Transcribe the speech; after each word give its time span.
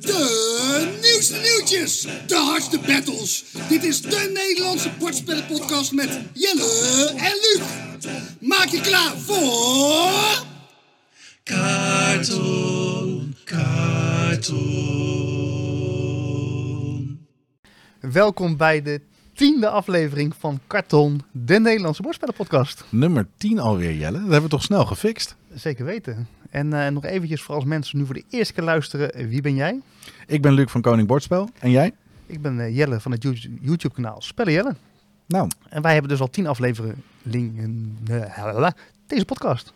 De 0.00 0.98
nieuwste 1.02 1.36
nieuwtjes, 1.36 2.06
de 2.26 2.36
hardste 2.36 2.78
battles. 2.78 3.44
Dit 3.68 3.84
is 3.84 4.00
de 4.00 4.30
Nederlandse 4.34 4.90
bordspellenpodcast 4.98 5.92
met 5.92 6.20
Jelle 6.32 7.12
en 7.16 7.32
Luc. 7.32 7.62
Maak 8.40 8.68
je 8.68 8.80
klaar 8.80 9.16
voor... 9.18 10.44
Karton, 11.42 13.36
karton. 13.44 14.72
Welkom 18.00 18.56
bij 18.56 18.82
de 18.82 19.00
tiende 19.34 19.68
aflevering 19.68 20.34
van 20.38 20.60
Karton, 20.66 21.20
de 21.30 21.60
Nederlandse 21.60 22.02
bordspellenpodcast. 22.02 22.84
Nummer 22.88 23.26
10 23.36 23.58
alweer, 23.58 23.94
Jelle. 23.94 24.12
Dat 24.12 24.22
hebben 24.22 24.42
we 24.42 24.48
toch 24.48 24.62
snel 24.62 24.86
gefixt. 24.86 25.36
Zeker 25.54 25.84
weten. 25.84 26.28
En 26.50 26.72
eh, 26.72 26.90
nog 26.92 27.04
eventjes 27.04 27.42
voor 27.42 27.54
als 27.54 27.64
mensen 27.64 27.98
nu 27.98 28.04
voor 28.06 28.14
de 28.14 28.24
eerste 28.30 28.52
keer 28.52 28.64
luisteren, 28.64 29.12
eh, 29.14 29.26
wie 29.26 29.40
ben 29.40 29.54
jij? 29.54 29.80
Ik 30.26 30.42
ben 30.42 30.52
Luc 30.52 30.70
van 30.70 30.80
Koning 30.80 31.08
Bordspel. 31.08 31.48
En 31.58 31.70
jij? 31.70 31.92
Ik 32.26 32.42
ben 32.42 32.60
eh, 32.60 32.76
Jelle 32.76 33.00
van 33.00 33.12
het 33.12 33.22
You- 33.22 33.58
YouTube-kanaal 33.60 34.20
Spellen 34.20 34.52
Jelle. 34.52 34.74
Nou, 35.26 35.48
En 35.68 35.82
wij 35.82 35.92
hebben 35.92 36.10
dus 36.10 36.20
al 36.20 36.30
tien 36.30 36.46
afleveringen 36.46 37.98
uh, 38.10 38.68
deze 39.06 39.24
podcast. 39.24 39.72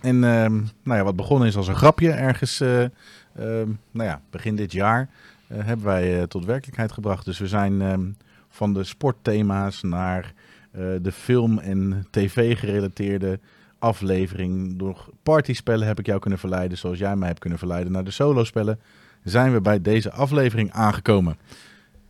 en 0.00 0.24
ehm, 0.24 0.54
nou 0.82 0.98
ja, 0.98 1.04
wat 1.04 1.16
begonnen 1.16 1.48
is 1.48 1.56
als 1.56 1.68
een 1.68 1.74
grapje 1.76 2.10
ergens, 2.10 2.60
eh, 2.60 2.82
ehm, 2.82 3.70
nou 3.90 4.08
ja, 4.08 4.20
begin 4.30 4.56
dit 4.56 4.72
jaar, 4.72 5.08
hebben 5.46 5.86
wij 5.86 6.26
tot 6.26 6.44
werkelijkheid 6.44 6.92
gebracht. 6.92 7.24
Dus 7.24 7.38
we 7.38 7.46
zijn 7.48 7.82
ehm, 7.82 8.06
van 8.54 8.72
de 8.74 8.84
sportthema's 8.84 9.82
naar 9.82 10.32
eh, 10.70 10.86
de 11.02 11.12
film- 11.12 11.58
en 11.58 12.06
tv-gerelateerde 12.10 13.40
aflevering. 13.78 14.78
Door 14.78 15.08
partyspellen 15.22 15.86
heb 15.86 15.98
ik 15.98 16.06
jou 16.06 16.20
kunnen 16.20 16.38
verleiden, 16.38 16.78
zoals 16.78 16.98
jij 16.98 17.16
mij 17.16 17.28
hebt 17.28 17.40
kunnen 17.40 17.58
verleiden 17.58 17.92
naar 17.92 18.04
de 18.04 18.10
solospellen. 18.10 18.80
Zijn 19.24 19.52
we 19.52 19.60
bij 19.60 19.80
deze 19.80 20.12
aflevering 20.12 20.72
aangekomen. 20.72 21.36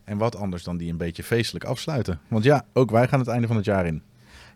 En 0.03 0.17
wat 0.17 0.35
anders 0.35 0.63
dan 0.63 0.77
die 0.77 0.91
een 0.91 0.97
beetje 0.97 1.23
feestelijk 1.23 1.65
afsluiten. 1.65 2.19
Want 2.27 2.43
ja, 2.43 2.65
ook 2.73 2.91
wij 2.91 3.07
gaan 3.07 3.19
het 3.19 3.27
einde 3.27 3.47
van 3.47 3.55
het 3.55 3.65
jaar 3.65 3.85
in. 3.85 4.01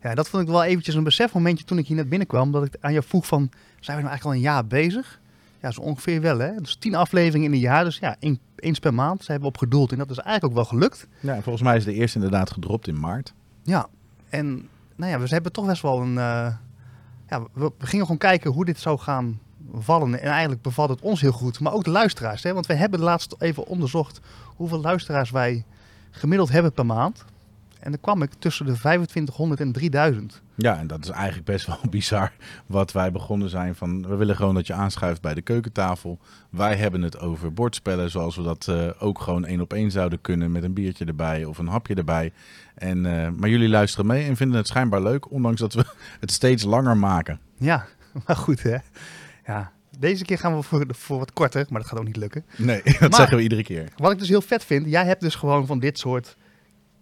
Ja, 0.02 0.16
dat 0.16 0.30
vond 0.30 0.44
ik 0.44 0.50
wel 0.50 0.64
eventjes 0.64 0.96
een 0.96 1.04
besefmomentje 1.04 1.66
toen 1.66 1.78
ik 1.78 1.88
hier 1.88 1.96
net 1.96 2.10
binnenkwam. 2.10 2.52
Dat 2.52 2.66
ik 2.66 2.76
aan 2.80 2.94
jou 2.94 3.06
vroeg 3.06 3.28
van, 3.28 3.50
zijn 3.80 3.98
we 3.98 4.04
nou 4.04 4.08
eigenlijk 4.14 4.24
al 4.24 4.34
een 4.34 4.54
jaar 4.54 4.68
bezig? 4.68 5.20
Ja, 5.62 5.72
zo 5.72 5.82
ongeveer 5.82 6.22
wel 6.22 6.40
hè. 6.40 6.56
Dus 6.56 6.76
tien 6.76 6.96
afleveringen 6.96 7.48
in 7.48 7.54
een 7.54 7.60
jaar, 7.60 7.84
dus 7.84 7.98
ja, 7.98 8.16
één, 8.20 8.40
eens 8.56 8.80
per 8.80 8.94
maand. 8.94 9.24
Ze 9.24 9.32
hebben 9.32 9.50
we 9.50 9.56
op 9.56 9.62
gedoeld 9.62 9.92
en 9.92 9.98
dat 9.98 10.10
is 10.10 10.18
eigenlijk 10.18 10.46
ook 10.46 10.54
wel 10.62 10.80
gelukt. 10.80 11.08
Ja, 11.20 11.34
volgens 11.42 11.64
mij 11.64 11.76
is 11.78 11.84
de 11.84 11.94
eerste 11.94 12.18
inderdaad 12.18 12.52
gedropt 12.52 12.88
in 12.88 13.00
maart. 13.00 13.34
Ja, 13.64 13.88
en 14.30 14.68
nou 14.96 15.12
ja, 15.12 15.20
we 15.20 15.28
hebben 15.28 15.52
toch 15.52 15.66
best 15.66 15.82
wel 15.82 16.02
een. 16.02 16.18
eh, 16.18 16.54
ja, 17.30 17.42
we, 17.54 17.72
we 17.78 17.86
gingen 17.86 18.06
gewoon 18.06 18.20
kijken 18.20 18.52
hoe 18.52 18.66
dit 18.66 18.80
zou 18.80 18.98
gaan 19.00 19.40
vallen. 19.74 20.22
En 20.22 20.30
eigenlijk 20.30 20.62
bevalt 20.62 20.90
het 20.90 21.02
ons 21.02 21.22
heel 21.22 21.32
goed, 21.32 21.60
maar 21.60 21.74
ook 21.74 21.84
de 21.84 21.90
luisteraars. 21.90 22.44
Hè? 22.44 22.54
Want 22.54 22.66
we 22.66 22.74
hebben 22.74 23.00
laatst 23.00 23.36
even 23.40 23.68
onderzocht 23.68 24.20
hoeveel 24.46 24.82
luisteraars 24.82 25.32
wij 25.32 25.66
gemiddeld 26.12 26.50
hebben 26.50 26.74
per 26.74 26.86
maand. 26.86 27.26
En 27.80 27.92
dan 27.92 28.00
kwam 28.02 28.22
ik 28.22 28.32
tussen 28.40 28.66
de 28.66 28.72
2500 28.72 29.60
en 29.60 29.72
3000. 29.72 30.42
Ja, 30.62 30.78
en 30.78 30.88
dat 30.88 31.04
is 31.04 31.10
eigenlijk 31.10 31.46
best 31.46 31.66
wel 31.68 31.80
bizar 31.90 32.32
wat 32.66 32.92
wij 32.92 33.12
begonnen 33.12 33.50
zijn 33.50 33.76
van... 33.76 34.08
we 34.08 34.16
willen 34.16 34.36
gewoon 34.36 34.56
dat 34.56 34.68
je 34.68 34.74
aanschuift 34.74 35.22
bij 35.22 35.34
de 35.34 35.42
keukentafel. 35.42 36.20
Wij 36.50 36.76
hebben 36.76 37.02
het 37.02 37.20
over 37.20 37.54
bordspellen 37.54 38.12
zoals 38.12 38.36
we 38.36 38.44
dat 38.44 38.68
eh, 38.68 38.90
ook 39.00 39.22
gewoon 39.22 39.46
één 39.46 39.62
op 39.62 39.74
één 39.74 39.92
zouden 39.92 40.22
kunnen... 40.22 40.52
met 40.52 40.64
een 40.64 40.74
biertje 40.74 41.06
erbij 41.06 41.46
of 41.46 41.58
een 41.58 41.68
hapje 41.68 41.96
erbij. 41.96 42.32
En, 42.76 43.06
eh, 43.06 43.30
maar 43.38 43.50
jullie 43.50 43.70
luisteren 43.70 44.06
mee 44.06 44.26
en 44.28 44.36
vinden 44.36 44.58
het 44.58 44.68
schijnbaar 44.68 45.02
leuk... 45.02 45.32
ondanks 45.32 45.60
dat 45.60 45.74
we 45.74 45.86
het 46.20 46.32
steeds 46.32 46.64
langer 46.64 46.98
maken. 46.98 47.40
Ja, 47.58 47.86
maar 48.26 48.36
goed 48.36 48.64
hè. 48.64 48.78
Ja, 49.46 49.72
deze 50.00 50.26
keer 50.26 50.38
gaan 50.38 50.56
we 50.56 50.62
voor, 50.62 50.86
voor 50.90 51.18
wat 51.18 51.34
korter, 51.34 51.66
maar 51.70 51.80
dat 51.82 51.90
gaat 51.90 52.00
ook 52.00 52.06
niet 52.06 52.16
lukken. 52.18 52.46
Nee, 52.58 52.82
dat 52.84 53.00
Maar- 53.00 53.14
zeggen 53.14 53.38
we 53.38 53.44
iedere 53.44 53.64
keer. 53.64 53.90
Wat 53.98 54.12
ik 54.12 54.20
dus 54.20 54.30
heel 54.30 54.42
vet 54.42 54.66
vind, 54.66 54.86
jij 54.90 55.06
hebt 55.06 55.22
dus 55.22 55.36
gewoon 55.36 55.66
van 55.66 55.80
dit 55.80 56.00
soort 56.00 56.38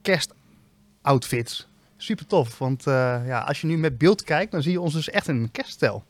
kerstoutfits. 0.02 1.68
Super 1.98 2.26
tof, 2.26 2.58
want 2.58 2.88
eh, 2.88 2.94
ja, 3.26 3.40
als 3.40 3.62
je 3.62 3.68
nu 3.68 3.78
met 3.78 3.98
beeld 3.98 4.24
kijkt, 4.24 4.52
dan 4.52 4.62
zie 4.62 4.72
je 4.72 4.82
ons 4.82 4.94
dus 4.94 5.10
echt 5.10 5.28
in 5.28 5.36
een 5.36 5.52
kerststijl. 5.52 6.04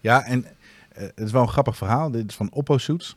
Ja, 0.00 0.24
en 0.24 0.44
eh, 0.44 1.02
het 1.02 1.20
is 1.20 1.32
wel 1.32 1.42
een 1.42 1.48
grappig 1.48 1.76
verhaal. 1.76 2.10
Dit 2.10 2.30
is 2.30 2.36
van 2.36 2.52
Oppo 2.52 2.78
Suits. 2.78 3.16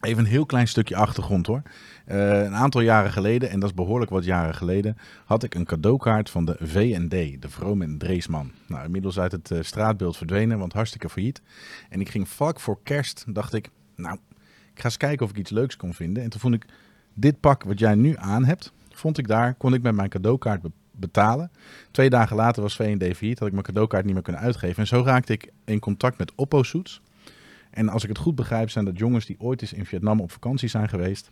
Even 0.00 0.24
een 0.24 0.30
heel 0.30 0.46
klein 0.46 0.68
stukje 0.68 0.96
achtergrond 0.96 1.46
hoor. 1.46 1.62
Eh, 2.04 2.42
een 2.42 2.54
aantal 2.54 2.80
jaren 2.80 3.12
geleden, 3.12 3.50
en 3.50 3.60
dat 3.60 3.68
is 3.68 3.74
behoorlijk 3.74 4.10
wat 4.10 4.24
jaren 4.24 4.54
geleden, 4.54 4.96
had 5.24 5.42
ik 5.42 5.54
een 5.54 5.64
cadeaukaart 5.64 6.30
van 6.30 6.44
de 6.44 6.56
V&D, 6.60 7.42
de 7.42 7.48
Vroom 7.48 7.82
en 7.82 7.98
Dreesman. 7.98 8.52
Nou, 8.66 8.84
inmiddels 8.84 9.18
uit 9.18 9.32
het 9.32 9.52
straatbeeld 9.60 10.16
verdwenen, 10.16 10.58
want 10.58 10.72
hartstikke 10.72 11.08
failliet. 11.08 11.42
En 11.88 12.00
ik 12.00 12.08
ging 12.08 12.28
vlak 12.28 12.60
voor 12.60 12.78
kerst, 12.82 13.24
dacht 13.28 13.54
ik, 13.54 13.70
nou, 13.96 14.18
ik 14.74 14.80
ga 14.80 14.84
eens 14.84 14.96
kijken 14.96 15.24
of 15.24 15.30
ik 15.30 15.38
iets 15.38 15.50
leuks 15.50 15.76
kon 15.76 15.94
vinden. 15.94 16.22
En 16.22 16.30
toen 16.30 16.40
vond 16.40 16.54
ik 16.54 16.64
dit 17.14 17.40
pak 17.40 17.62
wat 17.62 17.78
jij 17.78 17.94
nu 17.94 18.16
aan 18.16 18.44
hebt, 18.44 18.72
vond 18.90 19.18
ik 19.18 19.28
daar, 19.28 19.54
kon 19.54 19.74
ik 19.74 19.82
met 19.82 19.94
mijn 19.94 20.08
cadeaukaart 20.08 20.62
betalen. 20.96 21.50
Twee 21.90 22.10
dagen 22.10 22.36
later 22.36 22.62
was 22.62 22.76
V&D 22.76 23.16
failliet, 23.16 23.38
had 23.38 23.48
ik 23.48 23.54
mijn 23.54 23.64
cadeaukaart 23.64 24.04
niet 24.04 24.14
meer 24.14 24.22
kunnen 24.22 24.42
uitgeven. 24.42 24.76
En 24.76 24.86
zo 24.86 25.02
raakte 25.04 25.32
ik 25.32 25.52
in 25.64 25.78
contact 25.78 26.18
met 26.18 26.32
Oppo 26.34 26.62
Suits. 26.62 27.00
En 27.70 27.88
als 27.88 28.02
ik 28.02 28.08
het 28.08 28.18
goed 28.18 28.34
begrijp, 28.34 28.70
zijn 28.70 28.84
dat 28.84 28.98
jongens 28.98 29.26
die 29.26 29.40
ooit 29.40 29.62
eens 29.62 29.72
in 29.72 29.86
Vietnam 29.86 30.20
op 30.20 30.32
vakantie 30.32 30.68
zijn 30.68 30.88
geweest. 30.88 31.30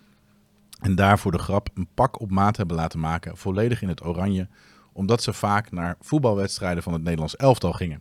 En 0.80 0.94
daar 0.94 1.18
voor 1.18 1.32
de 1.32 1.38
grap 1.38 1.68
een 1.74 1.88
pak 1.94 2.20
op 2.20 2.30
maat 2.30 2.56
hebben 2.56 2.76
laten 2.76 3.00
maken, 3.00 3.36
volledig 3.36 3.82
in 3.82 3.88
het 3.88 4.04
oranje. 4.04 4.48
Omdat 4.92 5.22
ze 5.22 5.32
vaak 5.32 5.70
naar 5.70 5.96
voetbalwedstrijden 6.00 6.82
van 6.82 6.92
het 6.92 7.02
Nederlands 7.02 7.36
elftal 7.36 7.72
gingen. 7.72 8.00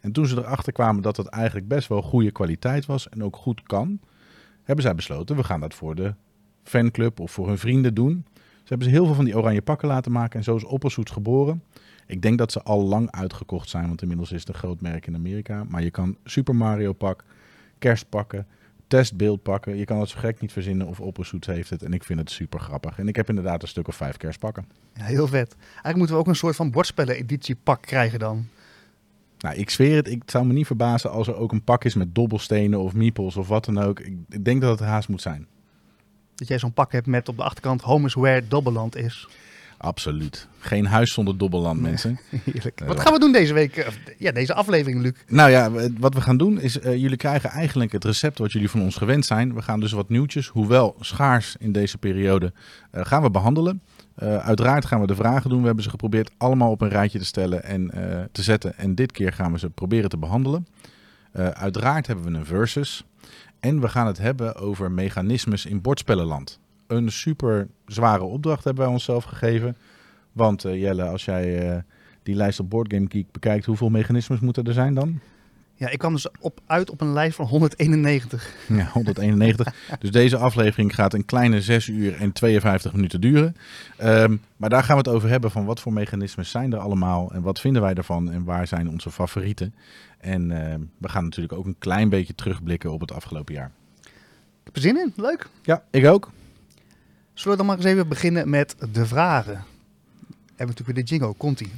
En 0.00 0.12
toen 0.12 0.26
ze 0.26 0.36
erachter 0.36 0.72
kwamen 0.72 1.02
dat 1.02 1.16
het 1.16 1.26
eigenlijk 1.26 1.68
best 1.68 1.88
wel 1.88 2.02
goede 2.02 2.30
kwaliteit 2.30 2.86
was 2.86 3.08
en 3.08 3.24
ook 3.24 3.36
goed 3.36 3.62
kan, 3.62 4.00
hebben 4.62 4.84
zij 4.84 4.94
besloten, 4.94 5.36
we 5.36 5.44
gaan 5.44 5.60
dat 5.60 5.74
voor 5.74 5.94
de 5.94 6.14
fanclub 6.62 7.20
of 7.20 7.32
voor 7.32 7.48
hun 7.48 7.58
vrienden 7.58 7.94
doen. 7.94 8.26
Ze 8.64 8.70
hebben 8.70 8.88
ze 8.88 8.94
heel 8.94 9.04
veel 9.06 9.14
van 9.14 9.24
die 9.24 9.36
oranje 9.36 9.62
pakken 9.62 9.88
laten 9.88 10.12
maken 10.12 10.38
en 10.38 10.44
zo 10.44 10.56
is 10.56 10.64
Oppersoets 10.64 11.10
geboren. 11.10 11.62
Ik 12.06 12.22
denk 12.22 12.38
dat 12.38 12.52
ze 12.52 12.62
al 12.62 12.82
lang 12.82 13.10
uitgekocht 13.10 13.68
zijn, 13.68 13.86
want 13.86 14.02
inmiddels 14.02 14.32
is 14.32 14.40
het 14.40 14.48
een 14.48 14.54
groot 14.54 14.80
merk 14.80 15.06
in 15.06 15.14
Amerika. 15.14 15.64
Maar 15.68 15.82
je 15.82 15.90
kan 15.90 16.16
Super 16.24 16.56
Mario 16.56 16.92
pak, 16.92 17.24
kerstpakken, 17.78 18.46
testbeeld 18.86 19.42
pakken. 19.42 19.76
Je 19.76 19.84
kan 19.84 20.00
het 20.00 20.08
zo 20.08 20.18
gek 20.18 20.40
niet 20.40 20.52
verzinnen 20.52 20.86
of 20.86 21.00
Oppersoets 21.00 21.46
heeft 21.46 21.70
het. 21.70 21.82
En 21.82 21.92
ik 21.92 22.04
vind 22.04 22.18
het 22.18 22.30
super 22.30 22.60
grappig. 22.60 22.98
En 22.98 23.08
ik 23.08 23.16
heb 23.16 23.28
inderdaad 23.28 23.62
een 23.62 23.68
stuk 23.68 23.88
of 23.88 23.96
vijf 23.96 24.16
kerstpakken. 24.16 24.66
Ja, 24.94 25.04
heel 25.04 25.26
vet. 25.26 25.56
Eigenlijk 25.58 25.96
moeten 25.96 26.14
we 26.14 26.20
ook 26.20 26.28
een 26.28 26.36
soort 26.36 26.56
van 26.56 26.70
bordspellen-editie 26.70 27.56
pak 27.62 27.82
krijgen 27.82 28.18
dan. 28.18 28.46
Nou, 29.38 29.56
ik 29.56 29.70
zweer 29.70 29.96
het, 29.96 30.08
ik 30.08 30.22
zou 30.26 30.46
me 30.46 30.52
niet 30.52 30.66
verbazen 30.66 31.10
als 31.10 31.28
er 31.28 31.36
ook 31.36 31.52
een 31.52 31.64
pak 31.64 31.84
is 31.84 31.94
met 31.94 32.14
dobbelstenen 32.14 32.80
of 32.80 32.94
meeples 32.94 33.36
of 33.36 33.48
wat 33.48 33.64
dan 33.64 33.78
ook. 33.78 34.00
Ik, 34.00 34.16
ik 34.28 34.44
denk 34.44 34.60
dat 34.60 34.78
het 34.78 34.88
haast 34.88 35.08
moet 35.08 35.22
zijn. 35.22 35.46
Dat 36.34 36.48
jij 36.48 36.58
zo'n 36.58 36.72
pak 36.72 36.92
hebt 36.92 37.06
met 37.06 37.28
op 37.28 37.36
de 37.36 37.42
achterkant 37.42 37.82
Home 37.82 38.06
is 38.06 38.14
Where 38.14 38.48
Dobbeland 38.48 38.96
is. 38.96 39.28
Absoluut. 39.84 40.48
Geen 40.58 40.86
huis 40.86 41.12
zonder 41.12 41.38
dobbelland, 41.38 41.80
mensen. 41.80 42.18
Heerlijk. 42.44 42.82
Wat 42.86 43.00
gaan 43.00 43.12
we 43.12 43.18
doen 43.18 43.32
deze 43.32 43.52
week? 43.52 43.92
Ja, 44.18 44.32
deze 44.32 44.54
aflevering, 44.54 45.02
Luc. 45.02 45.12
Nou 45.26 45.50
ja, 45.50 45.70
wat 45.98 46.14
we 46.14 46.20
gaan 46.20 46.36
doen 46.36 46.60
is, 46.60 46.78
eh, 46.78 46.96
jullie 46.96 47.16
krijgen 47.16 47.50
eigenlijk 47.50 47.92
het 47.92 48.04
recept 48.04 48.38
wat 48.38 48.52
jullie 48.52 48.70
van 48.70 48.80
ons 48.80 48.96
gewend 48.96 49.26
zijn. 49.26 49.54
We 49.54 49.62
gaan 49.62 49.80
dus 49.80 49.92
wat 49.92 50.08
nieuwtjes, 50.08 50.46
hoewel 50.46 50.96
schaars 51.00 51.56
in 51.58 51.72
deze 51.72 51.98
periode, 51.98 52.52
eh, 52.90 53.04
gaan 53.04 53.22
we 53.22 53.30
behandelen. 53.30 53.82
Eh, 54.14 54.36
uiteraard 54.36 54.84
gaan 54.84 55.00
we 55.00 55.06
de 55.06 55.14
vragen 55.14 55.50
doen. 55.50 55.60
We 55.60 55.66
hebben 55.66 55.84
ze 55.84 55.90
geprobeerd 55.90 56.30
allemaal 56.36 56.70
op 56.70 56.80
een 56.80 56.88
rijtje 56.88 57.18
te 57.18 57.24
stellen 57.24 57.64
en 57.64 57.90
te 58.32 58.42
zetten. 58.42 58.78
En 58.78 58.94
dit 58.94 59.12
keer 59.12 59.32
gaan 59.32 59.52
we 59.52 59.58
ze 59.58 59.70
proberen 59.70 60.08
te 60.08 60.18
behandelen. 60.18 60.66
Eh, 61.34 61.48
uiteraard 61.48 62.06
hebben 62.06 62.24
we 62.24 62.38
een 62.38 62.46
versus. 62.46 63.04
En 63.64 63.80
we 63.80 63.88
gaan 63.88 64.06
het 64.06 64.18
hebben 64.18 64.54
over 64.54 64.90
mechanismes 64.90 65.66
in 65.66 65.80
bordspellenland. 65.80 66.60
Een 66.86 67.12
super 67.12 67.68
zware 67.86 68.22
opdracht 68.22 68.64
hebben 68.64 68.84
wij 68.84 68.92
onszelf 68.92 69.24
gegeven. 69.24 69.76
Want 70.32 70.64
eh, 70.64 70.80
Jelle, 70.80 71.02
als 71.04 71.24
jij 71.24 71.70
eh, 71.70 71.78
die 72.22 72.34
lijst 72.34 72.60
op 72.60 72.70
Boardgame 72.70 73.06
Geek 73.08 73.32
bekijkt, 73.32 73.64
hoeveel 73.64 73.88
mechanismes 73.88 74.40
moeten 74.40 74.64
er 74.64 74.72
zijn 74.72 74.94
dan? 74.94 75.20
Ja, 75.84 75.90
ik 75.90 75.98
kwam 75.98 76.12
dus 76.12 76.26
op, 76.40 76.60
uit 76.66 76.90
op 76.90 77.00
een 77.00 77.12
lijst 77.12 77.36
van 77.36 77.46
191. 77.46 78.54
Ja, 78.68 78.88
191. 78.92 79.74
dus 80.00 80.10
deze 80.10 80.36
aflevering 80.36 80.94
gaat 80.94 81.14
een 81.14 81.24
kleine 81.24 81.62
6 81.62 81.88
uur 81.88 82.14
en 82.16 82.32
52 82.32 82.92
minuten 82.92 83.20
duren. 83.20 83.56
Ehm, 83.96 84.36
maar 84.56 84.70
daar 84.70 84.82
gaan 84.82 84.96
we 84.96 85.02
het 85.02 85.16
over 85.16 85.28
hebben 85.28 85.50
van 85.50 85.64
wat 85.64 85.80
voor 85.80 85.92
mechanismes 85.92 86.50
zijn 86.50 86.72
er 86.72 86.78
allemaal 86.78 87.32
en 87.32 87.42
wat 87.42 87.60
vinden 87.60 87.82
wij 87.82 87.94
ervan 87.94 88.30
en 88.30 88.44
waar 88.44 88.66
zijn 88.66 88.88
onze 88.88 89.10
favorieten. 89.10 89.74
En 90.18 90.50
ehm, 90.50 90.80
we 90.98 91.08
gaan 91.08 91.24
natuurlijk 91.24 91.58
ook 91.58 91.66
een 91.66 91.78
klein 91.78 92.08
beetje 92.08 92.34
terugblikken 92.34 92.92
op 92.92 93.00
het 93.00 93.12
afgelopen 93.12 93.54
jaar. 93.54 93.70
Ik 94.00 94.64
heb 94.64 94.76
er 94.76 94.82
zin 94.82 94.96
in. 94.96 95.12
Leuk. 95.16 95.48
Ja, 95.62 95.84
ik 95.90 96.06
ook. 96.06 96.30
Zullen 97.34 97.50
we 97.50 97.56
dan 97.56 97.66
maar 97.66 97.76
eens 97.76 97.92
even 97.94 98.08
beginnen 98.08 98.50
met 98.50 98.76
de 98.92 99.06
vragen? 99.06 99.64
We 100.28 100.34
hebben 100.56 100.76
natuurlijk 100.76 100.86
weer 100.86 101.04
de 101.04 101.10
jingle. 101.10 101.34
Komt-ie. 101.34 101.72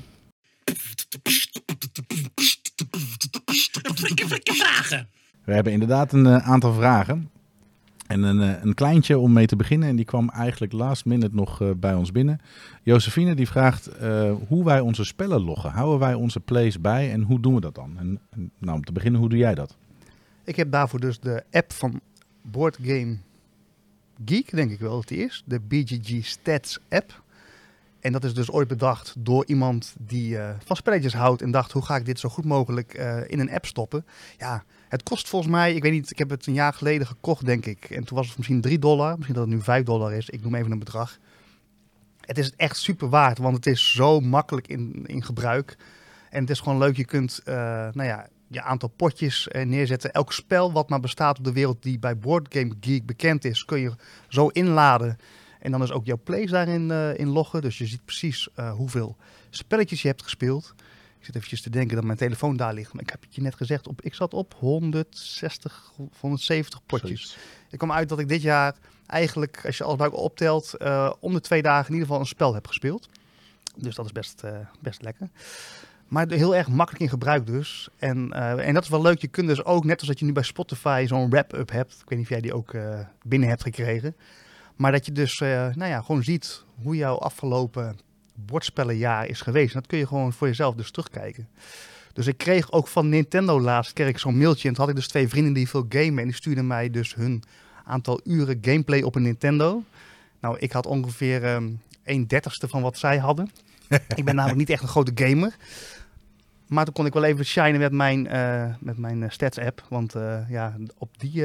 Vragen. 4.42 5.08
We 5.44 5.52
hebben 5.52 5.72
inderdaad 5.72 6.12
een 6.12 6.26
eh, 6.26 6.48
aantal 6.48 6.72
vragen. 6.72 7.30
En 8.06 8.22
een, 8.22 8.40
eh, 8.40 8.62
een 8.62 8.74
kleintje 8.74 9.18
om 9.18 9.32
mee 9.32 9.46
te 9.46 9.56
beginnen. 9.56 9.88
En 9.88 9.96
die 9.96 10.04
kwam 10.04 10.30
eigenlijk 10.30 10.72
last 10.72 11.04
minute 11.04 11.34
nog 11.34 11.60
eh, 11.60 11.70
bij 11.76 11.94
ons 11.94 12.12
binnen. 12.12 12.40
Josephine 12.82 13.34
die 13.34 13.46
vraagt 13.46 13.86
eh, 13.86 14.32
hoe 14.48 14.64
wij 14.64 14.80
onze 14.80 15.04
spellen 15.04 15.40
loggen. 15.40 15.70
Houden 15.70 15.98
wij 15.98 16.14
onze 16.14 16.40
plays 16.40 16.80
bij 16.80 17.12
en 17.12 17.22
hoe 17.22 17.40
doen 17.40 17.54
we 17.54 17.60
dat 17.60 17.74
dan? 17.74 17.98
En, 17.98 18.20
en, 18.30 18.50
nou, 18.58 18.76
om 18.76 18.84
te 18.84 18.92
beginnen, 18.92 19.20
hoe 19.20 19.28
doe 19.28 19.38
jij 19.38 19.54
dat? 19.54 19.76
Ik 20.44 20.56
heb 20.56 20.70
daarvoor 20.70 21.00
dus 21.00 21.20
de 21.20 21.42
app 21.50 21.72
van 21.72 22.00
Board 22.42 22.78
Game 22.82 23.16
Geek, 24.24 24.50
denk 24.50 24.70
ik 24.70 24.80
wel 24.80 24.94
dat 24.94 25.08
die 25.08 25.18
is. 25.18 25.42
De 25.46 25.60
BGG 25.60 26.24
Stats 26.24 26.78
app. 26.88 27.22
En 28.06 28.12
dat 28.12 28.24
is 28.24 28.34
dus 28.34 28.50
ooit 28.50 28.68
bedacht 28.68 29.14
door 29.18 29.46
iemand 29.46 29.94
die 29.98 30.38
eh, 30.38 30.50
van 30.64 30.76
spelletjes 30.76 31.14
houdt 31.14 31.42
en 31.42 31.50
dacht, 31.50 31.72
hoe 31.72 31.84
ga 31.84 31.96
ik 31.96 32.04
dit 32.04 32.20
zo 32.20 32.28
goed 32.28 32.44
mogelijk 32.44 32.94
eh, 32.94 33.18
in 33.26 33.40
een 33.40 33.50
app 33.50 33.66
stoppen? 33.66 34.06
Ja, 34.38 34.64
het 34.88 35.02
kost 35.02 35.28
volgens 35.28 35.52
mij, 35.52 35.74
ik 35.74 35.82
weet 35.82 35.92
niet, 35.92 36.10
ik 36.10 36.18
heb 36.18 36.30
het 36.30 36.46
een 36.46 36.52
jaar 36.52 36.72
geleden 36.72 37.06
gekocht, 37.06 37.44
denk 37.44 37.66
ik. 37.66 37.90
En 37.90 38.04
toen 38.04 38.16
was 38.16 38.26
het 38.26 38.36
misschien 38.36 38.60
3 38.60 38.78
dollar, 38.78 39.14
misschien 39.14 39.34
dat 39.34 39.44
het 39.46 39.54
nu 39.54 39.62
5 39.62 39.84
dollar 39.84 40.12
is. 40.12 40.28
Ik 40.28 40.42
noem 40.42 40.54
even 40.54 40.72
een 40.72 40.78
bedrag. 40.78 41.18
Het 42.20 42.38
is 42.38 42.52
echt 42.56 42.76
super 42.76 43.08
waard, 43.08 43.38
want 43.38 43.56
het 43.56 43.66
is 43.66 43.92
zo 43.92 44.20
makkelijk 44.20 44.68
in, 44.68 45.04
in 45.06 45.22
gebruik. 45.22 45.76
En 46.30 46.40
het 46.40 46.50
is 46.50 46.60
gewoon 46.60 46.78
leuk, 46.78 46.96
je 46.96 47.04
kunt, 47.04 47.40
eh, 47.44 47.54
nou 47.92 48.04
ja, 48.04 48.28
je 48.48 48.62
aantal 48.62 48.88
potjes 48.88 49.48
neerzetten. 49.64 50.12
Elk 50.12 50.32
spel 50.32 50.72
wat 50.72 50.88
maar 50.88 51.00
bestaat 51.00 51.38
op 51.38 51.44
de 51.44 51.52
wereld 51.52 51.82
die 51.82 51.98
bij 51.98 52.18
Board 52.18 52.54
Game 52.54 52.74
Geek 52.80 53.06
bekend 53.06 53.44
is, 53.44 53.64
kun 53.64 53.80
je 53.80 53.92
zo 54.28 54.48
inladen. 54.48 55.18
En 55.60 55.70
dan 55.70 55.82
is 55.82 55.92
ook 55.92 56.04
jouw 56.06 56.20
plays 56.24 56.50
daarin 56.50 56.90
eh, 56.90 57.18
in 57.18 57.28
loggen. 57.28 57.62
Dus 57.62 57.78
je 57.78 57.86
ziet 57.86 58.04
precies 58.04 58.48
eh, 58.54 58.72
hoeveel 58.72 59.16
spelletjes 59.50 60.02
je 60.02 60.08
hebt 60.08 60.22
gespeeld. 60.22 60.74
Ik 61.18 61.24
zit 61.24 61.34
eventjes 61.34 61.62
te 61.62 61.70
denken 61.70 61.96
dat 61.96 62.04
mijn 62.04 62.18
telefoon 62.18 62.56
daar 62.56 62.74
ligt. 62.74 62.92
Maar 62.92 63.02
ik 63.02 63.10
heb 63.10 63.22
het 63.22 63.34
je 63.34 63.42
net 63.42 63.54
gezegd, 63.54 63.88
op, 63.88 64.02
ik 64.02 64.14
zat 64.14 64.34
op 64.34 64.54
160, 64.58 65.92
170 66.20 66.80
potjes. 66.86 67.08
Zoiets. 67.08 67.36
Ik 67.70 67.78
kwam 67.78 67.92
uit 67.92 68.08
dat 68.08 68.18
ik 68.18 68.28
dit 68.28 68.42
jaar 68.42 68.74
eigenlijk, 69.06 69.62
als 69.66 69.76
je 69.76 69.84
alles 69.84 69.96
bij 69.96 70.06
elkaar 70.06 70.20
optelt, 70.20 70.74
eh, 70.74 71.12
om 71.20 71.32
de 71.32 71.40
twee 71.40 71.62
dagen 71.62 71.86
in 71.86 71.92
ieder 71.92 72.06
geval 72.06 72.20
een 72.20 72.28
spel 72.28 72.54
heb 72.54 72.66
gespeeld. 72.66 73.08
Dus 73.76 73.94
dat 73.94 74.04
is 74.04 74.12
best, 74.12 74.42
best 74.80 75.02
lekker. 75.02 75.28
Maar 76.08 76.28
heel 76.28 76.54
erg 76.54 76.68
makkelijk 76.68 77.04
in 77.04 77.10
gebruik 77.10 77.46
dus. 77.46 77.88
En, 77.96 78.32
en 78.32 78.74
dat 78.74 78.82
is 78.82 78.88
wel 78.88 79.02
leuk. 79.02 79.20
Je 79.20 79.28
kunt 79.28 79.48
dus 79.48 79.64
ook, 79.64 79.84
net 79.84 79.98
als 79.98 80.08
dat 80.08 80.18
je 80.18 80.24
nu 80.24 80.32
bij 80.32 80.42
Spotify 80.42 81.04
zo'n 81.08 81.30
wrap-up 81.30 81.70
hebt. 81.70 81.92
Ik 81.92 82.08
weet 82.08 82.18
niet 82.18 82.26
of 82.26 82.32
jij 82.32 82.40
die 82.40 82.54
ook 82.54 82.76
binnen 83.22 83.48
hebt 83.48 83.62
gekregen. 83.62 84.16
Maar 84.76 84.92
dat 84.92 85.06
je 85.06 85.12
dus 85.12 85.40
eh, 85.40 85.48
nou 85.48 85.90
ja, 85.90 86.00
gewoon 86.00 86.22
ziet 86.22 86.64
hoe 86.82 86.96
jouw 86.96 87.16
afgelopen 87.16 87.98
bordspellenjaar 88.34 89.26
is 89.26 89.40
geweest. 89.40 89.74
Dat 89.74 89.86
kun 89.86 89.98
je 89.98 90.06
gewoon 90.06 90.32
voor 90.32 90.46
jezelf 90.46 90.74
dus 90.74 90.90
terugkijken. 90.90 91.48
Dus 92.12 92.26
ik 92.26 92.38
kreeg 92.38 92.72
ook 92.72 92.88
van 92.88 93.08
Nintendo 93.08 93.60
laatst 93.60 93.92
kreeg 93.92 94.20
zo'n 94.20 94.38
mailtje. 94.38 94.68
En 94.68 94.74
toen 94.74 94.84
had 94.84 94.92
ik 94.92 94.98
dus 94.98 95.08
twee 95.08 95.28
vrienden 95.28 95.52
die 95.52 95.68
veel 95.68 95.86
gamen. 95.88 96.18
En 96.18 96.24
die 96.24 96.34
stuurden 96.34 96.66
mij 96.66 96.90
dus 96.90 97.14
hun 97.14 97.42
aantal 97.84 98.20
uren 98.24 98.58
gameplay 98.60 99.02
op 99.02 99.14
een 99.14 99.22
Nintendo. 99.22 99.82
Nou, 100.40 100.58
ik 100.58 100.72
had 100.72 100.86
ongeveer 100.86 101.44
ehm 101.44 101.68
een 102.04 102.26
dertigste 102.26 102.68
van 102.68 102.82
wat 102.82 102.98
zij 102.98 103.18
hadden. 103.18 103.50
ik 104.16 104.24
ben 104.24 104.34
namelijk 104.34 104.58
niet 104.58 104.70
echt 104.70 104.82
een 104.82 104.88
grote 104.88 105.12
gamer. 105.14 105.56
Maar 106.66 106.84
toen 106.84 106.94
kon 106.94 107.06
ik 107.06 107.12
wel 107.12 107.24
even 107.24 107.44
shinen 107.44 107.80
met 107.80 107.92
mijn, 107.92 108.26
eh, 108.26 108.74
met 108.78 108.98
mijn 108.98 109.22
eh, 109.22 109.30
stats 109.30 109.58
app. 109.58 109.86
Want 109.88 110.14
ja, 110.48 110.76
op 110.98 111.18
die 111.18 111.44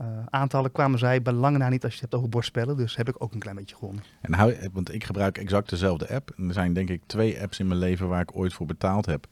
eh, 0.00 0.06
aantallen 0.30 0.72
kwamen 0.72 0.98
zij 0.98 1.22
bij 1.22 1.32
lange 1.32 1.58
na 1.58 1.68
niet 1.68 1.84
als 1.84 1.94
je 1.94 2.00
het 2.00 2.10
hebt 2.10 2.14
over 2.14 2.28
bordspellen. 2.28 2.76
Dus 2.76 2.96
heb 2.96 3.08
ik 3.08 3.14
ook 3.18 3.32
een 3.32 3.38
klein 3.38 3.56
beetje 3.56 3.76
gewonnen. 3.76 4.02
En 4.20 4.34
hou, 4.34 4.56
want 4.72 4.94
ik 4.94 5.04
gebruik 5.04 5.38
exact 5.38 5.70
dezelfde 5.70 6.08
app. 6.14 6.32
En 6.36 6.48
er 6.48 6.54
zijn 6.54 6.72
denk 6.72 6.88
ik 6.88 7.02
twee 7.06 7.40
apps 7.42 7.58
in 7.58 7.66
mijn 7.66 7.78
leven 7.80 8.08
waar 8.08 8.20
ik 8.20 8.36
ooit 8.36 8.52
voor 8.52 8.66
betaald 8.66 9.06
heb. 9.06 9.26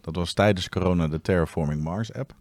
Dat 0.00 0.16
was 0.16 0.32
tijdens 0.32 0.68
corona 0.68 1.08
de 1.08 1.20
Terraforming 1.20 1.82
Mars 1.82 2.12
app. 2.12 2.34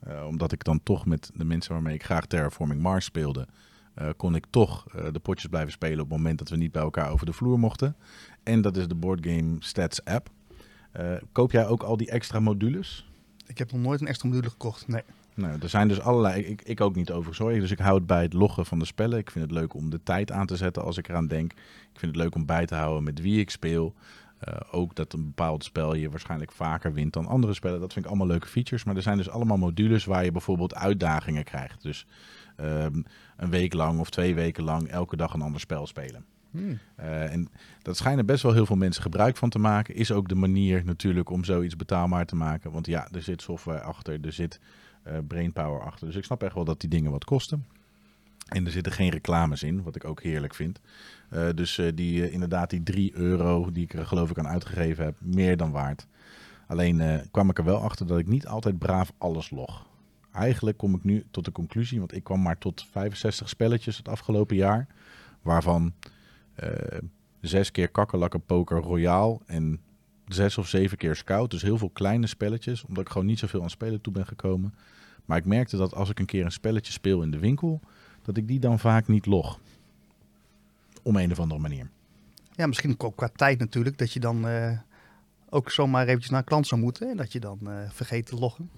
Eh, 0.00 0.26
omdat 0.26 0.52
ik 0.52 0.64
dan 0.64 0.82
toch 0.82 1.06
met 1.06 1.30
de 1.34 1.44
mensen 1.44 1.72
waarmee 1.72 1.94
ik 1.94 2.04
graag 2.04 2.26
Terraforming 2.26 2.80
Mars 2.80 3.04
speelde, 3.04 3.46
eh, 3.94 4.08
kon 4.16 4.34
ik 4.34 4.44
toch 4.50 4.86
de 5.12 5.18
potjes 5.18 5.50
blijven 5.50 5.72
spelen 5.72 6.00
op 6.00 6.08
het 6.08 6.18
moment 6.18 6.38
dat 6.38 6.48
we 6.48 6.56
niet 6.56 6.72
bij 6.72 6.82
elkaar 6.82 7.10
over 7.10 7.26
de 7.26 7.32
vloer 7.32 7.58
mochten. 7.58 7.96
En 8.42 8.60
dat 8.60 8.76
is 8.76 8.88
de 8.88 8.94
Board 8.94 9.26
Game 9.26 9.56
Stats 9.58 10.04
app. 10.04 10.30
Koop 11.32 11.52
jij 11.52 11.66
ook 11.66 11.82
al 11.82 11.96
die 11.96 12.10
extra 12.10 12.40
modules? 12.40 13.10
Ik 13.46 13.58
heb 13.58 13.72
nog 13.72 13.80
nooit 13.80 14.00
een 14.00 14.06
extra 14.06 14.28
module 14.28 14.50
gekocht. 14.50 14.88
Nee. 14.88 15.02
Nou, 15.38 15.58
er 15.62 15.68
zijn 15.68 15.88
dus 15.88 16.00
allerlei. 16.00 16.42
Ik, 16.42 16.62
ik 16.62 16.80
ook 16.80 16.94
niet 16.94 17.12
over 17.12 17.34
zorgen. 17.34 17.60
Dus 17.60 17.70
ik 17.70 17.78
hou 17.78 17.94
het 17.94 18.06
bij 18.06 18.22
het 18.22 18.32
loggen 18.32 18.66
van 18.66 18.78
de 18.78 18.84
spellen. 18.84 19.18
Ik 19.18 19.30
vind 19.30 19.44
het 19.44 19.54
leuk 19.54 19.74
om 19.74 19.90
de 19.90 20.02
tijd 20.02 20.32
aan 20.32 20.46
te 20.46 20.56
zetten 20.56 20.84
als 20.84 20.96
ik 20.96 21.08
eraan 21.08 21.26
denk. 21.26 21.52
Ik 21.92 21.98
vind 21.98 22.14
het 22.14 22.22
leuk 22.22 22.34
om 22.34 22.46
bij 22.46 22.66
te 22.66 22.74
houden 22.74 23.04
met 23.04 23.20
wie 23.20 23.40
ik 23.40 23.50
speel. 23.50 23.94
Eh, 24.38 24.56
ook 24.70 24.94
dat 24.94 25.12
een 25.12 25.24
bepaald 25.24 25.64
spel 25.64 25.94
je 25.94 26.10
waarschijnlijk 26.10 26.52
vaker 26.52 26.92
wint 26.92 27.12
dan 27.12 27.26
andere 27.26 27.54
spellen. 27.54 27.80
Dat 27.80 27.92
vind 27.92 28.04
ik 28.04 28.10
allemaal 28.10 28.30
leuke 28.30 28.46
features. 28.46 28.84
Maar 28.84 28.96
er 28.96 29.02
zijn 29.02 29.16
dus 29.16 29.30
allemaal 29.30 29.56
modules 29.56 30.04
waar 30.04 30.24
je 30.24 30.32
bijvoorbeeld 30.32 30.74
uitdagingen 30.74 31.44
krijgt. 31.44 31.82
Dus 31.82 32.06
ehm, 32.56 33.02
een 33.36 33.50
week 33.50 33.72
lang 33.72 34.00
of 34.00 34.10
twee 34.10 34.34
weken 34.34 34.64
lang 34.64 34.88
elke 34.88 35.16
dag 35.16 35.34
een 35.34 35.42
ander 35.42 35.60
spel 35.60 35.86
spelen. 35.86 36.24
Eh, 36.96 37.32
en 37.32 37.48
dat 37.82 37.96
schijnen 37.96 38.26
best 38.26 38.42
wel 38.42 38.52
heel 38.52 38.66
veel 38.66 38.76
mensen 38.76 39.02
gebruik 39.02 39.36
van 39.36 39.48
te 39.48 39.58
maken. 39.58 39.94
Is 39.94 40.12
ook 40.12 40.28
de 40.28 40.34
manier 40.34 40.84
natuurlijk 40.84 41.30
om 41.30 41.44
zoiets 41.44 41.76
betaalbaar 41.76 42.26
te 42.26 42.36
maken. 42.36 42.70
Want 42.70 42.86
ja, 42.86 43.08
er 43.12 43.22
zit 43.22 43.42
software 43.42 43.80
achter, 43.80 44.18
er 44.20 44.32
zit 44.32 44.60
brainpower 45.26 45.80
achter. 45.80 46.06
Dus 46.06 46.16
ik 46.16 46.24
snap 46.24 46.42
echt 46.42 46.54
wel 46.54 46.64
dat 46.64 46.80
die 46.80 46.90
dingen 46.90 47.10
wat 47.10 47.24
kosten. 47.24 47.66
En 48.48 48.64
er 48.64 48.70
zitten 48.70 48.92
geen 48.92 49.10
reclames 49.10 49.62
in, 49.62 49.82
wat 49.82 49.96
ik 49.96 50.04
ook 50.04 50.22
heerlijk 50.22 50.54
vind. 50.54 50.80
Eh, 51.30 51.48
dus 51.54 51.78
eh, 51.78 51.86
die, 51.94 52.22
eh, 52.22 52.32
inderdaad, 52.32 52.70
die 52.70 52.82
3 52.82 53.14
euro 53.14 53.72
die 53.72 53.84
ik 53.84 53.92
er 53.92 54.06
geloof 54.06 54.30
ik 54.30 54.38
aan 54.38 54.48
uitgegeven 54.48 55.04
heb, 55.04 55.14
meer 55.18 55.56
dan 55.56 55.70
waard. 55.70 56.06
Alleen 56.68 57.00
eh, 57.00 57.20
kwam 57.30 57.50
ik 57.50 57.58
er 57.58 57.64
wel 57.64 57.82
achter 57.82 58.06
dat 58.06 58.18
ik 58.18 58.26
niet 58.26 58.46
altijd 58.46 58.78
braaf 58.78 59.12
alles 59.18 59.50
log. 59.50 59.86
Eigenlijk 60.32 60.76
kom 60.76 60.94
ik 60.94 61.04
nu 61.04 61.24
tot 61.30 61.44
de 61.44 61.52
conclusie, 61.52 61.98
want 61.98 62.14
ik 62.14 62.24
kwam 62.24 62.42
maar 62.42 62.58
tot 62.58 62.86
65 62.90 63.48
spelletjes 63.48 63.96
het 63.96 64.08
afgelopen 64.08 64.56
jaar. 64.56 64.86
Waarvan 65.42 65.92
eh, 66.54 66.98
zes 67.40 67.70
keer 67.70 67.88
kakkerlakken 67.88 68.44
poker 68.44 68.78
royaal 68.78 69.42
en 69.46 69.80
zes 70.26 70.58
of 70.58 70.68
zeven 70.68 70.96
keer 70.96 71.16
scout. 71.16 71.50
Dus 71.50 71.62
heel 71.62 71.78
veel 71.78 71.90
kleine 71.90 72.26
spelletjes, 72.26 72.84
omdat 72.84 73.04
ik 73.04 73.10
gewoon 73.10 73.26
niet 73.26 73.38
zoveel 73.38 73.62
aan 73.62 73.70
spelen 73.70 74.00
toe 74.00 74.12
ben 74.12 74.26
gekomen. 74.26 74.74
Maar 75.28 75.38
ik 75.38 75.44
merkte 75.44 75.76
dat 75.76 75.94
als 75.94 76.10
ik 76.10 76.18
een 76.18 76.26
keer 76.26 76.44
een 76.44 76.52
spelletje 76.52 76.92
speel 76.92 77.22
in 77.22 77.30
de 77.30 77.38
winkel, 77.38 77.80
dat 78.22 78.36
ik 78.36 78.48
die 78.48 78.58
dan 78.58 78.78
vaak 78.78 79.08
niet 79.08 79.26
log. 79.26 79.58
Om 81.02 81.16
een 81.16 81.30
of 81.30 81.40
andere 81.40 81.60
manier. 81.60 81.90
Ja, 82.54 82.66
misschien 82.66 82.94
ook 82.98 83.16
qua 83.16 83.30
tijd 83.36 83.58
natuurlijk. 83.58 83.98
Dat 83.98 84.12
je 84.12 84.20
dan 84.20 84.48
eh, 84.48 84.78
ook 85.48 85.70
zomaar 85.70 86.06
eventjes 86.06 86.30
naar 86.30 86.38
een 86.38 86.44
klant 86.44 86.66
zou 86.66 86.80
moeten. 86.80 87.10
En 87.10 87.16
dat 87.16 87.32
je 87.32 87.40
dan 87.40 87.58
eh, 87.62 87.74
vergeet 87.88 88.26
te 88.26 88.36
loggen. 88.36 88.70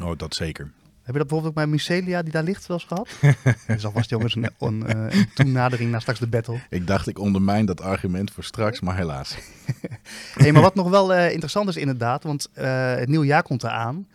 Oh, 0.00 0.18
dat 0.18 0.34
zeker. 0.34 0.64
Heb 1.02 1.14
je 1.14 1.20
dat 1.20 1.28
bijvoorbeeld 1.28 1.46
ook 1.46 1.54
bij 1.54 1.66
Mycelia, 1.66 2.22
die 2.22 2.32
daar 2.32 2.42
ligt, 2.42 2.66
wel 2.66 2.76
eens 2.76 2.86
gehad? 2.86 3.36
dat 3.66 3.76
is 3.76 3.84
alvast 3.84 4.10
jongens 4.10 4.34
een, 4.34 4.50
een, 4.58 4.86
eh, 4.86 5.18
een 5.18 5.28
toenadering 5.34 5.90
naar 5.90 6.00
straks 6.00 6.18
de 6.18 6.26
battle. 6.26 6.60
Ik 6.70 6.86
dacht, 6.86 7.08
ik 7.08 7.18
ondermijn 7.18 7.66
dat 7.66 7.80
argument 7.80 8.30
voor 8.30 8.44
straks, 8.44 8.80
maar 8.80 8.96
helaas. 8.96 9.36
Hey, 10.34 10.52
maar 10.52 10.62
wat 10.62 10.74
nog 10.74 10.88
wel 10.88 11.14
interessant 11.14 11.68
is 11.68 11.76
inderdaad, 11.76 12.22
want 12.22 12.48
het 12.52 13.08
nieuwe 13.08 13.26
jaar 13.26 13.42
komt 13.42 13.62
eraan. 13.62 14.06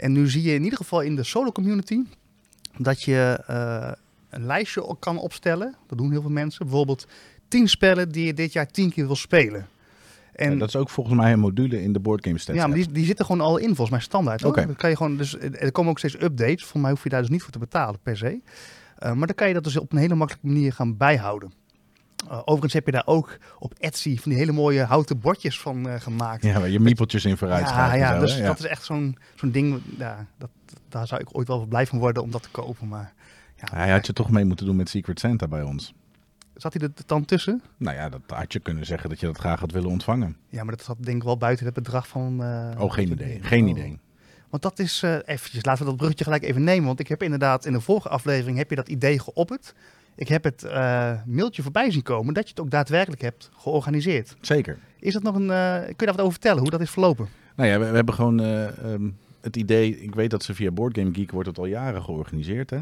En 0.00 0.12
nu 0.12 0.28
zie 0.28 0.42
je 0.42 0.54
in 0.54 0.62
ieder 0.62 0.78
geval 0.78 1.00
in 1.00 1.16
de 1.16 1.22
solo 1.22 1.52
community 1.52 2.02
dat 2.78 3.02
je 3.02 3.42
eh, 3.46 3.92
een 4.30 4.46
lijstje 4.46 4.96
kan 4.98 5.18
opstellen. 5.18 5.74
Dat 5.86 5.98
doen 5.98 6.10
heel 6.10 6.20
veel 6.20 6.30
mensen. 6.30 6.66
Bijvoorbeeld 6.66 7.06
tien 7.48 7.68
spellen 7.68 8.12
die 8.12 8.26
je 8.26 8.34
dit 8.34 8.52
jaar 8.52 8.66
tien 8.66 8.92
keer 8.92 9.06
wil 9.06 9.16
spelen. 9.16 9.66
En 10.32 10.52
Ja, 10.52 10.58
dat 10.58 10.68
is 10.68 10.76
ook 10.76 10.90
volgens 10.90 11.16
mij 11.16 11.32
een 11.32 11.38
module 11.38 11.82
in 11.82 11.92
de 11.92 12.00
Board 12.00 12.24
Game 12.24 12.38
Stats 12.38 12.58
ja, 12.58 12.66
maar 12.66 12.76
die, 12.76 12.92
die 12.92 13.04
zitten 13.04 13.24
gewoon 13.24 13.40
al 13.40 13.56
in 13.56 13.66
volgens 13.66 13.90
mij 13.90 14.00
standaard. 14.00 14.44
Oké. 14.44 14.74
Kan 14.74 14.90
je 14.90 14.96
gewoon, 14.96 15.16
dus, 15.16 15.38
eh, 15.38 15.62
er 15.62 15.72
komen 15.72 15.90
ook 15.90 15.98
steeds 15.98 16.14
updates. 16.14 16.60
Volgens 16.60 16.82
mij 16.82 16.90
hoef 16.90 17.02
je 17.02 17.08
daar 17.08 17.20
dus 17.20 17.30
niet 17.30 17.42
voor 17.42 17.52
te 17.52 17.58
betalen 17.58 18.00
per 18.02 18.16
se. 18.16 18.40
Eh, 18.98 19.12
maar 19.12 19.26
dan 19.26 19.36
kan 19.36 19.48
je 19.48 19.54
dat 19.54 19.64
dus 19.64 19.76
op 19.76 19.92
een 19.92 19.98
hele 19.98 20.14
makkelijke 20.14 20.46
manier 20.46 20.72
gaan 20.72 20.96
bijhouden. 20.96 21.52
Eh, 22.28 22.38
overigens 22.40 22.72
heb 22.72 22.86
je 22.86 22.92
daar 22.92 23.06
ook 23.06 23.38
op 23.58 23.74
Etsy 23.78 24.18
van 24.18 24.30
die 24.30 24.40
hele 24.40 24.52
mooie 24.52 24.82
houten 24.84 25.18
bordjes 25.20 25.60
van 25.60 25.88
eh, 25.88 26.00
gemaakt. 26.00 26.42
Ja, 26.42 26.58
waar 26.60 26.68
je 26.68 26.80
miepeltjes 26.80 27.24
in 27.24 27.36
vooruit 27.36 27.68
ja, 27.68 27.94
ja, 27.94 28.14
zo, 28.14 28.20
dus? 28.20 28.36
Ja. 28.36 28.46
dat 28.46 28.58
is 28.58 28.64
echt 28.64 28.84
zo'n 28.84 29.16
zo'n 29.34 29.50
ding. 29.50 29.80
Ja, 29.98 30.26
dat, 30.38 30.50
daar 30.88 31.06
zou 31.06 31.20
ik 31.20 31.28
ooit 31.36 31.48
wel 31.48 31.66
blij 31.66 31.86
van 31.86 31.98
worden 31.98 32.22
om 32.22 32.30
dat 32.30 32.42
te 32.42 32.50
kopen. 32.50 32.88
Maar 32.88 33.12
ja, 33.56 33.76
Hij 33.76 33.90
had 33.90 34.06
je 34.06 34.12
toch 34.12 34.30
mee 34.30 34.44
moeten 34.44 34.66
doen 34.66 34.76
met 34.76 34.88
Secret 34.88 35.20
Santa 35.20 35.48
bij 35.48 35.62
ons. 35.62 35.94
zat 36.54 36.72
hij 36.72 36.82
er 36.82 36.92
dan 37.06 37.24
tussen? 37.24 37.62
Nou 37.76 37.96
ja, 37.96 38.08
dat 38.08 38.20
had 38.26 38.52
je 38.52 38.60
kunnen 38.60 38.86
zeggen 38.86 39.08
dat 39.08 39.20
je 39.20 39.26
dat 39.26 39.38
graag 39.38 39.60
had 39.60 39.70
willen 39.72 39.90
ontvangen. 39.90 40.36
Ja, 40.48 40.64
maar 40.64 40.76
dat 40.76 40.84
zat 40.84 40.96
denk 41.00 41.16
ik 41.16 41.22
wel 41.22 41.36
buiten 41.36 41.64
het 41.64 41.74
bedrag 41.74 42.08
van... 42.08 42.42
eh, 42.42 42.82
Oh, 42.82 42.92
geen 42.92 43.10
idee. 43.10 43.38
Geen 43.42 43.64
oh. 43.64 43.70
idee. 43.70 43.98
Want 44.50 44.62
dat 44.62 44.78
is 44.78 45.02
eventjes, 45.24 45.64
laten 45.64 45.82
we 45.82 45.88
dat 45.88 45.96
bruggetje 45.96 46.24
gelijk 46.24 46.42
even 46.42 46.64
nemen. 46.64 46.86
Want 46.86 47.00
ik 47.00 47.08
heb 47.08 47.22
inderdaad 47.22 47.64
in 47.66 47.72
de 47.72 47.80
vorige 47.80 48.08
aflevering 48.08 48.56
heb 48.58 48.70
je 48.70 48.76
dat 48.76 48.88
idee 48.88 49.18
geopperd. 49.18 49.74
Ik 50.14 50.28
heb 50.28 50.44
het 50.44 50.64
eh, 50.64 51.12
mailtje 51.26 51.62
voorbij 51.62 51.90
zien 51.90 52.02
komen 52.02 52.34
dat 52.34 52.44
je 52.44 52.50
het 52.50 52.60
ook 52.60 52.70
daadwerkelijk 52.70 53.22
hebt 53.22 53.50
georganiseerd. 53.56 54.36
Zeker. 54.40 54.78
Is 54.98 55.12
dat 55.12 55.22
nog 55.22 55.34
een, 55.34 55.50
eh, 55.50 55.74
kun 55.80 55.86
je 55.86 55.94
daar 55.96 56.06
wat 56.06 56.20
over 56.20 56.32
vertellen, 56.32 56.60
hoe 56.60 56.70
dat 56.70 56.80
is 56.80 56.90
verlopen? 56.90 57.28
Nou 57.56 57.68
ja, 57.68 57.78
we, 57.78 57.88
we 57.88 57.94
hebben 57.94 58.14
gewoon 58.14 58.40
eh, 58.40 58.92
ehm, 58.92 59.10
het 59.40 59.56
idee. 59.56 60.00
Ik 60.00 60.14
weet 60.14 60.30
dat 60.30 60.42
ze 60.42 60.54
via 60.54 60.70
Board 60.70 60.98
Game 60.98 61.14
Geek 61.14 61.30
wordt 61.30 61.48
het 61.48 61.58
al 61.58 61.66
jaren 61.66 62.02
georganiseerd. 62.02 62.70
Hè? 62.70 62.80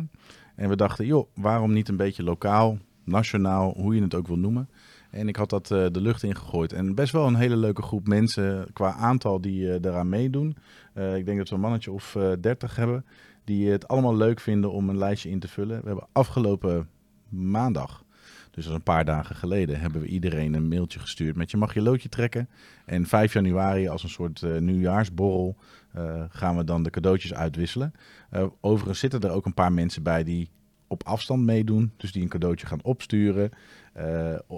En 0.57 0.69
we 0.69 0.77
dachten, 0.77 1.07
joh, 1.07 1.29
waarom 1.35 1.73
niet 1.73 1.89
een 1.89 1.97
beetje 1.97 2.23
lokaal, 2.23 2.79
nationaal, 3.05 3.73
hoe 3.77 3.95
je 3.95 4.03
het 4.03 4.15
ook 4.15 4.27
wil 4.27 4.39
noemen. 4.39 4.69
En 5.11 5.29
ik 5.29 5.37
had 5.37 5.51
dat 5.51 5.67
de 5.67 5.91
lucht 5.93 6.23
ingegooid. 6.23 6.73
En 6.73 6.95
best 6.95 7.13
wel 7.13 7.27
een 7.27 7.35
hele 7.35 7.57
leuke 7.57 7.83
groep 7.83 8.07
mensen 8.07 8.67
qua 8.73 8.93
aantal 8.93 9.41
die 9.41 9.73
eh 9.73 9.83
daaraan 9.83 10.09
meedoen. 10.09 10.57
Ik 10.95 11.27
denk 11.27 11.39
dat 11.39 11.49
we 11.49 11.55
een 11.55 11.61
mannetje 11.61 11.93
of 11.93 12.17
30 12.41 12.77
hebben 12.77 13.05
die 13.45 13.71
het 13.71 13.89
allemaal 13.89 14.17
leuk 14.17 14.41
vinden 14.41 14.73
om 14.73 14.89
een 14.89 14.99
lijstje 14.99 15.31
in 15.31 15.39
te 15.39 15.49
vullen. 15.49 15.81
We 15.81 15.87
hebben 15.87 16.07
afgelopen 16.13 16.89
maandag, 17.29 18.05
dus 18.51 18.67
is 18.67 18.73
een 18.73 18.83
paar 18.83 19.05
dagen 19.05 19.37
geleden, 19.37 19.81
hebben 19.81 20.01
we 20.01 20.07
iedereen 20.07 20.55
een 20.55 20.69
mailtje 20.69 20.99
gestuurd 20.99 21.37
met 21.37 21.51
je 21.51 21.57
mag 21.57 21.75
je 21.75 21.83
loodje 21.83 22.09
trekken. 22.09 22.49
En 22.85 23.07
5 23.07 23.33
januari 23.33 23.89
als 23.89 24.03
een 24.03 24.09
soort 24.09 24.43
eh, 24.43 24.57
nieuwjaarsborrel 24.57 25.57
eh, 25.93 26.25
gaan 26.29 26.57
we 26.57 26.65
dan 26.65 26.83
de 26.83 26.91
cadeautjes 26.91 27.35
uitwisselen. 27.35 27.93
Eh, 28.31 28.47
overigens 28.61 28.99
zitten 28.99 29.21
er 29.21 29.31
ook 29.31 29.47
een 29.47 29.55
paar 29.55 29.73
mensen 29.73 30.03
bij 30.03 30.25
die 30.25 30.51
op 30.87 31.03
afstand 31.03 31.45
meedoen. 31.45 31.93
Dus 31.97 32.13
die 32.13 32.23
een 32.23 32.29
cadeautje 32.29 32.67
gaan 32.67 32.83
opsturen 32.83 33.51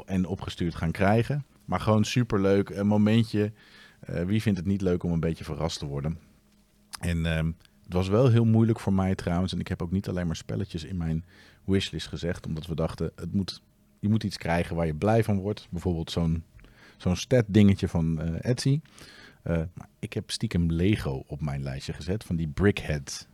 en 0.04 0.26
opgestuurd 0.26 0.74
gaan 0.74 0.90
krijgen. 0.90 1.44
Maar 1.64 1.80
gewoon 1.80 2.04
superleuk. 2.04 2.68
Een 2.68 2.86
momentje. 2.86 3.52
Wie 4.26 4.42
vindt 4.42 4.58
het 4.58 4.66
niet 4.66 4.80
leuk 4.80 5.02
om 5.02 5.12
een 5.12 5.20
beetje 5.20 5.44
verrast 5.44 5.78
te 5.78 5.86
worden? 5.86 6.18
En 7.00 7.26
ehm, 7.26 7.50
het 7.84 7.92
was 7.92 8.08
wel 8.08 8.28
heel 8.28 8.44
moeilijk 8.44 8.80
voor 8.80 8.92
mij 8.92 9.14
trouwens. 9.14 9.52
En 9.52 9.60
ik 9.60 9.68
heb 9.68 9.82
ook 9.82 9.90
niet 9.90 10.08
alleen 10.08 10.26
maar 10.26 10.36
spelletjes 10.36 10.84
in 10.84 10.96
mijn 10.96 11.24
wishlist 11.64 12.06
gezegd. 12.06 12.46
Omdat 12.46 12.66
we 12.66 12.74
dachten, 12.74 13.12
het 13.14 13.32
moet, 13.32 13.62
je 13.98 14.08
moet 14.08 14.24
iets 14.24 14.36
krijgen 14.36 14.76
waar 14.76 14.86
je 14.86 14.94
blij 14.94 15.24
van 15.24 15.38
wordt. 15.38 15.66
Bijvoorbeeld 15.70 16.10
zo'n 16.10 16.44
zo'n 16.96 17.16
stat 17.16 17.44
dingetje 17.48 17.88
van 17.88 18.20
eh, 18.20 18.50
Etsy. 18.50 18.80
Eh, 19.42 19.56
maar 19.74 19.88
ik 19.98 20.12
heb 20.12 20.30
stiekem 20.30 20.70
Lego 20.70 21.22
op 21.26 21.40
mijn 21.40 21.62
lijstje 21.62 21.92
gezet. 21.92 22.24
Van 22.24 22.36
die 22.36 22.48
brickheads. 22.48 23.26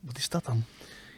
Wat 0.00 0.18
is 0.18 0.28
dat 0.28 0.44
dan? 0.44 0.62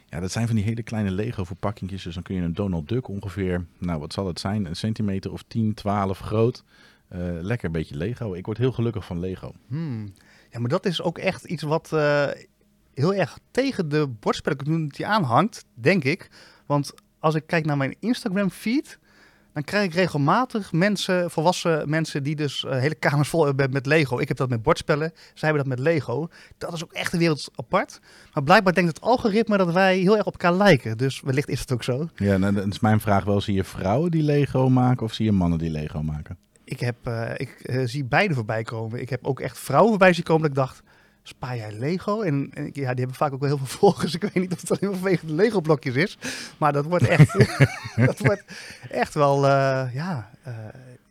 Ja, 0.05 0.19
dat 0.19 0.31
zijn 0.31 0.47
van 0.47 0.55
die 0.55 0.65
hele 0.65 0.83
kleine 0.83 1.11
Lego 1.11 1.43
verpakkingjes. 1.43 2.03
Dus 2.03 2.13
dan 2.13 2.23
kun 2.23 2.35
je 2.35 2.41
een 2.41 2.53
Donald 2.53 2.87
Duck 2.87 3.07
ongeveer, 3.07 3.65
nou 3.77 3.99
wat 3.99 4.13
zal 4.13 4.27
het 4.27 4.39
zijn, 4.39 4.65
een 4.65 4.75
centimeter 4.75 5.31
of 5.31 5.43
10, 5.47 5.73
12 5.73 6.19
groot. 6.19 6.63
Eh, 7.07 7.19
lekker 7.41 7.65
een 7.65 7.71
beetje 7.71 7.97
Lego. 7.97 8.33
Ik 8.33 8.45
word 8.45 8.57
heel 8.57 8.71
gelukkig 8.71 9.05
van 9.05 9.19
Lego. 9.19 9.53
Hmm. 9.67 10.13
Ja, 10.51 10.59
maar 10.59 10.69
dat 10.69 10.85
is 10.85 11.01
ook 11.01 11.17
echt 11.17 11.43
iets 11.43 11.63
wat 11.63 11.91
heel 12.95 13.13
erg 13.13 13.37
tegen 13.51 13.89
de 13.89 14.07
bordspelcommunity 14.19 15.05
aanhangt, 15.05 15.65
denk 15.73 16.03
ik. 16.03 16.29
Want 16.65 16.93
als 17.19 17.35
ik 17.35 17.47
kijk 17.47 17.65
naar 17.65 17.77
mijn 17.77 17.95
Instagram 17.99 18.49
feed, 18.49 18.99
dan 19.55 19.63
krijg 19.63 19.85
ik 19.85 19.93
regelmatig 19.93 20.71
mensen, 20.71 21.31
volwassen 21.31 21.89
mensen 21.89 22.23
die 22.23 22.35
dus 22.35 22.65
eh, 22.65 22.79
hele 22.79 22.95
kamers 22.95 23.29
vol 23.29 23.45
hebben 23.45 23.71
met 23.71 23.85
Lego. 23.85 24.19
Ik 24.19 24.27
heb 24.27 24.37
dat 24.37 24.49
met 24.49 24.61
bordspellen, 24.61 25.11
zij 25.33 25.49
hebben 25.49 25.67
dat 25.67 25.77
met 25.77 25.87
Lego. 25.87 26.27
Dat 26.57 26.73
is 26.73 26.83
ook 26.83 26.93
echt 26.93 27.13
een 27.13 27.19
wereld 27.19 27.49
apart. 27.55 27.99
Maar 28.33 28.43
blijkbaar 28.43 28.73
denkt 28.73 28.89
het 28.95 29.01
algoritme 29.01 29.57
dat 29.57 29.71
wij 29.71 29.97
heel 29.97 30.17
erg 30.17 30.25
op 30.25 30.31
elkaar 30.31 30.53
lijken. 30.53 30.97
Dus 30.97 31.21
wellicht 31.21 31.49
is 31.49 31.59
het 31.59 31.71
ook 31.71 31.83
zo. 31.83 32.07
Ja, 32.15 32.37
nou, 32.37 32.53
dan 32.53 32.71
is 32.71 32.79
mijn 32.79 32.99
vraag 32.99 33.23
wel, 33.23 33.41
zie 33.41 33.55
je 33.55 33.63
vrouwen 33.63 34.11
die 34.11 34.23
Lego 34.23 34.69
maken 34.69 35.05
of 35.05 35.13
zie 35.13 35.25
je 35.25 35.31
mannen 35.31 35.59
die 35.59 35.69
Lego 35.69 36.03
maken? 36.03 36.37
Ik, 36.63 36.79
heb, 36.79 36.95
eh, 37.03 37.31
ik 37.35 37.49
eh, 37.49 37.81
zie 37.85 38.05
beide 38.05 38.33
voorbij 38.33 38.63
komen. 38.63 39.01
Ik 39.01 39.09
heb 39.09 39.25
ook 39.25 39.39
echt 39.39 39.59
vrouwen 39.59 39.89
voorbij 39.89 40.13
zien 40.13 40.23
komen 40.23 40.41
dat 40.41 40.51
ik 40.51 40.57
dacht, 40.57 40.83
spaar 41.27 41.55
jij 41.55 41.71
Lego? 41.71 42.21
En, 42.21 42.51
ja, 42.53 42.69
die 42.71 42.83
hebben 42.83 43.13
vaak 43.13 43.33
ook 43.33 43.39
wel 43.39 43.49
heel 43.49 43.57
veel 43.57 43.77
volgers. 43.79 44.15
Ik 44.15 44.21
weet 44.21 44.33
niet 44.33 44.53
of 44.53 44.61
het 44.61 44.71
alleen 44.71 44.91
maar 44.91 44.99
vanwege 44.99 45.25
de 45.25 45.33
Lego 45.33 45.61
blokjes 45.61 45.95
is. 45.95 46.17
Maar 46.57 46.73
dat 46.73 46.85
wordt 46.85 47.07
echt, 47.07 47.33
dat 48.05 48.19
wordt 48.19 48.43
echt 48.89 49.13
wel, 49.13 49.35
eh, 49.45 49.93
ja, 49.93 50.29
eh, 50.43 50.53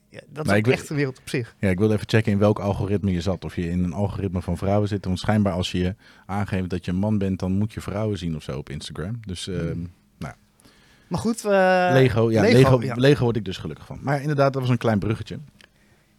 ja, 0.09 0.21
dat 0.28 0.44
is 0.44 0.50
Maar 0.50 0.73
echt 0.73 0.90
een 0.90 0.97
wereld 0.97 1.18
op 1.18 1.28
zich. 1.28 1.54
Ja, 1.59 1.68
ik 1.68 1.78
wilde 1.78 1.94
even 1.94 2.09
checken 2.09 2.33
in 2.33 2.38
welk 2.38 2.59
algoritme 2.59 3.12
je 3.12 3.21
zat. 3.21 3.44
Of 3.44 3.56
je 3.56 3.71
in 3.71 3.85
een 3.85 3.92
algoritme 3.92 4.42
van 4.42 4.56
vrouwen 4.56 4.88
zit. 4.88 5.04
Want 5.04 5.18
schijnbaar 5.18 5.52
als 5.52 5.73
je 5.73 5.94
aangeeft 6.26 6.71
dat 6.71 6.85
je 6.85 6.90
een 6.90 6.97
man 6.97 7.18
bent, 7.18 7.38
dan 7.38 7.52
moet 7.52 7.73
je 7.73 7.80
vrouwen 7.80 8.18
zien 8.18 8.37
of 8.37 8.42
zo 8.42 8.59
op 8.59 8.71
Instagram. 8.71 9.21
Dus 9.26 9.49
ehm, 9.49 9.78
Maar 11.09 11.18
goed, 11.18 11.44
eh, 11.44 11.50
Lego, 11.92 12.30
ja, 12.30 12.40
Lego, 12.40 12.56
Lego, 12.56 12.83
ja. 12.83 12.94
Lego 12.94 13.25
word 13.25 13.37
ik 13.37 13.44
dus 13.44 13.56
gelukkig 13.56 13.87
van. 13.87 13.99
Maar 14.02 14.21
inderdaad, 14.21 14.52
dat 14.52 14.62
was 14.62 14.71
een 14.71 14.78
klein 14.78 14.99
bruggetje. 14.99 15.38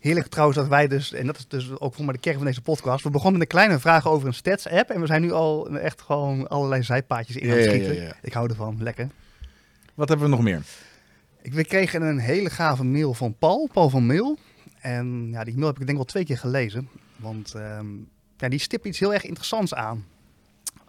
Heerlijk 0.05 0.27
trouwens 0.27 0.57
dat 0.57 0.67
wij 0.67 0.87
dus, 0.87 1.13
en 1.13 1.25
dat 1.25 1.37
is 1.37 1.47
dus 1.47 1.79
ook 1.79 1.93
voor 1.93 2.05
mij 2.05 2.13
de 2.13 2.19
kern 2.19 2.35
van 2.35 2.45
deze 2.45 2.61
podcast. 2.61 3.03
We 3.03 3.09
begonnen 3.09 3.39
met 3.39 3.41
een 3.41 3.57
kleine 3.57 3.79
vragen 3.79 4.09
over 4.09 4.27
een 4.27 4.33
stats 4.33 4.67
app. 4.67 4.89
En 4.89 4.99
we 4.99 5.05
zijn 5.05 5.21
nu 5.21 5.31
al 5.31 5.69
echt 5.69 6.01
gewoon 6.01 6.47
allerlei 6.47 6.83
zijpaadjes 6.83 7.35
in 7.35 7.49
aan 7.49 7.55
het 7.55 7.65
ja, 7.65 7.71
schieten. 7.71 7.95
ja, 7.95 8.01
ja. 8.01 8.15
Ik 8.21 8.33
hou 8.33 8.49
ervan, 8.49 8.83
lekker. 8.83 9.09
Wat 9.93 10.09
hebben 10.09 10.29
we 10.29 10.35
nog 10.35 10.43
meer? 10.43 10.61
Ik, 11.41 11.53
we 11.53 11.65
kregen 11.65 12.01
een 12.01 12.19
hele 12.19 12.49
gave 12.49 12.83
mail 12.83 13.13
van 13.13 13.35
Paul, 13.37 13.69
Paul 13.73 13.89
van 13.89 14.05
Mail. 14.05 14.37
En 14.79 15.27
ja, 15.31 15.43
die 15.43 15.55
mail 15.55 15.67
heb 15.67 15.79
ik 15.79 15.85
denk 15.85 15.89
ik 15.89 15.95
wel 15.95 16.05
twee 16.05 16.25
keer 16.25 16.37
gelezen. 16.37 16.89
Want 17.15 17.53
ehm, 17.53 17.87
ja, 18.37 18.49
die 18.49 18.59
stipt 18.59 18.85
iets 18.85 18.99
heel 18.99 19.13
erg 19.13 19.23
interessants 19.23 19.73
aan. 19.73 20.05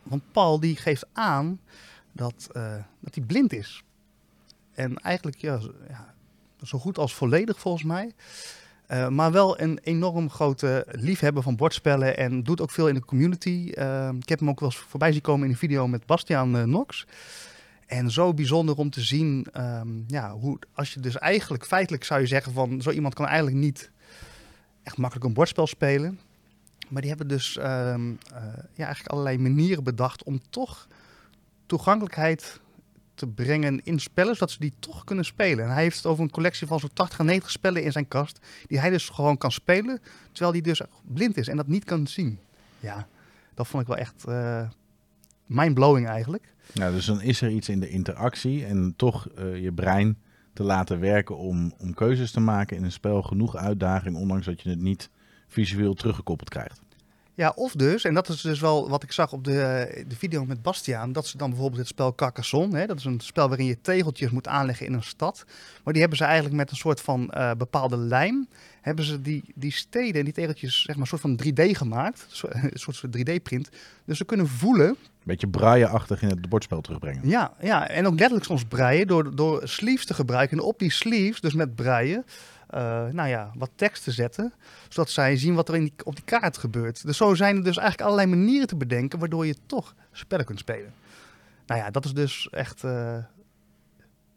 Want 0.03 0.23
Paul 0.33 0.61
die 0.61 0.77
geeft 0.77 1.07
aan 1.13 1.61
dat, 2.13 2.49
eh, 2.53 2.75
dat 3.01 3.15
hij 3.15 3.25
blind 3.25 3.53
is. 3.53 3.83
En 4.75 4.97
eigenlijk 4.97 5.37
ja, 5.37 5.61
zo 6.63 6.79
goed 6.79 6.99
als 6.99 7.15
volledig 7.15 7.59
volgens 7.59 7.85
mij. 7.85 8.15
Eh, 8.87 9.09
maar 9.09 9.33
wel 9.33 9.61
een 9.61 9.79
enorm 9.83 10.31
grote 10.31 10.87
liefhebber 10.91 11.43
van 11.43 11.57
bordspellen 11.57 12.17
en 12.17 12.43
doet 12.43 12.61
ook 12.61 12.71
veel 12.71 12.89
in 12.89 12.95
de 12.95 13.05
community. 13.05 13.71
Eh, 13.75 14.09
ik 14.21 14.29
heb 14.29 14.39
hem 14.39 14.49
ook 14.49 14.61
wel 14.61 14.69
eens 14.69 14.79
voorbij 14.79 15.13
zien 15.13 15.21
komen 15.21 15.45
in 15.45 15.51
een 15.51 15.59
video 15.59 15.89
met 15.89 16.07
Bastiaan 16.07 16.57
eh, 16.57 16.63
Nox. 16.63 17.07
En 17.87 18.11
zo 18.11 18.35
bijzonder 18.35 18.77
om 18.77 18.91
te 18.91 19.01
zien, 19.01 19.47
ehm, 19.53 19.89
ja, 20.07 20.33
hoe, 20.33 20.59
als 20.73 20.95
je 20.95 21.01
dus 21.01 21.19
eigenlijk 21.19 21.67
feitelijk 21.67 22.05
zou 22.05 22.21
je 22.21 22.27
zeggen 22.27 22.53
van 22.53 22.83
zo 22.83 22.91
iemand 22.91 23.15
kan 23.15 23.27
eigenlijk 23.27 23.57
niet 23.57 23.91
echt 24.83 24.97
makkelijk 24.97 25.27
een 25.27 25.35
bordspel 25.35 25.67
spelen. 25.67 26.21
Maar 26.89 27.01
die 27.01 27.11
hebben 27.11 27.29
dus 27.29 27.57
ehm, 27.57 28.11
eh, 28.35 28.43
ja, 28.75 28.85
eigenlijk 28.85 29.09
allerlei 29.09 29.39
manieren 29.39 29.85
bedacht 29.85 30.23
om 30.23 30.41
toch 30.51 30.87
toegankelijkheid 31.67 32.61
te 33.17 33.27
brengen 33.27 33.81
in 33.85 33.99
spellen, 33.99 34.35
zodat 34.35 34.51
ze 34.51 34.59
die 34.59 34.73
toch 34.79 35.05
kunnen 35.05 35.25
spelen. 35.25 35.65
En 35.65 35.71
hij 35.71 35.83
heeft 35.83 35.97
het 35.97 36.07
over 36.07 36.25
een 36.25 36.31
collectie 36.31 36.67
van 36.67 36.81
zo'n 36.81 36.91
80 36.93 37.21
à 37.21 37.23
90 37.23 37.51
spellen 37.51 37.83
in 37.83 37.93
zijn 37.93 38.09
kast, 38.09 38.39
die 38.67 38.81
hij 38.81 38.91
dus 38.91 39.09
gewoon 39.09 39.39
kan 39.39 39.53
spelen, 39.53 40.01
terwijl 40.33 40.53
hij 40.53 40.61
dus 40.61 40.81
blind 41.03 41.37
is 41.37 41.49
en 41.49 41.57
dat 41.57 41.67
niet 41.67 41.85
kan 41.85 42.07
zien. 42.07 42.39
Ja, 42.81 43.09
dat 43.55 43.67
vond 43.67 43.83
ik 43.83 43.89
wel 43.89 43.99
echt 43.99 44.25
eh 44.25 44.69
mindblowing 45.47 46.09
eigenlijk. 46.09 46.55
Nou, 46.73 46.95
dus 46.95 47.07
dan 47.07 47.21
is 47.21 47.41
er 47.41 47.51
iets 47.51 47.69
in 47.69 47.81
de 47.81 47.89
interactie 47.89 48.65
en 48.65 48.95
toch 48.97 49.29
eh, 49.29 49.63
je 49.63 49.73
brein 49.73 50.19
te 50.53 50.63
laten 50.63 51.01
werken 51.01 51.37
om, 51.37 51.75
om 51.79 51.95
keuzes 51.95 52.31
te 52.31 52.41
maken 52.41 52.77
in 52.77 52.85
een 52.85 52.93
spel. 52.93 53.23
Genoeg 53.23 53.57
uitdaging, 53.57 54.17
ondanks 54.17 54.47
dat 54.47 54.63
je 54.63 54.69
het 54.69 54.81
niet 54.81 55.11
visueel 55.47 55.95
teruggekoppeld 55.95 56.49
krijgt. 56.49 56.81
Ja, 57.37 57.53
of 57.55 57.73
dus, 57.73 58.05
en 58.05 58.15
dat 58.15 58.29
is 58.29 58.41
dus 58.41 58.61
wel 58.61 58.89
wat 58.89 59.03
ik 59.03 59.13
zag 59.13 59.33
op 59.33 59.45
de, 59.45 60.05
de 60.09 60.17
video 60.17 60.45
met 60.45 60.63
Bastiaan, 60.63 61.13
dat 61.13 61.27
ze 61.27 61.37
dan 61.37 61.49
bijvoorbeeld 61.51 61.81
het 61.81 61.89
spel 61.89 62.15
Carcassonne, 62.15 62.79
hè, 62.79 62.87
dat 62.87 62.99
is 62.99 63.05
een 63.05 63.21
spel 63.21 63.49
waarin 63.49 63.67
je 63.67 63.81
tegeltjes 63.81 64.31
moet 64.31 64.49
aanleggen 64.49 64.87
in 64.87 64.93
een 64.93 65.03
stad, 65.03 65.45
maar 65.85 65.93
die 65.93 66.03
hebben 66.03 66.19
ze 66.19 66.25
eigenlijk 66.25 66.55
met 66.55 66.71
een 66.71 66.77
soort 66.77 67.01
van 67.01 67.31
eh, 67.31 67.51
bepaalde 67.59 67.97
lijm, 67.97 68.49
hebben 68.81 69.05
ze 69.05 69.23
die, 69.23 69.45
die 69.55 69.73
steden 69.73 70.19
en 70.19 70.25
die 70.25 70.35
tegeltjes 70.35 70.83
zeg 70.83 70.97
maar 70.97 71.11
een 71.11 71.19
soort 71.19 71.21
van 71.21 71.41
3D 71.45 71.71
gemaakt, 71.77 72.27
een 72.49 72.71
soort 72.75 72.97
van 72.97 73.15
3D-print, 73.19 73.69
dus 74.05 74.19
ze 74.19 74.25
kunnen 74.25 74.49
voelen, 74.49 74.97
Beetje 75.27 75.49
braille-achtig 75.49 76.23
in 76.23 76.29
het 76.29 76.49
bordspel 76.49 76.81
terugbrengen. 76.81 77.29
ja, 77.29 77.53
ja, 77.61 77.89
en 77.89 78.07
ook 78.07 78.19
letterlijk 78.19 78.45
soms 78.45 78.65
breien 78.65 79.07
door, 79.07 79.37
door 79.37 79.69
sleeves 79.69 80.07
te 80.07 80.15
gebruiken. 80.15 80.59
En 80.59 80.65
op 80.65 80.79
die 80.79 80.91
sleeves, 80.91 81.41
dus 81.41 81.55
met 81.55 81.75
breien, 81.75 82.25
eh, 82.27 82.56
nou 83.11 83.29
ja, 83.29 83.51
wat 83.55 83.71
tekst 83.75 84.05
te 84.05 84.13
zetten, 84.13 84.53
zodat 84.89 85.11
zij 85.11 85.37
zien 85.37 85.55
wat 85.55 85.69
er 85.69 85.75
in 85.75 85.93
op 86.05 86.15
die 86.15 86.25
kaart 86.25 86.59
gebeurt. 86.59 87.07
Dus 87.07 87.17
zo 87.17 87.35
zijn 87.35 87.57
er 87.57 87.65
dus 87.65 87.77
eigenlijk 87.77 88.09
allerlei 88.11 88.37
manieren 88.37 88.67
te 88.67 88.77
bedenken 88.77 89.19
waardoor 89.19 89.47
je 89.47 89.57
toch 89.67 89.95
spellen 90.13 90.45
kunt 90.45 90.59
spelen. 90.59 90.93
Nou 91.67 91.81
ja, 91.81 91.91
dat 91.91 92.05
is 92.05 92.15
dus 92.15 92.49
echt 92.51 92.85
eh 92.85 93.19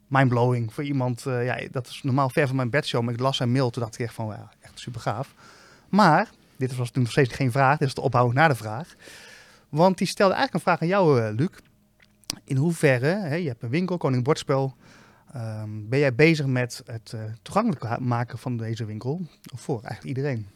mindblowing 0.09 0.73
voor 0.73 0.83
iemand. 0.83 1.25
eh, 1.25 1.45
ja, 1.45 1.67
dat 1.71 1.87
is 1.87 2.03
normaal 2.03 2.29
ver 2.29 2.47
van 2.47 2.55
mijn 2.55 2.69
bedshow, 2.69 3.03
maar 3.03 3.13
ik 3.13 3.19
las 3.19 3.37
zijn 3.37 3.51
mail, 3.51 3.69
toen 3.69 3.81
dacht 3.83 3.99
ik 3.99 4.05
echt 4.05 4.13
van, 4.13 4.27
ja, 4.27 4.49
echt 4.59 4.79
super 4.79 5.01
gaaf. 5.01 5.33
Maar, 5.89 6.29
dit 6.57 6.75
was 6.75 6.89
toen 6.89 7.03
nog 7.03 7.11
steeds 7.11 7.33
geen 7.33 7.51
vraag, 7.51 7.77
dit 7.77 7.87
is 7.87 7.93
de 7.93 8.01
opbouw 8.01 8.31
naar 8.31 8.49
de 8.49 8.55
vraag. 8.55 8.95
Want 9.69 9.97
die 9.97 10.07
stelde 10.07 10.33
eigenlijk 10.33 10.65
een 10.65 10.71
vraag 10.71 10.81
aan 10.81 10.95
jou, 10.97 11.21
eh, 11.21 11.35
Luc. 11.35 11.49
In 12.43 12.55
hoeverre, 12.55 13.07
hè, 13.07 13.35
je 13.35 13.47
hebt 13.47 13.63
een 13.63 13.69
winkel, 13.69 13.97
Koning 13.97 14.23
Bordspel, 14.23 14.75
Ehm, 15.33 15.69
ben 15.89 15.99
jij 15.99 16.15
bezig 16.15 16.45
met 16.45 16.81
het 16.85 17.13
eh, 17.13 17.23
toegankelijk 17.41 17.99
maken 17.99 18.37
van 18.37 18.57
deze 18.57 18.85
winkel 18.85 19.21
voor 19.41 19.81
eigenlijk 19.83 20.17
iedereen? 20.17 20.47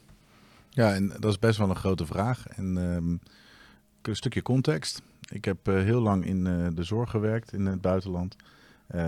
Ja, 0.69 0.93
en 0.93 1.07
dat 1.07 1.31
is 1.31 1.39
best 1.39 1.57
wel 1.57 1.69
een 1.69 1.75
grote 1.75 2.05
vraag. 2.05 2.47
En 2.47 2.77
ehm, 2.77 3.17
een 4.01 4.15
stukje 4.15 4.41
context. 4.41 5.01
Ik 5.31 5.45
heb 5.45 5.67
eh, 5.67 5.75
heel 5.75 6.01
lang 6.01 6.25
in 6.25 6.47
eh, 6.47 6.67
de 6.73 6.83
zorg 6.83 7.09
gewerkt 7.09 7.53
in 7.53 7.65
het 7.65 7.81
buitenland. 7.81 8.35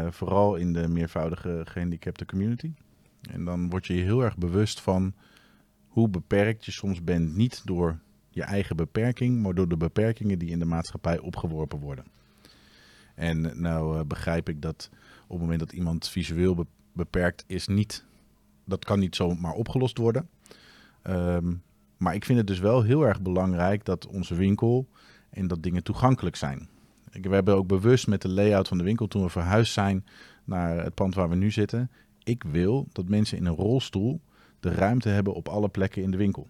Vooral 0.10 0.56
in 0.56 0.74
de 0.74 0.88
meervoudige 0.88 1.62
gehandicapte 1.64 2.26
community. 2.26 2.74
En 3.32 3.46
dan 3.46 3.70
word 3.70 3.88
je 3.88 3.94
heel 3.94 4.24
erg 4.24 4.38
bewust 4.38 4.82
van 4.82 5.14
hoe 5.88 6.10
beperkt 6.10 6.66
je 6.66 6.72
soms 6.72 7.04
bent. 7.04 7.36
Niet 7.36 7.62
door 7.66 8.00
je 8.30 8.44
eigen 8.44 8.76
beperking, 8.76 9.42
maar 9.42 9.54
door 9.54 9.68
de 9.68 9.78
beperkingen 9.78 10.40
die 10.40 10.50
in 10.50 10.60
de 10.60 10.66
maatschappij 10.66 11.20
opgeworpen 11.20 11.80
worden. 11.80 12.06
En 13.16 13.62
nou 13.62 13.98
eh, 13.98 14.06
begrijp 14.06 14.50
ik 14.50 14.62
dat 14.62 14.90
op 15.24 15.30
het 15.30 15.40
moment 15.40 15.60
dat 15.60 15.72
iemand 15.72 16.08
visueel 16.08 16.56
be- 16.56 16.66
beperkt 16.92 17.44
is, 17.48 17.68
niet, 17.68 18.06
dat 18.66 18.86
kan 18.86 19.00
niet 19.00 19.16
zomaar 19.16 19.54
opgelost 19.54 19.98
worden. 19.98 20.30
Ehm, 21.02 21.54
maar 21.98 22.16
ik 22.16 22.26
vind 22.26 22.38
het 22.38 22.48
dus 22.48 22.60
wel 22.60 22.82
heel 22.82 23.02
erg 23.08 23.22
belangrijk 23.22 23.86
dat 23.86 24.08
onze 24.08 24.36
winkel 24.36 24.88
en 25.30 25.48
dat 25.48 25.64
dingen 25.64 25.84
toegankelijk 25.84 26.36
zijn. 26.36 26.68
We 27.12 27.34
hebben 27.34 27.56
ook 27.56 27.68
bewust 27.68 28.08
met 28.08 28.22
de 28.22 28.30
layout 28.30 28.68
van 28.68 28.78
de 28.78 28.84
winkel, 28.84 29.08
toen 29.08 29.24
we 29.24 29.30
verhuisd 29.30 29.74
zijn 29.74 30.06
naar 30.44 30.84
het 30.84 30.94
pand 30.94 31.16
waar 31.16 31.30
we 31.30 31.36
nu 31.36 31.52
zitten, 31.52 31.92
ik 32.24 32.44
wil 32.44 32.88
dat 32.92 33.10
mensen 33.10 33.38
in 33.38 33.46
een 33.46 33.56
rolstoel 33.56 34.22
de 34.60 34.70
ruimte 34.70 35.10
hebben 35.10 35.34
op 35.34 35.48
alle 35.48 35.70
plekken 35.70 36.02
in 36.02 36.12
de 36.12 36.18
winkel. 36.18 36.48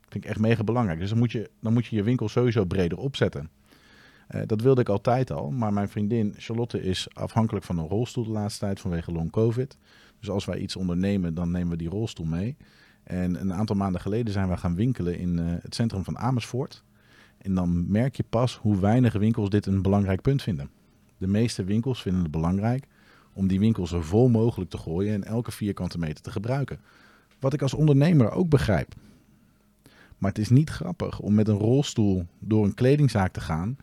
Dat 0.00 0.12
vind 0.12 0.24
ik 0.24 0.30
echt 0.30 0.40
mega 0.40 0.64
belangrijk. 0.64 0.98
Dus 0.98 1.08
dan 1.08 1.18
moet 1.18 1.32
je 1.32 1.50
dan 1.60 1.72
moet 1.72 1.86
je, 1.86 1.96
je 1.96 2.02
winkel 2.02 2.28
sowieso 2.28 2.64
breder 2.64 2.98
opzetten. 2.98 3.50
Uh, 4.30 4.40
dat 4.46 4.60
wilde 4.60 4.80
ik 4.80 4.88
altijd 4.88 5.30
al, 5.32 5.50
maar 5.50 5.72
mijn 5.72 5.88
vriendin 5.88 6.34
Charlotte 6.36 6.82
is 6.82 7.08
afhankelijk 7.12 7.64
van 7.64 7.78
een 7.78 7.88
rolstoel 7.88 8.24
de 8.24 8.30
laatste 8.30 8.60
tijd 8.60 8.80
vanwege 8.80 9.12
long 9.12 9.30
covid. 9.30 9.78
Dus 10.20 10.30
als 10.30 10.44
wij 10.44 10.58
iets 10.58 10.76
ondernemen, 10.76 11.34
dan 11.34 11.50
nemen 11.50 11.70
we 11.70 11.76
die 11.76 11.88
rolstoel 11.88 12.26
mee. 12.26 12.56
En 13.02 13.40
een 13.40 13.52
aantal 13.52 13.76
maanden 13.76 14.00
geleden 14.00 14.32
zijn 14.32 14.48
we 14.48 14.56
gaan 14.56 14.74
winkelen 14.74 15.18
in 15.18 15.38
uh, 15.38 15.44
het 15.62 15.74
centrum 15.74 16.04
van 16.04 16.18
Amersfoort. 16.18 16.84
En 17.38 17.54
dan 17.54 17.90
merk 17.90 18.16
je 18.16 18.24
pas 18.30 18.56
hoe 18.56 18.80
weinig 18.80 19.12
winkels 19.12 19.50
dit 19.50 19.66
een 19.66 19.82
belangrijk 19.82 20.22
punt 20.22 20.42
vinden. 20.42 20.70
De 21.18 21.26
meeste 21.26 21.64
winkels 21.64 22.02
vinden 22.02 22.22
het 22.22 22.30
belangrijk 22.30 22.86
om 23.32 23.46
die 23.46 23.58
winkel 23.58 23.86
zo 23.86 24.00
vol 24.00 24.28
mogelijk 24.28 24.70
te 24.70 24.78
gooien 24.78 25.14
en 25.14 25.24
elke 25.24 25.52
vierkante 25.52 25.98
meter 25.98 26.22
te 26.22 26.30
gebruiken. 26.30 26.80
Wat 27.40 27.52
ik 27.52 27.62
als 27.62 27.74
ondernemer 27.74 28.30
ook 28.30 28.48
begrijp. 28.48 28.94
Maar 30.18 30.30
het 30.30 30.38
is 30.38 30.48
niet 30.48 30.70
grappig 30.70 31.20
om 31.20 31.34
met 31.34 31.48
een 31.48 31.58
rolstoel 31.58 32.26
door 32.38 32.64
een 32.64 32.74
kledingzaak 32.74 33.32
te 33.32 33.40
gaan, 33.40 33.76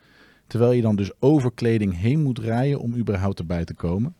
terwijl 0.53 0.73
je 0.73 0.81
dan 0.81 0.95
dus 0.95 1.11
over 1.19 1.51
kleding 1.51 1.97
heen 1.97 2.21
moet 2.21 2.39
rijden 2.39 2.79
om 2.79 2.95
überhaupt 2.95 3.39
erbij 3.39 3.65
te 3.65 3.73
komen. 3.73 4.15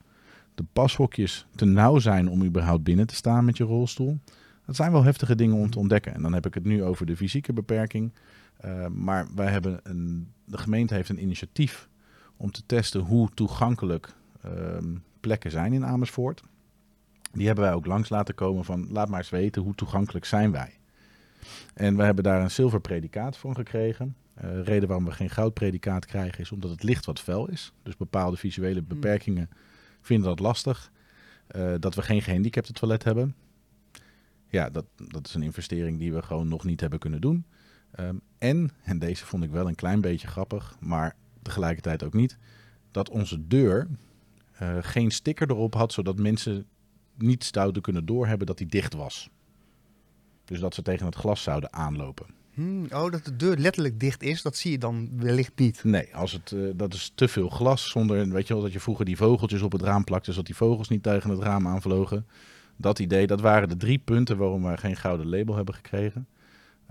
De 0.55 0.63
pashokjes 0.73 1.47
te 1.55 1.65
nauw 1.65 1.99
zijn 1.99 2.29
om 2.29 2.43
überhaupt 2.43 2.83
binnen 2.83 3.07
te 3.07 3.15
staan 3.15 3.45
met 3.45 3.57
je 3.57 3.63
rolstoel. 3.63 4.19
Dat 4.65 4.75
zijn 4.75 4.91
wel 4.91 5.03
heftige 5.03 5.35
dingen 5.35 5.55
om 5.55 5.69
te 5.69 5.79
ontdekken. 5.79 6.13
En 6.13 6.21
dan 6.21 6.33
heb 6.33 6.45
ik 6.45 6.53
het 6.53 6.63
nu 6.63 6.83
over 6.83 7.05
de 7.05 7.15
fysieke 7.15 7.53
beperking. 7.53 8.11
Uh, 8.65 8.87
maar 8.87 9.27
wij 9.35 9.51
hebben 9.51 9.79
een, 9.83 10.27
de 10.45 10.57
gemeente 10.57 10.93
heeft 10.93 11.09
een 11.09 11.21
initiatief 11.21 11.89
om 12.37 12.51
te 12.51 12.65
testen 12.65 13.01
hoe 13.01 13.29
toegankelijk 13.33 14.13
uh, 14.45 14.51
plekken 15.19 15.51
zijn 15.51 15.73
in 15.73 15.85
Amersfoort. 15.85 16.43
Die 17.31 17.45
hebben 17.45 17.63
wij 17.63 17.73
ook 17.73 17.85
langs 17.85 18.09
laten 18.09 18.35
komen 18.35 18.65
van 18.65 18.87
laat 18.91 19.09
maar 19.09 19.19
eens 19.19 19.29
weten 19.29 19.61
hoe 19.61 19.75
toegankelijk 19.75 20.25
zijn 20.25 20.51
wij. 20.51 20.77
En 21.73 21.97
we 21.97 22.03
hebben 22.03 22.23
daar 22.23 22.41
een 22.41 22.51
zilver 22.51 22.81
predicaat 22.81 23.37
voor 23.37 23.55
gekregen. 23.55 24.15
Uh, 24.37 24.41
de 24.41 24.61
reden 24.61 24.87
waarom 24.87 25.05
we 25.05 25.11
geen 25.11 25.29
goud 25.29 25.53
predicaat 25.53 26.05
krijgen 26.05 26.39
is 26.39 26.51
omdat 26.51 26.69
het 26.69 26.83
licht 26.83 27.05
wat 27.05 27.19
fel 27.19 27.49
is. 27.49 27.73
Dus 27.83 27.97
bepaalde 27.97 28.37
visuele 28.37 28.79
hmm. 28.79 28.87
beperkingen 28.87 29.49
vinden 30.01 30.27
dat 30.27 30.39
lastig. 30.39 30.91
Uh, 31.55 31.73
dat 31.79 31.95
we 31.95 32.01
geen 32.01 32.21
gehandicapte 32.21 32.73
toilet 32.73 33.03
hebben. 33.03 33.35
Ja, 34.47 34.69
dat, 34.69 34.85
dat 34.95 35.27
is 35.27 35.33
een 35.33 35.43
investering 35.43 35.99
die 35.99 36.13
we 36.13 36.21
gewoon 36.21 36.47
nog 36.47 36.63
niet 36.63 36.81
hebben 36.81 36.99
kunnen 36.99 37.21
doen. 37.21 37.45
Um, 37.99 38.21
en, 38.37 38.71
en 38.83 38.99
deze 38.99 39.25
vond 39.25 39.43
ik 39.43 39.51
wel 39.51 39.67
een 39.67 39.75
klein 39.75 40.01
beetje 40.01 40.27
grappig, 40.27 40.75
maar 40.79 41.15
tegelijkertijd 41.41 42.03
ook 42.03 42.13
niet, 42.13 42.37
dat 42.91 43.09
onze 43.09 43.47
deur 43.47 43.87
uh, 44.61 44.77
geen 44.79 45.11
sticker 45.11 45.49
erop 45.49 45.73
had, 45.73 45.93
zodat 45.93 46.19
mensen 46.19 46.65
niet 47.17 47.43
zouden 47.43 47.81
kunnen 47.81 48.05
doorhebben 48.05 48.47
dat 48.47 48.57
die 48.57 48.67
dicht 48.67 48.93
was. 48.93 49.29
Dus 50.45 50.59
dat 50.59 50.73
ze 50.73 50.81
tegen 50.81 51.05
het 51.05 51.15
glas 51.15 51.43
zouden 51.43 51.73
aanlopen. 51.73 52.25
Hmm, 52.53 52.83
oh, 52.83 53.11
dat 53.11 53.25
de 53.25 53.35
deur 53.35 53.57
letterlijk 53.57 53.99
dicht 53.99 54.23
is, 54.23 54.41
dat 54.41 54.55
zie 54.55 54.71
je 54.71 54.77
dan 54.77 55.09
wellicht 55.15 55.51
niet. 55.55 55.83
Nee, 55.83 56.15
als 56.15 56.31
het, 56.31 56.51
uh, 56.51 56.71
dat 56.75 56.93
is 56.93 57.11
te 57.15 57.27
veel 57.27 57.49
glas. 57.49 57.89
Zonder, 57.89 58.29
weet 58.29 58.47
je 58.47 58.53
wel, 58.53 58.63
dat 58.63 58.73
je 58.73 58.79
vroeger 58.79 59.05
die 59.05 59.17
vogeltjes 59.17 59.61
op 59.61 59.71
het 59.71 59.81
raam 59.81 60.03
plakte, 60.03 60.31
zodat 60.31 60.45
die 60.45 60.55
vogels 60.55 60.89
niet 60.89 61.03
tegen 61.03 61.29
het 61.29 61.39
raam 61.39 61.67
aanvlogen. 61.67 62.27
Dat 62.75 62.99
idee, 62.99 63.27
dat 63.27 63.41
waren 63.41 63.69
de 63.69 63.77
drie 63.77 63.99
punten 63.99 64.37
waarom 64.37 64.63
we 64.63 64.77
geen 64.77 64.95
gouden 64.95 65.29
label 65.29 65.55
hebben 65.55 65.73
gekregen. 65.73 66.27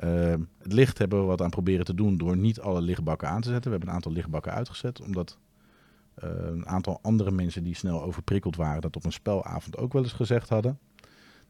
Uh, 0.05 0.35
het 0.59 0.73
licht 0.73 0.99
hebben 0.99 1.21
we 1.21 1.25
wat 1.25 1.43
aan 1.43 1.51
proberen 1.51 1.85
te 1.85 1.95
doen 1.95 2.17
door 2.17 2.37
niet 2.37 2.61
alle 2.61 2.81
lichtbakken 2.81 3.29
aan 3.29 3.41
te 3.41 3.49
zetten. 3.49 3.65
We 3.65 3.71
hebben 3.71 3.89
een 3.89 3.95
aantal 3.95 4.13
lichtbakken 4.13 4.53
uitgezet, 4.53 5.01
omdat 5.01 5.39
uh, 6.25 6.31
een 6.31 6.67
aantal 6.67 6.99
andere 7.03 7.31
mensen 7.31 7.63
die 7.63 7.75
snel 7.75 8.03
overprikkeld 8.03 8.57
waren, 8.57 8.81
dat 8.81 8.97
op 8.97 9.05
een 9.05 9.13
spelavond 9.13 9.77
ook 9.77 9.93
wel 9.93 10.03
eens 10.03 10.13
gezegd 10.13 10.49
hadden. 10.49 10.79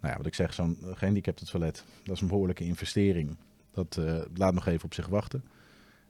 Nou 0.02 0.14
ja, 0.14 0.16
wat 0.16 0.26
ik 0.26 0.34
zeg, 0.34 0.54
zo'n 0.54 0.78
gehandicapte 0.94 1.44
toilet, 1.44 1.84
dat 2.02 2.14
is 2.14 2.20
een 2.20 2.28
behoorlijke 2.28 2.64
investering. 2.64 3.36
Dat 3.70 3.96
uh, 3.98 4.20
laat 4.34 4.54
nog 4.54 4.66
even 4.66 4.84
op 4.84 4.94
zich 4.94 5.06
wachten. 5.06 5.44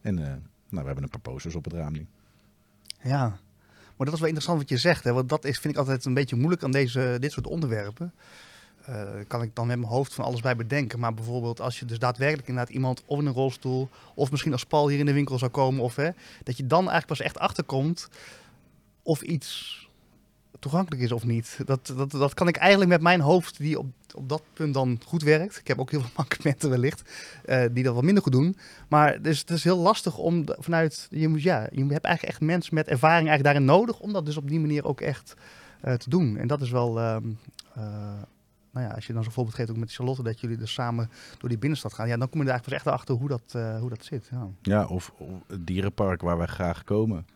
En 0.01 0.15
nou, 0.15 0.41
we 0.69 0.87
hebben 0.87 1.03
een 1.03 1.11
paar 1.11 1.21
posters 1.21 1.55
op 1.55 1.65
het 1.65 1.73
raam 1.73 1.93
nu. 1.93 2.07
Ja, 3.03 3.39
maar 3.97 4.07
dat 4.07 4.15
is 4.15 4.21
wel 4.21 4.29
interessant 4.29 4.59
wat 4.59 4.69
je 4.69 4.77
zegt. 4.77 5.05
Hè? 5.05 5.13
Want 5.13 5.29
dat 5.29 5.45
is, 5.45 5.59
vind 5.59 5.75
ik 5.75 5.81
altijd 5.81 6.05
een 6.05 6.15
beetje 6.15 6.37
moeilijk 6.37 6.63
aan 6.63 6.71
deze, 6.71 7.17
dit 7.21 7.33
soort 7.33 7.47
onderwerpen. 7.47 8.13
Uh, 8.89 9.11
kan 9.27 9.43
ik 9.43 9.55
dan 9.55 9.67
met 9.67 9.79
mijn 9.79 9.91
hoofd 9.91 10.15
van 10.15 10.25
alles 10.25 10.41
bij 10.41 10.57
bedenken. 10.57 10.99
Maar 10.99 11.15
bijvoorbeeld 11.15 11.61
als 11.61 11.79
je 11.79 11.85
dus 11.85 11.99
daadwerkelijk 11.99 12.49
inderdaad 12.49 12.75
iemand 12.75 13.03
of 13.07 13.19
in 13.19 13.27
een 13.27 13.33
rolstoel... 13.33 13.89
of 14.15 14.31
misschien 14.31 14.53
als 14.53 14.65
Paul 14.65 14.89
hier 14.89 14.99
in 14.99 15.07
de 15.07 15.13
winkel 15.13 15.39
zou 15.39 15.51
komen... 15.51 15.83
Of, 15.83 15.97
hè, 15.97 16.11
dat 16.43 16.57
je 16.57 16.67
dan 16.67 16.79
eigenlijk 16.79 17.07
pas 17.07 17.21
echt 17.21 17.39
achterkomt 17.39 18.09
of 19.03 19.23
iets 19.23 19.81
toegankelijk 20.63 21.03
is 21.03 21.13
of 21.13 21.25
niet. 21.25 21.61
Dat, 21.65 21.93
dat, 21.97 22.11
dat 22.11 22.35
kan 22.35 22.49
ik 22.49 22.57
eigenlijk 22.57 22.91
met 22.91 23.01
mijn 23.01 23.21
hoofd, 23.21 23.59
die 23.59 23.79
op, 23.79 23.87
op 24.15 24.29
dat 24.29 24.43
punt 24.53 24.75
dan 24.75 25.01
goed 25.07 25.23
werkt. 25.23 25.59
Ik 25.59 25.69
heb 25.69 25.79
ook 25.79 25.91
heel 25.91 26.01
veel 26.01 26.11
mankementen 26.17 26.71
wellicht, 26.71 27.11
uh, 27.47 27.65
die 27.73 27.85
dat 27.85 27.95
wat 27.95 28.03
minder 28.03 28.23
goed 28.23 28.33
doen. 28.33 28.57
Maar 28.89 29.23
dus, 29.23 29.39
het 29.39 29.51
is 29.51 29.65
heel 29.65 29.79
lastig 29.79 30.17
om 30.17 30.45
vanuit, 30.47 31.07
je, 31.11 31.29
moet, 31.29 31.43
ja, 31.43 31.69
je 31.73 31.87
hebt 31.87 32.05
eigenlijk 32.05 32.35
echt 32.35 32.41
mensen 32.41 32.75
met 32.75 32.89
ervaring 32.89 33.29
eigenlijk 33.29 33.45
daarin 33.45 33.65
nodig, 33.65 34.01
om 34.01 34.13
dat 34.13 34.27
dus 34.27 34.37
op 34.37 34.49
die 34.49 34.61
manier 34.61 34.85
ook 34.85 35.01
echt 35.01 35.35
uh, 35.85 35.95
te 35.95 36.11
doen. 36.11 36.37
En 36.37 36.47
dat 36.47 36.61
is 36.61 36.71
wel, 36.71 36.99
uh, 36.99 37.17
nou 38.71 38.87
ja, 38.87 38.89
als 38.89 39.07
je 39.07 39.13
dan 39.13 39.23
zo'n 39.23 39.33
voorbeeld 39.33 39.57
geeft 39.57 39.71
ook 39.71 39.77
met 39.77 39.93
Charlotte, 39.93 40.23
dat 40.23 40.41
jullie 40.41 40.57
dus 40.57 40.73
samen 40.73 41.11
door 41.39 41.49
die 41.49 41.59
binnenstad 41.59 41.95
gaan, 41.95 42.09
ja, 42.09 42.17
dan 42.17 42.29
kom 42.29 42.41
je 42.41 42.47
er 42.47 42.53
eigenlijk 42.53 42.83
pas 42.83 42.93
echt 42.93 43.01
achter 43.01 43.15
hoe 43.15 43.29
dat, 43.29 43.79
hoe 43.81 43.89
dat 43.89 44.05
zit. 44.05 44.29
Ja, 44.31 44.49
ja 44.63 44.87
of, 44.87 45.13
of 45.17 45.29
het 45.47 45.67
dierenpark 45.67 46.21
waar 46.21 46.39
wij 46.39 46.47
graag 46.47 46.85
komen 46.85 47.27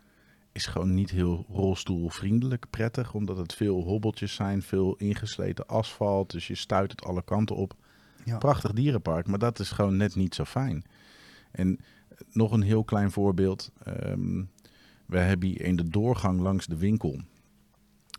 is 0.57 0.67
gewoon 0.67 0.95
niet 0.95 1.11
heel 1.11 1.47
rolstoelvriendelijk 1.49 2.67
prettig, 2.71 3.15
omdat 3.15 3.37
het 3.37 3.55
veel 3.55 3.83
hobbeltjes 3.83 4.35
zijn, 4.35 4.63
veel 4.63 4.95
ingesleten 4.97 5.67
asfalt, 5.67 6.31
dus 6.31 6.47
je 6.47 6.55
stuit 6.55 6.91
het 6.91 7.05
alle 7.05 7.23
kanten 7.25 7.57
op. 7.57 7.75
Ja. 8.25 8.39
Prachtig 8.39 8.73
dierenpark, 8.73 9.27
maar 9.27 9.39
dat 9.39 9.59
is 9.59 9.71
gewoon 9.71 9.97
net 9.97 10.15
niet 10.15 10.35
zo 10.35 10.45
fijn. 10.45 10.85
En 11.51 11.79
nog 12.33 12.53
een 12.53 12.63
heel 12.63 12.85
klein 12.85 13.11
voorbeeld. 13.11 13.71
Um, 13.87 14.51
we 15.07 15.19
hebben 15.19 15.49
hier 15.49 15.61
in 15.61 15.77
de 15.77 15.89
doorgang 15.89 16.41
langs 16.41 16.67
de 16.67 16.77
winkel 16.77 17.21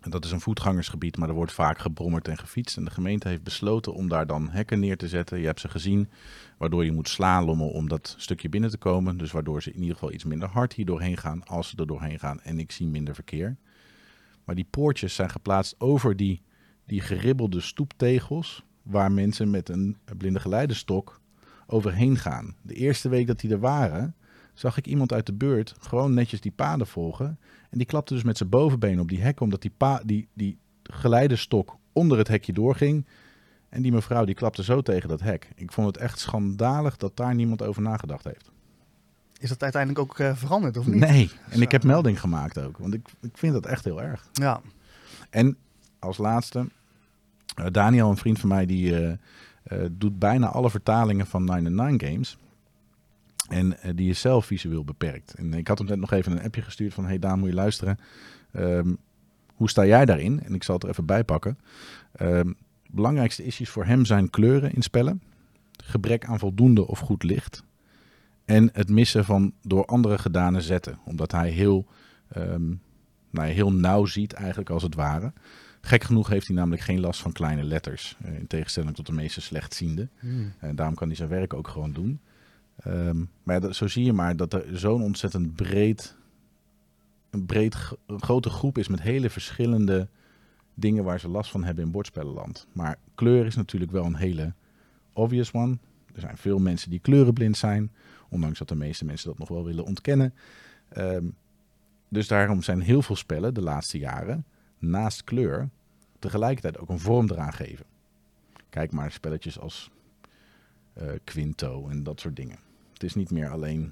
dat 0.02 0.26
is 0.26 0.32
een 0.32 0.42
voetgangersgebied, 0.42 1.18
maar 1.18 1.30
er 1.30 1.36
wordt 1.36 1.52
vaak 1.52 1.80
gebrommerd 1.80 2.28
en 2.28 2.38
gefietst. 2.38 2.78
En 2.78 2.86
de 2.86 2.92
gemeente 2.92 3.28
heeft 3.28 3.44
besloten 3.44 3.94
om 3.94 4.08
daar 4.08 4.28
dan 4.28 4.50
hekken 4.50 4.80
neer 4.80 4.98
te 4.98 5.08
zetten. 5.08 5.40
Je 5.40 5.46
hebt 5.46 5.60
ze 5.60 5.70
gezien, 5.70 6.10
waardoor 6.58 6.86
je 6.86 6.92
moet 6.92 7.10
slalommen 7.10 7.72
om 7.72 7.90
dat 7.90 8.16
stukje 8.18 8.50
binnen 8.50 8.70
te 8.70 8.78
komen. 8.78 9.18
Dus 9.18 9.32
waardoor 9.32 9.62
ze 9.62 9.72
in 9.72 9.80
ieder 9.80 9.94
geval 9.94 10.12
iets 10.12 10.24
minder 10.24 10.50
hard 10.50 10.74
hier 10.74 10.86
doorheen 10.86 11.18
gaan 11.18 11.44
als 11.46 11.70
ze 11.70 11.78
er 11.78 11.88
doorheen 11.88 12.20
gaan. 12.20 12.42
En 12.42 12.60
ik 12.60 12.72
zie 12.72 12.88
minder 12.88 13.14
verkeer. 13.14 13.58
Maar 14.44 14.56
die 14.56 14.68
poortjes 14.70 15.16
zijn 15.16 15.30
geplaatst 15.30 15.76
over 15.78 16.16
die, 16.16 16.42
die 16.86 17.02
geribbelde 17.02 17.62
stoeptegels, 17.62 18.64
waar 18.84 19.12
mensen 19.12 19.50
met 19.50 19.70
een 19.70 19.98
blinde 20.18 20.40
geleidestok 20.40 21.22
overheen 21.68 22.18
gaan. 22.18 22.56
De 22.62 22.74
eerste 22.74 23.10
week 23.10 23.28
dat 23.28 23.40
die 23.40 23.52
er 23.52 23.60
waren, 23.60 24.16
zag 24.60 24.78
ik 24.78 24.88
iemand 24.88 25.14
uit 25.14 25.26
de 25.26 25.34
beurt 25.34 25.76
gewoon 25.80 26.14
netjes 26.14 26.42
die 26.42 26.52
paden 26.52 26.88
volgen. 26.88 27.40
En 27.70 27.78
die 27.78 27.88
klapte 27.88 28.14
dus 28.14 28.24
met 28.24 28.38
zijn 28.38 28.50
bovenbeen 28.50 29.00
op 29.00 29.10
die 29.10 29.22
hek, 29.22 29.40
omdat 29.40 29.62
die, 29.62 29.72
pa, 29.78 30.02
die, 30.06 30.28
die 30.34 30.58
geleidestok 30.84 31.78
onder 31.94 32.18
het 32.18 32.28
hekje 32.28 32.54
doorging. 32.54 33.06
En 33.70 33.82
die 33.82 33.92
mevrouw 33.92 34.26
die 34.26 34.36
klapte 34.36 34.64
zo 34.64 34.82
tegen 34.82 35.10
dat 35.10 35.22
hek. 35.22 35.50
Ik 35.56 35.72
vond 35.72 35.88
het 35.88 35.98
echt 35.98 36.20
schandalig 36.20 36.98
dat 36.98 37.18
daar 37.18 37.36
niemand 37.36 37.64
over 37.64 37.82
nagedacht 37.82 38.24
heeft. 38.24 38.52
Is 39.40 39.50
dat 39.50 39.64
uiteindelijk 39.64 40.02
ook 40.02 40.20
uh, 40.20 40.36
veranderd 40.36 40.78
of 40.78 40.88
niet? 40.88 41.00
Nee, 41.00 41.32
en 41.50 41.62
ik 41.62 41.72
heb 41.72 41.84
melding 41.84 42.20
gemaakt 42.20 42.60
ook, 42.60 42.78
want 42.78 42.94
ik, 42.94 43.08
ik 43.22 43.38
vind 43.38 43.54
dat 43.54 43.66
echt 43.66 43.84
heel 43.84 44.02
erg. 44.02 44.30
Ja. 44.34 44.62
En 45.30 45.58
als 46.00 46.18
laatste, 46.18 46.68
uh, 47.60 47.66
Daniel, 47.72 48.10
een 48.10 48.18
vriend 48.18 48.40
van 48.40 48.50
mij, 48.50 48.66
die 48.66 48.92
uh, 48.92 49.14
doet 49.92 50.20
bijna 50.20 50.48
alle 50.48 50.70
vertalingen 50.70 51.28
van 51.28 51.44
99 51.44 52.10
Games. 52.10 52.38
En 53.48 53.78
uh, 53.86 53.92
die 53.96 54.10
is 54.10 54.20
zelf 54.20 54.46
visueel 54.46 54.84
beperkt. 54.84 55.34
En 55.34 55.54
ik 55.54 55.68
had 55.68 55.78
hem 55.78 55.88
net 55.88 56.00
nog 56.00 56.12
even 56.12 56.32
een 56.32 56.44
appje 56.44 56.62
gestuurd 56.62 56.94
van... 56.94 57.06
hey 57.06 57.20
Daan, 57.20 57.40
moet 57.40 57.50
je 57.50 57.56
luisteren. 57.56 57.98
Um, 58.54 58.98
hoe 59.54 59.70
sta 59.70 59.86
jij 59.86 60.06
daarin? 60.06 60.44
En 60.44 60.54
ik 60.54 60.64
zal 60.64 60.76
het 60.76 60.84
er 60.84 60.90
even 60.90 61.06
bij 61.06 61.24
pakken. 61.24 61.58
Um, 62.22 62.56
belangrijkste 62.90 63.44
issues 63.44 63.70
voor 63.70 63.86
hem 63.86 64.06
zijn 64.06 64.30
kleuren 64.30 64.74
in 64.74 64.82
spellen. 64.82 65.22
Gebrek 65.84 66.26
aan 66.26 66.40
voldoende 66.40 66.88
of 66.88 67.00
goed 67.00 67.24
licht. 67.24 67.64
En 68.46 68.70
het 68.74 68.90
missen 68.90 69.26
van 69.26 69.54
door 69.62 69.86
anderen 69.86 70.20
gedane 70.20 70.62
zetten. 70.62 71.00
Omdat 71.06 71.32
hij 71.32 71.50
heel, 71.50 71.88
um, 72.38 72.82
nou, 73.30 73.48
heel 73.48 73.74
nauw 73.74 74.06
ziet 74.06 74.34
eigenlijk 74.34 74.70
als 74.70 74.84
het 74.84 74.96
ware. 74.96 75.34
Gek 75.82 76.04
genoeg 76.04 76.28
heeft 76.28 76.48
hij 76.48 76.56
namelijk 76.56 76.82
geen 76.82 77.00
last 77.00 77.22
van 77.22 77.32
kleine 77.32 77.64
letters. 77.64 78.18
Uh, 78.26 78.40
in 78.40 78.48
tegenstelling 78.48 78.96
tot 78.96 79.06
de 79.06 79.14
meeste 79.14 79.42
slechtzienden. 79.42 80.10
Mm. 80.20 80.54
En 80.60 80.76
daarom 80.76 80.96
kan 80.96 81.08
hij 81.08 81.16
zijn 81.16 81.30
werk 81.30 81.54
ook 81.54 81.68
gewoon 81.68 81.94
doen. 81.94 82.20
Um, 82.86 83.30
maar 83.44 83.74
zo 83.74 83.88
zie 83.88 84.06
je 84.06 84.14
maar 84.14 84.36
dat 84.36 84.54
er 84.54 84.80
zo'n 84.80 85.04
ontzettend 85.04 85.56
breed, 85.56 86.16
een 87.30 87.46
breed, 87.46 87.76
grote 88.08 88.50
groep 88.50 88.78
is 88.78 88.88
met 88.88 89.02
hele 89.02 89.30
verschillende 89.30 90.08
dingen 90.74 91.04
waar 91.04 91.20
ze 91.20 91.30
last 91.30 91.52
van 91.52 91.64
hebben 91.64 91.84
in 91.84 91.92
bordspellenland. 91.92 92.68
Maar 92.72 92.98
kleur 93.16 93.46
is 93.46 93.56
natuurlijk 93.56 93.92
wel 93.92 94.06
een 94.06 94.16
hele 94.16 94.54
obvious 95.14 95.54
one. 95.54 95.78
Er 96.14 96.22
zijn 96.22 96.38
veel 96.38 96.60
mensen 96.60 96.90
die 96.90 97.00
kleurenblind 97.00 97.58
zijn, 97.58 97.92
ondanks 98.30 98.60
dat 98.60 98.68
de 98.68 98.76
meeste 98.76 99.06
mensen 99.06 99.30
dat 99.30 99.38
nog 99.38 99.48
wel 99.48 99.66
willen 99.66 99.86
ontkennen. 99.86 100.34
Um, 100.98 101.36
dus 102.10 102.28
daarom 102.28 102.62
zijn 102.62 102.82
heel 102.82 103.02
veel 103.02 103.16
spellen 103.16 103.54
de 103.54 103.62
laatste 103.62 103.98
jaren 103.98 104.46
naast 104.80 105.24
kleur 105.24 105.70
tegelijkertijd 106.20 106.78
ook 106.78 106.90
een 106.90 107.00
vorm 107.00 107.30
eraan 107.32 107.54
geven. 107.54 107.86
Kijk 108.70 108.92
maar 108.92 109.12
spelletjes 109.12 109.60
als 109.60 109.92
eh, 110.94 111.08
Quinto 111.24 111.88
en 111.88 112.04
dat 112.04 112.20
soort 112.20 112.36
dingen. 112.36 112.67
Het 112.98 113.06
is 113.06 113.16
niet 113.16 113.32
meer 113.32 113.50
alleen 113.50 113.92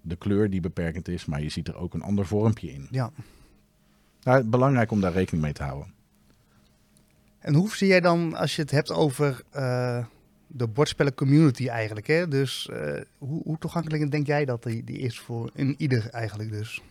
de 0.00 0.16
kleur 0.16 0.50
die 0.50 0.60
beperkend 0.60 1.08
is, 1.08 1.24
maar 1.24 1.42
je 1.42 1.48
ziet 1.48 1.68
er 1.68 1.76
ook 1.76 1.94
een 1.94 2.02
ander 2.02 2.26
vormpje 2.26 2.72
in. 2.72 2.88
Ja. 2.90 3.12
Nou, 4.22 4.44
belangrijk 4.44 4.90
om 4.90 5.00
daar 5.00 5.12
rekening 5.12 5.44
mee 5.44 5.52
te 5.52 5.62
houden. 5.62 5.92
En 7.38 7.54
hoe 7.54 7.76
zie 7.76 7.88
jij 7.88 8.00
dan, 8.00 8.34
als 8.34 8.56
je 8.56 8.62
het 8.62 8.70
hebt 8.70 8.90
over 8.90 9.42
uh, 9.56 10.04
de 10.46 10.66
bordspellen 10.66 11.14
community 11.14 11.68
eigenlijk, 11.68 12.06
hè? 12.06 12.28
Dus 12.28 12.68
uh, 12.72 13.00
hoe, 13.18 13.42
hoe, 13.42 13.58
toegankelijk 13.58 14.10
denk 14.10 14.26
jij 14.26 14.44
dat 14.44 14.62
die, 14.62 14.84
die 14.84 14.98
is 14.98 15.18
voor 15.18 15.50
in 15.54 15.74
ieder 15.78 16.08
eigenlijk 16.10 16.50
dus? 16.50 16.82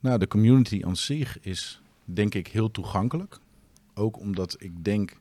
Nou, 0.00 0.18
de 0.18 0.28
community 0.28 0.82
aan 0.84 0.96
zich 0.96 1.40
is 1.40 1.82
denk 2.04 2.34
ik 2.34 2.46
heel 2.46 2.70
toegankelijk. 2.70 3.38
Ook 3.94 4.18
omdat 4.18 4.56
ik 4.58 4.84
denk 4.84 5.16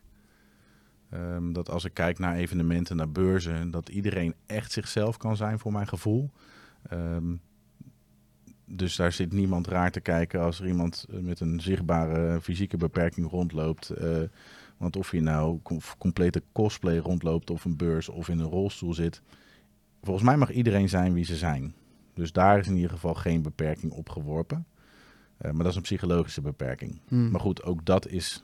um, 1.14 1.54
dat 1.54 1.70
als 1.70 1.86
ik 1.86 1.94
kijk 1.94 2.20
naar 2.20 2.36
evenementen, 2.36 2.96
naar 2.96 3.12
beurzen, 3.12 3.72
dat 3.72 3.90
iedereen 3.90 4.36
echt 4.46 4.72
zichzelf 4.72 5.18
kan 5.18 5.38
zijn 5.38 5.60
voor 5.60 5.72
mijn 5.72 5.88
gevoel. 5.88 6.32
Um, 6.94 7.42
dus 8.66 8.96
daar 8.96 9.12
zit 9.12 9.34
niemand 9.34 9.68
raar 9.68 9.92
te 9.92 10.00
kijken 10.00 10.42
als 10.42 10.60
er 10.60 10.68
iemand 10.68 11.06
eh, 11.10 11.20
met 11.20 11.40
een 11.40 11.60
zichtbare 11.60 12.42
fysieke 12.42 12.78
beperking 12.78 13.30
rondloopt. 13.30 13.94
Uh, 14.02 14.18
want 14.78 14.96
of 14.96 15.12
je 15.12 15.22
nou 15.22 15.60
complete 15.98 16.44
cosplay 16.52 16.98
rondloopt 16.98 17.50
of 17.50 17.66
een 17.66 17.78
beurs 17.78 18.10
of 18.10 18.30
in 18.30 18.40
een 18.40 18.50
rolstoel 18.50 18.94
zit. 18.94 19.22
Volgens 20.02 20.26
mij 20.26 20.38
mag 20.38 20.52
iedereen 20.52 20.90
zijn 20.90 21.14
wie 21.14 21.26
ze 21.26 21.36
zijn. 21.36 21.74
Dus 22.14 22.32
daar 22.32 22.60
is 22.60 22.68
in 22.68 22.76
ieder 22.76 22.92
geval 22.92 23.14
geen 23.14 23.42
beperking 23.42 23.92
op 23.92 24.10
geworpen. 24.10 24.66
Uh, 25.42 25.52
maar 25.52 25.64
dat 25.64 25.72
is 25.72 25.76
een 25.76 25.82
psychologische 25.82 26.42
beperking. 26.42 27.00
Hmm. 27.08 27.32
Maar 27.32 27.42
goed, 27.42 27.64
ook 27.64 27.86
dat 27.86 28.08
is 28.08 28.44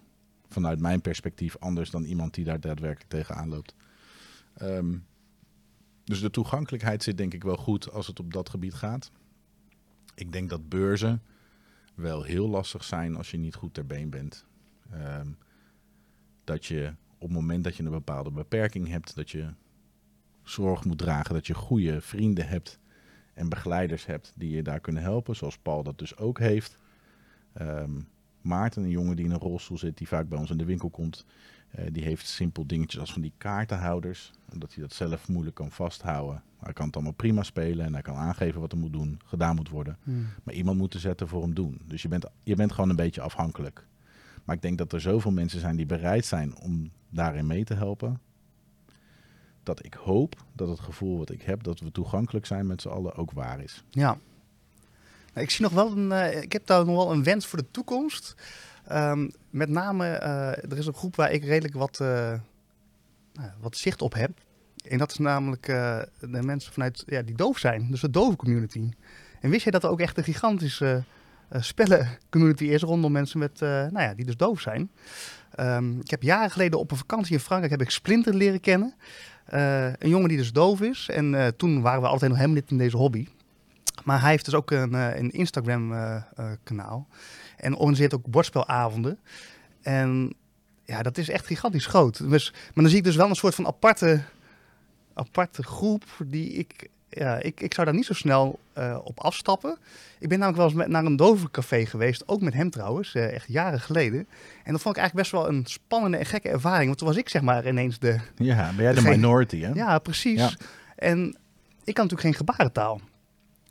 vanuit 0.50 0.80
mijn 0.80 1.02
perspectief 1.02 1.58
anders 1.58 1.90
dan 1.90 2.04
iemand 2.04 2.34
die 2.34 2.46
daar 2.46 2.60
daadwerkelijk 2.60 3.10
tegenaan 3.10 3.50
loopt. 3.50 3.76
Um, 4.62 5.06
dus 6.04 6.20
de 6.20 6.30
toegankelijkheid 6.30 7.04
zit 7.04 7.18
denk 7.18 7.34
ik 7.34 7.44
wel 7.44 7.58
goed 7.58 7.92
als 7.92 8.08
het 8.08 8.20
op 8.20 8.34
dat 8.34 8.50
gebied 8.50 8.74
gaat. 8.74 9.12
Ik 10.16 10.32
denk 10.32 10.50
dat 10.50 10.70
beurzen 10.70 11.22
wel 11.96 12.24
heel 12.24 12.50
lastig 12.50 12.84
zijn 12.84 13.16
als 13.16 13.32
je 13.32 13.38
niet 13.38 13.56
goed 13.56 13.74
ter 13.74 13.86
been 13.86 14.10
bent. 14.10 14.46
Um, 14.94 15.38
dat 16.44 16.66
je 16.66 16.94
op 17.18 17.28
het 17.28 17.38
moment 17.38 17.64
dat 17.64 17.76
je 17.76 17.84
een 17.84 17.92
bepaalde 17.92 18.32
beperking 18.32 18.88
hebt, 18.88 19.16
dat 19.16 19.30
je 19.30 19.54
zorg 20.44 20.86
moet 20.86 20.98
dragen 20.98 21.34
dat 21.34 21.48
je 21.48 21.54
goede 21.54 22.02
vrienden 22.02 22.48
hebt 22.48 22.80
en 23.34 23.50
begeleiders 23.50 24.06
hebt 24.06 24.34
die 24.36 24.50
je 24.56 24.62
daar 24.62 24.80
kunnen 24.80 25.04
helpen, 25.04 25.36
zoals 25.36 25.58
Paul 25.58 25.84
dat 25.84 25.98
dus 25.98 26.18
ook 26.18 26.40
heeft. 26.40 26.78
Um, 27.62 28.08
Maarten, 28.50 28.84
een 28.84 28.90
jongen 28.90 29.16
die 29.16 29.26
in 29.26 29.32
een 29.32 29.40
rolstoel 29.40 29.78
zit, 29.78 29.98
die 29.98 30.08
vaak 30.08 30.30
bij 30.30 30.40
ons 30.40 30.50
in 30.50 30.58
de 30.58 30.66
winkel 30.66 30.90
komt, 30.90 31.26
uh, 31.80 31.86
die 31.92 32.04
heeft 32.04 32.28
simpel 32.28 32.68
dingetjes 32.68 33.00
als 33.00 33.14
van 33.14 33.22
die 33.22 33.34
kaartenhouders, 33.38 34.32
omdat 34.52 34.74
hij 34.74 34.84
dat 34.84 34.94
zelf 34.94 35.28
moeilijk 35.28 35.56
kan 35.56 35.72
vasthouden. 35.72 36.44
Hij 36.60 36.74
kan 36.74 36.86
het 36.86 36.96
allemaal 36.96 37.14
prima 37.14 37.44
spelen 37.44 37.86
en 37.86 37.94
hij 37.94 38.02
kan 38.02 38.16
aangeven 38.16 38.62
wat 38.62 38.72
er 38.72 38.78
moet 38.78 38.94
doen, 38.94 39.20
gedaan 39.26 39.56
moet 39.56 39.70
worden. 39.70 39.98
Hmm. 40.04 40.28
Maar 40.44 40.54
iemand 40.54 40.78
moet 40.78 40.92
de 40.92 41.00
zetten 41.00 41.28
voor 41.28 41.42
hem 41.42 41.54
doen. 41.54 41.82
Dus 41.86 42.02
je 42.02 42.08
bent, 42.08 42.26
je 42.44 42.56
bent 42.56 42.72
gewoon 42.72 42.90
een 42.90 42.96
beetje 42.96 43.22
afhankelijk. 43.22 43.88
Maar 44.44 44.56
ik 44.56 44.62
denk 44.62 44.78
dat 44.78 44.94
er 44.94 45.02
zoveel 45.02 45.32
mensen 45.32 45.60
zijn 45.60 45.76
die 45.76 45.86
bereid 45.86 46.26
zijn 46.26 46.58
om 46.58 46.92
daarin 47.10 47.48
mee 47.48 47.64
te 47.64 47.74
helpen. 47.74 48.20
Dat 49.64 49.86
ik 49.86 49.94
hoop 49.94 50.44
dat 50.54 50.68
het 50.68 50.80
gevoel 50.80 51.18
wat 51.18 51.30
ik 51.30 51.42
heb, 51.42 51.64
dat 51.64 51.80
we 51.80 51.92
toegankelijk 51.92 52.46
zijn 52.46 52.68
met 52.68 52.82
z'n 52.82 52.90
allen, 52.90 53.16
ook 53.16 53.32
waar 53.32 53.60
is. 53.60 53.84
Ja. 53.90 54.18
Nou, 55.34 55.46
ik 55.46 55.50
zie 55.50 55.62
nog 55.62 55.74
wel 55.74 55.98
een, 55.98 56.12
uh, 56.12 56.42
ik 56.42 56.52
heb 56.52 56.66
daar 56.66 56.86
nog 56.86 56.96
wel 56.96 57.12
een 57.12 57.24
wens 57.24 57.46
voor 57.46 57.60
de 57.60 57.72
toekomst. 57.72 58.36
Um, 58.92 59.32
met 59.50 59.70
name, 59.70 60.06
uh, 60.06 60.72
er 60.72 60.78
is 60.78 60.86
een 60.86 60.94
groep 60.94 61.16
waar 61.16 61.32
ik 61.32 61.44
redelijk 61.44 61.74
wat, 61.74 62.00
uh, 62.02 62.34
wat 63.60 63.78
zicht 63.78 64.02
op 64.02 64.14
heb. 64.14 64.32
En 64.88 64.98
dat 64.98 65.12
is 65.12 65.18
namelijk 65.18 65.66
de 66.20 66.42
mensen 66.42 66.74
vanuit, 66.74 67.04
ja, 67.06 67.22
die 67.22 67.36
doof 67.36 67.58
zijn. 67.58 67.88
Dus 67.90 68.02
de 68.02 68.10
dove 68.10 68.36
community. 68.36 68.90
En 69.42 69.50
wist 69.50 69.64
jij 69.64 69.72
dat 69.72 69.84
er 69.84 69.90
ook 69.90 70.00
echt 70.00 70.18
een 70.18 70.24
gigantische 70.24 71.04
uh, 71.54 71.62
spellencommunity 71.62 72.64
is 72.64 72.82
rondom 72.82 73.12
mensen 73.12 73.40
met, 73.40 73.60
nou 73.60 74.02
ja, 74.02 74.14
die 74.14 74.26
dus 74.26 74.38
doof 74.38 74.62
zijn. 74.62 74.92
Um, 75.60 76.00
ik 76.00 76.10
heb 76.10 76.24
jaren 76.24 76.52
geleden 76.52 76.80
op 76.80 76.92
een 76.92 76.98
vakantie 76.98 77.34
in 77.34 77.40
Frankrijk 77.40 77.72
heb 77.72 77.82
ik 77.82 77.90
Splinter 77.90 78.34
leren 78.36 78.60
kennen. 78.60 78.96
Een 79.46 80.10
jongen 80.10 80.28
die 80.28 80.38
dus 80.38 80.52
doof 80.52 80.82
is. 80.82 81.10
En 81.10 81.54
toen 81.58 81.82
waren 81.82 82.02
we 82.02 82.08
altijd 82.08 82.30
nog 82.30 82.40
helemaal 82.40 82.62
niet 82.62 82.72
in 82.72 82.78
deze 82.78 82.98
hobby. 82.98 83.28
Maar 84.04 84.22
hij 84.22 84.30
heeft 84.30 84.46
dus 84.46 84.54
ook 84.54 84.72
een, 84.72 84.94
een 84.94 85.32
Instagram-kanaal. 85.32 87.08
en 87.58 87.76
organiseert 87.76 88.14
ook 88.14 88.26
bordspelavonden. 88.26 89.20
En 89.82 90.34
ja, 90.86 91.02
dat 91.02 91.18
is 91.18 91.30
echt 91.30 91.46
gigantisch 91.46 91.86
groot. 91.86 92.30
Dus, 92.30 92.52
maar 92.52 92.84
dan 92.84 92.90
zie 92.90 92.98
ik 92.98 93.04
dus 93.04 93.16
wel 93.16 93.30
een 93.30 93.36
soort 93.36 93.56
van 93.56 93.68
aparte, 93.68 94.22
aparte 95.14 95.64
groep 95.64 96.04
die 96.26 96.54
ik 96.54 96.90
ja, 97.10 97.38
ik, 97.42 97.62
ik 97.62 97.74
zou 97.74 97.88
daar 97.88 97.96
niet 97.96 98.06
zo 98.06 98.14
snel 98.14 98.60
uh, 98.78 98.98
op 99.04 99.20
afstappen. 99.20 99.78
Ik 100.20 100.30
ben 100.30 100.40
namelijk 100.40 100.58
wel 100.58 100.66
eens 100.66 100.76
met, 100.76 100.88
naar 100.88 101.06
een 101.06 101.16
dovencafé 101.16 101.86
geweest, 101.86 102.24
ook 102.28 102.42
met 102.42 102.54
hem 102.54 102.70
trouwens, 102.70 103.16
uh, 103.16 103.34
echt 103.34 103.48
jaren 103.48 103.80
geleden. 103.80 104.28
En 104.64 104.72
dat 104.72 104.82
vond 104.82 104.96
ik 104.96 105.02
eigenlijk 105.02 105.16
best 105.16 105.32
wel 105.32 105.48
een 105.48 105.66
spannende 105.66 106.18
en 106.18 106.26
gekke 106.26 106.50
ervaring, 106.50 106.86
want 106.86 106.98
toen 106.98 107.08
was 107.08 107.18
ik 107.18 107.30
zeg 107.30 107.42
maar 107.42 107.68
ineens 107.68 108.00
de... 108.00 108.20
Ja, 108.36 108.72
ben 108.76 108.84
jij 108.84 108.94
de 108.94 109.02
minority 109.02 109.60
hè? 109.60 109.72
Ja, 109.74 110.00
precies. 110.00 110.40
Ja. 110.40 110.52
En 110.96 111.38
ik 111.84 111.94
kan 111.94 112.08
natuurlijk 112.08 112.22
geen 112.22 112.34
gebarentaal. 112.34 113.02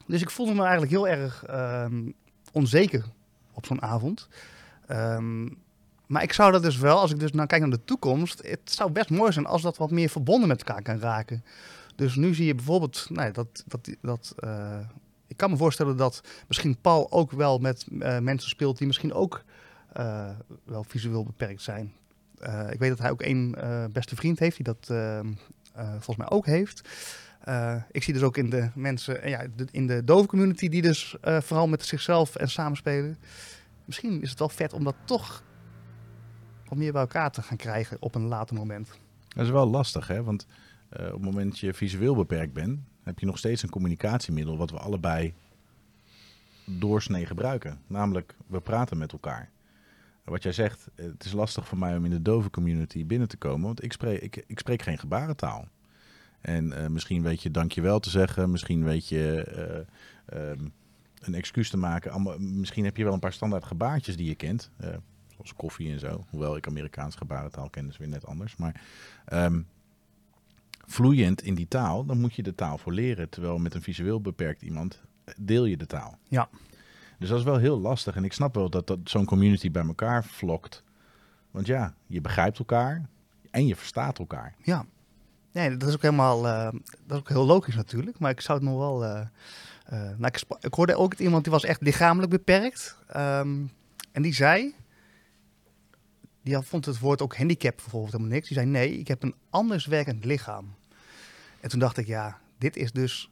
Dus 0.08 0.22
ik 0.22 0.30
voelde 0.30 0.54
me 0.54 0.60
eigenlijk 0.62 0.90
heel 0.90 1.08
erg 1.08 1.44
um, 1.50 2.14
onzeker 2.52 3.04
op 3.52 3.66
zo'n 3.66 3.82
avond. 3.82 4.28
Um, 4.90 5.58
maar 6.06 6.22
ik 6.22 6.32
zou 6.32 6.52
dat 6.52 6.62
dus 6.62 6.76
wel, 6.76 7.00
als 7.00 7.10
ik 7.10 7.18
dus 7.18 7.32
nou 7.32 7.46
kijk 7.46 7.60
naar 7.60 7.70
de 7.70 7.84
toekomst, 7.84 8.46
het 8.46 8.60
zou 8.72 8.90
best 8.90 9.10
mooi 9.10 9.32
zijn 9.32 9.46
als 9.46 9.62
dat 9.62 9.76
wat 9.76 9.90
meer 9.90 10.08
verbonden 10.08 10.48
met 10.48 10.58
elkaar 10.64 10.82
kan 10.82 10.98
raken. 10.98 11.44
Dus 11.96 12.14
nu 12.14 12.34
zie 12.34 12.46
je 12.46 12.54
bijvoorbeeld 12.54 13.06
nou 13.10 13.32
dat. 13.32 13.64
dat, 13.66 13.90
dat 14.00 14.34
uh, 14.44 14.78
ik 15.26 15.36
kan 15.36 15.50
me 15.50 15.56
voorstellen 15.56 15.96
dat 15.96 16.20
misschien 16.46 16.80
Paul 16.80 17.12
ook 17.12 17.30
wel 17.30 17.58
met 17.58 17.86
uh, 17.90 18.18
mensen 18.18 18.48
speelt 18.48 18.78
die 18.78 18.86
misschien 18.86 19.12
ook 19.12 19.44
uh, 19.96 20.28
wel 20.64 20.84
visueel 20.84 21.24
beperkt 21.24 21.62
zijn. 21.62 21.92
ik 22.70 22.78
weet 22.78 22.88
dat 22.88 22.98
hij 22.98 23.10
ook 23.10 23.22
één 23.22 23.56
beste 23.92 24.16
vriend 24.16 24.38
heeft 24.38 24.56
die 24.56 24.64
dat 24.64 24.86
volgens 25.74 26.16
mij 26.16 26.30
ook 26.30 26.46
heeft. 26.46 26.88
Ik 27.90 28.02
zie 28.02 28.12
dus 28.12 28.22
ook 28.22 28.36
in 28.36 28.50
de 28.50 28.70
mensen, 28.74 29.28
ja, 29.28 29.46
de, 29.56 29.66
in 29.70 29.86
de 29.86 30.04
dove 30.04 30.26
community 30.26 30.68
die 30.68 30.82
dus 30.82 31.16
vooral 31.22 31.68
met 31.68 31.84
zichzelf 31.84 32.36
en 32.36 32.48
samenspelen. 32.48 33.18
Misschien 33.84 34.22
is 34.22 34.30
het 34.30 34.38
wel 34.38 34.48
vet 34.48 34.72
om 34.72 34.84
dat 34.84 34.94
toch 35.04 35.42
wat 36.68 36.78
meer 36.78 36.92
bij 36.92 37.00
elkaar 37.00 37.30
te 37.30 37.42
gaan 37.42 37.56
krijgen 37.56 37.96
op 38.00 38.14
een 38.14 38.26
later 38.26 38.56
moment. 38.56 38.90
Dat 39.28 39.44
is 39.44 39.50
wel 39.50 39.66
lastig, 39.66 40.06
hè? 40.06 40.22
Want 40.22 40.46
op 40.90 40.98
het 40.98 41.22
moment 41.22 41.50
dat 41.50 41.58
je 41.58 41.74
visueel 41.74 42.14
beperkt 42.14 42.52
bent, 42.52 42.80
heb 43.02 43.18
je 43.18 43.26
nog 43.26 43.38
steeds 43.38 43.62
een 43.62 43.70
communicatiemiddel 43.70 44.56
wat 44.56 44.70
we 44.70 44.78
allebei 44.78 45.34
doorsnee 46.64 47.26
gebruiken. 47.26 47.80
Namelijk, 47.86 48.34
we 48.46 48.60
praten 48.60 48.98
met 48.98 49.12
elkaar. 49.12 49.50
Wat 50.24 50.42
jij 50.42 50.52
zegt, 50.52 50.88
het 50.94 51.24
is 51.24 51.32
lastig 51.32 51.68
voor 51.68 51.78
mij 51.78 51.96
om 51.96 52.04
in 52.04 52.10
de 52.10 52.22
dove 52.22 52.50
community 52.50 53.06
binnen 53.06 53.28
te 53.28 53.36
komen, 53.36 53.66
want 53.66 53.84
ik 53.84 53.92
spreek, 53.92 54.44
ik 54.46 54.58
spreek 54.58 54.82
geen 54.82 54.98
gebarentaal. 54.98 55.68
En 56.40 56.72
uh, 56.72 56.86
misschien 56.86 57.22
weet 57.22 57.42
je 57.42 57.50
dankjewel 57.50 58.00
te 58.00 58.10
zeggen, 58.10 58.50
misschien 58.50 58.84
weet 58.84 59.08
je 59.08 59.86
uh, 60.32 60.50
um, 60.50 60.72
een 61.20 61.34
excuus 61.34 61.70
te 61.70 61.76
maken. 61.76 62.10
Allemaal, 62.10 62.38
misschien 62.38 62.84
heb 62.84 62.96
je 62.96 63.04
wel 63.04 63.12
een 63.12 63.18
paar 63.18 63.32
standaard 63.32 63.64
gebaartjes 63.64 64.16
die 64.16 64.28
je 64.28 64.34
kent, 64.34 64.70
zoals 65.34 65.54
koffie 65.54 65.92
en 65.92 65.98
zo. 65.98 66.24
Hoewel 66.30 66.56
ik 66.56 66.66
Amerikaans 66.66 67.14
gebarentaal 67.14 67.70
ken, 67.70 67.88
is 67.88 67.96
weer 67.96 68.08
net 68.08 68.26
anders. 68.26 68.56
Maar 68.56 68.80
um, 69.32 69.66
vloeiend 70.86 71.42
in 71.42 71.54
die 71.54 71.68
taal, 71.68 72.04
dan 72.04 72.20
moet 72.20 72.34
je 72.34 72.42
de 72.42 72.54
taal 72.54 72.78
voor 72.78 72.92
leren. 72.92 73.28
Terwijl 73.28 73.58
met 73.58 73.74
een 73.74 73.82
visueel 73.82 74.20
beperkt 74.20 74.62
iemand 74.62 75.02
eh, 75.24 75.34
deel 75.38 75.64
je 75.64 75.76
de 75.76 75.86
taal. 75.86 76.18
Ja. 76.28 76.48
Dus 77.18 77.28
dat 77.28 77.38
is 77.38 77.44
wel 77.44 77.56
heel 77.56 77.80
lastig. 77.80 78.16
En 78.16 78.24
ik 78.24 78.32
snap 78.32 78.54
wel 78.54 78.70
dat, 78.70 78.86
dat 78.86 78.98
zo'n 79.04 79.24
community 79.24 79.70
bij 79.70 79.86
elkaar 79.86 80.24
vlokt. 80.24 80.82
Want 81.50 81.66
ja, 81.66 81.94
je 82.06 82.20
begrijpt 82.20 82.58
elkaar 82.58 83.08
en 83.50 83.66
je 83.66 83.76
verstaat 83.76 84.18
elkaar. 84.18 84.54
Ja. 84.62 84.86
Nee, 85.52 85.76
dat 85.76 85.88
is 85.88 85.94
ook 85.94 86.02
helemaal, 86.02 86.46
uh, 86.46 86.64
dat 87.06 87.16
is 87.16 87.18
ook 87.18 87.28
heel 87.28 87.46
logisch 87.46 87.74
natuurlijk. 87.74 88.18
Maar 88.18 88.30
ik 88.30 88.40
zou 88.40 88.58
het 88.58 88.68
nog 88.68 88.78
wel... 88.78 89.04
Uh, 89.04 89.20
uh, 89.92 90.10
nou, 90.16 90.32
ik, 90.60 90.74
hoorde 90.74 90.96
ook 90.96 91.14
iemand 91.14 91.42
die 91.42 91.52
was 91.52 91.64
echt 91.64 91.80
lichamelijk 91.80 92.30
beperkt. 92.30 92.96
Um, 93.16 93.70
en 94.12 94.22
die 94.22 94.34
zei, 94.34 94.74
die 96.42 96.58
vond 96.62 96.84
het 96.84 96.98
woord 96.98 97.22
ook 97.22 97.36
handicap 97.36 97.76
bijvoorbeeld 97.76 98.12
helemaal 98.12 98.32
niks. 98.32 98.48
Die 98.48 98.56
zei 98.56 98.68
nee, 98.70 98.98
ik 98.98 99.08
heb 99.08 99.22
een 99.22 99.34
anders 99.50 99.86
werkend 99.86 100.24
lichaam. 100.24 100.74
En 101.60 101.68
toen 101.68 101.78
dacht 101.80 101.96
ik, 101.96 102.06
ja, 102.06 102.38
dit 102.58 102.76
is 102.76 102.92
dus 102.92 103.30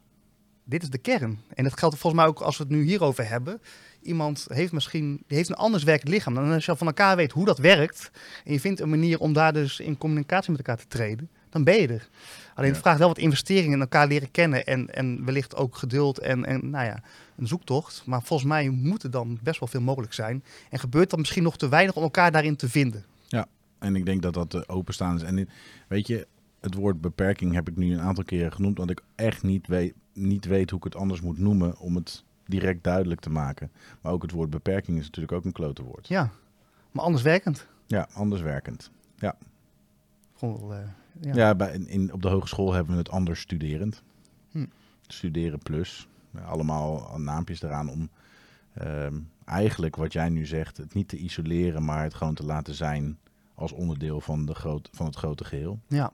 dit 0.64 0.82
is 0.82 0.90
de 0.90 0.98
kern. 0.98 1.40
En 1.54 1.64
dat 1.64 1.78
geldt 1.78 1.98
volgens 1.98 2.22
mij 2.22 2.30
ook 2.30 2.40
als 2.40 2.56
we 2.56 2.62
het 2.62 2.72
nu 2.72 2.82
hierover 2.82 3.28
hebben. 3.28 3.60
Iemand 4.02 4.46
heeft 4.48 4.72
misschien 4.72 5.22
die 5.26 5.36
heeft 5.36 5.48
een 5.48 5.54
anders 5.54 5.82
werkend 5.82 6.08
lichaam. 6.08 6.34
Dan 6.34 6.52
als 6.52 6.66
je 6.66 6.76
van 6.76 6.86
elkaar 6.86 7.16
weet 7.16 7.32
hoe 7.32 7.44
dat 7.44 7.58
werkt 7.58 8.10
en 8.44 8.52
je 8.52 8.60
vindt 8.60 8.80
een 8.80 8.90
manier 8.90 9.18
om 9.18 9.32
daar 9.32 9.52
dus 9.52 9.80
in 9.80 9.98
communicatie 9.98 10.50
met 10.50 10.58
elkaar 10.58 10.76
te 10.76 10.88
treden, 10.88 11.30
dan 11.56 11.74
ben 11.74 11.80
je 11.82 11.88
er. 11.88 12.08
Alleen 12.54 12.66
het 12.68 12.76
Ja. 12.76 12.82
vraagt 12.82 12.98
wel 12.98 13.08
wat 13.08 13.18
investeringen 13.18 13.72
in 13.72 13.80
elkaar 13.80 14.06
leren 14.06 14.30
kennen 14.30 14.66
en, 14.66 14.94
en 14.94 15.24
wellicht 15.24 15.56
ook 15.56 15.76
geduld 15.76 16.18
en, 16.18 16.44
en 16.44 16.70
nou 16.70 16.84
ja, 16.84 17.02
een 17.36 17.46
zoektocht. 17.46 18.02
Maar 18.06 18.22
volgens 18.22 18.48
mij 18.48 18.68
moet 18.68 19.02
er 19.02 19.10
dan 19.10 19.38
best 19.42 19.60
wel 19.60 19.68
veel 19.68 19.80
mogelijk 19.80 20.12
zijn. 20.12 20.44
En 20.70 20.78
gebeurt 20.78 21.10
dat 21.10 21.18
misschien 21.18 21.42
nog 21.42 21.56
te 21.58 21.68
weinig 21.68 21.94
om 21.96 22.02
elkaar 22.02 22.30
daarin 22.32 22.56
te 22.56 22.68
vinden. 22.68 23.04
En 23.78 23.96
ik 23.96 24.04
denk 24.06 24.22
dat 24.22 24.34
dat 24.34 24.54
eh, 24.54 24.60
openstaan 24.66 25.16
is. 25.16 25.22
En 25.22 25.36
dit- 25.36 25.48
weet 25.88 26.06
je, 26.06 26.26
het 26.60 26.74
woord 26.74 27.00
beperking 27.00 27.54
heb 27.54 27.68
ik 27.68 27.76
nu 27.76 27.92
een 27.92 28.00
aantal 28.00 28.24
keren 28.24 28.52
genoemd, 28.52 28.78
want 28.78 28.90
ik 28.90 29.00
echt 29.14 29.42
niet 29.42 29.66
weet, 29.66 29.94
niet 30.12 30.44
weet 30.44 30.70
hoe 30.70 30.78
ik 30.78 30.84
het 30.84 30.96
anders 30.96 31.20
moet 31.20 31.38
noemen 31.38 31.78
om 31.78 31.94
het 31.94 32.24
direct 32.46 32.84
duidelijk 32.84 33.20
te 33.20 33.30
maken. 33.30 33.70
Maar 34.00 34.12
ook 34.12 34.22
het 34.22 34.30
woord 34.30 34.50
beperking 34.50 34.98
is 34.98 35.04
natuurlijk 35.04 35.32
ook 35.32 35.44
een 35.44 35.52
klote 35.52 35.82
woord. 35.82 36.08
Ja, 36.08 36.30
maar 36.90 37.04
anders 37.04 37.22
werkend. 37.22 37.66
Ja, 37.86 38.08
anders 38.12 38.42
werkend. 38.42 38.90
Gewoon 40.38 40.58
wel, 40.60 40.74
eh, 40.74 40.78
ja. 41.20 41.34
Ja, 41.34 41.54
bij, 41.54 41.72
in, 41.86 42.12
op 42.12 42.22
de 42.22 42.28
hogeschool 42.28 42.72
hebben 42.72 42.92
we 42.92 42.98
het 42.98 43.10
anders 43.10 43.40
studerend. 43.40 44.02
Hm. 44.50 44.66
Studeren 45.06 45.58
plus. 45.58 46.08
Allemaal 46.46 47.18
naampjes 47.18 47.62
eraan 47.62 47.88
om 47.88 48.08
ehm, 48.74 49.14
eigenlijk 49.44 49.96
wat 49.96 50.12
jij 50.12 50.28
nu 50.28 50.46
zegt, 50.46 50.76
het 50.76 50.94
niet 50.94 51.08
te 51.08 51.16
isoleren, 51.16 51.84
maar 51.84 52.02
het 52.02 52.14
gewoon 52.14 52.34
te 52.34 52.44
laten 52.44 52.74
zijn 52.74 53.18
als 53.54 53.72
onderdeel 53.72 54.20
van, 54.20 54.46
de 54.46 54.54
groot, 54.54 54.88
van 54.92 55.06
het 55.06 55.16
grote 55.16 55.44
geheel. 55.44 55.78
ja. 55.88 56.12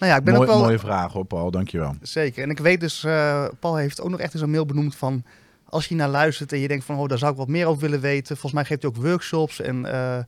Nou 0.00 0.12
ja, 0.12 0.18
ik 0.18 0.24
ben 0.24 0.34
Mooi- 0.34 0.48
ook 0.48 0.54
wel... 0.54 0.64
Mooie 0.64 0.78
vraag 0.78 1.12
hoor, 1.12 1.24
Paul. 1.24 1.50
Dankjewel. 1.50 1.94
Zeker. 2.00 2.42
En 2.42 2.50
ik 2.50 2.58
weet 2.58 2.80
dus, 2.80 3.04
eh, 3.04 3.48
Paul 3.60 3.76
heeft 3.76 4.00
ook 4.00 4.10
nog 4.10 4.20
echt 4.20 4.32
in 4.32 4.38
zo'n 4.38 4.50
mail 4.50 4.66
benoemd 4.66 4.96
van... 4.96 5.22
Als 5.64 5.86
je 5.86 5.94
naar 5.94 6.08
luistert 6.08 6.52
en 6.52 6.58
je 6.58 6.68
denkt 6.68 6.84
van, 6.84 6.96
oh, 6.98 7.08
daar 7.08 7.18
zou 7.18 7.32
ik 7.32 7.38
wat 7.38 7.48
meer 7.48 7.66
over 7.66 7.80
willen 7.80 8.00
weten. 8.00 8.26
Volgens 8.26 8.52
mij 8.52 8.64
geeft 8.64 8.82
hij 8.82 8.90
ook 8.90 8.96
workshops 8.96 9.60
en... 9.60 9.84
eh, 9.84 10.18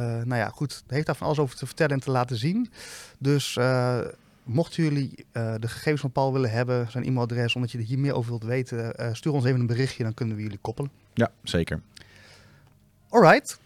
nou 0.00 0.34
ja, 0.34 0.48
goed, 0.48 0.82
heeft 0.86 1.06
daar 1.06 1.16
van 1.16 1.26
alles 1.26 1.38
over 1.38 1.56
te 1.56 1.66
vertellen 1.66 1.92
en 1.92 2.00
te 2.00 2.10
laten 2.10 2.36
zien. 2.36 2.70
Dus 3.18 3.56
eh, 3.56 3.98
mochten 4.42 4.82
jullie 4.82 5.26
eh, 5.32 5.54
de 5.58 5.68
gegevens 5.68 6.00
van 6.00 6.12
Paul 6.12 6.32
willen 6.32 6.50
hebben, 6.50 6.90
zijn 6.90 7.04
e-mailadres, 7.04 7.54
omdat 7.54 7.70
je 7.70 7.78
er 7.78 7.84
hier 7.84 7.98
meer 7.98 8.14
over 8.14 8.30
wilt 8.30 8.44
weten, 8.44 8.96
eh, 8.96 9.08
stuur 9.12 9.32
ons 9.32 9.44
even 9.44 9.60
een 9.60 9.66
berichtje, 9.66 10.02
dan 10.02 10.14
kunnen 10.14 10.36
we 10.36 10.42
jullie 10.42 10.58
koppelen. 10.60 10.90
Ja, 11.14 11.30
zeker. 11.42 11.80
Alright. 13.08 13.60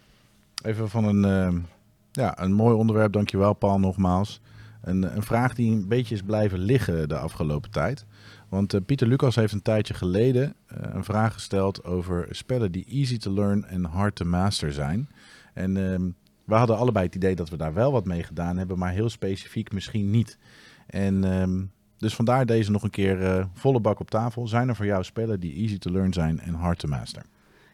Even 0.64 0.90
van 0.90 1.04
een, 1.04 1.66
ja, 2.12 2.40
een 2.40 2.52
mooi 2.52 2.74
onderwerp. 2.74 3.12
Dankjewel, 3.12 3.52
Paul, 3.52 3.78
nogmaals. 3.78 4.40
Een, 4.82 5.16
een 5.16 5.22
vraag 5.22 5.54
die 5.54 5.72
een 5.72 5.88
beetje 5.88 6.14
is 6.14 6.22
blijven 6.22 6.58
liggen 6.58 7.08
de 7.08 7.18
afgelopen 7.18 7.70
tijd. 7.70 8.04
Want 8.48 8.74
eh, 8.74 8.80
Pieter 8.86 9.06
Lucas 9.06 9.34
heeft 9.34 9.52
een 9.52 9.62
tijdje 9.62 9.94
geleden 9.94 10.54
eh, 10.66 10.78
een 10.94 11.04
vraag 11.04 11.32
gesteld 11.32 11.84
over 11.84 12.26
spellen 12.30 12.72
die 12.72 12.86
easy 12.88 13.18
to 13.18 13.32
learn 13.32 13.64
en 13.64 13.84
hard 13.84 14.14
to 14.14 14.24
master 14.24 14.72
zijn. 14.72 15.08
En 15.56 15.76
ehm, 15.76 16.10
we 16.44 16.54
hadden 16.54 16.76
allebei 16.76 17.06
het 17.06 17.14
idee 17.14 17.34
dat 17.34 17.48
we 17.48 17.56
daar 17.56 17.74
wel 17.74 17.92
wat 17.92 18.04
mee 18.04 18.22
gedaan 18.22 18.56
hebben, 18.56 18.78
maar 18.78 18.92
heel 18.92 19.08
specifiek 19.08 19.72
misschien 19.72 20.10
niet. 20.10 20.38
En 20.86 21.24
ehm, 21.24 21.64
dus 21.96 22.14
vandaar 22.14 22.46
deze 22.46 22.70
nog 22.70 22.82
een 22.82 22.90
keer 22.90 23.22
eh, 23.22 23.44
volle 23.52 23.80
bak 23.80 24.00
op 24.00 24.10
tafel. 24.10 24.46
Zijn 24.46 24.68
er 24.68 24.76
voor 24.76 24.86
jou 24.86 25.04
spellen 25.04 25.40
die 25.40 25.54
easy 25.54 25.78
to 25.78 25.90
learn 25.90 26.12
zijn 26.12 26.40
en 26.40 26.54
hard 26.54 26.78
to 26.78 26.88
master? 26.88 27.22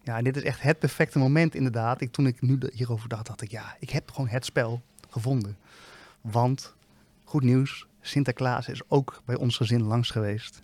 Ja, 0.03 0.16
en 0.16 0.25
dit 0.25 0.37
is 0.37 0.42
echt 0.42 0.62
het 0.62 0.79
perfecte 0.79 1.18
moment 1.18 1.55
inderdaad. 1.55 2.01
Ik, 2.01 2.12
toen 2.12 2.27
ik 2.27 2.40
nu 2.40 2.59
hierover 2.73 3.09
dacht, 3.09 3.27
dacht 3.27 3.42
ik, 3.42 3.51
ja, 3.51 3.77
ik 3.79 3.90
heb 3.90 4.11
gewoon 4.11 4.29
het 4.29 4.45
spel 4.45 4.81
gevonden. 5.11 5.57
Want, 6.21 6.75
goed 7.25 7.42
nieuws, 7.42 7.87
Sinterklaas 8.01 8.68
is 8.68 8.83
ook 8.88 9.23
bij 9.25 9.37
ons 9.37 9.57
gezin 9.57 9.83
langs 9.83 10.11
geweest. 10.11 10.62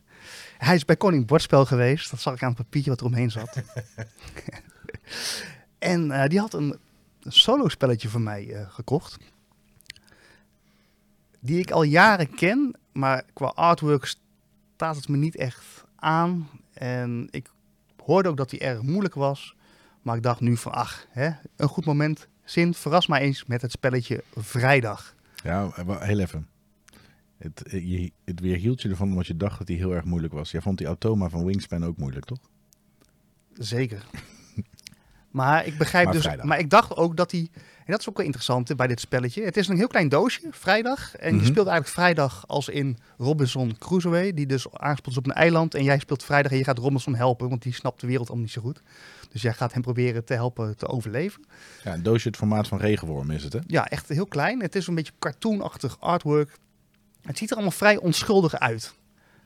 Hij 0.59 0.75
is 0.75 0.85
bij 0.85 0.97
Koning 0.97 1.27
Bordspel 1.27 1.65
geweest. 1.65 2.11
Dat 2.11 2.21
zag 2.21 2.35
ik 2.35 2.43
aan 2.43 2.49
het 2.49 2.59
papiertje 2.59 2.91
wat 2.91 3.01
er 3.01 3.07
omheen 3.07 3.31
zat. 3.31 3.63
en 5.79 6.11
eh, 6.11 6.29
die 6.29 6.39
had 6.39 6.53
een 6.53 6.79
solo 7.33 7.69
spelletje 7.69 8.09
voor 8.09 8.21
mij 8.21 8.55
eh, 8.55 8.71
gekocht. 8.71 9.17
Die 11.41 11.59
ik 11.59 11.71
al 11.71 11.83
jaren 11.83 12.35
ken, 12.35 12.79
maar 12.93 13.25
qua 13.33 13.47
artwork 13.47 14.05
staat 14.05 14.97
het 14.97 15.09
me 15.09 15.17
niet 15.17 15.37
echt 15.37 15.85
aan. 15.97 16.49
En 16.73 17.29
ik 17.31 17.51
hoorde 18.05 18.29
ook 18.29 18.37
dat 18.37 18.51
hij 18.51 18.61
erg 18.61 18.83
moeilijk 18.83 19.15
was. 19.15 19.57
Maar 20.03 20.17
ik 20.17 20.23
dacht 20.23 20.41
nu 20.41 20.57
van, 20.57 20.73
ach, 20.73 21.07
hè, 21.11 21.31
een 21.57 21.69
goed 21.69 21.85
moment. 21.85 22.29
Sint, 22.45 22.77
verras 22.77 23.07
mij 23.07 23.21
eens 23.21 23.45
met 23.45 23.63
het 23.63 23.71
spelletje 23.71 24.25
Vrijdag. 24.35 25.15
Ja, 25.43 25.71
eh, 25.77 26.01
heel 26.01 26.19
even. 26.19 26.49
Het, 27.39 27.63
eh, 27.63 27.89
je, 27.91 28.13
het 28.25 28.41
weerhield 28.41 28.83
je 28.83 28.89
ervan 28.89 29.09
omdat 29.09 29.27
je 29.27 29.37
dacht 29.37 29.59
dat 29.59 29.69
hij 29.69 29.77
heel 29.77 29.95
erg 29.95 30.05
moeilijk 30.05 30.33
was. 30.33 30.51
Jij 30.51 30.61
vond 30.61 30.79
die 30.79 30.87
Automa 30.87 31.29
van 31.29 31.45
Wingspan 31.45 31.85
ook 31.85 31.97
moeilijk, 31.97 32.25
toch? 32.25 32.39
Zeker. 33.53 34.07
Maar 35.45 35.67
ik 35.67 35.79
begrijp 35.79 36.05
Maar 36.05 36.15
dus. 36.15 36.23
vrijdag. 36.23 36.47
Maar 36.47 36.59
ik 36.59 36.71
dacht 36.71 36.97
ook 36.97 37.17
dat 37.17 37.31
hij. 37.31 37.49
En 37.55 37.95
dat 37.95 38.01
is 38.01 38.09
ook 38.09 38.17
wel 38.17 38.25
interessant 38.27 38.77
bij 38.77 38.87
dit 38.87 39.01
spelletje. 39.01 39.45
Het 39.45 39.57
is 39.57 39.69
een 39.69 39.77
heel 39.77 39.87
klein 39.87 40.09
doosje, 40.09 40.41
vrijdag. 40.51 41.17
En 41.17 41.29
Mhm. 41.35 41.39
je 41.45 41.51
speelt 41.51 41.67
eigenlijk 41.67 41.97
vrijdag 41.97 42.45
als 42.47 42.69
in 42.69 42.99
Robinson 43.19 43.77
Crusoe. 43.79 44.35
Die 44.35 44.47
dus 44.47 44.67
aangespeeld 44.73 45.13
is 45.15 45.19
op 45.19 45.27
een 45.27 45.33
eiland. 45.33 45.75
En 45.75 45.85
jij 45.85 45.99
speelt 45.99 46.25
vrijdag 46.25 46.53
en 46.53 46.59
je 46.59 46.65
gaat 46.65 46.79
Robinson 46.79 47.15
helpen. 47.15 47.49
Want 47.49 47.63
die 47.63 47.75
snapt 47.75 48.01
de 48.01 48.07
wereld 48.07 48.27
allemaal 48.27 48.45
niet 48.45 48.55
zo 48.55 48.61
goed. 48.63 48.83
Dus 49.33 49.43
jij 49.43 49.53
gaat 49.53 49.73
hem 49.73 49.83
proberen 49.83 50.25
te 50.25 50.35
helpen 50.35 50.77
te 50.77 50.87
overleven. 50.87 51.45
Ja, 51.85 51.93
een 51.95 52.03
doosje 52.03 52.29
het 52.29 52.37
formaat 52.37 52.69
van 52.69 52.79
regenworm 52.79 53.31
is 53.31 53.43
het, 53.45 53.53
hè? 53.53 53.59
Ja, 53.67 53.87
echt 53.89 54.09
heel 54.09 54.27
klein. 54.27 54.61
Het 54.63 54.75
is 54.75 54.87
een 54.87 54.95
beetje 54.95 55.13
cartoonachtig 55.19 55.97
artwork. 56.01 56.57
Het 57.23 57.39
ziet 57.39 57.49
er 57.51 57.55
allemaal 57.57 57.75
vrij 57.77 57.97
onschuldig 57.97 58.55
uit. 58.59 58.95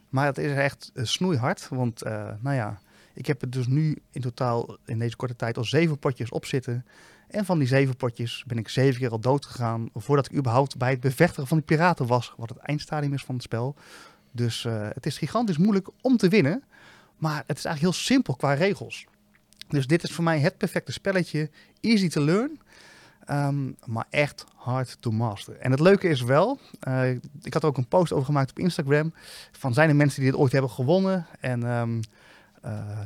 Maar 0.08 0.26
het 0.26 0.38
is 0.38 0.52
echt 0.52 0.90
eh, 0.94 1.04
snoeihard. 1.04 1.66
Want, 1.70 2.02
eh, 2.02 2.28
nou 2.40 2.56
ja, 2.56 2.78
ik 3.14 3.26
heb 3.26 3.40
het 3.40 3.52
dus 3.52 3.66
nu 3.66 3.98
in 4.10 4.20
totaal 4.20 4.76
in 4.84 4.98
deze 4.98 5.16
korte 5.16 5.36
tijd 5.36 5.56
al 5.56 5.64
zeven 5.64 5.98
potjes 5.98 6.30
op 6.30 6.44
zitten. 6.44 6.86
En 7.28 7.44
van 7.44 7.58
die 7.58 7.68
zeven 7.68 7.96
potjes 7.96 8.44
ben 8.46 8.58
ik 8.58 8.68
zeven 8.68 9.00
keer 9.00 9.10
al 9.10 9.20
dood 9.20 9.46
gegaan. 9.46 9.88
Voordat 9.94 10.26
ik 10.26 10.36
überhaupt 10.36 10.76
bij 10.76 10.90
het 10.90 11.00
bevechtigen 11.00 11.46
van 11.46 11.56
die 11.56 11.66
piraten 11.66 12.06
was. 12.06 12.34
Wat 12.36 12.48
het 12.48 12.58
eindstadium 12.58 13.12
is 13.12 13.24
van 13.24 13.34
het 13.34 13.44
spel. 13.44 13.76
Dus 14.30 14.64
eh, 14.64 14.88
het 14.92 15.06
is 15.06 15.18
gigantisch 15.18 15.56
moeilijk 15.56 15.88
om 16.00 16.16
te 16.16 16.28
winnen. 16.28 16.62
Maar 17.16 17.44
het 17.46 17.58
is 17.58 17.64
eigenlijk 17.64 17.80
heel 17.94 18.04
simpel 18.04 18.36
qua 18.36 18.52
regels. 18.52 19.06
Dus 19.68 19.86
dit 19.86 20.02
is 20.02 20.12
voor 20.12 20.24
mij 20.24 20.40
het 20.40 20.56
perfecte 20.56 20.92
spelletje. 20.92 21.50
Easy 21.80 22.08
to 22.08 22.24
learn. 22.24 22.60
Ehm, 23.24 23.72
maar 23.84 24.06
echt 24.10 24.44
hard 24.54 24.96
to 25.00 25.10
master. 25.10 25.56
En 25.56 25.70
het 25.70 25.80
leuke 25.80 26.08
is 26.08 26.22
wel, 26.22 26.60
eh, 26.80 27.10
ik 27.42 27.52
had 27.52 27.62
er 27.62 27.68
ook 27.68 27.76
een 27.76 27.88
post 27.88 28.12
over 28.12 28.24
gemaakt 28.24 28.50
op 28.50 28.58
Instagram. 28.58 29.14
Van 29.52 29.74
zijn 29.74 29.88
er 29.88 29.96
mensen 29.96 30.22
die 30.22 30.30
dit 30.30 30.40
ooit 30.40 30.52
hebben 30.52 30.70
gewonnen? 30.70 31.26
En 31.40 31.62
ehm 31.62 31.96
eh, 31.96 32.04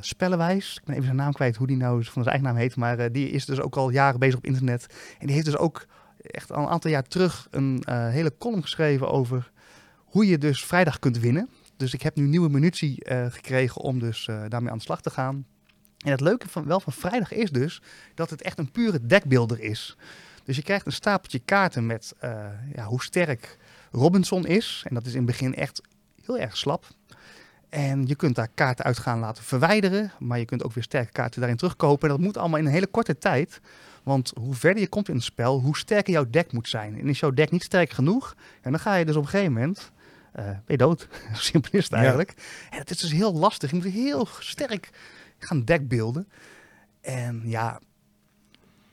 Spellenwijs, 0.01 0.77
ik 0.77 0.85
ben 0.85 0.95
even 0.95 1.07
zijn 1.07 1.17
naam 1.17 1.33
kwijt 1.33 1.57
hoe 1.57 1.67
die 1.67 1.77
nou 1.77 2.05
van 2.05 2.23
zijn 2.23 2.35
eigen 2.35 2.45
naam 2.45 2.57
heet. 2.57 2.77
Maar 2.77 2.99
eh, 2.99 3.13
die 3.13 3.31
is 3.31 3.45
dus 3.45 3.61
ook 3.61 3.77
al 3.77 3.91
jaren 3.91 4.21
bezig 4.21 4.37
op 4.37 4.45
internet. 4.45 4.87
En 5.19 5.27
die 5.27 5.35
heeft 5.35 5.47
dus 5.47 5.57
ook 5.57 5.87
echt 6.21 6.53
al 6.53 6.63
een 6.63 6.69
aantal 6.69 6.91
jaar 6.91 7.03
terug 7.03 7.49
een 7.51 7.83
eh, 7.85 8.09
hele 8.09 8.35
column 8.39 8.63
geschreven 8.63 9.11
over 9.11 9.51
hoe 10.05 10.27
je 10.27 10.39
dus 10.39 10.65
vrijdag 10.65 10.99
kunt 10.99 11.19
winnen. 11.19 11.49
Dus 11.77 11.95
ik 11.95 12.03
heb 12.03 12.17
nu 12.17 12.27
nieuwe 12.27 12.49
munitie 12.49 13.05
eh, 13.05 13.27
gekregen 13.31 13.81
om 13.81 13.99
dus 13.99 14.29
eh, 14.29 14.43
daarmee 14.49 14.71
aan 14.71 14.77
de 14.77 14.83
slag 14.83 15.01
te 15.01 15.11
gaan. 15.11 15.47
En 16.05 16.11
het 16.11 16.21
leuke 16.21 16.49
van, 16.49 16.67
wel 16.67 16.81
van 16.81 16.93
vrijdag 16.93 17.33
is 17.33 17.51
dus 17.51 17.83
dat 18.15 18.31
het 18.31 18.43
echt 18.43 18.59
een 18.59 18.71
pure 18.71 19.07
deckbuilder 19.07 19.61
is. 19.61 19.97
Dus 20.45 20.57
je 20.57 20.63
krijgt 20.63 20.87
een 20.87 20.93
stapeltje 20.93 21.39
kaarten 21.39 21.87
met 21.87 22.15
eh, 22.19 22.47
ja, 22.75 22.85
hoe 22.85 23.03
sterk 23.03 23.59
Robinson 23.91 24.47
is. 24.47 24.83
En 24.89 24.95
dat 24.95 25.07
is 25.07 25.13
in 25.13 25.17
het 25.17 25.27
begin 25.27 25.55
echt 25.55 25.81
heel 26.25 26.39
erg 26.39 26.57
slap. 26.57 26.87
En 27.77 28.07
je 28.07 28.15
kunt 28.15 28.35
daar 28.35 28.49
kaarten 28.55 28.85
uit 28.85 28.99
gaan 28.99 29.19
laten 29.19 29.45
verwijderen. 29.45 30.13
Maar 30.19 30.39
je 30.39 30.45
kunt 30.45 30.65
ook 30.65 30.73
weer 30.73 30.83
sterke 30.83 31.13
kaarten 31.13 31.41
daarin 31.41 31.59
terugkopen. 31.59 32.09
En 32.09 32.15
dat 32.15 32.25
moet 32.25 32.37
allemaal 32.37 32.59
in 32.59 32.67
een 32.67 32.73
hele 32.73 32.87
korte 32.87 33.19
tijd. 33.19 33.61
Want 34.03 34.33
hoe 34.41 34.55
verder 34.55 34.83
je 34.83 34.89
komt 34.89 35.09
in 35.09 35.15
het 35.15 35.25
spel, 35.25 35.61
hoe 35.61 35.77
sterker 35.77 36.13
jouw 36.13 36.27
deck 36.31 36.53
moet 36.53 36.69
zijn. 36.69 37.01
En 37.01 37.09
is 37.09 37.21
jouw 37.21 37.31
deck 37.31 37.51
niet 37.51 37.63
sterk 37.63 37.91
genoeg, 37.91 38.35
en 38.63 38.71
dan 38.71 38.81
ga 38.81 38.95
je 38.95 39.05
dus 39.05 39.17
op 39.17 39.23
een 39.23 39.29
gegeven 39.29 39.53
moment 39.53 39.91
eh, 40.33 40.45
ben 40.45 40.63
je 40.67 40.77
dood. 40.77 41.09
Simpel 41.33 41.71
is 41.73 41.83
het 41.85 41.93
Ja. 41.93 41.99
eigenlijk. 41.99 42.35
En 42.71 42.79
het 42.79 42.91
is 42.91 42.99
dus 42.99 43.13
heel 43.13 43.35
lastig. 43.35 43.71
Je 43.71 43.77
moet 43.77 43.85
heel 43.85 44.29
sterk 44.39 44.91
gaan 45.39 45.65
deckbeelden. 45.65 46.29
En 47.01 47.43
ja, 47.45 47.81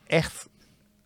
echt, 0.06 0.48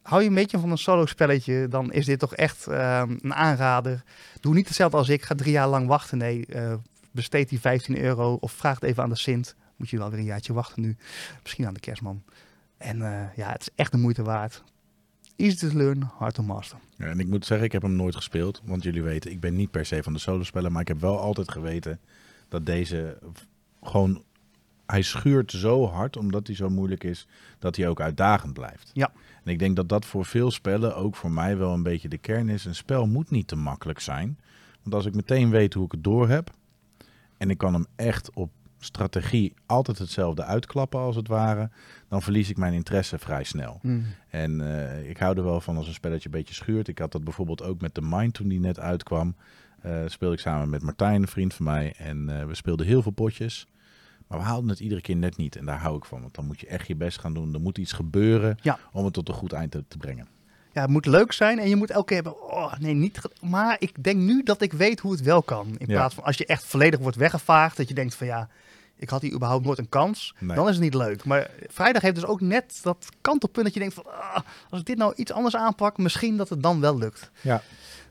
hou 0.02 0.22
je 0.22 0.28
een 0.28 0.34
beetje 0.34 0.58
van 0.58 0.70
een 0.70 0.78
solo 0.78 1.06
spelletje, 1.06 1.68
dan 1.68 1.92
is 1.92 2.06
dit 2.06 2.18
toch 2.18 2.34
echt 2.34 2.66
ehm, 2.66 3.16
een 3.20 3.34
aanrader. 3.34 4.02
Doe 4.40 4.54
niet 4.54 4.66
hetzelfde 4.66 4.96
als 4.96 5.08
ik, 5.08 5.22
ga 5.22 5.34
drie 5.34 5.52
jaar 5.52 5.68
lang 5.68 5.86
wachten. 5.86 6.18
Nee, 6.18 6.46
eh, 6.46 6.74
besteed 7.18 7.48
die 7.48 7.60
15 7.60 7.98
euro 7.98 8.36
of 8.40 8.52
vraag 8.52 8.74
het 8.74 8.88
even 8.88 9.02
aan 9.02 9.08
de 9.08 9.16
Sint. 9.16 9.54
Moet 9.76 9.90
je 9.90 9.98
wel 9.98 10.10
weer 10.10 10.18
een 10.18 10.24
jaartje 10.24 10.52
wachten 10.52 10.82
nu. 10.82 10.96
Misschien 11.42 11.66
aan 11.66 11.74
de 11.74 11.80
kerstman. 11.80 12.22
En 12.76 13.02
eh, 13.02 13.36
ja, 13.36 13.50
het 13.52 13.60
is 13.60 13.68
echt 13.74 13.92
de 13.92 13.98
moeite 13.98 14.22
waard. 14.22 14.62
Easy 15.36 15.56
to 15.56 15.76
learn, 15.76 16.02
hard 16.02 16.34
to 16.34 16.42
master. 16.42 16.78
Ja, 16.96 17.06
en 17.06 17.20
ik 17.20 17.26
moet 17.26 17.46
zeggen, 17.46 17.66
ik 17.66 17.72
heb 17.72 17.82
hem 17.82 17.96
nooit 17.96 18.16
gespeeld. 18.16 18.62
Want 18.64 18.82
jullie 18.82 19.02
weten, 19.02 19.30
ik 19.30 19.40
ben 19.40 19.54
niet 19.54 19.70
per 19.70 19.86
se 19.86 20.02
van 20.02 20.12
de 20.12 20.18
solospellen. 20.18 20.72
Maar 20.72 20.80
ik 20.80 20.88
heb 20.88 21.00
wel 21.00 21.18
altijd 21.18 21.50
geweten 21.50 22.00
dat 22.48 22.66
deze 22.66 23.18
gewoon... 23.82 24.22
Hij 24.86 25.02
schuurt 25.02 25.52
zo 25.52 25.86
hard, 25.86 26.16
omdat 26.16 26.46
hij 26.46 26.56
zo 26.56 26.68
moeilijk 26.68 27.04
is, 27.04 27.26
dat 27.58 27.76
hij 27.76 27.88
ook 27.88 28.00
uitdagend 28.00 28.52
blijft. 28.52 28.90
Ja. 28.92 29.12
En 29.44 29.52
ik 29.52 29.58
denk 29.58 29.76
dat 29.76 29.88
dat 29.88 30.04
voor 30.04 30.24
veel 30.24 30.50
spellen, 30.50 30.96
ook 30.96 31.16
voor 31.16 31.30
mij 31.30 31.56
wel 31.56 31.72
een 31.72 31.82
beetje 31.82 32.08
de 32.08 32.18
kern 32.18 32.48
is. 32.48 32.64
Een 32.64 32.74
spel 32.74 33.06
moet 33.06 33.30
niet 33.30 33.48
te 33.48 33.56
makkelijk 33.56 34.00
zijn. 34.00 34.38
Want 34.82 34.94
als 34.94 35.06
ik 35.06 35.14
meteen 35.14 35.50
weet 35.50 35.74
hoe 35.74 35.84
ik 35.84 35.92
het 35.92 36.04
door 36.04 36.28
heb... 36.28 36.56
en 37.38 37.50
ik 37.50 37.58
kan 37.58 37.72
hem 37.72 37.86
echt 37.96 38.34
op 38.34 38.50
strategie 38.78 39.54
altijd 39.66 39.98
hetzelfde 39.98 40.44
uitklappen 40.44 41.00
als 41.00 41.16
het 41.16 41.28
ware, 41.28 41.70
dan 42.08 42.22
verlies 42.22 42.50
ik 42.50 42.56
mijn 42.56 42.72
interesse 42.72 43.18
vrij 43.18 43.44
snel. 43.44 43.78
Mm. 43.82 44.04
En 44.28 44.60
eh, 44.60 45.08
ik 45.10 45.16
hou 45.18 45.36
er 45.36 45.44
wel 45.44 45.60
van 45.60 45.76
als 45.76 45.86
een 45.88 45.94
spelletje 45.94 46.24
een 46.28 46.34
beetje 46.38 46.54
schuurt. 46.54 46.88
Ik 46.88 46.98
had 46.98 47.12
dat 47.12 47.24
bijvoorbeeld 47.24 47.62
ook 47.62 47.80
met 47.80 47.94
de 47.94 48.02
Mind 48.04 48.34
toen 48.34 48.48
die 48.48 48.60
net 48.60 48.78
uitkwam. 48.80 49.36
Eh 49.82 50.02
speelde 50.06 50.34
ik 50.34 50.40
samen 50.40 50.70
met 50.70 50.82
Martijn, 50.82 51.22
een 51.22 51.28
vriend 51.28 51.54
van 51.54 51.64
mij. 51.64 51.94
En 51.96 52.40
eh, 52.40 52.46
we 52.46 52.54
speelden 52.54 52.86
heel 52.86 53.02
veel 53.02 53.12
potjes. 53.12 53.66
Maar 54.26 54.38
we 54.38 54.44
haalden 54.44 54.70
het 54.70 54.80
iedere 54.80 55.00
keer 55.00 55.16
net 55.16 55.36
niet. 55.36 55.56
En 55.56 55.64
daar 55.64 55.78
hou 55.80 55.96
ik 55.96 56.04
van. 56.04 56.20
Want 56.20 56.34
dan 56.34 56.46
moet 56.46 56.60
je 56.60 56.66
echt 56.66 56.86
je 56.86 56.96
best 56.96 57.18
gaan 57.20 57.34
doen. 57.34 57.54
Er 57.54 57.60
moet 57.60 57.78
iets 57.78 57.92
gebeuren 57.92 58.56
Ja. 58.62 58.78
om 58.92 59.04
het 59.04 59.14
tot 59.14 59.28
een 59.28 59.34
goed 59.34 59.52
eind 59.52 59.70
te, 59.70 59.84
te 59.88 59.96
brengen. 59.98 60.26
Ja, 60.78 60.84
het 60.84 60.92
moet 60.92 61.06
leuk 61.06 61.32
zijn 61.32 61.58
en 61.58 61.68
je 61.68 61.76
moet 61.76 61.90
elke 61.90 62.06
keer 62.06 62.22
hebben, 62.22 62.50
oh 62.50 62.72
nee, 62.78 62.94
niet. 62.94 63.20
Maar 63.40 63.76
ik 63.78 64.04
denk 64.04 64.16
nu 64.16 64.42
dat 64.42 64.62
ik 64.62 64.72
weet 64.72 65.00
hoe 65.00 65.12
het 65.12 65.22
wel 65.22 65.42
kan. 65.42 65.74
In 65.78 65.86
plaats 65.86 66.14
van 66.14 66.24
als 66.24 66.36
je 66.36 66.46
echt 66.46 66.64
volledig 66.64 67.00
wordt 67.00 67.16
weggevaagd, 67.16 67.76
dat 67.76 67.88
je 67.88 67.94
denkt 67.94 68.14
van 68.14 68.26
ja, 68.26 68.48
ik 68.96 69.08
had 69.08 69.22
hier 69.22 69.32
überhaupt 69.32 69.64
nooit 69.64 69.78
een 69.78 69.88
kans. 69.88 70.34
Nee. 70.38 70.56
Dan 70.56 70.68
is 70.68 70.74
het 70.74 70.82
niet 70.82 70.94
leuk. 70.94 71.24
Maar 71.24 71.50
vrijdag 71.68 72.02
heeft 72.02 72.14
dus 72.14 72.24
ook 72.24 72.40
net 72.40 72.78
dat 72.82 73.08
kantelpunt 73.20 73.64
dat 73.64 73.74
je 73.74 73.80
denkt 73.80 73.94
van, 73.94 74.06
ah, 74.06 74.36
als 74.70 74.80
ik 74.80 74.86
dit 74.86 74.96
nou 74.96 75.12
iets 75.16 75.32
anders 75.32 75.56
aanpak, 75.56 75.98
misschien 75.98 76.36
dat 76.36 76.48
het 76.48 76.62
dan 76.62 76.80
wel 76.80 76.98
lukt. 76.98 77.30
Ja. 77.40 77.62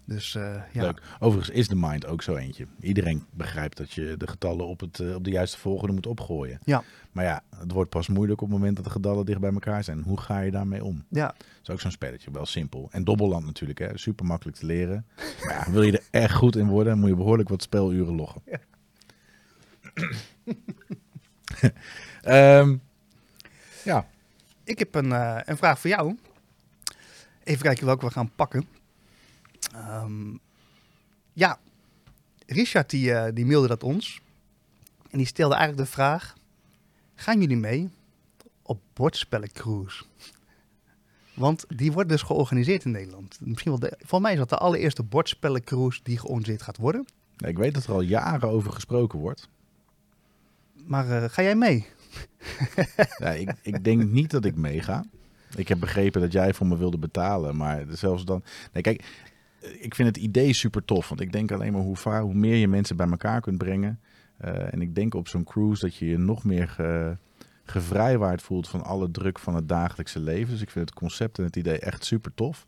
Dus 0.08 0.36
eh, 0.36 0.56
ja. 0.72 0.82
Leuk. 0.82 1.02
Overigens 1.20 1.58
is 1.58 1.68
de 1.68 1.76
Mind 1.76 2.06
ook 2.06 2.22
zo 2.22 2.36
eentje. 2.36 2.66
Iedereen 2.80 3.26
begrijpt 3.32 3.78
dat 3.78 3.92
je 3.92 4.16
de 4.18 4.28
getallen 4.28 4.68
op, 4.68 4.80
het, 4.80 5.00
eh, 5.00 5.16
op 5.16 5.24
de 5.24 5.30
juiste 5.30 5.58
volgorde 5.58 5.94
moet 5.94 6.08
opgooien. 6.08 6.60
Ja. 6.64 6.84
Maar 7.12 7.24
ja, 7.24 7.44
het 7.56 7.72
wordt 7.72 7.90
pas 7.90 8.08
moeilijk 8.08 8.42
op 8.42 8.50
het 8.50 8.58
moment 8.58 8.76
dat 8.76 8.86
de 8.86 8.92
getallen 8.92 9.26
dicht 9.26 9.40
bij 9.40 9.52
elkaar 9.52 9.84
zijn. 9.84 10.02
Hoe 10.02 10.20
ga 10.20 10.40
je 10.40 10.52
daarmee 10.52 10.84
om? 10.84 11.06
Ja. 11.10 11.26
Dat 11.28 11.46
is 11.64 11.70
ook 11.70 11.80
zo'n 11.80 11.92
spelletje, 11.92 12.32
wel 12.32 12.46
simpel. 12.46 12.88
En 12.92 13.04
Dobbelland 13.04 13.46
natuurlijk, 13.46 13.80
hè? 13.80 13.98
super 13.98 14.26
makkelijk 14.26 14.58
te 14.58 14.66
leren. 14.66 15.06
Maar 15.46 15.66
ja, 15.66 15.72
wil 15.72 15.82
je 15.82 15.92
er 15.92 16.22
echt 16.22 16.34
goed 16.36 16.56
in 16.56 16.68
worden, 16.68 17.00
moet 17.00 17.10
je 17.10 17.16
behoorlijk 17.16 17.50
wat 17.50 17.62
speluren 17.62 18.16
loggen. 18.16 18.42
Ehm, 22.22 22.78
ja, 23.84 24.08
Ik 24.64 24.80
heb 24.80 24.96
een, 24.96 25.12
eh, 25.12 25.40
een 25.46 25.58
vraag 25.58 25.80
voor 25.80 25.90
jou. 25.90 26.18
Even 27.44 27.62
kijken 27.62 27.86
welke 27.86 28.06
we 28.06 28.12
gaan 28.12 28.32
pakken. 28.36 28.77
Ehm, 29.74 30.36
ja, 31.34 31.60
Richard 32.46 32.90
die, 32.90 33.14
eh, 33.14 33.34
die 33.34 33.46
mailde 33.46 33.68
dat 33.68 33.84
ons. 33.84 34.22
En 35.10 35.18
die 35.18 35.28
stelde 35.28 35.56
eigenlijk 35.56 35.88
de 35.88 35.94
vraag... 35.94 36.36
Gaan 37.20 37.40
jullie 37.40 37.58
mee 37.58 37.90
op 38.62 38.82
bordspellencruise? 38.94 40.04
Want 41.34 41.66
die 41.68 41.92
wordt 41.92 42.10
dus 42.10 42.22
georganiseerd 42.22 42.86
in 42.86 42.92
Nederland. 42.92 43.38
Misschien 43.42 43.72
wel 43.72 43.80
de, 43.80 43.94
volgens 43.98 44.22
mij 44.22 44.32
is 44.32 44.38
dat 44.38 44.50
de 44.50 44.58
allereerste 44.58 45.04
bordspellencruise 45.04 46.00
die 46.04 46.18
georganiseerd 46.18 46.62
gaat 46.62 46.78
worden. 46.78 47.06
ik 47.38 47.58
weet 47.58 47.74
dat 47.74 47.84
er 47.84 47.92
al 47.92 48.02
jaren 48.02 48.50
over 48.50 48.74
gesproken 48.74 49.20
wordt. 49.20 49.50
Maar 50.86 51.24
eh, 51.24 51.30
ga 51.30 51.42
jij 51.42 51.56
mee? 51.56 51.86
Ja, 53.18 53.32
ik, 53.32 53.54
ik 53.62 53.84
denk 53.84 54.04
niet 54.04 54.32
dat 54.32 54.46
ik 54.46 54.56
meega. 54.56 55.06
Ik 55.56 55.68
heb 55.68 55.80
begrepen 55.80 56.22
dat 56.22 56.32
jij 56.32 56.54
voor 56.54 56.68
me 56.68 56.78
wilde 56.78 56.98
betalen, 56.98 57.56
maar 57.56 57.86
zelfs 57.90 58.26
dan... 58.26 58.44
Nee, 58.74 58.84
kijk, 58.84 59.04
ik 59.80 59.96
vind 59.96 60.08
het 60.08 60.18
idee 60.18 60.54
super 60.54 60.86
tof, 60.86 61.10
want 61.10 61.22
ik 61.22 61.32
denk 61.32 61.52
alleen 61.52 61.74
maar 61.74 61.82
hoe, 61.82 61.96
vaar, 61.96 62.22
hoe 62.22 62.34
meer 62.34 62.56
je 62.56 62.68
mensen 62.68 62.96
bij 62.96 63.10
elkaar 63.10 63.42
kunt 63.42 63.58
brengen. 63.58 64.00
Eh, 64.38 64.74
en 64.74 64.82
ik 64.82 64.96
denk 64.96 65.14
op 65.14 65.28
zo'n 65.28 65.44
cruise 65.44 65.86
dat 65.86 65.96
je 65.96 66.06
je 66.06 66.18
nog 66.18 66.44
meer 66.44 66.68
ge, 66.68 67.18
gevrijwaard 67.64 68.42
voelt 68.42 68.68
van 68.68 68.84
alle 68.84 69.12
druk 69.12 69.40
van 69.40 69.56
het 69.56 69.70
dagelijkse 69.70 70.20
leven. 70.20 70.50
Dus 70.50 70.62
ik 70.62 70.70
vind 70.70 70.90
het 70.90 71.00
concept 71.00 71.38
en 71.38 71.44
het 71.44 71.56
idee 71.56 71.80
echt 71.80 72.06
super 72.06 72.34
tof. 72.34 72.68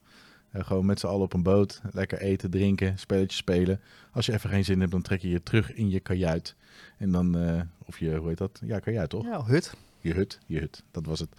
Eh, 0.52 0.64
gewoon 0.64 0.86
met 0.86 1.00
z'n 1.00 1.08
allen 1.08 1.22
op 1.22 1.34
een 1.34 1.44
boot, 1.44 1.82
lekker 1.92 2.20
eten, 2.20 2.50
drinken, 2.50 3.00
spelletjes 3.00 3.38
spelen. 3.38 3.82
Als 4.12 4.26
je 4.26 4.34
even 4.34 4.50
geen 4.50 4.66
zin 4.66 4.80
hebt, 4.80 4.92
dan 4.92 5.02
trek 5.02 5.22
je 5.22 5.30
je 5.30 5.44
terug 5.44 5.74
in 5.74 5.90
je 5.90 6.00
kajuit. 6.00 6.56
En 6.98 7.12
dan, 7.12 7.38
eh, 7.38 7.62
of 7.86 8.00
je, 8.00 8.16
hoe 8.16 8.28
heet 8.28 8.38
dat? 8.38 8.62
Ja, 8.66 8.80
kajuit 8.80 9.10
toch? 9.10 9.26
Ja, 9.26 9.44
hut. 9.44 9.74
Je 10.02 10.14
hut, 10.14 10.40
je 10.46 10.60
hut, 10.60 10.84
dat 10.92 11.06
was 11.06 11.20
het. 11.20 11.30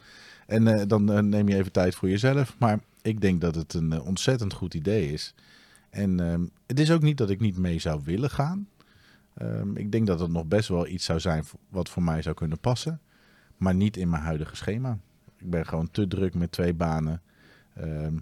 En 0.46 0.88
dan 0.88 1.28
neem 1.28 1.48
je 1.48 1.56
even 1.56 1.72
tijd 1.72 1.94
voor 1.94 2.08
jezelf. 2.08 2.56
Maar 2.58 2.80
ik 3.02 3.20
denk 3.20 3.40
dat 3.40 3.54
het 3.54 3.74
een 3.74 3.92
eh, 3.92 4.06
ontzettend 4.06 4.52
goed 4.52 4.74
idee 4.74 5.12
is. 5.12 5.34
En 5.90 6.20
ehm, 6.20 6.46
het 6.66 6.80
is 6.80 6.90
ook 6.90 7.02
niet 7.02 7.18
dat 7.18 7.30
ik 7.30 7.40
niet 7.40 7.56
mee 7.56 7.78
zou 7.78 8.00
willen 8.04 8.30
gaan. 8.30 8.68
Ehm, 9.34 9.76
ik 9.76 9.92
denk 9.92 10.06
dat 10.06 10.20
het 10.20 10.30
nog 10.30 10.46
best 10.46 10.68
wel 10.68 10.86
iets 10.86 11.04
zou 11.04 11.20
zijn 11.20 11.44
wat 11.68 11.88
voor 11.88 12.02
mij 12.02 12.22
zou 12.22 12.34
kunnen 12.34 12.58
passen. 12.58 13.00
Maar 13.56 13.74
niet 13.74 13.96
in 13.96 14.08
mijn 14.08 14.22
huidige 14.22 14.56
schema. 14.56 14.98
Ik 15.38 15.50
ben 15.50 15.66
gewoon 15.66 15.90
te 15.90 16.08
druk 16.08 16.34
met 16.34 16.52
twee 16.52 16.74
banen, 16.74 17.22
ehm, 17.74 18.18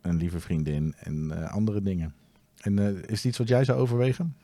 een 0.00 0.16
lieve 0.16 0.40
vriendin 0.40 0.94
en 0.98 1.30
eh, 1.30 1.50
andere 1.50 1.82
dingen. 1.82 2.14
En 2.60 2.78
eh, 2.78 2.88
is 2.88 3.16
het 3.16 3.24
iets 3.24 3.38
wat 3.38 3.48
jij 3.48 3.64
zou 3.64 3.78
overwegen? 3.78 4.36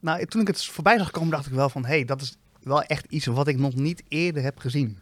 Nou, 0.00 0.26
toen 0.26 0.40
ik 0.40 0.46
het 0.46 0.64
voorbij 0.64 0.98
zag 0.98 1.10
komen, 1.10 1.30
dacht 1.30 1.46
ik 1.46 1.52
wel 1.52 1.68
van... 1.68 1.82
hé, 1.84 1.88
hey, 1.88 2.04
dat 2.04 2.20
is 2.20 2.36
wel 2.62 2.82
echt 2.82 3.06
iets 3.08 3.26
wat 3.26 3.48
ik 3.48 3.58
nog 3.58 3.74
niet 3.74 4.02
eerder 4.08 4.42
heb 4.42 4.58
gezien. 4.58 4.98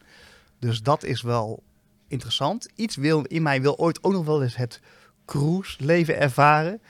Dus 0.58 0.82
dat 0.82 1.04
is 1.04 1.22
wel 1.22 1.62
interessant. 2.08 2.68
Iets 2.74 2.96
wil, 2.96 3.22
in 3.22 3.42
mij 3.42 3.62
wil 3.62 3.78
ooit 3.78 4.04
ook 4.04 4.12
nog 4.12 4.24
wel 4.24 4.42
eens 4.42 4.56
het 4.56 4.80
cruise-leven 5.24 6.20
ervaren. 6.20 6.80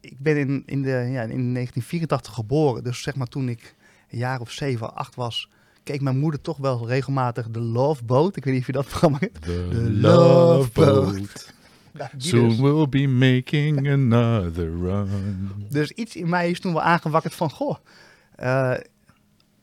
Ik 0.00 0.18
ben 0.18 0.36
in, 0.36 0.62
in, 0.66 0.82
de, 0.82 0.88
ja, 0.88 1.22
in 1.22 1.52
1984 1.54 2.34
geboren. 2.34 2.84
Dus 2.84 3.02
zeg 3.02 3.14
maar 3.14 3.26
toen 3.26 3.48
ik 3.48 3.74
een 4.10 4.18
jaar 4.18 4.40
of 4.40 4.50
zeven, 4.50 4.94
acht 4.94 5.14
was... 5.14 5.50
keek 5.82 6.00
mijn 6.00 6.18
moeder 6.18 6.40
toch 6.40 6.56
wel 6.56 6.88
regelmatig 6.88 7.50
de 7.50 7.60
Love 7.60 8.04
Boat. 8.04 8.36
Ik 8.36 8.44
weet 8.44 8.52
niet 8.52 8.62
of 8.62 8.66
je 8.66 8.72
dat 8.72 8.88
programma 8.92 9.18
kent. 9.18 9.42
The 9.42 9.90
Love 9.90 10.70
Boat. 10.72 11.54
Nou, 11.92 12.10
Soon 12.16 12.48
dus. 12.48 12.58
we'll 12.58 12.88
be 12.88 13.06
making 13.06 13.88
another 13.88 14.78
run. 14.78 15.52
Dus 15.70 15.90
iets 15.90 16.16
in 16.16 16.28
mij 16.28 16.50
is 16.50 16.60
toen 16.60 16.72
wel 16.72 16.82
aangewakkerd 16.82 17.34
van... 17.34 17.50
goh, 17.50 17.76
eh, 18.34 18.74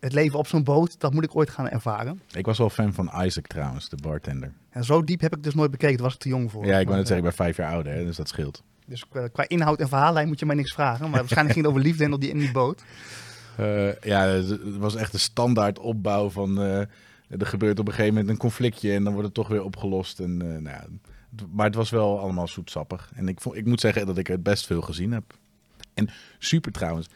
het 0.04 0.13
leven 0.13 0.39
op 0.39 0.48
zo'n 0.48 0.63
boot, 0.63 1.00
dat 1.00 1.13
moet 1.13 1.24
ik 1.24 1.36
ooit 1.36 1.50
gaan 1.50 1.70
ervaren. 1.70 2.22
Ik 2.32 2.46
was 2.46 2.58
wel 2.58 2.70
fan 2.70 2.94
van 2.94 3.12
Isaac 3.26 3.48
trouwens, 3.48 3.89
de 3.89 3.96
bartender. 4.02 4.52
En 4.70 4.84
zo 4.84 5.04
diep 5.04 5.22
heb 5.22 5.36
ik 5.36 5.44
dus 5.44 5.56
nooit 5.56 5.72
bekeken, 5.72 5.96
daar 5.96 6.06
was 6.06 6.13
ik 6.13 6.20
te 6.20 6.30
jong 6.30 6.52
voor. 6.52 6.66
Ja, 6.66 6.78
ik 6.80 6.88
Maar, 6.88 6.98
net 6.98 7.08
zeggen, 7.08 7.26
ik 7.28 7.36
ben 7.36 7.46
vijf 7.46 7.58
jaar 7.58 7.72
ouder, 7.74 7.94
hè, 7.94 8.06
dus 8.06 8.16
dat 8.16 8.28
scheelt. 8.28 8.63
Dus 8.86 9.08
qua, 9.08 9.28
qua 9.28 9.48
inhoud 9.48 9.80
en 9.80 9.88
verhaallijn 9.88 10.28
moet 10.28 10.39
je 10.39 10.46
mij 10.46 10.56
niks 10.56 10.74
vragen. 10.74 11.10
Maar 11.10 11.20
waarschijnlijk 11.20 11.54
ging 11.54 11.66
het 11.66 11.76
over 11.76 11.88
liefde 11.88 12.04
en 12.04 12.13
op 12.13 12.22
die, 12.22 12.30
in 12.30 12.39
die 12.39 12.52
boot. 12.52 12.84
Eh, 13.58 14.02
ja, 14.02 14.22
het 14.26 14.50
het 14.50 14.78
was 14.78 14.96
echt 14.96 15.13
een 15.13 15.20
standaard 15.20 15.80
opbouw 15.80 16.30
van... 16.30 16.62
eh, 16.62 16.78
er 17.28 17.46
gebeurt 17.46 17.80
op 17.80 17.88
een 17.88 17.94
gegeven 17.94 18.13
moment 18.13 18.32
een 18.32 18.38
conflictje 18.39 18.94
en 18.94 19.04
dan 19.04 19.12
wordt 19.13 19.26
het 19.28 19.36
toch 19.36 19.48
weer 19.48 19.63
opgelost. 19.63 20.20
En, 20.20 20.42
eh, 20.42 20.48
nou 20.48 20.63
ja, 20.63 20.86
het- 21.36 21.48
maar 21.52 21.66
het 21.66 21.76
was 21.76 21.89
wel 21.89 22.20
allemaal 22.20 22.48
zoetsappig. 22.48 23.12
En 23.16 23.28
ik, 23.28 23.42
vond, 23.42 23.56
ik 23.56 23.66
moet 23.66 23.80
zeggen 23.80 24.06
dat 24.06 24.18
ik 24.18 24.30
er 24.30 24.42
best 24.42 24.66
veel 24.66 24.82
gezien 24.82 25.12
heb. 25.12 25.24
En 25.94 26.10
super 26.39 26.72
trouwens, 26.72 27.08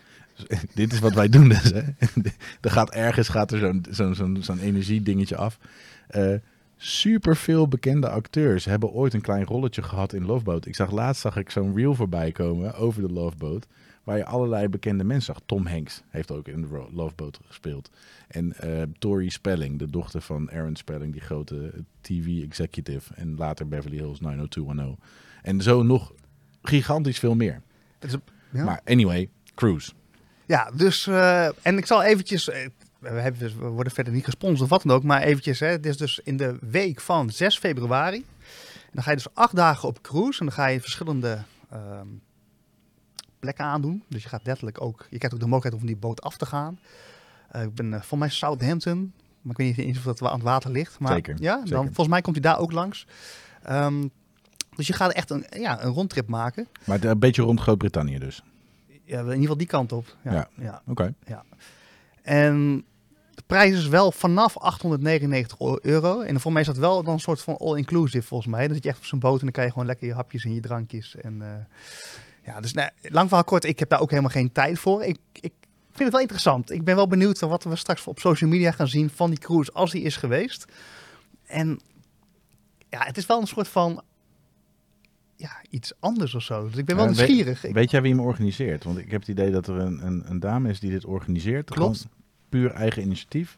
dit 0.73 0.93
is 0.93 1.00
wat 1.00 1.13
wij 1.13 1.30
doen 1.30 1.50
dus. 1.50 1.63
Hè. 1.71 1.82
er 2.62 2.71
gaat 2.71 2.89
ergens 2.91 3.30
gaat 3.30 3.52
er 3.52 3.60
zo'n 3.89 4.15
zo'n 4.15 4.38
zo'n 4.41 4.60
energiedingetje 4.60 5.36
af. 5.36 5.60
Eh 6.08 6.34
super 6.80 7.36
veel 7.36 7.67
bekende 7.67 8.10
acteurs 8.10 8.65
hebben 8.65 8.91
ooit 8.91 9.13
een 9.13 9.21
klein 9.21 9.45
rolletje 9.45 9.82
gehad 9.84 10.13
in 10.13 10.26
Loveboat. 10.26 10.65
Ik 10.65 10.76
zag 10.76 10.91
laatst 10.91 11.21
zag 11.21 11.38
ik 11.38 11.50
zo'n 11.50 11.76
reel 11.76 11.95
voorbij 11.95 12.32
komen 12.32 12.76
over 12.76 13.02
de 13.08 13.13
Loveboat. 13.13 13.67
Waar 14.04 14.17
je 14.17 14.26
allerlei 14.26 14.67
bekende 14.67 15.04
mensen 15.04 15.34
zag. 15.34 15.43
Tom 15.45 15.65
Hanks 15.65 16.02
heeft 16.10 16.32
ook 16.32 16.47
in 16.47 16.62
de 16.62 16.67
Ro- 16.67 16.89
Loveboat 16.93 17.39
gespeeld. 17.45 17.89
En 18.28 18.54
eh 18.60 18.82
Tori 19.00 19.30
Spelling, 19.30 19.80
de 19.80 19.89
dochter 19.89 20.21
van 20.21 20.52
Aaron 20.52 20.76
Spelling, 20.76 21.12
die 21.12 21.21
grote 21.21 21.73
TV-executive. 22.02 23.13
En 23.13 23.36
later 23.38 23.67
Beverly 23.67 23.97
Hills 23.97 24.19
90210. 24.19 24.97
En 25.41 25.62
zo 25.62 25.84
nog 25.84 26.13
gigantisch 26.62 27.19
veel 27.19 27.36
meer. 27.36 27.62
Ja. 28.52 28.63
Maar 28.63 28.82
anyway, 28.86 29.30
Cruise. 29.56 29.91
Ja, 30.47 30.71
dus, 30.73 31.07
eh, 31.07 31.45
en 31.45 31.77
ik 31.77 31.86
zal 31.86 32.03
eventjes, 32.03 32.49
eh, 32.49 32.67
we, 32.99 33.10
hebben, 33.10 33.41
dus- 33.41 33.55
we 33.55 33.67
worden 33.67 33.93
verder 33.93 34.13
niet 34.13 34.25
gesponsord 34.25 34.62
of 34.62 34.69
wat 34.69 34.81
dan 34.81 34.95
ook, 34.95 35.03
maar 35.03 35.21
eventjes, 35.21 35.60
hè, 35.60 35.67
het 35.67 35.86
is 35.86 35.97
dus 35.97 36.19
in 36.23 36.38
de 36.38 36.57
week 36.62 37.01
van 37.01 37.29
6 37.29 37.57
februari. 37.57 38.17
En 38.17 38.93
dan 38.93 39.03
ga 39.03 39.10
je 39.10 39.15
dus 39.15 39.33
acht 39.33 39.55
dagen 39.55 39.88
op 39.88 40.01
cruise 40.01 40.39
en 40.39 40.45
dan 40.45 40.55
ga 40.55 40.67
je 40.67 40.81
verschillende 40.81 41.43
ehm, 41.71 42.07
plekken 43.39 43.65
aandoen. 43.65 44.03
Dus 44.10 44.23
je 44.23 44.29
gaat 44.29 44.45
letterlijk 44.45 44.81
ook, 44.81 45.07
je 45.10 45.17
krijgt 45.17 45.36
ook 45.36 45.41
de 45.41 45.47
mogelijkheid 45.47 45.73
om 45.73 45.79
van 45.79 45.88
die 45.88 45.97
boot 45.97 46.21
af 46.21 46.38
te 46.38 46.45
gaan. 46.45 46.79
Eh, 47.49 47.62
ik 47.62 47.75
ben 47.75 47.91
uh, 47.91 48.01
voor 48.01 48.17
mij 48.17 48.29
Southampton, 48.29 49.13
maar 49.41 49.51
ik 49.51 49.57
weet 49.57 49.77
niet 49.77 49.86
eens 49.86 49.97
of 49.97 50.03
dat 50.03 50.21
aan 50.21 50.33
het 50.33 50.43
water 50.43 50.71
ligt. 50.71 50.99
Maar 50.99 51.13
Zeker, 51.13 51.36
ja, 51.39 51.55
dan, 51.55 51.67
zeker. 51.67 51.83
volgens 51.83 52.07
mij 52.07 52.21
komt 52.21 52.36
hij 52.36 52.51
daar 52.51 52.60
ook 52.60 52.71
langs. 52.71 53.07
Ehm, 53.63 54.07
dus 54.75 54.88
je 54.88 54.93
gaat 54.93 55.12
echt 55.12 55.29
een, 55.29 55.45
ja, 55.49 55.83
een 55.83 55.91
rondtrip 55.91 56.27
maken. 56.27 56.67
Maar 56.83 57.03
een 57.03 57.19
beetje 57.19 57.41
rond 57.41 57.60
Groot-Brittannië 57.60 58.19
dus. 58.19 58.43
Ja, 59.08 59.20
in 59.20 59.26
ieder 59.26 59.41
geval 59.41 59.58
die 59.58 59.67
kant 59.67 59.91
op. 59.91 60.15
Ja, 60.24 60.32
Ja. 60.32 60.50
ja. 60.56 60.82
Oké. 60.88 61.13
En 62.22 62.86
de 63.34 63.43
prijs 63.46 63.78
is 63.78 63.88
wel 63.88 64.12
vanaf 64.12 64.58
899 64.58 65.82
euro. 65.82 66.22
En 66.22 66.39
voor 66.39 66.52
mij 66.52 66.62
is 66.62 66.67
dat 66.67 66.78
wel 66.78 67.04
dan 67.04 67.13
een 67.13 67.20
soort 67.20 67.41
van 67.41 67.58
all-inclusive 67.58 68.28
volgens 68.28 68.50
mij. 68.52 68.65
Dan 68.65 68.74
zit 68.76 68.84
je 68.84 68.89
echt 68.89 68.98
op 68.98 69.06
zo'n 69.06 69.20
boot 69.20 69.39
en 69.39 69.43
dan 69.43 69.52
kan 69.52 69.63
je 69.63 69.72
gewoon 69.72 69.86
lekker 69.86 70.08
je 70.08 70.13
hapjes 70.13 70.43
en 70.43 70.54
je 70.54 70.62
drankjes. 70.62 71.15
En, 71.15 71.41
eh, 71.41 71.65
ja, 72.46 72.60
dus 72.62 72.74
nou, 72.74 72.89
lang 73.02 73.28
verhaal 73.28 73.43
kort, 73.43 73.63
ik 73.63 73.80
heb 73.80 73.89
daar 73.89 74.02
ook 74.02 74.10
helemaal 74.10 74.32
geen 74.32 74.52
tijd 74.52 74.80
voor. 74.80 75.04
Ik, 75.04 75.17
ik 75.34 75.54
vind 75.88 76.00
het 76.04 76.12
wel 76.12 76.22
interessant. 76.22 76.72
Ik 76.72 76.84
ben 76.84 76.96
wel 76.96 77.08
benieuwd 77.08 77.39
wat 77.39 77.63
we 77.63 77.76
straks 77.76 78.08
op 78.08 78.20
social 78.20 78.50
media 78.50 78.72
gaan 78.72 78.88
zien 78.88 79.10
van 79.10 79.30
die 79.30 79.39
cruise 79.39 79.72
als 79.72 79.91
die 79.91 80.02
is 80.04 80.17
geweest. 80.17 80.65
En 81.46 81.80
ja, 82.89 83.04
het 83.04 83.17
is 83.17 83.26
wel 83.26 83.41
een 83.41 83.48
soort 83.48 83.67
van 83.67 84.02
ja, 85.38 85.52
iets 85.69 85.94
anders 86.00 86.35
of 86.35 86.42
zo. 86.42 86.67
Dus 86.69 86.77
ik 86.77 86.85
ben 86.85 86.96
wel 86.96 87.06
Ja, 87.06 87.12
weet- 87.13 87.27
nieuwsgierig. 87.27 87.62
Weet 87.73 87.92
jij 87.92 88.02
wie 88.02 88.15
hem 88.15 88.23
organiseert? 88.25 88.83
Want 88.83 88.98
ik 88.98 89.12
heb 89.12 89.19
het 89.19 89.29
idee 89.29 89.52
dat 89.52 89.67
er 89.67 89.75
een, 89.75 90.06
een, 90.06 90.23
een 90.29 90.40
dame 90.40 90.69
is 90.69 90.79
die 90.79 90.92
dit 90.92 91.06
organiseert. 91.06 91.69
Klopt. 91.69 91.98
Gewoon- 91.98 92.15
puur 92.50 92.71
eigen 92.71 93.02
initiatief? 93.02 93.58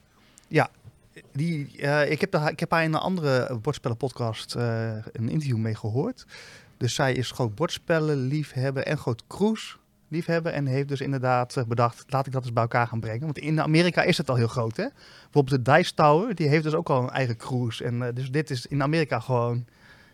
Die, 1.31 1.77
eh, 1.77 2.11
ik, 2.11 2.21
heb 2.21 2.31
daar, 2.31 2.51
ik 2.51 2.59
heb 2.59 2.71
haar 2.71 2.83
in 2.83 2.93
een 2.93 2.99
andere 2.99 3.57
bordspellenpodcast 3.61 4.55
eh 4.55 4.91
een 5.11 5.29
interview 5.29 5.57
mee 5.57 5.75
gehoord. 5.75 6.25
Dus 6.77 6.93
zij 6.93 7.13
is 7.13 7.31
groot 7.31 7.55
bordspellen 7.55 8.17
liefhebber 8.17 8.83
en 8.83 8.97
groot 8.97 9.23
cruise 9.27 9.75
liefhebber. 10.07 10.51
En 10.51 10.65
heeft 10.65 10.87
dus 10.87 11.01
inderdaad 11.01 11.57
eh, 11.57 11.63
bedacht, 11.63 12.03
laat 12.07 12.25
ik 12.25 12.31
dat 12.31 12.43
eens 12.43 12.53
bij 12.53 12.61
elkaar 12.63 12.87
gaan 12.87 12.99
brengen. 12.99 13.21
Want 13.21 13.37
in 13.37 13.61
Amerika 13.61 14.01
is 14.03 14.17
het 14.17 14.29
al 14.29 14.35
heel 14.35 14.47
groot, 14.47 14.77
hè? 14.77 14.85
Bijvoorbeeld 15.23 15.65
de 15.65 15.71
Dice 15.71 15.93
Tower, 15.93 16.35
die 16.35 16.47
heeft 16.47 16.63
dus 16.63 16.73
ook 16.73 16.89
al 16.89 17.03
een 17.03 17.09
eigen 17.09 17.37
cruise. 17.37 17.83
En 17.83 18.11
dus 18.13 18.31
dit 18.31 18.49
is 18.49 18.65
in 18.65 18.83
Amerika 18.83 19.19
gewoon, 19.19 19.65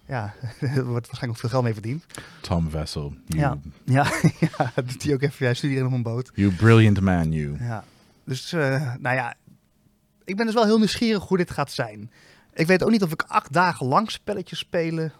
ja, 0.08 0.34
er 0.60 0.86
wordt 0.86 1.06
waarschijnlijk 1.08 1.30
ook 1.32 1.38
veel 1.38 1.50
geld 1.50 1.64
mee 1.64 1.74
verdiend. 1.74 2.06
Tom 2.42 2.70
Vessel. 2.70 3.14
You, 3.26 3.40
Ja. 3.42 3.58
Ja, 3.84 4.12
ja, 4.58 4.72
doet 4.82 5.04
hij 5.04 5.14
ook 5.14 5.22
even, 5.22 5.46
hij 5.46 5.54
studeert 5.56 5.84
nog 5.84 5.92
een 5.94 6.04
boot. 6.04 6.32
you 6.34 6.52
brilliant 6.54 7.02
man, 7.02 7.32
you. 7.32 7.58
Ja, 7.60 7.84
dus 8.24 8.54
eh, 8.54 8.94
nou 9.00 9.16
ja, 9.16 9.36
ik 10.24 10.36
ben 10.36 10.46
dus 10.46 10.56
wel 10.56 10.66
heel 10.66 10.78
nieuwsgierig 10.78 11.24
hoe 11.24 11.38
dit 11.38 11.52
gaat 11.52 11.72
zijn. 11.72 12.12
Ik 12.54 12.68
weet 12.68 12.84
ook 12.84 12.90
niet 12.92 13.04
of 13.04 13.12
ik 13.12 13.22
acht 13.28 13.54
dagen 13.54 13.86
lang 13.88 14.12
spelletjes 14.12 14.60
spelen 14.60 15.14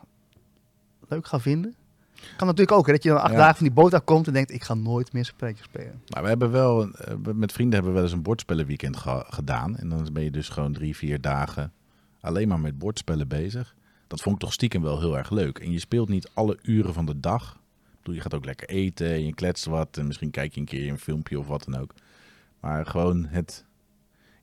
leuk 1.08 1.28
ga 1.28 1.40
vinden. 1.40 1.76
Kan 2.38 2.48
natuurlijk 2.48 2.78
ook, 2.78 2.86
hè, 2.86 2.92
dat 2.94 3.04
je 3.04 3.10
dan 3.10 3.22
acht 3.22 3.32
Ja. 3.32 3.38
dagen 3.38 3.56
van 3.56 3.66
die 3.66 3.76
boot 3.76 3.94
afkomt 3.94 4.28
en 4.28 4.34
denkt, 4.34 4.52
ik 4.52 4.64
ga 4.64 4.74
nooit 4.74 5.14
meer 5.14 5.26
spelletjes 5.26 5.66
spelen. 5.66 6.02
Maar 6.14 6.22
we 6.22 6.28
hebben 6.28 6.52
wel, 6.52 6.90
eh, 6.92 7.16
met 7.34 7.52
vrienden 7.52 7.74
hebben 7.74 7.92
we 7.92 7.98
wel 7.98 8.04
eens 8.08 8.18
een 8.18 8.22
bordspellenweekend 8.24 8.98
ge- 8.98 9.26
gedaan. 9.30 9.78
En 9.78 9.90
dan 9.90 10.10
ben 10.14 10.24
je 10.24 10.32
dus 10.32 10.50
gewoon 10.50 10.74
drie, 10.74 10.96
vier 10.96 11.22
dagen 11.22 11.74
alleen 12.22 12.48
maar 12.48 12.60
met 12.60 12.78
bordspellen 12.78 13.28
bezig. 13.28 13.76
Dat 14.08 14.22
vond 14.22 14.36
ik 14.36 14.42
toch 14.42 14.54
stiekem 14.54 14.82
wel 14.82 15.00
heel 15.00 15.18
erg 15.18 15.30
leuk. 15.30 15.60
En 15.60 15.72
je 15.72 15.80
speelt 15.80 16.10
niet 16.10 16.30
alle 16.34 16.58
uren 16.62 16.94
van 16.94 17.06
de 17.06 17.20
dag. 17.20 17.60
Je 18.04 18.22
gaat 18.22 18.34
ook 18.34 18.46
lekker 18.46 18.70
eten 18.70 19.08
en 19.08 19.26
je 19.26 19.34
kletst 19.34 19.66
wat. 19.66 19.98
En 19.98 20.08
misschien 20.08 20.32
kijk 20.32 20.54
je 20.54 20.60
een 20.60 20.66
keer 20.66 20.90
een 20.90 21.00
filmpje 21.00 21.40
of 21.40 21.48
wat 21.48 21.66
dan 21.70 21.82
ook. 21.82 21.94
Maar 22.60 22.86
gewoon 22.86 23.26
het, 23.26 23.66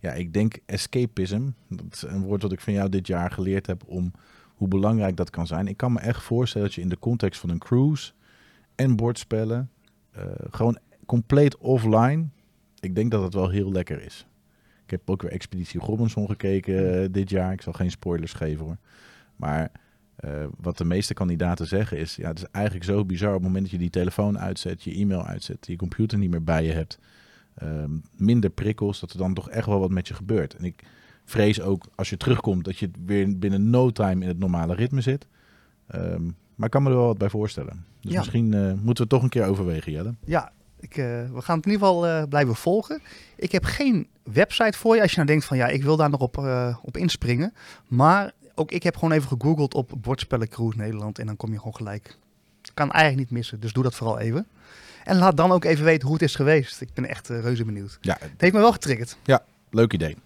ja, 0.00 0.12
ik 0.12 0.32
denk 0.32 0.58
escapism. 0.66 1.50
Dat 1.68 1.86
is 1.92 2.02
een 2.02 2.22
woord 2.22 2.42
wat 2.42 2.52
ik 2.52 2.60
van 2.60 2.72
jou 2.72 2.88
dit 2.88 3.06
jaar 3.06 3.30
geleerd 3.30 3.66
heb 3.66 3.82
om 3.86 4.12
hoe 4.54 4.68
belangrijk 4.68 5.16
dat 5.16 5.30
kan 5.30 5.46
zijn. 5.46 5.68
Ik 5.68 5.76
kan 5.76 5.92
me 5.92 6.00
echt 6.00 6.22
voorstellen 6.22 6.66
dat 6.66 6.76
je 6.76 6.82
in 6.82 6.88
de 6.88 6.98
context 6.98 7.40
van 7.40 7.50
een 7.50 7.58
cruise 7.58 8.12
en 8.74 8.96
bordspellen 8.96 9.70
eh, 10.10 10.24
gewoon 10.50 10.78
compleet 11.06 11.56
offline. 11.56 12.26
Ik 12.80 12.94
denk 12.94 13.10
dat 13.10 13.22
het 13.22 13.34
wel 13.34 13.48
heel 13.48 13.72
lekker 13.72 14.02
is. 14.02 14.26
Ik 14.84 14.90
heb 14.90 15.10
ook 15.10 15.22
weer 15.22 15.30
Expeditie 15.30 15.80
Robinson 15.80 16.26
gekeken 16.26 17.02
eh, 17.02 17.08
dit 17.10 17.30
jaar. 17.30 17.52
Ik 17.52 17.62
zal 17.62 17.72
geen 17.72 17.90
spoilers 17.90 18.32
geven 18.32 18.64
hoor. 18.64 18.76
Maar 19.43 19.70
eh, 20.16 20.30
wat 20.61 20.78
de 20.78 20.84
meeste 20.84 21.14
kandidaten 21.14 21.66
zeggen 21.66 21.99
is... 21.99 22.16
Ja, 22.16 22.28
het 22.28 22.38
is 22.38 22.45
eigenlijk 22.51 22.84
zo 22.84 23.05
bizar 23.05 23.28
op 23.28 23.34
het 23.34 23.43
moment 23.43 23.62
dat 23.62 23.70
je 23.72 23.78
die 23.78 23.90
telefoon 23.90 24.38
uitzet... 24.38 24.82
je 24.82 24.95
e-mail 24.95 25.24
uitzet, 25.26 25.66
je 25.66 25.76
computer 25.76 26.18
niet 26.18 26.30
meer 26.30 26.45
bij 26.45 26.64
je 26.64 26.72
hebt... 26.72 26.99
ehm, 27.55 27.90
minder 28.16 28.51
prikkels, 28.51 29.01
dat 29.01 29.12
er 29.12 29.18
dan 29.18 29.34
toch 29.34 29.51
echt 29.51 29.66
wel 29.66 29.78
wat 29.80 29.90
met 29.90 30.09
je 30.09 30.14
gebeurt. 30.14 30.55
En 30.55 30.64
ik 30.64 30.82
vrees 31.24 31.61
ook 31.61 31.84
als 31.95 32.11
je 32.11 32.16
terugkomt... 32.16 32.64
dat 32.64 32.78
je 32.78 32.90
weer 33.05 33.38
binnen 33.38 33.70
no 33.70 33.90
time 33.90 34.22
in 34.22 34.28
het 34.28 34.38
normale 34.38 34.74
ritme 34.74 35.01
zit. 35.01 35.26
Ehm, 35.86 36.22
maar 36.55 36.66
ik 36.66 36.70
kan 36.70 36.82
me 36.82 36.90
er 36.90 36.97
wel 36.97 37.07
wat 37.07 37.18
bij 37.18 37.30
voorstellen. 37.30 37.84
Dus 38.01 38.12
Ja. 38.12 38.18
misschien 38.18 38.55
eh, 38.55 38.72
moeten 38.82 39.05
we 39.05 39.11
toch 39.11 39.22
een 39.22 39.28
keer 39.28 39.45
overwegen, 39.45 39.93
Jelle. 39.93 40.14
Ja, 40.24 40.53
ik, 40.80 40.97
eh, 40.97 41.05
we 41.32 41.40
gaan 41.43 41.57
het 41.57 41.66
in 41.66 41.72
ieder 41.72 41.86
geval 41.86 42.26
blijven 42.28 42.55
volgen. 42.55 43.01
Ik 43.36 43.53
heb 43.53 43.64
geen 43.64 44.07
website 44.22 44.78
voor 44.78 44.95
je 44.95 45.03
als 45.03 45.11
je 45.11 45.16
nou 45.16 45.28
denkt 45.28 45.45
van 45.45 45.57
ja, 45.57 45.66
ik 45.66 45.82
wil 45.82 45.97
daar 45.97 46.11
nog 46.11 46.20
op, 46.20 46.36
op 46.82 46.97
inspringen. 46.97 47.53
Maar 47.88 48.32
ook 48.55 48.70
ik 48.70 48.82
heb 48.82 48.94
gewoon 48.94 49.12
even 49.12 49.28
gegoogeld 49.28 49.74
op 49.74 49.92
bordspellen 49.96 50.48
cruise 50.48 50.78
Nederland 50.78 51.18
en 51.18 51.26
dan 51.26 51.36
kom 51.36 51.50
je 51.50 51.59
gewoon 51.59 51.76
gelijk. 51.76 52.16
Kan 52.74 52.90
eigenlijk 52.90 53.30
niet 53.30 53.38
missen, 53.38 53.61
dus 53.61 53.72
doe 53.72 53.82
dat 53.82 53.94
vooral 53.94 54.18
even. 54.18 54.46
En 55.05 55.16
laat 55.16 55.36
dan 55.36 55.53
ook 55.53 55.64
even 55.64 55.84
weten 55.84 56.05
hoe 56.07 56.16
het 56.16 56.24
is 56.24 56.34
geweest. 56.34 56.80
Ik 56.80 56.94
ben 56.94 57.09
echt 57.09 57.30
eh, 57.30 57.40
reuze 57.40 57.64
benieuwd. 57.64 57.98
Ja, 58.00 58.16
Het 58.20 58.40
heeft 58.40 58.53
me 58.53 58.61
wel 58.61 58.72
getriggerd. 58.72 59.16
Leuk 59.70 59.92
idee. 59.92 60.16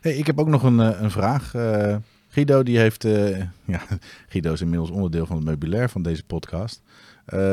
Hey, 0.00 0.16
ik 0.16 0.26
heb 0.26 0.40
ook 0.40 0.48
nog 0.48 0.62
een, 0.62 0.80
eh, 0.80 1.00
een 1.00 1.10
vraag. 1.10 1.54
Eh, 1.54 1.96
Guido, 2.28 2.62
die 2.62 2.78
heeft. 2.78 3.02
ja, 3.74 3.80
Guido 4.28 4.52
is 4.52 4.60
inmiddels 4.60 4.90
onderdeel 4.90 5.26
van 5.26 5.36
het 5.36 5.44
meubilair 5.44 5.88
van 5.88 6.02
deze 6.02 6.24
podcast. 6.24 6.82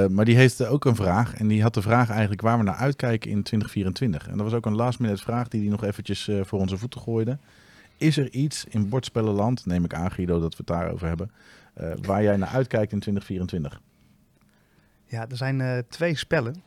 Maar 0.10 0.26
die 0.26 0.36
heeft 0.36 0.66
ook 0.66 0.86
een 0.86 0.96
vraag. 0.96 1.36
En 1.36 1.48
die 1.48 1.62
had 1.62 1.74
de 1.74 1.82
vraag 1.82 2.10
eigenlijk 2.10 2.42
waar 2.42 2.58
we 2.58 2.64
naar 2.64 2.76
uitkijken 2.76 3.30
in 3.30 3.44
2024. 3.44 4.28
En 4.28 4.38
dat 4.38 4.46
was 4.46 4.54
ook 4.54 4.66
een 4.66 4.76
last 4.76 5.00
minute 5.00 5.22
vraag 5.22 5.48
die 5.48 5.62
hij 5.62 5.70
nog 5.70 5.84
eventjes 5.84 6.30
voor 6.44 6.60
onze 6.60 6.78
voeten 6.78 7.02
gooide. 7.02 7.38
Is 7.98 8.18
er 8.18 8.32
iets 8.32 8.66
in 8.70 8.90
bordspellenland, 8.90 9.66
neem 9.66 9.84
ik 9.84 9.94
aan 9.94 10.12
Guido 10.12 10.40
dat 10.40 10.52
we 10.52 10.58
het 10.58 10.68
daarover 10.68 11.08
hebben, 11.08 11.32
eh, 11.74 11.92
waar 12.02 12.24
jij 12.24 12.38
naar 12.38 12.50
uitkijkt 12.50 12.92
in 12.92 13.00
2024? 13.00 13.82
Ja, 15.06 15.30
er 15.30 15.38
zijn 15.38 15.62
eh, 15.62 15.78
twee 15.90 16.18
spellen. 16.18 16.64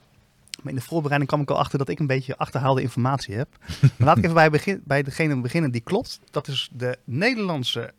Maar 0.63 0.73
in 0.73 0.79
de 0.79 0.85
voorbereiding 0.85 1.31
kwam 1.31 1.43
ik 1.43 1.51
al 1.51 1.59
achter 1.59 1.79
dat 1.79 1.89
ik 1.89 1.99
een 1.99 2.07
beetje 2.07 2.37
achterhaalde 2.37 2.83
informatie 2.83 3.35
heb. 3.35 3.49
Maar 3.81 4.07
laat 4.07 4.17
ik 4.17 4.23
even 4.23 4.35
bij, 4.35 4.51
begin, 4.51 4.83
bij 4.85 5.03
degene 5.03 5.41
beginnen 5.41 5.71
die 5.71 5.81
klopt. 5.81 6.21
Dat 6.31 6.49
is 6.49 6.71
de 6.73 6.99
Nederlandse 7.05 7.93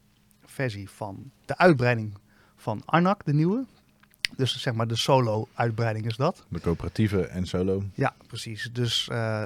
versie 0.45 0.89
van 0.89 1.31
de 1.45 1.57
uitbreiding 1.57 2.17
van 2.55 2.81
Arnak, 2.85 3.25
de 3.25 3.33
nieuwe. 3.33 3.65
Dus 4.35 4.61
zeg 4.61 4.73
maar 4.73 4.87
de 4.87 4.95
solo-uitbreiding 4.95 6.05
is 6.05 6.15
dat. 6.15 6.45
De 6.49 6.59
coöperatieve 6.59 7.21
en 7.21 7.47
solo. 7.47 7.83
Ja, 7.93 8.13
precies. 8.27 8.69
Dus 8.73 9.07
eh, 9.07 9.43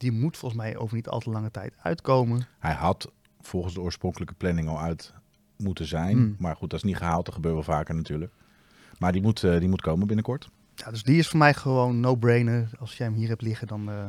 die 0.00 0.12
moet 0.12 0.36
volgens 0.36 0.60
mij 0.60 0.76
over 0.76 0.96
niet 0.96 1.08
al 1.08 1.20
te 1.20 1.30
lange 1.30 1.50
tijd 1.50 1.74
uitkomen. 1.82 2.46
Hij 2.58 2.74
had 2.74 3.12
volgens 3.40 3.74
de 3.74 3.80
oorspronkelijke 3.80 4.34
planning 4.34 4.68
al 4.68 4.80
uit 4.80 5.12
moeten 5.56 5.86
zijn. 5.86 6.16
Hmm. 6.16 6.36
Maar 6.38 6.56
goed, 6.56 6.70
dat 6.70 6.78
is 6.78 6.84
niet 6.84 6.96
gehaald. 6.96 7.24
Dat 7.24 7.34
gebeurt 7.34 7.54
wel 7.54 7.62
vaker 7.62 7.94
natuurlijk. 7.94 8.32
Maar 8.98 9.12
die 9.12 9.22
moet, 9.22 9.44
eh, 9.44 9.58
die 9.58 9.68
moet 9.68 9.80
komen 9.80 10.06
binnenkort. 10.06 10.50
Ja, 10.74 10.90
dus 10.90 11.02
die 11.02 11.18
is 11.18 11.28
voor 11.28 11.38
mij 11.38 11.54
gewoon 11.54 12.00
no-brainer. 12.00 12.70
Als 12.78 12.96
jij 12.96 13.06
hem 13.06 13.16
hier 13.16 13.28
hebt 13.28 13.42
liggen, 13.42 13.66
dan 13.66 13.90
eh, 13.90 14.04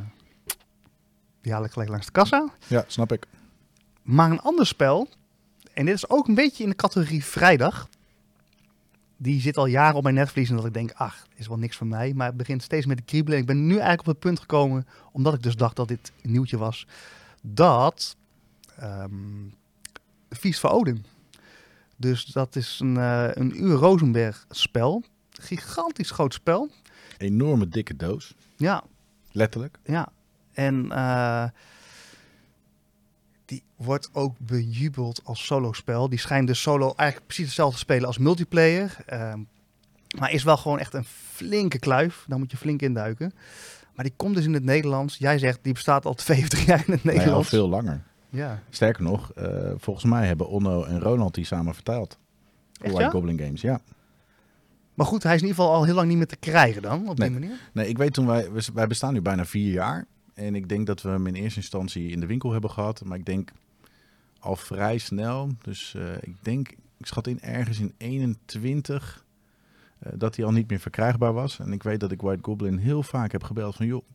die 1.42 1.52
haal 1.52 1.64
ik 1.64 1.72
gelijk 1.72 1.90
langs 1.90 2.06
de 2.06 2.12
kassa. 2.12 2.50
Ja, 2.68 2.84
snap 2.88 3.12
ik. 3.12 3.28
Maar 4.02 4.32
een 4.32 4.42
ander 4.42 4.66
spel, 4.68 5.10
en 5.74 5.86
dit 5.86 5.96
is 5.96 6.10
ook 6.10 6.28
een 6.28 6.36
beetje 6.36 6.64
in 6.64 6.70
de 6.70 6.76
categorie 6.76 7.26
vrijdag. 7.26 7.90
Die 9.22 9.42
zit 9.42 9.58
al 9.58 9.66
jaren 9.66 9.96
op 9.96 10.04
mijn 10.04 10.16
netvlies 10.16 10.50
en 10.50 10.56
dat 10.56 10.66
ik 10.66 10.74
denk, 10.74 10.92
ach, 10.92 11.28
is 11.36 11.48
wel 11.48 11.58
niks 11.58 11.78
voor 11.78 11.88
mij. 11.88 12.14
Maar 12.14 12.28
het 12.28 12.38
begint 12.38 12.64
steeds 12.64 12.86
met 12.86 12.98
de 12.98 13.04
kriebelen. 13.04 13.40
Ik 13.40 13.46
ben 13.46 13.66
nu 13.66 13.74
eigenlijk 13.74 14.00
op 14.00 14.06
het 14.06 14.20
punt 14.20 14.40
gekomen, 14.40 14.88
omdat 15.12 15.34
ik 15.34 15.44
dus 15.44 15.56
dacht 15.56 15.76
dat 15.76 15.88
dit 15.88 16.12
een 16.22 16.32
nieuwtje 16.32 16.58
was, 16.58 16.88
dat 17.42 18.16
ehm 18.78 19.50
Feast 20.30 20.60
for 20.60 20.70
Odin. 20.70 21.06
Dus 21.98 22.26
dat 22.26 22.56
is 22.56 22.80
een, 22.80 22.98
eh, 22.98 23.30
een 23.34 23.72
Rosenberg 23.72 24.46
spel. 24.50 25.04
Gigantisch 25.32 26.12
groot 26.12 26.34
spel. 26.34 26.70
Enorme 27.18 27.68
dikke 27.68 27.96
doos. 27.96 28.36
Ja, 28.58 28.84
Letterlijk. 29.32 29.78
ja. 29.84 30.12
En 30.52 30.92
eh, 30.92 31.46
die 33.52 33.64
wordt 33.76 34.10
ook 34.14 34.36
bejubeld 34.40 35.22
als 35.24 35.46
solo-spel. 35.46 36.10
Die 36.10 36.20
schijnt 36.20 36.48
dus 36.48 36.62
solo 36.62 36.94
eigenlijk 36.96 37.28
precies 37.28 37.46
hetzelfde 37.46 37.74
te 37.76 37.82
spelen 37.82 38.08
als 38.08 38.18
multiplayer. 38.18 38.96
Ehm, 39.06 39.40
maar 40.20 40.32
is 40.32 40.44
wel 40.44 40.58
gewoon 40.58 40.80
echt 40.80 40.94
een 40.94 41.04
flinke 41.34 41.80
kluif. 41.80 42.26
Daar 42.28 42.40
moet 42.40 42.52
je 42.52 42.58
flink 42.58 42.82
in 42.82 42.94
duiken. 42.94 43.34
Maar 43.96 44.06
die 44.06 44.14
komt 44.16 44.36
dus 44.36 44.46
in 44.46 44.54
het 44.54 44.64
Nederlands. 44.64 45.18
Jij 45.18 45.38
zegt, 45.40 45.60
die 45.62 45.74
bestaat 45.74 46.06
al 46.06 46.14
52 46.26 46.66
jaar 46.66 46.84
in 46.88 46.94
het 46.94 47.04
Nee, 47.04 47.14
al 47.14 47.20
Nederlands. 47.20 47.50
veel 47.50 47.70
langer. 47.70 48.04
Ja. 48.30 48.62
Sterker 48.70 49.04
nog, 49.04 49.32
eh, 49.34 49.72
volgens 49.78 50.06
mij 50.06 50.28
hebben 50.28 50.48
Onno 50.50 50.84
en 50.84 51.00
Ronald 51.00 51.34
die 51.34 51.46
samen 51.46 51.74
vertaald. 51.74 52.18
Echt, 52.82 52.98
ja? 52.98 53.10
Goblin 53.10 53.40
Games, 53.40 53.62
ja. 53.62 53.82
Maar 54.94 55.06
goed, 55.06 55.24
hij 55.24 55.36
is 55.36 55.42
in 55.42 55.48
ieder 55.48 55.62
geval 55.64 55.76
al 55.78 55.84
heel 55.86 55.96
lang 55.96 56.08
niet 56.08 56.18
meer 56.18 56.28
te 56.28 56.36
krijgen 56.36 56.82
dan, 56.82 57.10
op 57.10 57.18
Nee. 57.18 57.30
die 57.30 57.40
manier. 57.40 57.58
Nee, 57.74 57.88
ik 57.88 57.98
weet 57.98 58.14
toen 58.14 58.26
wij, 58.28 58.48
wij 58.74 58.88
bestaan 58.88 59.14
nu 59.14 59.22
bijna 59.22 59.46
vier 59.46 59.72
jaar. 59.72 60.06
En 60.42 60.56
ik 60.56 60.70
denk 60.70 60.88
dat 60.88 61.02
we 61.02 61.10
hem 61.10 61.28
in 61.28 61.36
eerste 61.36 61.60
instantie 61.60 62.10
in 62.10 62.20
de 62.20 62.26
winkel 62.26 62.52
hebben 62.52 62.70
gehad. 62.70 63.04
Maar 63.06 63.18
ik 63.18 63.26
denk 63.26 63.52
al 64.40 64.56
vrij 64.56 64.98
snel. 64.98 65.50
Dus 65.62 65.94
eh, 65.96 66.16
ik 66.22 66.36
denk, 66.42 66.70
ik 66.98 67.06
schat 67.06 67.28
in 67.28 67.42
ergens 67.42 67.80
in 67.80 67.94
21 67.98 69.26
eh, 70.00 70.12
dat 70.16 70.36
hij 70.36 70.46
al 70.46 70.52
niet 70.52 70.70
meer 70.70 70.80
verkrijgbaar 70.80 71.34
was. 71.34 71.60
En 71.60 71.72
ik 71.72 71.84
weet 71.84 72.00
dat 72.00 72.12
ik 72.12 72.22
White 72.22 72.44
Goblin 72.44 72.78
heel 72.78 73.04
vaak 73.04 73.32
heb 73.32 73.44
gebeld 73.44 73.76
van 73.76 73.86
joh, 73.86 74.06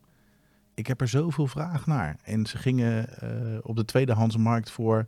ik 0.75 0.87
heb 0.87 1.01
er 1.01 1.09
zoveel 1.09 1.47
vraag 1.47 1.87
naar. 1.87 2.17
En 2.23 2.47
ze 2.47 2.59
gingen 2.59 3.21
eh, 3.21 3.59
op 3.63 3.77
de 3.77 3.85
tweedehandsmarkt 3.85 4.71
voor 4.71 5.07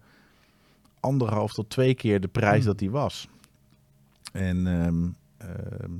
anderhalf 1.00 1.52
tot 1.52 1.70
twee 1.70 1.94
keer 1.94 2.20
de 2.20 2.28
prijs 2.28 2.56
Hmm. 2.56 2.66
dat 2.66 2.78
die 2.78 2.90
was. 2.90 3.28
En 4.32 4.66
ehm, 4.66 5.08
ehm, 5.36 5.92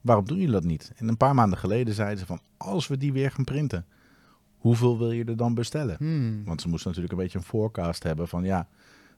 waarom 0.00 0.24
doen 0.24 0.36
jullie 0.36 0.52
dat 0.52 0.64
niet? 0.64 0.92
En 0.96 1.08
een 1.08 1.16
paar 1.16 1.34
maanden 1.34 1.58
geleden 1.58 1.94
zeiden 1.94 2.18
ze 2.18 2.26
van, 2.26 2.40
als 2.56 2.86
we 2.86 2.96
die 2.96 3.12
weer 3.12 3.30
gaan 3.30 3.44
printen, 3.44 3.86
hoeveel 4.66 4.98
wil 4.98 5.10
je 5.10 5.24
er 5.24 5.36
dan 5.36 5.54
bestellen? 5.54 5.96
Hmm. 5.98 6.44
Want 6.44 6.60
ze 6.60 6.68
moesten 6.68 6.88
natuurlijk 6.88 7.16
een 7.16 7.22
beetje 7.24 7.38
een 7.38 7.44
forecast 7.44 8.02
hebben 8.02 8.28
van, 8.28 8.44
ja, 8.44 8.68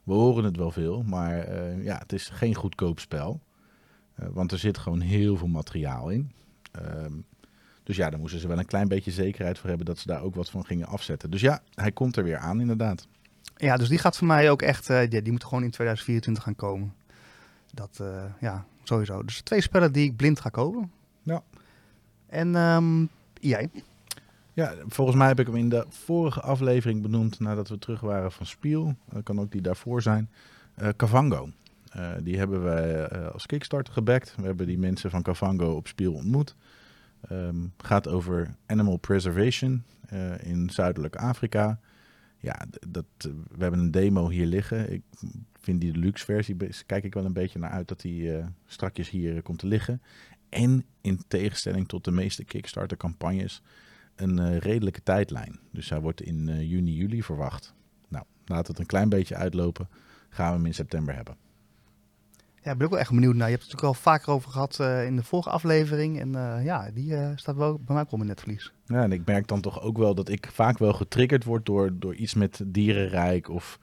we 0.03 0.13
horen 0.13 0.43
het 0.43 0.57
wel 0.57 0.71
veel, 0.71 1.03
maar 1.03 1.39
eh, 1.39 1.83
ja, 1.83 1.97
het 1.97 2.13
is 2.13 2.29
geen 2.29 2.55
goedkoop 2.55 2.99
spel. 2.99 3.41
Eh, 4.15 4.27
want 4.31 4.51
er 4.51 4.59
zit 4.59 4.77
gewoon 4.77 4.99
heel 4.99 5.37
veel 5.37 5.47
materiaal 5.47 6.09
in. 6.09 6.31
Ehm, 6.71 7.13
dus 7.83 7.95
ja, 7.95 8.09
daar 8.09 8.19
moesten 8.19 8.39
ze 8.39 8.47
wel 8.47 8.59
een 8.59 8.65
klein 8.65 8.87
beetje 8.87 9.11
zekerheid 9.11 9.59
voor 9.59 9.69
hebben 9.69 9.85
dat 9.85 9.97
ze 9.97 10.07
daar 10.07 10.21
ook 10.21 10.35
wat 10.35 10.49
van 10.49 10.65
gingen 10.65 10.87
afzetten. 10.87 11.31
Dus 11.31 11.41
ja, 11.41 11.61
hij 11.73 11.91
komt 11.91 12.17
er 12.17 12.23
weer 12.23 12.37
aan 12.37 12.61
inderdaad. 12.61 13.07
Ja, 13.55 13.77
dus 13.77 13.89
die 13.89 13.97
gaat 13.97 14.17
voor 14.17 14.27
mij 14.27 14.51
ook 14.51 14.61
echt, 14.61 14.89
eh, 14.89 15.09
ja, 15.09 15.21
die 15.21 15.31
moet 15.31 15.43
gewoon 15.43 15.63
in 15.63 15.71
2024 15.71 16.43
gaan 16.43 16.55
komen. 16.55 16.93
Dat, 17.73 18.03
ja, 18.39 18.65
sowieso. 18.83 19.23
Dus 19.23 19.41
twee 19.41 19.61
spellen 19.61 19.91
die 19.91 20.05
ik 20.05 20.15
blind 20.15 20.39
ga 20.39 20.49
kopen. 20.49 20.91
Ja. 21.23 21.43
En 22.27 22.55
ehm, 22.55 23.05
jij? 23.39 23.69
Ja, 24.59 24.73
volgens 24.87 25.17
mij 25.17 25.27
heb 25.27 25.39
ik 25.39 25.45
hem 25.45 25.55
in 25.55 25.69
de 25.69 25.85
vorige 25.89 26.41
aflevering 26.41 27.01
benoemd 27.01 27.39
nadat 27.39 27.69
we 27.69 27.77
terug 27.77 27.99
waren 27.99 28.31
van 28.31 28.45
Spiel. 28.45 28.95
Dat 29.09 29.23
kan 29.23 29.39
ook 29.39 29.51
die 29.51 29.61
daarvoor 29.61 30.01
zijn. 30.01 30.29
Eh 30.75 30.89
Kavango. 30.95 31.49
Eh, 31.89 32.11
die 32.23 32.37
hebben 32.37 32.63
wij 32.63 33.05
eh, 33.05 33.31
als 33.31 33.45
Kickstarter 33.45 33.93
gebackt. 33.93 34.35
We 34.35 34.45
hebben 34.45 34.67
die 34.67 34.77
mensen 34.77 35.09
van 35.09 35.21
Kavango 35.21 35.71
op 35.71 35.87
Spiel 35.87 36.13
ontmoet. 36.13 36.55
Ehm 37.21 37.55
gaat 37.77 38.07
over 38.07 38.55
animal 38.65 38.97
preservation 38.97 39.83
in 40.39 40.69
Zuidelijk 40.69 41.15
Afrika. 41.15 41.79
Ja, 42.37 42.65
dat, 42.87 43.05
we 43.57 43.57
hebben 43.61 43.79
een 43.79 43.91
demo 43.91 44.29
hier 44.29 44.45
liggen. 44.45 44.93
Ik 44.93 45.03
vind 45.59 45.81
die 45.81 45.91
deluxe 45.91 46.25
versie, 46.25 46.55
kijk 46.85 47.03
ik 47.03 47.13
wel 47.13 47.25
een 47.25 47.33
beetje 47.33 47.59
naar 47.59 47.69
uit 47.71 47.87
dat 47.87 48.01
die 48.01 48.31
strakjes 48.65 49.09
hier 49.09 49.41
komt 49.41 49.59
te 49.59 49.67
liggen. 49.67 50.01
En 50.49 50.85
in 51.01 51.23
tegenstelling 51.27 51.87
tot 51.87 52.05
de 52.05 52.11
meeste 52.11 52.43
Kickstarter 52.43 52.97
campagnes 52.97 53.61
een 54.21 54.39
eh, 54.39 54.57
redelijke 54.57 55.03
tijdlijn. 55.03 55.59
Dus 55.71 55.89
hij 55.89 55.99
wordt 55.99 56.21
in 56.21 56.49
eh, 56.49 56.69
juni, 56.69 56.93
juli 56.93 57.23
verwacht. 57.23 57.73
Nou, 58.07 58.25
laat 58.45 58.67
het 58.67 58.79
een 58.79 58.85
klein 58.85 59.09
beetje 59.09 59.35
uitlopen. 59.35 59.89
Gaan 60.29 60.49
we 60.49 60.55
hem 60.55 60.65
in 60.65 60.73
september 60.73 61.15
hebben. 61.15 61.35
Ja, 62.61 62.71
ik 62.71 62.77
ben 62.77 62.85
ook 62.85 62.93
wel 62.93 63.01
echt 63.01 63.11
benieuwd 63.11 63.35
naar. 63.35 63.49
Je 63.49 63.55
hebt 63.55 63.63
het 63.63 63.71
natuurlijk 63.71 63.97
al 63.97 64.11
vaker 64.11 64.31
over 64.31 64.51
gehad 64.51 64.79
eh, 64.79 65.05
in 65.05 65.15
de 65.15 65.23
vorige 65.23 65.49
aflevering. 65.49 66.19
En 66.19 66.31
ja, 66.63 66.91
die 66.93 67.15
staat 67.35 67.55
wel 67.55 67.79
bij 67.79 67.95
mij 67.95 68.03
op 68.03 68.11
mijn 68.11 68.27
netvlies. 68.27 68.73
Ja, 68.85 69.03
en 69.03 69.11
ik 69.11 69.25
merk 69.25 69.47
dan 69.47 69.61
toch 69.61 69.81
ook 69.81 69.97
wel 69.97 70.15
dat 70.15 70.29
ik 70.29 70.49
vaak 70.53 70.77
wel 70.77 70.93
getriggerd 70.93 71.43
word 71.43 71.65
door, 71.65 71.99
door 71.99 72.15
iets 72.15 72.33
met 72.33 72.61
dierenrijk 72.65 73.49
of 73.49 73.79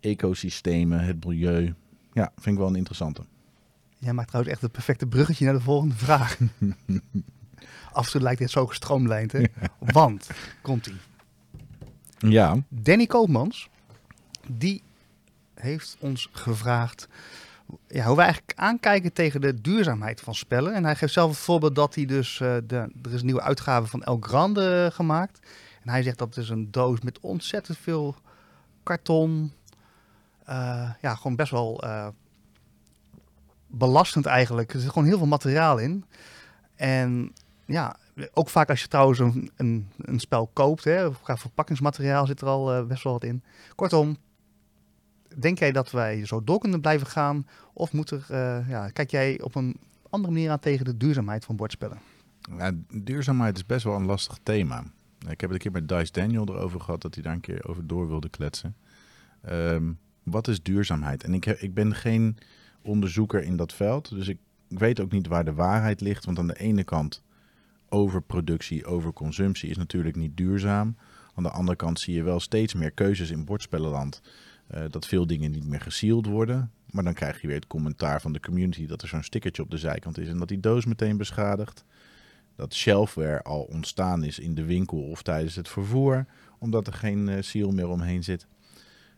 ecosystemen, 0.00 1.04
het 1.04 1.24
milieu. 1.24 1.74
Ja, 2.12 2.32
vind 2.34 2.54
ik 2.54 2.60
wel 2.60 2.68
een 2.68 2.76
interessante. 2.76 3.22
Jij 3.98 4.12
maakt 4.12 4.28
trouwens 4.28 4.54
echt 4.54 4.62
het 4.62 4.72
perfecte 4.72 5.06
bruggetje 5.06 5.44
naar 5.44 5.54
de 5.54 5.60
volgende 5.60 5.94
vraag. 5.94 6.38
Af 7.92 8.04
en 8.04 8.12
toe 8.12 8.20
lijkt 8.20 8.38
dit 8.38 8.50
zo 8.50 8.66
gestroomlijnd, 8.66 9.32
hè? 9.32 9.42
Want, 9.78 10.30
komt-ie. 10.62 10.96
Ja, 12.18 12.56
Danny 12.68 13.06
Koopmans, 13.06 13.68
die 14.48 14.82
heeft 15.54 15.96
ons 16.00 16.28
gevraagd 16.32 17.08
ja, 17.88 18.04
hoe 18.04 18.16
wij 18.16 18.24
eigenlijk 18.24 18.58
aankijken 18.58 19.12
tegen 19.12 19.40
de 19.40 19.60
duurzaamheid 19.60 20.20
van 20.20 20.34
spellen. 20.34 20.74
En 20.74 20.84
hij 20.84 20.96
geeft 20.96 21.12
zelf 21.12 21.30
het 21.30 21.38
voorbeeld 21.38 21.74
dat 21.74 21.94
hij 21.94 22.04
dus, 22.04 22.40
eh, 22.40 22.56
de, 22.66 22.76
er 23.02 23.12
is 23.12 23.20
een 23.20 23.26
nieuwe 23.26 23.42
uitgave 23.42 23.86
van 23.86 24.02
El 24.02 24.18
Grande 24.20 24.90
gemaakt. 24.92 25.40
En 25.82 25.88
hij 25.90 26.02
zegt 26.02 26.18
dat 26.18 26.28
het 26.34 26.44
is 26.44 26.50
een 26.50 26.70
doos 26.70 27.00
met 27.00 27.20
ontzettend 27.20 27.78
veel 27.78 28.16
karton. 28.82 29.52
Eh, 30.44 30.90
ja, 31.00 31.14
gewoon 31.14 31.36
best 31.36 31.50
wel 31.50 31.82
eh, 31.82 32.08
belastend 33.66 34.26
eigenlijk. 34.26 34.72
Er 34.72 34.80
zit 34.80 34.90
gewoon 34.90 35.08
heel 35.08 35.18
veel 35.18 35.26
materiaal 35.26 35.78
in. 35.78 36.04
En 36.76 37.32
ja, 37.70 37.96
ook 38.32 38.48
vaak 38.48 38.70
als 38.70 38.80
je 38.80 38.88
trouwens 38.88 39.18
een, 39.18 39.50
een, 39.56 39.88
een 39.96 40.18
spel 40.18 40.50
koopt, 40.52 40.84
hè, 40.84 41.12
verpakkingsmateriaal 41.12 42.26
zit 42.26 42.40
er 42.40 42.46
al 42.46 42.72
eh, 42.72 42.86
best 42.86 43.02
wel 43.02 43.12
wat 43.12 43.24
in. 43.24 43.42
Kortom, 43.74 44.16
denk 45.38 45.58
jij 45.58 45.72
dat 45.72 45.90
wij 45.90 46.26
zo 46.26 46.44
door 46.44 46.58
kunnen 46.58 46.80
blijven 46.80 47.06
gaan? 47.06 47.46
Of 47.72 47.92
moet 47.92 48.10
er, 48.10 48.26
eh, 48.28 48.68
ja, 48.68 48.88
kijk 48.88 49.10
jij 49.10 49.40
op 49.40 49.54
een 49.54 49.76
andere 50.10 50.32
manier 50.32 50.50
aan 50.50 50.58
tegen 50.58 50.84
de 50.84 50.96
duurzaamheid 50.96 51.44
van 51.44 51.56
bordspellen? 51.56 51.98
Ja, 52.56 52.72
duurzaamheid 52.88 53.56
is 53.56 53.66
best 53.66 53.84
wel 53.84 53.94
een 53.94 54.06
lastig 54.06 54.38
thema. 54.42 54.84
Ik 55.28 55.40
heb 55.40 55.50
het 55.50 55.52
een 55.52 55.58
keer 55.58 55.72
met 55.72 55.88
Dice 55.88 56.12
Daniel 56.12 56.48
erover 56.48 56.80
gehad 56.80 57.02
dat 57.02 57.14
hij 57.14 57.22
daar 57.22 57.32
een 57.32 57.40
keer 57.40 57.68
over 57.68 57.86
door 57.86 58.08
wilde 58.08 58.28
kletsen. 58.28 58.76
Ehm, 59.42 59.92
wat 60.22 60.48
is 60.48 60.62
duurzaamheid? 60.62 61.24
En 61.24 61.34
ik, 61.34 61.46
ik 61.46 61.74
ben 61.74 61.94
geen 61.94 62.38
onderzoeker 62.82 63.42
in 63.42 63.56
dat 63.56 63.72
veld, 63.72 64.10
dus 64.10 64.28
ik 64.28 64.38
weet 64.68 65.00
ook 65.00 65.12
niet 65.12 65.26
waar 65.26 65.44
de 65.44 65.54
waarheid 65.54 66.00
ligt. 66.00 66.24
Want 66.24 66.38
aan 66.38 66.46
de 66.46 66.58
ene 66.58 66.84
kant, 66.84 67.22
overproductie, 67.90 68.84
overconsumptie 68.84 69.70
is 69.70 69.76
natuurlijk 69.76 70.16
niet 70.16 70.36
duurzaam. 70.36 70.96
Aan 71.34 71.42
de 71.42 71.50
andere 71.50 71.76
kant 71.76 72.00
zie 72.00 72.14
je 72.14 72.22
wel 72.22 72.40
steeds 72.40 72.74
meer 72.74 72.90
keuzes 72.90 73.30
in 73.30 73.44
bordspellenland. 73.44 74.20
eh, 74.66 74.84
dat 74.90 75.06
veel 75.06 75.26
dingen 75.26 75.50
niet 75.50 75.66
meer 75.66 75.80
gesealed 75.80 76.26
worden. 76.26 76.70
Maar 76.90 77.04
dan 77.04 77.14
krijg 77.14 77.40
je 77.40 77.46
weer 77.46 77.56
het 77.56 77.66
commentaar 77.66 78.20
van 78.20 78.32
de 78.32 78.40
community 78.40 78.86
dat 78.86 79.02
er 79.02 79.08
zo'n 79.08 79.22
stickertje 79.22 79.62
op 79.62 79.70
de 79.70 79.78
zijkant 79.78 80.18
is 80.18 80.28
en 80.28 80.38
dat 80.38 80.48
die 80.48 80.60
doos 80.60 80.84
meteen 80.84 81.16
beschadigt 81.16 81.84
dat 82.56 82.74
shelfware 82.74 83.42
al 83.42 83.62
ontstaan 83.62 84.24
is 84.24 84.38
in 84.38 84.54
de 84.54 84.64
winkel 84.64 84.98
of 84.98 85.22
tijdens 85.22 85.56
het 85.56 85.68
vervoer, 85.68 86.26
omdat 86.58 86.86
er 86.86 86.92
geen 86.92 87.28
eh, 87.28 87.42
seal 87.42 87.70
meer 87.70 87.88
omheen 87.88 88.24
zit. 88.24 88.46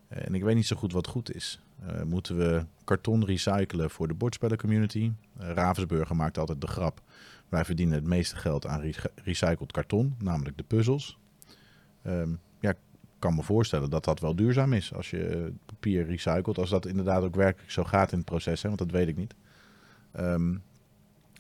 Eh, 0.09 0.27
en 0.27 0.35
ik 0.35 0.43
weet 0.43 0.55
niet 0.55 0.67
zo 0.67 0.77
goed 0.77 0.93
wat 0.93 1.07
goed 1.07 1.35
is. 1.35 1.61
Moeten 2.05 2.37
we 2.37 2.65
karton 2.85 3.25
recyclen 3.25 3.91
voor 3.91 4.09
de 4.09 4.15
bordspellencommunity? 4.15 5.13
Uh, 5.41 5.51
Ravensburger 5.51 6.17
maakt 6.17 6.39
altijd 6.39 6.61
de 6.61 6.67
grap. 6.67 7.03
Wij 7.53 7.65
verdienen 7.65 7.95
het 7.95 8.05
meeste 8.05 8.37
geld 8.37 8.67
aan 8.67 8.81
re- 8.81 9.11
recycled 9.25 9.73
karton, 9.73 10.15
namelijk 10.19 10.57
de 10.57 10.63
puzzels. 10.63 11.19
Ehm, 12.03 12.31
ja, 12.61 12.71
ik 12.71 12.77
kan 13.19 13.35
me 13.35 13.43
voorstellen 13.43 13.91
dat 13.91 14.05
dat 14.05 14.21
wel 14.21 14.37
duurzaam 14.37 14.73
is 14.73 14.95
als 14.95 15.11
je 15.11 15.27
eh, 15.27 15.41
papier 15.67 16.07
recycelt. 16.07 16.59
Als 16.59 16.71
dat 16.71 16.87
inderdaad 16.87 17.23
ook 17.23 17.35
werkelijk 17.35 17.71
zo 17.71 17.85
gaat 17.85 18.13
in 18.13 18.19
het 18.19 18.27
proces, 18.27 18.63
hè, 18.63 18.69
want 18.69 18.81
dat 18.81 18.91
weet 18.91 19.09
ik 19.09 19.17
niet. 19.17 19.35
Ehm, 20.13 20.51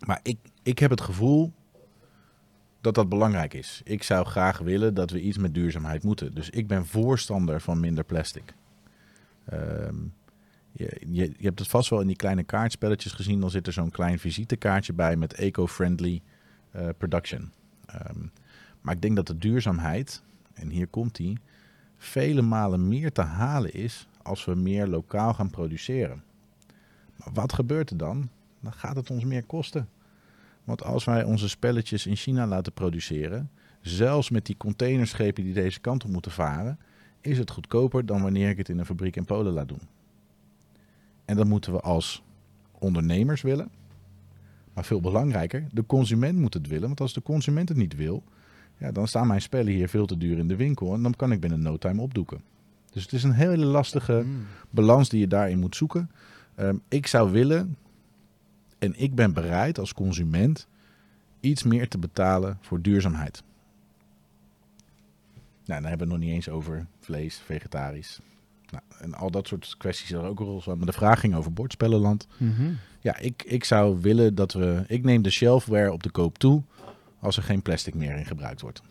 maar 0.06 0.20
ik, 0.22 0.38
ik 0.62 0.78
heb 0.78 0.90
het 0.90 1.00
gevoel 1.00 1.52
dat 2.80 2.94
dat 2.94 3.08
belangrijk 3.08 3.54
is. 3.54 3.80
Ik 3.84 4.02
zou 4.02 4.26
graag 4.26 4.58
willen 4.58 4.94
dat 4.94 5.10
we 5.10 5.20
iets 5.20 5.38
met 5.38 5.54
duurzaamheid 5.54 6.02
moeten. 6.02 6.34
Dus 6.34 6.50
ik 6.50 6.66
ben 6.66 6.86
voorstander 6.86 7.60
van 7.60 7.80
minder 7.80 8.04
plastic. 8.04 8.54
Ehm, 9.44 9.96
je, 10.72 11.00
je, 11.06 11.32
je 11.36 11.46
hebt 11.46 11.58
het 11.58 11.68
vast 11.68 11.90
wel 11.90 12.00
in 12.00 12.06
die 12.06 12.16
kleine 12.16 12.42
kaartspelletjes 12.42 13.12
gezien. 13.12 13.40
Dan 13.40 13.50
zit 13.50 13.66
er 13.66 13.72
zo'n 13.72 13.90
klein 13.90 14.18
visitekaartje 14.18 14.92
bij 14.92 15.16
met 15.16 15.34
eco-friendly 15.34 16.22
eh, 16.70 16.88
production. 16.98 17.52
Ehm, 17.86 18.26
maar 18.80 18.94
ik 18.94 19.02
denk 19.02 19.16
dat 19.16 19.26
de 19.26 19.38
duurzaamheid, 19.38 20.22
en 20.54 20.68
hier 20.68 20.86
komt 20.86 21.16
die, 21.16 21.38
vele 21.96 22.42
malen 22.42 22.88
meer 22.88 23.12
te 23.12 23.22
halen 23.22 23.72
is 23.72 24.08
als 24.22 24.44
we 24.44 24.54
meer 24.54 24.86
lokaal 24.86 25.34
gaan 25.34 25.50
produceren. 25.50 26.22
Maar 27.16 27.32
wat 27.32 27.52
gebeurt 27.52 27.90
er 27.90 27.96
dan? 27.96 28.28
Dan 28.60 28.72
gaat 28.72 28.96
het 28.96 29.10
ons 29.10 29.24
meer 29.24 29.44
kosten. 29.44 29.88
Want 30.64 30.82
als 30.82 31.04
wij 31.04 31.24
onze 31.24 31.48
spelletjes 31.48 32.06
in 32.06 32.16
China 32.16 32.46
laten 32.46 32.72
produceren, 32.72 33.50
zelfs 33.80 34.30
met 34.30 34.46
die 34.46 34.56
containerschepen 34.56 35.44
die 35.44 35.54
deze 35.54 35.80
kant 35.80 36.04
op 36.04 36.10
moeten 36.10 36.32
varen, 36.32 36.78
is 37.20 37.38
het 37.38 37.50
goedkoper 37.50 38.06
dan 38.06 38.22
wanneer 38.22 38.48
ik 38.48 38.56
het 38.56 38.68
in 38.68 38.78
een 38.78 38.86
fabriek 38.86 39.16
in 39.16 39.24
Polen 39.24 39.52
laat 39.52 39.68
doen. 39.68 39.88
En 41.32 41.38
dat 41.38 41.46
moeten 41.46 41.72
we 41.72 41.80
als 41.80 42.22
ondernemers 42.78 43.42
willen. 43.42 43.70
Maar 44.72 44.84
veel 44.84 45.00
belangrijker, 45.00 45.66
de 45.72 45.86
consument 45.86 46.38
moet 46.38 46.54
het 46.54 46.66
willen. 46.66 46.86
Want 46.86 47.00
als 47.00 47.12
de 47.12 47.22
consument 47.22 47.68
het 47.68 47.78
niet 47.78 47.96
wil, 47.96 48.22
ja, 48.78 48.92
dan 48.92 49.08
staan 49.08 49.26
mijn 49.26 49.42
spellen 49.42 49.72
hier 49.72 49.88
veel 49.88 50.06
te 50.06 50.16
duur 50.16 50.38
in 50.38 50.48
de 50.48 50.56
winkel. 50.56 50.94
En 50.94 51.02
dan 51.02 51.14
kan 51.16 51.32
ik 51.32 51.40
binnen 51.40 51.62
no 51.62 51.76
time 51.76 52.00
opdoeken. 52.00 52.40
Dus 52.90 53.02
het 53.02 53.12
is 53.12 53.22
een 53.22 53.32
hele 53.32 53.64
lastige 53.64 54.24
balans 54.70 55.08
die 55.08 55.20
je 55.20 55.26
daarin 55.26 55.58
moet 55.58 55.76
zoeken. 55.76 56.10
Ehm, 56.54 56.76
ik 56.88 57.06
zou 57.06 57.30
willen, 57.30 57.76
en 58.78 59.00
ik 59.00 59.14
ben 59.14 59.32
bereid 59.32 59.78
als 59.78 59.94
consument, 59.94 60.66
iets 61.40 61.62
meer 61.62 61.88
te 61.88 61.98
betalen 61.98 62.58
voor 62.60 62.80
duurzaamheid. 62.80 63.42
Nou, 65.64 65.80
dan 65.80 65.90
hebben 65.90 66.08
we 66.08 66.12
het 66.12 66.22
nog 66.22 66.28
niet 66.28 66.36
eens 66.36 66.48
over 66.48 66.86
vlees, 67.00 67.38
vegetarisch. 67.38 68.20
Nou, 68.72 68.84
en 68.98 69.14
al 69.14 69.30
dat 69.30 69.46
soort 69.46 69.74
kwesties 69.78 70.10
er 70.10 70.22
ook 70.22 70.40
een 70.40 70.46
rol 70.46 70.60
van. 70.60 70.76
Maar 70.76 70.86
de 70.86 70.92
vraag 70.92 71.20
ging 71.20 71.34
over 71.34 71.52
bordspellenland. 71.52 72.26
Mhm. 72.36 72.72
Ja, 73.00 73.16
ik, 73.18 73.42
ik 73.42 73.64
zou 73.64 74.00
willen 74.00 74.34
dat 74.34 74.52
we... 74.52 74.84
Ik 74.86 75.04
neem 75.04 75.22
de 75.22 75.30
shelfware 75.30 75.92
op 75.92 76.02
de 76.02 76.10
koop 76.10 76.38
toe 76.38 76.62
als 77.18 77.36
er 77.36 77.42
geen 77.42 77.62
plastic 77.62 77.94
meer 77.94 78.16
in 78.16 78.26
gebruikt 78.26 78.60
wordt. 78.60 78.82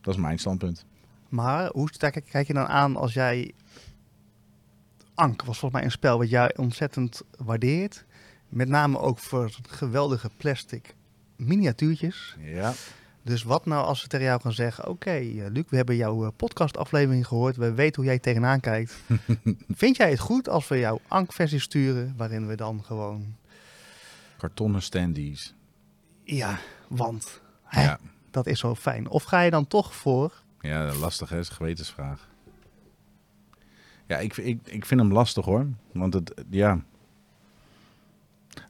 Dat 0.00 0.14
is 0.14 0.20
mijn 0.20 0.38
standpunt. 0.38 0.84
Maar 1.28 1.70
hoe 1.72 1.90
kijk, 2.30 2.46
je 2.46 2.52
dan 2.52 2.66
aan 2.66 2.96
als 2.96 3.12
jij... 3.12 3.54
Ank 5.14 5.44
was 5.44 5.58
volgens 5.58 5.72
mij 5.72 5.84
een 5.84 5.96
spel 5.96 6.18
wat 6.18 6.30
jij 6.30 6.56
ontzettend 6.56 7.22
waardeert. 7.38 8.04
Met 8.48 8.68
name 8.68 8.98
ook 8.98 9.18
voor 9.18 9.50
geweldige 9.68 10.30
plastic 10.36 10.94
miniatuurtjes. 11.36 12.36
Ja. 12.38 12.72
Dus 13.22 13.42
wat 13.42 13.66
nou 13.66 13.84
als 13.84 14.02
we 14.02 14.08
tegen 14.08 14.26
jou 14.26 14.40
gaan 14.40 14.52
zeggen... 14.52 14.88
Oké, 14.88 15.10
eh, 15.10 15.46
Luc, 15.50 15.64
we 15.68 15.76
hebben 15.76 15.96
jouw 15.96 16.24
eh, 16.24 16.30
podcastaflevering 16.36 17.26
gehoord. 17.26 17.56
We 17.56 17.72
weten 17.72 17.96
hoe 17.96 18.04
jij 18.04 18.18
tegenaan 18.18 18.60
kijkt. 18.60 19.00
Vind 19.68 19.96
jij 19.96 20.10
het 20.10 20.18
goed 20.18 20.48
als 20.48 20.68
we 20.68 20.78
jouw 20.78 21.00
Ank-versie 21.08 21.58
sturen... 21.60 22.14
waarin 22.16 22.46
we 22.46 22.54
dan 22.54 22.84
gewoon... 22.84 23.34
Kartonnen 24.36 24.82
standees. 24.82 25.54
Ja, 26.22 26.58
want 26.88 27.40
hè, 27.62 27.82
Ja. 27.82 27.98
dat 28.30 28.46
is 28.46 28.58
zo 28.58 28.74
fijn. 28.74 29.08
Of 29.08 29.22
ga 29.22 29.40
je 29.40 29.50
dan 29.50 29.66
toch 29.66 29.94
voor... 29.94 30.42
Ja, 30.60 30.94
lastig 30.94 31.28
hè, 31.28 31.38
is 31.38 31.48
een 31.48 31.54
gewetensvraag. 31.54 32.28
Ja, 34.06 34.18
ik, 34.18 34.36
ik, 34.36 34.60
ik 34.64 34.86
vind 34.86 35.00
hem 35.00 35.12
lastig 35.12 35.44
hoor. 35.44 35.66
Want 35.92 36.14
het, 36.14 36.34
ja... 36.50 36.80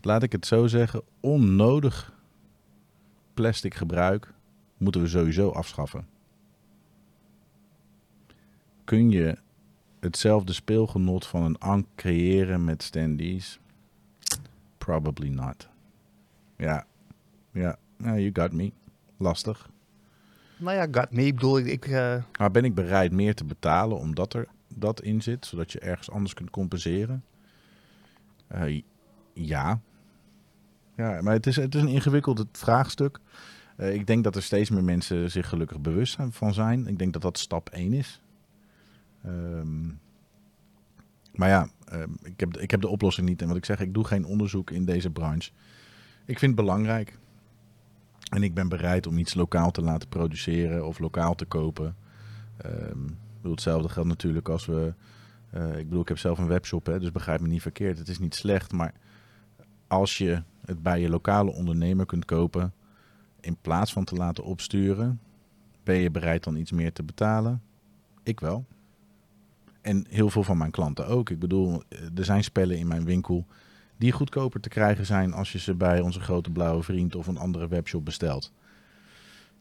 Laat 0.00 0.22
ik 0.22 0.32
het 0.32 0.46
zo 0.46 0.66
zeggen, 0.66 1.02
onnodig 1.20 2.12
plastic 3.34 3.74
gebruik 3.74 4.32
moeten 4.80 5.02
we 5.02 5.08
sowieso 5.08 5.50
afschaffen. 5.50 6.06
Kun 8.84 9.10
je 9.10 9.38
hetzelfde 10.00 10.52
speelgenot 10.52 11.26
van 11.26 11.42
een 11.42 11.58
ank 11.58 11.86
creëren 11.94 12.64
met 12.64 12.82
standees? 12.82 13.60
Probably 14.78 15.28
not. 15.28 15.68
Ja, 16.56 16.86
ja, 17.52 17.76
ja, 17.98 18.18
you 18.18 18.30
got 18.32 18.52
me. 18.52 18.72
Lastig. 19.16 19.70
Nou 20.56 20.76
ja, 20.76 20.86
got 20.90 21.12
me. 21.12 21.24
Ik 21.26 21.34
bedoel, 21.34 21.58
ik... 21.58 21.66
ik 21.66 21.86
eh, 21.86 22.22
Maar 22.38 22.50
ben 22.50 22.64
ik 22.64 22.74
bereid 22.74 23.12
meer 23.12 23.34
te 23.34 23.44
betalen 23.44 23.98
omdat 23.98 24.34
er 24.34 24.48
dat 24.74 25.02
in 25.02 25.22
zit, 25.22 25.46
zodat 25.46 25.72
je 25.72 25.80
ergens 25.80 26.10
anders 26.10 26.34
kunt 26.34 26.50
compenseren? 26.50 27.24
Eh, 28.46 28.82
ja. 29.32 29.80
Ja, 30.96 31.20
maar 31.22 31.32
het 31.32 31.46
is, 31.46 31.56
het 31.56 31.74
is 31.74 31.82
een 31.82 31.88
ingewikkeld 31.88 32.46
vraagstuk. 32.52 33.20
Eh, 33.80 33.94
ik 33.94 34.06
denk 34.06 34.24
dat 34.24 34.36
er 34.36 34.42
steeds 34.42 34.70
meer 34.70 34.84
mensen 34.84 35.30
zich 35.30 35.48
gelukkig 35.48 35.80
bewust 35.80 36.16
van 36.30 36.54
zijn. 36.54 36.86
Ik 36.86 36.98
denk 36.98 37.12
dat 37.12 37.22
dat 37.22 37.38
stap 37.38 37.68
1 37.68 37.92
is. 37.92 38.22
Ehm, 39.24 39.86
maar 41.32 41.48
ja, 41.48 41.68
ehm, 41.84 42.10
ik, 42.22 42.40
heb, 42.40 42.56
ik 42.56 42.70
heb 42.70 42.80
de 42.80 42.88
oplossing 42.88 43.28
niet. 43.28 43.42
En 43.42 43.48
wat 43.48 43.56
ik 43.56 43.64
zeg, 43.64 43.80
ik 43.80 43.94
doe 43.94 44.04
geen 44.04 44.24
onderzoek 44.24 44.70
in 44.70 44.84
deze 44.84 45.10
branche. 45.10 45.50
Ik 46.24 46.38
vind 46.38 46.56
het 46.56 46.64
belangrijk. 46.66 47.18
En 48.30 48.42
ik 48.42 48.54
ben 48.54 48.68
bereid 48.68 49.06
om 49.06 49.18
iets 49.18 49.34
lokaal 49.34 49.70
te 49.70 49.82
laten 49.82 50.08
produceren 50.08 50.86
of 50.86 50.98
lokaal 50.98 51.34
te 51.34 51.44
kopen. 51.44 51.96
Ehm, 52.56 52.98
bedoel, 53.36 53.52
hetzelfde 53.52 53.88
geldt 53.88 54.08
natuurlijk 54.08 54.48
als 54.48 54.66
we. 54.66 54.94
eh, 55.50 55.78
ik 55.78 55.84
bedoel, 55.84 56.00
ik 56.02 56.08
heb 56.08 56.18
zelf 56.18 56.38
een 56.38 56.46
webshop, 56.46 56.86
hè, 56.86 57.00
dus 57.00 57.12
begrijp 57.12 57.40
me 57.40 57.48
niet 57.48 57.62
verkeerd. 57.62 57.98
Het 57.98 58.08
is 58.08 58.18
niet 58.18 58.34
slecht, 58.34 58.72
maar 58.72 58.94
als 59.86 60.18
je 60.18 60.42
het 60.64 60.82
bij 60.82 61.00
je 61.00 61.08
lokale 61.08 61.50
ondernemer 61.52 62.06
kunt 62.06 62.24
kopen, 62.24 62.72
in 63.40 63.56
plaats 63.60 63.92
van 63.92 64.04
te 64.04 64.14
laten 64.14 64.44
opsturen, 64.44 65.20
ben 65.82 65.96
je 65.96 66.10
bereid 66.10 66.44
dan 66.44 66.56
iets 66.56 66.72
meer 66.72 66.92
te 66.92 67.02
betalen? 67.02 67.62
Ik 68.22 68.40
wel. 68.40 68.64
En 69.80 70.06
heel 70.08 70.30
veel 70.30 70.42
van 70.42 70.58
mijn 70.58 70.70
klanten 70.70 71.06
ook. 71.06 71.30
Ik 71.30 71.38
bedoel, 71.38 71.82
eh, 71.88 72.18
er 72.18 72.24
zijn 72.24 72.44
spellen 72.44 72.78
in 72.78 72.86
mijn 72.86 73.04
winkel 73.04 73.46
die 73.96 74.12
goedkoper 74.12 74.60
te 74.60 74.68
krijgen 74.68 75.06
zijn 75.06 75.32
als 75.32 75.52
je 75.52 75.58
ze 75.58 75.74
bij 75.74 76.00
onze 76.00 76.20
grote 76.20 76.50
blauwe 76.50 76.82
vriend 76.82 77.14
of 77.14 77.26
een 77.26 77.38
andere 77.38 77.68
webshop 77.68 78.04
bestelt. 78.04 78.52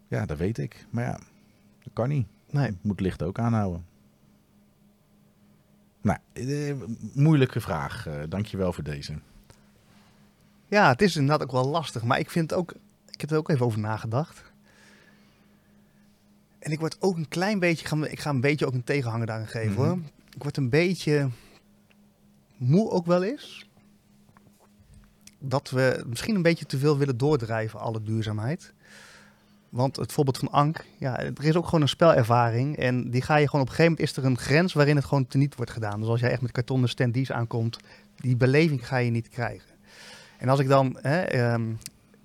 Ja, 0.07 0.25
dat 0.25 0.37
weet 0.37 0.57
ik. 0.57 0.85
Maar 0.89 1.03
ja, 1.03 1.19
dat 1.83 1.93
kan 1.93 2.09
niet. 2.09 2.27
nee. 2.49 2.77
Moet 2.81 2.99
licht 2.99 3.23
ook 3.23 3.39
aanhouden. 3.39 3.85
Nou, 6.01 6.19
eh, 6.33 6.75
moeilijke 7.13 7.61
vraag. 7.61 8.07
Eh, 8.07 8.13
dankjewel 8.29 8.73
voor 8.73 8.83
deze. 8.83 9.19
Ja, 10.67 10.89
het 10.89 11.01
is 11.01 11.15
inderdaad 11.15 11.43
ook 11.43 11.51
wel 11.51 11.67
lastig. 11.67 12.03
Maar 12.03 12.19
ik 12.19 12.29
vind 12.29 12.49
het 12.49 12.59
ook... 12.59 12.73
Ik 13.19 13.25
heb 13.29 13.31
er 13.33 13.37
ook 13.43 13.49
even 13.49 13.65
over 13.65 13.79
nagedacht. 13.79 14.43
En 16.59 16.71
ik 16.71 16.79
word 16.79 16.97
ook 17.01 17.17
een 17.17 17.27
klein 17.27 17.59
beetje... 17.59 17.81
Ik 17.81 17.87
ga, 17.87 17.95
me- 17.95 18.09
ik 18.09 18.19
ga 18.19 18.29
een 18.29 18.41
beetje 18.41 18.65
ook 18.65 18.73
een 18.73 18.83
tegenhanger 18.83 19.25
daarin 19.27 19.47
geven, 19.47 19.71
Mhm. 19.71 19.81
hoor. 19.81 19.97
Ik 20.35 20.43
word 20.43 20.57
een 20.57 20.69
beetje 20.69 21.29
moe 22.57 22.89
ook 22.89 23.05
wel 23.05 23.23
eens. 23.23 23.67
Dat 25.39 25.69
we 25.69 26.03
misschien 26.07 26.35
een 26.35 26.41
beetje 26.41 26.65
te 26.65 26.77
veel 26.77 26.97
willen 26.97 27.17
doordrijven, 27.17 27.79
alle 27.79 28.01
duurzaamheid. 28.01 28.73
Want 29.69 29.95
het 29.95 30.11
voorbeeld 30.11 30.37
van 30.37 30.51
Ank, 30.51 30.85
ja, 30.97 31.19
er 31.19 31.43
is 31.45 31.55
ook 31.55 31.65
gewoon 31.65 31.81
een 31.81 31.89
spelervaring. 31.89 32.77
En 32.77 33.09
die 33.11 33.21
ga 33.21 33.35
je 33.35 33.45
gewoon 33.45 33.61
op 33.61 33.67
een 33.69 33.75
gegeven 33.75 33.91
moment 33.97 34.09
is 34.17 34.23
er 34.23 34.29
een 34.29 34.37
grens 34.37 34.73
waarin 34.73 34.95
het 34.95 35.05
gewoon 35.05 35.27
teniet 35.27 35.55
wordt 35.55 35.71
gedaan. 35.71 35.99
Dus 35.99 36.09
als 36.09 36.19
jij 36.19 36.31
echt 36.31 36.41
met 36.41 36.51
kartonnen 36.51 36.89
standees 36.89 37.31
aankomt, 37.31 37.77
die 38.15 38.35
beleving 38.35 38.87
ga 38.87 38.97
je 38.97 39.11
niet 39.11 39.29
krijgen. 39.29 39.69
En 40.37 40.49
als 40.49 40.59
ik 40.59 40.67
dan, 40.67 40.97
hè, 41.01 41.21
ehm, 41.21 41.63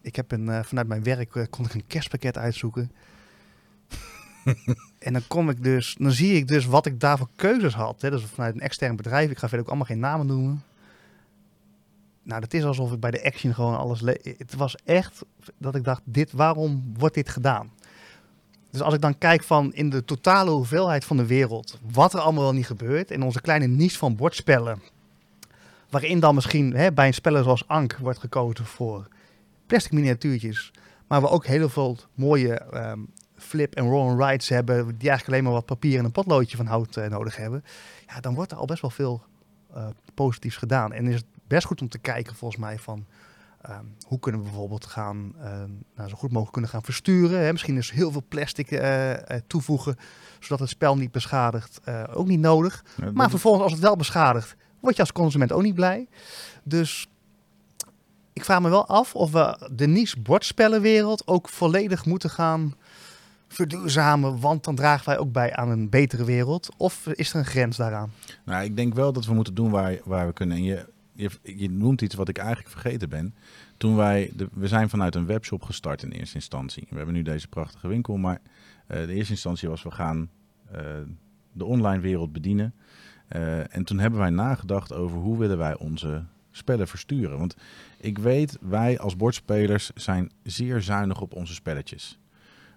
ik 0.04 0.16
heb 0.16 0.32
een, 0.32 0.48
eh, 0.48 0.62
vanuit 0.62 0.86
mijn 0.86 1.02
werk 1.02 1.34
eh, 1.34 1.44
kon 1.50 1.64
ik 1.64 1.74
een 1.74 1.86
kerstpakket 1.86 2.38
uitzoeken. 2.38 2.90
en 4.98 5.12
dan 5.12 5.26
kom 5.28 5.50
ik 5.50 5.62
dus, 5.62 5.96
dan 5.98 6.12
zie 6.12 6.36
ik 6.36 6.48
dus 6.48 6.66
wat 6.66 6.86
ik 6.86 7.00
daarvoor 7.00 7.28
keuzes 7.36 7.74
had. 7.74 8.00
Hè. 8.00 8.10
Dat 8.10 8.20
is 8.20 8.26
vanuit 8.26 8.54
een 8.54 8.60
extern 8.60 8.96
bedrijf. 8.96 9.30
Ik 9.30 9.38
ga 9.38 9.48
verder 9.48 9.60
ook 9.60 9.68
allemaal 9.68 9.86
geen 9.86 9.98
namen 9.98 10.26
noemen. 10.26 10.62
Nou, 12.22 12.40
dat 12.40 12.54
is 12.54 12.64
alsof 12.64 12.92
ik 12.92 13.00
bij 13.00 13.10
de 13.10 13.24
Action 13.24 13.54
gewoon 13.54 13.76
alles... 13.76 14.00
le- 14.00 14.20
Het 14.22 14.54
was 14.54 14.76
echt 14.84 15.24
dat 15.58 15.74
ik 15.74 15.84
dacht, 15.84 16.02
dit, 16.04 16.32
waarom 16.32 16.92
wordt 16.98 17.14
dit 17.14 17.28
gedaan? 17.28 17.70
Dus 18.70 18.80
als 18.80 18.94
ik 18.94 19.00
dan 19.00 19.18
kijk 19.18 19.42
van 19.42 19.72
in 19.72 19.90
de 19.90 20.04
totale 20.04 20.50
hoeveelheid 20.50 21.04
van 21.04 21.16
de 21.16 21.26
wereld, 21.26 21.78
wat 21.92 22.12
er 22.12 22.20
allemaal 22.20 22.42
wel 22.42 22.52
niet 22.52 22.66
gebeurt, 22.66 23.10
in 23.10 23.22
onze 23.22 23.40
kleine 23.40 23.66
niche 23.66 23.98
van 23.98 24.16
bordspellen, 24.16 24.82
waarin 25.90 26.20
dan 26.20 26.34
misschien 26.34 26.74
hè, 26.74 26.92
bij 26.92 27.06
een 27.06 27.14
speler 27.14 27.42
zoals 27.42 27.68
Ank 27.68 27.96
wordt 27.96 28.18
gekozen 28.18 28.64
voor 28.64 29.08
plastic 29.66 29.92
miniatuurtjes, 29.92 30.72
maar 31.06 31.20
we 31.20 31.28
ook 31.28 31.46
heel 31.46 31.68
veel 31.68 31.98
mooie 32.14 32.54
ehm, 32.54 33.00
flip 33.36 33.74
en 33.74 33.84
roll 33.84 34.08
and 34.08 34.20
rides 34.20 34.48
hebben, 34.48 34.76
die 34.76 35.08
eigenlijk 35.08 35.28
alleen 35.28 35.44
maar 35.44 35.52
wat 35.52 35.66
papier 35.66 35.98
en 35.98 36.04
een 36.04 36.10
potloodje 36.10 36.56
van 36.56 36.66
hout 36.66 36.96
eh, 36.96 37.10
nodig 37.10 37.36
hebben, 37.36 37.64
ja, 38.06 38.20
dan 38.20 38.34
wordt 38.34 38.52
er 38.52 38.58
al 38.58 38.66
best 38.66 38.80
wel 38.80 38.90
veel 38.90 39.22
eh, 39.74 39.86
positiefs 40.14 40.56
gedaan. 40.56 40.92
En 40.92 41.06
is 41.06 41.14
het 41.14 41.26
best 41.46 41.66
goed 41.66 41.80
om 41.80 41.88
te 41.88 41.98
kijken 41.98 42.34
volgens 42.34 42.60
mij 42.60 42.78
van 42.78 43.06
Ehm, 43.64 43.84
hoe 44.06 44.18
kunnen 44.18 44.40
we 44.40 44.46
bijvoorbeeld 44.46 44.86
gaan, 44.86 45.32
ehm, 45.40 45.70
nou, 45.96 46.08
zo 46.08 46.16
goed 46.16 46.28
mogelijk 46.28 46.52
kunnen 46.52 46.70
gaan 46.70 46.82
versturen. 46.82 47.40
Hè? 47.40 47.52
Misschien 47.52 47.76
is 47.76 47.90
heel 47.90 48.12
veel 48.12 48.24
plastic 48.28 48.70
eh, 48.70 49.12
toevoegen, 49.46 49.96
zodat 50.40 50.58
het 50.58 50.68
spel 50.68 50.96
niet 50.96 51.12
beschadigt. 51.12 51.80
ook 52.12 52.26
niet 52.26 52.40
nodig. 52.40 52.84
Maar 53.12 53.30
vervolgens, 53.30 53.62
als 53.62 53.72
het 53.72 53.82
wel 53.82 53.96
beschadigt, 53.96 54.56
word 54.80 54.94
je 54.94 55.00
als 55.00 55.12
consument 55.12 55.52
ook 55.52 55.62
niet 55.62 55.74
blij. 55.74 56.08
Dus 56.64 57.08
ik 58.34 58.44
vraag 58.44 58.60
me 58.60 58.68
wel 58.68 58.86
af 58.86 59.14
of 59.14 59.32
we 59.32 59.68
de 59.72 59.86
niche 59.86 60.20
bordspellenwereld 60.20 61.26
ook 61.26 61.48
volledig 61.48 62.04
moeten 62.04 62.30
gaan 62.30 62.74
verduurzamen. 63.48 64.40
Want 64.40 64.64
dan 64.64 64.74
dragen 64.74 65.06
wij 65.06 65.18
ook 65.18 65.32
bij 65.32 65.56
aan 65.56 65.70
een 65.70 65.88
betere 65.88 66.24
wereld. 66.24 66.68
Of 66.76 67.06
is 67.06 67.32
er 67.32 67.38
een 67.38 67.44
grens 67.44 67.76
daaraan? 67.76 68.12
Nou, 68.44 68.64
ik 68.64 68.76
denk 68.76 68.94
wel 68.94 69.12
dat 69.12 69.26
we 69.26 69.34
moeten 69.34 69.54
doen 69.54 69.70
waar, 69.70 69.98
waar 70.04 70.26
we 70.26 70.32
kunnen. 70.32 70.56
En 70.56 70.62
je, 70.62 70.86
je, 71.42 71.70
noemt 71.70 72.02
iets 72.02 72.14
wat 72.14 72.28
ik 72.28 72.38
eigenlijk 72.38 72.68
vergeten 72.68 73.08
ben. 73.08 73.34
Toen 73.76 73.96
wij, 73.96 74.30
de, 74.36 74.48
we 74.52 74.68
zijn 74.68 74.88
vanuit 74.88 75.14
een 75.14 75.26
webshop 75.26 75.62
gestart 75.62 76.02
in 76.02 76.10
eerste 76.10 76.34
instantie. 76.34 76.86
We 76.88 76.96
hebben 76.96 77.14
nu 77.14 77.22
deze 77.22 77.48
prachtige 77.48 77.88
winkel, 77.88 78.16
maar 78.16 78.40
eh, 78.86 79.06
de 79.06 79.12
eerste 79.14 79.32
instantie 79.32 79.68
was 79.68 79.82
we 79.82 79.90
gaan 79.90 80.30
eh, 80.70 80.80
de 81.52 81.64
online 81.64 82.00
wereld 82.00 82.32
bedienen. 82.32 82.74
Eh, 83.28 83.74
en 83.74 83.84
toen 83.84 83.98
hebben 83.98 84.18
wij 84.20 84.30
nagedacht 84.30 84.92
over 84.92 85.18
hoe 85.18 85.38
willen 85.38 85.58
wij 85.58 85.76
onze 85.76 86.24
spellen 86.56 86.88
versturen. 86.88 87.38
Want 87.38 87.56
ik 88.00 88.18
weet, 88.18 88.58
wij 88.60 88.98
als 88.98 89.16
bordspelers 89.16 89.90
zijn 89.94 90.30
zeer 90.42 90.82
zuinig 90.82 91.20
op 91.20 91.34
onze 91.34 91.54
spelletjes. 91.54 92.18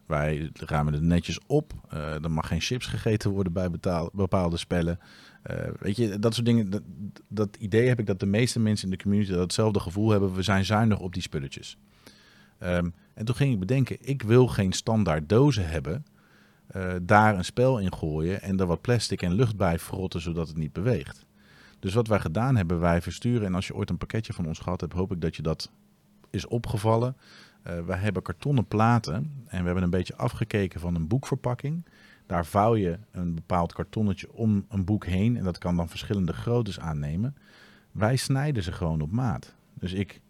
Wij 0.06 0.50
ruimen 0.54 0.94
het 0.94 1.02
netjes 1.02 1.40
op. 1.48 1.74
Eh, 1.90 2.24
er 2.24 2.32
mag 2.32 2.48
geen 2.48 2.62
chips 2.62 2.86
gegeten 2.86 3.32
worden 3.32 3.54
bij 3.54 3.70
bepaalde 4.14 4.58
spellen. 4.58 5.00
Eh, 5.44 5.56
weet 5.80 5.96
je, 5.96 6.20
dat 6.20 6.34
soort 6.34 6.46
dingen. 6.46 6.70
Dat, 6.70 6.82
dat 7.28 7.56
idee 7.60 7.88
heb 7.88 8.00
ik 8.00 8.06
dat 8.06 8.20
de 8.20 8.26
meeste 8.26 8.60
mensen 8.60 8.90
in 8.92 8.98
de 8.98 9.04
community 9.04 9.32
datzelfde 9.32 9.80
gevoel 9.80 10.10
hebben. 10.10 10.34
We 10.34 10.42
zijn 10.42 10.66
zuinig 10.66 11.00
op 11.00 11.14
die 11.14 11.22
spulletjes. 11.22 11.78
Ehm, 12.60 12.90
en 13.14 13.26
toen 13.26 13.36
ging 13.36 13.54
ik 13.54 13.60
bedenken, 13.60 13.98
ik 14.00 14.22
wil 14.22 14.48
geen 14.48 14.74
standaard 14.74 15.30
dozen 15.30 15.70
hebben. 15.70 16.06
eh, 16.68 16.94
daar 17.02 17.38
een 17.38 17.46
spel 17.46 17.80
in 17.80 17.94
gooien 17.94 18.42
en 18.42 18.60
er 18.60 18.66
wat 18.66 18.82
plastic 18.82 19.22
en 19.22 19.34
lucht 19.34 19.56
bij 19.58 19.80
frotten 19.80 20.22
zodat 20.22 20.48
het 20.48 20.58
niet 20.58 20.74
beweegt. 20.74 21.26
Dus 21.80 21.94
wat 21.94 22.08
wij 22.08 22.20
gedaan 22.20 22.56
hebben, 22.56 22.80
wij 22.80 23.02
versturen. 23.02 23.46
En 23.46 23.56
als 23.56 23.68
je 23.68 23.76
ooit 23.76 23.90
een 23.90 23.98
pakketje 23.98 24.34
van 24.34 24.48
ons 24.48 24.60
gehad 24.60 24.82
hebt, 24.82 24.94
hoop 24.94 25.12
ik 25.12 25.22
dat 25.22 25.36
je 25.36 25.42
dat 25.42 25.72
is 26.30 26.48
opgevallen. 26.48 27.18
Eh 27.64 27.80
wij 27.86 27.98
hebben 27.98 28.22
kartonnen 28.22 28.66
platen 28.66 29.16
en 29.48 29.60
we 29.60 29.66
hebben 29.66 29.84
een 29.84 29.90
beetje 29.90 30.16
afgekeken 30.16 30.80
van 30.80 30.96
een 30.96 31.08
boekverpakking. 31.08 31.86
Daar 32.26 32.46
vouw 32.46 32.76
je 32.76 32.98
een 33.12 33.36
bepaald 33.36 33.74
kartonnetje 33.74 34.34
om 34.34 34.66
een 34.70 34.86
boek 34.86 35.06
heen 35.06 35.38
en 35.38 35.44
dat 35.44 35.58
kan 35.58 35.76
dan 35.76 35.90
verschillende 35.90 36.34
groottes 36.34 36.80
aannemen. 36.80 37.36
Wij 37.92 38.16
snijden 38.16 38.64
ze 38.64 38.72
gewoon 38.72 39.02
op 39.02 39.12
maat. 39.12 39.54
Dus 39.74 39.94
ik 39.94 40.22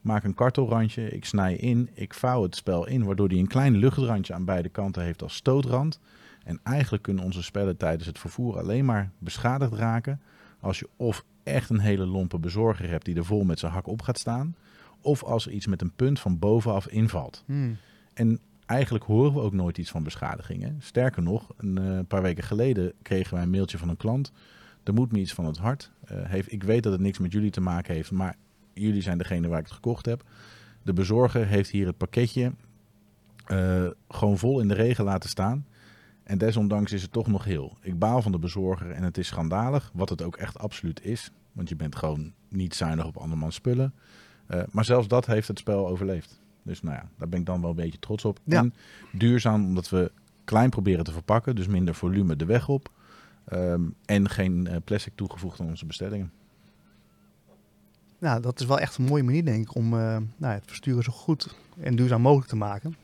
maak 0.00 0.24
een 0.24 0.34
kartelrandje, 0.34 1.10
ik 1.10 1.24
snij 1.24 1.54
in, 1.54 1.90
ik 1.94 2.14
vouw 2.14 2.42
het 2.42 2.56
spel 2.56 2.86
in, 2.86 3.04
waardoor 3.04 3.28
die 3.28 3.38
een 3.38 3.46
klein 3.46 3.76
luchtrandje 3.76 4.34
aan 4.34 4.44
beide 4.44 4.68
kanten 4.68 5.02
heeft 5.02 5.22
als 5.22 5.34
stootrand. 5.34 6.00
En 6.44 6.60
eigenlijk 6.62 7.02
kunnen 7.02 7.24
onze 7.24 7.42
spellen 7.42 7.76
tijdens 7.76 8.06
het 8.06 8.18
vervoer 8.18 8.58
alleen 8.58 8.84
maar 8.84 9.10
beschadigd 9.18 9.72
raken 9.72 10.20
als 10.66 10.78
je 10.78 10.88
of 10.96 11.24
echt 11.42 11.70
een 11.70 11.78
hele 11.78 12.06
lompe 12.06 12.38
bezorger 12.38 12.88
hebt 12.88 13.04
die 13.04 13.16
er 13.16 13.24
vol 13.24 13.44
met 13.44 13.58
zijn 13.58 13.72
hak 13.72 13.86
op 13.86 14.02
gaat 14.02 14.18
staan, 14.18 14.56
of 15.00 15.22
als 15.24 15.46
er 15.46 15.52
iets 15.52 15.66
met 15.66 15.82
een 15.82 15.92
punt 15.96 16.20
van 16.20 16.38
bovenaf 16.38 16.88
invalt. 16.88 17.44
En 18.14 18.40
eigenlijk 18.66 19.04
horen 19.04 19.32
we 19.32 19.40
ook 19.40 19.52
nooit 19.52 19.78
iets 19.78 19.90
van 19.90 20.02
beschadigingen. 20.02 20.76
Sterker 20.78 21.22
nog, 21.22 21.52
een 21.56 21.78
eh, 21.78 21.98
paar 22.08 22.22
weken 22.22 22.44
geleden 22.44 22.92
kregen 23.02 23.34
wij 23.34 23.42
een 23.42 23.50
mailtje 23.50 23.78
van 23.78 23.88
een 23.88 23.96
klant. 23.96 24.32
Er 24.82 24.94
moet 24.94 25.12
me 25.12 25.18
iets 25.18 25.34
van 25.34 25.44
het 25.44 25.58
hart. 25.58 25.90
Eh, 26.04 26.16
heeft, 26.22 26.52
ik 26.52 26.62
weet 26.62 26.82
dat 26.82 26.92
het 26.92 27.00
niks 27.00 27.18
met 27.18 27.32
jullie 27.32 27.50
te 27.50 27.60
maken 27.60 27.94
heeft, 27.94 28.10
maar 28.10 28.36
jullie 28.72 29.02
zijn 29.02 29.18
degene 29.18 29.48
waar 29.48 29.58
ik 29.58 29.64
het 29.64 29.74
gekocht 29.74 30.06
heb. 30.06 30.24
De 30.82 30.92
bezorger 30.92 31.46
heeft 31.46 31.70
hier 31.70 31.86
het 31.86 31.96
pakketje 31.96 32.52
eh, 33.46 33.86
gewoon 34.08 34.38
vol 34.38 34.60
in 34.60 34.68
de 34.68 34.74
regen 34.74 35.04
laten 35.04 35.30
staan. 35.30 35.66
En 36.26 36.38
desondanks 36.38 36.92
is 36.92 37.02
het 37.02 37.12
toch 37.12 37.26
nog 37.26 37.44
heel. 37.44 37.76
Ik 37.80 37.98
baal 37.98 38.22
van 38.22 38.32
de 38.32 38.38
bezorger 38.38 38.90
en 38.90 39.02
het 39.02 39.18
is 39.18 39.26
schandalig, 39.26 39.90
wat 39.94 40.08
het 40.08 40.22
ook 40.22 40.36
echt 40.36 40.58
absoluut 40.58 41.04
is. 41.04 41.30
Want 41.52 41.68
je 41.68 41.76
bent 41.76 41.96
gewoon 41.96 42.32
niet 42.48 42.74
zuinig 42.74 43.06
op 43.06 43.16
andermans 43.16 43.54
spullen. 43.54 43.94
Eh, 44.46 44.62
maar 44.70 44.84
zelfs 44.84 45.08
dat 45.08 45.26
heeft 45.26 45.48
het 45.48 45.58
spel 45.58 45.88
overleefd. 45.88 46.40
Dus 46.62 46.82
nou 46.82 46.94
ja, 46.94 47.08
daar 47.18 47.28
ben 47.28 47.40
ik 47.40 47.46
dan 47.46 47.60
wel 47.60 47.70
een 47.70 47.76
beetje 47.76 47.98
trots 47.98 48.24
op. 48.24 48.38
Ja. 48.44 48.58
En 48.58 48.74
duurzaam, 49.12 49.64
omdat 49.64 49.88
we 49.88 50.12
klein 50.44 50.70
proberen 50.70 51.04
te 51.04 51.12
verpakken. 51.12 51.54
Dus 51.54 51.66
minder 51.66 51.94
volume 51.94 52.36
de 52.36 52.44
weg 52.44 52.68
op. 52.68 52.90
Ehm, 53.44 53.82
en 54.04 54.28
geen 54.28 54.66
eh, 54.66 54.76
plastic 54.84 55.12
toegevoegd 55.14 55.60
aan 55.60 55.66
onze 55.66 55.86
bestellingen. 55.86 56.32
Nou, 58.18 58.40
dat 58.40 58.60
is 58.60 58.66
wel 58.66 58.78
echt 58.78 58.96
een 58.96 59.04
mooie 59.04 59.22
manier, 59.22 59.44
denk 59.44 59.68
ik, 59.68 59.74
om 59.74 59.84
eh, 59.84 60.16
nou, 60.36 60.54
het 60.54 60.64
versturen 60.66 61.02
zo 61.02 61.12
goed 61.12 61.54
en 61.80 61.96
duurzaam 61.96 62.20
mogelijk 62.20 62.48
te 62.48 62.56
maken. 62.56 62.94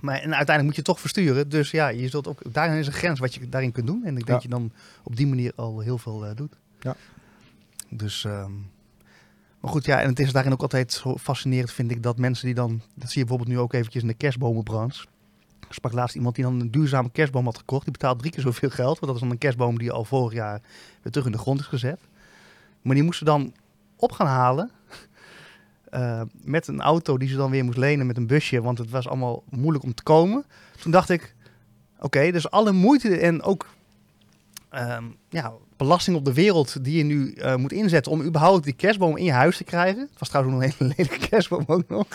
Maar 0.00 0.14
en 0.14 0.22
uiteindelijk 0.34 0.64
moet 0.66 0.76
je 0.76 0.82
toch 0.82 1.00
versturen. 1.00 1.48
Dus 1.48 1.70
ja, 1.70 1.88
je 1.88 2.08
zult 2.08 2.28
ook, 2.28 2.52
daarin 2.52 2.78
is 2.78 2.86
een 2.86 2.92
grens 2.92 3.18
wat 3.20 3.34
je 3.34 3.48
daarin 3.48 3.72
kunt 3.72 3.86
doen. 3.86 4.02
En 4.04 4.08
ik 4.08 4.14
denk 4.14 4.26
Ja. 4.26 4.32
dat 4.34 4.42
je 4.42 4.48
dan 4.48 4.72
op 5.02 5.16
die 5.16 5.26
manier 5.26 5.52
al 5.56 5.80
heel 5.80 5.98
veel 5.98 6.26
eh, 6.26 6.36
doet. 6.36 6.56
Ja. 6.80 6.96
Dus, 7.88 8.24
ehm, 8.24 8.52
maar 9.60 9.70
goed, 9.70 9.84
ja, 9.84 10.00
en 10.00 10.08
het 10.08 10.18
is 10.20 10.32
daarin 10.32 10.52
ook 10.52 10.62
altijd 10.62 10.92
zo 10.92 11.16
fascinerend, 11.16 11.72
vind 11.72 11.90
ik, 11.90 12.02
dat 12.02 12.18
mensen 12.18 12.46
die 12.46 12.54
dan, 12.54 12.70
dat 12.94 13.10
zie 13.10 13.20
je 13.20 13.26
bijvoorbeeld 13.26 13.48
nu 13.48 13.58
ook 13.58 13.72
eventjes 13.72 14.02
in 14.02 14.08
de 14.08 14.14
kerstbomenbranche. 14.14 15.06
Ik 15.68 15.76
sprak 15.76 15.92
laatst 15.92 16.16
iemand 16.16 16.34
die 16.34 16.44
dan 16.44 16.60
een 16.60 16.70
duurzame 16.70 17.10
kerstboom 17.10 17.44
had 17.44 17.56
gekocht. 17.58 17.82
Die 17.84 17.92
betaalt 17.92 18.18
drie 18.18 18.30
keer 18.30 18.42
zoveel 18.42 18.70
geld, 18.70 18.98
want 18.98 19.06
dat 19.06 19.14
is 19.14 19.20
dan 19.20 19.30
een 19.30 19.38
kerstboom 19.38 19.78
die 19.78 19.92
al 19.92 20.04
vorig 20.04 20.32
jaar 20.32 20.60
weer 21.02 21.12
terug 21.12 21.26
in 21.26 21.32
de 21.32 21.38
grond 21.38 21.60
is 21.60 21.66
gezet. 21.66 22.00
Maar 22.82 22.94
die 22.94 23.04
moesten 23.04 23.26
dan 23.26 23.54
op 23.96 24.12
gaan 24.12 24.26
halen 24.26 24.70
eh, 25.90 26.20
met 26.42 26.66
een 26.66 26.80
auto 26.80 27.18
die 27.18 27.28
ze 27.28 27.36
dan 27.36 27.50
weer 27.50 27.64
moest 27.64 27.78
lenen 27.78 28.06
met 28.06 28.16
een 28.16 28.26
busje, 28.26 28.62
want 28.62 28.78
het 28.78 28.90
was 28.90 29.08
allemaal 29.08 29.42
moeilijk 29.48 29.84
om 29.84 29.94
te 29.94 30.02
komen. 30.02 30.44
Toen 30.80 30.92
dacht 30.92 31.10
ik, 31.10 31.34
oké, 31.98 32.30
dus 32.30 32.50
alle 32.50 32.72
moeite 32.72 33.16
en 33.16 33.42
ook 33.42 33.66
ehm, 34.68 35.04
ja, 35.28 35.52
belasting 35.76 36.16
op 36.16 36.24
de 36.24 36.32
wereld 36.32 36.84
die 36.84 36.96
je 36.96 37.04
nu 37.04 37.32
eh, 37.32 37.56
moet 37.56 37.72
inzetten 37.72 38.12
om 38.12 38.22
überhaupt 38.22 38.64
die 38.64 38.72
kerstboom 38.72 39.16
in 39.16 39.24
je 39.24 39.32
huis 39.32 39.56
te 39.56 39.64
krijgen. 39.64 40.00
Het 40.00 40.18
was 40.18 40.28
trouwens 40.28 40.56
nog 40.56 40.64
een 40.64 40.74
hele 40.78 40.94
lelijke 40.96 41.26
kerstboom 41.28 41.64
ook 41.66 41.88
nog. 41.88 42.06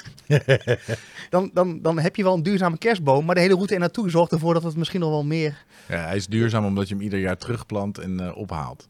dan, 1.29 1.49
dan, 1.53 1.81
dan 1.81 1.99
heb 1.99 2.15
je 2.15 2.23
wel 2.23 2.33
een 2.33 2.43
duurzame 2.43 2.77
kerstboom, 2.77 3.25
maar 3.25 3.35
de 3.35 3.41
hele 3.41 3.53
route 3.53 3.73
er 3.73 3.79
naartoe 3.79 4.09
zorgt 4.09 4.31
ervoor 4.31 4.53
dat 4.53 4.63
het 4.63 4.75
misschien 4.75 4.99
nog 4.99 5.09
wel 5.09 5.25
meer... 5.25 5.63
Ja, 5.87 6.05
hij 6.05 6.15
is 6.15 6.27
duurzaam 6.27 6.65
omdat 6.65 6.87
je 6.87 6.93
hem 6.93 7.03
ieder 7.03 7.19
jaar 7.19 7.37
terugplant 7.37 7.97
en 7.97 8.19
eh, 8.19 8.37
ophaalt. 8.37 8.87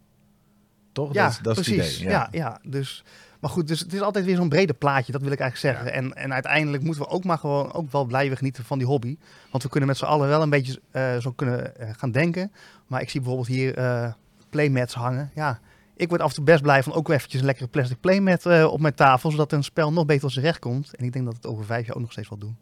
Toch? 0.92 1.14
Ja, 1.14 1.24
dat 1.24 1.32
is, 1.32 1.40
dat 1.42 1.58
is 1.58 1.64
precies. 1.64 1.92
het 1.92 2.02
idee. 2.02 2.12
ja. 2.12 2.28
Ja, 2.32 2.60
dus... 2.64 3.04
Maar 3.46 3.54
goed, 3.54 3.68
dus 3.68 3.80
het 3.80 3.94
is 3.94 4.02
altijd 4.02 4.26
weer 4.26 4.36
zo'n 4.36 4.50
brede 4.50 4.74
plaatje, 4.74 5.12
dat 5.12 5.22
wil 5.22 5.32
ik 5.32 5.40
eigenlijk 5.40 5.76
zeggen. 5.76 5.94
En, 5.94 6.16
en 6.16 6.34
uiteindelijk 6.34 6.84
moeten 6.84 7.02
we 7.02 7.10
ook 7.10 7.24
maar 7.24 7.38
gewoon 7.38 7.74
ook 7.74 7.92
wel 7.92 8.06
blijven 8.06 8.38
genieten 8.38 8.64
van 8.64 8.78
die 8.78 8.88
hobby. 8.88 9.18
Want 9.52 9.64
we 9.64 9.70
kunnen 9.70 9.90
met 9.90 9.98
z'n 9.98 10.06
allen 10.06 10.28
wel 10.28 10.42
een 10.42 10.50
beetje 10.50 10.80
eh, 10.92 11.18
zo 11.18 11.32
kunnen 11.32 11.78
eh, 11.78 11.90
gaan 11.98 12.12
denken. 12.12 12.52
Maar 12.88 13.02
ik 13.02 13.10
zie 13.10 13.20
bijvoorbeeld 13.20 13.50
hier 13.50 13.78
eh, 13.78 14.14
playmats 14.50 14.94
hangen. 14.94 15.32
Ja, 15.36 15.60
ik 15.96 16.10
word 16.10 16.22
af 16.22 16.30
en 16.30 16.36
toe 16.36 16.44
best 16.44 16.62
blij 16.62 16.84
van 16.84 16.94
ook 16.94 17.08
wel 17.08 17.16
eventjes 17.16 17.40
een 17.40 17.46
lekkere 17.46 17.68
plastic 17.68 18.00
playmat 18.00 18.46
eh, 18.46 18.66
op 18.66 18.80
mijn 18.80 18.94
tafel. 18.96 19.32
Zodat 19.32 19.52
een 19.52 19.64
spel 19.64 19.94
nog 19.94 20.06
beter 20.06 20.22
tot 20.22 20.32
zijn 20.32 20.46
recht 20.46 20.60
komt. 20.60 20.96
En 20.96 21.06
ik 21.06 21.14
denk 21.14 21.26
dat 21.26 21.36
het 21.36 21.46
over 21.46 21.66
vijf 21.66 21.86
jaar 21.86 21.96
ook 21.96 22.02
nog 22.02 22.12
steeds 22.12 22.30
wel 22.30 22.40
doen. 22.40 22.58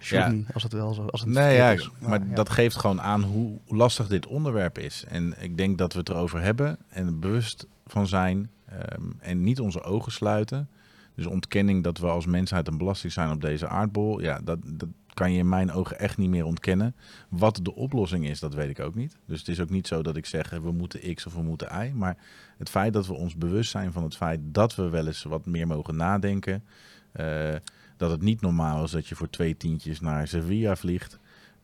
Ja. 0.00 0.34
als 0.54 0.62
het 0.62 0.72
wel 0.72 0.94
zo 0.94 1.06
als 1.06 1.20
het 1.20 1.30
Nee, 1.30 1.56
ja, 1.56 1.70
is. 1.70 1.90
maar 1.98 2.20
ja. 2.28 2.34
dat 2.34 2.50
geeft 2.50 2.76
gewoon 2.76 3.00
aan 3.00 3.22
hoe 3.22 3.58
lastig 3.66 4.06
dit 4.06 4.26
onderwerp 4.26 4.78
is. 4.78 5.04
En 5.08 5.34
ik 5.42 5.56
denk 5.56 5.78
dat 5.78 5.92
we 5.92 5.98
het 5.98 6.08
erover 6.08 6.40
hebben 6.40 6.78
en 6.88 7.06
er 7.06 7.18
bewust 7.18 7.66
van 7.86 8.06
zijn 8.06 8.50
ehm, 8.78 9.10
en 9.18 9.42
niet 9.42 9.60
onze 9.60 9.82
ogen 9.82 10.12
sluiten. 10.12 10.68
Dus 11.14 11.26
ontkenning 11.26 11.82
dat 11.84 11.98
we 11.98 12.06
als 12.06 12.26
mensheid 12.26 12.68
een 12.68 12.78
belasting 12.78 13.12
zijn 13.12 13.30
op 13.30 13.40
deze 13.40 13.68
aardbol, 13.68 14.20
ja, 14.20 14.40
dat, 14.44 14.58
dat 14.64 14.88
kan 15.14 15.32
je 15.32 15.38
in 15.38 15.48
mijn 15.48 15.72
ogen 15.72 15.98
echt 15.98 16.16
niet 16.18 16.28
meer 16.28 16.44
ontkennen. 16.44 16.94
Wat 17.28 17.58
de 17.62 17.74
oplossing 17.74 18.28
is, 18.28 18.40
dat 18.40 18.54
weet 18.54 18.70
ik 18.70 18.80
ook 18.80 18.94
niet. 18.94 19.16
Dus 19.26 19.38
het 19.38 19.48
is 19.48 19.60
ook 19.60 19.70
niet 19.70 19.86
zo 19.86 20.02
dat 20.02 20.16
ik 20.16 20.26
zeg 20.26 20.50
we 20.50 20.72
moeten 20.72 21.14
X 21.14 21.26
of 21.26 21.34
we 21.34 21.42
moeten 21.42 21.84
Y. 21.86 21.92
Maar 21.94 22.16
het 22.58 22.70
feit 22.70 22.92
dat 22.92 23.06
we 23.06 23.12
ons 23.12 23.36
bewust 23.36 23.70
zijn 23.70 23.92
van 23.92 24.02
het 24.02 24.16
feit 24.16 24.40
dat 24.42 24.74
we 24.74 24.88
wel 24.88 25.06
eens 25.06 25.22
wat 25.22 25.46
meer 25.46 25.66
mogen 25.66 25.96
nadenken. 25.96 26.64
eh, 27.12 27.54
dat 27.96 28.10
het 28.10 28.22
niet 28.22 28.40
normaal 28.40 28.84
is 28.84 28.90
dat 28.90 29.06
je 29.06 29.14
voor 29.14 29.30
twee 29.30 29.56
tientjes 29.56 30.00
naar 30.00 30.28
Sevilla 30.28 30.76
vliegt. 30.76 31.18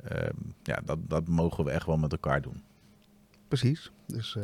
Ehm, 0.04 0.34
ja, 0.62 0.80
dat, 0.84 0.98
dat 1.08 1.28
mogen 1.28 1.64
we 1.64 1.70
echt 1.70 1.86
wel 1.86 1.96
met 1.96 2.12
elkaar 2.12 2.42
doen. 2.42 2.62
Precies. 3.48 3.90
Dus, 4.06 4.36
eh, 4.36 4.42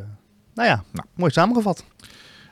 nou 0.54 0.68
ja, 0.68 0.84
Nou. 0.92 1.06
mooi 1.14 1.30
samengevat. 1.32 1.84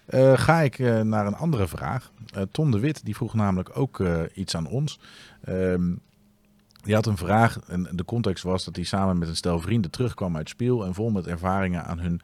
Eh, 0.07 0.39
ga 0.39 0.61
ik 0.61 0.79
eh, 0.79 1.01
naar 1.01 1.27
een 1.27 1.37
andere 1.37 1.69
vraag. 1.69 2.11
Eh, 2.35 2.43
Ton 2.51 2.71
de 2.71 2.79
Wit 2.79 3.05
die 3.05 3.17
vroeg 3.17 3.35
namelijk 3.35 3.71
ook 3.79 4.03
iets 4.35 4.57
aan 4.57 4.67
ons. 4.67 4.99
Ehm, 5.45 5.93
die 6.83 6.95
had 6.95 7.07
een 7.07 7.17
vraag 7.17 7.59
en 7.67 7.89
de 7.91 8.05
context 8.05 8.45
was 8.45 8.65
dat 8.65 8.77
hij 8.77 8.85
samen 8.85 9.19
met 9.19 9.29
een 9.29 9.37
stel 9.37 9.61
vrienden 9.61 9.91
terugkwam 9.91 10.37
uit 10.37 10.49
Spiel 10.49 10.85
en 10.85 10.95
vol 10.95 11.11
met 11.11 11.27
ervaringen 11.27 11.85
aan 11.85 11.99
hun 11.99 12.21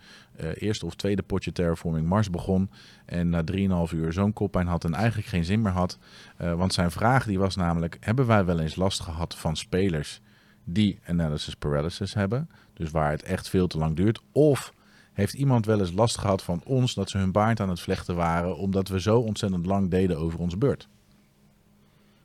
eerste 0.55 0.87
of 0.87 0.95
tweede 0.95 1.23
potje 1.23 1.53
Terraforming 1.53 2.07
Mars 2.07 2.31
begon. 2.31 2.71
En 3.05 3.29
na 3.29 3.43
3,5 3.43 3.93
uur 3.93 4.13
zo'n 4.13 4.33
koppijn 4.33 4.67
had 4.67 4.85
en 4.85 4.95
eigenlijk 4.95 5.29
geen 5.29 5.45
zin 5.45 5.63
meer 5.63 5.73
had. 5.73 5.99
Want 6.37 6.73
zijn 6.73 6.91
vraag 6.91 7.25
die 7.25 7.39
was 7.39 7.57
namelijk, 7.57 7.97
hebben 8.01 8.27
wij 8.27 8.45
wel 8.45 8.59
eens 8.61 8.77
last 8.77 9.01
gehad 9.01 9.35
van 9.35 9.57
spelers 9.57 10.21
die 10.65 10.99
analysis 11.07 11.55
paralysis 11.55 12.15
hebben? 12.15 12.51
Dus 12.75 12.91
waar 12.91 13.11
het 13.11 13.23
echt 13.23 13.49
veel 13.49 13.67
te 13.67 13.79
lang 13.79 13.97
duurt. 13.97 14.21
Of 14.33 14.73
heeft 15.13 15.35
iemand 15.35 15.67
wel 15.67 15.81
eens 15.81 15.93
last 15.93 16.19
gehad 16.19 16.43
van 16.43 16.63
ons 16.65 16.95
dat 16.95 17.11
ze 17.11 17.19
hun 17.19 17.33
baard 17.33 17.61
aan 17.61 17.69
het 17.69 17.81
vlechten 17.81 18.15
waren 18.17 18.57
omdat 18.57 18.89
we 18.89 19.01
zo 19.01 19.19
ontzettend 19.19 19.67
lang 19.67 19.91
deden 19.91 20.19
over 20.19 20.39
onze 20.39 20.57
beurt? 20.57 20.89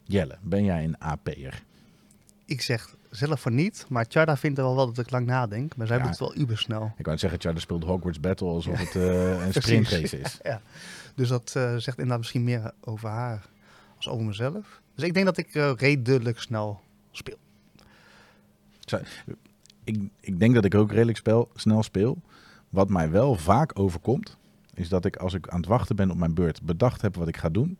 Jelle, 0.03 0.37
ben 0.41 0.63
jij 0.63 0.83
een 0.83 0.97
AP'er? 0.99 1.63
Ik 2.45 2.61
zeg 2.61 2.95
zelf 3.09 3.41
van 3.41 3.55
niet, 3.55 3.85
maar 3.89 4.05
Charda 4.09 4.37
vindt 4.37 4.57
er 4.57 4.63
wel 4.63 4.75
wel 4.75 4.85
dat 4.85 5.05
ik 5.05 5.11
lang 5.11 5.25
nadenk. 5.25 5.75
Maar 5.75 5.87
zij 5.87 5.95
Ja. 5.97 6.01
doet 6.01 6.11
het 6.11 6.19
wel 6.19 6.37
ubersnel. 6.37 6.93
Ik 6.97 7.05
wou 7.05 7.17
zeggen, 7.17 7.39
Charlie 7.41 7.61
speelt 7.61 7.83
Hogwarts 7.83 8.19
Battle 8.19 8.47
alsof 8.47 8.77
het 8.77 8.95
eh, 8.95 9.45
een 9.45 9.53
sprintrace 9.61 10.19
is. 10.19 10.39
Ja. 10.43 10.61
Dus 11.15 11.27
dat 11.27 11.53
eh, 11.55 11.69
zegt 11.71 11.87
inderdaad 11.97 12.17
misschien 12.17 12.43
meer 12.43 12.71
over 12.83 13.09
haar 13.09 13.45
als 13.95 14.07
over 14.09 14.25
mezelf. 14.25 14.81
Dus 14.95 15.03
ik 15.03 15.13
denk 15.13 15.25
dat 15.25 15.37
ik 15.37 15.55
eh, 15.55 15.71
redelijk 15.75 16.39
snel 16.39 16.81
speel. 17.11 17.37
Ik, 19.83 19.99
ik 20.19 20.39
denk 20.39 20.53
dat 20.55 20.65
ik 20.65 20.75
ook 20.75 20.91
redelijk 20.91 21.17
spel, 21.17 21.49
snel 21.55 21.83
speel. 21.83 22.21
Wat 22.75 22.89
mij 22.89 23.09
wel 23.11 23.35
vaak 23.35 23.79
overkomt, 23.79 24.37
is 24.73 24.89
dat 24.89 25.05
ik 25.05 25.15
als 25.17 25.33
ik 25.33 25.47
aan 25.47 25.57
het 25.59 25.67
wachten 25.69 25.95
ben 25.95 26.11
op 26.11 26.17
mijn 26.17 26.33
beurt 26.33 26.61
bedacht 26.61 27.01
heb 27.01 27.15
wat 27.15 27.27
ik 27.27 27.37
ga 27.37 27.49
doen. 27.49 27.77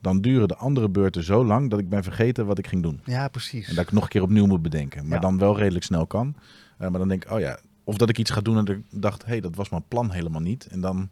Dan 0.00 0.20
duren 0.20 0.48
de 0.48 0.56
andere 0.56 0.88
beurten 0.88 1.22
zo 1.22 1.44
lang 1.44 1.70
dat 1.70 1.78
ik 1.78 1.88
ben 1.88 2.02
vergeten 2.02 2.46
wat 2.46 2.58
ik 2.58 2.66
ging 2.66 2.82
doen. 2.82 3.00
Ja, 3.04 3.28
precies. 3.28 3.68
En 3.68 3.74
dat 3.74 3.84
ik 3.84 3.92
nog 3.92 4.02
een 4.02 4.08
keer 4.08 4.22
opnieuw 4.22 4.46
moet 4.46 4.62
bedenken. 4.62 5.06
Maar 5.06 5.14
Ja. 5.14 5.20
dan 5.22 5.38
wel 5.38 5.58
redelijk 5.58 5.84
snel 5.84 6.06
kan. 6.06 6.34
Eh, 6.78 6.88
maar 6.88 6.98
dan 6.98 7.08
denk 7.08 7.24
ik, 7.24 7.30
oh 7.30 7.40
ja. 7.40 7.58
Of 7.84 7.96
dat 7.96 8.08
ik 8.08 8.18
iets 8.18 8.30
ga 8.30 8.40
doen 8.40 8.56
en 8.56 8.66
ik 8.66 8.82
dacht, 8.90 9.22
hé, 9.22 9.28
hey, 9.28 9.40
dat 9.40 9.54
was 9.54 9.68
mijn 9.68 9.84
plan 9.88 10.10
helemaal 10.10 10.40
niet. 10.40 10.66
En 10.66 10.80
dan, 10.80 11.08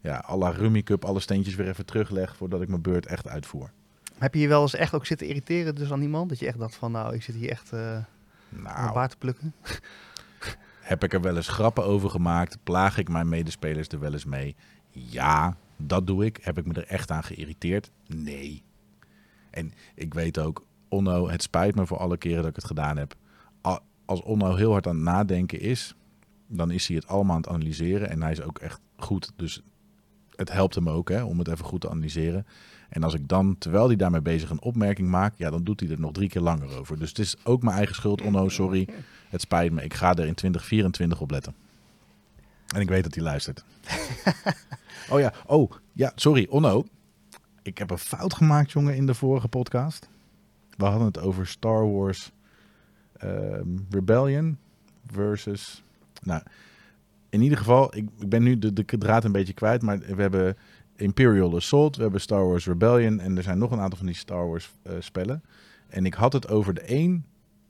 ja, 0.00 0.24
à 0.28 0.36
la 0.36 0.50
Rummy 0.50 0.82
Cup, 0.82 1.04
alle 1.04 1.20
steentjes 1.20 1.54
weer 1.54 1.68
even 1.68 1.86
terugleg 1.86 2.36
voordat 2.36 2.60
ik 2.62 2.68
mijn 2.68 2.82
beurt 2.82 3.06
echt 3.06 3.28
uitvoer. 3.28 3.70
Heb 4.18 4.34
je 4.34 4.40
je 4.40 4.48
wel 4.48 4.62
eens 4.62 4.74
echt 4.74 4.94
ook 4.94 5.06
zitten 5.06 5.26
irriteren 5.26 5.74
dus 5.74 5.92
aan 5.92 6.02
iemand? 6.02 6.28
Dat 6.28 6.38
je 6.38 6.46
echt 6.46 6.58
dacht 6.58 6.74
van, 6.74 6.92
nou, 6.92 7.14
ik 7.14 7.22
zit 7.22 7.34
hier 7.34 7.50
echt 7.50 7.70
mijn 7.70 8.04
Nou, 8.94 9.08
te 9.08 9.16
plukken. 9.16 9.52
Heb 10.88 11.04
ik 11.04 11.12
er 11.12 11.20
wel 11.20 11.36
eens 11.36 11.48
grappen 11.48 11.84
over 11.84 12.10
gemaakt? 12.10 12.58
Plaag 12.62 12.98
ik 12.98 13.08
mijn 13.08 13.28
medespelers 13.28 13.88
er 13.88 14.00
wel 14.00 14.12
eens 14.12 14.24
mee? 14.24 14.56
Ja, 14.90 15.56
dat 15.76 16.06
doe 16.06 16.24
ik. 16.24 16.38
Heb 16.42 16.58
ik 16.58 16.66
me 16.66 16.74
er 16.74 16.86
echt 16.86 17.10
aan 17.10 17.24
geïrriteerd? 17.24 17.90
Nee. 18.06 18.62
En 19.50 19.72
ik 19.94 20.14
weet 20.14 20.38
ook, 20.38 20.66
Onno, 20.88 21.28
het 21.28 21.42
spijt 21.42 21.74
me 21.74 21.86
voor 21.86 21.98
alle 21.98 22.16
keren 22.16 22.40
dat 22.40 22.50
ik 22.50 22.56
het 22.56 22.64
gedaan 22.64 22.96
heb. 22.96 23.14
Als 24.04 24.22
Onno 24.22 24.54
heel 24.54 24.70
hard 24.70 24.86
aan 24.86 24.94
het 24.94 25.04
nadenken 25.04 25.60
is, 25.60 25.94
dan 26.46 26.70
is 26.70 26.86
hij 26.86 26.96
het 26.96 27.06
allemaal 27.06 27.34
aan 27.34 27.42
het 27.42 27.50
analyseren. 27.50 28.10
En 28.10 28.22
hij 28.22 28.32
is 28.32 28.42
ook 28.42 28.58
echt 28.58 28.80
goed. 28.96 29.32
Dus 29.36 29.62
het 30.36 30.52
helpt 30.52 30.74
hem 30.74 30.88
ook 30.88 31.08
hè, 31.08 31.22
om 31.22 31.38
het 31.38 31.48
even 31.48 31.64
goed 31.64 31.80
te 31.80 31.90
analyseren. 31.90 32.46
En 32.88 33.02
als 33.02 33.14
ik 33.14 33.28
dan, 33.28 33.58
terwijl 33.58 33.86
hij 33.86 33.96
daarmee 33.96 34.20
bezig 34.20 34.50
een 34.50 34.62
opmerking 34.62 35.08
maakt, 35.08 35.38
ja, 35.38 35.50
dan 35.50 35.64
doet 35.64 35.80
hij 35.80 35.90
er 35.90 36.00
nog 36.00 36.12
drie 36.12 36.28
keer 36.28 36.42
langer 36.42 36.78
over. 36.78 36.98
Dus 36.98 37.08
het 37.08 37.18
is 37.18 37.36
ook 37.44 37.62
mijn 37.62 37.76
eigen 37.76 37.94
schuld. 37.94 38.22
Onno, 38.22 38.48
sorry. 38.48 38.88
Het 39.28 39.40
spijt 39.40 39.72
me. 39.72 39.82
Ik 39.82 39.94
ga 39.94 40.10
er 40.10 40.26
in 40.26 40.34
2024 40.34 41.20
op 41.20 41.30
letten. 41.30 41.54
En 42.74 42.80
ik 42.80 42.88
weet 42.88 43.02
dat 43.02 43.14
hij 43.14 43.24
luistert. 43.24 43.64
oh 45.10 45.20
ja, 45.20 45.32
oh 45.46 45.72
ja, 45.92 46.12
sorry, 46.14 46.46
Onno. 46.50 46.84
Ik 47.62 47.78
heb 47.78 47.90
een 47.90 47.98
fout 47.98 48.34
gemaakt, 48.34 48.72
jongen, 48.72 48.96
in 48.96 49.06
de 49.06 49.14
vorige 49.14 49.48
podcast. 49.48 50.08
We 50.76 50.84
hadden 50.84 51.06
het 51.06 51.18
over 51.18 51.46
Star 51.46 51.92
Wars 51.92 52.32
ehm, 53.12 53.76
Rebellion 53.90 54.58
versus. 55.06 55.82
Nou, 56.22 56.42
in 57.28 57.42
ieder 57.42 57.58
geval, 57.58 57.96
ik, 57.96 58.08
ik 58.18 58.28
ben 58.28 58.42
nu 58.42 58.58
de, 58.58 58.72
de 58.72 58.84
draad 58.84 59.24
een 59.24 59.32
beetje 59.32 59.52
kwijt, 59.52 59.82
maar 59.82 59.98
we 59.98 60.22
hebben 60.22 60.56
Imperial 60.98 61.56
Assault, 61.56 61.96
we 61.96 62.02
hebben 62.02 62.20
Star 62.20 62.46
Wars 62.46 62.66
Rebellion 62.66 63.20
en 63.20 63.36
er 63.36 63.42
zijn 63.42 63.58
nog 63.58 63.70
een 63.70 63.80
aantal 63.80 63.98
van 63.98 64.06
die 64.06 64.16
Star 64.16 64.48
Wars 64.48 64.70
eh, 64.82 64.92
spellen. 64.98 65.42
En 65.88 66.06
ik 66.06 66.14
had 66.14 66.32
het 66.32 66.48
over 66.48 66.74
de 66.74 66.82
een, 66.84 67.24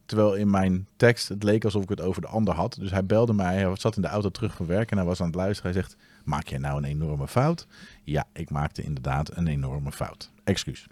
terwijl 0.07 0.35
in 0.35 0.51
mijn 0.51 0.89
tekst 0.97 1.29
het 1.29 1.43
leek 1.43 1.65
alsof 1.65 1.83
ik 1.83 1.89
het 1.89 2.01
over 2.01 2.23
de 2.23 2.29
ander 2.29 2.55
had. 2.55 2.77
Dus 2.81 2.91
hij 2.91 3.07
belde 3.07 3.33
mij, 3.33 3.57
hij 3.57 3.77
zat 3.77 3.97
in 3.97 4.03
de 4.03 4.09
auto 4.09 4.29
terug 4.29 4.55
van 4.55 4.67
werk 4.67 4.91
en 4.91 4.97
hij 4.97 5.07
was 5.07 5.21
aan 5.21 5.27
het 5.27 5.35
luisteren. 5.35 5.73
Hij 5.73 5.83
zegt, 5.83 5.97
maak 6.25 6.47
jij 6.47 6.59
nou 6.59 6.77
een 6.77 6.85
enorme 6.85 7.29
fout? 7.29 7.67
Ja, 8.05 8.25
ik 8.33 8.51
maakte 8.51 8.83
inderdaad 8.83 9.37
een 9.37 9.47
enorme 9.47 9.93
fout. 9.93 10.31
Excuus. 10.45 10.87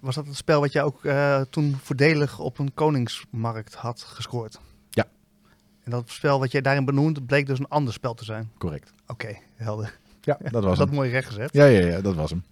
Was 0.00 0.14
dat 0.14 0.26
het 0.26 0.36
spel 0.36 0.60
wat 0.60 0.72
jij 0.72 0.82
ook 0.82 1.04
eh, 1.04 1.40
toen 1.40 1.76
voordelig 1.76 2.38
op 2.38 2.58
een 2.58 2.74
koningsmarkt 2.74 3.74
had 3.74 4.02
gescoord? 4.02 4.60
Ja. 4.90 5.06
En 5.82 5.90
dat 5.90 6.10
spel 6.10 6.38
wat 6.38 6.52
jij 6.52 6.60
daarin 6.60 6.84
benoemde, 6.84 7.22
bleek 7.22 7.46
dus 7.46 7.58
een 7.58 7.68
ander 7.68 7.92
spel 7.92 8.14
te 8.14 8.24
zijn. 8.24 8.50
Correct. 8.58 8.92
Oké, 9.06 9.38
helder. 9.54 10.00
Ja, 10.24 10.38
dat 10.50 10.64
was 10.64 10.78
dat 10.78 10.86
hem. 10.86 10.96
mooi 10.96 11.10
rechtgezet. 11.10 11.52
Ja, 11.52 11.64
ja, 11.64 11.86
ja, 11.86 12.00
dat 12.00 12.14
was 12.14 12.30
hem. 12.30 12.44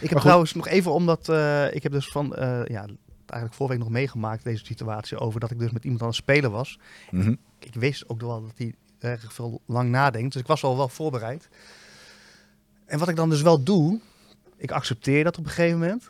Ik 0.00 0.10
heb 0.10 0.18
trouwens 0.18 0.54
nog 0.54 0.68
even, 0.68 0.92
omdat 0.92 1.28
eh, 1.28 1.74
ik 1.74 1.82
heb 1.82 1.92
dus 1.92 2.08
van, 2.08 2.34
eh, 2.34 2.64
ja, 2.64 2.86
eigenlijk 3.26 3.54
vorige 3.54 3.74
week 3.74 3.78
nog 3.78 3.92
meegemaakt, 3.92 4.44
deze 4.44 4.64
situatie, 4.64 5.18
over 5.18 5.40
dat 5.40 5.50
ik 5.50 5.58
dus 5.58 5.70
met 5.70 5.82
iemand 5.84 6.02
aan 6.02 6.08
het 6.08 6.16
spelen 6.16 6.50
was. 6.50 6.78
Mhm. 7.10 7.34
Ik 7.58 7.74
wist 7.74 8.08
ook 8.08 8.20
wel 8.20 8.42
dat 8.42 8.52
hij 8.56 8.74
erg 8.98 9.32
veel 9.32 9.60
lang 9.66 9.90
nadenkt, 9.90 10.32
dus 10.32 10.42
ik 10.42 10.48
was 10.48 10.64
al 10.64 10.76
wel 10.76 10.88
voorbereid. 10.88 11.48
En 12.86 12.98
wat 12.98 13.08
ik 13.08 13.16
dan 13.16 13.30
dus 13.30 13.42
wel 13.42 13.62
doe, 13.62 14.00
ik 14.56 14.70
accepteer 14.70 15.24
dat 15.24 15.38
op 15.38 15.44
een 15.44 15.50
gegeven 15.50 15.78
moment. 15.78 16.08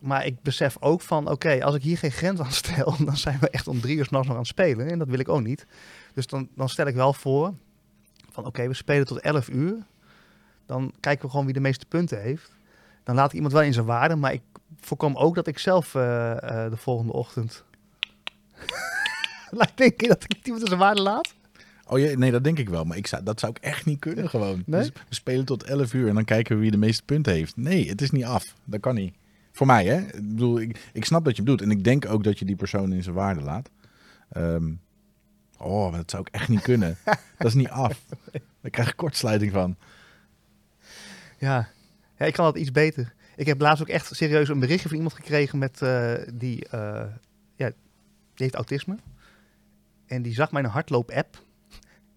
Maar 0.00 0.26
ik 0.26 0.42
besef 0.42 0.76
ook 0.80 1.00
van, 1.00 1.30
oké, 1.30 1.64
als 1.64 1.74
ik 1.74 1.82
hier 1.82 1.98
geen 1.98 2.12
grens 2.12 2.40
aan 2.40 2.52
stel, 2.52 2.96
dan 3.04 3.16
zijn 3.16 3.38
we 3.40 3.50
echt 3.50 3.68
om 3.68 3.80
drie 3.80 3.96
uur 3.96 4.04
s'nachts 4.04 4.26
nog 4.26 4.36
aan 4.36 4.42
het 4.42 4.52
spelen. 4.52 4.90
En 4.90 4.98
dat 4.98 5.08
wil 5.08 5.18
ik 5.18 5.28
ook 5.28 5.42
niet. 5.42 5.66
Dus 6.14 6.26
dan, 6.26 6.48
dan 6.54 6.68
stel 6.68 6.86
ik 6.86 6.94
wel 6.94 7.12
voor 7.12 7.54
van, 8.36 8.46
oké, 8.46 8.68
we 8.68 8.74
spelen 8.74 9.06
tot 9.06 9.20
11 9.20 9.48
uur. 9.48 9.76
Dan 10.66 10.92
kijken 11.00 11.24
we 11.24 11.30
gewoon 11.30 11.44
wie 11.44 11.54
de 11.54 11.60
meeste 11.60 11.86
punten 11.86 12.20
heeft. 12.20 12.52
Dan 13.04 13.14
laat 13.14 13.28
ik 13.28 13.34
iemand 13.34 13.52
wel 13.52 13.62
in 13.62 13.72
zijn 13.72 13.86
waarde, 13.86 14.16
maar 14.16 14.32
ik 14.32 14.42
voorkom 14.80 15.16
ook 15.16 15.34
dat 15.34 15.46
ik 15.46 15.58
zelf 15.58 15.94
eh, 15.94 16.64
eh, 16.64 16.70
de 16.70 16.76
volgende 16.76 17.12
ochtend... 17.12 17.64
Laat 19.50 19.76
denk 19.76 20.00
je 20.00 20.08
dat 20.08 20.24
ik 20.24 20.36
iemand 20.42 20.62
in 20.62 20.68
zijn 20.68 20.80
waarde 20.80 21.02
laat? 21.02 21.34
Oh 21.86 21.98
ja, 21.98 22.16
nee, 22.16 22.30
dat 22.30 22.44
denk 22.44 22.58
ik 22.58 22.68
wel. 22.68 22.84
Maar 22.84 22.96
ik 22.96 23.06
zou, 23.06 23.22
dat 23.22 23.40
zou 23.40 23.52
ik 23.52 23.62
echt 23.62 23.84
niet 23.84 23.98
kunnen 23.98 24.28
gewoon. 24.28 24.62
Nee? 24.66 24.80
Dus 24.80 24.90
we 25.08 25.14
spelen 25.14 25.44
tot 25.44 25.62
11 25.62 25.92
uur 25.92 26.08
en 26.08 26.14
dan 26.14 26.24
kijken 26.24 26.56
we 26.56 26.62
wie 26.62 26.70
de 26.70 26.76
meeste 26.76 27.02
punten 27.04 27.32
heeft. 27.32 27.56
Nee, 27.56 27.88
het 27.88 28.00
is 28.02 28.10
niet 28.10 28.24
af. 28.24 28.54
Dat 28.64 28.80
kan 28.80 28.94
niet. 28.94 29.14
Voor 29.52 29.66
mij, 29.66 29.84
hè? 29.86 29.98
Ik 29.98 30.28
bedoel, 30.28 30.60
ik, 30.60 30.90
ik 30.92 31.04
snap 31.04 31.24
dat 31.24 31.36
je 31.36 31.42
het 31.42 31.50
doet. 31.50 31.62
En 31.62 31.70
ik 31.70 31.84
denk 31.84 32.06
ook 32.06 32.24
dat 32.24 32.38
je 32.38 32.44
die 32.44 32.56
persoon 32.56 32.92
in 32.92 33.02
zijn 33.02 33.14
waarde 33.14 33.40
laat. 33.40 33.70
Ehm, 34.28 34.72
oh, 35.58 35.90
maar 35.90 35.98
dat 35.98 36.10
zou 36.10 36.22
ik 36.26 36.34
echt 36.34 36.48
niet 36.48 36.62
kunnen. 36.62 36.96
dat 37.38 37.46
is 37.46 37.54
niet 37.54 37.68
af. 37.68 38.04
Daar 38.60 38.70
krijg 38.70 38.88
ik 38.88 38.96
kortsluiting 38.96 39.52
van. 39.52 39.76
Ja. 41.38 41.68
ja, 42.18 42.26
ik 42.26 42.32
kan 42.32 42.44
dat 42.44 42.56
iets 42.56 42.72
beter. 42.72 43.14
Ik 43.36 43.46
heb 43.46 43.60
laatst 43.60 43.82
ook 43.82 43.88
echt 43.88 44.16
serieus 44.16 44.48
een 44.48 44.60
berichtje 44.60 44.88
van 44.88 44.96
iemand 44.96 45.14
gekregen 45.14 45.58
met 45.58 45.82
eh, 45.82 46.14
die, 46.34 46.68
eh, 46.68 47.04
ja, 47.56 47.66
die 47.66 47.74
heeft 48.34 48.54
autisme. 48.54 48.96
En 50.06 50.22
die 50.22 50.34
zag 50.34 50.52
mijn 50.52 50.64
hardloop-app 50.64 51.44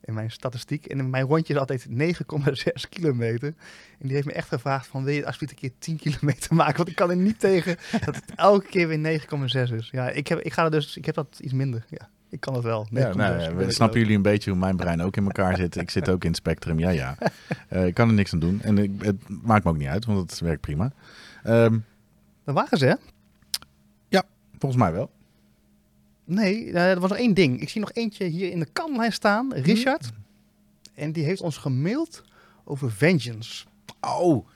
in 0.02 0.14
mijn 0.14 0.32
statistiek. 0.32 0.86
En 0.86 1.10
mijn 1.10 1.26
rondje 1.26 1.54
is 1.54 1.60
altijd 1.60 1.88
9,6 1.90 2.90
kilometer. 2.90 3.54
En 4.00 4.08
die 4.08 4.14
heeft 4.14 4.28
me 4.28 4.34
echt 4.34 4.48
gevraagd 4.48 4.88
van, 4.88 5.04
wil 5.04 5.14
je 5.14 5.26
alsjeblieft 5.26 5.52
een 5.52 5.70
keer 5.70 5.78
10 5.80 5.98
kilometer 5.98 6.56
maken? 6.56 6.78
Want 6.78 6.90
ik 6.90 6.96
kan 6.96 7.10
er 7.10 7.16
niet 7.16 7.40
tegen 7.40 7.78
dat 8.06 8.16
het 8.16 8.36
elke 8.36 8.68
keer 8.68 8.88
weer 8.88 9.22
9,6 9.70 9.74
is. 9.74 9.90
Ja, 9.92 10.10
ik 10.10 10.28
heb, 10.28 10.40
ik 10.40 10.54
ga 10.54 10.64
er 10.64 10.72
dus, 10.72 10.98
ik 10.98 11.06
heb 11.06 11.16
dat 11.16 11.40
iets 11.42 11.54
minder. 11.54 11.86
Ja, 11.90 12.10
ik 12.30 12.40
kan 12.40 12.54
het 12.54 12.64
wel. 12.64 12.88
9,6 12.94 13.00
Ja, 13.00 13.14
nou, 13.14 13.56
we 13.56 13.64
ik 13.64 13.72
snappen 13.72 14.00
jullie 14.00 14.16
een 14.16 14.22
beetje 14.22 14.50
hoe 14.50 14.60
mijn 14.60 14.76
brein 14.76 15.02
ook 15.02 15.18
in 15.18 15.24
elkaar 15.24 15.56
zit. 15.58 15.76
Ik 15.76 15.90
zit 15.90 16.10
ook 16.10 16.22
in 16.22 16.28
het 16.30 16.38
spectrum, 16.38 16.80
ja, 16.80 16.90
ja. 16.90 17.18
Eh, 17.70 17.86
ik 17.86 17.94
kan 17.94 18.08
er 18.08 18.14
niks 18.14 18.34
aan 18.34 18.40
doen. 18.40 18.62
En 18.62 18.78
ik, 18.78 18.92
het 18.98 19.16
maakt 19.42 19.64
me 19.64 19.70
ook 19.70 19.78
niet 19.78 19.88
uit, 19.88 20.06
want 20.06 20.32
het 20.32 20.40
werkt 20.40 20.62
prima. 20.62 20.92
Ehm, 21.44 21.78
Dat 22.44 22.56
waren 22.56 22.78
ze, 22.78 22.86
hè? 22.86 22.96
volgens 24.60 24.82
mij 24.82 24.92
wel. 24.92 25.12
Nee, 26.24 26.72
eh, 26.72 26.92
er 26.92 27.00
was 27.00 27.10
nog 27.10 27.20
één 27.20 27.34
ding. 27.34 27.62
Ik 27.62 27.70
zie 27.70 27.82
nog 27.82 27.92
eentje 27.94 28.26
hier 28.26 28.52
in 28.52 28.60
de 28.60 28.68
kanlijn 28.74 29.14
staan. 29.14 29.54
Richard. 29.54 30.12
En 30.94 31.12
die 31.12 31.24
heeft 31.24 31.42
ons 31.42 31.58
gemaild 31.58 32.24
over 32.64 32.92
Vengeance. 32.92 33.66
Oh, 34.02 34.48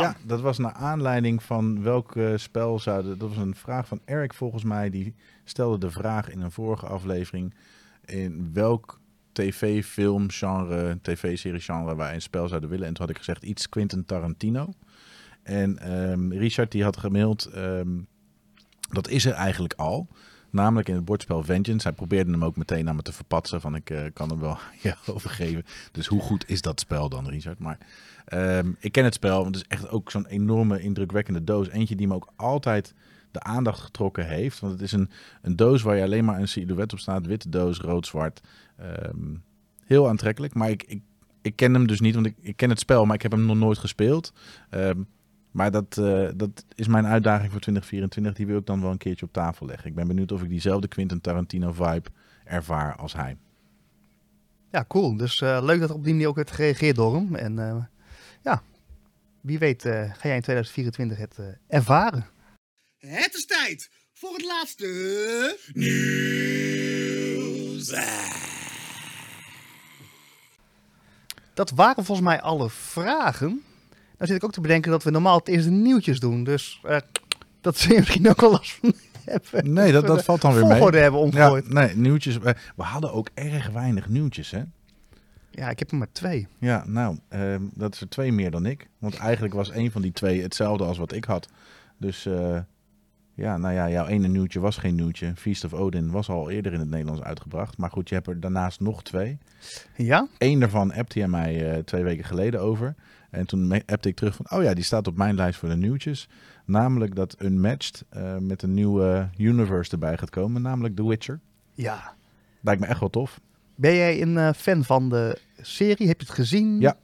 Ja, 0.00 0.16
dat 0.24 0.40
was 0.40 0.58
naar 0.58 0.72
aanleiding 0.72 1.42
van 1.42 1.82
welk 1.82 2.16
eh, 2.16 2.32
spel 2.36 2.78
zouden... 2.78 3.18
Dat 3.18 3.28
was 3.28 3.38
een 3.38 3.54
vraag 3.54 3.88
van 3.88 4.00
Eric 4.04 4.34
volgens 4.34 4.64
mij. 4.64 4.90
Die 4.90 5.14
stelde 5.44 5.78
de 5.78 5.90
vraag 5.90 6.30
in 6.30 6.40
een 6.40 6.50
vorige 6.50 6.86
aflevering... 6.86 7.54
in 8.04 8.50
welk 8.52 9.00
tv, 9.32 9.84
film, 9.84 10.30
genre, 10.30 10.98
tv-serie 11.02 11.60
genre 11.60 11.96
wij 11.96 12.14
een 12.14 12.22
spel 12.22 12.48
zouden 12.48 12.70
willen. 12.70 12.86
En 12.86 12.94
toen 12.94 13.06
had 13.06 13.14
ik 13.14 13.18
gezegd 13.18 13.42
iets 13.42 13.68
Quentin 13.68 14.04
Tarantino. 14.04 14.72
En 15.42 15.78
ehm, 15.78 16.32
Richard 16.32 16.70
die 16.70 16.82
had 16.82 16.96
gemaild... 16.96 17.44
ehm, 17.44 18.00
dat 18.90 19.08
is 19.08 19.24
er 19.24 19.32
eigenlijk 19.32 19.74
al. 19.74 20.08
Namelijk 20.52 20.88
in 20.88 20.94
het 20.94 21.04
bordspel 21.04 21.42
Vengeance. 21.42 21.86
Hij 21.86 21.96
probeerde 21.96 22.30
hem 22.30 22.44
ook 22.44 22.56
meteen 22.56 22.88
aan 22.88 22.96
me 22.96 23.02
te 23.02 23.12
verpatsen. 23.12 23.60
Van 23.60 23.74
ik 23.74 23.90
eh, 23.90 24.04
kan 24.12 24.28
hem 24.28 24.40
wel 24.40 24.58
overgeven. 25.14 25.64
Dus 25.92 26.06
hoe 26.06 26.20
goed 26.20 26.48
is 26.48 26.60
dat 26.60 26.80
spel 26.80 27.08
dan, 27.08 27.28
Richard? 27.28 27.58
Maar 27.58 27.78
ehm, 28.24 28.72
ik 28.78 28.92
ken 28.92 29.04
het 29.04 29.14
spel. 29.14 29.42
Want 29.42 29.54
het 29.54 29.64
is 29.64 29.78
echt 29.78 29.88
ook 29.88 30.10
zo'n 30.10 30.26
enorme 30.26 30.80
indrukwekkende 30.80 31.44
doos. 31.44 31.68
Eentje 31.68 31.96
die 31.96 32.08
me 32.08 32.14
ook 32.14 32.32
altijd 32.36 32.94
de 33.30 33.40
aandacht 33.40 33.80
getrokken 33.80 34.26
heeft. 34.26 34.60
Want 34.60 34.72
het 34.72 34.82
is 34.82 34.92
een, 34.92 35.10
een 35.42 35.56
doos 35.56 35.82
waar 35.82 35.96
je 35.96 36.02
alleen 36.02 36.24
maar 36.24 36.40
een 36.40 36.48
silhouet 36.48 36.92
op 36.92 36.98
staat. 36.98 37.26
Witte 37.26 37.48
doos, 37.48 37.78
rood-zwart. 37.78 38.40
Ehm, 38.76 39.34
heel 39.84 40.08
aantrekkelijk. 40.08 40.54
Maar 40.54 40.70
ik, 40.70 40.82
ik, 40.82 41.02
ik 41.42 41.56
ken 41.56 41.74
hem 41.74 41.86
dus 41.86 42.00
niet. 42.00 42.14
Want 42.14 42.26
ik, 42.26 42.36
ik 42.40 42.56
ken 42.56 42.70
het 42.70 42.78
spel, 42.78 43.04
maar 43.06 43.14
ik 43.14 43.22
heb 43.22 43.32
hem 43.32 43.46
nog 43.46 43.56
nooit 43.56 43.78
gespeeld. 43.78 44.32
Ehm, 44.70 45.00
maar 45.52 45.70
dat, 45.70 45.98
eh, 45.98 46.28
dat 46.34 46.64
is 46.74 46.86
mijn 46.86 47.06
uitdaging 47.06 47.50
voor 47.50 47.60
2024. 47.60 48.34
Die 48.34 48.46
wil 48.46 48.58
ik 48.58 48.66
dan 48.66 48.80
wel 48.80 48.90
een 48.90 48.98
keertje 48.98 49.26
op 49.26 49.32
tafel 49.32 49.66
leggen. 49.66 49.88
Ik 49.88 49.94
ben 49.94 50.06
benieuwd 50.06 50.32
of 50.32 50.42
ik 50.42 50.48
diezelfde 50.48 50.88
Quentin 50.88 51.20
Tarantino 51.20 51.72
vibe 51.72 52.10
ervaar 52.44 52.96
als 52.96 53.12
hij. 53.12 53.36
Ja, 54.70 54.84
cool. 54.88 55.16
Dus 55.16 55.40
eh, 55.40 55.58
leuk 55.62 55.80
dat 55.80 55.88
er 55.88 55.94
op 55.94 56.04
die 56.04 56.12
manier 56.12 56.28
ook 56.28 56.36
werd 56.36 56.50
gereageerd 56.50 56.96
door 56.96 57.14
hem. 57.14 57.34
En 57.34 57.58
eh, 57.58 57.84
ja, 58.42 58.62
wie 59.42 59.58
weet 59.58 59.84
eh, 59.84 59.92
ga 59.92 60.20
jij 60.22 60.36
in 60.36 60.42
2024 60.42 61.18
het 61.18 61.38
eh, 61.38 61.46
ervaren. 61.68 62.26
Het 62.98 63.34
is 63.34 63.46
tijd 63.46 63.90
voor 64.12 64.32
het 64.32 64.44
laatste 64.44 65.58
nieuws. 65.72 66.60
Dat 71.54 71.70
waren 71.70 72.04
volgens 72.04 72.26
mij 72.26 72.40
alle 72.40 72.70
vragen. 72.70 73.64
Nou 74.22 74.34
zit 74.34 74.42
ik 74.42 74.48
ook 74.48 74.54
te 74.54 74.60
bedenken 74.68 74.90
dat 74.90 75.02
we 75.02 75.10
normaal 75.10 75.38
het 75.38 75.48
eerste 75.48 75.70
nieuwtjes 75.70 76.20
doen. 76.20 76.44
Dus 76.44 76.80
eh, 76.84 76.96
dat 77.60 77.76
ze 77.76 77.94
misschien 77.94 78.28
ook 78.28 78.40
wel 78.40 78.50
last 78.50 78.72
van 78.72 78.92
hebben. 79.24 79.72
Nee, 79.72 79.92
dat, 79.92 80.06
dat 80.06 80.24
valt 80.24 80.40
dan 80.40 80.52
weer 80.52 80.62
mee. 80.62 80.70
Volgorde 80.72 80.98
hebben 80.98 81.20
Ja, 81.20 81.26
omgegooid. 81.26 81.68
nee, 81.68 81.96
nieuwtjes. 81.96 82.38
eh, 82.40 82.52
We 82.76 82.82
hadden 82.82 83.12
ook 83.12 83.28
erg 83.34 83.70
weinig 83.70 84.08
nieuwtjes, 84.08 84.50
hè? 84.50 84.62
Ja, 85.50 85.68
ik 85.70 85.78
heb 85.78 85.90
er 85.90 85.96
maar 85.96 86.12
twee. 86.12 86.46
Ja, 86.58 86.84
nou, 86.86 87.18
ehm, 87.28 87.62
dat 87.74 87.94
is 87.94 88.00
er 88.00 88.08
twee 88.08 88.32
meer 88.32 88.50
dan 88.50 88.66
ik. 88.66 88.88
Want 88.98 89.16
eigenlijk 89.16 89.54
was 89.54 89.70
één 89.70 89.90
van 89.90 90.02
die 90.02 90.12
twee 90.12 90.42
hetzelfde 90.42 90.84
als 90.84 90.98
wat 90.98 91.12
ik 91.12 91.24
had. 91.24 91.48
Dus 91.98 92.26
eh, 92.26 92.58
ja, 93.34 93.56
nou 93.56 93.74
ja, 93.74 93.90
jouw 93.90 94.06
ene 94.06 94.28
nieuwtje 94.28 94.60
was 94.60 94.76
geen 94.76 94.94
nieuwtje. 94.94 95.32
Feast 95.36 95.64
of 95.64 95.72
Odin 95.72 96.10
was 96.10 96.28
al 96.28 96.50
eerder 96.50 96.72
in 96.72 96.80
het 96.80 96.90
Nederlands 96.90 97.22
uitgebracht. 97.22 97.76
Maar 97.78 97.90
goed, 97.90 98.08
je 98.08 98.14
hebt 98.14 98.26
er 98.26 98.40
daarnaast 98.40 98.80
nog 98.80 99.02
twee. 99.02 99.38
Ja? 99.96 100.28
Eén 100.38 100.60
daarvan 100.60 100.92
appte 100.92 101.18
hij 101.18 101.28
mij 101.28 101.82
twee 101.84 102.02
weken 102.02 102.24
geleden 102.24 102.60
over. 102.60 102.94
En 103.32 103.46
toen 103.46 103.72
appte 103.86 104.08
ik 104.08 104.16
terug 104.16 104.34
van, 104.36 104.50
oh 104.50 104.62
ja, 104.62 104.74
die 104.74 104.84
staat 104.84 105.06
op 105.06 105.16
mijn 105.16 105.34
lijst 105.34 105.58
voor 105.58 105.68
de 105.68 105.76
nieuwtjes. 105.76 106.28
Namelijk 106.64 107.14
dat 107.14 107.36
Unmatched 107.38 108.04
eh, 108.08 108.36
met 108.36 108.62
een 108.62 108.74
nieuwe 108.74 109.30
universe 109.38 109.90
erbij 109.90 110.18
gaat 110.18 110.30
komen. 110.30 110.62
Namelijk 110.62 110.96
The 110.96 111.08
Witcher. 111.08 111.40
Ja. 111.74 112.14
Lijkt 112.60 112.80
me 112.80 112.86
echt 112.86 113.00
wel 113.00 113.10
tof. 113.10 113.40
Ben 113.74 113.94
jij 113.94 114.22
een 114.22 114.38
eh, 114.38 114.52
fan 114.52 114.84
van 114.84 115.08
de 115.08 115.38
serie? 115.60 116.06
Heb 116.06 116.20
je 116.20 116.26
het 116.26 116.34
gezien? 116.34 116.80
Ja. 116.80 116.96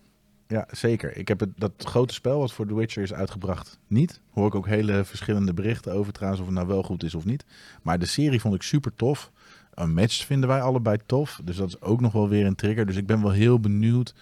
Ja, 0.47 0.69
zeker. 0.71 1.17
Ik 1.17 1.29
heb 1.29 1.41
het, 1.41 1.51
dat 1.57 1.73
grote 1.79 2.15
spel 2.15 2.39
wat 2.39 2.53
voor 2.53 2.67
The 2.67 2.75
Witcher 2.75 3.03
is 3.03 3.13
uitgebracht 3.13 3.79
niet. 3.87 4.21
Hoor 4.31 4.47
ik 4.47 4.55
ook 4.55 4.67
hele 4.67 5.05
verschillende 5.05 5.55
berichten 5.55 5.93
over 5.93 6.13
trouwens 6.13 6.41
of 6.41 6.47
het 6.47 6.57
nou 6.57 6.69
wel 6.69 6.83
goed 6.83 7.03
is 7.03 7.15
of 7.15 7.25
niet. 7.25 7.45
Maar 7.83 7.99
de 7.99 8.07
serie 8.07 8.41
vond 8.41 8.55
ik 8.55 8.63
super 8.63 8.95
tof. 8.95 9.31
Een 9.75 9.95
match 9.95 10.27
vinden 10.27 10.49
wij 10.49 10.61
allebei 10.61 10.99
tof. 11.07 11.41
Dus 11.45 11.57
dat 11.57 11.69
is 11.69 11.81
ook 11.81 12.01
nog 12.01 12.13
wel 12.13 12.29
weer 12.29 12.47
een 12.47 12.55
trigger. 12.55 12.87
Dus 12.87 12.97
ik 12.97 13.07
ben 13.07 13.23
wel 13.23 13.31
heel 13.31 13.61
benieuwd 13.61 14.15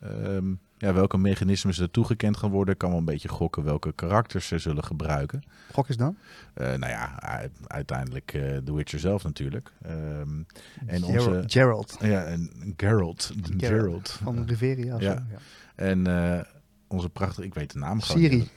ehm, 0.00 0.52
ja, 0.84 0.94
welke 0.94 1.18
mechanismen 1.18 1.74
er 1.80 1.90
toegekend 1.90 2.36
gaan 2.36 2.50
worden. 2.50 2.76
Kan 2.76 2.88
wel 2.88 2.98
een 2.98 3.04
beetje 3.04 3.28
gokken 3.28 3.64
welke 3.64 3.92
karakters 3.92 4.46
ze 4.46 4.58
zullen 4.58 4.84
gebruiken. 4.84 5.42
Gok 5.72 5.88
is 5.88 5.96
dan? 5.96 6.16
Eh, 6.54 6.66
nou 6.66 6.92
ja, 6.92 7.18
uiteindelijk 7.66 8.32
eh 8.32 8.56
The 8.56 8.74
Witcher 8.74 8.98
zelf 8.98 9.24
natuurlijk. 9.24 9.72
Ehm, 9.82 10.42
en 10.86 11.04
onze... 11.04 11.44
Geralt 11.46 11.96
Ja, 12.00 12.24
en 12.24 12.50
Geralt. 12.76 13.32
Geralt. 13.56 14.10
van 14.10 14.46
Riveria. 14.46 14.98
Ja. 14.98 15.00
zo, 15.00 15.22
ja. 15.30 15.38
En 15.74 16.06
eh, 16.06 16.40
onze 16.86 17.08
prachtige, 17.08 17.46
ik 17.46 17.54
weet 17.54 17.72
de 17.72 17.78
naam 17.78 18.00
gewoon. 18.00 18.22
Siri. 18.22 18.48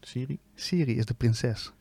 Siri? 0.00 0.38
Siri 0.54 0.96
is 0.96 1.04
de 1.04 1.14
prinses. 1.14 1.72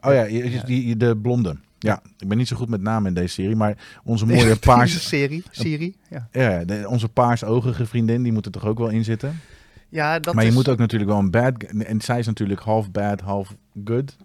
Oh 0.00 0.12
ja, 0.12 0.22
Ja. 0.22 0.62
Die, 0.64 0.96
de 0.96 1.16
blonde. 1.16 1.56
Ja, 1.84 2.02
ik 2.18 2.28
ben 2.28 2.36
niet 2.38 2.48
zo 2.48 2.56
goed 2.56 2.68
met 2.68 2.80
namen 2.80 3.08
in 3.08 3.14
deze 3.14 3.32
serie, 3.34 3.56
maar 3.56 4.00
onze 4.04 4.26
mooie 4.34 4.56
paars, 4.56 5.08
serie. 5.50 5.96
Ja, 6.10 6.28
ja, 6.32 6.64
de- 6.64 6.88
onze 6.88 7.08
paarsogige 7.08 7.86
vriendin, 7.86 8.22
die 8.22 8.32
moet 8.32 8.46
er 8.46 8.52
toch 8.52 8.64
ook 8.64 8.78
wel 8.78 8.88
in 8.88 9.04
zitten. 9.04 9.40
ja 9.88 10.18
dat 10.18 10.34
maar 10.34 10.42
je 10.44 10.48
is... 10.50 10.54
moet 10.54 10.68
ook 10.68 10.78
natuurlijk 10.78 11.10
wel 11.10 11.20
een 11.20 11.30
bad, 11.30 11.62
en 11.62 12.00
zij 12.00 12.18
is 12.18 12.26
natuurlijk 12.26 12.60
half 12.60 12.90
bad, 12.90 13.20
half 13.20 13.56
good. 13.84 14.16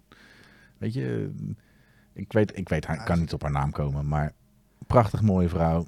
Weet 0.78 0.94
je, 0.94 1.30
eh, 1.38 1.54
ik 2.12 2.32
weet, 2.32 2.58
ik 2.58 2.68
weet, 2.68 2.86
kan 3.04 3.18
niet 3.18 3.32
op 3.32 3.42
haar 3.42 3.50
naam 3.50 3.70
komen, 3.70 4.08
maar 4.08 4.32
prachtig 4.86 5.22
mooie 5.22 5.48
vrouw. 5.48 5.86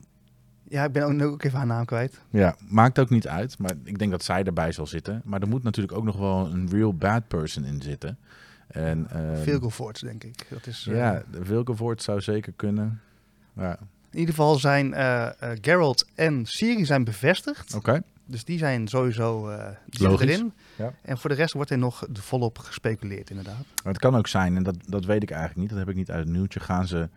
Ja, 0.68 0.84
ik 0.84 0.92
ben 0.92 1.20
ook 1.22 1.42
even 1.42 1.58
haar 1.58 1.66
naam 1.66 1.84
kwijt. 1.84 2.20
Ja, 2.30 2.56
maakt 2.68 2.98
ook 2.98 3.10
niet 3.10 3.28
uit, 3.28 3.58
maar 3.58 3.72
ik 3.84 3.98
denk 3.98 4.10
dat 4.10 4.24
zij 4.24 4.44
erbij 4.44 4.72
zal 4.72 4.86
zitten. 4.86 5.22
Maar 5.24 5.40
er 5.40 5.48
moet 5.48 5.62
natuurlijk 5.62 5.96
ook 5.96 6.04
nog 6.04 6.16
wel 6.16 6.50
een 6.52 6.68
real 6.70 6.94
bad 6.94 7.28
person 7.28 7.64
in 7.64 7.82
zitten. 7.82 8.18
En, 8.72 9.06
ehm, 9.10 9.36
Vilgevoort, 9.42 10.00
denk 10.00 10.24
ik. 10.24 10.46
Dat 10.50 10.66
is, 10.66 10.86
eh, 10.88 10.96
Ja, 10.96 11.22
Vilkevoort 11.42 12.02
zou 12.02 12.20
zeker 12.20 12.52
kunnen. 12.56 13.00
Ja, 13.56 13.78
In 14.10 14.18
ieder 14.18 14.34
geval 14.34 14.58
zijn 14.58 14.94
eh 14.94 15.26
eh, 15.26 15.58
Geralt 15.60 16.06
en 16.14 16.46
Siri 16.46 16.84
zijn 16.84 17.04
bevestigd. 17.04 17.74
oké. 17.74 18.02
Dus 18.24 18.44
die 18.44 18.58
zijn 18.58 18.88
sowieso 18.88 19.46
die 19.48 19.56
zitten 19.84 20.10
Logisch. 20.10 20.30
erin. 20.30 20.52
Ja. 20.76 20.92
En 21.02 21.18
voor 21.18 21.30
de 21.30 21.36
rest 21.36 21.54
wordt 21.54 21.70
er 21.70 21.78
nog 21.78 22.06
volop 22.12 22.58
gespeculeerd, 22.58 23.30
inderdaad. 23.30 23.64
Maar 23.84 23.92
het 23.92 23.98
kan 24.02 24.16
ook 24.16 24.26
zijn, 24.26 24.56
en 24.56 24.62
dat, 24.62 24.76
dat 24.86 25.04
weet 25.04 25.22
ik 25.22 25.30
eigenlijk 25.30 25.60
niet, 25.60 25.68
dat 25.70 25.78
heb 25.78 25.88
ik 25.88 25.94
niet 25.94 26.10
uit 26.10 26.24
het 26.24 26.32
nieuwtje. 26.34 26.60
Gaan 26.60 26.86
ze 26.86 27.08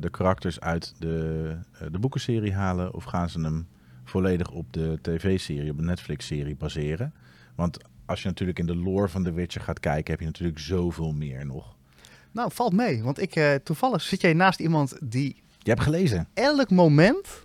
de 0.00 0.10
karakters 0.10 0.60
uit 0.60 0.94
de, 0.98 1.56
de 1.90 1.98
boekenserie 1.98 2.54
halen 2.54 2.94
of 2.94 3.04
gaan 3.04 3.30
ze 3.30 3.40
hem 3.40 3.66
volledig 4.04 4.50
op 4.50 4.72
de 4.72 4.98
tv-serie, 5.02 5.70
op 5.70 5.76
de 5.76 5.82
Netflix-serie 5.84 6.56
baseren? 6.56 7.12
Want 7.54 7.78
als 8.08 8.22
je 8.22 8.28
natuurlijk 8.28 8.58
in 8.58 8.66
de 8.66 8.76
lore 8.76 9.08
van 9.08 9.22
The 9.24 9.32
Witcher 9.32 9.60
gaat 9.60 9.80
kijken, 9.80 10.10
heb 10.10 10.20
je 10.20 10.26
natuurlijk 10.26 10.58
zoveel 10.58 11.12
meer 11.12 11.46
nog. 11.46 11.76
Nou, 12.32 12.50
valt 12.52 12.72
mee. 12.72 13.02
Want 13.02 13.20
ik, 13.20 13.34
eh, 13.36 13.54
toevallig 13.54 14.02
zit 14.02 14.20
jij 14.20 14.32
naast 14.32 14.60
iemand 14.60 14.96
die 15.02 15.42
Je 15.58 15.70
hebt 15.70 15.82
gelezen. 15.82 16.28
elk 16.34 16.70
moment, 16.70 17.44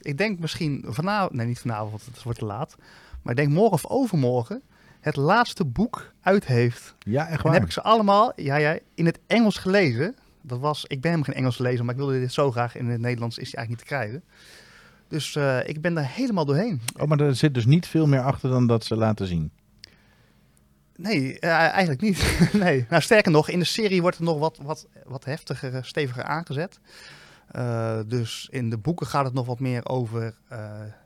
ik 0.00 0.18
denk 0.18 0.38
misschien 0.38 0.84
vanavond, 0.88 1.32
nee 1.32 1.46
niet 1.46 1.58
vanavond, 1.58 1.90
want 1.90 2.04
het 2.06 2.22
wordt 2.22 2.38
te 2.38 2.44
laat, 2.44 2.76
maar 3.22 3.32
ik 3.32 3.38
denk 3.38 3.52
morgen 3.52 3.72
of 3.72 3.86
overmorgen, 3.86 4.62
het 5.00 5.16
laatste 5.16 5.64
boek 5.64 6.12
uit 6.20 6.46
heeft. 6.46 6.94
Ja, 6.98 7.26
echt 7.28 7.36
En 7.38 7.42
waar. 7.44 7.52
heb 7.52 7.62
ik 7.64 7.70
ze 7.72 7.82
allemaal, 7.82 8.32
ja, 8.36 8.56
ja, 8.56 8.78
in 8.94 9.06
het 9.06 9.18
Engels 9.26 9.56
gelezen. 9.56 10.14
Dat 10.42 10.58
was, 10.58 10.82
ik 10.84 11.00
ben 11.00 11.10
helemaal 11.10 11.24
geen 11.24 11.34
Engels 11.42 11.58
lezer, 11.58 11.84
maar 11.84 11.94
ik 11.94 12.00
wilde 12.00 12.20
dit 12.20 12.32
zo 12.32 12.50
graag. 12.50 12.76
In 12.76 12.86
het 12.86 13.00
Nederlands 13.00 13.38
is 13.38 13.50
die 13.50 13.56
eigenlijk 13.56 13.68
niet 13.90 13.98
te 13.98 14.04
krijgen. 14.04 14.22
Dus 15.08 15.36
eh, 15.36 15.68
ik 15.68 15.80
ben 15.80 15.94
daar 15.94 16.08
helemaal 16.08 16.44
doorheen. 16.44 16.80
Oh, 16.98 17.06
maar 17.08 17.20
er 17.20 17.34
zit 17.36 17.54
dus 17.54 17.66
niet 17.66 17.86
veel 17.86 18.06
meer 18.06 18.20
achter 18.20 18.50
dan 18.50 18.66
dat 18.66 18.84
ze 18.84 18.96
laten 18.96 19.26
zien. 19.26 19.50
Nee, 20.96 21.38
eh, 21.38 21.50
eigenlijk 21.50 22.00
niet. 22.00 22.38
nee. 22.52 22.86
Nou, 22.88 23.02
sterker 23.02 23.30
nog, 23.32 23.48
in 23.48 23.58
de 23.58 23.64
serie 23.64 24.00
wordt 24.00 24.16
het 24.16 24.26
nog 24.26 24.38
wat, 24.38 24.58
wat, 24.62 24.86
wat 25.04 25.24
heftiger, 25.24 25.74
eh, 25.74 25.82
steviger 25.82 26.22
aangezet. 26.22 26.80
Eh, 27.50 27.98
dus 28.06 28.48
in 28.50 28.70
de 28.70 28.78
boeken 28.78 29.06
gaat 29.06 29.24
het 29.24 29.34
nog 29.34 29.46
wat 29.46 29.60
meer 29.60 29.86
over. 29.88 30.34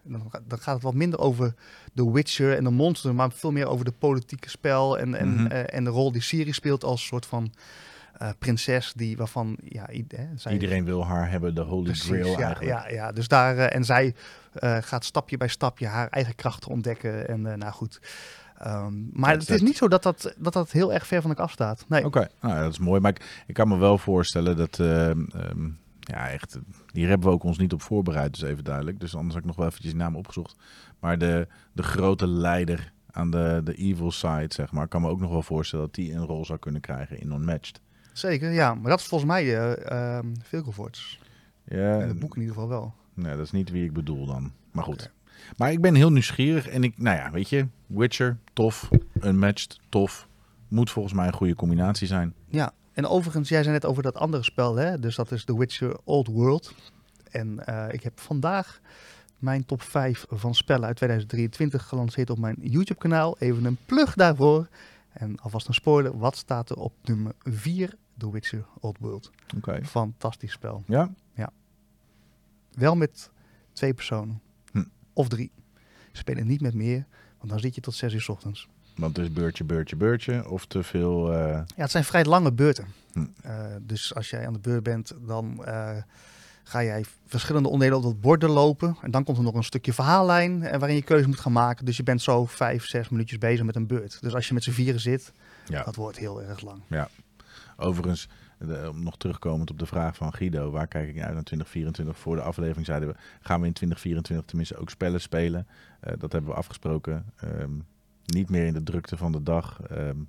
dan, 0.03 0.27
ga- 0.31 0.41
dan 0.47 0.59
gaat 0.59 0.75
het 0.75 0.83
wat 0.83 0.95
minder 0.95 1.19
over 1.19 1.55
The 1.95 2.13
Witcher 2.13 2.57
en 2.57 2.65
de 2.65 2.71
monster, 2.71 3.15
maar 3.15 3.33
veel 3.33 3.53
meer 3.53 3.67
over 3.67 3.85
de 3.85 3.93
politieke 3.99 4.51
spel 4.51 4.99
en, 4.99 5.15
en, 5.15 5.29
Mhm. 5.35 5.47
en 5.47 5.85
de 5.85 5.91
rol 5.91 6.13
die 6.13 6.23
Siri 6.23 6.53
speelt 6.53 6.85
als 6.85 7.07
soort 7.07 7.27
van 7.27 7.53
prinses 8.39 8.93
die 8.97 9.17
waarvan 9.17 9.57
ja, 9.65 9.87
zij, 10.37 10.53
Iedereen 10.53 10.85
wil 10.85 11.07
haar 11.07 11.31
hebben, 11.31 11.55
de 11.55 11.61
Holy 11.61 11.85
Precies, 11.85 12.05
Grail 12.07 12.27
ja, 12.39 12.47
eigenlijk. 12.47 12.89
ja, 12.89 12.89
ja, 12.89 13.13
dus 13.13 13.29
daar 13.29 13.57
en 13.59 13.85
zij 13.85 14.15
gaat 14.81 15.05
stapje 15.05 15.37
bij 15.37 15.49
stapje 15.49 15.87
haar 15.87 16.09
eigen 16.09 16.35
krachten 16.35 16.71
ontdekken 16.71 17.29
en 17.29 17.41
nou 17.43 17.73
goed. 17.73 18.01
Ehm, 18.59 18.95
maar 19.13 19.31
Dat- 19.33 19.41
het 19.41 19.51
is 19.51 19.57
dat- 19.59 19.67
niet 19.69 19.77
zo 19.77 19.89
dat 19.89 20.03
dat, 20.03 20.35
dat 20.39 20.53
dat 20.53 20.71
heel 20.71 20.93
erg 20.93 21.07
ver 21.07 21.21
van 21.21 21.31
elkaar 21.31 21.45
afstaat. 21.45 21.85
Nee. 21.89 22.05
Oké, 22.05 22.29
nou, 22.41 22.61
dat 22.63 22.73
is 22.73 22.79
mooi. 22.79 23.01
Maar 23.01 23.11
ik, 23.11 23.43
ik 23.47 23.55
kan 23.55 23.69
me 23.69 23.77
wel 23.77 23.99
voorstellen 23.99 24.57
dat... 24.57 24.79
ehm, 24.79 25.25
ehm, 25.25 25.69
ja, 26.01 26.29
echt... 26.29 26.59
Hier 26.93 27.09
hebben 27.09 27.29
we 27.29 27.35
ook 27.35 27.43
ons 27.45 27.59
niet 27.59 27.73
op 27.73 27.83
voorbereid, 27.83 28.33
dus 28.33 28.43
even 28.51 28.65
duidelijk. 28.65 29.01
Dus 29.01 29.15
anders 29.15 29.33
had 29.35 29.43
ik 29.43 29.49
nog 29.49 29.57
wel 29.57 29.67
eventjes 29.67 29.93
die 29.93 30.01
naam 30.01 30.17
opgezocht. 30.17 30.57
Maar 31.01 31.19
de, 31.19 31.47
de 31.73 31.83
grote 31.83 32.27
leider 32.29 32.93
aan 33.11 33.31
de, 33.31 33.61
de 33.65 33.75
evil 33.75 34.11
side, 34.11 34.47
zeg 34.49 34.73
maar... 34.73 34.89
kan 34.89 35.01
me 35.03 35.09
ook 35.09 35.21
nog 35.21 35.31
wel 35.31 35.43
voorstellen 35.43 35.85
dat 35.85 35.95
die 35.95 36.13
een 36.13 36.25
rol 36.27 36.45
zou 36.45 36.59
kunnen 36.59 36.81
krijgen 36.81 37.21
in 37.21 37.33
Unmatched. 37.33 37.81
Zeker, 38.13 38.53
ja. 38.53 38.75
Maar 38.75 38.91
dat 38.91 39.01
is 39.01 39.07
volgens 39.07 39.31
mij 39.31 39.73
uh, 39.91 40.19
Vilgevoorts. 40.43 41.21
Ja, 41.65 41.95
In 41.95 42.09
het 42.09 42.19
boek 42.19 42.35
in 42.35 42.41
ieder 42.41 42.55
geval 42.55 42.69
wel. 42.71 42.95
Nee, 43.15 43.37
dat 43.37 43.45
is 43.45 43.51
niet 43.51 43.71
wie 43.71 43.85
ik 43.85 43.93
bedoel 43.93 44.27
dan. 44.27 44.53
Maar 44.73 44.85
goed. 44.85 45.11
Maar 45.57 45.73
ik 45.73 45.81
ben 45.81 45.95
heel 45.95 46.13
nieuwsgierig. 46.13 46.69
En 46.69 46.85
ik, 46.85 46.99
nou 46.99 47.17
ja, 47.17 47.31
weet 47.31 47.49
je, 47.49 47.67
Witcher, 47.87 48.39
tof. 48.53 48.89
Unmatched, 49.23 49.79
tof. 49.89 50.29
Moet 50.69 50.91
volgens 50.91 51.15
mij 51.15 51.27
een 51.27 51.33
goede 51.33 51.55
combinatie 51.55 52.07
zijn. 52.07 52.35
Ja, 52.49 52.73
en 52.93 53.07
overigens, 53.07 53.49
jij 53.49 53.63
zei 53.63 53.75
net 53.75 53.85
over 53.85 54.03
dat 54.03 54.17
andere 54.17 54.43
spel, 54.43 54.77
hè? 54.77 54.99
Dus 54.99 55.17
dat 55.17 55.33
is 55.33 55.45
The 55.45 55.59
Witcher 55.59 55.97
Old 56.05 56.27
World. 56.27 56.75
En 57.31 57.63
uh, 57.69 57.85
ik 57.91 58.03
heb 58.03 58.21
vandaag 58.21 58.81
mijn 59.39 59.65
top 59.65 59.83
5 59.83 60.25
van 60.29 60.55
spellen 60.55 60.87
uit 60.87 60.97
2023 60.97 61.85
gelanceerd 61.85 62.31
op 62.31 62.39
mijn 62.39 62.57
YouTube-kanaal. 62.61 63.39
Even 63.39 63.65
een 63.65 63.79
plug 63.87 64.15
daarvoor. 64.15 64.69
En 65.13 65.41
alvast 65.41 65.69
een 65.69 65.75
spoiler, 65.75 66.19
wat 66.19 66.37
staat 66.37 66.71
er 66.71 66.77
op 66.77 66.93
nummer 67.03 67.33
4? 67.43 67.95
The 68.17 68.31
Witcher 68.31 68.65
Old 68.81 68.99
World. 68.99 69.31
Oké. 69.45 69.57
Okay. 69.57 69.85
Fantastisch 69.85 70.53
spel. 70.53 70.83
Ja? 70.87 71.11
Ja. 71.35 71.51
Wel 72.73 72.97
met 72.97 73.31
twee 73.73 73.95
personen. 73.95 74.41
Of 75.19 75.29
drie. 75.29 75.51
Spelen 76.13 76.47
niet 76.47 76.61
met 76.61 76.75
meer, 76.75 77.07
want 77.39 77.51
dan 77.51 77.61
zit 77.61 77.75
je 77.75 77.81
tot 77.81 77.95
6 77.95 78.13
uur 78.13 78.21
s 78.21 78.29
ochtends. 78.29 78.69
Want 78.97 79.17
het 79.17 79.27
is 79.27 79.33
beurtje, 79.33 79.65
beurtje, 79.65 79.97
beurtje. 79.97 80.49
Of 80.49 80.67
te 80.67 80.83
veel. 80.83 81.33
Uh... 81.33 81.39
Ja, 81.49 81.65
het 81.75 81.91
zijn 81.91 82.05
vrij 82.05 82.25
lange 82.25 82.53
beurten. 82.53 82.87
Hm. 83.13 83.21
Uh, 83.47 83.65
dus 83.81 84.15
als 84.15 84.31
jij 84.31 84.47
aan 84.47 84.53
de 84.53 84.59
beurt 84.59 84.83
bent, 84.83 85.15
dan 85.27 85.65
uh, 85.67 85.97
ga 86.63 86.83
jij 86.83 87.05
verschillende 87.27 87.69
onderdelen 87.69 88.05
op 88.05 88.05
dat 88.05 88.21
bord 88.21 88.43
lopen. 88.43 88.97
En 89.03 89.11
dan 89.11 89.25
komt 89.25 89.37
er 89.37 89.43
nog 89.43 89.55
een 89.55 89.65
stukje 89.65 89.93
verhaallijn 89.93 90.61
waarin 90.61 90.97
je 90.97 91.03
keuze 91.03 91.27
moet 91.27 91.41
gaan 91.41 91.53
maken. 91.53 91.85
Dus 91.85 91.97
je 91.97 92.03
bent 92.03 92.23
zo 92.23 92.47
vijf, 92.47 92.87
zes 92.87 93.09
minuutjes 93.09 93.39
bezig 93.39 93.65
met 93.65 93.77
een 93.77 93.87
beurt. 93.87 94.19
Dus 94.21 94.35
als 94.35 94.49
je 94.49 94.55
met 94.55 94.63
z'n 94.63 94.71
vieren 94.71 95.01
zit, 95.01 95.33
ja. 95.67 95.83
dat 95.83 95.97
wordt 95.97 96.19
heel 96.19 96.43
erg 96.43 96.61
lang. 96.61 96.83
Ja. 96.87 97.09
Overigens, 97.77 98.29
de, 98.59 98.91
nog 98.95 99.17
terugkomend 99.17 99.71
op 99.71 99.79
de 99.79 99.87
vraag 99.87 100.17
van 100.17 100.35
Guido, 100.35 100.71
waar 100.71 100.87
kijk 100.87 101.09
ik 101.09 101.23
uit 101.23 101.35
naar 101.35 101.43
2024? 101.43 102.19
Voor 102.19 102.37
de 102.37 102.43
aflevering 102.43 102.87
zeiden 102.87 103.09
we, 103.09 103.15
gaan 103.41 103.61
we 103.61 103.67
in 103.67 103.73
2024 103.73 104.47
tenminste 104.47 104.77
ook 104.77 104.91
spellen 104.91 105.21
spelen? 105.21 105.67
Uh, 106.07 106.13
dat 106.19 106.33
hebben 106.33 106.51
we 106.51 106.57
afgesproken. 106.57 107.25
Um, 107.45 107.87
niet 108.25 108.51
meer 108.51 108.67
in 108.67 108.73
de 108.73 108.83
drukte 108.83 109.17
van 109.17 109.33
de 109.33 109.43
dag. 109.43 109.81
Um, 109.91 110.29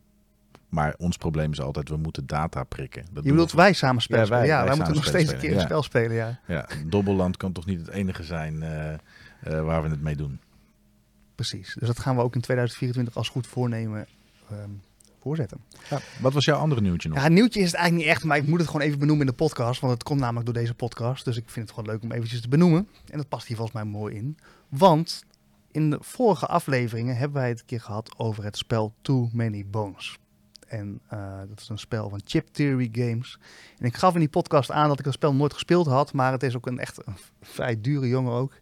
maar 0.70 0.96
ons 0.98 1.18
probleem 1.18 1.52
is 1.52 1.62
altijd, 1.62 1.90
we 1.90 1.98
moeten 1.98 2.28
data 2.28 2.64
prikken. 2.64 3.06
Dat 3.12 3.24
je 3.24 3.30
bedoelt 3.30 3.52
wij 3.52 3.74
samen 3.74 4.02
spelen? 4.02 4.24
Ja, 4.24 4.30
wij, 4.30 4.46
ja, 4.46 4.58
wij, 4.58 4.68
wij 4.68 4.76
moeten 4.76 4.96
nog 4.96 5.06
steeds 5.06 5.24
spelen. 5.24 5.44
een 5.44 5.50
keer 5.50 5.60
een 5.60 5.66
spel 5.66 5.84
spelen, 5.84 6.16
ja. 6.16 6.40
Ja, 6.48 6.68
Dobbelland 6.86 7.38
kan 7.38 7.52
toch 7.52 7.66
niet 7.66 7.80
het 7.80 7.88
enige 7.88 8.24
zijn 8.24 8.54
uh, 8.54 8.92
uh, 8.92 8.98
waar 9.64 9.84
we 9.84 9.90
het 9.90 10.02
mee 10.02 10.16
doen? 10.16 10.40
Precies, 11.36 11.76
dus 11.80 11.88
dat 11.88 12.00
gaan 12.00 12.16
we 12.16 12.22
ook 12.22 12.36
in 12.36 12.42
2024 12.42 13.16
als 13.16 13.30
goed 13.30 13.48
voornemen 13.48 14.08
um, 14.52 14.82
voorzetten. 15.22 15.64
Ja, 15.90 16.00
wat 16.22 16.34
was 16.34 16.46
jouw 16.46 16.58
andere 16.58 16.82
nieuwtje 16.82 17.10
nog? 17.10 17.18
Ja, 17.18 17.28
nieuwtje 17.28 17.60
is 17.60 17.66
het 17.66 17.76
eigenlijk 17.76 18.06
niet 18.06 18.16
echt, 18.16 18.26
maar 18.26 18.38
ik 18.38 18.48
moet 18.48 18.60
het 18.60 18.68
gewoon 18.70 18.86
even 18.86 19.00
benoemen 19.00 19.26
in 19.26 19.32
de 19.32 19.38
podcast. 19.38 19.82
Want 19.82 19.94
het 19.94 20.04
komt 20.04 20.20
namelijk 20.20 20.46
door 20.46 20.54
deze 20.54 20.74
podcast. 20.74 21.26
Dus 21.26 21.38
ik 21.38 21.50
vind 21.50 21.70
het 21.70 21.76
gewoon 21.76 21.94
leuk 21.94 22.04
om 22.04 22.12
eventjes 22.12 22.42
te 22.42 22.50
benoemen. 22.50 22.88
En 23.10 23.18
dat 23.18 23.28
past 23.28 23.48
hier 23.48 23.58
volgens 23.58 23.78
mij 23.78 23.92
mooi 23.92 24.16
in. 24.16 24.38
Want 24.70 25.24
in 25.72 25.90
de 25.90 25.98
vorige 26.02 26.46
afleveringen 26.46 27.18
hebben 27.18 27.42
wij 27.42 27.50
het 27.50 27.60
een 27.60 27.66
keer 27.66 27.82
gehad 27.82 28.18
over 28.18 28.44
het 28.44 28.58
spel 28.58 28.94
Too 29.02 29.30
Many 29.34 29.66
Bones. 29.66 30.18
En 30.68 31.02
uh, 31.14 31.40
dat 31.48 31.60
is 31.60 31.70
een 31.70 31.80
spel 31.80 32.10
van 32.10 32.22
Chip 32.26 32.48
Theory 32.52 32.90
Games. 32.92 33.40
En 33.78 33.86
ik 33.86 33.96
gaf 33.96 34.14
in 34.14 34.20
die 34.20 34.30
podcast 34.30 34.72
aan 34.72 34.88
dat 34.88 35.00
ik 35.00 35.06
dat 35.06 35.14
spel 35.14 35.34
nooit 35.34 35.54
gespeeld 35.54 35.88
had. 35.88 36.14
Maar 36.14 36.32
het 36.32 36.44
is 36.44 36.56
ook 36.56 36.68
een 36.68 36.80
echt 36.80 37.08
een 37.08 37.18
vrij 37.42 37.82
dure 37.82 38.08
jongen 38.08 38.34
ook. 38.34 38.54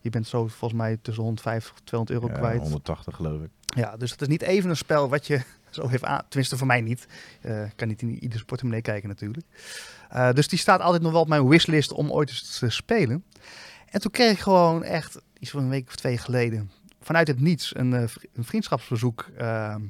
Je 0.00 0.10
bent 0.10 0.26
zo 0.26 0.46
volgens 0.46 0.80
mij 0.80 0.98
tussen 1.02 1.22
150 1.22 1.76
en 1.76 1.84
200 1.84 2.20
euro 2.20 2.32
ja, 2.34 2.38
kwijt. 2.38 2.62
180 2.62 3.14
geloof 3.14 3.42
ik. 3.42 3.50
Ja, 3.76 3.96
dus 3.96 4.10
het 4.10 4.20
is 4.20 4.28
niet 4.28 4.42
even 4.42 4.70
een 4.70 4.76
spel 4.76 5.08
wat 5.08 5.26
je 5.26 5.40
zo 5.76 5.88
heeft 5.88 6.04
aan. 6.04 6.22
Tenminste 6.28 6.56
voor 6.56 6.66
mij 6.66 6.80
niet. 6.80 7.06
Uh, 7.42 7.62
kan 7.76 7.88
niet 7.88 8.02
in 8.02 8.22
iedere 8.22 8.44
portemonnee 8.44 8.82
kijken 8.82 9.08
natuurlijk. 9.08 9.46
Uh, 10.14 10.32
dus 10.32 10.48
die 10.48 10.58
staat 10.58 10.80
altijd 10.80 11.02
nog 11.02 11.12
wel 11.12 11.20
op 11.20 11.28
mijn 11.28 11.48
wishlist 11.48 11.92
om 11.92 12.10
ooit 12.10 12.28
eens 12.28 12.58
te 12.58 12.70
spelen. 12.70 13.24
En 13.86 14.00
toen 14.00 14.10
kreeg 14.10 14.32
ik 14.32 14.38
gewoon 14.38 14.84
echt, 14.84 15.18
iets 15.38 15.50
van 15.50 15.62
een 15.62 15.68
week 15.68 15.88
of 15.88 15.96
twee 15.96 16.18
geleden, 16.18 16.70
vanuit 17.00 17.28
het 17.28 17.40
niets 17.40 17.76
een, 17.76 17.92
uh, 17.92 18.02
een 18.34 18.44
vriendschapsverzoek 18.44 19.28
ehm, 19.36 19.80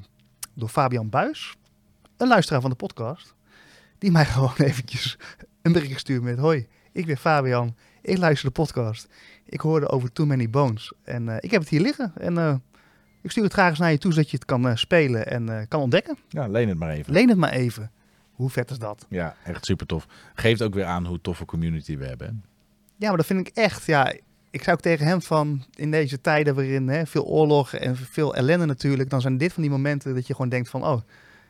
door 0.53 0.69
Fabian 0.69 1.09
Buis, 1.09 1.55
een 2.17 2.27
luisteraar 2.27 2.61
van 2.61 2.69
de 2.69 2.75
podcast, 2.75 3.33
die 3.97 4.11
mij 4.11 4.25
gewoon 4.35 4.55
eventjes 4.57 5.17
een 5.61 5.71
bericht 5.71 5.99
stuurde 5.99 6.25
met, 6.25 6.37
hoi, 6.37 6.67
ik 6.91 7.05
ben 7.05 7.17
Fabian, 7.17 7.75
ik 8.01 8.17
luister 8.17 8.47
de 8.47 8.53
podcast. 8.53 9.07
Ik 9.45 9.61
hoorde 9.61 9.89
over 9.89 10.11
Too 10.11 10.25
Many 10.25 10.49
Bones 10.49 10.93
en 11.03 11.29
ik 11.39 11.51
heb 11.51 11.61
het 11.61 11.69
hier 11.69 11.81
liggen 11.81 12.13
en 12.15 12.61
ik 13.27 13.31
stuur 13.31 13.43
het 13.43 13.53
graag 13.53 13.69
eens 13.69 13.79
naar 13.79 13.91
je 13.91 13.97
toe, 13.97 14.13
zodat 14.13 14.29
je 14.29 14.37
het 14.37 14.45
kan 14.45 14.67
uh, 14.67 14.75
spelen 14.75 15.27
en 15.27 15.65
kan 15.67 15.81
ontdekken. 15.81 16.17
Ja, 16.29 16.47
leen 16.47 16.69
het 16.69 16.77
maar 16.77 16.89
even. 16.89 17.13
Leen 17.13 17.29
het 17.29 17.37
maar 17.37 17.51
even. 17.51 17.91
Hoe 18.31 18.49
vet 18.49 18.71
is 18.71 18.79
dat? 18.79 19.05
Ja, 19.09 19.35
echt 19.43 19.65
super 19.65 19.85
tof. 19.85 20.07
Geeft 20.33 20.61
ook 20.61 20.73
weer 20.73 20.85
aan 20.85 21.05
hoe 21.05 21.21
toffe 21.21 21.45
community 21.45 21.97
we 21.97 22.05
hebben. 22.05 22.27
Hè? 22.27 22.33
Ja, 22.95 23.07
maar 23.07 23.17
dat 23.17 23.25
vind 23.25 23.47
ik 23.47 23.55
echt. 23.55 23.85
Ja, 23.85 24.13
ik 24.49 24.63
zou 24.63 24.75
ook 24.75 24.81
tegen 24.81 25.05
hem 25.05 25.21
van 25.21 25.63
in 25.75 25.91
deze 25.91 26.21
tijden 26.21 26.55
waarin 26.55 26.87
hè, 26.87 27.05
veel 27.05 27.25
oorlog 27.25 27.73
en 27.73 27.95
veel 27.95 28.35
ellende 28.35 28.65
natuurlijk, 28.65 29.09
dan 29.09 29.21
zijn 29.21 29.37
dit 29.37 29.53
van 29.53 29.61
die 29.61 29.71
momenten 29.71 30.13
dat 30.13 30.27
je 30.27 30.33
gewoon 30.33 30.49
denkt 30.49 30.69
van, 30.69 30.85
oh, 30.85 31.01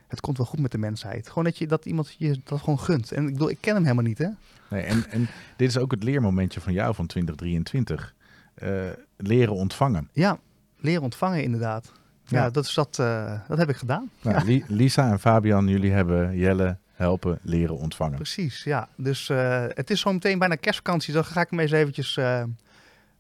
het 0.07 0.19
komt 0.19 0.37
wel 0.37 0.45
goed 0.45 0.59
met 0.59 0.71
de 0.71 0.77
mensheid. 0.77 1.27
Gewoon 1.27 1.43
dat 1.43 1.57
je 1.57 1.67
dat 1.67 1.85
iemand 1.85 2.15
je 2.17 2.39
dat 2.43 2.59
gewoon 2.59 2.79
gunt. 2.79 3.11
En 3.11 3.27
ik 3.27 3.33
bedoel, 3.33 3.49
ik 3.49 3.57
ken 3.61 3.73
hem 3.73 3.83
helemaal 3.83 4.03
niet, 4.03 4.17
hè? 4.17 4.27
Nee, 4.69 4.83
en, 4.83 5.05
en 5.09 5.27
dit 5.55 5.69
is 5.69 5.77
ook 5.77 5.91
het 5.91 6.03
leermomentje 6.03 6.61
van 6.61 6.73
jou 6.73 6.95
van 6.95 7.07
2023. 7.07 8.15
Uh, 8.63 8.83
leren 9.17 9.53
ontvangen. 9.53 10.09
Ja, 10.11 10.39
leren 10.79 11.03
ontvangen 11.03 11.43
inderdaad. 11.43 11.91
Ja, 12.25 12.43
ja 12.43 12.49
dat, 12.49 12.65
is 12.65 12.73
dat, 12.73 12.97
uh, 13.01 13.39
dat 13.47 13.57
heb 13.57 13.69
ik 13.69 13.75
gedaan. 13.75 14.09
Nou, 14.21 14.51
ja. 14.51 14.63
Lisa 14.67 15.11
en 15.11 15.19
Fabian, 15.19 15.67
jullie 15.67 15.91
hebben 15.91 16.37
Jelle 16.37 16.77
helpen 16.93 17.39
leren 17.41 17.77
ontvangen. 17.77 18.15
Precies, 18.15 18.63
ja. 18.63 18.89
Dus 18.95 19.29
uh, 19.29 19.65
het 19.67 19.89
is 19.89 19.99
zo 19.99 20.13
meteen 20.13 20.39
bijna 20.39 20.55
kerstvakantie. 20.55 21.13
Dan 21.13 21.25
ga 21.25 21.41
ik 21.41 21.49
hem 21.49 21.59
eens 21.59 21.71
eventjes 21.71 22.17
uh, 22.17 22.43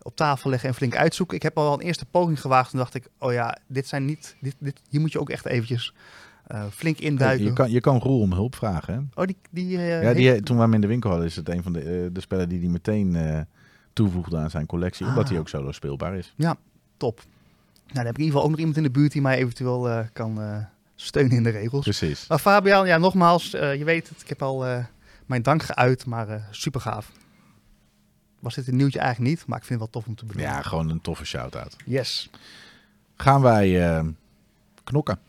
op 0.01 0.15
tafel 0.15 0.49
leggen 0.49 0.69
en 0.69 0.75
flink 0.75 0.95
uitzoeken. 0.95 1.35
Ik 1.35 1.43
heb 1.43 1.57
al 1.57 1.73
een 1.73 1.79
eerste 1.79 2.05
poging 2.05 2.41
gewaagd 2.41 2.71
en 2.71 2.77
dacht 2.77 2.93
ik, 2.93 3.07
oh 3.19 3.33
ja, 3.33 3.57
dit 3.67 3.87
zijn 3.87 4.05
niet, 4.05 4.35
dit, 4.41 4.55
dit, 4.59 4.81
hier 4.89 5.01
moet 5.01 5.11
je 5.11 5.19
ook 5.19 5.29
echt 5.29 5.45
eventjes 5.45 5.93
uh, 6.51 6.63
flink 6.71 6.97
induiken. 6.97 7.45
Je 7.45 7.53
kan, 7.53 7.71
je 7.71 7.79
kan 7.79 7.97
Roel 7.97 8.19
om 8.19 8.33
hulp 8.33 8.55
vragen, 8.55 8.93
hè? 8.93 9.21
Oh, 9.21 9.27
die... 9.27 9.37
die 9.51 9.77
ja, 9.77 10.13
die, 10.13 10.27
heeft... 10.27 10.45
toen 10.45 10.55
we 10.55 10.61
hem 10.61 10.73
in 10.73 10.81
de 10.81 10.87
winkel 10.87 11.09
hadden, 11.09 11.27
is 11.27 11.35
het 11.35 11.49
een 11.49 11.63
van 11.63 11.73
de, 11.73 12.09
de 12.13 12.21
spellen 12.21 12.49
die 12.49 12.59
hij 12.59 12.69
meteen 12.69 13.45
toevoegde 13.93 14.37
aan 14.37 14.49
zijn 14.49 14.65
collectie. 14.65 15.05
Ah. 15.05 15.11
Omdat 15.11 15.29
hij 15.29 15.39
ook 15.39 15.49
solo 15.49 15.71
speelbaar 15.71 16.15
is. 16.15 16.33
Ja, 16.35 16.55
top. 16.97 17.21
Nou, 17.87 18.05
dan 18.05 18.05
heb 18.05 18.13
ik 18.13 18.17
in 18.17 18.23
ieder 18.23 18.25
geval 18.25 18.43
ook 18.43 18.49
nog 18.49 18.59
iemand 18.59 18.77
in 18.77 18.83
de 18.83 18.99
buurt 18.99 19.11
die 19.11 19.21
mij 19.21 19.37
eventueel 19.37 19.89
uh, 19.89 19.99
kan 20.13 20.41
uh, 20.41 20.65
steunen 20.95 21.37
in 21.37 21.43
de 21.43 21.49
regels. 21.49 21.83
Precies. 21.83 22.27
Maar 22.27 22.39
Fabian, 22.39 22.87
ja, 22.87 22.97
nogmaals, 22.97 23.53
uh, 23.53 23.75
je 23.75 23.83
weet 23.83 24.09
het, 24.09 24.21
ik 24.21 24.29
heb 24.29 24.41
al 24.41 24.85
mijn 25.25 25.41
dank 25.41 25.63
geuit, 25.63 26.05
maar 26.05 26.47
super 26.51 26.81
gaaf. 26.81 27.11
Was 28.39 28.55
dit 28.55 28.67
een 28.67 28.75
nieuwtje 28.75 28.99
eigenlijk 28.99 29.29
niet, 29.29 29.47
maar 29.47 29.57
ik 29.57 29.65
vind 29.65 29.79
het 29.79 29.91
wel 29.91 30.01
tof 30.01 30.09
om 30.09 30.15
te 30.15 30.25
benoemen. 30.25 30.53
Ja, 30.53 30.61
gewoon 30.61 30.89
een 30.89 31.01
toffe 31.01 31.25
shout-out. 31.25 31.75
Yes. 31.85 32.29
Gaan 33.15 33.41
wij 33.41 34.03
knokken. 34.83 35.19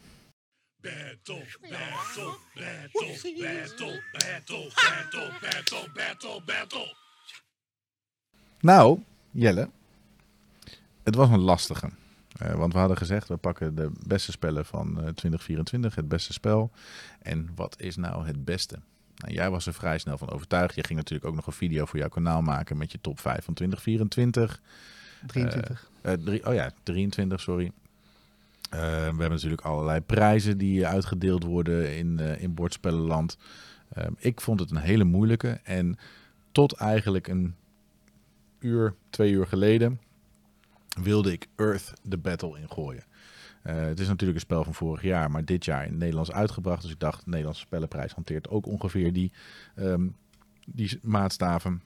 Battle, 0.80 1.46
battle, 1.61 2.36
battle, 2.54 3.18
battle, 3.32 4.02
battle, 4.12 4.72
battle, 4.80 5.32
battle, 5.42 5.90
battle, 5.94 6.42
battle. 6.46 6.94
Nou, 8.61 9.02
Jelle, 9.30 9.70
het 11.02 11.14
was 11.14 11.28
een 11.28 11.40
lastige. 11.40 11.90
Eh, 12.39 12.55
want 12.55 12.72
we 12.72 12.78
hadden 12.78 12.97
gezegd, 12.97 13.28
we 13.28 13.36
pakken 13.36 13.74
de 13.74 13.91
beste 14.07 14.32
spellen 14.32 14.64
van 14.64 14.89
eh, 14.89 14.95
2024, 14.97 15.95
het 15.95 16.09
beste 16.09 16.32
spel. 16.32 16.70
En 17.22 17.51
wat 17.55 17.80
is 17.80 17.97
nou 17.97 18.26
het 18.26 18.45
beste? 18.45 18.78
Nou, 19.16 19.34
jij 19.34 19.51
was 19.51 19.66
er 19.66 19.74
vrij 19.74 19.99
snel 19.99 20.18
van 20.18 20.30
overtuigd. 20.30 20.74
Je 20.74 20.84
ging 20.84 20.99
natuurlijk 20.99 21.28
ook 21.28 21.34
nog 21.34 21.47
een 21.47 21.53
video 21.53 21.84
voor 21.84 21.99
jouw 21.99 22.09
kanaal 22.09 22.43
maken 22.43 22.76
met 22.76 22.93
je 22.93 23.01
top 23.01 23.20
5 23.20 23.45
van 23.45 23.55
2024. 23.55 24.61
23. 25.26 25.91
Eh, 26.01 26.12
drie, 26.12 26.47
oh 26.47 26.55
ja, 26.55 26.70
23, 26.82 27.41
sorry. 27.41 27.72
Eh, 28.70 28.80
we 28.80 28.86
hebben 29.05 29.30
natuurlijk 29.30 29.62
allerlei 29.62 30.01
prijzen 30.01 30.59
die 30.59 30.86
uitgedeeld 30.86 31.45
worden 31.45 31.97
in, 31.97 32.18
eh, 32.18 32.43
in 32.43 32.55
bordspellenland. 32.55 33.39
Eh, 33.89 34.07
ik 34.18 34.41
vond 34.41 34.61
het 34.61 34.70
een 34.70 34.76
hele 34.76 35.05
moeilijke. 35.05 35.61
En 35.62 35.99
tot 36.53 36.72
eigenlijk 36.72 37.28
een 37.28 37.55
uur, 38.59 38.95
twee 39.11 39.32
uur 39.32 39.47
geleden 39.47 40.01
wilde 41.03 41.32
ik 41.32 41.46
Earth 41.57 41.92
the 42.09 42.18
Battle 42.18 42.59
ingooien. 42.59 43.05
Eh, 43.62 43.74
het 43.74 44.01
is 44.01 44.09
natuurlijk 44.09 44.38
een 44.38 44.44
spel 44.44 44.64
van 44.64 44.74
vorig 44.74 45.03
jaar, 45.03 45.30
maar 45.30 45.44
dit 45.44 45.64
jaar 45.64 45.84
in 45.84 45.90
het 45.90 45.99
Nederlands 45.99 46.32
uitgebracht. 46.32 46.82
Dus 46.82 46.90
ik 46.90 47.01
dacht, 47.01 47.24
de 47.24 47.30
Nederlandse 47.30 47.62
spellenprijs 47.62 48.12
hanteert 48.12 48.49
ook 48.49 48.66
ongeveer 48.66 49.12
die, 49.12 49.32
ehm, 49.74 50.09
die 50.66 50.99
maatstaven. 51.03 51.82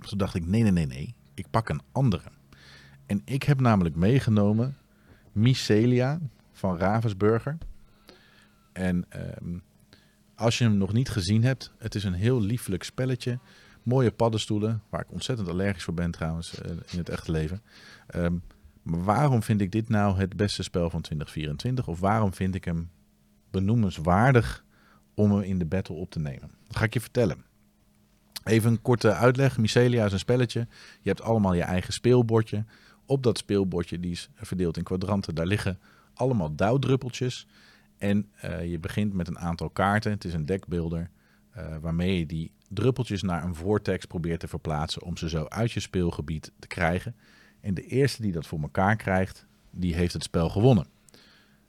Dus 0.00 0.08
toen 0.08 0.18
dacht 0.18 0.34
ik, 0.34 0.46
nee, 0.46 0.62
nee, 0.62 0.72
nee, 0.72 0.86
nee. 0.86 1.14
Ik 1.34 1.46
pak 1.50 1.68
een 1.68 1.80
andere. 1.92 2.30
En 3.06 3.22
ik 3.24 3.42
heb 3.42 3.60
namelijk 3.60 3.94
meegenomen 3.94 4.76
Mycelia 5.32 6.20
van 6.52 6.78
Ravensburger. 6.78 7.58
En 8.72 9.04
ehm, 9.08 9.58
als 10.34 10.58
je 10.58 10.64
hem 10.64 10.76
nog 10.76 10.92
niet 10.92 11.08
gezien 11.08 11.44
hebt, 11.44 11.72
het 11.78 11.94
is 11.94 12.04
een 12.04 12.12
heel 12.12 12.40
lieflijk 12.40 12.82
spelletje. 12.82 13.38
Mooie 13.82 14.10
paddenstoelen, 14.10 14.82
waar 14.88 15.00
ik 15.00 15.12
ontzettend 15.12 15.48
allergisch 15.48 15.84
voor 15.84 15.94
ben 15.94 16.10
trouwens 16.10 16.60
eh, 16.60 16.70
in 16.70 16.98
het 16.98 17.08
echte 17.08 17.30
leven. 17.30 17.62
Ehm, 18.08 18.36
maar 18.82 19.04
waarom 19.04 19.42
vind 19.42 19.60
ik 19.60 19.72
dit 19.72 19.88
nou 19.88 20.18
het 20.18 20.36
beste 20.36 20.62
spel 20.62 20.90
van 20.90 21.00
2024? 21.00 21.88
Of 21.88 22.00
waarom 22.00 22.34
vind 22.34 22.54
ik 22.54 22.64
hem 22.64 22.90
benoemenswaardig 23.50 24.64
om 25.14 25.32
hem 25.32 25.42
in 25.42 25.58
de 25.58 25.66
battle 25.66 25.94
op 25.94 26.10
te 26.10 26.18
nemen? 26.18 26.50
Dat 26.66 26.76
ga 26.76 26.84
ik 26.84 26.94
je 26.94 27.00
vertellen. 27.00 27.44
Even 28.44 28.70
een 28.70 28.82
korte 28.82 29.12
uitleg. 29.14 29.58
Mycelia 29.58 30.04
is 30.04 30.12
een 30.12 30.18
spelletje. 30.18 30.66
Je 31.00 31.08
hebt 31.08 31.22
allemaal 31.22 31.54
je 31.54 31.62
eigen 31.62 31.92
speelbordje. 31.92 32.64
Op 33.06 33.22
dat 33.22 33.38
speelbordje, 33.38 34.00
die 34.00 34.10
is 34.10 34.30
verdeeld 34.34 34.76
in 34.76 34.82
kwadranten, 34.82 35.34
daar 35.34 35.46
liggen 35.46 35.78
allemaal 36.14 36.54
dauwdruppeltjes. 36.54 37.46
En 37.98 38.28
eh, 38.34 38.70
je 38.70 38.78
begint 38.78 39.12
met 39.12 39.28
een 39.28 39.38
aantal 39.38 39.70
kaarten. 39.70 40.10
Het 40.10 40.24
is 40.24 40.34
een 40.34 40.46
deckbuilder. 40.46 41.10
eh, 41.50 41.76
waarmee 41.80 42.18
je 42.18 42.26
die 42.26 42.52
druppeltjes 42.68 43.22
naar 43.22 43.44
een 43.44 43.54
vortex 43.54 44.04
probeert 44.04 44.40
te 44.40 44.48
verplaatsen. 44.48 45.02
om 45.02 45.16
ze 45.16 45.28
zo 45.28 45.44
uit 45.44 45.72
je 45.72 45.80
speelgebied 45.80 46.52
te 46.58 46.66
krijgen. 46.66 47.14
En 47.60 47.74
de 47.74 47.86
eerste 47.86 48.22
die 48.22 48.32
dat 48.32 48.46
voor 48.46 48.60
elkaar 48.60 48.96
krijgt, 48.96 49.46
die 49.70 49.94
heeft 49.94 50.12
het 50.12 50.22
spel 50.22 50.48
gewonnen. 50.48 50.86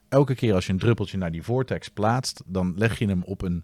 Elke 0.09 0.35
keer 0.35 0.53
als 0.53 0.65
je 0.65 0.71
een 0.71 0.79
druppeltje 0.79 1.17
naar 1.17 1.31
die 1.31 1.43
vortex 1.43 1.89
plaatst, 1.89 2.43
dan 2.45 2.73
leg 2.77 2.99
je 2.99 3.07
hem 3.07 3.23
op 3.23 3.41
een, 3.41 3.63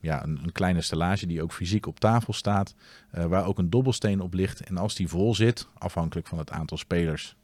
ja, 0.00 0.24
een, 0.24 0.38
een 0.42 0.52
kleine 0.52 0.80
stellage 0.80 1.26
die 1.26 1.42
ook 1.42 1.52
fysiek 1.52 1.86
op 1.86 2.00
tafel 2.00 2.32
staat, 2.32 2.74
eh, 3.10 3.24
waar 3.24 3.46
ook 3.46 3.58
een 3.58 3.70
dobbelsteen 3.70 4.20
op 4.20 4.34
ligt. 4.34 4.60
En 4.60 4.76
als 4.76 4.94
die 4.94 5.08
vol 5.08 5.34
zit, 5.34 5.68
afhankelijk 5.78 6.26
van 6.26 6.38
het 6.38 6.50
aantal 6.50 6.76
spelers, 6.76 7.36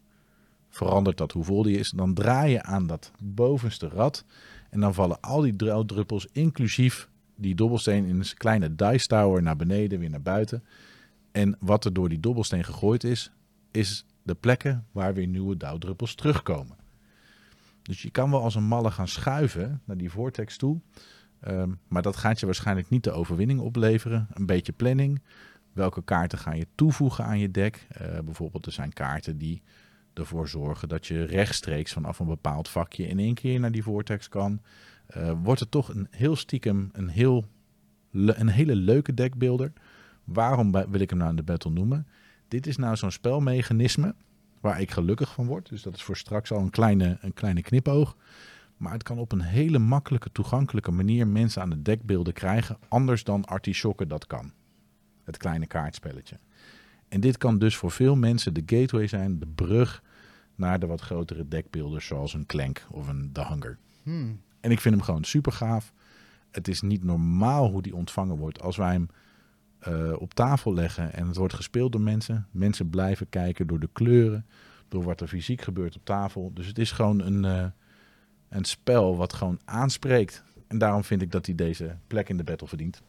verandert 0.68 1.18
dat 1.18 1.32
hoe 1.32 1.44
vol 1.44 1.62
die 1.62 1.78
is. 1.78 1.90
Dan 1.90 2.14
draai 2.14 2.52
je 2.52 2.62
aan 2.62 2.86
dat 2.86 3.10
bovenste 3.18 3.88
rad 3.88 4.24
en 4.70 4.80
dan 4.80 4.94
vallen 4.94 5.20
al 5.20 5.40
die 5.40 5.56
dru- 5.56 5.84
druppels, 5.86 6.26
inclusief 6.32 7.08
die 7.36 7.54
dobbelsteen, 7.54 8.04
in 8.04 8.18
een 8.18 8.34
kleine 8.36 8.74
dice 8.74 9.06
tower 9.06 9.42
naar 9.42 9.56
beneden, 9.56 9.98
weer 9.98 10.10
naar 10.10 10.22
buiten. 10.22 10.64
En 11.32 11.56
wat 11.60 11.84
er 11.84 11.92
door 11.92 12.08
die 12.08 12.20
dobbelsteen 12.20 12.64
gegooid 12.64 13.04
is, 13.04 13.30
is 13.70 14.04
de 14.22 14.34
plekken 14.34 14.86
waar 14.92 15.14
weer 15.14 15.26
nieuwe 15.26 15.56
dauwdruppels 15.56 16.14
terugkomen. 16.14 16.76
Dus 17.82 18.02
je 18.02 18.10
kan 18.10 18.30
wel 18.30 18.42
als 18.42 18.54
een 18.54 18.64
malle 18.64 18.90
gaan 18.90 19.08
schuiven 19.08 19.80
naar 19.84 19.96
die 19.96 20.10
vortex 20.10 20.56
toe. 20.56 20.80
Ehm, 21.40 21.72
maar 21.88 22.02
dat 22.02 22.16
gaat 22.16 22.40
je 22.40 22.46
waarschijnlijk 22.46 22.88
niet 22.88 23.04
de 23.04 23.10
overwinning 23.10 23.60
opleveren. 23.60 24.28
Een 24.32 24.46
beetje 24.46 24.72
planning. 24.72 25.22
Welke 25.72 26.02
kaarten 26.02 26.38
ga 26.38 26.52
je 26.52 26.66
toevoegen 26.74 27.24
aan 27.24 27.38
je 27.38 27.50
deck? 27.50 27.86
Eh, 27.88 28.18
bijvoorbeeld 28.24 28.66
er 28.66 28.72
zijn 28.72 28.92
kaarten 28.92 29.38
die 29.38 29.62
ervoor 30.14 30.48
zorgen 30.48 30.88
dat 30.88 31.06
je 31.06 31.24
rechtstreeks 31.24 31.92
vanaf 31.92 32.18
een 32.18 32.26
bepaald 32.26 32.68
vakje 32.68 33.06
in 33.06 33.18
één 33.18 33.34
keer 33.34 33.60
naar 33.60 33.72
die 33.72 33.82
vortex 33.82 34.28
kan. 34.28 34.60
Eh, 35.06 35.32
wordt 35.42 35.60
het 35.60 35.70
toch 35.70 35.88
een 35.88 36.06
heel 36.10 36.36
stiekem 36.36 36.88
een, 36.92 37.08
heel, 37.08 37.44
een 38.12 38.48
hele 38.48 38.76
leuke 38.76 39.14
deckbuilder. 39.14 39.72
Waarom 40.24 40.72
wil 40.72 41.00
ik 41.00 41.10
hem 41.10 41.18
nou 41.18 41.30
in 41.30 41.36
de 41.36 41.42
battle 41.42 41.70
noemen? 41.70 42.06
Dit 42.53 42.66
is 42.66 42.76
nou 42.76 42.96
zo'n 42.96 43.11
spelmechanisme 43.11 44.14
waar 44.61 44.80
ik 44.80 44.90
gelukkig 44.90 45.32
van 45.32 45.46
word. 45.46 45.68
Dus 45.68 45.82
dat 45.82 45.94
is 45.94 46.03
voor 46.03 46.16
straks 46.16 46.53
al 46.53 46.59
een 46.59 46.70
kleine, 46.70 47.18
een 47.20 47.32
kleine 47.32 47.62
knipoog. 47.62 48.16
Maar 48.76 48.92
het 48.92 49.03
kan 49.03 49.18
op 49.18 49.32
een 49.32 49.40
hele 49.40 49.78
makkelijke, 49.78 50.32
toegankelijke 50.32 50.90
manier 50.90 51.26
mensen 51.26 51.62
aan 51.62 51.70
het 51.70 51.84
dekbeelden 51.84 52.32
krijgen. 52.32 52.78
Anders 52.88 53.24
dan 53.24 53.44
artisjokken 53.44 54.09
dat 54.09 54.26
kan. 54.26 54.53
Het 55.24 55.36
kleine 55.36 55.66
kaartspelletje. 55.66 56.38
En 57.09 57.20
dit 57.20 57.38
kan 57.38 57.59
dus 57.59 57.76
voor 57.76 57.90
veel 57.90 58.16
mensen 58.16 58.55
de 58.55 58.62
gateway 58.66 59.07
zijn, 59.07 59.38
de 59.38 59.46
brug 59.46 60.03
naar 60.55 60.78
de 60.78 60.86
wat 60.86 61.00
grotere 61.00 61.48
dekbeelders 61.48 62.07
zoals 62.07 62.34
een 62.34 62.46
Clank 62.46 62.86
of 62.90 63.09
een 63.09 63.30
The 63.32 63.46
Hunger. 63.46 63.78
Hmm. 64.03 64.40
En 64.61 64.70
ik 64.70 64.80
vind 64.80 64.94
hem 64.94 65.05
gewoon 65.05 65.24
super 65.24 65.53
gaaf. 65.53 65.92
Het 66.50 66.68
is 66.68 66.80
niet 66.80 67.05
normaal 67.05 67.70
hoe 67.70 67.82
die 67.82 67.96
ontvangen 67.96 68.36
wordt. 68.36 68.62
Als 68.62 68.76
wij 68.76 68.92
hem 68.92 69.09
eh, 69.82 70.12
op 70.18 70.34
tafel 70.34 70.74
leggen 70.74 71.12
en 71.12 71.26
het 71.26 71.36
wordt 71.36 71.54
gespeeld 71.54 71.92
door 71.92 72.00
mensen. 72.00 72.46
Mensen 72.50 72.90
blijven 72.90 73.28
kijken 73.28 73.66
door 73.66 73.80
de 73.80 73.88
kleuren, 73.92 74.46
door 74.88 75.02
wat 75.02 75.20
er 75.20 75.28
fysiek 75.28 75.62
gebeurt 75.62 75.96
op 75.96 76.04
tafel. 76.04 76.50
Dus 76.54 76.66
het 76.66 76.78
is 76.78 76.92
gewoon 76.92 77.20
een, 77.20 77.44
eh, 77.44 77.66
een 78.48 78.64
spel 78.64 79.16
wat 79.16 79.32
gewoon 79.32 79.60
aanspreekt. 79.64 80.44
En 80.66 80.78
daarom 80.78 81.04
vind 81.04 81.22
ik 81.22 81.32
dat 81.32 81.46
hij 81.46 81.54
deze 81.54 81.96
plek 82.06 82.28
in 82.28 82.36
de 82.36 82.44
battle 82.44 82.68
verdient. 82.68 83.02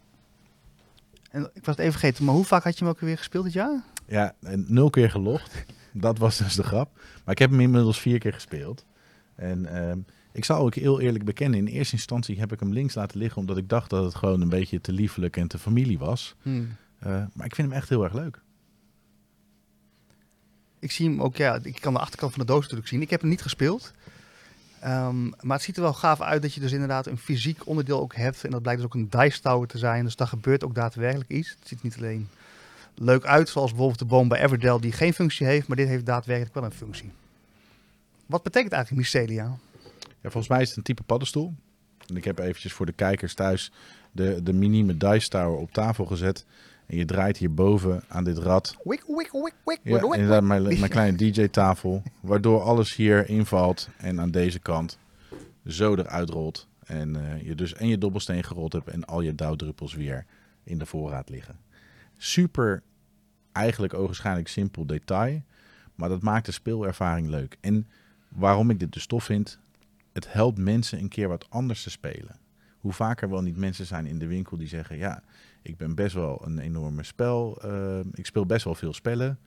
En 1.31 1.49
ik 1.53 1.65
was 1.65 1.75
het 1.75 1.79
even 1.79 1.99
vergeten, 1.99 2.25
maar 2.25 2.35
hoe 2.35 2.45
vaak 2.45 2.63
had 2.63 2.77
je 2.77 2.85
hem 2.85 2.93
ook 2.93 2.99
weer 2.99 3.17
gespeeld 3.17 3.43
dit 3.43 3.53
jaar? 3.53 3.83
Ja, 4.05 4.35
nul 4.55 4.89
keer 4.89 5.09
gelogd. 5.09 5.65
Dat 5.91 6.17
was 6.17 6.37
dus 6.37 6.55
de 6.55 6.63
grap. 6.63 6.95
Maar 6.95 7.33
ik 7.33 7.39
heb 7.39 7.49
hem 7.49 7.59
inmiddels 7.59 8.01
vier 8.01 8.19
keer 8.19 8.33
gespeeld. 8.33 8.85
En 9.35 9.65
ehm, 9.65 9.99
ik 10.33 10.45
zal 10.45 10.57
ook 10.57 10.75
heel 10.75 10.99
eerlijk 10.99 11.25
bekennen, 11.25 11.59
in 11.59 11.67
eerste 11.67 11.95
instantie 11.95 12.39
heb 12.39 12.51
ik 12.51 12.59
hem 12.59 12.73
links 12.73 12.95
laten 12.95 13.19
liggen, 13.19 13.41
omdat 13.41 13.57
ik 13.57 13.69
dacht 13.69 13.89
dat 13.89 14.03
het 14.03 14.15
gewoon 14.15 14.41
een 14.41 14.49
beetje 14.49 14.81
te 14.81 14.91
liefelijk 14.91 15.37
en 15.37 15.47
te 15.47 15.59
familie 15.59 15.99
was. 15.99 16.35
Hmm. 16.41 16.75
Eh, 16.99 17.23
maar 17.33 17.45
ik 17.45 17.55
vind 17.55 17.67
hem 17.67 17.77
echt 17.77 17.89
heel 17.89 18.03
erg 18.03 18.13
leuk. 18.13 18.41
Ik 20.79 20.91
zie 20.91 21.09
hem 21.09 21.21
ook, 21.21 21.35
ja, 21.35 21.59
ik 21.63 21.77
kan 21.81 21.93
de 21.93 21.99
achterkant 21.99 22.33
van 22.33 22.41
de 22.41 22.51
doos 22.51 22.61
natuurlijk 22.61 22.87
zien. 22.87 23.01
Ik 23.01 23.09
heb 23.09 23.21
hem 23.21 23.29
niet 23.29 23.41
gespeeld. 23.41 23.93
Ehm, 24.79 25.23
maar 25.23 25.57
het 25.57 25.61
ziet 25.61 25.75
er 25.75 25.81
wel 25.81 25.93
gaaf 25.93 26.21
uit 26.21 26.41
dat 26.41 26.53
je 26.53 26.59
dus 26.59 26.71
inderdaad 26.71 27.07
een 27.07 27.17
fysiek 27.17 27.67
onderdeel 27.67 27.99
ook 27.99 28.15
hebt. 28.15 28.43
En 28.43 28.51
dat 28.51 28.61
blijkt 28.61 28.81
dus 28.81 28.89
ook 28.89 28.95
een 28.95 29.09
dice 29.09 29.41
tower 29.41 29.67
te 29.67 29.77
zijn. 29.77 30.03
Dus 30.03 30.15
daar 30.15 30.27
gebeurt 30.27 30.63
ook 30.63 30.75
daadwerkelijk 30.75 31.29
iets. 31.29 31.49
Het 31.49 31.67
ziet 31.67 31.83
niet 31.83 31.97
alleen 31.97 32.27
leuk 32.95 33.25
uit, 33.25 33.49
zoals 33.49 33.69
bijvoorbeeld 33.69 33.99
de 33.99 34.05
boom 34.05 34.27
bij 34.27 34.43
Everdell 34.43 34.79
die 34.79 34.91
geen 34.91 35.13
functie 35.13 35.45
heeft. 35.45 35.67
Maar 35.67 35.77
dit 35.77 35.87
heeft 35.87 36.05
daadwerkelijk 36.05 36.53
wel 36.53 36.63
een 36.63 36.71
functie. 36.71 37.11
Wat 38.25 38.43
betekent 38.43 38.73
eigenlijk 38.73 39.01
mycelia? 39.03 39.57
Ja, 40.23 40.29
volgens 40.29 40.47
mij 40.47 40.61
is 40.61 40.67
het 40.67 40.77
een 40.77 40.83
type 40.83 41.03
paddenstoel. 41.03 41.53
En 42.07 42.15
ik 42.15 42.23
heb 42.23 42.39
eventjes 42.39 42.73
voor 42.73 42.85
de 42.85 42.91
kijkers 42.91 43.33
thuis 43.33 43.71
de, 44.11 44.43
de 44.43 44.53
minieme 44.53 44.97
dice 44.97 45.29
tower 45.29 45.57
op 45.57 45.71
tafel 45.71 46.05
gezet. 46.05 46.45
En 46.85 46.97
je 46.97 47.05
draait 47.05 47.37
hierboven 47.37 48.03
aan 48.07 48.23
dit 48.23 48.37
rad. 48.37 48.75
Wik, 48.83 49.03
wik, 49.07 49.31
wik, 49.31 49.53
wik, 49.65 49.79
Ja, 49.83 50.01
inderdaad, 50.01 50.43
mijn, 50.43 50.63
mijn 50.63 50.89
kleine 50.89 51.17
DJ-tafel. 51.17 52.03
Waardoor 52.19 52.61
alles 52.61 52.95
hier 52.95 53.29
invalt 53.29 53.89
en 53.97 54.19
aan 54.19 54.31
deze 54.31 54.59
kant 54.59 54.97
zo 55.67 55.95
eruit 55.95 56.29
rolt. 56.29 56.67
En 56.85 57.15
eh, 57.15 57.47
je 57.47 57.55
dus 57.55 57.73
en 57.73 57.87
je 57.87 57.97
dobbelsteen 57.97 58.43
gerold 58.43 58.73
hebt 58.73 58.87
en 58.87 59.05
al 59.05 59.21
je 59.21 59.35
dauwdruppels 59.35 59.93
weer 59.93 60.25
in 60.63 60.77
de 60.77 60.85
voorraad 60.85 61.29
liggen. 61.29 61.59
Super, 62.17 62.83
eigenlijk 63.51 63.93
ogenschijnlijk 63.93 64.47
simpel 64.47 64.85
detail. 64.85 65.41
Maar 65.95 66.09
dat 66.09 66.21
maakt 66.21 66.45
de 66.45 66.51
speelervaring 66.51 67.27
leuk. 67.27 67.57
En 67.61 67.87
waarom 68.29 68.69
ik 68.69 68.79
dit 68.79 68.93
dus 68.93 69.05
tof 69.05 69.23
vind, 69.23 69.59
het 70.13 70.33
helpt 70.33 70.57
mensen 70.57 70.99
een 70.99 71.07
keer 71.07 71.27
wat 71.27 71.49
anders 71.49 71.83
te 71.83 71.89
spelen. 71.89 72.39
Hoe 72.77 72.93
vaker 72.93 73.29
wel 73.29 73.41
niet 73.41 73.57
mensen 73.57 73.85
zijn 73.85 74.05
in 74.05 74.19
de 74.19 74.27
winkel 74.27 74.57
die 74.57 74.67
zeggen: 74.67 74.97
Ja, 74.97 75.23
ik 75.61 75.77
ben 75.77 75.95
best 75.95 76.15
wel 76.15 76.41
een 76.45 76.59
enorme 76.59 77.03
spel. 77.03 77.61
eh, 77.61 77.99
ik 78.13 78.25
speel 78.25 78.45
best 78.45 78.65
wel 78.65 78.75
veel 78.75 78.93
spellen. 78.93 79.39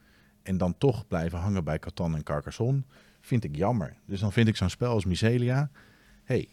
En 0.43 0.59
dan 0.59 0.79
toch 0.79 1.07
blijven 1.07 1.39
hangen 1.39 1.65
bij 1.65 1.79
Catan 1.79 2.15
en 2.15 2.23
Carcassonne. 2.23 2.83
Vind 3.21 3.45
ik 3.45 3.57
jammer. 3.57 3.97
Dus 4.05 4.21
dan 4.21 4.33
vind 4.33 4.49
ik 4.49 4.57
zo'n 4.57 4.71
spel 4.71 4.91
als 4.93 5.05
Mycelia. 5.05 5.71
hey, 6.25 6.49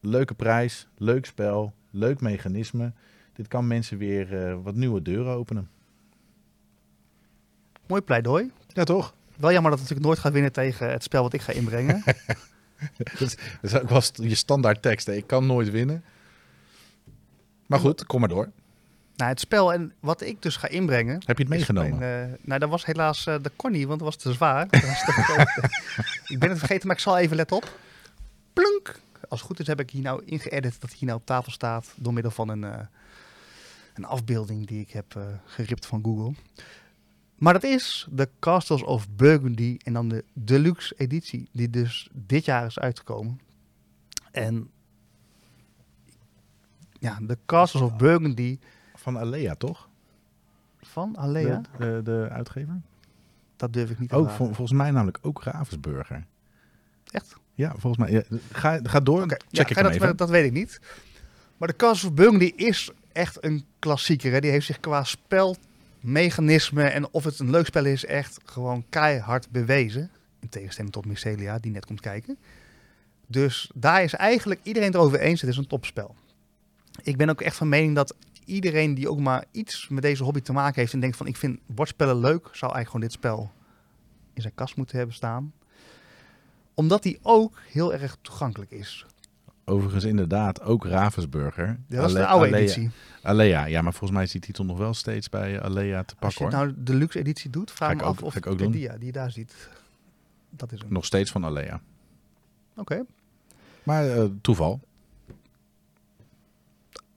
leuke 0.00 0.34
prijs, 0.34 0.88
leuk 0.96 1.26
spel, 1.26 1.74
leuk 1.90 2.20
mechanisme. 2.20 2.92
Dit 3.32 3.48
kan 3.48 3.66
mensen 3.66 3.98
weer 3.98 4.46
eh, 4.46 4.58
wat 4.62 4.74
nieuwe 4.74 5.02
deuren 5.02 5.32
openen. 5.32 5.70
Mooi 7.86 8.02
pleidooi. 8.02 8.50
Ja, 8.68 8.84
toch? 8.84 9.14
Wel 9.36 9.52
jammer 9.52 9.70
dat 9.70 9.80
het 9.80 9.88
natuurlijk 9.88 10.06
nooit 10.06 10.18
gaat 10.18 10.32
winnen 10.32 10.52
tegen 10.52 10.90
het 10.90 11.02
spel 11.02 11.22
wat 11.22 11.32
ik 11.32 11.40
ga 11.40 11.52
inbrengen. 11.52 12.02
dat, 12.96 13.20
is, 13.20 13.36
dat 13.36 13.72
is 13.72 13.74
ook 13.74 13.88
wel 13.88 14.00
st- 14.00 14.18
je 14.22 14.34
standaard 14.34 14.82
tekst. 14.82 15.06
hè. 15.06 15.12
Ik 15.12 15.26
kan 15.26 15.46
nooit 15.46 15.70
winnen. 15.70 16.04
Maar 17.66 17.78
goed, 17.78 18.06
kom 18.06 18.20
maar 18.20 18.28
door. 18.28 18.50
Nou, 19.16 19.30
het 19.30 19.40
spel 19.40 19.72
en 19.72 19.92
wat 20.00 20.20
ik 20.20 20.42
dus 20.42 20.56
ga 20.56 20.68
inbrengen. 20.68 21.22
Heb 21.24 21.36
je 21.36 21.42
het 21.42 21.52
meegenomen? 21.52 21.98
mijn, 21.98 22.30
eh, 22.32 22.38
nou, 22.42 22.60
dat 22.60 22.68
was 22.68 22.84
helaas, 22.84 23.26
eh 23.26 23.34
dat 23.42 23.52
kon 23.56 23.72
niet, 23.72 23.86
want 23.86 24.00
was 24.00 24.16
te 24.16 24.32
zwaar. 24.32 24.68
Dat 24.68 24.80
was 24.82 25.04
te 25.04 25.12
groot. 25.12 25.70
ik 26.32 26.38
ben 26.38 26.48
het 26.50 26.58
vergeten, 26.58 26.86
maar 26.86 26.96
ik 26.96 27.02
zal 27.02 27.18
even 27.18 27.36
letten 27.36 27.56
op. 27.56 27.78
Plunk! 28.52 28.98
Als 29.28 29.40
het 29.40 29.48
goed 29.48 29.60
is 29.60 29.66
heb 29.66 29.80
ik 29.80 29.90
hier 29.90 30.02
nou 30.02 30.22
ingeëdit 30.24 30.80
dat 30.80 30.90
hij 30.90 30.98
hier 30.98 31.08
nou 31.08 31.20
op 31.20 31.26
tafel 31.26 31.52
staat 31.52 31.92
door 31.94 32.12
middel 32.12 32.30
van 32.32 32.48
een, 32.48 32.64
eh, 32.64 32.78
een 33.94 34.04
afbeelding 34.04 34.66
die 34.66 34.80
ik 34.80 34.90
heb 34.90 35.18
geript 35.44 35.86
van 35.86 36.02
Google. 36.04 36.34
Maar 37.36 37.52
dat 37.52 37.62
is 37.64 38.06
de 38.10 38.28
Castles 38.38 38.82
of 38.82 39.08
Burgundy 39.10 39.76
en 39.84 39.92
dan 39.92 40.08
de 40.08 40.24
deluxe 40.32 40.94
editie, 40.96 41.48
die 41.52 41.70
dus 41.70 42.08
dit 42.12 42.44
jaar 42.44 42.66
is 42.66 42.78
uitgekomen. 42.78 43.40
En 44.32 44.70
ja, 46.98 47.18
de 47.22 47.38
Castles 47.46 47.82
of 47.82 47.96
Burgundy 47.96 48.58
Van 48.94 49.18
Alea, 49.18 49.54
toch? 49.54 49.88
van 50.80 51.18
Alea, 51.18 51.60
De, 51.78 51.78
de, 51.78 52.00
de 52.04 52.28
uitgever? 52.30 52.80
dat 53.56 53.72
durf 53.72 53.90
ik 53.90 53.98
niet 53.98 54.08
te 54.08 54.14
Ook, 54.14 54.30
vol- 54.30 54.46
volgens 54.46 54.72
mij 54.72 54.90
namelijk 54.90 55.18
ook 55.22 55.42
Ravensburger. 55.42 56.26
Echt? 57.10 57.36
Ja, 57.54 57.74
volgens 57.76 57.96
mij. 57.96 58.10
ja, 58.10 58.22
ga, 58.52 58.80
ga 58.82 59.00
door. 59.00 59.22
Oké, 59.22 59.34
Check 59.50 59.68
ja, 59.68 59.76
ik 59.76 59.82
dat, 59.82 59.92
even. 59.94 60.16
dat 60.16 60.30
weet 60.30 60.44
ik 60.44 60.52
niet. 60.52 60.80
Maar 61.56 61.68
de 61.68 61.76
Castle 61.76 62.08
of 62.08 62.14
Burgundy 62.14 62.52
is 62.56 62.90
echt 63.12 63.44
een 63.44 63.64
klassieker. 63.78 64.32
Hè? 64.32 64.40
Die 64.40 64.50
heeft 64.50 64.66
zich 64.66 64.80
qua 64.80 65.04
spelmechanisme 65.98 66.82
en 66.82 67.12
of 67.12 67.24
het 67.24 67.38
een 67.38 67.50
leuk 67.50 67.66
spel 67.66 67.84
is, 67.84 68.04
echt 68.04 68.38
gewoon 68.44 68.84
keihard 68.88 69.50
bewezen. 69.50 70.10
In 70.40 70.48
tegenstelling 70.48 70.92
tot 70.92 71.06
Mycelia, 71.06 71.58
die 71.58 71.72
net 71.72 71.86
komt 71.86 72.00
kijken. 72.00 72.38
Dus 73.26 73.70
daar 73.74 74.02
is 74.02 74.14
eigenlijk 74.14 74.60
iedereen 74.62 74.88
het 74.88 74.96
erover 74.96 75.20
eens. 75.20 75.40
Het 75.40 75.50
is 75.50 75.56
een 75.56 75.66
topspel. 75.66 76.14
Ik 77.02 77.16
ben 77.16 77.28
ook 77.28 77.40
echt 77.40 77.56
van 77.56 77.68
mening 77.68 77.94
dat 77.94 78.14
iedereen 78.44 78.94
die 78.94 79.10
ook 79.10 79.18
maar 79.20 79.44
iets 79.50 79.88
met 79.88 80.02
deze 80.02 80.22
hobby 80.24 80.40
te 80.40 80.52
maken 80.52 80.80
heeft 80.80 80.92
en 80.92 81.00
denkt 81.00 81.16
van 81.16 81.26
ik 81.26 81.36
vind 81.36 81.60
bordspellen 81.66 82.20
leuk, 82.20 82.48
zou 82.52 82.72
eigenlijk 82.72 82.86
gewoon 82.86 83.00
dit 83.00 83.12
spel 83.12 83.52
in 84.34 84.42
zijn 84.42 84.54
kast 84.54 84.76
moeten 84.76 84.96
hebben 84.96 85.14
staan. 85.14 85.52
Omdat 86.74 87.02
die 87.02 87.18
ook 87.22 87.58
heel 87.70 87.94
erg 87.94 88.16
toegankelijk 88.20 88.70
is. 88.70 89.06
Overigens 89.64 90.04
inderdaad 90.04 90.62
ook 90.62 90.86
Ravensburger. 90.86 91.80
Dat 91.88 92.00
was 92.00 92.10
Ale- 92.10 92.20
de 92.20 92.26
oude 92.26 92.56
editie. 92.56 92.90
Alea, 93.26 93.64
ja, 93.64 93.82
maar 93.82 93.92
volgens 93.92 94.10
mij 94.10 94.22
is 94.22 94.30
die 94.32 94.40
titel 94.40 94.64
nog 94.64 94.78
wel 94.78 94.94
steeds 94.94 95.28
bij 95.28 95.62
Alea 95.62 96.02
te 96.02 96.14
Als 96.20 96.34
je 96.34 96.40
pakken 96.40 96.58
hoor. 96.58 96.66
nou 96.66 96.84
de 96.84 96.94
luxe 96.94 97.18
editie 97.18 97.50
doet, 97.50 97.70
vraag 97.70 97.88
me 97.88 97.94
ik 97.94 98.02
ook- 98.02 98.08
af 98.08 98.22
of 98.22 98.36
ik 98.36 98.46
ook 98.46 98.58
de 98.58 98.62
doen. 98.64 98.72
dia 98.72 98.96
die 98.96 99.06
je 99.06 99.12
daar 99.12 99.30
ziet, 99.30 99.68
dat 100.50 100.72
is 100.72 100.80
hem. 100.80 100.92
Nog 100.92 101.04
steeds 101.04 101.30
van 101.30 101.44
Alea. 101.44 101.80
Oké, 102.76 103.04
Maar 103.82 104.10
eh, 104.10 104.24
toeval. 104.40 104.80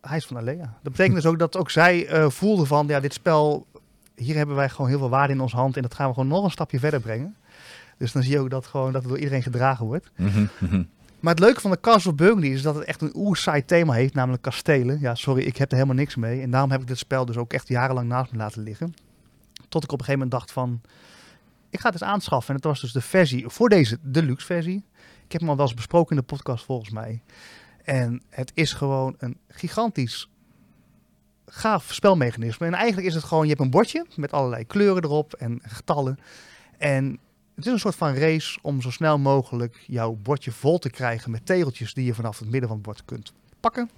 hij 0.02 0.18
is 0.18 0.26
van 0.26 0.38
Alea. 0.38 0.78
Dat 0.82 0.92
betekent 0.92 1.16
dus 1.16 1.26
ook 1.26 1.40
dat 1.40 1.58
ook 1.58 1.70
zij 1.70 2.08
eh 2.08 2.30
voelde 2.30 2.66
van, 2.66 2.88
ja, 2.88 3.00
dit 3.00 3.14
spel, 3.14 3.66
hier 4.16 4.36
hebben 4.36 4.56
wij 4.56 4.70
gewoon 4.70 4.90
heel 4.90 5.00
veel 5.00 5.10
waarde 5.10 5.34
in 5.34 5.40
onze 5.42 5.56
hand 5.56 5.76
en 5.76 5.82
dat 5.82 5.94
gaan 5.94 6.08
we 6.08 6.14
gewoon 6.14 6.30
nog 6.30 6.44
een 6.44 6.52
stapje 6.52 6.80
verder 6.80 7.02
brengen. 7.02 7.36
Dus 7.98 8.12
dan 8.12 8.24
zie 8.24 8.32
je 8.32 8.40
ook 8.40 8.50
dat, 8.50 8.66
gewoon, 8.68 8.92
dat 8.92 9.02
het 9.02 9.10
door 9.12 9.20
iedereen 9.20 9.44
gedragen 9.44 9.86
wordt. 9.86 10.12
Mhm, 10.16 10.46
mhm. 10.60 10.84
Maar 11.20 11.34
het 11.34 11.44
leuke 11.44 11.62
van 11.62 11.72
de 11.72 11.80
Castle 11.80 12.14
Burgundy 12.14 12.48
is 12.48 12.62
dat 12.62 12.76
het 12.76 12.84
echt 12.84 13.02
een 13.02 13.16
oerzaai 13.16 13.66
thema 13.66 13.94
heeft, 13.94 14.14
namelijk 14.14 14.44
kastelen. 14.44 15.00
Ja, 15.00 15.16
sorry, 15.16 15.44
ik 15.44 15.58
heb 15.58 15.70
er 15.70 15.76
helemaal 15.76 15.98
niks 15.98 16.16
mee. 16.16 16.42
En 16.42 16.52
daarom 16.52 16.72
heb 16.72 16.82
ik 16.82 16.88
dit 16.88 16.98
spel 16.98 17.26
dus 17.26 17.38
ook 17.38 17.54
echt 17.54 17.68
jarenlang 17.68 18.08
naast 18.08 18.32
me 18.32 18.38
laten 18.38 18.64
liggen. 18.64 18.94
Tot 19.70 19.84
ik 19.84 19.92
op 19.92 20.00
een 20.00 20.06
gegeven 20.06 20.28
moment 20.28 20.32
dacht 20.32 20.52
van, 20.52 20.82
ik 21.70 21.80
ga 21.80 21.90
het 21.90 22.02
eens 22.02 22.12
aanschaffen. 22.12 22.50
En 22.50 22.56
het 22.56 22.64
was 22.64 22.82
dus 22.82 22.92
de 22.92 23.02
versie, 23.02 23.50
voor 23.50 23.70
deze 23.70 23.98
deluxe 24.02 24.46
versie. 24.46 24.84
Ik 25.26 25.32
heb 25.32 25.42
hem 25.42 25.50
al 25.50 25.56
wel 25.56 25.66
eens 25.66 25.76
besproken 25.76 26.16
in 26.16 26.22
de 26.22 26.36
podcast 26.36 26.66
volgens 26.66 26.90
mij. 26.90 27.22
En 27.84 28.22
het 28.30 28.52
is 28.54 28.74
gewoon 28.74 29.16
een 29.18 29.38
gigantisch 29.48 30.30
gaaf 31.46 31.94
spelmechanisme. 31.94 32.66
En 32.66 32.74
eigenlijk 32.74 33.08
is 33.08 33.14
het 33.14 33.24
gewoon, 33.24 33.44
je 33.44 33.50
hebt 33.50 33.62
een 33.62 33.70
bordje 33.70 34.06
met 34.16 34.32
allerlei 34.32 34.66
kleuren 34.66 35.04
erop 35.04 35.34
en 35.34 35.60
getallen. 35.64 36.20
En 36.78 37.20
het 37.60 37.68
is 37.68 37.74
een 37.74 37.80
soort 37.80 37.96
van 37.96 38.14
race 38.14 38.60
om 38.62 38.82
zo 38.82 38.92
snel 38.92 39.18
mogelijk 39.18 39.84
jouw 39.88 40.18
bordje 40.24 40.52
vol 40.52 40.80
te 40.80 40.90
krijgen 40.90 41.32
met 41.32 41.46
tegeltjes 41.46 41.94
die 41.94 42.06
je 42.06 42.14
vanaf 42.14 42.40
het 42.40 42.50
midden 42.50 42.68
van 42.68 42.78
het 42.78 42.86
bord 42.86 43.06
kunt 43.06 43.34
pakken. 43.60 43.90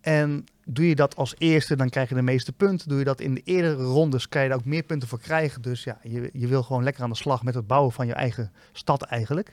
En 0.00 0.44
doe 0.64 0.88
je 0.88 0.94
dat 0.94 1.16
als 1.16 1.34
eerste, 1.38 1.76
dan 1.76 1.88
krijg 1.88 2.08
je 2.08 2.14
de 2.14 2.22
meeste 2.22 2.52
punten. 2.52 2.88
Doe 2.88 2.98
je 2.98 3.04
dat 3.04 3.20
in 3.20 3.34
de 3.34 3.40
eerdere 3.44 3.82
rondes, 3.82 4.28
kan 4.28 4.42
je 4.42 4.48
daar 4.48 4.58
ook 4.58 4.64
meer 4.64 4.82
punten 4.82 5.08
voor 5.08 5.20
krijgen. 5.20 5.62
Dus 5.62 5.84
ja, 5.84 5.98
je, 6.02 6.30
je 6.32 6.46
wil 6.46 6.62
gewoon 6.62 6.82
lekker 6.82 7.02
aan 7.02 7.10
de 7.10 7.16
slag 7.16 7.42
met 7.42 7.54
het 7.54 7.66
bouwen 7.66 7.92
van 7.92 8.06
je 8.06 8.14
eigen 8.14 8.52
stad 8.72 9.02
eigenlijk. 9.02 9.52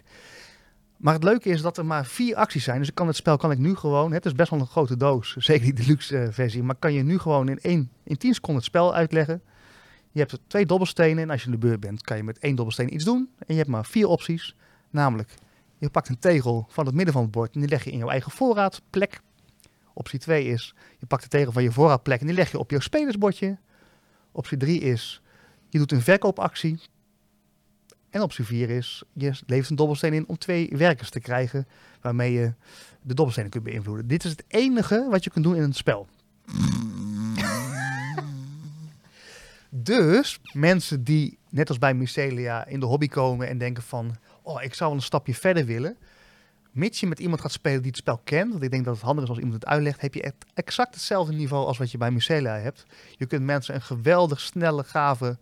Maar 0.98 1.14
het 1.14 1.24
leuke 1.24 1.50
is 1.50 1.62
dat 1.62 1.78
er 1.78 1.86
maar 1.86 2.06
vier 2.06 2.36
acties 2.36 2.64
zijn. 2.64 2.80
Dus 2.80 2.88
ik 2.88 2.95
kan 2.95 3.08
het 3.08 3.16
spel 3.16 3.38
kan 3.38 3.52
ik 3.52 3.58
nu 3.58 3.76
gewoon, 3.76 4.12
het 4.12 4.26
is 4.26 4.34
best 4.34 4.50
wel 4.50 4.60
een 4.60 4.68
grote 4.68 4.98
doos, 4.98 5.36
zeker 5.50 5.66
die 5.66 5.74
deluxe 5.74 6.18
eh, 6.18 6.28
versie. 6.32 6.64
Maar 6.64 6.76
kan 6.76 6.94
je 6.94 7.04
nu 7.04 7.18
gewoon 7.18 7.50
in, 7.50 7.60
één, 7.60 7.91
in 8.04 8.18
10 8.18 8.34
seconden 8.34 8.58
het 8.58 8.66
spel 8.66 8.95
uitleggen. 8.95 9.41
Je 10.14 10.19
hebt 10.19 10.40
twee 10.48 10.65
dobbelstenen 10.65 11.23
en 11.23 11.30
als 11.30 11.40
je 11.40 11.45
in 11.45 11.52
de 11.52 11.57
beurt 11.57 11.80
bent, 11.80 12.02
kan 12.02 12.18
je 12.18 12.23
met 12.23 12.40
één 12.40 12.56
dobbelsteen 12.56 12.94
iets 12.94 13.03
doen. 13.03 13.30
En 13.38 13.45
je 13.48 13.56
hebt 13.56 13.69
maar 13.69 13.85
vier 13.85 14.07
opties. 14.07 14.56
Namelijk, 14.90 15.35
je 15.77 15.90
pakt 15.90 16.10
een 16.10 16.19
tegel 16.19 16.65
van 16.69 16.85
het 16.85 16.95
midden 16.95 17.14
van 17.14 17.23
het 17.23 17.31
bord 17.31 17.53
en 17.53 17.60
die 17.60 17.69
leg 17.69 17.84
je 17.84 17.91
in 17.91 17.98
jouw 17.98 18.10
eigen 18.10 18.31
voorraadplek. 18.31 19.22
Optie 19.94 20.19
2 20.19 20.45
is, 20.45 20.76
je 20.99 21.06
pakt 21.06 21.23
de 21.23 21.30
tegel 21.30 21.52
van 21.52 21.64
je 21.64 21.72
voorraadplek 21.72 22.19
en 22.19 22.26
die 22.26 22.35
leg 22.35 22.52
je 22.52 22.60
op 22.60 22.69
jouw 22.69 22.80
spelersbordje. 22.80 23.57
Optie 24.31 24.57
3 24.57 24.80
is, 24.80 25.22
je 25.69 25.77
doet 25.77 25.91
een 25.91 26.02
verkoopactie. 26.02 26.80
En 28.10 28.22
optie 28.22 28.45
4 28.45 28.69
is, 28.69 29.03
je 29.14 29.31
levert 29.45 29.69
een 29.69 29.76
dobbelsteen 29.76 30.14
in 30.14 30.27
om 30.27 30.38
twee 30.38 30.69
werkers 30.77 31.10
te 31.10 31.19
krijgen 31.19 31.68
waarmee 32.02 32.31
je 32.31 32.53
de 33.02 33.14
dobbelstenen 33.14 33.49
kunt 33.49 33.64
beïnvloeden. 33.64 34.07
Dit 34.07 34.23
is 34.23 34.31
het 34.31 34.44
enige 34.48 35.07
wat 35.10 35.23
je 35.23 35.30
kunt 35.30 35.45
doen 35.45 35.56
in 35.56 35.64
een 35.64 35.73
spel. 35.73 36.07
Dus 39.76 40.40
mensen 40.52 41.04
die, 41.04 41.38
net 41.50 41.70
als 41.70 41.78
bij 41.78 41.94
Mycelia, 41.94 42.66
in 42.66 42.80
de 42.80 42.86
hobby 42.86 43.08
komen 43.08 43.48
en 43.48 43.58
denken 43.58 43.84
van... 43.84 44.16
Oh, 44.41 44.64
ik 44.64 44.74
zou 44.74 44.90
wel 44.90 45.00
een 45.00 45.06
stapje 45.06 45.34
verder 45.34 45.66
willen. 45.66 45.98
Mits 46.72 47.00
je 47.00 47.08
met 47.08 47.20
iemand 47.20 47.41
gaat 47.41 47.52
spelen 47.52 47.82
die 47.82 47.91
het 47.91 48.00
spel 48.00 48.18
kent, 48.18 48.52
want 48.52 48.64
ik 48.64 48.72
denk 48.72 48.86
dat 48.86 48.94
het 48.95 49.04
handig 49.04 49.24
is 49.24 49.30
als 49.30 49.40
iemand 49.40 49.56
het 49.56 49.66
uitlegt, 49.66 50.02
heb 50.02 50.14
je 50.14 50.34
exact 50.54 50.94
hetzelfde 50.94 51.34
niveau 51.34 51.66
als 51.66 51.78
wat 51.78 51.91
je 51.91 51.98
bij 51.98 52.12
Mycelia 52.12 52.56
hebt. 52.58 52.86
Je 53.18 53.26
kunt 53.26 53.44
mensen 53.44 53.76
een 53.76 53.82
geweldig, 53.82 54.40
snelle, 54.40 54.84
gave 54.84 55.38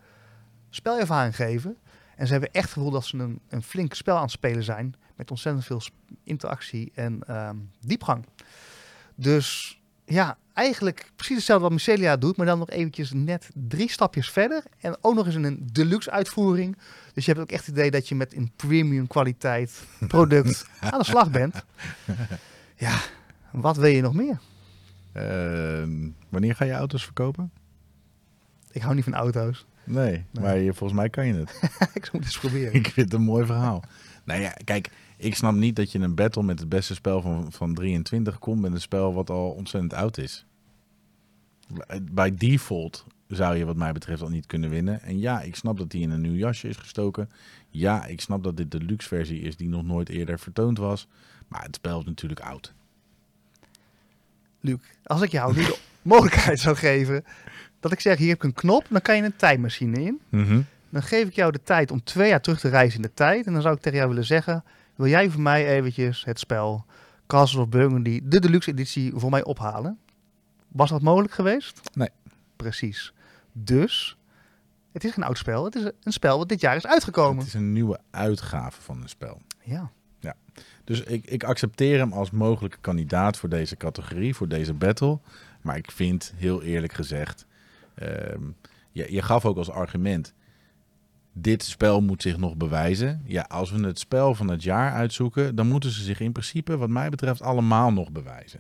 spelervaring 0.70 1.36
geven. 1.36 1.78
En 2.16 2.26
ze 2.26 2.32
hebben 2.32 2.52
echt 2.52 2.66
het 2.66 2.74
gevoel 2.74 2.92
dat 2.92 3.06
ze 3.06 3.18
een, 3.18 3.40
een 3.50 3.64
flink 3.64 3.94
spel 3.94 4.16
aan 4.16 4.22
het 4.22 4.32
spelen 4.32 4.64
zijn. 4.64 4.96
Met 5.16 5.32
ontzettend 5.32 5.66
veel 5.66 5.82
interactie 6.24 6.92
en 6.96 7.24
ehm, 7.28 7.56
diepgang. 7.80 8.26
Dus 9.16 9.80
ja, 10.06 10.38
eigenlijk 10.54 11.12
precies 11.16 11.36
hetzelfde 11.36 11.64
wat 11.64 11.74
Mycelia 11.74 12.18
doet. 12.18 12.38
Maar 12.38 12.46
dan 12.46 12.60
nog 12.60 12.70
eventjes 12.70 13.12
net 13.14 13.50
drie 13.54 13.90
stapjes 13.90 14.30
verder. 14.30 14.64
En 14.80 14.98
ook 15.02 15.16
nog 15.16 15.26
eens 15.26 15.36
in 15.36 15.44
een 15.44 15.70
deluxe 15.72 16.12
uitvoering. 16.12 16.78
Dus 17.14 17.26
je 17.26 17.32
hebt 17.32 17.44
ook 17.44 17.52
echt 17.52 17.66
het 17.66 17.76
idee 17.76 17.92
dat 17.92 18.08
je 18.08 18.16
met 18.16 18.36
een 18.36 18.52
premium 18.56 19.08
kwaliteit 19.08 19.84
product 20.08 20.66
aan 20.92 21.00
de 21.00 21.06
slag 21.06 21.32
bent. 21.32 21.64
Ja, 22.76 23.00
wat 23.52 23.78
wil 23.78 23.90
je 23.90 24.02
nog 24.02 24.14
meer? 24.14 24.40
Ehm, 25.14 26.10
wanneer 26.30 26.56
ga 26.56 26.66
je 26.66 26.72
auto's 26.72 27.04
verkopen? 27.04 27.52
Ik 28.72 28.82
hou 28.82 28.96
niet 28.96 29.04
van 29.04 29.14
auto's. 29.14 29.66
Nee, 29.84 30.26
maar 30.32 30.58
je, 30.58 30.74
volgens 30.74 31.00
mij 31.00 31.10
kan 31.10 31.28
je 31.28 31.34
het. 31.34 31.50
ik 31.94 32.06
zou 32.06 32.18
het 32.18 32.24
eens 32.24 32.40
proberen. 32.40 32.74
ik 32.74 32.88
vind 32.88 33.12
het 33.12 33.14
een 33.14 33.26
mooi 33.26 33.46
verhaal. 33.46 33.84
Nou 34.24 34.42
ja, 34.42 34.54
kijk, 34.64 34.90
ik 35.22 35.36
snap 35.36 35.54
niet 35.54 35.76
dat 35.76 35.92
je 35.92 36.00
een 36.00 36.16
battle 36.16 36.44
met 36.44 36.60
het 36.60 36.70
beste 36.70 36.94
spel 36.94 37.22
van, 37.22 37.52
van 37.52 37.74
23 37.74 38.40
komt 38.40 38.62
met 38.62 38.72
een 38.72 38.82
spel 38.82 39.14
wat 39.14 39.30
al 39.30 39.52
ontzettend 39.52 39.94
oud 39.94 40.18
is. 40.18 40.46
Bij 42.12 42.36
default 42.36 43.06
zou 43.28 43.56
je 43.56 43.66
wat 43.66 43.76
mij 43.76 43.92
betreft 43.92 44.22
al 44.22 44.30
niet 44.30 44.46
kunnen 44.46 44.70
winnen. 44.70 45.02
En 45.02 45.20
ja, 45.20 45.42
ik 45.42 45.56
snap 45.56 45.78
dat 45.78 45.90
die 45.92 46.02
in 46.02 46.10
een 46.10 46.22
nieuw 46.22 46.36
jasje 46.36 46.68
is 46.68 46.78
gestoken. 46.78 47.30
Ja, 47.70 48.06
ik 48.06 48.22
snap 48.22 48.44
dat 48.44 48.58
dit 48.58 48.72
de 48.72 48.80
luxe 48.80 49.08
versie 49.08 49.42
is 49.42 49.56
die 49.56 49.70
nog 49.70 49.84
nooit 49.84 50.10
eerder 50.10 50.40
vertoond 50.40 50.78
was. 50.78 51.08
Maar 51.48 51.64
het 51.64 51.76
spel 51.76 52.00
is 52.00 52.06
natuurlijk 52.06 52.40
oud. 52.40 52.74
Luc, 54.60 54.78
als 55.04 55.22
ik 55.22 55.32
jou 55.32 55.56
nu 55.56 55.62
de 55.62 55.80
mogelijkheid 56.02 56.60
zou 56.60 56.76
geven 56.76 57.24
dat 57.80 57.92
ik 57.92 58.00
zeg, 58.00 58.18
hier 58.18 58.28
heb 58.28 58.38
ik 58.38 58.44
een 58.44 58.54
knop, 58.54 58.86
dan 58.90 59.02
kan 59.02 59.16
je 59.16 59.24
een 59.24 59.36
tijdmachine 59.36 60.04
in. 60.04 60.20
Dan 60.90 61.04
geef 61.04 61.28
ik 61.28 61.34
jou 61.34 61.52
de 61.52 61.64
tijd 61.64 61.92
om 61.92 62.04
twee 62.04 62.30
jaar 62.30 62.42
terug 62.42 62.60
te 62.60 62.70
reizen 62.70 62.96
in 62.96 63.02
de 63.02 63.14
tijd. 63.14 63.46
En 63.46 63.54
dan 63.54 63.62
zou 63.62 63.76
ik 63.76 63.82
tegen 63.82 63.98
jou 63.98 64.10
willen 64.10 64.26
zeggen, 64.26 64.64
wil 65.02 65.10
jij 65.10 65.30
voor 65.30 65.42
mij 65.42 65.68
eventjes 65.68 66.26
het 66.26 66.40
spel 66.40 66.86
Castles 67.28 67.62
of 67.64 67.70
Burgundy, 67.70 68.22
de 68.24 68.40
deluxe 68.40 68.72
editie, 68.72 69.12
voor 69.16 69.30
mij 69.30 69.44
ophalen? 69.44 70.00
Was 70.68 70.90
dat 70.90 71.02
mogelijk 71.02 71.34
geweest? 71.34 71.82
Nee. 71.94 72.10
Precies. 72.56 73.14
Dus, 73.52 74.18
het 74.92 75.04
is 75.04 75.12
geen 75.12 75.24
oud 75.24 75.38
spel. 75.38 75.66
Het 75.66 75.76
is 75.76 75.84
een 76.04 76.12
spel 76.12 76.38
wat 76.38 76.50
dit 76.50 76.62
jaar 76.62 76.76
is 76.76 76.88
uitgekomen. 76.88 77.38
Het 77.38 77.48
is 77.48 77.54
een 77.54 77.74
nieuwe 77.74 78.00
uitgave 78.12 78.82
van 78.82 79.02
een 79.02 79.10
spel. 79.10 79.42
Ja. 79.64 79.92
Dus 80.84 81.02
ik, 81.02 81.26
ik 81.26 81.44
accepteer 81.44 81.98
hem 81.98 82.14
als 82.14 82.32
mogelijke 82.32 82.78
kandidaat 82.82 83.38
voor 83.38 83.50
deze 83.50 83.78
categorie, 83.78 84.36
voor 84.36 84.48
deze 84.48 84.74
battle. 84.74 85.20
Maar 85.62 85.78
ik 85.78 85.92
vind, 85.92 86.34
heel 86.36 86.62
eerlijk 86.62 86.94
gezegd, 86.94 87.46
ehm, 87.94 88.42
je, 88.92 89.14
je 89.14 89.22
gaf 89.22 89.46
ook 89.46 89.58
als 89.58 89.70
argument. 89.70 90.34
Dit 91.34 91.64
spel 91.64 92.02
moet 92.02 92.22
zich 92.22 92.38
nog 92.38 92.56
bewijzen. 92.56 93.22
Ja, 93.26 93.46
als 93.50 93.72
we 93.72 93.86
het 93.86 94.00
spel 94.00 94.36
van 94.36 94.48
het 94.48 94.64
jaar 94.64 94.92
uitzoeken, 94.92 95.56
dan 95.56 95.68
moeten 95.68 95.92
ze 95.92 96.04
zich 96.04 96.20
in 96.20 96.32
principe, 96.32 96.78
wat 96.78 96.90
mij 96.90 97.10
betreft, 97.10 97.42
allemaal 97.42 97.92
nog 97.94 98.12
bewijzen. 98.12 98.60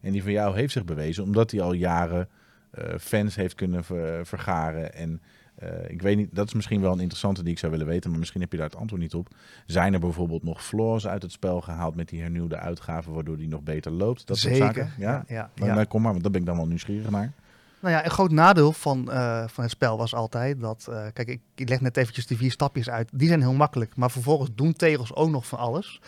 En 0.00 0.12
die 0.12 0.22
van 0.22 0.32
jou 0.32 0.56
heeft 0.56 0.72
zich 0.72 0.84
bewezen 0.84 1.22
omdat 1.24 1.50
hij 1.50 1.60
al 1.60 1.72
jaren 1.72 2.28
eh, 2.70 2.84
fans 2.98 3.34
heeft 3.34 3.54
kunnen 3.54 3.84
ver- 3.84 4.26
vergaren. 4.26 4.94
En 4.94 5.20
eh, 5.54 5.68
ik 5.90 6.02
weet 6.02 6.16
niet, 6.16 6.28
dat 6.34 6.46
is 6.46 6.54
misschien 6.54 6.80
wel 6.80 6.92
een 6.92 7.00
interessante 7.00 7.42
die 7.42 7.52
ik 7.52 7.58
zou 7.58 7.72
willen 7.72 7.86
weten, 7.86 8.10
maar 8.10 8.18
misschien 8.18 8.40
heb 8.40 8.50
je 8.52 8.56
daar 8.58 8.66
het 8.66 8.76
antwoord 8.76 9.02
niet 9.02 9.14
op. 9.14 9.28
Zijn 9.66 9.92
er 9.94 10.00
bijvoorbeeld 10.00 10.42
nog 10.42 10.64
flaws 10.64 11.06
uit 11.06 11.22
het 11.22 11.32
spel 11.32 11.60
gehaald 11.60 11.94
met 11.96 12.08
die 12.08 12.20
hernieuwde 12.20 12.56
uitgave, 12.56 13.10
waardoor 13.10 13.36
die 13.36 13.48
nog 13.48 13.62
beter 13.62 13.92
loopt? 13.92 14.26
Dat 14.26 14.38
soort 14.38 14.54
Zeker. 14.54 14.74
zaken? 14.74 14.90
Ja. 14.98 15.24
ja, 15.28 15.50
Maar, 15.58 15.68
ja. 15.68 15.74
maar 15.74 15.86
kom 15.86 16.02
maar, 16.02 16.10
want 16.10 16.22
daar 16.22 16.32
ben 16.32 16.40
ik 16.40 16.46
dan 16.46 16.56
wel 16.56 16.66
nieuwsgierig 16.66 17.10
naar. 17.10 17.32
Nou 17.80 17.94
ja, 17.94 18.04
een 18.04 18.10
groot 18.10 18.30
nadeel 18.30 18.72
van, 18.72 19.10
eh, 19.10 19.44
van 19.48 19.62
het 19.64 19.72
spel 19.72 19.96
was 19.98 20.14
altijd 20.14 20.60
dat... 20.60 20.86
eh, 20.90 21.06
kijk, 21.12 21.28
ik, 21.28 21.40
ik 21.54 21.68
leg 21.68 21.80
net 21.80 21.96
eventjes 21.96 22.26
die 22.26 22.36
vier 22.36 22.50
stapjes 22.50 22.90
uit. 22.90 23.08
Die 23.12 23.28
zijn 23.28 23.40
heel 23.40 23.52
makkelijk. 23.54 23.96
Maar 23.96 24.10
vervolgens 24.10 24.50
doen 24.54 24.72
tegels 24.72 25.14
ook 25.14 25.30
nog 25.30 25.46
van 25.46 25.58
alles. 25.58 26.00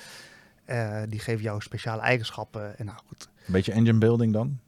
Eh, 0.65 1.03
die 1.09 1.19
geven 1.20 1.43
jou 1.43 1.61
speciale 1.61 2.01
eigenschappen. 2.03 2.78
En 2.78 2.85
nou 2.85 2.99
goed, 3.09 3.28
Een 3.47 3.53
beetje 3.53 3.73
engine 3.73 3.99
building 3.99 4.32
dan? 4.32 4.59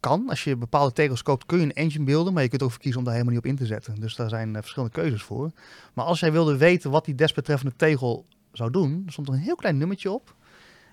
kan. 0.00 0.28
Als 0.28 0.44
je 0.44 0.56
bepaalde 0.56 0.92
tegels 0.92 1.22
koopt, 1.22 1.46
kun 1.46 1.58
je 1.58 1.64
een 1.64 1.72
engine 1.72 2.04
beelden. 2.04 2.32
Maar 2.32 2.42
je 2.42 2.48
kunt 2.48 2.62
ook 2.62 2.70
voor 2.70 2.80
kiezen 2.80 2.98
om 2.98 3.04
daar 3.04 3.14
helemaal 3.14 3.34
niet 3.36 3.44
op 3.44 3.50
in 3.50 3.56
te 3.58 3.66
zetten. 3.66 4.00
Dus 4.00 4.16
daar 4.16 4.28
zijn 4.28 4.54
verschillende 4.54 4.94
keuzes 4.94 5.22
voor. 5.22 5.50
Maar 5.92 6.04
als 6.04 6.20
jij 6.20 6.32
wilde 6.32 6.56
weten 6.56 6.90
wat 6.90 7.04
die 7.04 7.14
desbetreffende 7.14 7.76
tegel 7.76 8.24
zou 8.52 8.70
doen... 8.70 9.04
stond 9.08 9.28
er 9.28 9.34
een 9.34 9.40
heel 9.40 9.54
klein 9.56 9.78
nummertje 9.78 10.10
op. 10.10 10.34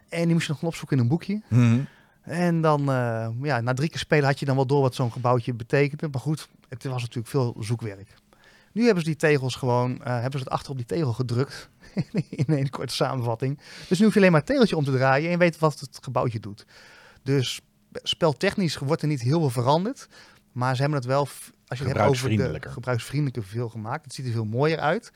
En 0.09 0.23
die 0.23 0.33
moest 0.33 0.47
je 0.47 0.51
nog 0.53 0.63
opzoeken 0.63 0.97
in 0.97 1.03
een 1.03 1.09
boekje. 1.09 1.41
En 2.21 2.61
dan, 2.61 2.79
eh, 2.91 3.29
ja, 3.41 3.61
na 3.61 3.73
drie 3.73 3.89
keer 3.89 3.99
spelen 3.99 4.25
had 4.25 4.39
je 4.39 4.45
dan 4.45 4.55
wel 4.55 4.65
door 4.65 4.81
wat 4.81 4.95
zo'n 4.95 5.11
gebouwtje 5.11 5.53
betekende. 5.53 6.07
Maar 6.11 6.21
goed, 6.21 6.49
het 6.69 6.83
was 6.83 7.01
natuurlijk 7.01 7.27
veel 7.27 7.55
zoekwerk. 7.59 8.13
Nu 8.71 8.83
hebben 8.85 9.03
ze 9.03 9.09
die 9.09 9.19
tegels 9.19 9.55
gewoon, 9.55 10.03
eh, 10.03 10.13
hebben 10.13 10.39
ze 10.39 10.45
het 10.45 10.49
achter 10.53 10.71
op 10.71 10.77
die 10.77 10.85
tegel 10.85 11.13
gedrukt. 11.13 11.69
in 12.29 12.45
een 12.47 12.69
korte 12.69 12.93
samenvatting. 12.93 13.59
Dus 13.87 13.99
nu 13.99 14.05
hoef 14.05 14.13
je 14.13 14.19
alleen 14.19 14.31
maar 14.31 14.41
het 14.41 14.49
tegeltje 14.49 14.77
om 14.77 14.83
te 14.83 14.91
draaien 14.91 15.25
en 15.25 15.31
je 15.31 15.37
weet 15.37 15.59
wat 15.59 15.79
het 15.79 15.99
gebouwtje 16.01 16.39
doet. 16.39 16.65
Dus 17.23 17.61
speltechnisch 17.93 18.77
wordt 18.77 19.01
er 19.01 19.07
niet 19.07 19.21
heel 19.21 19.39
veel 19.39 19.49
veranderd. 19.49 20.07
Maar 20.51 20.75
ze 20.75 20.81
hebben 20.81 20.99
het 20.99 21.07
wel, 21.07 21.19
als 21.19 21.29
je 21.39 21.45
het 21.67 21.77
hebt 21.77 21.87
over 21.87 21.93
de 21.93 21.95
Gebruiksvriendelijker. 21.95 22.71
gebruiksvriendelijke 22.71 23.41
veel 23.41 23.69
gemaakt. 23.69 24.03
Het 24.03 24.13
ziet 24.13 24.25
er 24.25 24.31
veel 24.31 24.45
mooier 24.45 24.79
uit. 24.79 25.11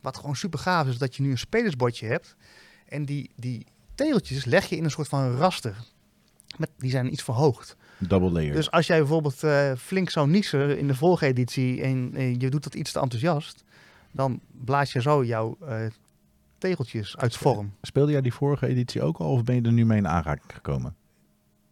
Wat 0.00 0.16
gewoon 0.16 0.36
super 0.36 0.58
gaaf 0.58 0.86
is, 0.86 0.98
dat 0.98 1.16
je 1.16 1.22
nu 1.22 1.30
een 1.30 1.38
spelersbordje 1.38 2.06
hebt. 2.06 2.36
En 2.88 3.04
die, 3.04 3.30
die 3.36 3.66
tegeltjes 3.94 4.44
leg 4.44 4.66
je 4.66 4.76
in 4.76 4.84
een 4.84 4.90
soort 4.90 5.08
van 5.08 5.36
raster. 5.36 5.76
Met, 6.56 6.70
die 6.78 6.90
zijn 6.90 7.12
iets 7.12 7.22
verhoogd. 7.22 7.76
Double 7.98 8.30
layer. 8.30 8.54
Dus 8.54 8.70
als 8.70 8.86
jij 8.86 8.98
bijvoorbeeld 8.98 9.42
eh, 9.42 9.72
flink 9.78 10.10
zou 10.10 10.28
niezen 10.28 10.78
in 10.78 10.86
de 10.86 10.94
vorige 10.94 11.26
editie 11.26 11.82
en 11.82 12.14
je 12.38 12.50
doet 12.50 12.62
dat 12.62 12.74
iets 12.74 12.92
te 12.92 13.00
enthousiast, 13.00 13.64
dan 14.12 14.40
blaas 14.64 14.92
je 14.92 15.00
zo 15.00 15.24
jouw 15.24 15.56
eh, 15.66 15.86
tegeltjes 16.58 17.16
uit 17.16 17.36
vorm. 17.36 17.72
Speelde 17.82 18.12
jij 18.12 18.20
die 18.20 18.32
vorige 18.32 18.66
editie 18.66 19.02
ook 19.02 19.18
al 19.18 19.30
of 19.30 19.44
ben 19.44 19.54
je 19.54 19.62
er 19.62 19.72
nu 19.72 19.86
mee 19.86 19.98
in 19.98 20.08
aanraking 20.08 20.52
gekomen? 20.52 20.94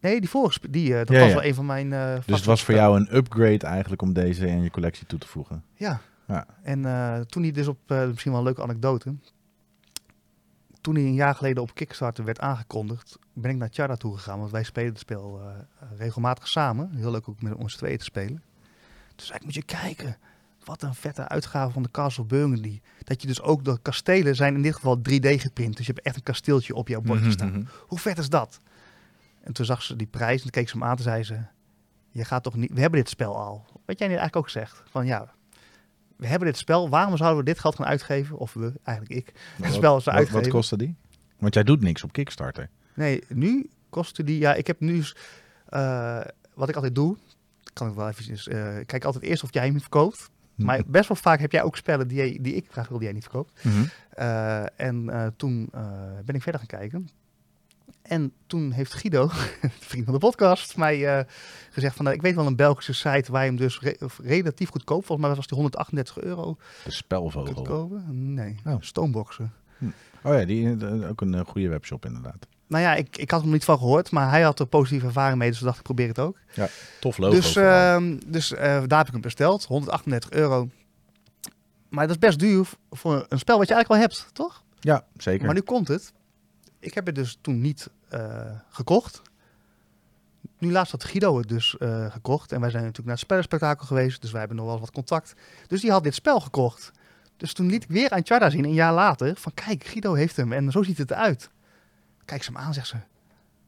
Nee, 0.01 0.19
die 0.19 0.29
vorige, 0.29 0.59
die, 0.69 0.91
eh, 0.91 0.97
dat 0.97 1.09
Ja, 1.09 1.19
was 1.19 1.29
ja. 1.29 1.35
wel 1.35 1.43
een 1.43 1.53
van 1.55 1.65
mijn. 1.65 1.89
Dus 2.25 2.35
het 2.35 2.45
was 2.45 2.63
voor 2.63 2.73
jou 2.73 2.99
een 2.99 3.15
upgrade 3.15 3.65
eigenlijk 3.65 4.01
om 4.01 4.13
deze 4.13 4.47
in 4.47 4.63
je 4.63 4.71
collectie 4.71 5.05
toe 5.05 5.19
te 5.19 5.27
voegen. 5.27 5.63
Ja. 5.73 6.01
Ja. 6.27 6.45
En 6.63 6.81
toen 7.27 7.43
hij 7.43 7.51
dus 7.51 7.67
op, 7.67 7.77
misschien 7.87 8.31
wel 8.31 8.39
een 8.39 8.45
leuke 8.45 8.61
anekdote. 8.61 9.15
Toen 10.89 10.97
hij 10.97 11.07
een 11.07 11.13
jaar 11.13 11.35
geleden 11.35 11.63
op 11.63 11.75
Kickstarter 11.75 12.25
werd 12.25 12.39
aangekondigd, 12.39 13.17
ben 13.33 13.51
ik 13.51 13.57
naar 13.57 13.69
Charda 13.71 13.95
toe 13.95 14.15
gegaan. 14.15 14.39
Want 14.39 14.51
wij 14.51 14.63
spelen 14.63 14.89
het 14.89 14.99
spel 14.99 15.41
eh, 15.41 15.87
regelmatig 15.97 16.47
samen. 16.47 16.91
Heel 16.95 17.11
leuk 17.11 17.29
ook 17.29 17.41
met 17.41 17.55
ons 17.55 17.75
tweeën 17.75 17.97
te 17.97 18.03
spelen. 18.03 18.43
Toen 19.15 19.25
zei 19.25 19.37
ik, 19.37 19.43
moet 19.43 19.53
je 19.53 19.63
kijken. 19.63 20.17
Wat 20.63 20.81
een 20.81 20.93
vette 20.93 21.27
uitgave 21.27 21.71
van 21.71 21.83
de 21.83 21.91
Castle 21.91 22.25
Burgundy. 22.25 22.81
Dat 23.03 23.21
je 23.21 23.27
dus 23.27 23.41
ook 23.41 23.63
de 23.63 23.79
kastelen 23.81 24.35
zijn 24.35 24.55
in 24.55 24.61
dit 24.61 24.75
geval 24.75 24.97
3D 24.97 25.29
geprint. 25.29 25.77
Dus 25.77 25.85
je 25.85 25.91
hebt 25.93 26.05
echt 26.05 26.15
een 26.15 26.23
kasteeltje 26.23 26.75
op 26.75 26.87
jouw 26.87 27.01
bordje 27.01 27.31
staan. 27.31 27.51
Mhm. 27.51 27.63
Hoe 27.87 27.99
vet 27.99 28.17
is 28.17 28.29
dat? 28.29 28.59
En 29.41 29.53
toen 29.53 29.65
zag 29.65 29.81
ze 29.81 29.95
die 29.95 30.07
prijs 30.07 30.43
en 30.43 30.49
keek 30.49 30.69
ze 30.69 30.77
hem 30.77 30.87
aan 30.87 30.97
en 30.97 31.03
zei 31.03 31.23
ze... 31.23 31.39
Je 32.11 32.25
gaat 32.25 32.43
toch 32.43 32.55
niet... 32.55 32.73
We 32.73 32.81
hebben 32.81 32.99
dit 32.99 33.09
spel 33.09 33.37
al. 33.37 33.65
Wat 33.85 33.99
jij 33.99 34.07
nu 34.07 34.13
eigenlijk 34.15 34.35
ook 34.35 34.49
zegt. 34.49 34.83
Van 34.89 35.05
ja, 35.05 35.33
we 36.19 36.27
hebben 36.27 36.47
dit 36.47 36.57
spel. 36.57 36.89
Waarom 36.89 37.17
zouden 37.17 37.39
we 37.39 37.45
dit 37.45 37.59
geld 37.59 37.75
gaan 37.75 37.85
uitgeven? 37.85 38.37
Of 38.37 38.53
we, 38.53 38.73
eigenlijk 38.83 39.19
ik. 39.27 39.33
Het 39.61 39.73
spel 39.73 39.97
is 39.97 40.03
Wat, 40.03 40.13
uitgegeven. 40.13 40.41
wat 40.43 40.51
kostte 40.53 40.77
die? 40.77 40.95
Want 41.37 41.53
jij 41.53 41.63
doet 41.63 41.81
niks 41.81 42.03
op 42.03 42.11
Kickstarter. 42.11 42.69
Nee, 42.93 43.23
nu 43.27 43.69
kostte 43.89 44.23
die... 44.23 44.39
Ja, 44.39 44.53
ik 44.53 44.67
heb 44.67 44.79
nu... 44.79 45.03
eh, 45.65 46.19
wat 46.53 46.69
ik 46.69 46.75
altijd 46.75 46.95
doe... 46.95 47.17
Kan 47.73 47.87
ik 47.89 47.93
wel 47.95 48.09
eh, 48.09 48.79
ik 48.79 48.87
kijk 48.87 49.03
altijd 49.03 49.23
eerst 49.23 49.43
of 49.43 49.53
jij 49.53 49.65
hem 49.65 49.79
verkoopt. 49.81 50.29
Maar 50.55 50.81
best 50.87 51.07
wel 51.07 51.17
vaak 51.17 51.39
heb 51.39 51.51
jij 51.51 51.63
ook 51.63 51.77
spellen 51.77 52.07
die, 52.07 52.17
jij- 52.17 52.37
die 52.41 52.55
ik 52.55 52.65
graag 52.71 52.87
wil 52.87 52.97
die 52.97 53.05
jij 53.05 53.13
niet 53.15 53.23
verkoopt. 53.23 53.63
Mhm. 53.63 53.83
Eh, 54.09 54.79
en 54.79 55.33
toen 55.37 55.69
ben 56.25 56.35
ik 56.35 56.41
verder 56.41 56.61
gaan 56.61 56.79
kijken. 56.79 57.09
En 58.09 58.33
toen 58.47 58.71
heeft 58.71 58.93
Guido, 58.93 59.27
vriend 59.89 60.03
van 60.05 60.13
de 60.13 60.19
podcast, 60.19 60.77
mij 60.77 61.17
eh, 61.17 61.25
gezegd 61.69 61.95
van... 61.95 62.05
nou, 62.05 62.15
ik 62.17 62.21
weet 62.23 62.35
wel 62.35 62.45
een 62.47 62.55
Belgische 62.55 62.93
site 62.93 63.31
waar 63.31 63.41
je 63.43 63.47
hem 63.47 63.57
dus 63.57 63.79
re- 63.79 63.97
relatief 64.23 64.69
goedkoop... 64.69 65.05
volgens 65.05 65.27
mij 65.27 65.35
was 65.35 65.47
die 65.47 65.57
138 65.57 66.19
euro 66.19 66.57
De 66.83 66.91
spelvogel. 66.91 67.61
kopen. 67.63 68.33
Nee, 68.33 68.55
Oh. 68.65 68.75
stoomboxen. 68.79 69.53
Oh 70.23 70.33
ja, 70.33 70.45
die, 70.45 70.77
eh, 70.85 71.09
ook 71.09 71.21
een 71.21 71.33
eh, 71.33 71.45
goede 71.45 71.69
webshop 71.69 72.05
inderdaad. 72.05 72.47
Nou 72.67 72.83
ja, 72.83 72.95
ik, 72.95 73.17
ik 73.17 73.31
had 73.31 73.43
nog 73.43 73.51
niet 73.51 73.63
van 73.65 73.77
gehoord, 73.77 74.11
maar 74.11 74.29
hij 74.29 74.41
had 74.41 74.59
er 74.59 74.65
positieve 74.65 75.05
ervaring 75.05 75.37
mee. 75.37 75.49
Dus 75.49 75.59
dacht 75.59 75.77
ik, 75.77 75.83
probeer 75.83 76.07
het 76.07 76.19
ook. 76.19 76.37
Tof 76.99 77.17
logo. 77.17 77.35
dus 77.35 77.55
ehm, 77.55 78.17
dus 78.27 78.53
eh, 78.53 78.59
daar 78.87 78.97
heb 78.97 79.07
ik 79.07 79.13
hem 79.13 79.21
besteld, 79.21 79.65
138 79.65 80.31
euro. 80.31 80.69
Maar 81.89 82.07
dat 82.07 82.15
is 82.15 82.21
best 82.21 82.39
duur 82.39 82.67
voor 82.91 83.25
een 83.29 83.39
spel 83.39 83.57
wat 83.57 83.67
je 83.67 83.73
eigenlijk 83.73 84.03
al 84.03 84.09
hebt, 84.09 84.29
toch? 84.33 84.63
ja, 84.79 85.05
zeker. 85.17 85.45
Maar 85.45 85.55
nu 85.55 85.61
komt 85.61 85.87
het. 85.87 86.13
Ik 86.79 86.93
heb 86.93 87.05
het 87.05 87.15
dus 87.15 87.37
toen 87.41 87.61
niet 87.61 87.89
eh, 88.09 88.51
gekocht. 88.69 89.21
Nu 90.57 90.71
laatst 90.71 90.91
had 90.91 91.03
Guido 91.03 91.37
het 91.37 91.47
dus 91.47 91.77
eh, 91.77 92.11
gekocht. 92.11 92.51
En 92.51 92.61
wij 92.61 92.69
zijn 92.69 92.83
natuurlijk 92.83 93.07
naar 93.07 93.15
het 93.15 93.25
spellenspectakel 93.25 93.85
geweest. 93.85 94.21
Dus 94.21 94.31
wij 94.31 94.39
hebben 94.39 94.57
nog 94.57 94.67
wel 94.67 94.79
wat 94.79 94.91
contact. 94.91 95.33
Dus 95.67 95.81
die 95.81 95.91
had 95.91 96.03
dit 96.03 96.15
spel 96.15 96.39
gekocht. 96.39 96.91
Dus 97.37 97.53
toen 97.53 97.69
liet 97.69 97.83
ik 97.83 97.89
weer 97.89 98.09
aan 98.09 98.25
Charda 98.25 98.49
zien, 98.49 98.63
een 98.63 98.73
jaar 98.73 98.93
later. 98.93 99.35
Van 99.35 99.53
kijk, 99.53 99.83
Guido 99.83 100.13
heeft 100.13 100.35
hem. 100.35 100.53
En 100.53 100.71
zo 100.71 100.83
ziet 100.83 100.97
het 100.97 101.11
eruit. 101.11 101.49
Kijk 102.25 102.43
ze 102.43 102.51
hem 102.51 102.61
aan, 102.61 102.73
zegt 102.73 102.87
ze. 102.87 102.95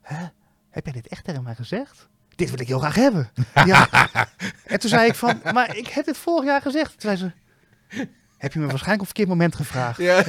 Hè? 0.02 0.26
Heb 0.70 0.84
jij 0.86 0.94
dit 0.94 1.08
echt 1.08 1.24
tegen 1.24 1.44
mij 1.44 1.56
gezegd? 1.56 2.08
Dit 2.36 2.50
wil 2.50 2.60
ik 2.60 2.68
heel 2.68 2.80
graag 2.80 2.96
hebben. 2.96 3.30
ja. 3.66 3.88
En 4.66 4.80
toen 4.80 4.90
zei 4.90 5.08
ik 5.08 5.16
van, 5.16 5.42
maar 5.54 5.76
ik 5.76 5.88
heb 5.88 6.06
dit 6.06 6.18
vorig 6.18 6.46
jaar 6.46 6.62
gezegd. 6.62 7.00
Toen 7.00 7.16
zei 7.16 7.16
ze, 7.16 7.32
heb 8.42 8.54
je 8.54 8.60
me 8.60 8.68
waarschijnlijk 8.68 9.02
op 9.02 9.06
verkeerd 9.06 9.28
moment 9.28 9.56
gevraagd. 9.56 9.98
Ja, 9.98 10.24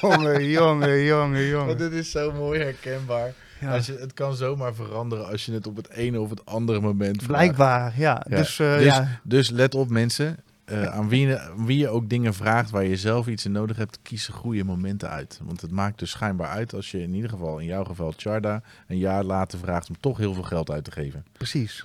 jongen, 0.00 0.48
jongen, 0.48 1.02
jongen, 1.02 1.46
jongen. 1.46 1.78
dit 1.78 1.92
is 1.92 2.10
zo 2.10 2.32
mooi 2.32 2.60
herkenbaar. 2.60 3.32
Ja. 3.60 3.74
Als 3.74 3.86
je, 3.86 3.96
het 4.00 4.14
kan 4.14 4.34
zomaar 4.34 4.74
veranderen 4.74 5.28
als 5.28 5.46
je 5.46 5.52
het 5.52 5.66
op 5.66 5.76
het 5.76 5.90
ene 5.90 6.20
of 6.20 6.30
het 6.30 6.46
andere 6.46 6.80
moment 6.80 7.22
vraagt. 7.22 7.40
Blijkbaar, 7.40 7.92
ja. 7.96 8.24
Ja. 8.28 8.36
Dus, 8.36 8.58
eh, 8.58 8.76
Dus, 8.76 8.84
ja. 8.84 9.20
dus 9.22 9.50
let 9.50 9.74
op 9.74 9.88
mensen. 9.90 10.36
Eh, 10.64 10.84
aan, 10.84 11.08
wie 11.08 11.26
je, 11.26 11.38
aan 11.40 11.66
wie 11.66 11.78
je 11.78 11.88
ook 11.88 12.08
dingen 12.08 12.34
vraagt 12.34 12.70
waar 12.70 12.84
je 12.84 12.96
zelf 12.96 13.26
iets 13.26 13.44
in 13.44 13.52
nodig 13.52 13.76
hebt, 13.76 13.98
kies 14.02 14.26
de 14.26 14.32
goede 14.32 14.64
momenten 14.64 15.10
uit. 15.10 15.40
Want 15.42 15.60
het 15.60 15.70
maakt 15.70 15.98
dus 15.98 16.10
schijnbaar 16.10 16.48
uit 16.48 16.74
als 16.74 16.90
je 16.90 17.02
in 17.02 17.14
ieder 17.14 17.30
geval, 17.30 17.58
in 17.58 17.66
jouw 17.66 17.84
geval 17.84 18.12
Charda, 18.16 18.62
een 18.86 18.98
jaar 18.98 19.24
later 19.24 19.58
vraagt 19.58 19.88
om 19.88 19.96
toch 20.00 20.18
heel 20.18 20.34
veel 20.34 20.42
geld 20.42 20.70
uit 20.70 20.84
te 20.84 20.90
geven. 20.90 21.24
precies. 21.32 21.84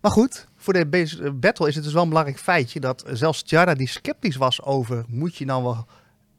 Maar 0.00 0.12
goed, 0.12 0.46
voor 0.64 0.72
de 0.72 1.18
eh, 1.22 1.30
battle 1.32 1.68
is 1.68 1.74
het 1.74 1.84
dus 1.84 1.92
wel 1.92 2.02
een 2.02 2.08
belangrijk 2.08 2.38
feitje 2.38 2.80
dat 2.80 3.04
zelfs 3.12 3.42
Tjara 3.42 3.74
die 3.74 3.88
sceptisch 3.88 4.36
was 4.36 4.62
over 4.62 5.04
moet 5.08 5.36
je 5.36 5.44
nou 5.44 5.62
wel 5.62 5.86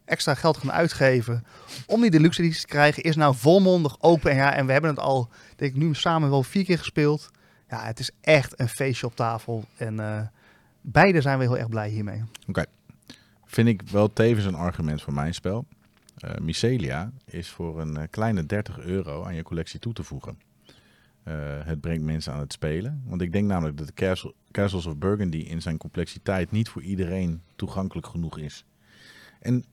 extra 0.05 0.33
geld 0.33 0.57
gaan 0.57 0.71
uitgeven 0.71 1.43
om 1.87 2.01
die 2.01 2.11
deluxe 2.11 2.49
te 2.49 2.65
krijgen, 2.65 3.03
is 3.03 3.15
nou 3.15 3.35
volmondig 3.35 3.97
open. 3.99 4.31
En, 4.31 4.65
we 4.65 4.71
hebben 4.71 4.89
het 4.89 4.99
al, 4.99 5.29
denk 5.55 5.73
ik, 5.73 5.81
nu 5.81 5.93
samen 5.93 6.29
wel 6.29 6.43
vier 6.43 6.63
keer 6.63 6.77
gespeeld. 6.77 7.31
Ja, 7.69 7.85
het 7.85 7.99
is 7.99 8.11
echt 8.21 8.59
een 8.59 8.69
feestje 8.69 9.05
op 9.05 9.15
tafel. 9.15 9.63
En 9.77 9.99
eh 9.99 10.21
beide 10.81 11.21
zijn 11.21 11.37
we 11.37 11.43
heel 11.43 11.57
erg 11.57 11.69
blij 11.69 11.89
hiermee. 11.89 12.23
Vind 13.45 13.67
ik 13.67 13.81
wel 13.81 14.13
tevens 14.13 14.45
een 14.45 14.55
argument 14.55 15.01
voor 15.01 15.13
mijn 15.13 15.33
spel. 15.33 15.65
Eh 16.17 16.37
Mycelia 16.37 17.11
is 17.25 17.49
voor 17.49 17.81
een 17.81 18.09
kleine 18.09 18.45
30 18.45 18.79
euro 18.79 19.23
aan 19.23 19.35
je 19.35 19.43
collectie 19.43 19.79
toe 19.79 19.93
te 19.93 20.03
voegen. 20.03 20.37
Eh, 21.25 21.33
het 21.63 21.81
brengt 21.81 22.03
mensen 22.03 22.33
aan 22.33 22.39
het 22.39 22.53
spelen. 22.53 23.03
Want 23.05 23.21
ik 23.21 23.31
denk 23.31 23.47
namelijk 23.47 23.77
dat 23.77 23.87
de 23.87 23.93
Castle, 23.93 24.33
Castles 24.51 24.85
of 24.85 24.97
Burgundy 24.97 25.37
in 25.37 25.61
zijn 25.61 25.77
complexiteit 25.77 26.51
niet 26.51 26.69
voor 26.69 26.81
iedereen 26.81 27.41
toegankelijk 27.55 28.07
genoeg 28.07 28.37
is. 28.37 28.65
En 29.39 29.65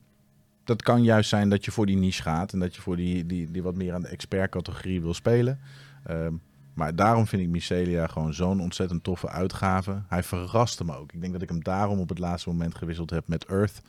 dat 0.63 0.81
kan 0.81 1.03
juist 1.03 1.29
zijn 1.29 1.49
dat 1.49 1.65
je 1.65 1.71
voor 1.71 1.85
die 1.85 1.97
niche 1.97 2.21
gaat 2.21 2.53
en 2.53 2.59
dat 2.59 2.75
je 2.75 2.81
voor 2.81 2.95
die, 2.95 3.25
die, 3.25 3.51
die 3.51 3.63
wat 3.63 3.75
meer 3.75 3.93
aan 3.93 4.01
de 4.01 4.07
expert-categorie 4.07 5.01
wil 5.01 5.13
spelen. 5.13 5.59
Ehm, 6.03 6.33
maar 6.73 6.95
daarom 6.95 7.27
vind 7.27 7.41
ik 7.41 7.49
Mycelia 7.49 8.07
gewoon 8.07 8.33
zo'n 8.33 8.61
ontzettend 8.61 9.03
toffe 9.03 9.29
uitgave. 9.29 10.01
Hij 10.07 10.23
verraste 10.23 10.85
me 10.85 10.97
ook. 10.97 11.11
Ik 11.11 11.21
denk 11.21 11.33
dat 11.33 11.41
ik 11.41 11.49
hem 11.49 11.63
daarom 11.63 11.99
op 11.99 12.09
het 12.09 12.19
laatste 12.19 12.49
moment 12.49 12.75
gewisseld 12.75 13.09
heb 13.09 13.27
met 13.27 13.45
Earth. 13.45 13.81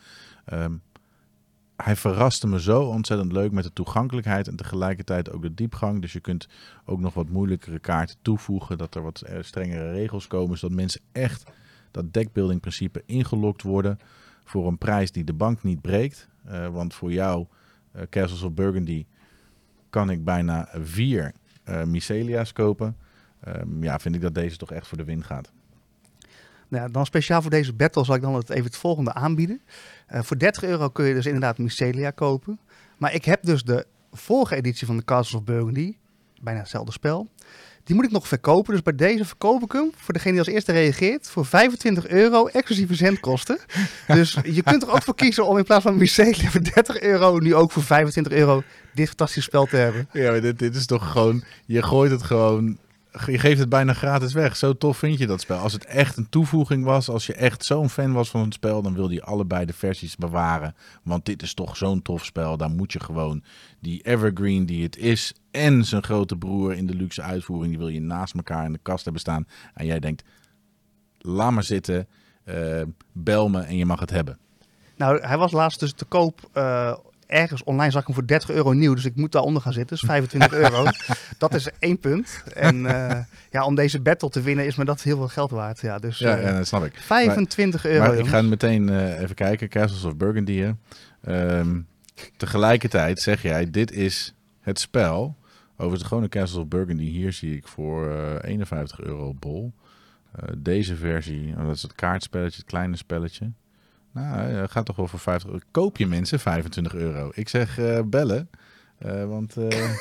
Ehm, 0.45 0.73
hij 1.77 1.97
verraste 1.97 2.47
me 2.47 2.61
zo 2.61 2.83
ontzettend 2.83 3.33
leuk 3.33 3.53
met 3.53 3.65
de 3.65 3.73
toegankelijkheid 3.73 4.49
en 4.49 4.57
tegelijkertijd 4.57 5.33
ook 5.33 5.43
de 5.43 5.55
diepgang. 5.55 6.01
Dus 6.01 6.13
je 6.13 6.21
kunt 6.21 6.49
ook 6.85 7.01
nog 7.01 7.15
wat 7.15 7.29
moeilijkere 7.29 7.79
kaarten 7.79 8.17
toevoegen. 8.23 8.79
Dat 8.79 8.95
er 8.95 9.03
wat 9.03 9.21
eh, 9.21 9.43
strengere 9.43 9.93
regels 9.93 10.27
komen, 10.27 10.59
zodat 10.59 10.77
mensen 10.77 11.01
echt 11.13 11.45
dat 11.91 12.13
deckbuilding 12.13 12.61
principe 12.61 13.03
ingelokt 13.07 13.63
worden. 13.63 13.99
voor 14.47 14.67
een 14.67 14.79
prijs 14.79 15.13
die 15.13 15.25
de 15.25 15.33
bank 15.33 15.63
niet 15.63 15.81
breekt. 15.81 16.29
Eh, 16.45 16.69
want 16.69 16.95
voor 16.95 17.13
jou, 17.13 17.47
eh, 17.93 18.03
Castles 18.11 18.43
of 18.43 18.53
Burgundy, 18.53 19.07
kan 19.91 20.11
ik 20.11 20.25
bijna 20.25 20.69
vier 20.73 21.33
eh 21.65 21.85
Mycelia's 21.85 22.53
kopen. 22.53 22.97
Ehm, 23.41 23.83
ja, 23.83 23.99
vind 23.99 24.15
ik 24.15 24.21
dat 24.21 24.35
deze 24.35 24.57
toch 24.57 24.73
echt 24.73 24.87
voor 24.87 24.99
de 24.99 25.05
win 25.05 25.25
gaat. 25.25 25.53
Nou 26.69 26.91
dan 26.91 27.07
speciaal 27.07 27.43
voor 27.43 27.51
deze 27.51 27.73
battle 27.73 28.05
zal 28.05 28.15
ik 28.15 28.21
dan 28.21 28.35
het, 28.35 28.51
even 28.51 28.65
het 28.65 28.77
volgende 28.77 29.13
aanbieden. 29.13 29.61
Eh, 30.07 30.23
voor 30.23 30.39
30 30.39 30.63
euro 30.63 30.89
kun 30.89 31.05
je 31.05 31.15
dus 31.15 31.27
inderdaad 31.27 31.59
Mycelia 31.59 32.11
kopen. 32.11 32.59
Maar 32.99 33.15
ik 33.15 33.25
heb 33.25 33.43
dus 33.43 33.63
de 33.63 33.87
vorige 34.13 34.57
editie 34.57 34.87
van 34.87 34.97
de 34.97 35.05
Castles 35.05 35.41
of 35.41 35.45
Burgundy, 35.45 35.97
bijna 36.41 36.61
hetzelfde 36.61 36.93
spel. 36.93 37.29
Die 37.85 37.95
moet 37.97 38.05
ik 38.05 38.11
nog 38.11 38.29
verkopen. 38.29 38.73
Dus 38.73 38.83
bij 38.83 38.95
deze 38.95 39.25
verkoop 39.25 39.63
ik 39.63 39.73
hem 39.73 39.91
voor 39.97 40.15
degene 40.15 40.31
die 40.31 40.41
als 40.41 40.55
eerste 40.55 40.73
reageert 40.73 41.29
voor 41.29 41.47
25 41.47 42.09
euro 42.09 42.47
exclusieve 42.47 42.95
zendkosten. 42.95 43.59
dus 44.07 44.39
je 44.45 44.63
kunt 44.63 44.83
er 44.83 44.91
ook 44.91 45.03
voor 45.03 45.15
kiezen 45.15 45.47
om 45.47 45.59
in 45.59 45.65
plaats 45.65 45.83
van 45.83 45.97
Mycelia 45.97 46.51
voor 46.51 46.63
30 46.63 47.01
euro 47.01 47.39
nu 47.39 47.55
ook 47.55 47.71
voor 47.71 47.83
25 47.83 48.33
euro 48.33 48.63
dit 48.95 49.09
fantastische 49.09 49.49
spel 49.49 49.67
te 49.67 49.77
hebben. 49.77 50.09
Ja, 50.13 50.31
maar 50.31 50.41
dit, 50.41 50.59
dit 50.59 50.77
is 50.77 50.87
toch 50.87 51.11
gewoon... 51.11 51.45
Je 51.67 51.83
gooit 51.83 52.11
het 52.11 52.23
gewoon... 52.23 52.79
Je 53.27 53.39
geeft 53.39 53.59
het 53.59 53.69
bijna 53.69 53.93
gratis 53.93 54.33
weg. 54.33 54.57
Zo 54.57 54.73
tof 54.73 54.99
vind 54.99 55.19
je 55.19 55.27
dat 55.27 55.41
spel. 55.41 55.59
Als 55.59 55.73
het 55.73 55.85
echt 55.85 56.17
een 56.17 56.29
toevoeging 56.29 56.85
was, 56.85 57.09
als 57.09 57.27
je 57.27 57.35
echt 57.35 57.65
zo'n 57.65 57.91
fan 57.91 58.13
was 58.13 58.31
van 58.31 58.41
het 58.41 58.55
spel, 58.55 58.83
dan 58.83 58.95
wilde 58.95 59.15
je 59.15 59.23
allebei 59.23 59.65
de 59.65 59.73
versies 59.73 60.17
bewaren. 60.17 60.75
Want 61.03 61.25
dit 61.25 61.43
is 61.43 61.55
toch 61.55 61.77
zo'n 61.77 62.03
tof 62.03 62.25
spel. 62.25 62.57
Daar 62.57 62.71
moet 62.71 62.93
je 62.93 63.01
gewoon 63.01 63.43
die 63.81 64.03
evergreen 64.03 64.67
die 64.67 64.83
het 64.83 64.97
is 64.97 65.35
en 65.51 65.85
zijn 65.85 66.03
grote 66.03 66.37
broer 66.37 66.75
in 66.75 66.87
de 66.87 66.95
luxe 66.95 67.23
uitvoering, 67.23 67.69
die 67.69 67.79
wil 67.79 67.89
je 67.89 68.01
naast 68.01 68.35
elkaar 68.35 68.65
in 68.65 68.73
de 68.73 68.79
kast 68.83 69.05
hebben 69.05 69.23
staan. 69.23 69.47
En 69.75 69.87
jij 69.87 70.01
denkt, 70.01 70.25
laat 71.19 71.53
maar 71.53 71.63
zitten, 71.63 72.09
eh, 72.45 72.83
bel 73.13 73.49
me 73.49 73.61
en 73.61 73.77
je 73.77 73.87
mag 73.87 74.01
het 74.01 74.11
hebben. 74.11 74.39
Nou, 74.97 75.21
hij 75.21 75.39
was 75.39 75.53
laatst 75.53 75.81
dus 75.81 75.93
te 75.93 76.05
koop 76.05 76.49
eh, 76.53 76.97
ergens 77.27 77.65
online 77.65 77.91
zag 77.91 78.01
ik 78.01 78.07
hem 78.07 78.17
voor 78.17 78.27
30 78.27 78.51
euro 78.51 78.73
nieuw. 78.73 78.95
Dus 78.95 79.05
ik 79.05 79.17
moet 79.17 79.33
daaronder 79.33 79.63
gaan 79.63 79.73
zitten. 79.73 79.97
Dus 79.97 80.09
25 80.09 80.53
euro. 80.65 80.85
Dat 81.39 81.55
is 81.55 81.69
één 81.79 81.99
punt. 81.99 82.43
En 82.55 82.87
eh, 82.87 83.19
ja, 83.51 83.65
om 83.65 83.75
deze 83.75 84.01
battle 84.01 84.29
te 84.31 84.41
winnen 84.41 84.67
is 84.67 84.77
me 84.77 84.85
dat 84.85 85.03
heel 85.03 85.17
veel 85.17 85.29
geld 85.29 85.51
waard. 85.51 85.81
Ja, 85.81 85.99
dus 85.99 86.19
Ja, 86.19 86.37
eh, 86.37 86.43
ja, 86.43 86.53
dat 86.57 86.67
snap 86.67 86.85
ik. 86.85 86.95
25 86.97 87.87
euro. 87.87 88.07
Maar 88.07 88.19
ik 88.19 88.27
ga 88.27 88.43
meteen 88.43 88.89
eh, 88.89 89.21
even 89.21 89.35
kijken. 89.35 89.69
Castles 89.69 90.05
of 90.05 90.17
Burgundy. 90.17 90.73
Ehm, 91.25 91.81
tegelijkertijd 92.37 93.21
zeg 93.21 93.43
jij, 93.43 93.71
dit 93.71 93.93
is 93.93 94.35
het 94.61 94.79
spel. 94.79 95.37
Over 95.77 95.99
de 95.99 96.05
gewone 96.05 96.29
Castles 96.29 96.63
of 96.63 96.69
Burgundy. 96.69 97.05
Hier 97.05 97.33
zie 97.33 97.57
ik 97.57 97.69
voor 97.69 98.11
eh, 98.11 98.51
51 98.51 99.01
euro 99.01 99.35
bol. 99.35 99.73
Deze 100.59 100.97
versie, 100.97 101.55
oh, 101.57 101.67
dat 101.67 101.77
is 101.77 101.83
het 101.83 101.95
kaartspelletje, 101.95 102.57
het 102.57 102.67
kleine 102.67 102.97
spelletje. 102.97 103.53
Nou, 104.15 104.53
eh, 104.53 104.63
gaat 104.69 104.87
toch 104.87 104.97
wel 104.97 105.09
voor 105.09 105.19
50 105.19 105.51
euro. 105.51 105.65
Koop 105.71 105.97
je 105.97 106.07
mensen 106.07 106.41
25 106.41 106.95
euro. 106.95 107.31
Ik 107.35 107.49
zeg 107.49 107.79
eh, 107.79 108.01
bellen. 108.05 108.49
Eh, 108.99 109.25
want 109.25 109.57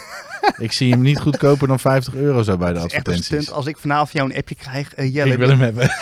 ik 0.58 0.72
zie 0.72 0.92
hem 0.92 1.02
niet 1.02 1.20
goedkoper 1.20 1.68
dan 1.68 1.80
50 1.80 2.16
euro 2.16 2.44
zo 2.44 2.58
bij 2.58 2.74
de 2.74 2.80
Het 2.80 2.84
advertenties. 2.86 3.26
stunt 3.26 3.52
als 3.52 3.66
ik 3.66 3.78
vanavond 3.78 4.10
van 4.10 4.20
jou 4.20 4.32
een 4.32 4.40
appje 4.40 4.56
krijg. 4.56 4.96
Jelle, 5.14 5.32
Ik 5.32 5.38
wil 5.38 5.50
hem 5.50 5.62
hebben. 5.62 5.90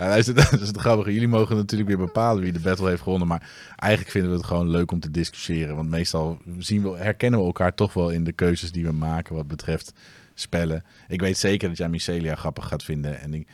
Dat 0.00 0.16
is 0.60 0.66
het 0.66 0.76
grappige. 0.76 1.12
Jullie 1.12 1.28
mogen 1.28 1.56
natuurlijk 1.56 1.88
weer 1.88 1.98
bepalen 1.98 2.42
wie 2.42 2.52
de 2.52 2.60
battle 2.60 2.88
heeft 2.88 3.02
gewonnen. 3.02 3.28
Maar 3.28 3.50
eigenlijk 3.76 4.12
vinden 4.12 4.30
we 4.30 4.36
het 4.36 4.46
gewoon 4.46 4.70
leuk 4.70 4.92
om 4.92 5.00
te 5.00 5.10
discussiëren. 5.10 5.76
Want 5.76 5.88
meestal 5.88 6.38
zien 6.58 6.82
we, 6.82 6.96
herkennen 6.96 7.40
we 7.40 7.46
elkaar 7.46 7.74
toch 7.74 7.92
wel 7.92 8.10
in 8.10 8.24
de 8.24 8.32
keuzes 8.32 8.72
die 8.72 8.84
we 8.86 8.92
maken 8.92 9.34
wat 9.34 9.48
betreft 9.48 9.92
spellen. 10.34 10.84
Ik 11.08 11.20
weet 11.20 11.38
zeker 11.38 11.68
dat 11.68 11.76
jij 11.76 11.88
Mycelia 11.88 12.34
grappig 12.34 12.66
gaat 12.66 12.82
vinden. 12.82 13.20
En 13.20 13.34
ik 13.34 13.46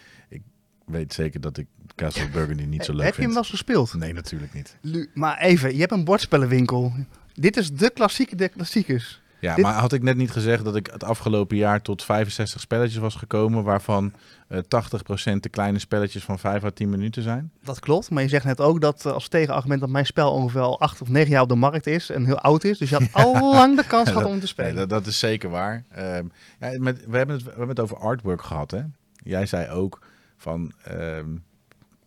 weet 0.87 1.15
zeker 1.15 1.41
dat 1.41 1.57
ik 1.59 1.67
Castle 1.95 2.29
Burgundy 2.29 2.65
niet 2.65 2.85
zo 2.85 2.93
leuk 2.93 3.01
heb 3.05 3.15
je 3.15 3.21
vind. 3.21 3.25
hem 3.27 3.35
wel 3.35 3.43
eens 3.43 3.51
gespeeld? 3.51 3.95
Nee, 3.95 4.13
natuurlijk 4.13 4.53
niet. 4.55 4.77
Lu- 4.81 5.11
Maar 5.15 5.39
even, 5.39 5.73
je 5.75 5.81
hebt 5.81 5.93
een 5.93 6.05
bordspellenwinkel. 6.05 6.93
Dit 7.35 7.57
is 7.57 7.73
de 7.73 7.91
klassieke 7.91 8.37
der 8.37 8.49
klassiekers. 8.49 9.21
Ja, 9.41 9.55
Dit- 9.55 9.65
maar 9.65 9.75
had 9.75 9.93
ik 9.93 10.03
net 10.03 10.17
niet 10.17 10.31
gezegd 10.31 10.65
dat 10.65 10.77
ik 10.77 10.87
het 10.93 11.05
afgelopen 11.05 11.57
jaar 11.57 11.83
tot 11.83 12.03
65 12.05 12.61
spelletjes 12.61 12.99
was 13.01 13.15
gekomen, 13.15 13.63
waarvan 13.65 14.13
eh 14.49 14.59
80% 14.59 15.43
de 15.43 15.49
kleine 15.49 15.79
spelletjes 15.79 16.25
van 16.25 16.39
5 16.39 16.65
à 16.65 16.71
10 16.71 16.91
minuten 16.91 17.23
zijn? 17.23 17.51
Dat 17.65 17.79
klopt, 17.81 18.11
maar 18.11 18.23
je 18.23 18.29
zegt 18.29 18.45
net 18.45 18.61
ook 18.61 18.81
dat 18.81 19.07
eh, 19.07 19.13
als 19.13 19.29
tegenargument 19.29 19.81
dat 19.81 19.89
mijn 19.91 20.07
spel 20.07 20.33
ongeveer 20.33 20.61
al 20.61 20.81
acht 20.81 21.03
of 21.03 21.09
negen 21.09 21.31
jaar 21.31 21.43
op 21.43 21.49
de 21.49 21.55
markt 21.55 21.87
is 21.87 22.11
en 22.11 22.25
heel 22.25 22.39
oud 22.41 22.65
is. 22.65 22.79
Dus 22.79 22.89
je 22.91 22.97
had 22.97 23.09
al 23.25 23.53
lang 23.53 23.77
de 23.77 23.87
kans 23.87 24.09
gehad 24.11 24.25
om 24.29 24.41
te 24.41 24.47
spelen. 24.47 24.75
dat, 24.77 24.89
dat 24.89 25.07
is 25.07 25.19
zeker 25.19 25.51
waar. 25.51 25.85
Ehm, 25.91 26.25
ja, 26.61 26.71
met, 26.79 27.07
we, 27.07 27.17
hebben 27.17 27.35
het, 27.37 27.45
we 27.45 27.49
hebben 27.51 27.69
het 27.69 27.81
over 27.81 27.97
artwork 27.97 28.43
gehad, 28.43 28.71
hè? 28.71 28.81
Jij 29.25 29.47
zei 29.47 29.71
ook 29.71 29.99
van 30.37 30.73
ehm, 30.83 31.37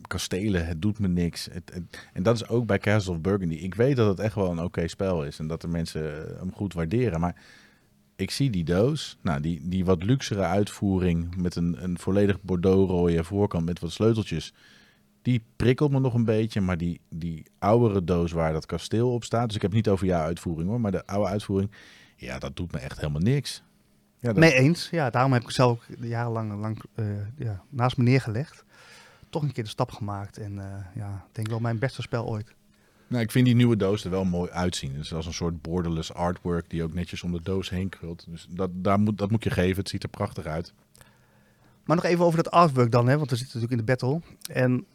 kastelen, 0.08 0.68
het 0.68 0.82
doet 0.82 1.00
me 1.00 1.08
niks. 1.08 1.48
Het, 1.52 1.72
en 2.14 2.24
dat 2.24 2.36
is 2.36 2.48
ook 2.48 2.66
bij 2.66 2.78
Castle 2.78 3.14
of 3.14 3.22
Burgundy. 3.22 3.56
Ik 3.56 3.76
weet 3.76 3.96
dat 3.96 4.08
het 4.08 4.20
echt 4.20 4.36
wel 4.36 4.52
een 4.52 4.64
oké 4.64 4.88
spel 4.88 5.26
is 5.26 5.40
en 5.40 5.48
dat 5.48 5.62
de 5.62 5.68
mensen 5.68 6.30
eh, 6.30 6.40
hem 6.40 6.54
goed 6.54 6.74
waarderen, 6.74 7.20
maar 7.20 7.36
ik 8.16 8.32
zie 8.32 8.50
die 8.50 8.64
doos, 8.64 9.18
nou, 9.22 9.42
die, 9.42 9.62
die 9.64 9.86
wat 9.86 10.04
luxere 10.04 10.42
uitvoering 10.42 11.36
met 11.36 11.56
een, 11.56 11.84
een 11.84 12.00
volledig 12.00 12.42
bordeaux-rode 12.42 13.24
voorkant 13.24 13.66
met 13.66 13.80
wat 13.80 13.92
sleuteltjes. 13.92 14.54
Die 15.22 15.44
prikkelt 15.56 15.92
me 15.92 16.00
nog 16.00 16.14
een 16.14 16.26
beetje, 16.26 16.62
maar 16.62 16.78
die, 16.78 17.00
die 17.10 17.44
oudere 17.60 18.04
doos 18.04 18.32
waar 18.32 18.54
dat 18.54 18.66
kasteel 18.66 19.14
op 19.14 19.24
staat. 19.24 19.46
Dus 19.46 19.56
ik 19.56 19.62
heb 19.62 19.72
het 19.72 19.80
niet 19.80 19.90
over 19.94 20.06
jouw 20.06 20.22
uitvoering 20.22 20.70
hoor, 20.70 20.82
maar 20.82 20.92
de 20.92 21.06
oude 21.06 21.30
uitvoering. 21.30 21.72
Ja, 22.16 22.40
dat 22.40 22.56
doet 22.56 22.72
me 22.72 22.78
echt 22.80 23.00
helemaal 23.00 23.22
niks. 23.22 23.64
Ja, 24.20 24.34
Mee 24.34 24.54
eens. 24.54 24.90
Ja, 24.90 25.10
daarom 25.10 25.34
heb 25.34 25.41
ik 25.41 25.52
zelf 25.52 25.72
ook 25.72 25.98
jarenlang 26.00 26.62
lang, 26.62 26.82
eh, 26.96 27.06
ja, 27.38 27.64
naast 27.70 27.98
me 27.98 28.04
neergelegd. 28.04 28.64
Toch 29.30 29.41
een 29.41 29.52
keer 29.52 29.64
de 29.64 29.70
stap 29.70 29.91
gemaakt. 29.91 30.38
En 30.38 30.60
eh, 30.60 30.86
ja, 30.96 31.26
ik 31.28 31.36
denk 31.36 31.48
wel 31.48 31.60
mijn 31.60 31.80
beste 31.80 32.02
spel 32.02 32.26
ooit. 32.26 32.54
nou, 33.08 33.24
ik 33.24 33.32
vind 33.32 33.46
die 33.46 33.56
nieuwe 33.56 33.78
doos 33.78 34.04
er 34.04 34.10
wel 34.10 34.26
mooi 34.26 34.52
uitzien. 34.52 34.94
Het 34.94 35.04
is 35.04 35.14
als 35.14 35.26
een 35.26 35.34
soort 35.34 35.62
borderless 35.62 36.14
artwork 36.14 36.70
die 36.70 36.84
ook 36.84 36.94
netjes 36.94 37.24
om 37.24 37.32
de 37.32 37.41
doos 37.44 37.70
heen 37.70 37.90
krult. 37.90 38.26
Dus 38.30 38.48
dat, 38.50 38.70
daar 38.74 39.00
moet, 39.00 39.18
dat 39.18 39.32
moet 39.32 39.44
je 39.44 39.50
geven. 39.50 39.78
Het 39.78 39.90
ziet 39.90 40.04
er 40.04 40.10
prachtig 40.10 40.46
uit. 40.46 40.74
Maar 41.84 41.96
nog 41.96 42.06
even 42.06 42.26
over 42.26 42.44
dat 42.44 42.54
artwork 42.54 42.91
dan, 42.91 43.08
hè, 43.08 43.18
want 43.18 43.30
we 43.30 43.36
zitten 43.36 43.60
natuurlijk 43.60 43.82
in 43.82 43.96
de 43.96 43.98
battle. 43.98 44.22
En 44.56 44.86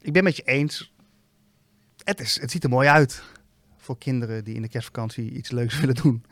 ik 0.00 0.12
ben 0.12 0.24
met 0.24 0.36
je 0.36 0.42
eens. 0.42 0.92
Het, 2.04 2.20
is, 2.20 2.40
het 2.40 2.50
ziet 2.50 2.64
er 2.64 2.70
mooi 2.70 2.88
uit. 2.88 3.22
Voor 3.76 3.98
kinderen 3.98 4.44
die 4.44 4.54
in 4.54 4.62
de 4.62 4.68
kerstvakantie 4.68 5.30
iets 5.30 5.50
leuks 5.50 5.78
willen 5.80 5.94
doen. 5.94 6.24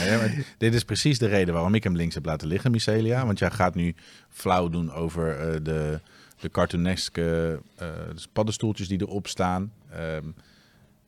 Nee, 0.00 0.16
maar 0.16 0.34
dit 0.58 0.74
is 0.74 0.84
precies 0.84 1.18
de 1.18 1.26
reden 1.26 1.54
waarom 1.54 1.74
ik 1.74 1.84
hem 1.84 1.96
links 1.96 2.14
heb 2.14 2.24
laten 2.24 2.48
liggen, 2.48 2.70
Mycelia. 2.70 3.26
Want 3.26 3.38
jij 3.38 3.50
gaat 3.50 3.74
nu 3.74 3.94
flauw 4.28 4.68
doen 4.68 4.92
over 4.92 5.38
eh, 5.38 5.52
de, 5.62 6.00
de 6.40 6.50
cartooneske 6.50 7.60
eh, 7.76 7.88
paddenstoeltjes 8.32 8.88
die 8.88 9.00
erop 9.00 9.26
staan. 9.26 9.72
Ehm, 9.90 10.24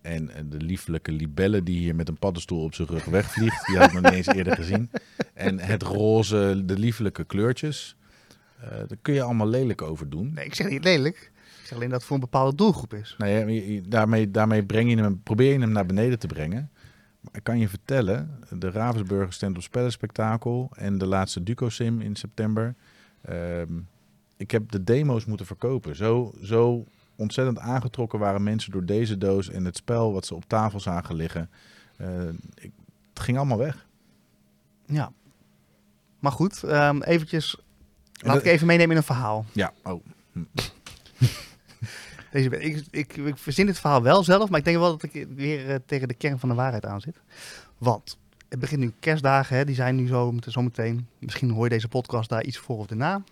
en 0.03 0.31
eh, 0.31 0.43
de 0.49 0.57
lieflijke 0.61 1.13
libelle 1.13 1.63
die 1.63 1.79
hier 1.79 1.95
met 1.95 2.09
een 2.09 2.19
paddenstoel 2.19 2.63
op 2.63 2.75
zijn 2.75 2.89
rug 2.89 3.05
wegvliegt. 3.05 3.67
Die 3.67 3.77
had 3.77 3.87
ik 3.87 3.93
nog 3.93 4.03
niet 4.03 4.13
eens 4.13 4.27
eerder 4.27 4.57
gezien. 4.57 4.91
En 5.35 5.59
het 5.59 5.83
roze, 5.83 6.63
de 6.65 6.79
lieflijke 6.79 7.25
kleurtjes. 7.25 7.97
Eh, 8.61 8.69
daar 8.71 8.99
kun 9.03 9.15
je 9.15 9.23
allemaal 9.23 9.49
lelijk 9.49 9.83
over 9.83 10.11
doen. 10.11 10.33
Nee, 10.35 10.45
ik 10.45 10.55
zeg 10.55 10.69
niet 10.69 10.85
lelijk. 10.85 11.31
Ik 11.61 11.73
zeg 11.73 11.79
alleen 11.79 11.89
dat 11.91 11.99
het 11.99 12.07
voor 12.07 12.17
een 12.17 12.23
bepaalde 12.31 12.57
doelgroep 12.57 12.95
is. 12.95 13.15
Nou 13.19 13.31
ja, 13.31 13.47
je- 13.47 13.81
daarmee, 13.89 14.31
daarmee 14.31 14.65
breng 14.65 14.91
je 14.91 14.97
hem, 14.97 15.23
probeer 15.23 15.53
je 15.53 15.59
hem 15.59 15.73
naar 15.73 15.87
beneden 15.87 16.19
te 16.19 16.27
brengen. 16.27 16.71
Maar 17.27 17.35
ik 17.35 17.43
kan 17.45 17.59
je 17.59 17.69
vertellen, 17.69 18.39
de 18.51 18.71
Ravensburger 18.71 19.33
stand-up 19.33 19.63
spellenspectakel 19.63 20.71
en 20.77 20.99
de 20.99 21.07
laatste 21.07 21.43
Ducosim 21.43 22.01
in 22.01 22.17
september. 22.17 22.75
ehm, 23.23 23.73
ik 24.37 24.51
heb 24.51 24.71
de 24.71 24.85
demo's 24.85 25.25
moeten 25.25 25.47
verkopen. 25.47 25.97
Zo, 25.97 26.33
zo 26.43 26.85
ontzettend 27.17 27.59
aangetrokken 27.59 28.19
waren 28.19 28.43
mensen 28.43 28.73
door 28.73 28.85
deze 28.85 29.19
doos 29.19 29.49
en 29.51 29.65
het 29.65 29.77
spel 29.77 30.13
wat 30.13 30.27
ze 30.27 30.35
op 30.35 30.45
tafel 30.47 30.81
zagen 30.81 31.15
liggen. 31.15 31.51
Eh, 31.97 32.29
ik, 32.55 32.71
het 33.09 33.21
ging 33.21 33.37
allemaal 33.37 33.59
weg. 33.59 33.87
Ja. 34.87 35.13
Maar 36.19 36.33
goed, 36.33 36.63
ehm, 36.63 37.03
eventjes. 37.03 37.57
Laat 38.13 38.35
dat- 38.35 38.45
ik 38.45 38.51
even 38.53 38.67
meenemen 38.67 38.91
in 38.91 38.97
een 38.97 39.03
verhaal. 39.03 39.45
Ja, 39.53 39.73
oh. 39.83 40.05
Ik, 42.37 42.85
ik, 42.91 43.17
ik 43.17 43.37
verzin 43.37 43.67
dit 43.67 43.79
verhaal 43.79 44.03
wel 44.03 44.25
zelf, 44.25 44.49
maar 44.49 44.59
ik 44.59 44.65
denk 44.65 44.77
wel 44.79 44.99
dat 44.99 45.03
ik 45.03 45.27
weer 45.35 45.71
eh, 45.71 45.77
tegen 45.87 46.09
de 46.09 46.15
kern 46.15 46.39
van 46.39 46.49
de 46.49 46.55
waarheid 46.55 46.87
aan 46.87 47.01
zit. 47.01 47.21
Want 47.79 48.19
het 48.49 48.59
begint 48.59 48.81
nu 48.81 48.93
kerstdagen, 49.01 49.57
hè, 49.57 49.65
die 49.65 49.75
zijn 49.75 49.97
nu 49.97 50.07
zo, 50.07 50.35
zo 50.49 50.63
meteen. 50.63 51.07
Misschien 51.19 51.51
hoor 51.51 51.65
je 51.65 51.71
deze 51.71 51.89
podcast 51.89 52.29
daar 52.29 52.45
iets 52.45 52.59
voor 52.59 52.79
of 52.79 52.87
daarna. 52.87 53.23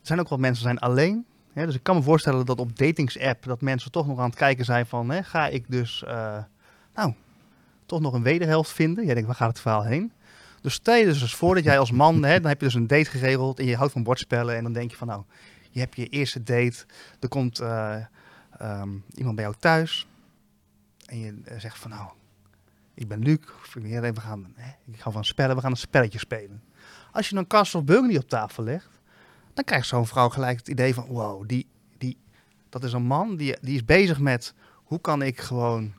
Er 0.00 0.08
zijn 0.08 0.20
ook 0.20 0.28
wat 0.28 0.38
mensen 0.38 0.62
zijn 0.62 0.78
alleen. 0.78 1.24
Hè, 1.52 1.66
dus 1.66 1.74
ik 1.74 1.82
kan 1.82 1.96
me 1.96 2.02
voorstellen 2.02 2.46
dat 2.46 2.58
op 2.58 2.78
datingsapp 2.78 3.42
dat 3.42 3.60
mensen 3.60 3.90
toch 3.90 4.06
nog 4.06 4.18
aan 4.18 4.28
het 4.28 4.38
kijken 4.38 4.64
zijn 4.64 4.86
van, 4.86 5.10
hè, 5.10 5.22
ga 5.22 5.48
ik 5.48 5.64
dus, 5.68 6.04
eh, 6.04 6.38
nou, 6.94 7.12
toch 7.86 8.00
nog 8.00 8.12
een 8.12 8.22
wederhelft 8.22 8.70
vinden? 8.70 9.04
Jij 9.04 9.14
denkt, 9.14 9.28
waar 9.28 9.38
gaat 9.38 9.48
het 9.48 9.60
verhaal 9.60 9.84
heen? 9.84 10.12
Dus 10.60 10.74
stel 10.74 10.94
je 10.94 11.04
dus 11.04 11.34
voor 11.34 11.54
dat 11.54 11.64
jij 11.64 11.78
als 11.78 11.90
man, 11.90 12.24
hè, 12.24 12.40
dan 12.40 12.48
heb 12.48 12.60
je 12.60 12.66
dus 12.66 12.74
een 12.74 12.86
date 12.86 13.10
geregeld 13.10 13.58
en 13.58 13.66
je 13.66 13.76
houdt 13.76 13.92
van 13.92 14.02
bordspellen 14.02 14.56
en 14.56 14.62
dan 14.62 14.72
denk 14.72 14.90
je 14.90 14.96
van, 14.96 15.06
nou, 15.06 15.22
je 15.72 15.80
hebt 15.80 15.96
je 15.96 16.06
eerste 16.08 16.42
date, 16.42 16.84
er 17.20 17.28
komt 17.28 17.58
eh, 17.58 17.96
ehm, 18.58 18.90
iemand 19.14 19.34
bij 19.34 19.44
jou 19.44 19.56
thuis 19.58 20.06
en 21.06 21.18
je 21.18 21.40
eh, 21.44 21.58
zegt 21.58 21.78
van, 21.78 21.90
nou, 21.90 22.10
ik 22.94 23.08
ben 23.08 23.22
Luc, 23.22 23.38
we 23.74 24.12
gaan, 24.20 24.52
hè, 24.56 24.70
ik 24.92 25.00
van 25.02 25.24
spellen, 25.24 25.56
we 25.56 25.62
gaan 25.62 25.70
een 25.70 25.76
spelletje 25.76 26.18
spelen. 26.18 26.62
Als 27.12 27.28
je 27.28 27.34
dan 27.34 27.46
Castle 27.46 27.80
of 27.80 27.84
Burgundy 27.84 28.16
op 28.16 28.28
tafel 28.28 28.62
legt, 28.62 29.00
dan 29.54 29.64
krijgt 29.64 29.86
zo'n 29.86 30.06
vrouw 30.06 30.28
gelijk 30.28 30.58
het 30.58 30.68
idee 30.68 30.94
van, 30.94 31.06
wow, 31.06 31.48
die, 31.48 31.68
die, 31.98 32.18
dat 32.68 32.84
is 32.84 32.92
een 32.92 33.02
man 33.02 33.36
die, 33.36 33.56
die 33.60 33.74
is 33.74 33.84
bezig 33.84 34.18
met, 34.18 34.54
hoe 34.74 35.00
kan 35.00 35.22
ik 35.22 35.40
gewoon 35.40 35.94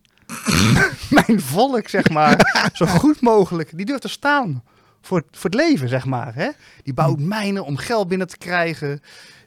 mijn 1.25 1.41
volk, 1.41 1.87
zeg 1.87 2.09
maar, 2.09 2.69
zo 2.73 2.85
goed 2.85 3.21
mogelijk, 3.21 3.77
die 3.77 3.85
durft 3.85 4.01
te 4.01 4.07
staan 4.07 4.63
voor, 5.05 5.23
voor 5.31 5.49
het 5.49 5.59
leven, 5.59 5.89
zeg 5.89 6.05
maar. 6.05 6.35
Hè? 6.35 6.49
Die 6.83 6.93
bouwt 6.93 7.19
mijnen 7.19 7.65
om 7.65 7.77
geld 7.77 8.07
binnen 8.07 8.27
te 8.27 8.37
krijgen. 8.37 9.01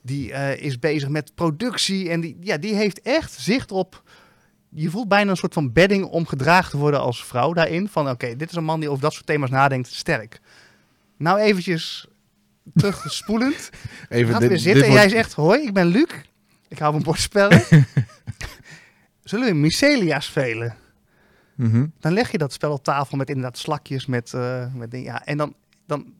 Die 0.07 0.33
eh, 0.33 0.65
is 0.65 0.78
bezig 0.78 1.09
met 1.09 1.35
productie. 1.35 2.11
En 2.11 2.20
die, 2.20 2.37
ja, 2.41 2.57
die 2.57 2.74
heeft 2.74 3.01
echt 3.03 3.33
zicht 3.33 3.73
op. 3.73 4.03
Je 4.69 4.91
voelt 4.91 5.09
bijna 5.09 5.31
een 5.31 5.37
soort 5.37 5.53
van 5.53 5.73
bedding 5.73 6.05
om 6.05 6.27
gedragen 6.27 6.70
te 6.70 6.77
worden 6.77 7.01
als 7.01 7.24
vrouw 7.24 7.53
daarin. 7.53 7.89
Van 7.89 8.09
oké, 8.09 8.37
dit 8.37 8.51
is 8.51 8.57
een 8.57 8.65
man 8.65 8.81
die 8.81 8.89
over 8.89 9.03
dat 9.03 9.12
soort 9.12 9.27
thema's 9.27 9.51
nadenkt. 9.51 9.89
Sterk. 9.93 10.41
Nou 11.16 11.39
eventjes 11.39 12.07
terugspoelend. 12.74 13.70
Even, 14.09 14.33
Gaat 14.33 14.41
dit- 14.41 14.49
weer 14.49 14.59
zitten 14.59 14.85
en 14.85 14.89
jij 14.93 14.99
wordt- 14.99 15.15
zegt... 15.15 15.33
Hoi, 15.33 15.62
ik 15.62 15.73
ben 15.73 15.87
Luc. 15.87 16.11
Ik 16.69 16.78
hou 16.78 16.93
van 16.93 17.03
bordspellen. 17.03 17.62
Zullen 19.24 19.47
we 19.47 19.55
Mycelia 19.55 20.20
spelen? 20.20 20.77
Mhm. 21.55 21.87
Dan 22.01 22.12
leg 22.12 22.31
je 22.33 22.39
dat 22.39 22.53
spel 22.53 22.73
op 22.73 22.85
tafel 22.85 23.16
met 23.16 23.28
inderdaad 23.28 23.59
slakjes. 23.59 24.07
Met, 24.07 24.35
eh, 24.35 24.74
met 24.74 24.93
ja, 24.93 25.24
en 25.24 25.37
dan, 25.37 25.55
dan, 25.87 26.12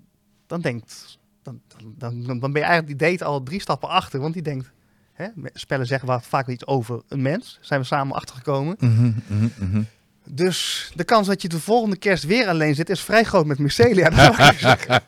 dan 0.47 0.61
denkt... 0.61 1.16
Dan, 1.47 1.61
dan, 1.99 2.25
dan, 2.27 2.41
dan 2.41 2.53
ben 2.53 2.63
je 2.63 2.67
eigenlijk 2.67 2.99
die 2.99 3.09
date 3.09 3.25
al 3.25 3.43
drie 3.43 3.61
stappen 3.61 3.89
achter. 3.89 4.21
Want 4.21 4.35
die 4.35 4.43
denkt... 4.43 4.71
Hè, 5.13 5.27
spellen 5.53 5.87
zeggen 5.87 6.09
waar 6.09 6.23
vaak 6.23 6.49
iets 6.49 6.67
over 6.67 7.03
een 7.09 7.23
mens. 7.23 7.59
Zijn 7.61 7.81
we 7.81 7.87
samen 7.87 8.17
achtergekomen. 8.17 8.77
Mhm, 8.79 9.13
mhm, 9.27 9.49
mhm. 9.59 9.83
Dus 10.25 10.91
de 10.95 11.05
kans 11.05 11.27
dat 11.27 11.43
je 11.43 11.49
de 11.49 11.61
volgende 11.61 11.97
kerst 11.97 12.25
weer 12.25 12.49
alleen 12.49 12.75
zit... 12.75 12.91
is 12.91 13.01
vrij 13.01 13.25
groot 13.25 13.47
met 13.47 13.59
Mycelia. 13.59 14.11
Dat 14.11 14.35
zou 14.35 14.51
ik 14.51 14.59
zeggen. 14.59 15.03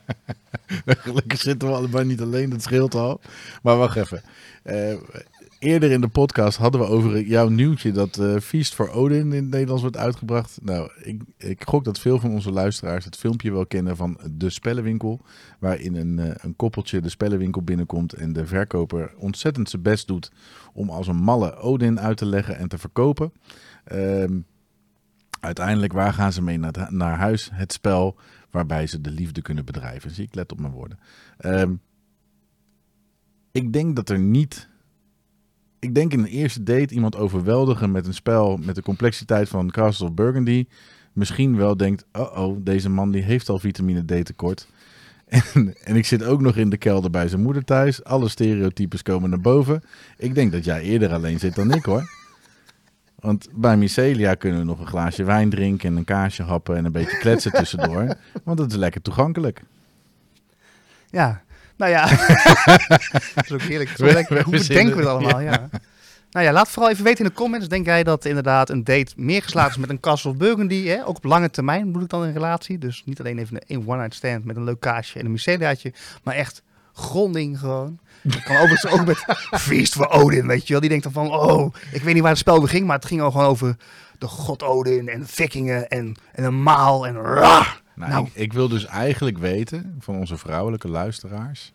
Gelukkig 0.85 1.41
zitten 1.41 1.67
we 1.67 1.75
allebei 1.75 2.05
niet 2.05 2.21
alleen, 2.21 2.49
dat 2.49 2.61
scheelt 2.61 2.95
al. 2.95 3.21
Maar 3.61 3.77
wacht 3.77 3.95
even. 3.95 4.21
Eh, 4.63 4.93
eerder 5.59 5.91
in 5.91 6.01
de 6.01 6.07
podcast 6.07 6.57
hadden 6.57 6.81
we 6.81 6.87
over 6.87 7.21
jouw 7.21 7.49
nieuwtje 7.49 7.91
dat 7.91 8.17
eh 8.17 8.37
Feast 8.37 8.75
for 8.75 8.89
Odin 8.89 9.19
in 9.19 9.31
het 9.31 9.49
Nederlands 9.49 9.81
wordt 9.81 9.97
uitgebracht. 9.97 10.59
Nou, 10.61 10.91
ik, 11.01 11.21
ik 11.37 11.63
gok 11.63 11.83
dat 11.83 11.99
veel 11.99 12.19
van 12.19 12.31
onze 12.31 12.51
luisteraars 12.51 13.05
het 13.05 13.15
filmpje 13.15 13.51
wel 13.51 13.65
kennen 13.65 13.95
van 13.95 14.19
de 14.31 14.49
spellenwinkel. 14.49 15.21
Waarin 15.59 15.95
een, 15.95 16.19
eh, 16.19 16.35
een 16.37 16.55
koppeltje 16.55 17.01
de 17.01 17.09
spellenwinkel 17.09 17.61
binnenkomt 17.61 18.13
en 18.13 18.33
de 18.33 18.45
verkoper 18.45 19.13
ontzettend 19.17 19.69
zijn 19.69 19.81
best 19.81 20.07
doet 20.07 20.31
om 20.73 20.89
als 20.89 21.07
een 21.07 21.23
malle 21.23 21.55
Odin 21.55 21.99
uit 21.99 22.17
te 22.17 22.25
leggen 22.25 22.57
en 22.57 22.67
te 22.67 22.77
verkopen. 22.77 23.33
Ehm, 23.83 24.39
uiteindelijk, 25.39 25.93
waar 25.93 26.13
gaan 26.13 26.33
ze 26.33 26.41
mee 26.41 26.57
naar, 26.57 26.87
naar 26.89 27.17
huis? 27.17 27.49
Het 27.53 27.73
spel 27.73 28.17
waarbij 28.51 28.87
ze 28.87 29.01
de 29.01 29.11
liefde 29.11 29.41
kunnen 29.41 29.65
bedrijven. 29.65 30.11
Zie 30.11 30.25
ik, 30.25 30.35
let 30.35 30.51
op 30.51 30.59
mijn 30.59 30.73
woorden. 30.73 30.99
Ehm, 31.37 31.73
ik 33.51 33.73
denk 33.73 33.95
dat 33.95 34.09
er 34.09 34.19
niet. 34.19 34.68
Ik 35.79 35.95
denk 35.95 36.13
in 36.13 36.19
een 36.19 36.25
eerste 36.25 36.63
date 36.63 36.93
iemand 36.93 37.15
overweldigen 37.15 37.91
met 37.91 38.07
een 38.07 38.13
spel 38.13 38.57
met 38.57 38.75
de 38.75 38.81
complexiteit 38.81 39.49
van 39.49 39.71
Castle 39.71 40.07
of 40.07 40.13
Burgundy. 40.13 40.65
Misschien 41.13 41.57
wel 41.57 41.77
denkt: 41.77 42.05
oh, 42.11 42.37
oh, 42.37 42.57
deze 42.59 42.89
man 42.89 43.11
die 43.11 43.21
heeft 43.21 43.49
al 43.49 43.59
vitamine 43.59 44.05
D 44.05 44.25
tekort. 44.25 44.67
En, 45.29 45.75
en 45.83 45.95
ik 45.95 46.05
zit 46.05 46.23
ook 46.23 46.41
nog 46.41 46.55
in 46.55 46.69
de 46.69 46.77
kelder 46.77 47.09
bij 47.09 47.27
zijn 47.27 47.41
moeder 47.41 47.65
thuis. 47.65 48.03
Alle 48.03 48.29
stereotypes 48.29 49.01
komen 49.01 49.29
naar 49.29 49.41
boven. 49.41 49.83
Ik 50.17 50.35
denk 50.35 50.51
dat 50.51 50.65
jij 50.65 50.81
eerder 50.81 51.13
alleen 51.13 51.39
zit 51.39 51.55
dan 51.55 51.73
ik 51.73 51.85
hoor. 51.85 52.09
Want 53.19 53.47
bij 53.53 53.77
Mycelia 53.77 54.33
kunnen 54.33 54.59
we 54.59 54.65
nog 54.65 54.79
een 54.79 54.87
glaasje 54.87 55.23
wijn 55.23 55.49
drinken 55.49 55.89
en 55.89 55.97
een 55.97 56.03
kaasje 56.03 56.43
happen 56.43 56.75
en 56.75 56.85
een 56.85 56.91
beetje 56.91 57.17
kletsen 57.17 57.51
tussendoor. 57.51 58.15
Want 58.43 58.57
dat 58.57 58.71
is 58.71 58.77
lekker 58.77 59.01
toegankelijk. 59.01 59.61
Ja, 61.09 61.43
nou 61.79 61.91
ja. 61.91 62.05
dat 63.35 63.45
is 63.45 63.51
ook 63.51 63.61
heerlijk. 63.61 63.89
Zo 63.89 64.05
We- 64.05 64.11
lekker. 64.13 64.35
we 64.35 64.43
Hoe 64.43 64.57
bedenken 64.57 64.95
we 64.95 65.01
het 65.01 65.09
allemaal? 65.09 65.39
Ja. 65.49 65.69
Nou 66.31 66.45
ja, 66.45 66.51
laat 66.51 66.69
vooral 66.69 66.91
even 66.91 67.03
weten 67.03 67.23
in 67.23 67.29
de 67.29 67.35
comments. 67.37 67.67
Denk 67.67 67.85
jij 67.85 68.03
dat 68.03 68.25
inderdaad 68.25 68.69
een 68.69 68.83
date 68.83 69.11
meer 69.15 69.41
geslaagd 69.43 69.69
is 69.69 69.77
met 69.77 69.89
een 69.89 69.99
Castle 69.99 70.31
of 70.31 70.37
Burgundy? 70.37 70.85
Hè? 70.85 71.05
Ook 71.05 71.17
op 71.17 71.23
lange 71.23 71.49
termijn 71.49 71.85
bedoel 71.85 72.01
ik 72.03 72.09
dan 72.09 72.21
een 72.21 72.33
relatie. 72.33 72.77
Dus 72.77 73.01
niet 73.05 73.19
alleen 73.19 73.37
even 73.37 73.61
een 73.67 73.83
one-night 73.87 74.15
stand 74.15 74.45
met 74.45 74.55
een 74.55 74.63
leuk 74.63 74.79
kaasje 74.79 75.19
en 75.19 75.25
een 75.25 75.31
Myceliaatje. 75.31 75.93
Maar 76.23 76.35
echt 76.35 76.63
gronding 76.93 77.59
gewoon. 77.59 77.99
Dat 78.21 78.43
kan 78.43 78.55
overigens 78.55 78.91
ook 78.91 79.05
met 79.05 79.17
Feast 79.61 79.93
for 79.93 80.09
Odin, 80.09 80.47
weet 80.47 80.63
je 80.67 80.71
wel. 80.71 80.79
Die 80.81 80.89
denkt 80.89 81.03
dan 81.03 81.13
van, 81.13 81.31
oh, 81.31 81.73
ik 81.91 82.01
weet 82.01 82.13
niet 82.13 82.21
waar 82.21 82.31
het 82.31 82.39
spel 82.39 82.55
over 82.55 82.69
ging. 82.69 82.85
Maar 82.87 82.95
het 82.95 83.05
ging 83.05 83.21
al 83.21 83.31
gewoon 83.31 83.45
over 83.47 83.75
de 84.17 84.27
god 84.27 84.63
Odin 84.63 85.09
en 85.09 85.27
vikingen 85.27 85.87
en, 85.89 86.15
en 86.31 86.43
een 86.43 86.63
maal 86.63 87.07
en 87.07 87.15
rah. 87.15 87.67
Nou, 87.99 88.11
Nou. 88.11 88.25
Ik, 88.25 88.31
ik 88.35 88.53
wil 88.53 88.67
dus 88.67 88.85
eigenlijk 88.85 89.37
weten 89.37 89.95
van 89.99 90.15
onze 90.15 90.37
vrouwelijke 90.37 90.87
luisteraars. 90.89 91.73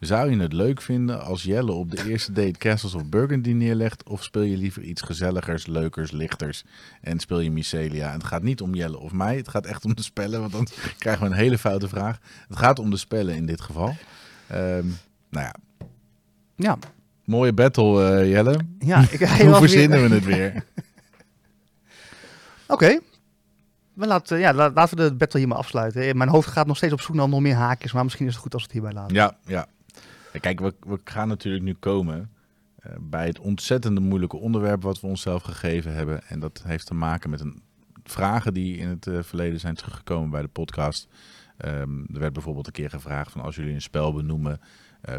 Zou 0.00 0.30
je 0.30 0.38
het 0.40 0.52
leuk 0.52 0.80
vinden 0.80 1.24
als 1.24 1.42
Jelle 1.42 1.72
op 1.72 1.90
de 1.90 2.08
eerste 2.10 2.32
date 2.32 2.58
Castles 2.58 2.94
of 2.94 3.04
Burgundy 3.06 3.50
neerlegt? 3.50 4.02
Of 4.08 4.22
speel 4.22 4.42
je 4.42 4.56
liever 4.56 4.82
iets 4.82 5.02
gezelligers, 5.02 5.66
leukers, 5.66 6.10
lichters 6.10 6.64
en 7.00 7.18
speel 7.20 7.40
je 7.40 7.50
Mycelia? 7.50 8.06
En 8.08 8.12
het 8.18 8.24
gaat 8.24 8.42
niet 8.42 8.60
om 8.60 8.74
Jelle 8.74 8.98
of 8.98 9.12
mij, 9.12 9.36
het 9.36 9.48
gaat 9.48 9.66
echt 9.66 9.84
om 9.84 9.94
de 9.94 10.02
spellen, 10.02 10.40
want 10.40 10.52
dan 10.52 10.66
krijgen 10.98 11.22
we 11.22 11.28
een 11.30 11.36
hele 11.38 11.58
foute 11.58 11.88
vraag. 11.88 12.18
Het 12.48 12.58
gaat 12.58 12.78
om 12.78 12.90
de 12.90 12.96
spellen 12.96 13.34
in 13.34 13.46
dit 13.46 13.60
geval. 13.60 13.96
Ehm, 14.46 14.86
nou 15.30 15.46
ja, 15.46 15.54
Ja, 16.56 16.78
mooie 17.24 17.52
battle 17.52 18.18
eh, 18.20 18.30
Jelle. 18.30 18.58
ja 18.78 19.00
ik, 19.10 19.26
Hoe 19.28 19.46
weer- 19.46 19.56
verzinnen 19.56 20.08
we 20.08 20.14
het 20.14 20.24
weer? 20.24 20.64
Oké. 22.66 22.98
We 23.94 24.06
laten, 24.06 24.38
ja, 24.38 24.52
la- 24.54 24.70
laten 24.74 24.96
we 24.96 25.08
de 25.08 25.14
battle 25.14 25.38
hier 25.38 25.48
maar 25.48 25.58
afsluiten. 25.58 26.02
Eh, 26.02 26.14
Mijn 26.14 26.28
hoofd 26.30 26.48
gaat 26.48 26.66
nog 26.66 26.76
steeds 26.76 26.92
op 26.92 27.00
zoek 27.00 27.14
naar 27.16 27.28
nog 27.28 27.40
meer 27.40 27.54
haakjes, 27.54 27.92
maar 27.92 28.04
misschien 28.04 28.26
is 28.26 28.32
het 28.32 28.42
goed 28.42 28.54
als 28.54 28.62
we 28.62 28.68
het 28.72 28.78
hierbij 28.82 29.00
laten. 29.00 29.16
Ja, 29.16 29.36
ja. 29.44 29.66
Ja, 30.32 30.38
Kijk, 30.40 30.60
we, 30.60 30.74
we 30.86 31.00
gaan 31.04 31.28
natuurlijk 31.28 31.64
nu 31.64 31.74
komen 31.74 32.30
eh, 32.78 32.92
bij 33.00 33.26
het 33.26 33.38
ontzettende 33.38 34.00
moeilijke 34.00 34.36
onderwerp 34.36 34.82
wat 34.82 35.00
we 35.00 35.06
onszelf 35.06 35.42
gegeven 35.42 35.94
hebben. 35.94 36.22
En 36.28 36.40
dat 36.40 36.62
heeft 36.66 36.86
te 36.86 36.94
maken 36.94 37.30
met 37.30 37.40
een, 37.40 37.62
vragen 38.04 38.54
die 38.54 38.76
in 38.76 38.88
het 38.88 39.06
eh, 39.06 39.18
verleden 39.22 39.60
zijn 39.60 39.74
teruggekomen 39.74 40.30
bij 40.30 40.42
de 40.42 40.48
podcast. 40.48 41.08
Ehm, 41.56 41.98
er 42.12 42.18
werd 42.18 42.32
bijvoorbeeld 42.32 42.66
een 42.66 42.72
keer 42.72 42.90
gevraagd 42.90 43.32
van 43.32 43.40
als 43.40 43.56
jullie 43.56 43.74
een 43.74 43.82
spel 43.82 44.12
benoemen, 44.12 44.60
eh, 45.02 45.16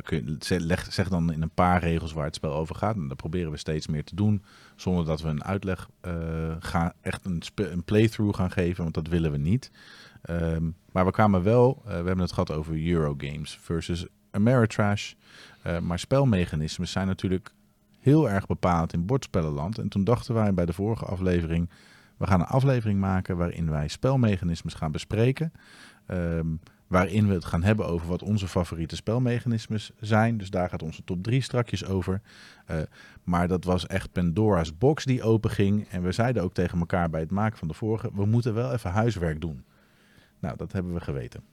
leg- 0.57 0.93
zeg 0.93 1.09
dan 1.09 1.31
in 1.31 1.41
een 1.41 1.53
paar 1.53 1.81
regels 1.81 2.13
waar 2.13 2.25
het 2.25 2.35
spel 2.35 2.53
over 2.53 2.75
gaat. 2.75 2.95
En 2.95 3.07
dat 3.07 3.17
proberen 3.17 3.51
we 3.51 3.57
steeds 3.57 3.87
meer 3.87 4.03
te 4.03 4.15
doen, 4.15 4.43
zonder 4.75 5.05
dat 5.05 5.21
we 5.21 5.27
een 5.27 5.43
uitleg 5.43 5.89
eh, 6.01 6.13
gaan, 6.59 6.91
echt 7.01 7.25
een, 7.25 7.41
een 7.55 7.83
playthrough 7.83 8.37
gaan 8.37 8.51
geven, 8.51 8.83
want 8.83 8.95
dat 8.95 9.07
willen 9.07 9.31
we 9.31 9.37
niet. 9.37 9.71
Ehm, 10.21 10.69
maar 10.91 11.05
we 11.05 11.11
kwamen 11.11 11.43
wel, 11.43 11.81
eh, 11.81 11.87
we 11.87 11.93
hebben 11.93 12.19
het 12.19 12.31
gehad 12.31 12.51
over 12.51 12.87
Eurogames 12.87 13.57
versus 13.61 14.05
Ameritrash. 14.31 15.13
Maar 15.81 15.99
spelmechanismes 15.99 16.91
zijn 16.91 17.07
natuurlijk 17.07 17.53
heel 17.99 18.29
erg 18.29 18.45
bepaald 18.45 18.93
in 18.93 19.05
bordspellenland. 19.05 19.77
En 19.77 19.89
toen 19.89 20.03
dachten 20.03 20.33
wij 20.33 20.53
bij 20.53 20.65
de 20.65 20.73
vorige 20.73 21.05
aflevering, 21.05 21.69
we 22.17 22.27
gaan 22.27 22.39
een 22.39 22.45
aflevering 22.45 22.99
maken 22.99 23.37
waarin 23.37 23.69
wij 23.69 23.87
spelmechanismes 23.87 24.73
gaan 24.73 24.91
bespreken. 24.91 25.51
Ehm, 26.05 26.47
waarin 26.93 27.27
we 27.27 27.33
het 27.33 27.45
gaan 27.45 27.63
hebben 27.63 27.87
over 27.87 28.07
wat 28.07 28.21
onze 28.21 28.47
favoriete 28.47 28.95
spelmechanismes 28.95 29.91
zijn. 29.99 30.37
Dus 30.37 30.49
daar 30.49 30.69
gaat 30.69 30.81
onze 30.83 31.03
top 31.03 31.23
3 31.23 31.41
strakjes 31.41 31.85
over. 31.85 32.21
Eh, 32.65 32.77
maar 33.23 33.47
dat 33.47 33.63
was 33.63 33.87
echt 33.87 34.11
Pandora's 34.11 34.77
box 34.77 35.05
die 35.05 35.23
open 35.23 35.49
ging. 35.49 35.87
En 35.89 36.03
we 36.03 36.11
zeiden 36.11 36.43
ook 36.43 36.53
tegen 36.53 36.79
elkaar 36.79 37.09
bij 37.09 37.19
het 37.19 37.31
maken 37.31 37.57
van 37.57 37.67
de 37.67 37.73
vorige, 37.73 38.09
we 38.13 38.25
moeten 38.25 38.53
wel 38.53 38.73
even 38.73 38.91
huiswerk 38.91 39.41
doen. 39.41 39.63
Nou, 40.39 40.57
dat 40.57 40.71
hebben 40.71 40.93
we 40.93 40.99
geweten. 40.99 41.43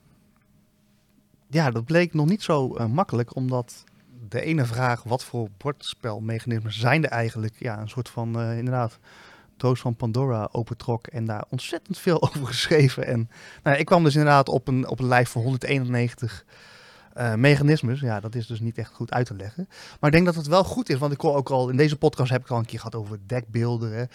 Ja, 1.47 1.71
dat 1.71 1.85
bleek 1.85 2.15
nog 2.15 2.27
niet 2.27 2.43
zo 2.43 2.75
eh, 2.75 2.87
makkelijk, 2.87 3.37
omdat 3.37 3.85
de 4.29 4.41
ene 4.41 4.65
vraag, 4.65 5.03
wat 5.03 5.25
voor 5.25 5.49
bordspelmechanismen 5.57 6.73
zijn 6.73 7.05
er 7.05 7.11
eigenlijk? 7.11 7.55
Ja, 7.59 7.81
een 7.81 7.89
soort 7.89 8.09
van, 8.09 8.41
eh, 8.41 8.59
inderdaad, 8.59 8.99
doos 9.61 9.81
van 9.81 9.97
Pandora 9.97 10.49
opentrok 10.53 11.07
en 11.07 11.25
daar 11.25 11.45
ontzettend 11.49 11.99
veel 11.99 12.23
over 12.29 12.47
geschreven. 12.47 13.07
En 13.07 13.31
nou, 13.63 13.77
ik 13.77 13.87
kwam 13.87 14.05
dus 14.05 14.15
inderdaad 14.15 14.49
op 14.49 14.69
een, 14.69 14.89
op 14.89 14.99
een 14.99 15.09
lijst 15.09 15.33
van 15.33 15.43
191 15.43 16.45
eh, 17.21 17.35
mechanismes. 17.35 18.01
Ja, 18.01 18.21
dat 18.21 18.35
is 18.35 18.47
dus 18.47 18.61
niet 18.61 18.79
echt 18.79 18.93
goed 18.93 19.13
uit 19.13 19.27
te 19.27 19.35
leggen. 19.35 19.69
Maar 19.69 20.11
ik 20.11 20.13
denk 20.13 20.27
dat 20.27 20.35
het 20.35 20.47
wel 20.47 20.65
goed 20.65 20.89
is, 20.89 20.99
want 20.99 21.13
ik 21.13 21.21
hoor 21.21 21.37
ook 21.37 21.51
al 21.51 21.69
in 21.69 21.77
deze 21.77 21.97
podcast 21.97 22.31
heb 22.31 22.41
ik 22.41 22.51
al 22.51 22.59
een 22.59 22.65
keer 22.65 22.79
gehad 22.79 22.95
over 22.95 23.19
dekbeelden. 23.27 24.09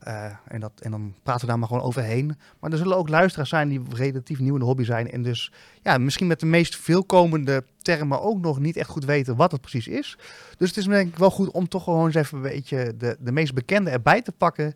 Eh, 0.00 0.24
en, 0.48 0.60
dat, 0.60 0.72
en 0.80 0.90
dan 0.90 1.14
praten 1.22 1.40
we 1.40 1.46
daar 1.46 1.58
maar 1.58 1.68
gewoon 1.68 1.82
overheen. 1.82 2.36
Maar 2.60 2.70
er 2.70 2.76
zullen 2.76 2.96
ook 2.96 3.08
luisteraars 3.08 3.48
zijn 3.48 3.68
die 3.68 3.82
relatief 3.92 4.38
nieuw 4.38 4.54
in 4.54 4.60
de 4.60 4.66
hobby 4.66 4.84
zijn. 4.84 5.10
En 5.10 5.22
dus 5.22 5.52
ja, 5.82 5.98
misschien 5.98 6.26
met 6.26 6.40
de 6.40 6.46
meest 6.46 6.76
veelkomende 6.76 7.64
termen 7.78 8.22
ook 8.22 8.40
nog 8.40 8.58
niet 8.58 8.76
echt 8.76 8.88
goed 8.88 9.04
weten 9.04 9.36
wat 9.36 9.52
het 9.52 9.60
precies 9.60 9.88
is. 9.88 10.18
Dus 10.56 10.68
het 10.68 10.78
is 10.78 10.84
denk 10.84 11.08
ik 11.08 11.18
wel 11.18 11.30
goed 11.30 11.50
om 11.50 11.68
toch 11.68 11.84
gewoon 11.84 12.06
eens 12.06 12.14
even 12.14 12.36
een 12.36 12.42
beetje 12.42 12.96
de, 12.96 13.16
de 13.20 13.32
meest 13.32 13.54
bekende 13.54 13.90
erbij 13.90 14.22
te 14.22 14.32
pakken. 14.32 14.74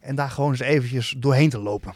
En 0.00 0.14
daar 0.14 0.30
gewoon 0.30 0.50
eens 0.50 0.60
eventjes 0.60 1.14
doorheen 1.18 1.50
te 1.50 1.58
lopen. 1.58 1.94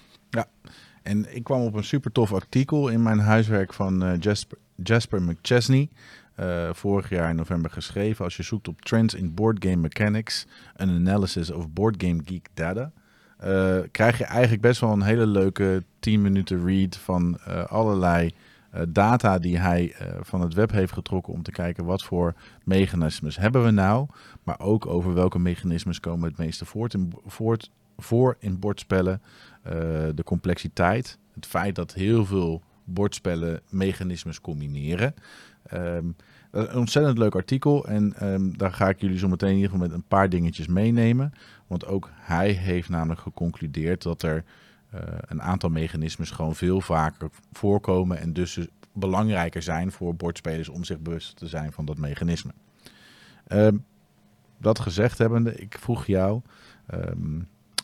En 1.03 1.35
ik 1.35 1.45
kwam 1.45 1.61
op 1.61 1.75
een 1.75 1.85
super 1.85 2.13
tof 2.13 2.33
artikel 2.33 2.89
in 2.89 3.03
mijn 3.03 3.19
huiswerk 3.19 3.75
van 3.75 4.05
eh, 4.05 4.21
Jasper, 4.21 4.59
Jasper 4.83 5.23
McChesney. 5.23 5.89
eh, 6.35 6.69
vorig 6.73 7.09
jaar 7.09 7.31
in 7.31 7.37
november 7.37 7.71
geschreven. 7.71 8.25
Als 8.25 8.37
je 8.37 8.43
zoekt 8.43 8.69
op 8.69 8.81
Trends 8.81 9.15
in 9.15 9.35
Board 9.35 9.65
Game 9.65 9.77
Mechanics, 9.77 10.47
an 10.77 10.89
analysis 10.91 11.51
of 11.51 11.71
Board 11.71 12.03
Game 12.05 12.23
Geek 12.25 12.49
data. 12.55 12.93
eh, 13.39 13.79
krijg 13.91 14.19
je 14.19 14.25
eigenlijk 14.25 14.63
best 14.63 14.81
wel 14.81 14.93
een 14.93 15.03
hele 15.03 15.27
leuke 15.27 15.85
10 16.01 16.23
minuten 16.23 16.65
read 16.67 16.97
van 16.97 17.39
eh, 17.45 17.65
allerlei 17.65 18.31
data 18.89 19.39
die 19.39 19.59
hij 19.59 19.95
van 20.21 20.41
het 20.41 20.55
web 20.55 20.71
heeft 20.71 20.93
getrokken 20.93 21.33
om 21.33 21.43
te 21.43 21.51
kijken 21.51 21.85
wat 21.85 22.03
voor 22.03 22.35
mechanismes 22.65 23.37
hebben 23.37 23.65
we 23.65 23.71
nou. 23.71 24.07
Maar 24.43 24.61
ook 24.61 24.87
over 24.87 25.15
welke 25.15 25.39
mechanismes 25.39 26.01
komen 26.01 26.29
het 26.29 26.39
meeste 26.39 26.65
voort 26.65 26.95
in, 26.95 27.13
voor 27.97 28.37
in 28.39 28.59
bordspellen. 28.59 29.23
De 30.15 30.23
complexiteit, 30.25 31.19
het 31.35 31.47
feit 31.47 31.75
dat 31.75 31.95
heel 31.95 32.25
veel 32.25 32.63
bordspellen 32.89 33.61
mechanismes 33.69 34.41
combineren. 34.41 35.15
Is 35.71 35.79
een 36.51 36.75
ontzettend 36.75 37.19
leuk 37.19 37.35
artikel 37.35 37.87
en 37.87 38.15
ehm, 38.15 38.51
daar 38.57 38.73
ga 38.73 38.89
ik 38.89 39.01
jullie 39.01 39.19
zo 39.19 39.29
meteen 39.29 39.49
in 39.49 39.55
ieder 39.55 39.71
geval 39.71 39.87
met 39.87 39.97
een 39.97 40.05
paar 40.09 40.29
dingetjes 40.29 40.67
meenemen. 40.67 41.33
Want 41.67 41.87
ook 41.87 42.11
hij 42.15 42.51
heeft 42.51 42.89
namelijk 42.89 43.21
geconcludeerd 43.21 44.03
dat 44.03 44.23
er 44.23 44.45
eh, 44.91 45.01
een 45.21 45.43
aantal 45.43 45.71
mechanismes 45.71 46.31
gewoon 46.31 46.55
veel 46.55 46.81
vaker 46.81 47.31
voorkomen 47.53 48.19
en 48.21 48.33
dus 48.33 48.59
belangrijker 48.93 49.63
zijn 49.63 49.93
voor 49.93 50.15
bordspelers 50.15 50.69
om 50.69 50.85
zich 50.85 51.01
bewust 51.01 51.37
te 51.37 51.47
zijn 51.47 51.73
van 51.73 51.85
dat 51.85 51.99
mechanisme. 51.99 52.53
Ehm, 53.47 53.77
dat 54.59 54.79
gezegd 54.79 55.19
hebbende, 55.19 55.55
ik 55.55 55.77
vroeg 55.79 56.07
jou, 56.07 56.41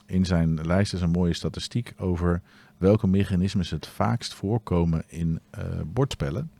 in 0.06 0.24
zijn 0.24 0.66
lijst 0.66 0.92
is 0.92 1.00
een 1.00 1.10
mooie 1.10 1.34
statistiek 1.34 1.92
over 1.96 2.42
welke 2.84 3.06
mechanismes 3.06 3.70
het 3.70 3.86
vaakst 3.86 4.34
voorkomen 4.34 5.04
in 5.06 5.40
eh, 5.50 5.64
bordspellen. 5.86 6.50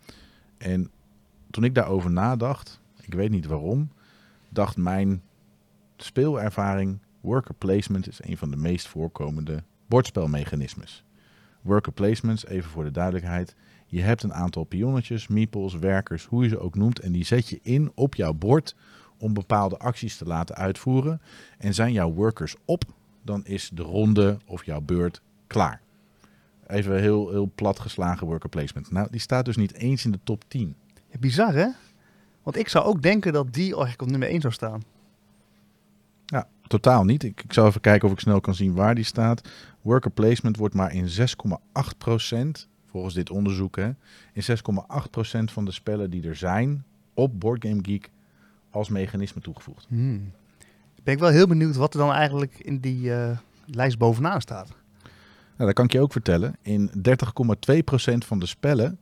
En 0.59 0.91
toen 1.51 1.65
ik 1.65 1.75
daarover 1.75 2.11
nadacht, 2.11 2.81
ik 3.01 3.15
weet 3.15 3.31
niet 3.31 3.47
waarom, 3.47 3.91
dacht 4.49 4.77
mijn 4.77 5.23
speelervaring 5.97 6.99
worker 7.21 7.55
placement 7.55 8.09
is 8.09 8.19
een 8.23 8.37
van 8.37 8.51
de 8.51 8.57
meest 8.57 8.89
voorkomende 8.89 9.63
bordspelmechanismes. 9.87 11.05
Worker 11.61 11.93
placements, 11.93 12.47
even 12.47 12.71
voor 12.71 12.85
de 12.85 12.91
duidelijkheid. 12.91 13.55
Je 13.87 14.01
hebt 14.01 14.23
een 14.23 14.35
aantal 14.35 14.65
pionnetjes, 14.65 15.29
meeples, 15.29 15.75
werkers, 15.75 16.25
hoe 16.25 16.43
je 16.43 16.49
ze 16.49 16.59
ook 16.59 16.75
noemt. 16.75 16.99
En 16.99 17.13
die 17.13 17.25
zet 17.25 17.49
je 17.49 17.59
in 17.63 17.93
op 17.95 18.15
jouw 18.15 18.33
bord 18.33 18.77
om 19.19 19.35
bepaalde 19.35 19.79
acties 19.79 20.17
te 20.17 20.25
laten 20.25 20.57
uitvoeren. 20.57 21.21
En 21.59 21.75
zijn 21.75 21.93
jouw 21.93 22.13
workers 22.13 22.57
op, 22.65 22.85
dan 23.23 23.45
is 23.45 23.71
de 23.75 23.83
ronde 23.83 24.39
of 24.47 24.65
jouw 24.65 24.81
beurt 24.81 25.23
klaar. 25.47 25.83
Even 26.67 27.01
heel, 27.01 27.31
heel 27.31 27.53
plat 27.55 27.81
geslagen 27.81 28.27
worker 28.27 28.49
placement. 28.49 28.91
Nou, 28.91 29.09
die 29.11 29.21
staat 29.21 29.45
dus 29.45 29.57
niet 29.57 29.75
eens 29.75 30.05
in 30.05 30.11
de 30.11 30.21
top 30.25 30.45
10. 30.49 30.77
Ja, 31.11 31.19
bizar 31.19 31.55
hè? 31.55 31.69
Want 32.43 32.57
ik 32.57 32.69
zou 32.69 32.85
ook 32.85 33.03
denken 33.03 33.33
dat 33.33 33.53
die 33.53 33.65
eigenlijk 33.65 34.03
op 34.03 34.11
nummer 34.11 34.29
1 34.29 34.41
zou 34.41 34.53
staan. 34.53 34.83
Ja, 36.27 36.49
totaal 36.67 37.05
niet. 37.05 37.23
Ik, 37.23 37.43
ik 37.43 37.53
zal 37.53 37.67
even 37.67 37.81
kijken 37.81 38.09
of 38.09 38.15
ik 38.15 38.21
snel 38.21 38.41
kan 38.41 38.55
zien 38.55 38.75
waar 38.75 38.95
die 38.95 39.05
staat. 39.05 39.49
Worker 39.83 40.11
placement 40.11 40.57
wordt 40.57 40.75
maar 40.75 40.93
in 40.93 41.09
6,8% 41.09 42.69
volgens 42.87 43.15
dit 43.15 43.31
onderzoek. 43.31 43.77
Hè, 43.77 43.91
in 44.33 44.43
6,8% 44.43 45.45
van 45.45 45.65
de 45.65 45.73
spellen 45.73 46.11
die 46.11 46.29
er 46.29 46.37
zijn 46.37 46.85
op 47.15 47.41
Boardgame 47.41 47.81
Geek 47.83 48.11
als 48.71 48.89
mechanisme 48.89 49.41
toegevoegd. 49.41 49.87
Hmm. 49.89 50.33
Ben 51.03 51.15
ik 51.15 51.21
wel 51.21 51.29
heel 51.29 51.47
benieuwd 51.47 51.77
wat 51.77 51.95
er 51.95 52.01
dan 52.01 52.13
eigenlijk 52.13 52.59
in 52.59 52.79
die 52.79 53.15
eh, 53.15 53.39
lijst 53.67 53.99
bovenaan 53.99 54.41
staat. 54.41 54.69
Nou, 55.57 55.67
dat 55.67 55.73
kan 55.73 55.85
ik 55.85 55.93
je 55.93 56.01
ook 56.01 56.13
vertellen. 56.13 56.57
In 56.63 56.91
30,2% 56.97 58.19
van 58.19 58.39
de 58.39 58.47
spellen 58.47 58.99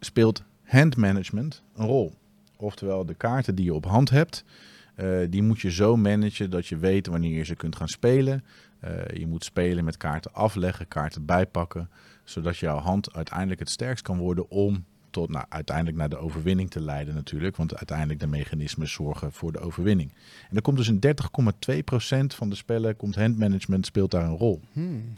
speelt 0.00 0.42
handmanagement 0.64 1.62
een 1.74 1.86
rol. 1.86 2.14
Oftewel, 2.56 3.04
de 3.04 3.14
kaarten 3.14 3.54
die 3.54 3.64
je 3.64 3.74
op 3.74 3.84
hand 3.84 4.10
hebt, 4.10 4.44
eh, 4.94 5.18
die 5.30 5.42
moet 5.42 5.60
je 5.60 5.70
zo 5.70 5.96
managen 5.96 6.50
dat 6.50 6.66
je 6.66 6.76
weet 6.76 7.06
wanneer 7.06 7.36
je 7.36 7.44
ze 7.44 7.54
kunt 7.54 7.76
gaan 7.76 7.88
spelen. 7.88 8.44
Eh, 8.80 8.92
je 9.12 9.26
moet 9.26 9.44
spelen 9.44 9.84
met 9.84 9.96
kaarten 9.96 10.34
afleggen, 10.34 10.88
kaarten 10.88 11.24
bijpakken, 11.24 11.90
zodat 12.24 12.58
jouw 12.58 12.78
hand 12.78 13.14
uiteindelijk 13.14 13.60
het 13.60 13.70
sterkst 13.70 14.04
kan 14.04 14.18
worden 14.18 14.50
om 14.50 14.84
tot 15.10 15.28
nou, 15.28 15.44
uiteindelijk 15.48 15.96
naar 15.96 16.08
de 16.08 16.18
overwinning 16.18 16.70
te 16.70 16.80
leiden 16.80 17.14
natuurlijk. 17.14 17.56
Want 17.56 17.76
uiteindelijk 17.76 18.20
de 18.20 18.26
mechanismes 18.26 18.92
zorgen 18.92 19.32
voor 19.32 19.52
de 19.52 19.58
overwinning. 19.58 20.12
En 20.50 20.56
er 20.56 20.62
komt 20.62 20.76
dus 20.76 20.88
in 20.88 20.98
30,2% 21.00 22.34
van 22.34 22.48
de 22.48 22.54
spellen, 22.54 22.96
komt 22.96 23.14
handmanagement 23.14 23.86
speelt 23.86 24.10
daar 24.10 24.24
een 24.24 24.36
rol. 24.36 24.60
Hmm. 24.72 25.14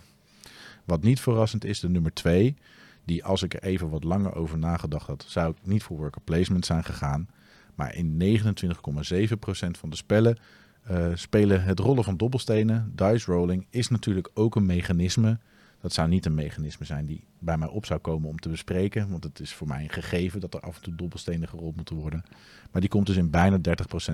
Wat 0.84 1.02
niet 1.02 1.20
verrassend 1.20 1.64
is, 1.64 1.80
de 1.80 1.88
nummer 1.88 2.14
2. 2.14 2.56
Die 3.04 3.24
als 3.24 3.42
ik 3.42 3.54
er 3.54 3.62
even 3.62 3.88
wat 3.90 4.04
langer 4.04 4.34
over 4.34 4.58
nagedacht 4.58 5.06
had, 5.06 5.24
zou 5.28 5.50
ik 5.50 5.56
niet 5.62 5.82
voor 5.82 5.96
worker 5.96 6.20
placement 6.20 6.66
zijn 6.66 6.84
gegaan. 6.84 7.28
Maar 7.74 7.94
in 7.94 8.38
29,7% 8.38 9.70
van 9.70 9.90
de 9.90 9.96
spellen 9.96 10.38
eh, 10.82 11.10
spelen 11.14 11.62
het 11.62 11.78
rollen 11.78 12.04
van 12.04 12.16
dobbelstenen, 12.16 12.92
dice 12.94 13.32
rolling, 13.32 13.66
is 13.70 13.88
natuurlijk 13.88 14.30
ook 14.34 14.56
een 14.56 14.66
mechanisme. 14.66 15.38
Dat 15.80 15.92
zou 15.92 16.08
niet 16.08 16.26
een 16.26 16.34
mechanisme 16.34 16.84
zijn 16.84 17.06
die 17.06 17.24
bij 17.38 17.58
mij 17.58 17.68
op 17.68 17.86
zou 17.86 18.00
komen 18.00 18.28
om 18.28 18.38
te 18.38 18.48
bespreken. 18.48 19.10
Want 19.10 19.24
het 19.24 19.40
is 19.40 19.52
voor 19.52 19.66
mij 19.66 19.82
een 19.82 19.90
gegeven 19.90 20.40
dat 20.40 20.54
er 20.54 20.60
af 20.60 20.76
en 20.76 20.82
toe 20.82 20.94
dobbelstenen 20.94 21.48
gerold 21.48 21.76
moeten 21.76 21.96
worden. 21.96 22.24
Maar 22.70 22.80
die 22.80 22.90
komt 22.90 23.06
dus 23.06 23.16
in 23.16 23.30
bijna 23.30 23.58
30% 23.58 23.60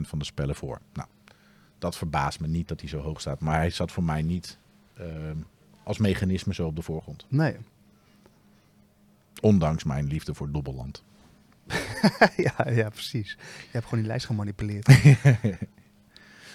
van 0.00 0.18
de 0.18 0.24
spellen 0.24 0.54
voor. 0.54 0.80
Nou, 0.92 1.08
dat 1.78 1.96
verbaast 1.96 2.40
me 2.40 2.48
niet 2.48 2.68
dat 2.68 2.80
hij 2.80 2.88
zo 2.88 2.98
hoog 2.98 3.20
staat. 3.20 3.40
Maar 3.40 3.56
hij 3.56 3.70
zat 3.70 3.92
voor 3.92 4.04
mij 4.04 4.22
niet 4.22 4.58
ehm, 4.94 5.36
als 5.88 5.98
mechanisme 5.98 6.54
zo 6.54 6.66
op 6.66 6.76
de 6.76 6.82
voorgrond. 6.82 7.26
Nee. 7.28 7.56
Ondanks 9.40 9.84
mijn 9.84 10.06
liefde 10.06 10.34
voor 10.34 10.50
Dobbelland. 10.52 11.04
ja, 12.46 12.70
ja, 12.70 12.88
precies. 12.88 13.30
Je 13.38 13.68
hebt 13.70 13.84
gewoon 13.84 13.98
die 14.00 14.08
lijst 14.08 14.26
gemanipuleerd. 14.26 14.88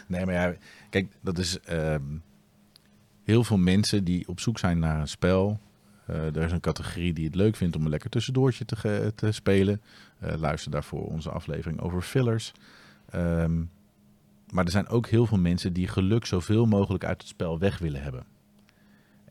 Nee, 0.08 0.26
maar 0.26 0.34
ja, 0.34 0.56
kijk, 0.90 1.12
dat 1.22 1.38
is 1.38 1.60
ehm, 1.60 2.02
heel 3.24 3.44
veel 3.44 3.58
mensen 3.58 4.04
die 4.04 4.28
op 4.28 4.40
zoek 4.40 4.60
zijn 4.60 4.80
naar 4.80 5.00
een 5.00 5.08
spel. 5.08 5.60
Eh, 6.06 6.36
er 6.36 6.44
is 6.44 6.52
een 6.52 6.60
categorie 6.60 7.14
die 7.14 7.26
het 7.26 7.36
leuk 7.36 7.56
vindt 7.56 7.76
om 7.76 7.84
een 7.84 7.90
lekker 7.90 8.10
tussendoortje 8.10 8.66
te, 8.66 9.12
te 9.16 9.32
spelen. 9.32 9.82
Eh, 10.20 10.34
luister 10.38 10.72
daarvoor 10.72 11.06
onze 11.06 11.30
aflevering 11.30 11.80
over 11.80 12.02
fillers. 12.02 12.52
Ehm, 13.10 13.64
maar 14.50 14.66
er 14.66 14.72
zijn 14.72 14.88
ook 14.88 15.08
heel 15.08 15.26
veel 15.26 15.40
mensen 15.40 15.74
die 15.74 15.88
geluk 15.88 16.26
zoveel 16.26 16.66
mogelijk 16.66 17.04
uit 17.04 17.22
het 17.22 17.30
spel 17.30 17.60
weg 17.60 17.78
willen 17.78 18.04
hebben. 18.04 18.26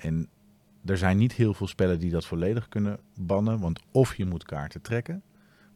En 0.03 0.29
er 0.85 0.99
zijn 0.99 1.17
niet 1.17 1.33
heel 1.33 1.55
veel 1.55 1.67
spellen 1.67 1.99
die 1.99 2.11
dat 2.11 2.27
volledig 2.27 2.69
kunnen 2.69 2.99
bannen. 3.15 3.61
Want 3.61 3.81
of 3.91 4.15
je 4.15 4.27
moet 4.27 4.45
kaarten 4.45 4.81
trekken, 4.83 5.23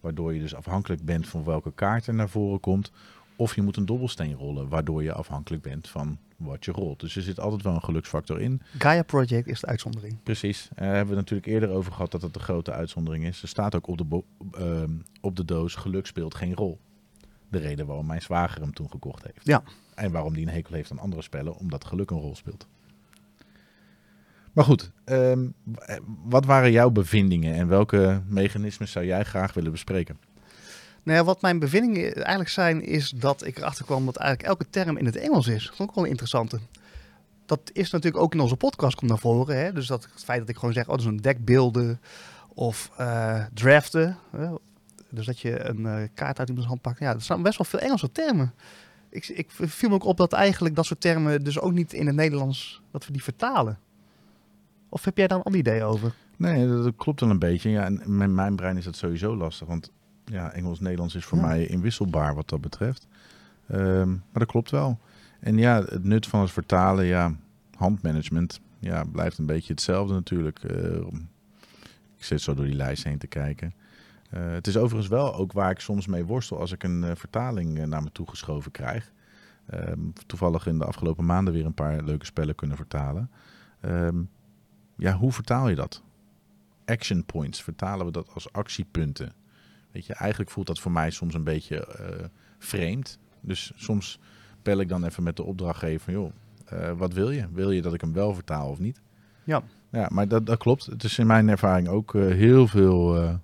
waardoor 0.01 0.35
je 0.35 0.40
dus 0.40 0.55
afhankelijk 0.55 1.05
bent 1.05 1.28
van 1.28 1.44
welke 1.44 1.73
kaart 1.73 2.07
er 2.07 2.15
naar 2.15 2.28
voren 2.28 2.61
komt. 2.61 2.93
Of 3.36 3.55
je 3.55 3.62
moet 3.62 3.77
een 3.77 3.86
dobbelsteen 3.86 4.35
rollen, 4.35 4.69
waardoor 4.69 5.03
je 5.03 5.12
afhankelijk 5.12 5.62
bent 5.62 5.89
van 5.89 6.19
wat 6.36 6.65
je 6.65 6.73
rolt. 6.73 7.01
Dus 7.01 7.16
er 7.16 7.23
zit 7.23 7.40
altijd 7.40 7.62
wel 7.62 7.74
een 7.74 7.82
geluksfactor 7.82 8.40
in. 8.40 8.62
Gaia 8.78 9.03
Project 9.03 9.47
is 9.47 9.61
de 9.61 9.66
uitzondering. 9.66 10.23
Precies. 10.23 10.69
Daar 10.74 10.94
hebben 10.94 11.15
we 11.15 11.20
natuurlijk 11.20 11.48
eerder 11.48 11.69
over 11.69 11.93
gehad 11.93 12.11
dat 12.11 12.23
het 12.23 12.35
de 12.35 12.40
grote 12.40 12.73
uitzondering 12.73 13.24
is. 13.24 13.43
Er 13.43 13.48
staat 13.48 13.74
ook 13.74 13.86
op 13.86 13.98
de, 13.98 14.23
ehm, 14.53 14.90
op 15.20 15.36
de 15.36 15.44
doos, 15.44 15.74
geluk 15.74 16.07
speelt 16.07 16.35
geen 16.35 16.55
rol. 16.55 16.78
De 17.48 17.59
reden 17.59 17.86
waarom 17.86 18.07
mijn 18.07 18.23
zwager 18.23 18.61
hem 18.61 18.73
toen 18.73 18.90
gekocht 18.90 19.24
heeft. 19.24 19.47
Ja. 19.47 19.62
En 19.94 20.12
waarom 20.12 20.35
die 20.35 20.47
een 20.47 20.53
hekel 20.53 20.74
heeft 20.74 20.90
aan 20.90 20.98
andere 20.98 21.23
spellen, 21.23 21.57
omdat 21.57 21.85
geluk 21.85 22.11
een 22.11 22.20
rol 22.20 22.36
speelt. 22.36 22.66
Maar 24.56 24.64
goed, 24.64 24.90
ehm, 25.04 25.46
eh, 25.74 25.96
wat 26.24 26.44
waren 26.44 26.72
jouw 26.72 26.90
bevindingen 26.90 27.54
en 27.54 27.68
welke 27.68 28.22
mechanismes 28.28 28.90
zou 28.90 29.04
jij 29.04 29.24
graag 29.24 29.54
willen 29.54 29.70
bespreken? 29.70 30.18
Nou 31.02 31.18
ja, 31.18 31.24
wat 31.24 31.40
mijn 31.40 31.58
bevindingen 31.58 32.14
eigenlijk 32.14 32.48
zijn, 32.48 32.82
is 32.82 33.10
dat 33.10 33.44
ik 33.44 33.58
erachter 33.58 33.84
kwam 33.84 34.04
dat 34.04 34.16
eigenlijk 34.16 34.48
elke 34.48 34.70
term 34.70 34.96
in 34.96 35.06
het 35.06 35.16
Engels 35.16 35.46
is. 35.46 35.64
Dat 35.64 35.72
is 35.72 35.80
ook 35.80 35.94
wel 35.94 36.04
een 36.04 36.10
interessante. 36.10 36.58
Dat 37.46 37.60
is 37.72 37.90
natuurlijk 37.90 38.22
ook 38.22 38.34
in 38.34 38.40
onze 38.40 38.56
podcast 38.56 38.96
komt 38.96 39.10
naar 39.10 39.18
voren. 39.18 39.56
Hè? 39.56 39.72
Dus 39.72 39.86
dat, 39.86 40.08
het 40.12 40.24
feit 40.24 40.40
dat 40.40 40.48
ik 40.48 40.56
gewoon 40.56 40.74
zeg, 40.74 40.84
oh, 40.84 40.90
dat 40.90 41.00
is 41.00 41.04
een 41.04 41.20
deck 41.20 41.44
beelden 41.44 42.00
of 42.54 42.90
eh, 42.96 43.44
draften. 43.54 44.18
Hè? 44.36 44.48
Dus 45.10 45.26
dat 45.26 45.40
je 45.40 45.64
een 45.64 45.86
eh, 45.86 46.08
kaart 46.14 46.38
uit 46.38 46.48
iemands 46.48 46.68
hand 46.68 46.80
pakt. 46.80 46.98
Ja, 46.98 47.14
er 47.14 47.22
staan 47.22 47.42
best 47.42 47.58
wel 47.58 47.66
veel 47.66 47.80
Engelse 47.80 48.12
termen. 48.12 48.54
Ik, 49.10 49.28
ik 49.28 49.50
viel 49.50 49.88
me 49.88 49.94
ook 49.94 50.04
op 50.04 50.16
dat 50.16 50.32
eigenlijk 50.32 50.74
dat 50.74 50.86
soort 50.86 51.00
termen 51.00 51.44
dus 51.44 51.60
ook 51.60 51.72
niet 51.72 51.92
in 51.92 52.06
het 52.06 52.16
Nederlands, 52.16 52.82
dat 52.90 53.06
we 53.06 53.12
die 53.12 53.22
vertalen. 53.22 53.78
Of 54.97 55.05
heb 55.05 55.16
jij 55.16 55.27
daar 55.27 55.39
een 55.39 55.44
ander 55.44 55.60
idee 55.60 55.82
over? 55.85 56.14
Nee, 56.36 56.68
dat, 56.68 56.85
dat 56.85 56.97
klopt 56.97 57.20
wel 57.20 57.31
een 57.31 57.39
beetje. 57.39 57.70
Ja, 57.70 57.85
en 57.85 58.02
met 58.16 58.31
mijn 58.31 58.56
brein 58.56 58.77
is 58.77 58.85
dat 58.85 58.97
sowieso 58.97 59.36
lastig. 59.36 59.66
Want 59.68 59.93
ja, 60.24 60.52
Engels-Nederlands 60.52 61.14
is 61.14 61.24
voor 61.24 61.39
Ja. 61.39 61.47
mij 61.47 61.66
inwisselbaar 61.66 62.35
wat 62.35 62.48
dat 62.48 62.60
betreft. 62.60 63.06
Ehm, 63.68 64.09
maar 64.09 64.18
dat 64.32 64.47
klopt 64.47 64.70
wel. 64.70 64.98
En 65.40 65.59
ja, 65.59 65.82
het 65.85 66.05
nut 66.05 66.27
van 66.27 66.40
het 66.40 66.51
vertalen, 66.51 67.05
ja, 67.05 67.35
handmanagement, 67.77 68.60
ja, 68.78 69.05
blijft 69.05 69.39
een 69.39 69.47
beetje 69.47 69.73
hetzelfde 69.73 70.14
natuurlijk. 70.14 70.59
Eh, 70.64 70.97
ik 72.16 72.24
zit 72.24 72.40
zo 72.40 72.55
door 72.55 72.64
die 72.64 72.74
lijst 72.74 73.05
heen 73.05 73.18
te 73.18 73.27
kijken. 73.27 73.74
Eh, 74.31 74.51
het 74.52 74.66
is 74.66 74.77
overigens 74.77 75.09
wel 75.09 75.35
ook 75.35 75.52
waar 75.52 75.70
ik 75.70 75.81
soms 75.81 76.06
mee 76.06 76.24
worstel 76.24 76.59
als 76.59 76.73
ik 76.73 76.82
een 76.82 77.05
eh, 77.05 77.10
vertaling 77.14 77.86
naar 77.86 78.02
me 78.02 78.12
toe 78.12 78.28
geschoven 78.28 78.70
krijg. 78.70 79.12
Ehm, 79.66 80.01
toevallig 80.27 80.66
in 80.66 80.78
de 80.78 80.85
afgelopen 80.85 81.24
maanden 81.24 81.52
weer 81.55 81.64
een 81.66 81.74
paar 81.74 82.02
leuke 82.02 82.24
spellen 82.24 82.55
kunnen 82.55 82.77
vertalen. 82.77 83.31
Ehm, 83.81 84.16
ja, 84.97 85.16
hoe 85.16 85.32
vertaal 85.32 85.68
je 85.68 85.74
dat? 85.74 86.02
Action 86.85 87.24
points, 87.24 87.62
vertalen 87.62 88.06
we 88.06 88.12
dat 88.12 88.28
als 88.35 88.52
actiepunten? 88.52 89.32
Weet 89.93 90.06
je, 90.06 90.14
eigenlijk 90.14 90.51
voelt 90.51 90.66
dat 90.66 90.78
voor 90.78 90.93
mij 90.93 91.10
soms 91.10 91.35
een 91.35 91.44
beetje 91.44 91.86
eh, 91.86 92.24
vreemd. 92.59 93.18
Dus 93.40 93.73
soms 93.74 94.18
bel 94.62 94.81
ik 94.81 94.89
dan 94.89 95.05
even 95.05 95.23
met 95.23 95.36
de 95.36 95.43
opdrachtgever 95.43 96.01
van, 96.01 96.12
joh, 96.12 96.32
eh, 96.64 96.93
wat 96.93 97.12
wil 97.12 97.31
je? 97.31 97.48
Wil 97.52 97.70
je 97.70 97.82
dat 97.82 97.94
ik 97.94 98.01
hem 98.01 98.12
wel 98.12 98.35
vertaal 98.35 98.70
of 98.70 98.78
niet? 98.78 99.01
Ja. 99.44 99.62
Ja, 99.90 100.09
maar 100.12 100.28
dat, 100.28 100.47
dat 100.47 100.59
klopt. 100.59 100.86
Het 100.86 101.05
is 101.05 101.18
in 101.18 101.27
mijn 101.27 101.48
ervaring 101.48 101.89
ook 101.89 102.14
eh, 102.14 102.27
heel 102.27 102.66
veel 102.66 103.40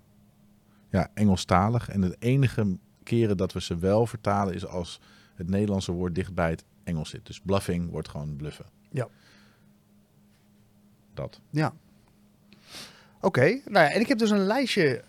ja, 0.91 1.09
Engelstalig. 1.15 1.89
En 1.89 2.01
de 2.01 2.16
enige 2.19 2.77
keren 3.03 3.37
dat 3.37 3.53
we 3.53 3.61
ze 3.61 3.77
wel 3.77 4.07
vertalen 4.07 4.55
is 4.55 4.66
als 4.66 5.01
het 5.35 5.49
Nederlandse 5.49 5.93
woord 5.93 6.15
dicht 6.15 6.35
bij 6.35 6.51
het 6.51 6.65
Engels 6.85 7.11
zit. 7.11 7.27
Dus 7.27 7.41
bluffing 7.41 7.91
wordt 7.91 8.09
gewoon 8.09 8.37
bluffen. 8.37 8.66
Ja. 8.91 9.09
Dat. 11.14 11.40
Ja. 11.51 11.72
Oké, 13.20 13.44
nou 13.44 13.86
ja, 13.86 13.90
en 13.90 14.01
ik 14.01 14.09
heb 14.09 14.18
dus 14.18 14.30
een 14.30 14.47
lijstje 14.47 15.02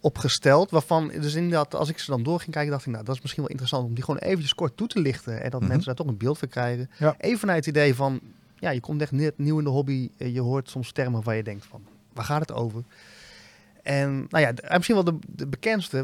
opgesteld 0.00 0.70
waarvan, 0.70 1.08
dus 1.08 1.34
inderdaad, 1.34 1.74
als 1.74 1.88
ik 1.88 1.98
ze 1.98 2.10
dan 2.10 2.22
door 2.22 2.40
ging 2.40 2.50
kijken, 2.52 2.70
dacht 2.70 2.86
ik, 2.86 2.92
nou, 2.92 3.04
dat 3.04 3.14
is 3.14 3.20
misschien 3.20 3.42
wel 3.42 3.50
interessant 3.50 3.88
om 3.88 3.94
die 3.94 4.04
gewoon 4.04 4.20
eventjes 4.20 4.54
kort 4.54 4.76
toe 4.76 4.86
te 4.86 5.00
lichten 5.00 5.42
en 5.42 5.50
dat 5.50 5.60
Mhm. 5.60 5.68
mensen 5.68 5.86
daar 5.86 5.94
toch 5.96 6.06
een 6.06 6.16
beeld 6.16 6.38
van 6.38 6.48
krijgen. 6.48 6.90
Ja. 6.98 7.14
Even 7.18 7.38
vanuit 7.38 7.66
het 7.66 7.76
idee 7.76 7.94
van, 7.94 8.20
ja, 8.58 8.70
je 8.70 8.80
komt 8.80 9.00
echt 9.02 9.12
net 9.12 9.38
nieuw 9.38 9.58
in 9.58 9.64
de 9.64 9.70
hobby, 9.70 10.10
eh, 10.16 10.34
je 10.34 10.40
hoort 10.40 10.70
soms 10.70 10.92
termen 10.92 11.22
waar 11.22 11.36
je 11.36 11.42
denkt 11.42 11.66
van, 11.66 11.82
waar 12.12 12.24
gaat 12.24 12.40
het 12.40 12.52
over? 12.52 12.82
En 13.82 14.26
nou 14.28 14.44
ja, 14.44 14.54
en 14.54 14.76
misschien 14.76 14.94
wel 14.94 15.04
de, 15.04 15.18
de 15.26 15.46
bekendste, 15.46 15.96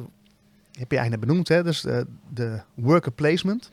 heb 0.73 0.90
je 0.90 0.97
eigenlijk 0.98 1.10
net 1.10 1.20
benoemd, 1.20 1.48
hè, 1.48 1.62
dus 1.62 1.81
de, 1.81 2.06
de 2.32 2.60
worker 2.74 3.12
placement. 3.12 3.70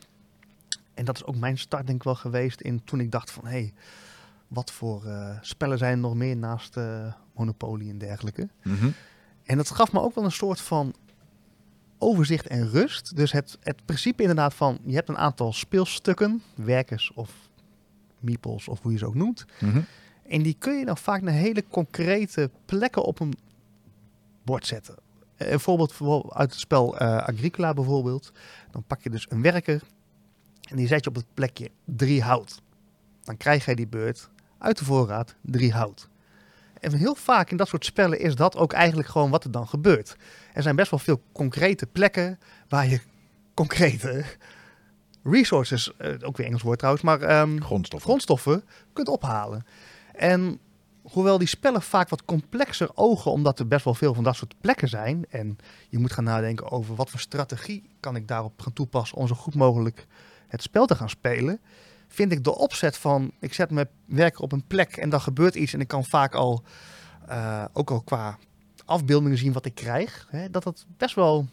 En 0.94 1.04
dat 1.04 1.16
is 1.16 1.24
ook 1.24 1.36
mijn 1.36 1.58
start 1.58 1.86
denk 1.86 1.98
ik 1.98 2.04
wel 2.04 2.14
geweest 2.14 2.60
in 2.60 2.80
toen 2.84 3.00
ik 3.00 3.10
dacht 3.10 3.30
van, 3.30 3.44
hé, 3.44 3.50
hey, 3.50 3.72
wat 4.48 4.72
voor 4.72 5.04
eh, 5.06 5.38
spellen 5.40 5.78
zijn 5.78 5.92
er 5.92 5.98
nog 5.98 6.14
meer 6.14 6.36
naast 6.36 6.76
eh, 6.76 7.12
Monopoly 7.34 7.88
en 7.88 7.98
dergelijke. 7.98 8.48
Mhm. 8.62 8.88
En 9.44 9.56
dat 9.56 9.70
gaf 9.70 9.92
me 9.92 10.00
ook 10.00 10.14
wel 10.14 10.24
een 10.24 10.32
soort 10.32 10.60
van 10.60 10.94
overzicht 11.98 12.46
en 12.46 12.70
rust. 12.70 13.16
Dus 13.16 13.32
het, 13.32 13.58
het 13.60 13.84
principe 13.84 14.20
inderdaad 14.22 14.54
van, 14.54 14.78
je 14.84 14.94
hebt 14.94 15.08
een 15.08 15.18
aantal 15.18 15.52
speelstukken, 15.52 16.42
werkers 16.54 17.12
of 17.14 17.30
meeples 18.20 18.68
of 18.68 18.80
hoe 18.82 18.92
je 18.92 18.98
ze 18.98 19.06
ook 19.06 19.14
noemt. 19.14 19.44
Mhm. 19.60 19.80
En 20.28 20.42
die 20.42 20.56
kun 20.58 20.78
je 20.78 20.84
dan 20.84 20.96
vaak 20.98 21.22
naar 21.22 21.34
hele 21.34 21.64
concrete 21.68 22.50
plekken 22.64 23.02
op 23.04 23.20
een 23.20 23.34
bord 24.42 24.66
zetten. 24.66 24.94
Eh, 25.36 25.50
Een 25.52 25.60
voorbeeld 25.60 25.92
voor- 25.92 26.32
uit 26.34 26.50
het 26.50 26.60
spel 26.60 26.98
eh, 26.98 27.16
Agricola 27.16 27.74
bijvoorbeeld. 27.74 28.32
Dan 28.70 28.82
pak 28.86 29.02
je 29.02 29.10
dus 29.10 29.26
een 29.28 29.42
werker 29.42 29.82
en 30.70 30.76
die 30.76 30.86
zet 30.86 31.04
je 31.04 31.10
op 31.10 31.16
het 31.16 31.26
plekje 31.34 31.70
drie 31.84 32.22
hout. 32.22 32.62
Dan 33.22 33.36
krijg 33.36 33.64
jij 33.64 33.74
die 33.74 33.86
beurt 33.86 34.28
uit 34.64 34.78
de 34.78 34.84
voorraad 34.84 35.34
drie 35.40 35.72
hout. 35.72 36.08
En 36.80 36.92
heel 36.94 37.14
vaak 37.14 37.50
in 37.50 37.56
dat 37.56 37.68
soort 37.68 37.84
spellen 37.84 38.20
is 38.20 38.34
dat 38.34 38.56
ook 38.56 38.72
eigenlijk 38.72 39.08
gewoon 39.08 39.30
wat 39.30 39.44
er 39.44 39.50
dan 39.50 39.68
gebeurt. 39.68 40.16
Er 40.52 40.62
zijn 40.62 40.76
best 40.76 40.90
wel 40.90 40.98
veel 41.00 41.22
concrete 41.32 41.86
plekken 41.86 42.38
waar 42.68 42.86
je 42.86 43.00
concrete 43.54 44.24
resources, 45.22 45.96
eh, 45.96 46.12
ook 46.20 46.36
weer 46.36 46.46
Engels 46.46 46.62
woord 46.62 46.78
trouwens, 46.78 47.04
maar 47.04 47.20
ehm, 47.20 47.60
Grondstoffen. 47.60 48.08
grondstoffen 48.08 48.64
kunt 48.92 49.08
ophalen. 49.08 49.66
En 50.12 50.58
hoewel 51.02 51.38
die 51.38 51.48
spellen 51.48 51.82
vaak 51.82 52.08
wat 52.08 52.24
complexer 52.24 52.90
ogen, 52.94 53.30
omdat 53.30 53.58
er 53.58 53.68
best 53.68 53.84
wel 53.84 53.94
veel 53.94 54.14
van 54.14 54.24
dat 54.24 54.36
soort 54.36 54.54
plekken 54.60 54.88
zijn. 54.88 55.24
En 55.28 55.58
je 55.88 55.98
moet 55.98 56.12
gaan 56.12 56.24
nadenken 56.24 56.70
over 56.70 56.94
wat 56.94 57.10
voor 57.10 57.20
strategie 57.20 57.90
kan 58.00 58.16
ik 58.16 58.28
daarop 58.28 58.60
gaan 58.62 58.72
toepassen 58.72 59.18
om 59.18 59.26
zo 59.26 59.34
goed 59.34 59.54
mogelijk 59.54 60.06
het 60.48 60.62
spel 60.62 60.86
te 60.86 60.94
gaan 60.94 61.08
spelen. 61.08 61.60
Vind 62.08 62.32
ik 62.32 62.44
de 62.44 62.56
opzet 62.58 62.96
van, 62.96 63.32
ik 63.40 63.54
zet 63.54 63.70
mijn 63.70 63.88
werker 64.06 64.40
op 64.42 64.52
een 64.52 64.66
plek 64.66 64.96
en 64.96 65.10
dan 65.10 65.20
gebeurt 65.20 65.54
iets 65.54 65.72
en 65.72 65.80
ik 65.80 65.88
kan 65.88 66.04
vaak 66.04 66.34
al, 66.34 66.62
eh, 67.28 67.64
ook 67.72 67.90
al 67.90 68.00
qua 68.00 68.38
afbeeldingen 68.84 69.38
zien 69.38 69.52
wat 69.52 69.64
ik 69.64 69.74
krijg, 69.74 70.26
hè, 70.30 70.50
dat 70.50 70.64
het 70.64 70.86
best 70.96 71.14
wel 71.14 71.46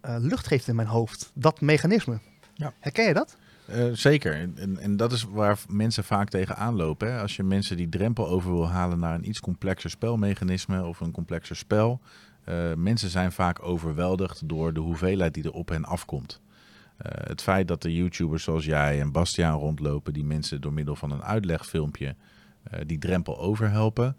eh, 0.00 0.16
lucht 0.18 0.46
geeft 0.46 0.68
in 0.68 0.76
mijn 0.76 0.88
hoofd. 0.88 1.30
Dat 1.34 1.60
mechanisme. 1.60 2.18
Ja. 2.54 2.72
Herken 2.80 3.04
je 3.06 3.14
dat? 3.14 3.36
Eh, 3.66 3.84
zeker. 3.92 4.34
En- 4.34 4.78
En, 4.80 4.96
dat 4.96 5.12
is 5.12 5.22
waar 5.22 5.58
mensen 5.68 6.04
vaak 6.04 6.28
tegenaan 6.28 6.74
lopen. 6.76 7.12
Hè? 7.12 7.20
Als 7.20 7.36
je 7.36 7.42
mensen 7.42 7.76
die 7.76 7.88
drempel 7.88 8.28
over 8.28 8.52
wil 8.52 8.68
halen 8.68 8.98
naar 8.98 9.14
een 9.14 9.28
iets 9.28 9.40
complexer 9.40 9.90
spelmechanisme 9.90 10.84
of 10.84 11.00
een 11.00 11.10
complexer 11.12 11.56
spel. 11.56 12.00
eh, 12.44 12.72
mensen 12.74 13.10
zijn 13.10 13.32
vaak 13.32 13.62
overweldigd 13.62 14.48
door 14.48 14.72
de 14.74 14.80
hoeveelheid 14.80 15.34
die 15.34 15.44
er 15.44 15.52
op 15.52 15.68
hen 15.68 15.84
afkomt. 15.84 16.40
Eh, 17.02 17.26
het 17.28 17.42
feit 17.42 17.68
dat 17.68 17.82
de 17.82 17.94
YouTubers 17.94 18.42
zoals 18.44 18.64
jij 18.64 19.00
en 19.00 19.12
Bastiaan 19.12 19.58
rondlopen, 19.58 20.12
die 20.12 20.24
mensen 20.24 20.60
door 20.60 20.72
middel 20.72 20.96
van 20.96 21.10
een 21.10 21.22
uitlegfilmpje 21.22 22.16
eh, 22.62 22.80
die 22.86 22.98
drempel 22.98 23.38
overhelpen, 23.38 24.16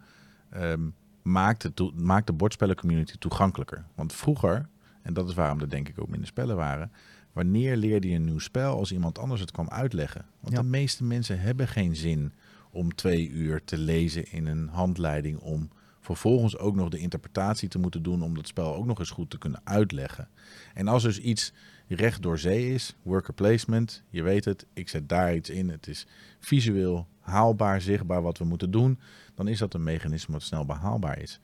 ehm, 0.50 0.82
maakt, 1.22 1.72
toe- 1.74 1.92
maakt 1.96 2.28
de 2.28 2.34
bordspellencommunity 2.34 3.16
toegankelijker. 3.20 3.86
Want 3.96 4.14
vroeger, 4.14 4.68
en 5.02 5.14
dat 5.14 5.28
is 5.30 5.34
waarom 5.34 5.60
er 5.60 5.70
denk 5.70 5.90
ik 5.90 6.00
ook 6.00 6.10
minder 6.10 6.28
spellen 6.28 6.56
waren, 6.56 6.92
Wanneer 7.34 7.78
leerde 7.78 8.10
je 8.10 8.16
een 8.16 8.26
nieuw 8.26 8.40
spel 8.40 8.78
als 8.78 8.92
iemand 8.92 9.20
anders 9.20 9.42
het 9.42 9.52
kwam 9.52 9.70
uitleggen? 9.70 10.26
Want 10.40 10.56
Ja. 10.56 10.62
de 10.62 10.68
meeste 10.68 11.04
mensen 11.04 11.40
hebben 11.40 11.68
geen 11.68 11.96
zin 11.96 12.34
om 12.72 12.96
twee 12.96 13.30
uur 13.30 13.64
te 13.64 13.78
lezen 13.78 14.32
in 14.32 14.46
een 14.46 14.68
handleiding 14.68 15.38
om 15.40 15.70
vervolgens 16.00 16.58
ook 16.58 16.76
nog 16.76 16.90
de 16.90 16.98
interpretatie 16.98 17.70
te 17.70 17.80
moeten 17.80 18.04
doen 18.04 18.22
om 18.22 18.36
dat 18.36 18.48
spel 18.48 18.76
ook 18.76 18.86
nog 18.86 19.00
eens 19.00 19.10
goed 19.10 19.30
te 19.30 19.38
kunnen 19.38 19.62
uitleggen. 19.64 20.28
En 20.74 20.88
als 20.88 21.04
dus 21.04 21.20
iets 21.20 21.54
recht 21.96 22.22
door 22.22 22.40
zee 22.40 22.74
is, 22.74 22.96
worker 23.02 23.34
placement, 23.34 24.04
je 24.10 24.24
weet 24.24 24.46
het, 24.46 24.66
ik 24.74 24.90
zet 24.90 25.10
daar 25.10 25.36
iets 25.36 25.50
in, 25.50 25.70
het 25.70 25.88
is 25.88 26.08
visueel 26.40 27.08
haalbaar, 27.20 27.82
zichtbaar 27.82 28.22
wat 28.22 28.38
we 28.38 28.46
moeten 28.46 28.72
doen, 28.72 29.00
dan 29.36 29.48
is 29.48 29.60
dat 29.60 29.74
een 29.74 29.84
mechanisme 29.84 30.34
wat 30.34 30.44
snel 30.44 30.66
behaalbaar 30.66 31.20
is. 31.20 31.40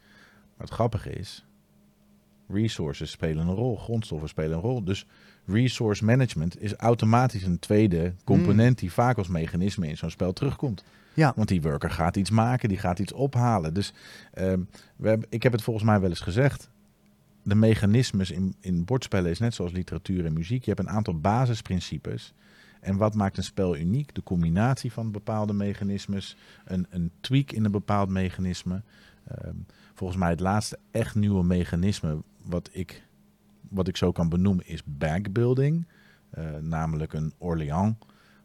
Maar 0.57 0.67
het 0.67 0.75
grappige 0.75 1.09
is, 1.09 1.45
resources 2.49 3.11
spelen 3.11 3.47
een 3.47 3.55
rol, 3.55 3.77
grondstoffen 3.77 4.29
spelen 4.29 4.53
een 4.57 4.63
rol. 4.63 4.83
Dus 4.83 5.05
resource 5.45 6.05
management 6.05 6.61
is 6.61 6.73
automatisch 6.73 7.43
een 7.43 7.59
tweede 7.59 8.13
component 8.23 8.79
die 8.79 8.91
vaak 8.91 9.17
als 9.17 9.27
mechanisme 9.27 9.87
in 9.87 9.97
zo'n 9.97 10.09
spel 10.09 10.33
terugkomt. 10.33 10.83
Ja. 11.13 11.33
Want 11.35 11.47
die 11.47 11.61
worker 11.61 11.91
gaat 11.91 12.15
iets 12.17 12.29
maken, 12.29 12.69
die 12.69 12.77
gaat 12.77 12.99
iets 12.99 13.13
ophalen. 13.13 13.73
Dus 13.73 13.93
ehm, 14.33 14.59
we 14.95 15.07
hebben, 15.07 15.27
ik 15.29 15.43
heb 15.43 15.51
het 15.51 15.61
volgens 15.61 15.85
mij 15.85 15.99
wel 15.99 16.09
eens 16.09 16.19
gezegd. 16.19 16.69
De 17.49 17.55
mechanismes 17.55 18.31
in, 18.31 18.55
in 18.59 18.85
bordspellen 18.85 19.31
is 19.31 19.39
net 19.39 19.53
zoals 19.53 19.71
literatuur 19.71 20.25
en 20.25 20.33
muziek. 20.33 20.63
Je 20.63 20.71
hebt 20.73 20.87
een 20.87 20.93
aantal 20.93 21.19
basisprincipes. 21.19 22.33
En 22.79 22.97
wat 22.97 23.15
maakt 23.15 23.37
een 23.37 23.43
spel 23.43 23.77
uniek? 23.77 24.15
De 24.15 24.23
combinatie 24.23 24.91
van 24.91 25.11
bepaalde 25.11 25.53
mechanismes, 25.53 26.35
een, 26.65 26.87
een 26.89 27.11
tweak 27.21 27.51
in 27.51 27.65
een 27.65 27.71
bepaald 27.71 28.09
mechanisme. 28.09 28.81
Ehm, 29.27 29.55
volgens 29.93 30.19
mij 30.19 30.29
het 30.29 30.39
laatste 30.39 30.79
echt 30.91 31.15
nieuwe 31.15 31.43
mechanisme 31.43 32.21
wat 32.43 32.69
ik, 32.71 33.03
wat 33.69 33.87
ik 33.87 33.97
zo 33.97 34.11
kan 34.11 34.29
benoemen 34.29 34.67
is 34.67 34.83
backbuilding. 34.85 35.87
Eh, 36.29 36.55
namelijk 36.61 37.13
een 37.13 37.33
Orléans, 37.37 37.95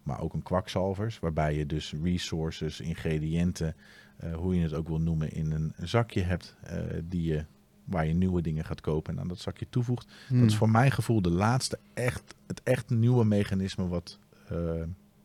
maar 0.03 0.21
ook 0.21 0.33
een 0.33 0.43
kwakzalvers. 0.43 1.19
Waarbij 1.19 1.57
je 1.57 1.67
dus 1.67 1.95
resources, 2.03 2.81
ingrediënten, 2.81 3.77
eh, 4.17 4.35
hoe 4.35 4.55
je 4.55 4.63
het 4.63 4.75
ook 4.75 4.89
wil 4.89 5.01
noemen, 5.01 5.33
in 5.33 5.51
een, 5.53 5.73
een 5.77 5.89
zakje 5.89 6.23
hebt. 6.23 6.57
eh, 6.63 6.79
die 7.05 7.23
je, 7.23 7.45
waar 7.85 8.07
je 8.07 8.15
nieuwe 8.15 8.43
dingen 8.43 8.65
gaat 8.65 8.81
kopen 8.81 9.15
en 9.15 9.21
aan 9.21 9.29
dat 9.29 9.39
zakje 9.39 9.67
toevoegt. 9.71 10.13
Hmm. 10.29 10.41
Dat 10.41 10.51
is 10.51 10.57
voor 10.57 10.71
mijn 10.71 10.91
gevoel 10.91 11.23
de 11.23 11.31
laatste 11.31 11.79
echt, 11.95 12.35
het 12.47 12.63
echt 12.63 12.91
nieuwe 12.91 13.25
mechanisme 13.25 13.89
wat, 13.89 14.19
eh, 14.49 14.59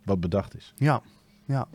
wat 0.04 0.20
bedacht 0.20 0.56
is. 0.56 0.74
Ja, 0.76 1.02
ja. 1.46 1.68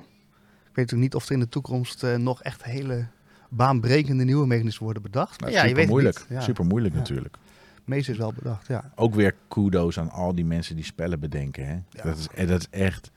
Ik 0.68 0.80
weet 0.80 0.94
ook 0.94 1.00
niet 1.00 1.14
of 1.14 1.26
er 1.26 1.32
in 1.32 1.40
de 1.40 1.48
toekomst 1.48 2.02
eh, 2.02 2.16
nog 2.16 2.42
echt 2.42 2.64
hele 2.64 3.06
baanbrekende 3.48 4.24
nieuwe 4.24 4.46
mechanismen 4.46 4.84
worden 4.84 5.02
bedacht. 5.02 5.40
Maar 5.40 5.50
ja, 5.50 5.62
je 5.62 5.68
super 5.68 5.86
moeilijk. 5.86 6.18
niet. 6.18 6.26
Ja. 6.28 6.40
Super 6.40 6.64
moeilijk 6.64 6.94
Ja. 6.94 7.00
natuurlijk. 7.00 7.36
Het 7.74 7.86
meeste 7.86 8.12
is 8.12 8.18
wel 8.18 8.32
bedacht, 8.32 8.66
ja. 8.66 8.92
Ook 8.94 9.14
weer 9.14 9.34
kudo's 9.48 9.98
aan 9.98 10.10
al 10.10 10.34
die 10.34 10.44
mensen 10.44 10.76
die 10.76 10.84
spellen 10.84 11.20
bedenken. 11.20 11.66
Hè? 11.66 11.72
Ja. 11.72 12.02
Dat, 12.02 12.18
is, 12.18 12.28
eh, 12.28 12.48
dat 12.48 12.60
is 12.60 12.68
echt. 12.70 13.10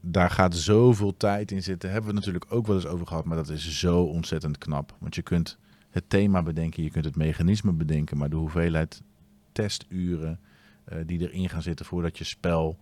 Daar 0.00 0.30
gaat 0.30 0.54
zoveel 0.54 1.16
tijd 1.16 1.50
in 1.50 1.62
zitten. 1.62 1.90
Hebben 1.90 2.10
we 2.10 2.16
het 2.16 2.26
natuurlijk 2.26 2.52
ook 2.54 2.66
wel 2.66 2.76
eens 2.76 2.86
over 2.86 3.06
gehad. 3.06 3.24
Maar 3.24 3.36
dat 3.36 3.48
is 3.48 3.78
zo 3.78 4.02
ontzettend 4.02 4.58
knap. 4.58 4.96
Want 4.98 5.14
je 5.14 5.22
kunt 5.22 5.58
het 5.94 6.10
thema 6.10 6.42
bedenken, 6.42 6.82
je 6.82 6.90
kunt 6.90 7.04
het 7.04 7.16
mechanisme 7.16 7.72
bedenken. 7.72 8.16
Maar 8.16 8.30
de 8.30 8.36
hoeveelheid 8.36 9.02
testuren 9.52 10.40
eh, 10.84 10.98
die 11.06 11.20
erin 11.20 11.48
gaan 11.48 11.62
zitten 11.62 11.86
voordat 11.86 12.18
je 12.18 12.24
spel 12.24 12.78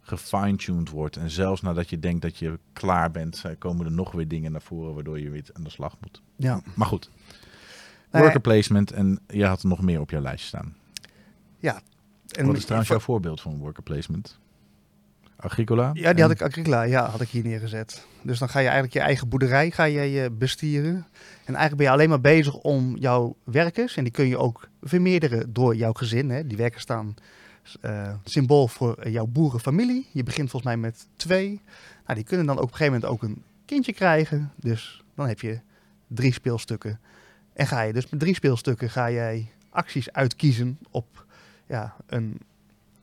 gefine-tuned 0.00 0.90
wordt. 0.90 1.16
En 1.16 1.30
zelfs 1.30 1.60
nadat 1.60 1.90
je 1.90 1.98
denkt 1.98 2.22
dat 2.22 2.38
je 2.38 2.58
klaar 2.72 3.10
bent, 3.10 3.42
eh, 3.44 3.52
komen 3.58 3.86
er 3.86 3.92
nog 3.92 4.12
weer 4.12 4.28
dingen 4.28 4.52
naar 4.52 4.62
voren 4.62 4.94
waardoor 4.94 5.20
je 5.20 5.30
weer 5.30 5.44
aan 5.52 5.62
de 5.64 5.70
slag 5.70 5.96
moet. 6.00 6.22
ja. 6.36 6.60
Maar 6.74 6.86
goed, 6.86 7.10
Nou 7.16 7.30
ja, 8.10 8.20
worker 8.20 8.40
placement 8.40 8.92
en 8.92 9.20
je 9.28 9.44
had 9.44 9.62
er 9.62 9.68
nog 9.68 9.82
meer 9.82 10.00
op 10.00 10.10
jouw 10.10 10.20
lijstje 10.22 10.48
staan. 10.48 10.76
en 12.26 12.46
Wat 12.46 12.56
is 12.56 12.64
trouwens 12.64 12.90
jouw 12.90 13.00
voorbeeld 13.00 13.40
van 13.40 13.58
worker 13.58 13.82
placement? 13.82 14.38
Agricola? 15.36 15.90
Ja, 15.92 16.12
die 16.12 16.22
had 16.22 16.30
ik 16.30 16.42
Agricola, 16.42 16.82
ja, 16.82 17.08
had 17.10 17.20
ik 17.20 17.28
hier 17.28 17.44
neergezet. 17.44 18.06
Dus 18.22 18.38
dan 18.38 18.48
ga 18.48 18.58
je 18.58 18.64
eigenlijk 18.64 18.94
je 18.94 19.00
eigen 19.00 19.28
boerderij 19.28 19.70
ga 19.70 19.84
je, 19.84 20.22
eh, 20.22 20.30
bestieren. 20.38 21.06
En 21.44 21.54
eigenlijk 21.54 21.76
ben 21.76 21.86
je 21.86 21.92
alleen 21.92 22.08
maar 22.08 22.20
bezig 22.20 22.54
om 22.54 22.96
jouw 22.96 23.36
werkers, 23.44 23.96
en 23.96 24.04
die 24.04 24.12
kun 24.12 24.26
je 24.26 24.38
ook 24.38 24.68
vermeerderen 24.82 25.52
door 25.52 25.76
jouw 25.76 25.92
gezin. 25.92 26.30
Hè. 26.30 26.46
Die 26.46 26.56
werkers 26.56 26.82
staan 26.82 27.14
eh, 27.80 28.14
symbool 28.24 28.68
voor 28.68 28.94
eh, 28.94 29.12
jouw 29.12 29.26
boerenfamilie. 29.26 30.06
Je 30.12 30.22
begint 30.22 30.50
volgens 30.50 30.74
mij 30.74 30.82
met 30.82 31.06
twee. 31.16 31.60
Nou, 32.04 32.14
die 32.14 32.24
kunnen 32.24 32.46
dan 32.46 32.56
ook 32.56 32.62
op 32.62 32.70
een 32.70 32.76
gegeven 32.76 33.00
moment 33.00 33.12
ook 33.12 33.22
een 33.22 33.42
kindje 33.64 33.92
krijgen. 33.92 34.52
Dus 34.56 35.04
dan 35.14 35.28
heb 35.28 35.40
je 35.40 35.60
drie 36.06 36.32
speelstukken. 36.32 37.00
En 37.52 37.66
ga 37.66 37.82
je 37.82 37.92
dus 37.92 38.08
met 38.08 38.20
drie 38.20 38.34
speelstukken 38.34 38.90
ga 38.90 39.10
jij 39.10 39.50
acties 39.70 40.12
uitkiezen 40.12 40.78
op 40.90 41.26
ja, 41.66 41.96
een 42.06 42.40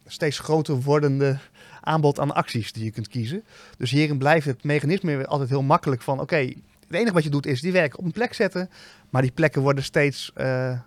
steeds 0.06 0.40
groter 0.40 0.82
wordende 0.82 1.40
aanbod 1.86 2.20
aan 2.20 2.34
acties 2.34 2.72
die 2.72 2.84
je 2.84 2.92
kunt 2.92 3.08
kiezen. 3.08 3.44
Dus 3.78 3.92
hierin 3.92 4.18
blijft 4.18 4.46
het 4.46 4.64
mechanisme 4.64 5.16
weer 5.16 5.28
altijd 5.28 5.50
heel 5.50 5.62
makkelijk 5.62 6.02
van 6.02 6.20
oké, 6.20 6.36
het 6.36 6.56
enige 6.90 7.14
wat 7.14 7.24
je 7.24 7.30
doet 7.30 7.46
is 7.46 7.62
die 7.62 7.72
werken 7.72 8.00
op 8.00 8.06
een 8.06 8.12
plek 8.12 8.34
zetten, 8.34 8.70
maar 9.10 9.22
die 9.22 9.32
plekken 9.32 9.62
worden 9.62 9.84
steeds 9.84 10.32
eh, 10.34 10.80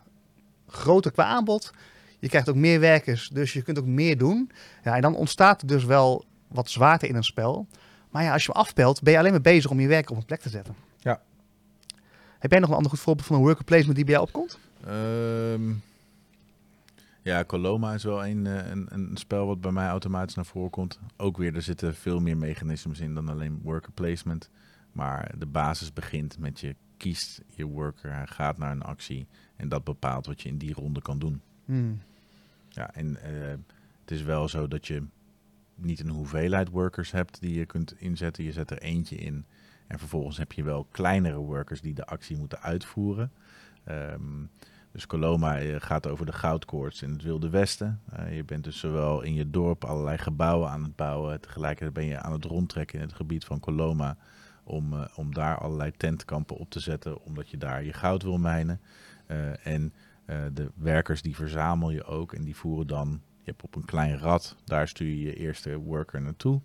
groter 0.68 1.12
qua 1.12 1.24
aanbod. 1.24 1.72
Je 2.18 2.28
krijgt 2.28 2.48
ook 2.48 2.54
meer 2.54 2.80
werkers, 2.80 3.28
dus 3.28 3.52
je 3.52 3.62
kunt 3.62 3.78
ook 3.78 3.86
meer 3.86 4.18
doen. 4.18 4.50
Ja, 4.84 4.94
en 4.94 5.00
dan 5.00 5.14
ontstaat 5.14 5.60
er 5.60 5.66
dus 5.66 5.84
wel 5.84 6.24
wat 6.48 6.70
zwaarte 6.70 7.08
in 7.08 7.16
een 7.16 7.24
spel. 7.24 7.66
Maar 8.10 8.22
ja, 8.22 8.32
als 8.32 8.44
je 8.44 8.52
hem 8.52 8.60
afpelt, 8.60 9.02
ben 9.02 9.12
je 9.12 9.18
alleen 9.18 9.30
maar 9.30 9.40
bezig 9.40 9.70
om 9.70 9.80
je 9.80 9.88
werk 9.88 10.10
op 10.10 10.16
een 10.16 10.24
plek 10.24 10.40
te 10.40 10.48
zetten. 10.48 10.74
Ja. 10.98 11.20
Heb 12.38 12.50
jij 12.50 12.60
nog 12.60 12.68
een 12.68 12.76
ander 12.76 12.90
goed 12.90 13.00
voorbeeld 13.00 13.26
van 13.26 13.36
een 13.36 13.42
worker 13.42 13.64
placement 13.64 13.96
die 13.96 14.04
bij 14.04 14.14
jou 14.14 14.26
opkomt? 14.26 14.58
Ehm, 14.86 15.72
ja, 17.26 17.44
Coloma 17.44 17.94
is 17.94 18.04
wel 18.04 18.26
een, 18.26 18.46
eh, 18.46 18.70
een, 18.70 18.86
een 18.90 19.16
spel 19.16 19.46
wat 19.46 19.60
bij 19.60 19.72
mij 19.72 19.88
automatisch 19.88 20.34
naar 20.34 20.46
voren 20.46 20.70
komt. 20.70 21.00
Ook 21.16 21.36
weer, 21.36 21.54
er 21.54 21.62
zitten 21.62 21.94
veel 21.94 22.20
meer 22.20 22.36
mechanismes 22.36 23.00
in 23.00 23.14
dan 23.14 23.28
alleen 23.28 23.60
worker 23.62 23.92
placement. 23.92 24.50
Maar 24.92 25.34
de 25.38 25.46
basis 25.46 25.92
begint 25.92 26.38
met 26.38 26.60
je 26.60 26.76
kiest 26.96 27.42
je 27.48 27.64
worker, 27.64 28.12
hij 28.12 28.26
gaat 28.26 28.58
naar 28.58 28.70
een 28.70 28.82
actie 28.82 29.26
en 29.56 29.68
dat 29.68 29.84
bepaalt 29.84 30.26
wat 30.26 30.42
je 30.42 30.48
in 30.48 30.58
die 30.58 30.74
ronde 30.74 31.02
kan 31.02 31.18
doen. 31.18 31.40
Hmm. 31.64 32.00
Ja, 32.68 32.94
en 32.94 33.22
eh, 33.22 33.50
het 34.00 34.10
is 34.10 34.22
wel 34.22 34.48
zo 34.48 34.68
dat 34.68 34.86
je 34.86 35.02
niet 35.74 36.00
een 36.00 36.08
hoeveelheid 36.08 36.68
workers 36.68 37.10
hebt 37.10 37.40
die 37.40 37.58
je 37.58 37.66
kunt 37.66 38.00
inzetten. 38.00 38.44
Je 38.44 38.52
zet 38.52 38.70
er 38.70 38.78
eentje 38.78 39.16
in 39.16 39.44
en 39.86 39.98
vervolgens 39.98 40.36
heb 40.36 40.52
je 40.52 40.62
wel 40.62 40.86
kleinere 40.90 41.38
workers 41.38 41.80
die 41.80 41.94
de 41.94 42.06
actie 42.06 42.36
moeten 42.36 42.62
uitvoeren. 42.62 43.32
Ehm, 43.84 44.44
dus 44.96 45.06
Coloma 45.06 45.58
eh, 45.58 45.74
gaat 45.78 46.06
over 46.06 46.26
de 46.26 46.32
goudkoorts 46.32 47.02
in 47.02 47.10
het 47.10 47.22
Wilde 47.22 47.48
Westen. 47.50 48.00
Eh, 48.12 48.36
je 48.36 48.44
bent 48.44 48.64
dus 48.64 48.78
zowel 48.78 49.22
in 49.22 49.34
je 49.34 49.50
dorp 49.50 49.84
allerlei 49.84 50.18
gebouwen 50.18 50.70
aan 50.70 50.82
het 50.82 50.96
bouwen. 50.96 51.40
Tegelijkertijd 51.40 51.92
ben 51.92 52.04
je 52.04 52.20
aan 52.20 52.32
het 52.32 52.44
rondtrekken 52.44 52.98
in 52.98 53.04
het 53.04 53.14
gebied 53.14 53.44
van 53.44 53.60
Coloma. 53.60 54.16
Om, 54.64 54.92
eh, 54.92 55.04
om 55.14 55.34
daar 55.34 55.58
allerlei 55.58 55.92
tentkampen 55.96 56.56
op 56.56 56.70
te 56.70 56.80
zetten, 56.80 57.22
omdat 57.22 57.50
je 57.50 57.56
daar 57.56 57.84
je 57.84 57.92
goud 57.92 58.22
wil 58.22 58.38
mijnen. 58.38 58.80
En 59.62 59.92
de 60.52 60.70
werkers 60.74 61.22
die 61.22 61.34
verzamel 61.34 61.90
je 61.90 62.04
ook 62.04 62.32
en 62.32 62.44
die 62.44 62.56
voeren 62.56 62.86
dan, 62.86 63.20
je 63.38 63.50
hebt 63.50 63.62
op 63.62 63.74
een 63.74 63.84
klein 63.84 64.18
rad, 64.18 64.56
daar 64.64 64.88
stuur 64.88 65.08
je 65.08 65.20
je 65.20 65.34
eerste 65.34 65.76
worker 65.76 66.22
naartoe. 66.22 66.60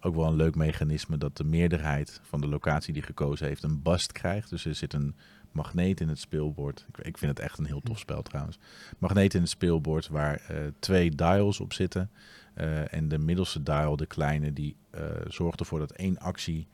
Ook 0.00 0.14
wel 0.14 0.26
een 0.26 0.36
leuk 0.36 0.54
mechanisme 0.54 1.18
dat 1.18 1.36
de 1.36 1.44
meerderheid 1.44 2.20
van 2.22 2.40
de 2.40 2.48
locatie 2.48 2.92
die 2.92 3.02
gekozen 3.02 3.46
heeft 3.46 3.62
een 3.62 3.82
bast 3.82 4.12
krijgt. 4.12 4.50
Dus 4.50 4.64
er 4.64 4.74
zit 4.74 4.92
een 4.92 5.14
magneet 5.52 6.00
in 6.00 6.08
het 6.08 6.18
speelbord. 6.18 6.86
Ik, 6.88 7.06
ik 7.06 7.18
vind 7.18 7.30
het 7.36 7.46
echt 7.46 7.58
een 7.58 7.66
heel 7.66 7.80
tof 7.80 7.98
spel 7.98 8.22
trouwens. 8.22 8.58
Magneet 8.98 9.34
in 9.34 9.40
het 9.40 9.50
speelbord 9.50 10.08
waar 10.08 10.34
eh, 10.34 10.56
twee 10.78 11.10
dials 11.10 11.60
op 11.60 11.72
zitten. 11.72 12.10
Eh, 12.54 12.94
en 12.94 13.08
de 13.08 13.18
middelste 13.18 13.62
dial, 13.62 13.96
de 13.96 14.06
kleine, 14.06 14.52
die 14.52 14.76
eh, 14.90 15.04
zorgt 15.26 15.60
ervoor 15.60 15.78
dat 15.78 15.92
één 15.92 16.18
actie 16.18 16.68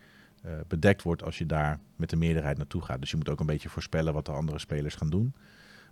bedekt 0.69 1.03
wordt 1.03 1.23
als 1.23 1.39
je 1.39 1.47
daar 1.47 1.81
met 1.97 2.11
de 2.11 2.17
meerderheid 2.17 2.57
naartoe 2.57 2.83
gaat. 2.83 3.01
Dus 3.01 3.11
je 3.11 3.17
moet 3.17 3.29
ook 3.29 3.41
een 3.41 3.47
beetje 3.47 3.69
voorspellen 3.69 4.13
wat 4.13 4.27
de 4.27 4.33
andere 4.33 4.59
spelers 4.59 4.95
gaan 4.95 5.11
doen. 5.11 5.35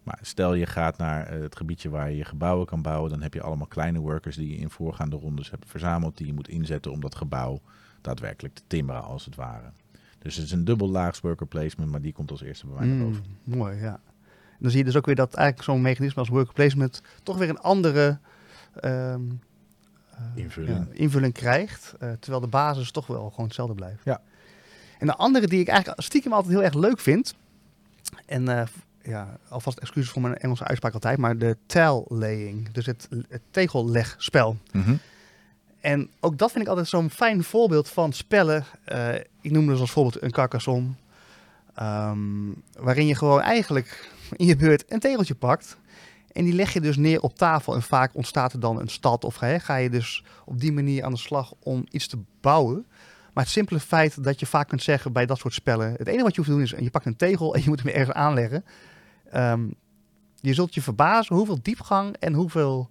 Maar 0.03 0.19
stel 0.23 0.55
je 0.55 0.67
gaat 0.67 0.99
naar 0.99 1.31
het 1.31 1.57
gebiedje 1.57 1.91
waar 1.91 2.11
je 2.11 2.17
je 2.17 2.25
gebouwen 2.25 2.67
kan 2.67 2.83
bouwen, 2.83 3.11
dan 3.11 3.23
heb 3.23 3.35
je 3.35 3.43
allemaal 3.43 3.67
kleine 3.67 3.99
workers 3.99 4.37
die 4.37 4.49
je 4.49 4.57
in 4.57 4.71
voorgaande 4.71 5.17
rondes 5.17 5.51
hebt 5.51 5.69
verzameld, 5.69 6.17
die 6.17 6.27
je 6.27 6.33
moet 6.33 6.49
inzetten 6.49 6.93
om 6.93 7.01
dat 7.01 7.15
gebouw 7.15 7.61
daadwerkelijk 8.01 8.55
te 8.55 8.63
timmeren 8.67 9.03
als 9.03 9.25
het 9.25 9.35
ware. 9.35 9.73
Dus 10.27 10.37
het 10.37 10.45
is 10.45 10.53
een 10.53 10.65
dubbel 10.65 10.89
laags 10.91 11.21
worker 11.21 11.47
placement, 11.47 11.91
maar 11.91 12.01
die 12.01 12.13
komt 12.13 12.31
als 12.31 12.43
eerste 12.43 12.67
bij 12.67 12.75
mij 12.79 12.87
naar 12.87 12.97
Mm, 12.97 13.03
boven. 13.13 13.25
mooi, 13.45 13.77
ja. 13.81 14.01
En 14.51 14.59
dan 14.63 14.71
zie 14.71 14.79
je 14.79 14.85
dus 14.85 14.97
ook 14.97 15.07
weer 15.07 15.15
dat 15.15 15.35
eigenlijk 15.35 15.69
zo'n 15.69 15.81
mechanisme 15.83 16.21
als 16.21 16.29
worker 16.29 16.53
placement 16.55 17.03
toch 17.23 17.37
weer 17.39 17.49
een 17.49 17.59
andere 17.61 18.19
ehm, 18.81 19.21
eh, 20.11 20.21
Invulling. 20.35 20.77
ja, 20.77 20.87
invulling 20.93 21.33
krijgt. 21.33 21.95
eh, 21.99 22.13
terwijl 22.13 22.41
de 22.43 22.47
basis 22.49 22.91
toch 22.91 23.07
wel 23.07 23.31
gewoon 23.31 23.47
hetzelfde 23.47 23.75
blijft. 23.75 24.05
Ja. 24.05 24.21
En 24.99 25.07
de 25.07 25.15
andere 25.15 25.47
die 25.47 25.61
ik 25.61 25.69
eigenlijk 25.69 26.03
stiekem 26.03 26.33
altijd 26.33 26.53
heel 26.53 26.63
erg 26.63 26.75
leuk 26.75 27.01
vind. 27.01 27.35
En 28.27 28.49
eh, 28.49 28.67
ja, 29.03 29.39
alvast 29.49 29.79
excuses 29.79 30.11
voor 30.11 30.23
mijn 30.23 30.37
Engelse 30.37 30.65
uitspraak 30.65 30.93
altijd. 30.95 31.19
Maar 31.19 31.39
de 31.39 31.57
tile 31.67 32.05
laying. 32.09 32.71
Dus 32.73 32.87
het, 32.87 33.09
het 33.29 33.43
tegellegspel. 33.51 34.57
Mhm. 34.73 34.95
En 35.87 36.11
ook 36.21 36.39
dat 36.39 36.51
vind 36.51 36.65
ik 36.65 36.69
altijd 36.69 36.89
zo'n 36.89 37.11
fijn 37.11 37.45
voorbeeld 37.45 37.89
van 37.89 38.13
spellen. 38.13 38.65
Eh, 38.85 39.15
ik 39.41 39.51
noem 39.51 39.67
dus 39.67 39.81
als 39.81 39.91
voorbeeld 39.91 40.23
een 40.23 40.31
Carcassonne. 40.31 40.89
ehm, 41.75 42.19
waarin 42.79 43.07
je 43.07 43.15
gewoon 43.15 43.41
eigenlijk 43.41 44.11
in 44.37 44.47
je 44.47 44.57
beurt 44.57 44.85
een 44.89 45.01
tegeltje 45.01 45.35
pakt. 45.35 45.77
En 46.33 46.45
die 46.45 46.53
leg 46.53 46.73
je 46.73 46.81
dus 46.81 46.97
neer 46.97 47.21
op 47.21 47.37
tafel. 47.37 47.75
En 47.75 47.83
vaak 47.83 48.15
ontstaat 48.15 48.53
er 48.53 48.61
dan 48.61 48.81
een 48.81 48.89
stad. 48.89 49.25
Of 49.25 49.35
ga 49.35 49.47
je, 49.47 49.61
ga 49.61 49.77
je 49.77 49.91
dus 49.91 50.25
op 50.45 50.61
die 50.61 50.73
manier 50.73 51.05
aan 51.05 51.13
de 51.13 51.19
slag 51.19 51.53
om 51.63 51.87
iets 51.91 52.07
te 52.07 52.19
bouwen. 52.41 52.87
Maar 53.33 53.45
het 53.45 53.53
simpele 53.53 53.81
feit 53.81 54.25
dat 54.25 54.41
je 54.41 54.47
vaak 54.47 54.69
kunt 54.69 54.83
zeggen 54.83 55.13
bij 55.13 55.27
dat 55.27 55.39
soort 55.39 55.55
spellen. 55.55 55.93
Het 55.93 56.07
enige 56.07 56.23
wat 56.23 56.35
je 56.35 56.37
hoeft 56.37 56.51
te 56.51 56.57
doen 56.57 56.81
is, 56.81 56.85
je 56.85 56.91
pakt 56.91 57.07
een 57.07 57.17
tegel 57.17 57.55
en 57.55 57.63
je 57.63 57.69
moet 57.69 57.83
hem 57.83 57.93
ergens 57.93 58.17
aanleggen. 58.17 58.65
Ehm, 59.31 59.67
je 60.41 60.55
zult 60.55 60.75
je 60.75 60.83
verbazen 60.83 61.37
hoeveel 61.37 61.59
diepgang 61.63 62.17
en 62.17 62.33
hoeveel 62.33 62.91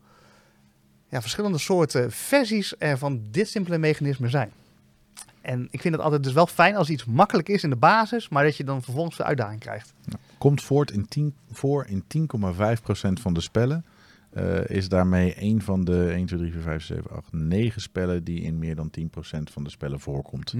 ja, 1.16 1.22
verschillende 1.22 1.58
soorten 1.58 2.12
versies 2.12 2.74
er 2.78 2.98
van 2.98 3.22
dit 3.32 3.48
simpele 3.48 3.78
mechanisme 3.78 4.30
zijn. 4.30 4.52
En 5.42 5.68
ik 5.72 5.82
vind 5.82 5.94
het 5.94 6.04
altijd 6.04 6.24
dus 6.24 6.34
wel 6.34 6.48
fijn 6.48 6.76
als 6.76 6.90
iets 6.90 7.06
makkelijk 7.06 7.50
is 7.50 7.64
in 7.64 7.70
de 7.70 7.76
basis, 7.76 8.30
maar 8.30 8.44
dat 8.44 8.58
je 8.58 8.64
dan 8.64 8.84
vervolgens 8.84 9.18
de 9.18 9.24
uitdaging 9.24 9.60
krijgt. 9.60 9.94
Komt 10.38 10.64
voort 10.64 10.92
in 10.92 11.08
10, 11.08 11.34
voor 11.52 11.86
in 11.86 12.04
10,5% 12.04 13.22
van 13.22 13.34
de 13.34 13.42
spellen. 13.42 13.86
Eh, 14.30 14.70
is 14.70 14.90
daarmee 14.90 15.34
een 15.38 15.62
van 15.62 15.84
de 15.84 16.12
1, 16.12 16.26
2, 16.26 16.40
3, 16.40 16.52
4, 16.52 16.62
5, 16.62 16.84
6, 16.84 16.96
7, 16.98 17.12
8, 17.12 17.34
9 17.34 17.82
spellen 17.82 18.24
die 18.24 18.42
in 18.42 18.60
meer 18.60 18.76
dan 18.76 18.90
10% 18.90 19.52
van 19.52 19.64
de 19.64 19.70
spellen 19.70 20.00
voorkomt. 20.00 20.54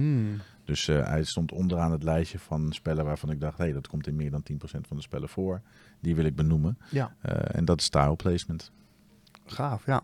Dus 0.64 0.88
eh, 0.88 1.08
hij 1.08 1.24
stond 1.24 1.52
onderaan 1.52 1.92
het 1.92 2.02
lijstje 2.02 2.38
van 2.38 2.72
spellen 2.72 3.04
waarvan 3.04 3.30
ik 3.30 3.40
dacht, 3.40 3.58
hé, 3.58 3.64
hey, 3.64 3.72
dat 3.72 3.88
komt 3.88 4.06
in 4.06 4.16
meer 4.16 4.30
dan 4.30 4.42
10% 4.52 4.56
van 4.86 4.96
de 4.96 5.02
spellen 5.02 5.28
voor. 5.28 5.60
Die 6.00 6.14
wil 6.14 6.24
ik 6.24 6.36
benoemen. 6.36 6.78
Ja, 6.90 7.14
Eh, 7.20 7.56
en 7.56 7.64
dat 7.64 7.80
is 7.80 7.88
tile 7.88 8.16
placement. 8.16 8.70
gaaf, 9.46 9.86
ja. 9.86 10.02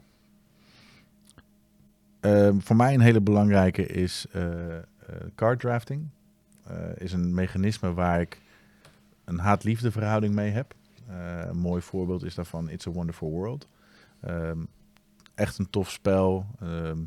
Ehm, 2.22 2.58
voor 2.58 2.76
mij 2.76 2.94
een 2.94 3.00
hele 3.00 3.20
belangrijke 3.20 3.86
is 3.86 4.26
eh, 4.32 4.76
eh, 4.76 4.82
card 5.34 5.60
drafting. 5.60 6.08
Eh, 6.64 6.76
is 6.96 7.12
een 7.12 7.34
mechanisme 7.34 7.92
waar 7.92 8.20
ik 8.20 8.40
een 9.24 9.38
haat-liefde 9.38 9.90
verhouding 9.90 10.34
mee 10.34 10.50
heb. 10.50 10.74
Een 11.48 11.58
mooi 11.58 11.82
voorbeeld 11.82 12.24
is 12.24 12.34
daarvan 12.34 12.68
It's 12.68 12.86
a 12.86 12.90
Wonderful 12.90 13.30
World. 13.30 13.68
Ehm, 14.20 14.58
echt 15.34 15.58
een 15.58 15.70
tof 15.70 15.90
spel. 15.90 16.46
Ehm, 16.60 16.98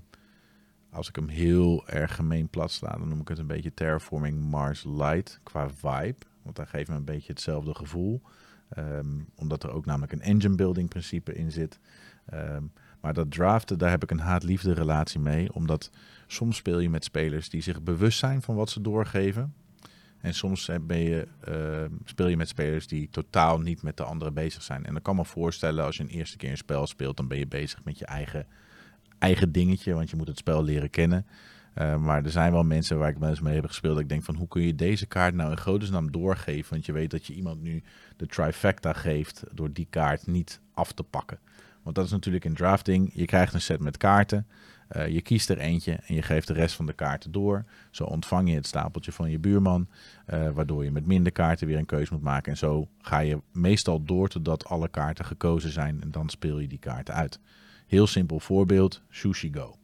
als 0.89 1.09
ik 1.09 1.15
hem 1.15 1.27
heel 1.27 1.87
erg 1.87 2.15
gemeen 2.15 2.49
plat 2.49 2.71
sla, 2.71 2.91
dan 2.97 3.07
noem 3.07 3.21
ik 3.21 3.27
het 3.27 3.37
een 3.37 3.47
beetje 3.47 3.73
Terraforming 3.73 4.41
Mars 4.41 4.83
Light 4.83 5.39
qua 5.43 5.69
vibe. 5.69 6.25
Want 6.41 6.55
daar 6.55 6.67
geeft 6.67 6.89
me 6.89 6.95
een 6.95 7.05
beetje 7.05 7.31
hetzelfde 7.31 7.75
gevoel. 7.75 8.21
Omdat 9.35 9.63
er 9.63 9.71
ook 9.71 9.85
namelijk 9.85 10.11
een 10.11 10.21
engine 10.21 10.55
building 10.55 10.89
principe 10.89 11.33
in 11.33 11.51
zit. 11.51 11.79
Maar 13.05 13.13
dat 13.13 13.31
draften, 13.31 13.77
daar 13.77 13.89
heb 13.89 14.03
ik 14.03 14.11
een 14.11 14.19
haat-liefde 14.19 14.73
relatie 14.73 15.19
mee. 15.19 15.53
Omdat 15.53 15.91
soms 16.27 16.57
speel 16.57 16.79
je 16.79 16.89
met 16.89 17.03
spelers 17.03 17.49
die 17.49 17.61
zich 17.61 17.81
bewust 17.81 18.19
zijn 18.19 18.41
van 18.41 18.55
wat 18.55 18.69
ze 18.69 18.81
doorgeven. 18.81 19.53
En 20.17 20.33
soms 20.33 20.69
ben 20.81 20.97
je, 20.97 21.27
eh, 21.39 21.97
speel 22.03 22.27
je 22.27 22.37
met 22.37 22.47
spelers 22.47 22.87
die 22.87 23.09
totaal 23.09 23.59
niet 23.59 23.81
met 23.81 23.97
de 23.97 24.03
anderen 24.03 24.33
bezig 24.33 24.61
zijn. 24.61 24.85
En 24.85 24.93
dan 24.93 25.01
kan 25.01 25.15
me 25.15 25.25
voorstellen, 25.25 25.85
als 25.85 25.97
je 25.97 26.03
een 26.03 26.09
eerste 26.09 26.37
keer 26.37 26.49
een 26.49 26.57
spel 26.57 26.87
speelt, 26.87 27.17
dan 27.17 27.27
ben 27.27 27.37
je 27.37 27.47
bezig 27.47 27.83
met 27.83 27.99
je 27.99 28.05
eigen, 28.05 28.47
eigen 29.19 29.51
dingetje. 29.51 29.93
Want 29.93 30.09
je 30.09 30.15
moet 30.15 30.27
het 30.27 30.37
spel 30.37 30.63
leren 30.63 30.89
kennen. 30.89 31.25
Eh, 31.73 31.97
maar 31.97 32.23
er 32.23 32.31
zijn 32.31 32.51
wel 32.51 32.63
mensen 32.63 32.97
waar 32.97 33.09
ik 33.09 33.17
wel 33.17 33.29
eens 33.29 33.41
mee 33.41 33.55
heb 33.55 33.65
gespeeld. 33.65 33.93
Dat 33.93 34.03
ik 34.03 34.09
denk 34.09 34.23
van 34.23 34.35
hoe 34.35 34.47
kun 34.47 34.61
je 34.61 34.75
deze 34.75 35.05
kaart 35.05 35.33
nou 35.33 35.51
in 35.51 35.59
godesnaam 35.59 36.11
doorgeven? 36.11 36.69
Want 36.69 36.85
je 36.85 36.91
weet 36.91 37.11
dat 37.11 37.25
je 37.25 37.33
iemand 37.33 37.61
nu 37.61 37.83
de 38.17 38.25
trifecta 38.25 38.93
geeft 38.93 39.43
door 39.51 39.73
die 39.73 39.87
kaart 39.89 40.27
niet 40.27 40.59
af 40.73 40.91
te 40.91 41.03
pakken. 41.03 41.39
Want 41.85 41.97
dat 41.97 42.05
is 42.05 42.11
natuurlijk 42.11 42.45
in 42.45 42.53
drafting. 42.53 43.11
Je 43.13 43.25
krijgt 43.25 43.53
een 43.53 43.61
set 43.61 43.79
met 43.79 43.97
kaarten. 43.97 44.47
Eh, 44.87 45.07
je 45.07 45.21
kiest 45.21 45.49
er 45.49 45.57
eentje 45.57 45.91
en 45.91 46.15
je 46.15 46.21
geeft 46.21 46.47
de 46.47 46.53
rest 46.53 46.75
van 46.75 46.85
de 46.85 46.93
kaarten 46.93 47.31
door. 47.31 47.65
Zo 47.91 48.03
ontvang 48.03 48.49
je 48.49 48.55
het 48.55 48.67
stapeltje 48.67 49.11
van 49.11 49.29
je 49.29 49.39
buurman. 49.39 49.87
eh, 50.25 50.49
waardoor 50.49 50.83
je 50.83 50.91
met 50.91 51.05
minder 51.05 51.31
kaarten 51.31 51.67
weer 51.67 51.77
een 51.77 51.85
keuze 51.85 52.13
moet 52.13 52.21
maken. 52.21 52.51
En 52.51 52.57
zo 52.57 52.87
ga 53.01 53.19
je 53.19 53.41
meestal 53.51 54.03
door 54.03 54.27
totdat 54.27 54.65
alle 54.65 54.87
kaarten 54.87 55.25
gekozen 55.25 55.71
zijn. 55.71 56.01
En 56.01 56.11
dan 56.11 56.29
speel 56.29 56.59
je 56.59 56.67
die 56.67 56.79
kaarten 56.79 57.13
uit. 57.13 57.39
Heel 57.87 58.07
simpel 58.07 58.39
voorbeeld: 58.39 59.01
Sushi 59.09 59.53
Go. 59.53 59.77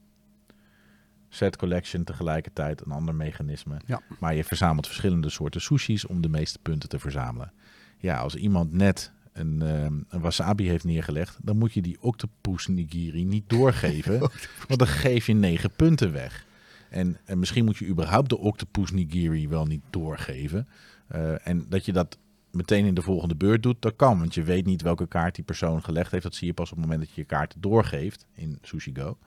Set 1.30 1.58
collection 1.58 2.04
tegelijkertijd 2.04 2.86
een 2.86 2.92
ander 2.92 3.16
mechanisme. 3.16 3.78
Ja. 3.86 4.02
Maar 4.20 4.36
je 4.36 4.44
verzamelt 4.44 4.88
verschillende 4.88 5.30
soorten 5.30 5.62
sushis 5.62 6.06
om 6.06 6.22
de 6.22 6.30
meeste 6.30 6.60
punten 6.60 6.90
te 6.90 7.00
verzamelen. 7.00 7.54
Ja, 7.98 8.18
als 8.18 8.36
iemand 8.36 8.74
net 8.74 9.12
een, 9.34 9.62
ehm, 9.62 9.94
een 10.10 10.22
wasabi 10.22 10.68
heeft 10.68 10.84
neergelegd, 10.84 11.38
dan 11.42 11.58
moet 11.58 11.74
je 11.74 11.82
die 11.82 12.02
octopus 12.02 12.68
nigiri 12.68 13.26
niet 13.26 13.50
doorgeven, 13.50 14.20
want 14.68 14.80
dan 14.80 14.88
geef 14.88 15.26
je 15.26 15.34
negen 15.34 15.72
punten 15.72 16.12
weg. 16.12 16.46
En, 16.90 17.18
en 17.26 17.40
misschien 17.40 17.66
moet 17.66 17.78
je 17.78 17.88
überhaupt 17.88 18.30
de 18.30 18.38
octopus 18.38 18.92
nigiri 18.92 19.48
wel 19.48 19.66
niet 19.66 19.84
doorgeven. 19.90 20.68
Eh, 21.08 21.48
en 21.48 21.66
dat 21.70 21.86
je 21.86 21.94
dat 21.94 22.18
meteen 22.52 22.86
in 22.86 22.94
de 22.94 23.02
volgende 23.02 23.36
beurt 23.36 23.64
doet, 23.64 23.82
dat 23.82 23.96
kan. 23.96 24.20
Want 24.20 24.34
je 24.34 24.44
weet 24.44 24.66
niet 24.66 24.82
welke 24.82 25.08
kaart 25.08 25.36
die 25.36 25.44
persoon 25.44 25.84
gelegd 25.84 26.12
heeft. 26.12 26.24
Dat 26.24 26.36
zie 26.36 26.48
je 26.48 26.54
pas 26.54 26.72
op 26.72 26.78
het 26.78 26.86
moment 26.86 27.06
dat 27.06 27.16
je 27.16 27.22
je 27.22 27.28
kaarten 27.28 27.62
doorgeeft 27.62 28.26
in 28.34 28.58
Sushi 28.62 28.92
Go. 28.96 29.18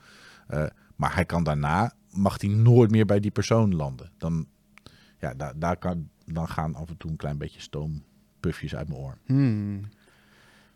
Eh, 0.47 0.67
maar 0.97 1.15
hij 1.15 1.25
kan 1.25 1.45
daarna, 1.45 1.93
mag 2.11 2.41
hij 2.41 2.51
nooit 2.51 2.91
meer 2.91 3.07
bij 3.07 3.21
die 3.21 3.31
persoon 3.31 3.75
landen. 3.75 4.11
Dan, 4.19 4.47
ja, 5.21 5.35
daar, 5.35 5.59
daar 5.59 5.77
kan, 5.77 6.09
dan 6.25 6.49
gaan 6.49 6.75
af 6.75 6.89
en 6.89 6.97
toe 6.97 7.11
een 7.11 7.17
klein 7.17 7.39
beetje 7.39 7.61
stoompuffjes 8.45 8.77
uit 8.77 8.89
mijn 8.89 9.01
oor. 9.01 9.17
Hmm. 9.27 9.81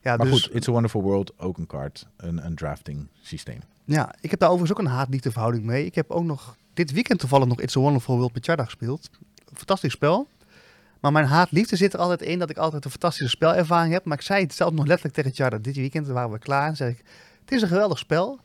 Ja, 0.02 0.16
Maar 0.16 0.26
dus, 0.26 0.42
goed, 0.42 0.54
It's 0.54 0.68
a 0.68 0.70
Wonderful 0.70 1.02
World, 1.02 1.38
ook 1.38 1.58
een 1.58 1.66
kaart, 1.66 2.06
een, 2.16 2.44
een 2.46 2.54
drafting 2.54 3.08
systeem. 3.22 3.60
Ja, 3.84 4.14
ik 4.20 4.30
heb 4.30 4.40
daar 4.40 4.50
overigens 4.50 4.78
ook 4.78 4.86
een 4.86 4.92
haat-liefde 4.92 5.30
verhouding 5.30 5.64
mee. 5.64 5.84
Ik 5.84 5.94
heb 5.94 6.10
ook 6.10 6.24
nog 6.24 6.56
dit 6.74 6.92
weekend 6.92 7.20
toevallig 7.20 7.46
nog 7.46 7.60
It's 7.60 7.76
a 7.76 7.80
Wonderful 7.80 8.16
World 8.16 8.34
met 8.34 8.44
Charda 8.44 8.64
gespeeld. 8.64 9.10
Fantastisch 9.54 9.92
spel. 9.92 10.28
Maar 11.00 11.12
mijn 11.12 11.26
haat-liefde 11.26 11.76
zit 11.76 11.92
er 11.92 11.98
altijd 11.98 12.22
in 12.22 12.38
dat 12.38 12.50
ik 12.50 12.56
altijd 12.56 12.84
een 12.84 12.90
fantastische 12.90 13.30
spelervaring 13.30 13.92
heb. 13.92 14.04
Maar 14.04 14.16
ik 14.18 14.24
zei 14.24 14.42
het 14.42 14.54
zelf 14.54 14.72
nog 14.72 14.86
letterlijk 14.86 15.14
tegen 15.14 15.34
Charda. 15.34 15.58
Dit 15.58 15.76
weekend 15.76 16.06
waren 16.06 16.30
we 16.30 16.38
klaar 16.38 16.68
en 16.68 16.76
zeg 16.76 16.90
ik, 16.90 17.02
het 17.40 17.52
is 17.52 17.62
een 17.62 17.68
geweldig 17.68 17.98
spel. 17.98 18.40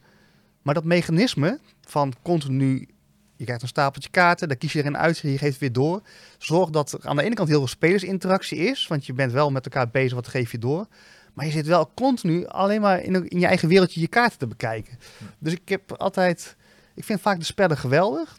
Maar 0.61 0.73
dat 0.73 0.83
mechanisme 0.83 1.59
van 1.81 2.13
continu, 2.21 2.87
je 3.43 3.49
krijgt 3.49 3.61
een 3.61 3.81
stapeltje 3.81 4.09
kaarten, 4.09 4.47
daar 4.47 4.57
kies 4.57 4.73
je 4.73 4.79
er 4.79 4.85
een 4.85 4.97
uit, 4.97 5.17
je 5.17 5.37
geeft 5.37 5.59
weer 5.59 5.71
door. 5.71 6.01
Zorgt 6.37 6.73
dat 6.73 6.91
er 6.91 6.99
aan 7.09 7.15
de 7.15 7.23
ene 7.23 7.35
kant 7.35 7.49
heel 7.49 7.57
veel 7.57 7.67
spelersinteractie 7.67 8.57
is, 8.57 8.87
want 8.87 9.05
je 9.05 9.13
bent 9.13 9.31
wel 9.31 9.51
met 9.51 9.65
elkaar 9.65 9.89
bezig, 9.89 10.13
wat 10.13 10.27
geef 10.27 10.51
je 10.51 10.57
door. 10.57 10.85
Maar 11.33 11.45
je 11.45 11.51
zit 11.51 11.65
wel 11.67 11.91
continu 11.95 12.45
alleen 12.47 12.81
maar 12.81 13.01
in, 13.03 13.29
in 13.29 13.39
je 13.39 13.45
eigen 13.45 13.67
wereldje 13.67 13.99
je 14.01 14.07
kaarten 14.07 14.39
te 14.39 14.47
bekijken. 14.47 14.97
Dus 15.39 15.53
ik 15.53 15.69
heb 15.69 15.91
altijd, 15.97 16.55
ik 16.95 17.03
vind 17.03 17.21
vaak 17.21 17.39
de 17.39 17.45
spellen 17.45 17.77
geweldig. 17.77 18.37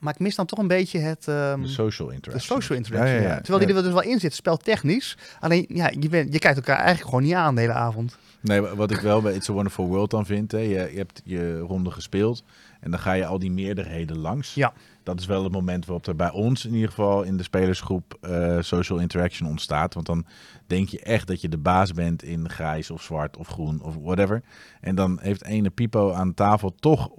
Maar 0.00 0.12
ik 0.14 0.18
mis 0.20 0.34
dan 0.34 0.46
toch 0.46 0.58
een 0.58 0.66
beetje 0.68 0.98
het, 0.98 1.28
ehm, 1.28 1.60
De 1.62 1.68
social 1.68 2.08
de 2.08 2.14
interaction. 2.14 2.60
social 2.60 2.78
interaction. 2.78 3.14
Ja, 3.14 3.20
ja, 3.20 3.28
ja. 3.28 3.34
ja. 3.34 3.40
Terwijl 3.40 3.66
die 3.66 3.76
er 3.76 3.82
dus 3.82 3.92
wel 3.92 4.02
in 4.02 4.20
zit, 4.20 4.34
speltechnisch. 4.34 5.16
Alleen, 5.40 5.64
ja, 5.68 5.90
je, 6.00 6.08
bent, 6.08 6.32
je 6.32 6.38
kijkt 6.38 6.56
elkaar 6.56 6.76
eigenlijk 6.76 7.08
gewoon 7.08 7.22
niet 7.22 7.34
aan 7.34 7.54
de 7.54 7.60
hele 7.60 7.72
avond. 7.72 8.16
Nee, 8.40 8.60
wa- 8.60 8.74
wat 8.76 8.90
ik 8.90 9.00
wel 9.00 9.20
bij 9.22 9.34
It's 9.34 9.48
a 9.48 9.52
Wonderful 9.52 9.86
World 9.86 10.10
dan 10.10 10.26
vind, 10.26 10.52
hè, 10.52 10.58
je, 10.58 10.68
je 10.68 10.96
hebt 10.96 11.20
je 11.24 11.58
ronde 11.58 11.90
gespeeld 11.90 12.44
en 12.82 12.90
dan 12.90 13.00
ga 13.00 13.12
je 13.12 13.26
al 13.26 13.38
die 13.38 13.50
meerderheden 13.50 14.18
langs. 14.18 14.54
Ja. 14.54 14.72
Dat 15.02 15.20
is 15.20 15.26
wel 15.26 15.42
het 15.42 15.52
moment 15.52 15.86
waarop 15.86 16.06
er 16.06 16.16
bij 16.16 16.30
ons 16.30 16.66
in 16.66 16.74
ieder 16.74 16.88
geval 16.88 17.22
in 17.22 17.36
de 17.36 17.42
spelersgroep 17.42 18.18
eh, 18.20 18.56
social 18.60 18.98
interaction 18.98 19.48
ontstaat. 19.48 19.94
Want 19.94 20.06
dan 20.06 20.26
denk 20.66 20.88
je 20.88 21.00
echt 21.00 21.26
dat 21.26 21.40
je 21.40 21.48
de 21.48 21.58
baas 21.58 21.92
bent 21.92 22.22
in 22.22 22.48
grijs 22.48 22.90
of 22.90 23.02
zwart 23.02 23.36
of 23.36 23.48
groen 23.48 23.82
of 23.82 23.96
whatever. 23.96 24.42
En 24.80 24.94
dan 24.94 25.18
heeft 25.20 25.44
ene 25.44 25.70
Pipo 25.70 26.12
aan 26.12 26.34
tafel 26.34 26.74
toch, 26.74 27.10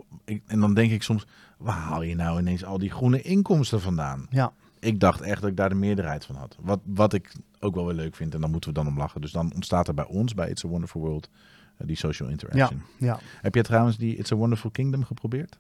en 0.48 0.60
dan 0.60 0.74
denk 0.74 0.92
ik 0.92 1.04
soms, 1.04 1.26
waar 1.58 1.76
haal 1.76 2.02
je 2.02 2.16
nou 2.16 2.40
ineens 2.40 2.66
al 2.66 2.78
die 2.78 2.92
groene 2.92 3.22
inkomsten 3.22 3.82
vandaan? 3.82 4.28
Ja. 4.30 4.54
Ik 4.80 5.00
dacht 5.00 5.22
echt 5.22 5.42
dat 5.42 5.50
ik 5.50 5.58
daar 5.58 5.70
de 5.70 5.76
meerderheid 5.76 6.26
van 6.26 6.36
had. 6.36 6.58
Wat, 6.62 6.80
wat 6.84 7.14
ik 7.14 7.32
ook 7.60 7.76
wel 7.76 7.86
weer 7.86 7.96
leuk 7.96 8.16
vind 8.16 8.34
en 8.34 8.42
dan 8.42 8.52
moeten 8.52 8.70
we 8.70 8.76
dan 8.76 8.88
om 8.88 8.98
lachen. 8.98 9.22
Dus 9.22 9.32
dan 9.32 9.52
ontstaat 9.56 9.88
er 9.88 9.94
bij 9.94 10.08
ons, 10.08 10.34
bij 10.34 10.50
It's 10.50 10.66
a 10.66 10.68
Wonderful 10.68 11.02
World, 11.02 11.30
die 11.78 11.96
social 11.96 12.30
interaction. 12.30 12.82
ja. 12.98 13.20
Heb 13.42 13.56
je 13.56 13.64
trouwens 13.64 13.98
die 13.98 14.16
It's 14.16 14.32
a 14.32 14.36
Wonderful 14.36 14.70
Kingdom 14.70 15.04
geprobeerd? 15.04 15.58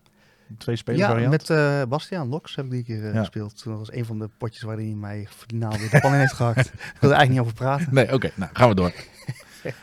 Twee 0.58 0.76
spelers 0.76 1.02
ja 1.04 1.10
variant? 1.10 1.32
met 1.32 1.50
eh 1.50 1.84
Bastiaan 1.84 2.28
Loks 2.28 2.56
heb 2.56 2.66
ik 2.66 2.72
die 2.72 2.84
keer 2.84 3.10
eh, 3.10 3.20
gespeeld. 3.20 3.64
Dat 3.64 3.78
was 3.78 3.92
een 3.92 4.06
van 4.06 4.20
de 4.20 4.30
potjes 4.38 4.62
waarin 4.62 4.86
hij 4.86 4.96
mij 4.96 5.28
finaal 5.30 5.78
weer 5.78 5.90
de 5.90 6.00
pan 6.00 6.14
in 6.14 6.20
heeft 6.20 6.34
gehakt. 6.34 6.66
Ik 6.94 6.98
wil 7.00 7.10
er 7.10 7.16
eigenlijk 7.16 7.30
niet 7.30 7.40
over 7.40 7.54
praten. 7.54 7.94
Nee, 7.94 8.14
oké. 8.14 8.32
nou, 8.36 8.52
gaan 8.54 8.70
we 8.70 8.76
door. 8.76 8.94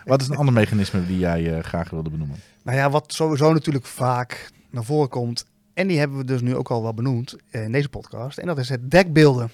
Wat 0.04 0.20
is 0.20 0.28
een 0.28 0.36
ander 0.36 0.54
mechanisme 0.54 1.06
die 1.06 1.18
jij 1.18 1.56
eh, 1.56 1.62
graag 1.62 1.90
wilde 1.90 2.10
benoemen? 2.10 2.36
Nou 2.62 2.76
ja, 2.78 2.90
wat 2.90 3.12
sowieso 3.12 3.52
natuurlijk 3.52 3.86
vaak 3.86 4.50
naar 4.70 4.84
voren 4.84 5.08
komt. 5.08 5.46
En 5.74 5.86
die 5.86 5.98
hebben 5.98 6.16
we 6.16 6.24
dus 6.24 6.40
nu 6.40 6.56
ook 6.56 6.70
al 6.70 6.82
wel 6.82 6.94
benoemd 6.94 7.36
eh, 7.50 7.64
in 7.64 7.72
deze 7.72 7.88
podcast. 7.88 8.38
En 8.38 8.46
dat 8.46 8.58
is 8.58 8.68
het 8.68 8.90
dekbeelden. 8.90 9.50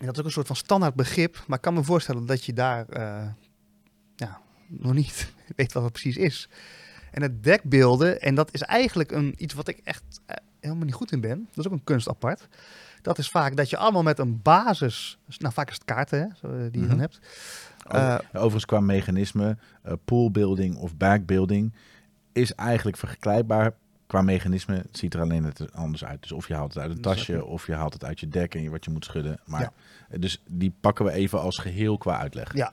En 0.00 0.06
dat 0.06 0.14
is 0.14 0.18
ook 0.18 0.26
een 0.26 0.32
soort 0.32 0.46
van 0.46 0.56
standaard 0.56 0.94
begrip. 0.94 1.44
Maar 1.46 1.56
ik 1.56 1.62
kan 1.62 1.74
me 1.74 1.82
voorstellen 1.82 2.26
dat 2.26 2.44
je 2.44 2.52
daar 2.52 2.88
eh, 2.88 3.26
ja, 4.16 4.40
nog 4.66 4.94
niet 4.94 5.32
weet 5.56 5.72
wat 5.72 5.82
het 5.82 5.92
precies 5.92 6.16
is. 6.16 6.48
En 7.10 7.22
het 7.22 7.42
dekbeelden, 7.44 8.20
en 8.20 8.34
dat 8.34 8.54
is 8.54 8.62
eigenlijk 8.62 9.10
een, 9.12 9.34
iets 9.36 9.54
wat 9.54 9.68
ik 9.68 9.80
echt 9.84 10.02
eh, 10.26 10.36
helemaal 10.60 10.84
niet 10.84 10.94
goed 10.94 11.12
in 11.12 11.20
ben. 11.20 11.48
Dat 11.54 11.64
is 11.64 11.66
ook 11.66 11.72
een 11.78 11.84
kunst 11.84 12.08
apart. 12.08 12.48
Dat 13.02 13.18
is 13.18 13.28
vaak 13.28 13.56
dat 13.56 13.70
je 13.70 13.76
allemaal 13.76 14.02
met 14.02 14.18
een 14.18 14.42
basis, 14.42 15.18
nou 15.38 15.52
vaak 15.54 15.68
is 15.68 15.74
het 15.74 15.84
kaarten 15.84 16.18
hè, 16.40 16.48
eh, 16.48 16.72
die 16.72 16.80
je 16.80 16.86
dan 16.86 16.96
Mhm. 16.96 16.98
hebt. 16.98 17.18
Eh, 17.86 18.18
Overigens 18.32 18.64
qua 18.64 18.80
mechanisme, 18.80 19.56
eh 19.82 19.92
poolbuilding 20.04 20.76
of 20.76 20.96
backbuilding 20.96 21.74
is 22.32 22.54
eigenlijk 22.54 22.96
vergelijkbaar. 22.96 23.72
Qua 24.06 24.22
mechanisme 24.22 24.74
het 24.76 24.98
ziet 24.98 25.14
er 25.14 25.20
alleen 25.20 25.42
net 25.42 25.72
anders 25.72 26.04
uit. 26.04 26.22
Dus 26.22 26.32
of 26.32 26.48
je 26.48 26.54
haalt 26.54 26.74
het 26.74 26.82
uit 26.82 26.90
een 26.90 27.00
tasje 27.00 27.44
of 27.44 27.66
je 27.66 27.74
haalt 27.74 27.92
het 27.92 28.04
uit 28.04 28.20
je 28.20 28.28
dek 28.28 28.54
en 28.54 28.62
je, 28.62 28.70
wat 28.70 28.84
je 28.84 28.90
moet 28.90 29.04
schudden. 29.04 29.40
Maar, 29.44 29.60
Ja. 29.60 30.18
Dus 30.18 30.42
die 30.48 30.74
pakken 30.80 31.04
we 31.04 31.12
even 31.12 31.40
als 31.40 31.58
geheel 31.58 31.98
qua 31.98 32.18
uitleg. 32.18 32.54
Ja. 32.54 32.72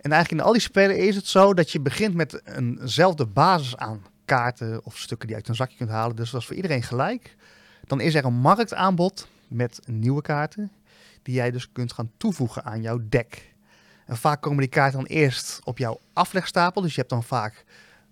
En 0.00 0.12
eigenlijk 0.12 0.42
in 0.42 0.48
al 0.48 0.52
die 0.52 0.62
spellen 0.62 0.98
is 0.98 1.16
het 1.16 1.26
zo 1.26 1.54
dat 1.54 1.70
je 1.70 1.80
begint 1.80 2.14
met 2.14 2.42
eenzelfde 2.44 3.26
basis 3.26 3.76
aan 3.76 4.02
kaarten 4.24 4.84
of 4.84 4.98
stukken 4.98 5.26
die 5.26 5.36
je 5.36 5.42
uit 5.42 5.48
een 5.50 5.54
zakje 5.54 5.76
kunt 5.76 5.90
halen. 5.90 6.16
Dus 6.16 6.30
dat 6.30 6.40
is 6.40 6.46
voor 6.46 6.56
iedereen 6.56 6.82
gelijk. 6.82 7.36
Dan 7.84 8.00
is 8.00 8.14
er 8.14 8.24
een 8.24 8.34
marktaanbod 8.34 9.28
met 9.48 9.80
nieuwe 9.86 10.22
kaarten 10.22 10.70
die 11.22 11.34
jij 11.34 11.50
dus 11.50 11.72
kunt 11.72 11.92
gaan 11.92 12.10
toevoegen 12.16 12.64
aan 12.64 12.82
jouw 12.82 13.00
deck. 13.08 13.54
En 14.06 14.16
vaak 14.16 14.40
komen 14.40 14.58
die 14.58 14.68
kaarten 14.68 14.98
dan 14.98 15.08
eerst 15.08 15.60
op 15.64 15.78
jouw 15.78 16.00
aflegstapel. 16.12 16.82
Dus 16.82 16.90
je 16.90 16.98
hebt 16.98 17.10
dan 17.12 17.24
vaak 17.24 17.64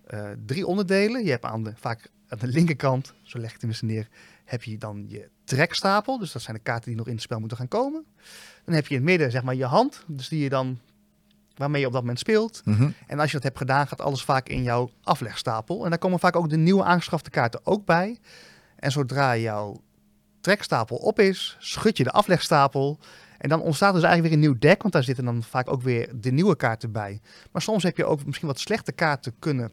eh, 0.05 0.29
drie 0.45 0.67
onderdelen. 0.67 1.23
Je 1.23 1.29
hebt 1.29 1.45
aan 1.45 1.63
de, 1.63 1.73
vaak 1.75 2.09
aan 2.27 2.39
de 2.39 2.47
linkerkant, 2.47 3.13
zo 3.21 3.39
leg 3.39 3.51
ik 3.51 3.57
tenminste 3.57 3.85
neer, 3.85 4.07
heb 4.45 4.63
je 4.63 4.77
dan 4.77 5.05
je 5.07 5.29
trekstapel. 5.43 6.17
Dus 6.17 6.31
dat 6.31 6.41
zijn 6.41 6.55
de 6.55 6.61
kaarten 6.61 6.89
die 6.89 6.97
nog 6.97 7.07
in 7.07 7.13
het 7.13 7.21
spel 7.21 7.39
moeten 7.39 7.57
gaan 7.57 7.67
komen. 7.67 8.05
Dan 8.65 8.75
heb 8.75 8.87
je 8.87 8.95
in 8.95 9.01
het 9.01 9.09
midden 9.09 9.31
zeg 9.31 9.43
maar 9.43 9.55
je 9.55 9.65
hand, 9.65 10.03
dus 10.07 10.27
die 10.27 10.43
je 10.43 10.49
dan 10.49 10.79
waarmee 11.59 11.81
je 11.81 11.87
op 11.87 11.93
dat 11.93 12.01
moment 12.01 12.19
speelt. 12.19 12.61
Mhm. 12.65 12.89
En 13.07 13.19
als 13.19 13.27
je 13.27 13.33
dat 13.33 13.43
hebt 13.43 13.57
gedaan, 13.57 13.87
gaat 13.87 14.01
alles 14.01 14.23
vaak 14.23 14.49
in 14.49 14.63
jouw 14.63 14.89
aflegstapel. 15.03 15.83
En 15.83 15.89
daar 15.89 15.99
komen 15.99 16.19
vaak 16.19 16.35
ook 16.35 16.49
de 16.49 16.57
nieuwe 16.57 16.83
aangeschafte 16.83 17.29
kaarten 17.29 17.59
ook 17.63 17.85
bij. 17.85 18.19
En 18.75 18.91
zodra 18.91 19.37
jouw 19.37 19.81
trekstapel 20.41 20.97
op 20.97 21.19
is, 21.19 21.57
schud 21.59 21.97
je 21.97 22.03
de 22.03 22.11
aflegstapel. 22.11 22.99
En 23.37 23.49
dan 23.49 23.61
ontstaat 23.61 23.93
dus 23.93 24.03
eigenlijk 24.03 24.33
weer 24.33 24.43
een 24.43 24.49
nieuw 24.49 24.59
deck, 24.59 24.81
want 24.81 24.93
daar 24.93 25.03
zitten 25.03 25.25
dan 25.25 25.43
vaak 25.43 25.71
ook 25.71 25.81
weer 25.81 26.09
de 26.21 26.31
nieuwe 26.31 26.55
kaarten 26.55 26.91
bij. 26.91 27.21
Maar 27.51 27.61
soms 27.61 27.83
heb 27.83 27.97
je 27.97 28.05
ook 28.05 28.25
misschien 28.25 28.47
wat 28.47 28.59
slechte 28.59 28.91
kaarten 28.91 29.33
kunnen 29.39 29.71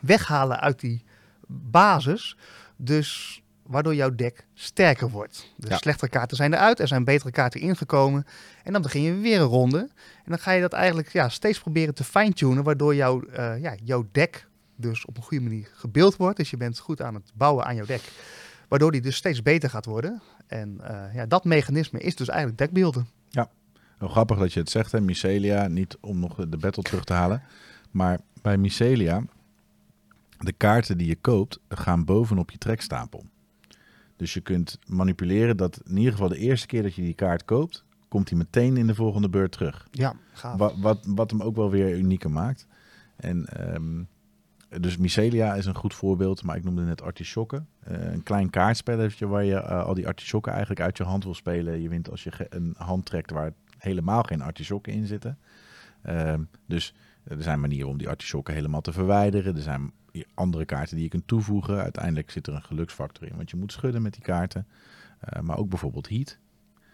weghalen 0.00 0.60
uit 0.60 0.80
die 0.80 1.04
basis. 1.46 2.36
Dus 2.76 3.41
waardoor 3.72 3.94
jouw 3.94 4.14
deck 4.14 4.46
sterker 4.54 5.10
wordt. 5.10 5.52
De 5.56 5.68
Ja. 5.68 5.76
slechtere 5.76 6.10
kaarten 6.10 6.36
zijn 6.36 6.52
eruit, 6.54 6.80
er 6.80 6.88
zijn 6.88 7.04
betere 7.04 7.30
kaarten 7.30 7.60
ingekomen. 7.60 8.26
En 8.64 8.72
dan 8.72 8.82
begin 8.82 9.02
je 9.02 9.14
weer 9.14 9.40
een 9.40 9.46
ronde. 9.46 9.78
En 10.24 10.24
dan 10.30 10.38
ga 10.38 10.50
je 10.50 10.60
dat 10.60 10.72
eigenlijk 10.72 11.08
ja, 11.12 11.28
steeds 11.28 11.60
proberen 11.60 11.94
te 11.94 12.04
fine-tunen, 12.04 12.64
waardoor 12.64 12.94
jouw, 12.94 13.22
eh, 13.22 13.60
ja, 13.60 13.74
jouw 13.84 14.08
deck 14.12 14.46
dus 14.76 15.04
op 15.04 15.16
een 15.16 15.22
goede 15.22 15.42
manier 15.44 15.70
gebeeld 15.74 16.16
wordt. 16.16 16.36
Dus 16.36 16.50
je 16.50 16.56
bent 16.56 16.78
goed 16.78 17.02
aan 17.02 17.14
het 17.14 17.30
bouwen 17.34 17.64
aan 17.64 17.74
jouw 17.74 17.86
deck. 17.86 18.02
Waardoor 18.68 18.92
die 18.92 19.00
dus 19.00 19.16
steeds 19.16 19.42
beter 19.42 19.70
gaat 19.70 19.86
worden. 19.86 20.22
En 20.46 20.80
eh, 20.82 21.14
ja, 21.14 21.26
dat 21.26 21.44
mechanisme 21.44 21.98
is 22.00 22.16
dus 22.16 22.28
eigenlijk 22.28 22.58
dekbeelden. 22.58 23.06
Wel 23.98 24.10
grappig 24.10 24.38
dat 24.38 24.52
je 24.52 24.60
het 24.60 24.70
zegt, 24.70 24.92
hè, 24.92 25.00
Mycelia. 25.00 25.68
Niet 25.68 25.96
om 26.00 26.18
nog 26.18 26.34
de 26.48 26.56
battle 26.56 26.82
terug 26.82 27.04
te 27.04 27.12
halen. 27.12 27.42
Maar 27.90 28.20
bij 28.42 28.56
Mycelia, 28.56 29.22
de 30.38 30.52
kaarten 30.52 30.98
die 30.98 31.06
je 31.06 31.16
koopt, 31.16 31.58
gaan 31.68 32.04
bovenop 32.04 32.50
je 32.50 32.58
trekstapel. 32.58 33.24
Dus 34.22 34.34
je 34.34 34.40
kunt 34.40 34.78
manipuleren 34.86 35.56
dat 35.56 35.80
in 35.84 35.96
ieder 35.96 36.12
geval 36.12 36.28
de 36.28 36.38
eerste 36.38 36.66
keer 36.66 36.82
dat 36.82 36.94
je 36.94 37.02
die 37.02 37.14
kaart 37.14 37.44
koopt, 37.44 37.84
komt 38.08 38.28
hij 38.28 38.38
meteen 38.38 38.76
in 38.76 38.86
de 38.86 38.94
volgende 38.94 39.28
beurt 39.28 39.52
terug. 39.52 39.86
Ja, 39.90 40.14
gaaf. 40.32 40.58
Wat, 40.58 40.74
wat, 40.78 41.04
wat 41.06 41.30
hem 41.30 41.42
ook 41.42 41.56
wel 41.56 41.70
weer 41.70 41.96
unieker 41.98 42.30
maakt. 42.30 42.66
En 43.16 43.46
ehm, 43.46 44.02
dus 44.80 44.96
Mycelia 44.96 45.54
is 45.54 45.66
een 45.66 45.74
goed 45.74 45.94
voorbeeld, 45.94 46.42
maar 46.42 46.56
ik 46.56 46.64
noemde 46.64 46.82
net 46.82 47.02
artisjokken. 47.02 47.68
Eh, 47.80 48.12
een 48.12 48.22
klein 48.22 48.50
kaartspelletje 48.50 49.26
waar 49.26 49.44
je 49.44 49.56
eh, 49.56 49.84
al 49.84 49.94
die 49.94 50.06
artisjokken 50.06 50.52
eigenlijk 50.52 50.80
uit 50.80 50.96
je 50.96 51.04
hand 51.04 51.24
wil 51.24 51.34
spelen. 51.34 51.82
Je 51.82 51.88
wint 51.88 52.10
als 52.10 52.24
je 52.24 52.46
een 52.48 52.74
hand 52.78 53.04
trekt 53.04 53.30
waar 53.30 53.52
helemaal 53.78 54.22
geen 54.22 54.42
artisjokken 54.42 54.92
in 54.92 55.06
zitten. 55.06 55.38
Ehm, 56.02 56.42
dus 56.66 56.94
er 57.24 57.42
zijn 57.42 57.60
manieren 57.60 57.88
om 57.88 57.98
die 57.98 58.08
artisjokken 58.08 58.54
helemaal 58.54 58.80
te 58.80 58.92
verwijderen. 58.92 59.56
Er 59.56 59.62
zijn 59.62 59.92
andere 60.34 60.64
kaarten 60.64 60.94
die 60.94 61.04
je 61.04 61.10
kunt 61.10 61.26
toevoegen. 61.28 61.82
Uiteindelijk 61.82 62.30
zit 62.30 62.46
er 62.46 62.54
een 62.54 62.62
geluksfactor 62.62 63.28
in, 63.28 63.36
want 63.36 63.50
je 63.50 63.56
moet 63.56 63.72
schudden 63.72 64.02
met 64.02 64.12
die 64.12 64.22
kaarten. 64.22 64.66
Eh, 65.20 65.42
maar 65.42 65.56
ook 65.58 65.68
bijvoorbeeld 65.68 66.08
heat. 66.08 66.38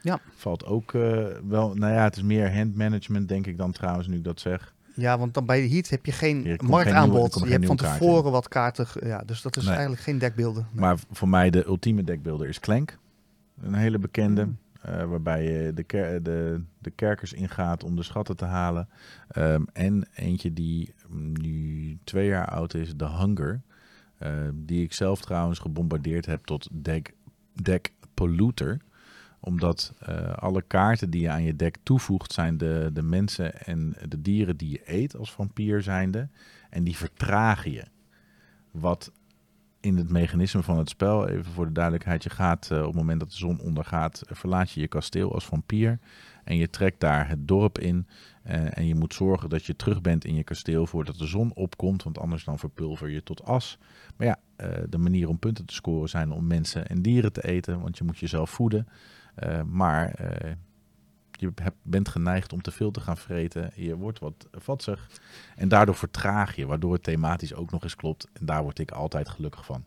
Ja. 0.02 0.20
Valt 0.34 0.64
ook 0.64 0.94
eh, 0.94 1.26
wel, 1.48 1.74
nou 1.74 1.92
ja, 1.92 2.04
het 2.04 2.16
is 2.16 2.22
meer 2.22 2.54
handmanagement 2.56 3.28
denk 3.28 3.46
ik 3.46 3.58
dan 3.58 3.72
trouwens 3.72 4.06
nu 4.06 4.16
ik 4.16 4.24
dat 4.24 4.40
zeg. 4.40 4.74
Ja, 4.94 5.18
want 5.18 5.34
dan 5.34 5.46
bij 5.46 5.60
de 5.60 5.68
Heat 5.74 5.88
heb 5.88 6.06
je 6.06 6.12
geen 6.12 6.36
Je 6.36 6.42
komt 6.42 6.48
geen 6.48 6.58
nieuwe- 6.58 6.70
marktaanbod. 6.84 7.40
je 7.44 7.50
hebt 7.50 7.66
van 7.66 7.76
tevoren 7.76 8.32
wat 8.32 8.48
kaarten. 8.48 8.86
Ja, 9.00 9.22
dus 9.26 9.42
dat 9.42 9.56
is 9.56 9.62
Nee. 9.62 9.72
eigenlijk 9.72 10.02
geen 10.02 10.18
dekbeelden. 10.18 10.66
Nee. 10.70 10.80
Maar 10.80 10.98
voor 11.10 11.28
mij 11.28 11.50
de 11.50 11.66
ultieme 11.66 12.04
dekbeelder 12.04 12.48
is 12.48 12.60
Clank. 12.60 12.98
Een 13.62 13.74
hele 13.74 13.98
bekende. 13.98 14.44
Mm. 14.44 14.58
eh, 14.82 15.04
waarbij 15.04 15.44
je 15.52 15.72
de, 15.74 15.82
ker- 15.82 16.22
de, 16.22 16.62
de 16.78 16.90
kerkers 16.90 17.32
ingaat 17.32 17.84
om 17.84 17.96
de 17.96 18.02
schatten 18.02 18.36
te 18.36 18.44
halen. 18.44 18.88
Ehm, 19.28 19.62
en 19.72 20.08
eentje 20.14 20.52
die 20.52 20.94
nu 21.10 21.98
twee 22.04 22.26
jaar 22.28 22.46
oud 22.48 22.74
is, 22.74 22.92
The 22.96 23.08
Hunger. 23.08 23.62
eh, 24.18 24.48
die 24.54 24.82
ik 24.82 24.92
zelf 24.92 25.20
trouwens 25.20 25.58
gebombardeerd 25.58 26.26
heb 26.26 26.44
tot 26.44 26.68
deck, 26.72 27.14
deck 27.62 27.92
polluter. 28.14 28.80
Omdat 29.40 29.94
eh, 29.98 30.32
alle 30.32 30.62
kaarten 30.62 31.10
die 31.10 31.20
je 31.20 31.30
aan 31.30 31.42
je 31.42 31.56
deck 31.56 31.76
toevoegt 31.82 32.32
zijn 32.32 32.58
de, 32.58 32.90
de 32.92 33.02
mensen 33.02 33.66
en 33.66 33.94
de 34.08 34.22
dieren 34.22 34.56
die 34.56 34.70
je 34.70 34.80
eet 34.84 35.16
als 35.16 35.32
vampier 35.32 35.82
zijnde. 35.82 36.28
En 36.70 36.84
die 36.84 36.96
vertragen 36.96 37.72
je. 37.72 37.84
Wat 38.70 39.12
in 39.80 39.96
het 39.96 40.10
mechanisme 40.10 40.62
van 40.62 40.78
het 40.78 40.88
spel, 40.88 41.28
even 41.28 41.52
voor 41.52 41.66
de 41.66 41.72
duidelijkheid, 41.72 42.22
je 42.22 42.30
gaat 42.30 42.70
eh, 42.70 42.78
op 42.78 42.86
het 42.86 42.94
moment 42.94 43.20
dat 43.20 43.30
de 43.30 43.36
zon 43.36 43.60
ondergaat, 43.60 44.22
verlaat 44.26 44.70
je 44.70 44.80
je 44.80 44.88
kasteel 44.88 45.34
als 45.34 45.46
vampier. 45.46 45.98
En 46.44 46.56
je 46.56 46.70
trekt 46.70 47.00
daar 47.00 47.28
het 47.28 47.48
dorp 47.48 47.78
in. 47.78 48.06
Eh, 48.48 48.78
en 48.78 48.86
je 48.86 48.94
moet 48.94 49.14
zorgen 49.14 49.48
dat 49.48 49.64
je 49.64 49.76
terug 49.76 50.00
bent 50.00 50.24
in 50.24 50.34
je 50.34 50.44
kasteel 50.44 50.86
voordat 50.86 51.18
de 51.18 51.26
zon 51.26 51.54
opkomt. 51.54 52.02
Want 52.02 52.18
anders 52.18 52.44
dan 52.44 52.58
verpulver 52.58 53.08
je 53.08 53.22
tot 53.22 53.44
as. 53.44 53.78
Maar 54.16 54.26
ja, 54.26 54.38
eh, 54.56 54.82
de 54.88 54.98
manier 54.98 55.28
om 55.28 55.38
punten 55.38 55.64
te 55.64 55.74
scoren 55.74 56.08
zijn 56.08 56.32
om 56.32 56.46
mensen 56.46 56.86
en 56.86 57.02
dieren 57.02 57.32
te 57.32 57.44
eten. 57.44 57.80
Want 57.80 57.98
je 57.98 58.04
moet 58.04 58.18
jezelf 58.18 58.50
voeden. 58.50 58.88
Eh, 59.34 59.62
maar 59.62 60.12
je 61.30 61.52
bent 61.82 62.08
geneigd 62.08 62.52
om 62.52 62.62
te 62.62 62.70
veel 62.70 62.90
te 62.90 63.00
gaan 63.00 63.16
vreten. 63.16 63.70
Je 63.74 63.96
wordt 63.96 64.18
wat 64.18 64.48
vatsig. 64.52 65.10
En 65.56 65.68
daardoor 65.68 65.94
vertraag 65.94 66.56
je. 66.56 66.66
Waardoor 66.66 66.92
het 66.92 67.02
thematisch 67.02 67.54
ook 67.54 67.70
nog 67.70 67.82
eens 67.82 67.96
klopt. 67.96 68.28
En 68.32 68.46
daar 68.46 68.62
word 68.62 68.78
ik 68.78 68.90
altijd 68.90 69.28
gelukkig 69.28 69.64
van. 69.64 69.84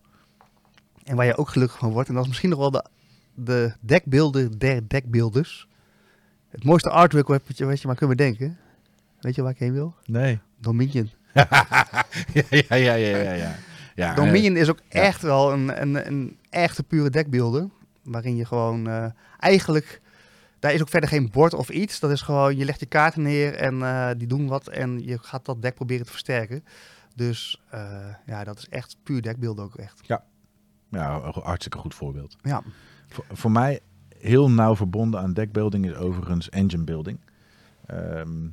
En 1.03 1.15
waar 1.15 1.25
je 1.25 1.37
ook 1.37 1.49
gelukkig 1.49 1.77
van 1.77 1.91
wordt, 1.91 2.09
en 2.09 2.13
dat 2.13 2.23
is 2.23 2.29
misschien 2.29 2.49
nog 2.49 2.59
wel 2.59 2.71
de, 2.71 2.85
de 3.33 3.73
dekbeelden 3.79 4.57
der 4.57 4.87
dekbeelders. 4.87 5.67
Het 6.51 6.63
mooiste 6.63 6.89
artwork 6.89 7.27
wat 7.27 7.57
je, 7.57 7.65
wat 7.65 7.81
je 7.81 7.87
maar 7.87 7.95
kunt 7.95 8.09
bedenken. 8.09 8.57
Weet 9.19 9.35
je 9.35 9.41
waar 9.41 9.51
ik 9.51 9.59
heen 9.59 9.73
wil? 9.73 9.95
Nee. 10.05 10.39
Dominion. 10.59 11.11
ja, 11.33 11.45
ja, 12.49 12.75
ja, 12.75 12.93
ja, 12.93 13.17
ja. 13.17 13.33
ja. 13.33 13.55
ja 13.95 14.13
Dominion 14.13 14.55
is 14.55 14.69
ook 14.69 14.79
ja. 14.89 15.01
echt 15.01 15.21
wel 15.21 15.53
een, 15.53 15.81
een, 15.81 16.07
een 16.07 16.37
echte 16.49 16.83
pure 16.83 17.09
dekbeelden. 17.09 17.71
Waarin 18.03 18.35
je 18.35 18.45
gewoon 18.45 18.87
eh, 18.87 19.05
eigenlijk... 19.39 20.01
Daar 20.59 20.73
is 20.73 20.81
ook 20.81 20.89
verder 20.89 21.09
geen 21.09 21.29
bord 21.31 21.53
of 21.53 21.69
iets. 21.69 21.99
Dat 21.99 22.11
is 22.11 22.21
gewoon, 22.21 22.57
je 22.57 22.65
legt 22.65 22.79
je 22.79 22.85
kaarten 22.85 23.21
neer 23.21 23.55
en 23.55 23.81
eh, 23.81 24.09
die 24.17 24.27
doen 24.27 24.47
wat. 24.47 24.67
En 24.67 25.05
je 25.05 25.17
gaat 25.21 25.45
dat 25.45 25.61
dek 25.61 25.75
proberen 25.75 26.05
te 26.05 26.11
versterken. 26.11 26.63
Dus 27.15 27.61
eh, 27.69 28.15
ja, 28.25 28.43
dat 28.43 28.57
is 28.57 28.67
echt 28.69 28.97
puur 29.03 29.21
dekbeelden 29.21 29.65
ook 29.65 29.75
echt. 29.75 29.99
Ja, 30.01 30.23
een 30.89 31.33
hartstikke 31.43 31.77
goed 31.77 31.95
voorbeeld. 31.95 32.35
Ja, 32.41 32.63
Voor, 33.07 33.25
voor 33.31 33.51
mij 33.51 33.79
heel 34.21 34.49
nauw 34.49 34.75
verbonden 34.75 35.19
aan 35.19 35.33
deckbuilding 35.33 35.85
is 35.85 35.95
overigens 35.95 36.49
engine 36.49 36.83
building. 36.83 37.19
Ehm, 37.85 38.47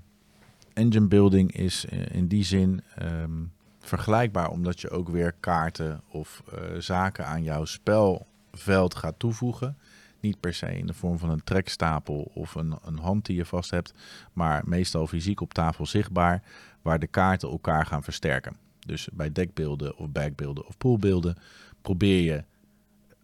engine 0.72 1.06
building 1.06 1.52
is 1.52 1.86
eh, 1.86 2.06
in 2.10 2.26
die 2.26 2.44
zin 2.44 2.82
ehm, 2.94 3.42
vergelijkbaar 3.80 4.50
omdat 4.50 4.80
je 4.80 4.90
ook 4.90 5.08
weer 5.08 5.32
kaarten 5.40 6.00
of 6.08 6.42
eh, 6.52 6.60
zaken 6.78 7.26
aan 7.26 7.42
jouw 7.42 7.64
spelveld 7.64 8.94
gaat 8.94 9.18
toevoegen. 9.18 9.76
Niet 10.20 10.40
per 10.40 10.54
se 10.54 10.78
in 10.78 10.86
de 10.86 10.94
vorm 10.94 11.18
van 11.18 11.30
een 11.30 11.44
trekstapel 11.44 12.30
of 12.34 12.54
een, 12.54 12.74
een 12.84 12.98
hand 12.98 13.26
die 13.26 13.36
je 13.36 13.44
vast 13.44 13.70
hebt, 13.70 13.94
maar 14.32 14.62
meestal 14.66 15.06
fysiek 15.06 15.40
op 15.40 15.54
tafel 15.54 15.86
zichtbaar, 15.86 16.42
waar 16.82 16.98
de 16.98 17.06
kaarten 17.06 17.48
elkaar 17.48 17.86
gaan 17.86 18.02
versterken. 18.02 18.56
Dus 18.86 19.08
bij 19.12 19.32
deckbeelden 19.32 19.96
of 19.96 20.08
backbeelden 20.08 20.66
of 20.66 20.76
poolbeelden 20.78 21.36
probeer 21.82 22.20
je 22.22 22.44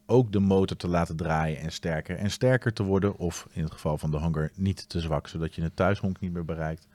ook 0.07 0.33
de 0.33 0.41
motor 0.41 0.77
te 0.77 0.89
laten 0.89 1.17
draaien 1.17 1.59
en 1.59 1.73
sterker 1.73 2.17
en 2.17 2.31
sterker 2.31 2.73
te 2.73 2.83
worden. 2.83 3.17
Of 3.17 3.47
in 3.53 3.63
het 3.63 3.73
geval 3.73 3.99
van 3.99 4.11
de 4.11 4.17
hanger 4.17 4.51
niet 4.55 4.89
te 4.89 5.01
zwak, 5.01 5.29
zodat 5.29 5.55
je 5.55 5.63
het 5.63 5.77
thuishonk 5.77 6.21
niet 6.21 6.33
meer 6.33 6.45
bereikt. 6.45 6.87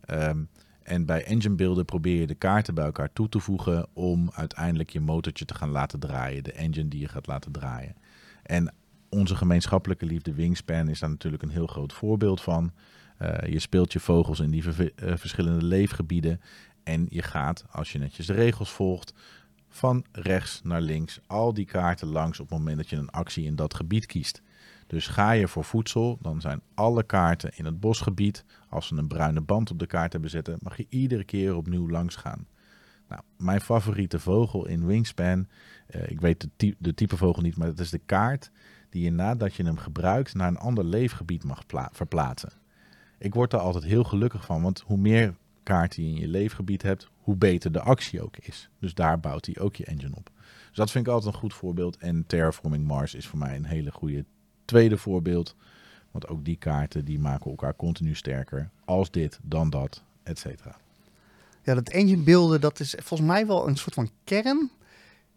Ehm, 0.00 0.42
en 0.82 1.06
bij 1.06 1.24
engine 1.24 1.54
beelden 1.54 1.84
probeer 1.84 2.20
je 2.20 2.26
de 2.26 2.34
kaarten 2.34 2.74
bij 2.74 2.84
elkaar 2.84 3.12
toe 3.12 3.28
te 3.28 3.40
voegen 3.40 3.86
om 3.92 4.30
uiteindelijk 4.34 4.90
je 4.90 5.00
motortje 5.00 5.44
te 5.44 5.54
gaan 5.54 5.70
laten 5.70 5.98
draaien. 5.98 6.44
De 6.44 6.52
engine 6.52 6.88
die 6.88 7.00
je 7.00 7.08
gaat 7.08 7.26
laten 7.26 7.52
draaien. 7.52 7.96
En 8.42 8.74
onze 9.08 9.36
gemeenschappelijke 9.36 10.06
liefde 10.06 10.34
Wingspan 10.34 10.88
is 10.88 10.98
daar 10.98 11.10
natuurlijk 11.10 11.42
een 11.42 11.48
heel 11.48 11.66
groot 11.66 11.92
voorbeeld 11.92 12.40
van. 12.40 12.72
Eh, 13.18 13.52
je 13.52 13.58
speelt 13.58 13.92
je 13.92 14.00
vogels 14.00 14.40
in 14.40 14.50
die 14.50 14.64
eh, 14.64 15.16
verschillende 15.16 15.64
leefgebieden. 15.64 16.40
En 16.82 17.06
je 17.08 17.22
gaat, 17.22 17.64
als 17.70 17.92
je 17.92 17.98
netjes 17.98 18.26
de 18.26 18.32
regels 18.32 18.70
volgt, 18.70 19.14
van 19.76 20.04
rechts 20.12 20.60
naar 20.64 20.80
links 20.80 21.20
al 21.26 21.54
die 21.54 21.64
kaarten 21.64 22.08
langs 22.08 22.40
op 22.40 22.48
het 22.48 22.58
moment 22.58 22.76
dat 22.76 22.88
je 22.88 22.96
een 22.96 23.10
actie 23.10 23.44
in 23.44 23.56
dat 23.56 23.74
gebied 23.74 24.06
kiest. 24.06 24.42
Dus 24.86 25.06
ga 25.06 25.30
je 25.30 25.48
voor 25.48 25.64
voedsel, 25.64 26.18
dan 26.20 26.40
zijn 26.40 26.62
alle 26.74 27.02
kaarten 27.02 27.50
in 27.54 27.64
het 27.64 27.80
bosgebied. 27.80 28.44
Als 28.68 28.86
ze 28.86 28.96
een 28.96 29.08
bruine 29.08 29.40
band 29.40 29.70
op 29.70 29.78
de 29.78 29.86
kaart 29.86 30.12
hebben 30.12 30.30
zitten, 30.30 30.58
mag 30.62 30.76
je 30.76 30.86
iedere 30.88 31.24
keer 31.24 31.56
opnieuw 31.56 31.88
langs 31.88 32.16
gaan. 32.16 32.46
Nou, 33.08 33.22
mijn 33.36 33.60
favoriete 33.60 34.18
vogel 34.18 34.66
in 34.66 34.86
Wingspan, 34.86 35.46
eh, 35.86 36.10
ik 36.10 36.20
weet 36.20 36.48
de, 36.56 36.74
de 36.78 36.94
type 36.94 37.16
vogel 37.16 37.42
niet, 37.42 37.56
maar 37.56 37.68
het 37.68 37.80
is 37.80 37.90
de 37.90 38.00
kaart 38.06 38.50
die 38.90 39.04
je 39.04 39.10
nadat 39.10 39.54
je 39.54 39.64
hem 39.64 39.76
gebruikt 39.76 40.34
naar 40.34 40.48
een 40.48 40.58
ander 40.58 40.84
leefgebied 40.84 41.44
mag 41.44 41.66
pla- 41.66 41.90
verplaatsen. 41.92 42.52
Ik 43.18 43.34
word 43.34 43.50
daar 43.50 43.60
altijd 43.60 43.84
heel 43.84 44.04
gelukkig 44.04 44.44
van, 44.44 44.62
want 44.62 44.80
hoe 44.86 44.98
meer 44.98 45.34
kaarten 45.62 46.02
je 46.02 46.08
in 46.08 46.20
je 46.20 46.28
leefgebied 46.28 46.82
hebt, 46.82 47.08
hoe 47.26 47.36
beter 47.36 47.72
de 47.72 47.80
actie 47.80 48.22
ook 48.22 48.36
is. 48.36 48.68
Dus 48.78 48.94
daar 48.94 49.20
bouwt 49.20 49.46
hij 49.46 49.58
ook 49.58 49.76
je 49.76 49.84
engine 49.84 50.14
op. 50.16 50.30
Dus 50.68 50.76
dat 50.76 50.90
vind 50.90 51.06
ik 51.06 51.12
altijd 51.12 51.34
een 51.34 51.40
goed 51.40 51.54
voorbeeld. 51.54 51.96
En 51.96 52.24
Terraforming 52.26 52.84
Mars 52.86 53.14
is 53.14 53.26
voor 53.26 53.38
mij 53.38 53.56
een 53.56 53.64
hele 53.64 53.90
goede 53.92 54.24
tweede 54.64 54.96
voorbeeld. 54.98 55.54
Want 56.10 56.28
ook 56.28 56.44
die 56.44 56.56
kaarten 56.56 57.04
die 57.04 57.18
maken 57.18 57.50
elkaar 57.50 57.76
continu 57.76 58.14
sterker. 58.14 58.70
Als 58.84 59.10
dit, 59.10 59.38
dan 59.42 59.70
dat, 59.70 60.02
et 60.22 60.38
cetera. 60.38 60.76
Ja, 61.62 61.74
dat 61.74 61.88
engine 61.88 62.22
beelden, 62.22 62.60
dat 62.60 62.80
is 62.80 62.94
volgens 63.02 63.28
mij 63.28 63.46
wel 63.46 63.68
een 63.68 63.76
soort 63.76 63.94
van 63.94 64.10
kern 64.24 64.70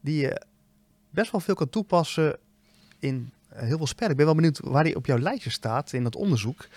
die 0.02 0.22
je 0.22 0.41
best 1.10 1.32
wel 1.32 1.41
veel 1.41 1.56
kan 1.56 1.70
toepassen 1.70 2.38
in 2.99 3.32
eh, 3.49 3.61
heel 3.61 3.78
veel 3.78 3.88
spellen. 3.88 4.11
Ik 4.11 4.18
ben 4.18 4.26
wel 4.26 4.36
benieuwd 4.36 4.60
waar 4.64 4.84
die 4.84 4.95
op 4.95 5.06
jouw 5.06 5.18
lijstje 5.20 5.49
staat 5.49 5.94
in 5.94 6.03
dat 6.03 6.16
onderzoek. 6.16 6.68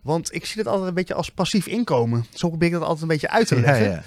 Want 0.00 0.34
ik 0.34 0.44
zie 0.44 0.56
dat 0.56 0.66
altijd 0.72 0.88
een 0.88 0.94
beetje 0.94 1.14
als 1.14 1.30
passief 1.30 1.66
inkomen. 1.66 2.24
Zo 2.34 2.48
probeer 2.48 2.68
ik 2.68 2.74
dat 2.74 2.82
altijd 2.82 3.02
een 3.02 3.08
beetje 3.08 3.28
uit 3.30 3.46
te 3.46 3.54
Ja, 3.54 3.60
leggen. 3.60 3.90
ja. 3.90 4.02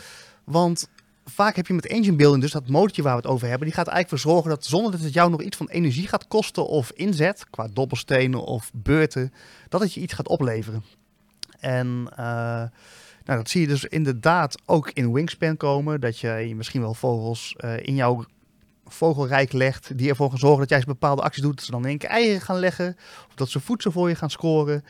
Want 0.45 0.89
vaak 1.25 1.55
heb 1.55 1.67
je 1.67 1.73
met 1.73 1.87
engine 1.87 2.15
building, 2.15 2.41
dus 2.41 2.51
dat 2.51 2.67
motortje 2.67 3.01
waar 3.01 3.15
we 3.15 3.21
het 3.21 3.31
over 3.31 3.47
hebben, 3.47 3.67
die 3.67 3.75
gaat 3.75 3.87
eigenlijk 3.87 4.21
voor 4.21 4.31
zorgen 4.31 4.49
dat 4.49 4.65
zonder 4.65 4.91
dat 4.91 5.01
het 5.01 5.13
jou 5.13 5.29
nog 5.29 5.41
iets 5.41 5.57
van 5.57 5.69
energie 5.69 6.07
gaat 6.07 6.27
kosten 6.27 6.67
of 6.67 6.91
inzet, 6.91 7.45
qua 7.49 7.67
dobbelstenen 7.73 8.43
of 8.43 8.71
beurten, 8.73 9.33
dat 9.69 9.81
het 9.81 9.93
je 9.93 10.01
iets 10.01 10.13
gaat 10.13 10.27
opleveren. 10.27 10.83
En 11.59 12.07
eh, 12.15 12.63
nou, 13.25 13.39
dat 13.39 13.49
zie 13.49 13.61
je 13.61 13.67
dus 13.67 13.85
inderdaad 13.85 14.61
ook 14.65 14.91
in 14.93 15.13
Wingspan 15.13 15.57
komen, 15.57 16.01
dat 16.01 16.19
je 16.19 16.53
misschien 16.55 16.81
wel 16.81 16.93
vogels 16.93 17.55
eh, 17.57 17.77
in 17.81 17.95
jouw 17.95 18.25
vogelrijk 18.85 19.51
legt, 19.51 19.97
die 19.97 20.09
ervoor 20.09 20.29
gaan 20.29 20.37
zorgen 20.37 20.59
dat 20.59 20.69
jij 20.69 20.77
eens 20.77 20.87
bepaalde 20.87 21.21
acties 21.21 21.43
doet, 21.43 21.55
dat 21.55 21.65
ze 21.65 21.71
dan 21.71 21.81
in 21.81 21.89
één 21.89 21.97
keer 21.97 22.09
eieren 22.09 22.41
gaan 22.41 22.59
leggen, 22.59 22.95
of 23.27 23.35
dat 23.35 23.49
ze 23.49 23.59
voedsel 23.59 23.91
voor 23.91 24.09
je 24.09 24.15
gaan 24.15 24.29
scoren, 24.29 24.83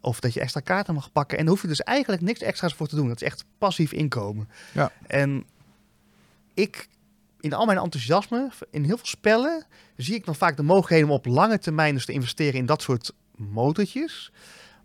of 0.00 0.20
dat 0.20 0.34
je 0.34 0.40
extra 0.40 0.60
kaarten 0.60 0.94
mag 0.94 1.12
pakken. 1.12 1.38
En 1.38 1.44
daar 1.44 1.52
hoef 1.52 1.62
je 1.62 1.68
dus 1.68 1.82
eigenlijk 1.82 2.22
niks 2.22 2.40
extra's 2.40 2.74
voor 2.74 2.88
te 2.88 2.96
doen. 2.96 3.08
Dat 3.08 3.20
is 3.20 3.26
echt 3.26 3.44
passief 3.58 3.92
inkomen. 3.92 4.48
Ja. 4.72 4.92
En 5.06 5.44
ik, 6.54 6.88
in 7.40 7.52
al 7.52 7.66
mijn 7.66 7.78
enthousiasme, 7.78 8.50
in 8.70 8.84
heel 8.84 8.96
veel 8.96 9.06
spellen, 9.06 9.66
zie 9.96 10.14
ik 10.14 10.24
dan 10.24 10.34
vaak 10.34 10.56
de 10.56 10.62
mogelijkheden 10.62 11.08
om 11.08 11.14
op 11.14 11.26
lange 11.26 11.58
termijn 11.58 11.94
dus 11.94 12.04
te 12.04 12.12
investeren 12.12 12.60
in 12.60 12.66
dat 12.66 12.82
soort 12.82 13.12
motortjes. 13.36 14.32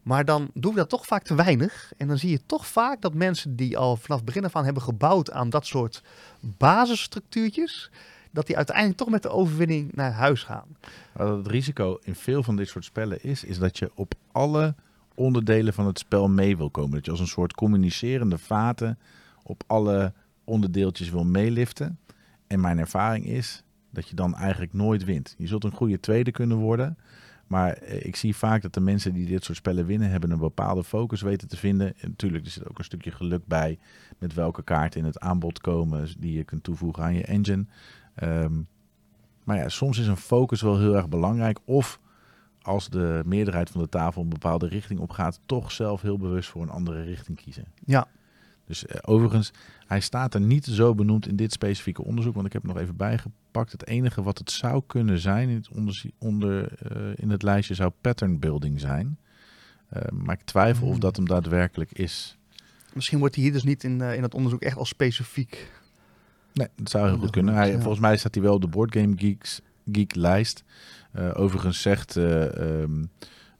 Maar 0.03 0.25
dan 0.25 0.49
doen 0.53 0.71
we 0.71 0.79
dat 0.79 0.89
toch 0.89 1.05
vaak 1.05 1.23
te 1.23 1.35
weinig. 1.35 1.91
En 1.97 2.07
dan 2.07 2.17
zie 2.17 2.29
je 2.29 2.45
toch 2.45 2.67
vaak 2.67 3.01
dat 3.01 3.13
mensen 3.13 3.55
die 3.55 3.77
al 3.77 3.95
vanaf 3.95 4.17
het 4.17 4.25
begin 4.25 4.45
af 4.45 4.55
aan 4.55 4.65
hebben 4.65 4.83
gebouwd 4.83 5.31
aan 5.31 5.49
dat 5.49 5.65
soort 5.65 6.03
basisstructuurtjes, 6.39 7.91
dat 8.31 8.47
die 8.47 8.55
uiteindelijk 8.55 8.97
toch 8.97 9.09
met 9.09 9.21
de 9.21 9.29
overwinning 9.29 9.93
naar 9.93 10.11
huis 10.11 10.43
gaan. 10.43 10.77
Wat 11.13 11.37
het 11.37 11.47
risico 11.47 11.99
in 12.03 12.15
veel 12.15 12.43
van 12.43 12.55
dit 12.55 12.67
soort 12.67 12.85
spellen 12.85 13.23
is, 13.23 13.43
is 13.43 13.59
dat 13.59 13.77
je 13.77 13.91
op 13.95 14.13
alle 14.31 14.75
onderdelen 15.15 15.73
van 15.73 15.85
het 15.85 15.99
spel 15.99 16.29
mee 16.29 16.57
wil 16.57 16.69
komen. 16.69 16.91
Dat 16.91 17.05
je 17.05 17.11
als 17.11 17.19
een 17.19 17.27
soort 17.27 17.53
communicerende 17.53 18.37
vaten 18.37 18.99
op 19.43 19.63
alle 19.67 20.13
onderdeeltjes 20.43 21.09
wil 21.09 21.25
meeliften. 21.25 21.99
En 22.47 22.59
mijn 22.59 22.79
ervaring 22.79 23.25
is 23.25 23.63
dat 23.89 24.07
je 24.07 24.15
dan 24.15 24.35
eigenlijk 24.35 24.73
nooit 24.73 25.03
wint. 25.03 25.35
Je 25.37 25.47
zult 25.47 25.63
een 25.63 25.71
goede 25.71 25.99
tweede 25.99 26.31
kunnen 26.31 26.57
worden. 26.57 26.97
Maar 27.47 27.73
eh, 27.73 28.05
ik 28.05 28.15
zie 28.15 28.35
vaak 28.35 28.61
dat 28.61 28.73
de 28.73 28.79
mensen 28.79 29.13
die 29.13 29.25
dit 29.25 29.43
soort 29.43 29.57
spellen 29.57 29.85
winnen, 29.85 30.09
hebben 30.09 30.31
een 30.31 30.37
bepaalde 30.37 30.83
focus 30.83 31.21
weten 31.21 31.47
te 31.47 31.57
vinden. 31.57 31.87
En 31.87 32.09
natuurlijk, 32.09 32.45
er 32.45 32.51
zit 32.51 32.69
ook 32.69 32.77
een 32.77 32.83
stukje 32.83 33.11
geluk 33.11 33.45
bij 33.45 33.79
met 34.17 34.33
welke 34.33 34.63
kaarten 34.63 34.99
in 34.99 35.05
het 35.05 35.19
aanbod 35.19 35.59
komen 35.59 36.07
die 36.19 36.33
je 36.33 36.43
kunt 36.43 36.63
toevoegen 36.63 37.03
aan 37.03 37.15
je 37.15 37.23
engine. 37.23 37.65
Ehm, 38.15 38.53
maar 39.43 39.57
ja, 39.57 39.69
soms 39.69 39.97
is 39.97 40.07
een 40.07 40.17
focus 40.17 40.61
wel 40.61 40.79
heel 40.79 40.95
erg 40.95 41.09
belangrijk. 41.09 41.59
Of 41.65 41.99
als 42.63 42.89
de 42.89 43.21
meerderheid 43.25 43.69
van 43.69 43.81
de 43.81 43.89
tafel 43.89 44.21
een 44.21 44.29
bepaalde 44.29 44.67
richting 44.67 44.99
opgaat, 44.99 45.39
toch 45.45 45.71
zelf 45.71 46.01
heel 46.01 46.17
bewust 46.17 46.49
voor 46.49 46.61
een 46.61 46.69
andere 46.69 47.03
richting 47.03 47.37
kiezen. 47.37 47.65
Ja. 47.85 48.07
Dus 48.65 48.85
eh, 48.85 48.97
overigens, 49.01 49.51
hij 49.87 49.99
staat 49.99 50.33
er 50.33 50.41
niet 50.41 50.65
zo 50.65 50.95
benoemd 50.95 51.27
in 51.27 51.35
dit 51.35 51.51
specifieke 51.51 52.03
onderzoek, 52.03 52.33
want 52.33 52.45
ik 52.45 52.53
heb 52.53 52.61
het 52.61 52.71
nog 52.73 52.81
even 52.81 52.95
bijgepakt. 52.95 53.71
Het 53.71 53.87
enige 53.87 54.23
wat 54.23 54.37
het 54.37 54.51
zou 54.51 54.83
kunnen 54.87 55.19
zijn 55.19 55.49
in 55.49 55.55
het, 55.55 55.69
onder, 55.69 56.01
onder, 56.17 56.73
eh, 56.73 57.01
in 57.15 57.29
het 57.29 57.43
lijstje 57.43 57.73
zou 57.73 57.91
pattern 58.01 58.39
building 58.39 58.79
zijn. 58.79 59.17
Eh, 59.89 60.01
maar 60.11 60.35
ik 60.35 60.45
twijfel 60.45 60.85
of 60.85 60.91
Hmm. 60.91 60.99
dat 60.99 61.15
hem 61.15 61.27
daadwerkelijk 61.27 61.91
is. 61.91 62.37
Misschien 62.93 63.19
wordt 63.19 63.35
hij 63.35 63.43
hier 63.43 63.53
dus 63.53 63.63
niet 63.63 63.83
in, 63.83 64.01
in 64.01 64.23
het 64.23 64.33
onderzoek 64.33 64.61
echt 64.61 64.77
als 64.77 64.89
specifiek. 64.89 65.71
Nee, 66.53 66.67
dat 66.75 66.89
zou 66.89 67.07
heel 67.07 67.17
goed 67.17 67.29
kunnen. 67.29 67.53
Hij, 67.53 67.71
Ja. 67.71 67.79
Volgens 67.79 67.99
mij 67.99 68.17
staat 68.17 68.33
hij 68.33 68.43
wel 68.43 68.53
op 68.53 68.61
de 68.61 68.67
Board 68.67 68.95
Game 68.95 69.13
Geeks 69.17 69.61
Geek 69.91 70.15
lijst. 70.15 70.63
Eh, 71.13 71.29
overigens 71.33 71.81
zegt 71.81 72.17
eh, 72.17 72.81
ehm, 72.81 73.03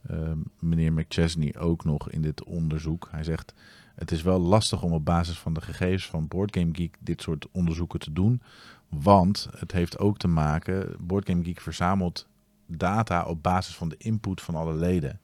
ehm, 0.07 0.37
meneer 0.59 0.93
McChesney 0.93 1.55
ook 1.57 1.83
nog 1.85 2.09
in 2.09 2.21
dit 2.21 2.43
onderzoek. 2.43 3.07
Hij 3.11 3.23
zegt, 3.23 3.53
het 3.95 4.11
is 4.11 4.21
wel 4.21 4.39
lastig 4.39 4.83
om 4.83 4.91
op 4.91 5.05
basis 5.05 5.39
van 5.39 5.53
de 5.53 5.61
gegevens 5.61 6.05
van 6.05 6.27
Boardgame 6.27 6.75
Geek 6.75 6.97
dit 6.99 7.21
soort 7.21 7.47
onderzoeken 7.51 7.99
te 7.99 8.13
doen. 8.13 8.41
Want 8.89 9.49
het 9.57 9.71
heeft 9.71 9.99
ook 9.99 10.17
te 10.17 10.27
maken, 10.27 10.95
Boardgame 10.99 11.43
Geek 11.43 11.61
verzamelt 11.61 12.27
data 12.65 13.23
op 13.23 13.43
basis 13.43 13.75
van 13.75 13.89
de 13.89 13.97
input 13.97 14.41
van 14.41 14.55
alle 14.55 14.73
leden. 14.73 15.19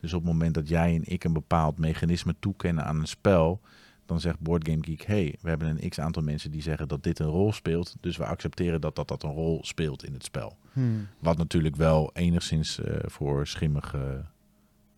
Dus 0.00 0.12
op 0.12 0.22
het 0.22 0.32
moment 0.32 0.54
dat 0.54 0.68
jij 0.68 0.94
en 0.94 1.02
ik 1.04 1.24
een 1.24 1.32
bepaald 1.32 1.78
mechanisme 1.78 2.34
toekennen 2.40 2.84
aan 2.84 3.00
een 3.00 3.06
spel, 3.06 3.60
dan 4.08 4.20
zegt 4.20 4.40
Boardgame 4.40 4.84
Geek, 4.84 5.02
hey, 5.02 5.36
we 5.40 5.48
hebben 5.48 5.68
een 5.68 5.88
x 5.88 6.00
aantal 6.00 6.22
mensen 6.22 6.50
die 6.50 6.62
zeggen 6.62 6.88
dat 6.88 7.02
dit 7.02 7.18
een 7.18 7.26
rol 7.26 7.52
speelt, 7.52 7.96
dus 8.00 8.16
we 8.16 8.26
accepteren 8.26 8.80
dat 8.80 8.96
dat, 8.96 9.08
dat 9.08 9.22
een 9.22 9.32
rol 9.32 9.60
speelt 9.62 10.04
in 10.04 10.12
het 10.12 10.24
spel. 10.24 10.56
Hmm. 10.72 11.06
Wat 11.18 11.36
natuurlijk 11.36 11.76
wel 11.76 12.10
enigszins 12.14 12.80
eh, 12.80 12.96
voor 13.04 13.46
schimmige 13.46 14.24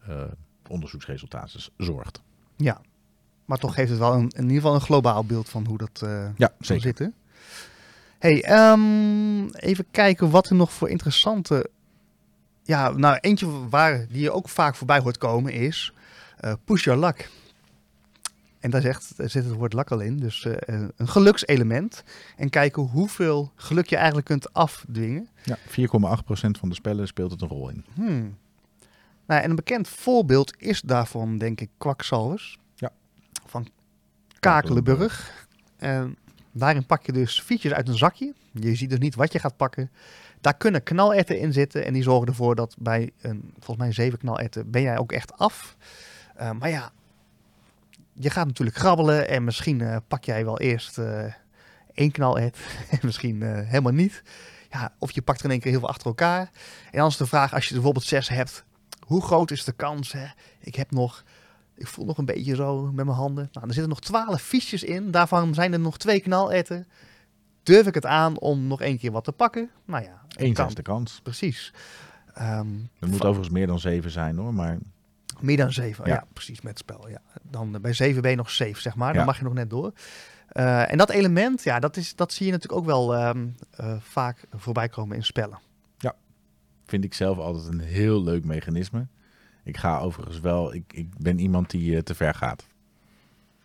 eh, 0.06 0.22
onderzoeksresultaten 0.68 1.60
zorgt. 1.76 2.22
Ja, 2.56 2.80
maar 3.44 3.58
toch 3.58 3.74
geeft 3.74 3.90
het 3.90 3.98
wel 3.98 4.12
een, 4.12 4.28
in 4.28 4.42
ieder 4.42 4.56
geval 4.56 4.74
een 4.74 4.80
globaal 4.80 5.24
beeld 5.24 5.48
van 5.48 5.66
hoe 5.66 5.78
dat 5.78 6.02
eh 6.02 6.28
Ja, 6.36 6.52
zeker. 6.58 6.82
zitten. 6.82 7.14
Hey, 8.18 8.42
ehm, 8.42 9.48
even 9.48 9.86
kijken 9.90 10.30
wat 10.30 10.48
er 10.48 10.56
nog 10.56 10.72
voor 10.72 10.88
interessante... 10.88 11.70
Ja, 12.62 12.90
nou 12.90 13.18
eentje 13.20 13.68
waar, 13.68 14.06
die 14.08 14.20
je 14.20 14.32
ook 14.32 14.48
vaak 14.48 14.74
voorbij 14.74 14.98
hoort 15.00 15.18
komen 15.18 15.52
is 15.52 15.92
eh, 16.40 16.52
push 16.64 16.84
your 16.84 17.00
luck. 17.00 17.30
En 18.60 18.70
daar, 18.70 18.80
zegt, 18.80 19.16
daar 19.16 19.30
zit 19.30 19.44
het 19.44 19.54
woord 19.54 19.72
luck 19.72 19.90
al 19.90 20.00
in, 20.00 20.16
dus 20.16 20.44
eh, 20.44 20.82
een 20.96 21.08
gelukselement. 21.08 22.02
En 22.36 22.50
kijken 22.50 22.82
hoeveel 22.82 23.52
geluk 23.54 23.86
je 23.86 23.96
eigenlijk 23.96 24.26
kunt 24.26 24.52
afdwingen. 24.52 25.28
Ja, 25.44 25.56
4,8% 25.58 25.62
van 26.32 26.68
de 26.68 26.74
spellen 26.74 27.06
speelt 27.06 27.30
het 27.30 27.40
een 27.40 27.48
rol 27.48 27.68
in. 27.68 27.84
Hmm. 27.94 28.38
Nou, 29.26 29.42
en 29.42 29.50
een 29.50 29.56
bekend 29.56 29.88
voorbeeld 29.88 30.54
is 30.58 30.80
daarvan, 30.80 31.38
denk 31.38 31.60
ik, 31.60 31.68
Kwakzalvers. 31.78 32.58
Ja. 32.74 32.92
Van 33.46 33.66
Kakelenburg. 34.40 35.46
En 35.76 36.16
daarin 36.52 36.86
pak 36.86 37.06
je 37.06 37.12
dus 37.12 37.40
fietsjes 37.40 37.72
uit 37.72 37.88
een 37.88 37.98
zakje. 37.98 38.34
Je 38.52 38.74
ziet 38.74 38.90
dus 38.90 38.98
niet 38.98 39.14
wat 39.14 39.32
je 39.32 39.38
gaat 39.38 39.56
pakken. 39.56 39.90
Daar 40.40 40.56
kunnen 40.56 40.82
knalerten 40.82 41.38
in 41.38 41.52
zitten. 41.52 41.84
En 41.84 41.92
die 41.92 42.02
zorgen 42.02 42.26
ervoor 42.28 42.54
dat 42.54 42.76
bij 42.78 43.10
een, 43.20 43.52
volgens 43.52 43.76
mij 43.76 43.92
zeven 43.92 44.18
knalerten, 44.18 44.70
ben 44.70 44.82
jij 44.82 44.98
ook 44.98 45.12
echt 45.12 45.38
af. 45.38 45.76
Eh, 46.34 46.50
maar 46.50 46.70
ja, 46.70 46.92
je 48.20 48.30
gaat 48.30 48.46
natuurlijk 48.46 48.76
grabbelen. 48.76 49.28
En 49.28 49.44
misschien 49.44 49.80
eh, 49.80 49.96
pak 50.08 50.24
jij 50.24 50.44
wel 50.44 50.58
eerst 50.58 50.98
eh, 50.98 51.24
één 51.94 52.10
knalert. 52.10 52.58
En 52.90 52.98
misschien 53.02 53.42
eh, 53.42 53.68
helemaal 53.68 53.92
niet. 53.92 54.22
Ja, 54.70 54.92
of 54.98 55.10
je 55.10 55.22
pakt 55.22 55.38
er 55.38 55.44
in 55.44 55.50
één 55.50 55.60
keer 55.60 55.70
heel 55.70 55.80
veel 55.80 55.88
achter 55.88 56.06
elkaar. 56.06 56.50
En 56.90 56.98
dan 56.98 57.08
is 57.08 57.16
de 57.16 57.26
vraag, 57.26 57.54
als 57.54 57.66
je 57.66 57.74
bijvoorbeeld 57.74 58.04
zes 58.04 58.28
hebt, 58.28 58.64
hoe 59.06 59.22
groot 59.22 59.50
is 59.50 59.64
de 59.64 59.72
kans? 59.72 60.12
Hè? 60.12 60.26
Ik 60.58 60.74
heb 60.74 60.90
nog, 60.90 61.24
ik 61.74 61.86
voel 61.86 62.04
nog 62.04 62.18
een 62.18 62.24
beetje 62.24 62.54
zo 62.54 62.82
met 62.92 63.04
mijn 63.04 63.16
handen. 63.16 63.48
Nou, 63.52 63.66
er 63.66 63.72
zitten 63.72 63.88
nog 63.88 64.00
twaalf 64.00 64.42
fiches 64.42 64.82
in. 64.82 65.10
Daarvan 65.10 65.54
zijn 65.54 65.72
er 65.72 65.80
nog 65.80 65.98
twee 65.98 66.20
knalerten. 66.20 66.86
Durf 67.62 67.86
ik 67.86 67.94
het 67.94 68.06
aan 68.06 68.38
om 68.38 68.66
nog 68.66 68.80
één 68.80 68.98
keer 68.98 69.12
wat 69.12 69.24
te 69.24 69.32
pakken? 69.32 69.70
Nou 69.84 70.04
ja, 70.04 70.22
zesde 70.54 70.82
kans. 70.82 71.20
Precies. 71.22 71.72
Ehm, 72.34 72.68
Het 72.98 73.10
moet 73.10 73.24
overigens 73.24 73.54
meer 73.54 73.66
dan 73.66 73.78
7 73.78 74.10
zijn 74.10 74.36
hoor, 74.36 74.54
maar 74.54 74.78
meer 75.42 75.56
dan 75.56 75.72
zeven, 75.72 76.06
ja. 76.06 76.12
Ja. 76.14 76.24
precies, 76.32 76.60
met 76.60 76.70
het 76.70 76.78
spel. 76.78 77.08
Ja. 77.08 77.20
Dan 77.42 77.74
eh, 77.74 77.80
bij 77.80 77.92
zeven 77.92 78.22
ben 78.22 78.30
je 78.30 78.36
nog 78.36 78.50
safe, 78.50 78.80
zeg 78.80 78.94
maar. 78.94 79.08
Dan 79.12 79.20
Ja. 79.20 79.26
mag 79.26 79.38
je 79.38 79.44
nog 79.44 79.54
net 79.54 79.70
door. 79.70 79.92
Eh, 80.48 80.92
en 80.92 80.98
dat 80.98 81.10
element, 81.10 81.62
ja, 81.62 81.78
dat, 81.80 81.96
is, 81.96 82.14
dat 82.16 82.32
zie 82.32 82.46
je 82.46 82.52
natuurlijk 82.52 82.80
ook 82.80 82.86
wel 82.86 83.14
ehm, 83.14 83.46
eh, 83.70 83.96
vaak 84.00 84.44
voorbij 84.52 84.88
komen 84.88 85.16
in 85.16 85.24
spellen. 85.24 85.58
vind 86.86 87.04
ik 87.04 87.14
zelf 87.14 87.38
altijd 87.38 87.66
een 87.66 87.80
heel 87.80 88.22
leuk 88.22 88.44
mechanisme. 88.44 89.06
Ik 89.64 89.76
ga 89.76 89.98
overigens 89.98 90.40
wel, 90.40 90.74
ik, 90.74 90.92
ik 90.92 91.08
ben 91.18 91.38
iemand 91.38 91.70
die 91.70 91.96
eh, 91.96 92.02
te 92.02 92.14
ver 92.14 92.34
gaat. 92.34 92.66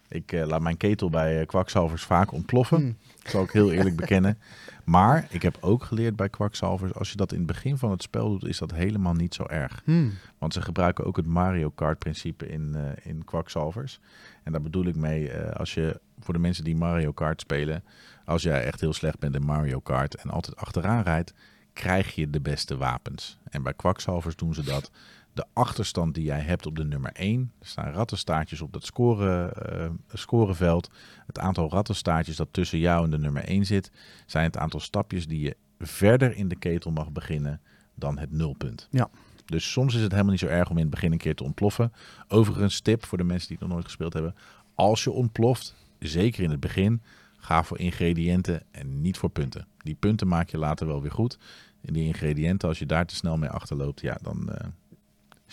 Ik 0.07 0.31
laat 0.31 0.61
mijn 0.61 0.77
ketel 0.77 1.09
bij 1.09 1.45
kwakzalvers 1.45 2.03
vaak 2.03 2.31
ontploffen. 2.31 2.77
Hmm. 2.77 2.97
Dat 3.23 3.31
zal 3.31 3.43
ik 3.43 3.51
heel 3.51 3.71
eerlijk 3.71 3.95
bekennen. 3.95 4.37
Maar 4.85 5.27
ik 5.29 5.41
heb 5.41 5.57
ook 5.61 5.83
geleerd 5.83 6.15
bij 6.15 6.29
kwakzalvers, 6.29 6.93
als 6.93 7.09
je 7.09 7.17
dat 7.17 7.31
in 7.31 7.37
het 7.37 7.47
begin 7.47 7.77
van 7.77 7.91
het 7.91 8.01
spel 8.01 8.29
doet, 8.29 8.45
is 8.45 8.57
dat 8.57 8.71
helemaal 8.71 9.13
niet 9.13 9.33
zo 9.33 9.43
erg. 9.43 9.81
Hmm. 9.83 10.13
Want 10.37 10.53
ze 10.53 10.61
gebruiken 10.61 11.05
ook 11.05 11.17
het 11.17 11.25
Mario 11.25 11.69
Kart 11.69 11.99
principe 11.99 12.47
in, 12.47 12.75
eh 12.75 13.11
in 13.11 13.23
kwakzalvers. 13.23 13.99
En 14.43 14.51
daar 14.51 14.61
bedoel 14.61 14.85
ik 14.85 14.95
mee, 14.95 15.29
eh, 15.29 15.55
als 15.59 15.73
je 15.73 15.99
voor 16.19 16.33
de 16.33 16.39
mensen 16.39 16.63
die 16.63 16.75
Mario 16.75 17.11
Kart 17.11 17.41
spelen, 17.41 17.83
als 18.25 18.43
jij 18.43 18.63
echt 18.63 18.81
heel 18.81 18.93
slecht 18.93 19.19
bent 19.19 19.35
in 19.35 19.45
Mario 19.45 19.79
Kart 19.79 20.15
en 20.15 20.29
altijd 20.29 20.55
achteraan 20.55 21.03
rijdt, 21.03 21.33
krijg 21.73 22.15
je 22.15 22.29
de 22.29 22.41
beste 22.41 22.77
wapens. 22.77 23.37
En 23.49 23.63
bij 23.63 23.73
kwakzalvers 23.73 24.35
doen 24.35 24.53
ze 24.53 24.63
dat. 24.63 24.91
De 25.35 25.45
achterstand 25.53 26.13
die 26.13 26.23
jij 26.23 26.39
hebt 26.39 26.65
op 26.65 26.75
de 26.75 26.85
nummer 26.85 27.11
1, 27.13 27.51
er 27.59 27.67
staan 27.67 27.93
rattenstaartjes 27.93 28.61
op 28.61 28.73
dat 28.73 28.85
score, 28.85 29.49
eh, 29.49 29.89
scoreveld. 30.13 30.89
Het 31.27 31.39
aantal 31.39 31.69
rattenstaartjes 31.69 32.35
dat 32.35 32.47
tussen 32.51 32.79
jou 32.79 33.03
en 33.03 33.09
de 33.09 33.17
nummer 33.17 33.49
1 33.49 33.65
zit, 33.65 33.91
zijn 34.25 34.45
het 34.45 34.57
aantal 34.57 34.79
stapjes 34.79 35.27
die 35.27 35.39
je 35.39 35.55
verder 35.79 36.35
in 36.35 36.47
de 36.47 36.55
ketel 36.55 36.91
mag 36.91 37.11
beginnen 37.11 37.61
dan 37.95 38.17
het 38.17 38.31
nulpunt. 38.31 38.87
Ja. 38.91 39.09
Dus 39.45 39.71
soms 39.71 39.95
is 39.95 40.01
het 40.01 40.11
helemaal 40.11 40.31
niet 40.31 40.39
zo 40.39 40.47
erg 40.47 40.69
om 40.69 40.75
in 40.75 40.81
het 40.81 40.91
begin 40.91 41.11
een 41.11 41.17
keer 41.17 41.35
te 41.35 41.43
ontploffen. 41.43 41.93
Overigens, 42.27 42.79
tip 42.79 43.05
voor 43.05 43.17
de 43.17 43.23
mensen 43.23 43.47
die 43.47 43.57
het 43.57 43.65
nog 43.65 43.75
nooit 43.75 43.85
gespeeld 43.85 44.13
hebben. 44.13 44.35
Als 44.75 45.03
je 45.03 45.11
ontploft, 45.11 45.75
zeker 45.99 46.43
in 46.43 46.51
het 46.51 46.59
begin, 46.59 47.01
ga 47.37 47.63
voor 47.63 47.79
ingrediënten 47.79 48.63
en 48.71 49.01
niet 49.01 49.17
voor 49.17 49.29
punten. 49.29 49.67
Die 49.77 49.95
punten 49.95 50.27
maak 50.27 50.49
je 50.49 50.57
later 50.57 50.87
wel 50.87 51.01
weer 51.01 51.11
goed. 51.11 51.37
En 51.81 51.93
die 51.93 52.05
ingrediënten, 52.05 52.67
als 52.67 52.79
je 52.79 52.85
daar 52.85 53.05
te 53.05 53.15
snel 53.15 53.37
mee 53.37 53.49
achterloopt, 53.49 54.01
ja, 54.01 54.17
dan 54.21 54.51
eh, 54.51 54.67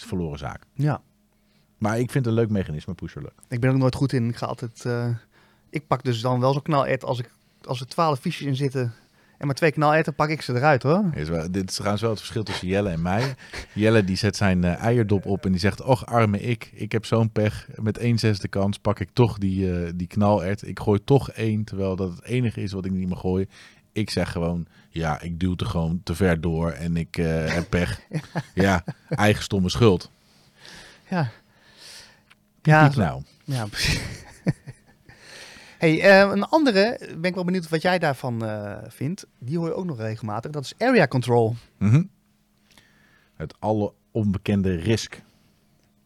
is 0.03 0.09
verloren 0.09 0.39
zaak. 0.39 0.63
Ja, 0.73 1.01
Maar 1.79 1.99
ik 1.99 2.11
vind 2.11 2.25
het 2.25 2.35
een 2.35 2.41
leuk 2.41 2.51
mechanisme, 2.51 2.95
pusher 2.95 3.23
ik 3.49 3.61
ben 3.61 3.69
er 3.69 3.75
ook 3.75 3.81
nooit 3.81 3.95
goed 3.95 4.13
in. 4.13 4.29
Ik 4.29 4.37
ga 4.37 4.47
altijd, 4.47 4.85
eh, 4.85 5.09
ik 5.71 5.87
pak 5.87 6.03
dus 6.03 6.21
dan 6.21 6.41
wel 6.41 6.53
zo'n 6.53 6.63
knalert 6.63 7.05
als, 7.05 7.19
ik, 7.19 7.31
als 7.63 7.81
er 7.81 7.87
twaalf 7.87 8.19
fiches 8.19 8.47
in 8.47 8.57
zitten 8.57 8.95
en 9.43 9.49
maar 9.49 9.57
twee 9.57 9.73
knalerten, 9.73 10.15
pak 10.15 10.29
ik 10.29 10.43
ze 10.43 10.55
eruit 10.55 10.83
hoor. 10.83 11.05
Is 11.15 11.29
wel, 11.29 11.51
dit 11.51 11.69
is 11.69 11.75
trouwens 11.75 12.03
wel 12.03 12.11
het 12.11 12.21
verschil 12.21 12.43
tussen 12.43 12.69
Jelle 12.69 12.89
en 12.89 13.03
mij. 13.03 13.35
Jelle 13.75 14.05
die 14.05 14.17
zet 14.17 14.37
zijn 14.37 14.65
eh, 14.65 14.77
eierdop 14.77 15.27
op 15.27 15.45
en 15.45 15.51
die 15.51 15.61
zegt... 15.61 15.83
Och, 15.83 16.07
arme 16.07 16.41
ik, 16.41 16.71
ik 16.75 16.93
heb 16.93 17.05
zo'n 17.05 17.31
pech. 17.31 17.69
Met 17.75 17.99
één 17.99 18.19
zesde 18.19 18.49
kans 18.49 18.79
pak 18.79 19.01
ik 19.01 19.09
toch 19.13 19.39
die, 19.39 19.73
eh, 19.73 19.93
die 19.95 20.07
knalert. 20.07 20.67
Ik 20.67 20.81
gooi 20.81 21.05
toch 21.05 21.31
één, 21.31 21.65
terwijl 21.65 21.97
dat 21.97 22.11
het 22.11 22.25
enige 22.25 22.63
is 22.63 22.73
wat 22.73 22.85
ik 22.85 22.93
niet 22.93 23.09
mag 23.09 23.21
gooien. 23.21 23.49
Ik 23.93 24.11
zeg 24.11 24.33
gewoon, 24.33 24.67
ja, 24.89 25.21
ik 25.21 25.41
duw 25.41 25.55
er 25.57 25.67
gewoon 25.67 26.01
te 26.05 26.15
ver 26.15 26.41
door 26.41 26.71
en 26.71 26.97
ik 26.97 27.17
eh, 27.19 27.55
heb 27.55 27.69
pech. 27.69 28.01
Ja, 28.55 28.85
eigen 29.09 29.43
stomme 29.43 29.69
schuld. 29.69 30.11
Ja. 31.09 31.31
Ja, 32.63 32.87
Niet 32.87 32.97
nou. 32.97 33.23
ja 33.45 33.67
hey, 35.79 36.01
eh, 36.01 36.31
een 36.31 36.45
andere, 36.45 36.99
ben 37.09 37.25
ik 37.25 37.35
wel 37.35 37.45
benieuwd 37.45 37.69
wat 37.69 37.83
jij 37.83 37.99
daarvan 37.99 38.45
eh, 38.45 38.79
vindt. 38.89 39.27
Die 39.39 39.59
hoor 39.59 39.67
je 39.67 39.75
ook 39.75 39.85
nog 39.85 39.99
regelmatig. 39.99 40.51
Dat 40.51 40.65
is 40.65 40.75
area 40.79 41.07
control. 41.07 41.57
Mhm. 41.79 42.03
Het 43.35 43.55
alle 43.59 43.93
onbekende 44.11 44.75
risk. 44.75 45.23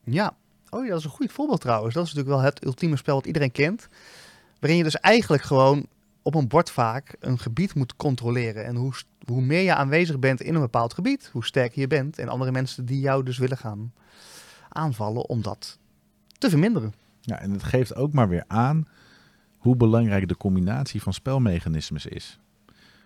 Ja. 0.04 0.36
Oh 0.70 0.84
ja, 0.84 0.90
dat 0.90 0.98
is 0.98 1.04
een 1.04 1.10
goed 1.10 1.32
voorbeeld 1.32 1.60
trouwens. 1.60 1.94
Dat 1.94 2.06
is 2.06 2.12
natuurlijk 2.12 2.36
wel 2.36 2.46
het 2.46 2.64
ultieme 2.64 2.96
spel 2.96 3.14
wat 3.14 3.26
iedereen 3.26 3.52
kent. 3.52 3.88
Waarin 4.58 4.78
je 4.78 4.84
dus 4.84 4.96
eigenlijk 5.00 5.42
gewoon 5.42 5.86
op 6.26 6.34
een 6.34 6.48
bord 6.48 6.70
vaak 6.70 7.16
een 7.20 7.38
gebied 7.38 7.74
moet 7.74 7.96
controleren. 7.96 8.64
En 8.64 8.76
hoe, 8.76 8.92
hoe 9.24 9.42
meer 9.42 9.60
je 9.60 9.74
aanwezig 9.74 10.18
bent 10.18 10.40
in 10.40 10.54
een 10.54 10.60
bepaald 10.60 10.94
gebied, 10.94 11.28
hoe 11.32 11.44
sterker 11.44 11.80
je 11.80 11.86
bent. 11.86 12.18
En 12.18 12.28
andere 12.28 12.52
mensen 12.52 12.84
die 12.84 13.00
jou 13.00 13.22
dus 13.22 13.38
willen 13.38 13.56
gaan 13.56 13.92
aanvallen 14.68 15.28
om 15.28 15.42
dat 15.42 15.78
te 16.38 16.50
verminderen. 16.50 16.94
Ja, 17.20 17.38
en 17.40 17.50
het 17.50 17.62
geeft 17.62 17.94
ook 17.94 18.12
maar 18.12 18.28
weer 18.28 18.44
aan 18.46 18.88
hoe 19.56 19.76
belangrijk 19.76 20.28
de 20.28 20.36
combinatie 20.36 21.02
van 21.02 21.12
spelmechanismes 21.12 22.06
is. 22.06 22.38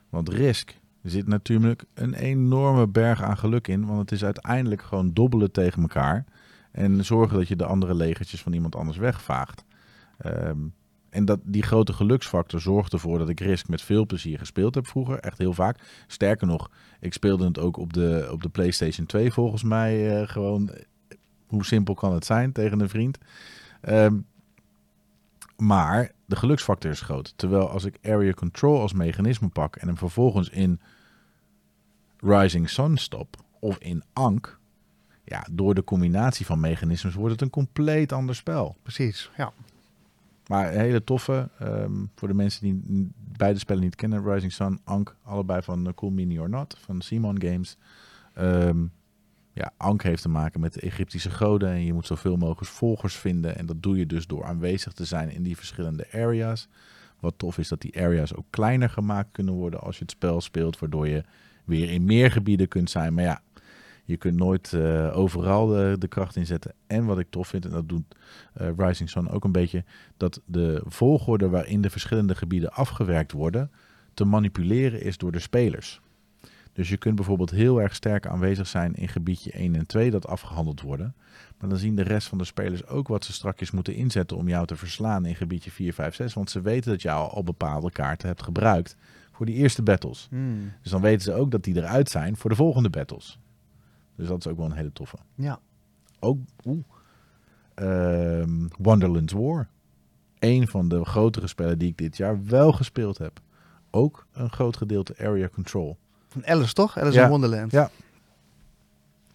Want 0.08 0.28
risk 0.28 0.78
zit 1.02 1.26
natuurlijk 1.26 1.84
een 1.94 2.14
enorme 2.14 2.88
berg 2.88 3.22
aan 3.22 3.38
geluk 3.38 3.68
in, 3.68 3.86
want 3.86 3.98
het 3.98 4.12
is 4.12 4.24
uiteindelijk 4.24 4.82
gewoon 4.82 5.12
dobbelen 5.12 5.52
tegen 5.52 5.82
elkaar 5.82 6.24
en 6.72 7.04
zorgen 7.04 7.38
dat 7.38 7.48
je 7.48 7.56
de 7.56 7.66
andere 7.66 7.94
legertjes 7.94 8.42
van 8.42 8.52
iemand 8.52 8.76
anders 8.76 8.98
wegvaagt. 8.98 9.64
Ehm, 10.18 10.58
en 11.10 11.24
dat, 11.24 11.40
die 11.42 11.62
grote 11.62 11.92
geluksfactor 11.92 12.60
zorgt 12.60 12.92
ervoor 12.92 13.18
dat 13.18 13.28
ik 13.28 13.40
Risk 13.40 13.68
met 13.68 13.82
veel 13.82 14.06
plezier 14.06 14.38
gespeeld 14.38 14.74
heb 14.74 14.86
vroeger. 14.86 15.18
Echt 15.18 15.38
heel 15.38 15.52
vaak. 15.52 15.78
Sterker 16.06 16.46
nog, 16.46 16.70
ik 17.00 17.12
speelde 17.12 17.44
het 17.44 17.58
ook 17.58 17.76
op 17.76 17.92
de, 17.92 18.28
op 18.32 18.42
de 18.42 18.48
PlayStation 18.48 19.06
2 19.06 19.32
volgens 19.32 19.62
mij. 19.62 20.20
eh, 20.20 20.28
gewoon, 20.28 20.68
eh, 20.68 20.82
hoe 21.46 21.64
simpel 21.64 21.94
kan 21.94 22.12
het 22.14 22.24
zijn 22.24 22.52
tegen 22.52 22.80
een 22.80 22.88
vriend? 22.88 23.18
Ehm, 23.80 24.18
maar 25.56 26.12
de 26.26 26.36
geluksfactor 26.36 26.90
is 26.90 27.00
groot. 27.00 27.32
Terwijl 27.36 27.68
als 27.68 27.84
ik 27.84 27.98
Area 28.02 28.32
Control 28.32 28.80
als 28.80 28.92
mechanisme 28.92 29.48
pak 29.48 29.76
en 29.76 29.86
hem 29.86 29.96
vervolgens 29.96 30.48
in 30.48 30.80
Rising 32.16 32.70
Sun 32.70 32.96
stop 32.96 33.36
of 33.60 33.78
in 33.78 34.02
Ankh, 34.12 34.58
ja, 35.24 35.46
door 35.52 35.74
de 35.74 35.84
combinatie 35.84 36.46
van 36.46 36.60
mechanismes 36.60 37.14
wordt 37.14 37.32
het 37.32 37.40
een 37.42 37.50
compleet 37.50 38.12
ander 38.12 38.34
spel. 38.34 38.76
Precies, 38.82 39.30
ja. 39.36 39.52
Maar 40.50 40.72
een 40.74 40.80
hele 40.80 41.04
toffe. 41.04 41.48
ehm, 41.58 41.92
voor 42.14 42.28
de 42.28 42.34
mensen 42.34 42.62
die 42.62 43.10
beide 43.36 43.58
spellen 43.58 43.82
niet 43.82 43.94
kennen. 43.94 44.32
Rising 44.32 44.52
Sun, 44.52 44.80
Ank. 44.84 45.16
Allebei 45.22 45.62
van 45.62 45.86
eh, 45.86 45.92
Cool 45.94 46.12
Mini 46.12 46.40
or 46.40 46.48
Not. 46.48 46.76
Van 46.80 47.00
Simon 47.00 47.42
Games. 47.42 47.76
Ehm, 48.34 48.84
ja, 49.52 49.72
Ank 49.76 50.02
heeft 50.02 50.22
te 50.22 50.28
maken 50.28 50.60
met 50.60 50.74
de 50.74 50.80
Egyptische 50.80 51.30
goden. 51.30 51.68
En 51.68 51.84
je 51.84 51.92
moet 51.92 52.06
zoveel 52.06 52.36
mogelijk 52.36 52.70
volgers 52.70 53.16
vinden. 53.16 53.56
En 53.56 53.66
dat 53.66 53.82
doe 53.82 53.98
je 53.98 54.06
dus 54.06 54.26
door 54.26 54.44
aanwezig 54.44 54.92
te 54.92 55.04
zijn 55.04 55.30
in 55.30 55.42
die 55.42 55.56
verschillende 55.56 56.06
areas. 56.12 56.68
Wat 57.20 57.34
tof 57.36 57.58
is 57.58 57.68
dat 57.68 57.80
die 57.80 58.00
areas 58.00 58.34
ook 58.34 58.46
kleiner 58.50 58.90
gemaakt 58.90 59.28
kunnen 59.32 59.54
worden 59.54 59.80
als 59.80 59.96
je 59.96 60.02
het 60.02 60.12
spel 60.12 60.40
speelt. 60.40 60.78
Waardoor 60.78 61.08
je 61.08 61.24
weer 61.64 61.90
in 61.90 62.04
meer 62.04 62.30
gebieden 62.30 62.68
kunt 62.68 62.90
zijn. 62.90 63.14
Maar 63.14 63.24
ja, 63.24 63.42
je 64.10 64.16
kunt 64.16 64.36
nooit 64.36 64.72
eh, 64.72 65.16
overal 65.16 65.66
de, 65.66 65.96
de 65.98 66.08
kracht 66.08 66.36
inzetten. 66.36 66.72
En 66.86 67.04
wat 67.04 67.18
ik 67.18 67.26
tof 67.30 67.48
vind, 67.48 67.64
en 67.64 67.70
dat 67.70 67.88
doet 67.88 68.16
eh, 68.54 68.68
Rising 68.76 69.10
Sun 69.10 69.30
ook 69.30 69.44
een 69.44 69.52
beetje, 69.52 69.84
dat 70.16 70.40
de 70.44 70.82
volgorde 70.84 71.48
waarin 71.48 71.80
de 71.80 71.90
verschillende 71.90 72.34
gebieden 72.34 72.72
afgewerkt 72.72 73.32
worden, 73.32 73.70
te 74.14 74.24
manipuleren 74.24 75.02
is 75.02 75.18
door 75.18 75.32
de 75.32 75.38
spelers. 75.38 76.00
Dus 76.72 76.88
je 76.88 76.96
kunt 76.96 77.14
bijvoorbeeld 77.14 77.50
heel 77.50 77.80
erg 77.80 77.94
sterk 77.94 78.26
aanwezig 78.26 78.66
zijn 78.66 78.94
in 78.94 79.08
gebiedje 79.08 79.50
1 79.50 79.74
en 79.74 79.86
2 79.86 80.10
dat 80.10 80.26
afgehandeld 80.26 80.80
worden. 80.80 81.14
Maar 81.58 81.68
dan 81.68 81.78
zien 81.78 81.96
de 81.96 82.02
rest 82.02 82.28
van 82.28 82.38
de 82.38 82.44
spelers 82.44 82.86
ook 82.86 83.08
wat 83.08 83.24
ze 83.24 83.32
strakjes 83.32 83.70
moeten 83.70 83.94
inzetten 83.94 84.36
om 84.36 84.48
jou 84.48 84.66
te 84.66 84.76
verslaan 84.76 85.26
in 85.26 85.36
gebiedje 85.36 85.70
4, 85.70 85.92
5, 85.92 86.14
6. 86.14 86.34
Want 86.34 86.50
ze 86.50 86.60
weten 86.60 86.90
dat 86.90 87.12
al, 87.12 87.30
al 87.30 87.44
bepaalde 87.44 87.90
kaarten 87.90 88.28
hebt 88.28 88.42
gebruikt 88.42 88.96
voor 89.32 89.46
die 89.46 89.54
eerste 89.54 89.82
battles. 89.82 90.26
Hmm. 90.30 90.72
Dus 90.82 90.90
dan 90.90 91.00
weten 91.00 91.22
ze 91.22 91.32
ook 91.32 91.50
dat 91.50 91.64
die 91.64 91.76
eruit 91.76 92.10
zijn 92.10 92.36
voor 92.36 92.50
de 92.50 92.56
volgende 92.56 92.90
battles. 92.90 93.38
Dus 94.20 94.28
dat 94.28 94.38
is 94.38 94.46
ook 94.46 94.56
wel 94.56 94.66
een 94.66 94.72
hele 94.72 94.92
toffe. 94.92 95.16
Ja. 95.34 95.58
Ook 96.18 96.38
oeh, 96.64 96.84
ehm, 97.74 98.66
Wonderland's 98.78 99.32
War. 99.32 99.68
Een 100.38 100.68
van 100.68 100.88
de 100.88 101.04
grotere 101.04 101.46
spellen 101.46 101.78
die 101.78 101.88
ik 101.88 101.96
dit 101.96 102.16
jaar 102.16 102.44
wel 102.44 102.72
gespeeld 102.72 103.18
heb. 103.18 103.40
Ook 103.90 104.26
een 104.32 104.50
groot 104.50 104.76
gedeelte 104.76 105.14
area 105.18 105.48
control. 105.48 105.96
Van 106.28 106.46
Alice 106.46 106.72
toch? 106.72 106.98
Alice 106.98 107.18
Ja. 107.18 107.24
in 107.24 107.30
Wonderland. 107.30 107.72
Ja. 107.72 107.90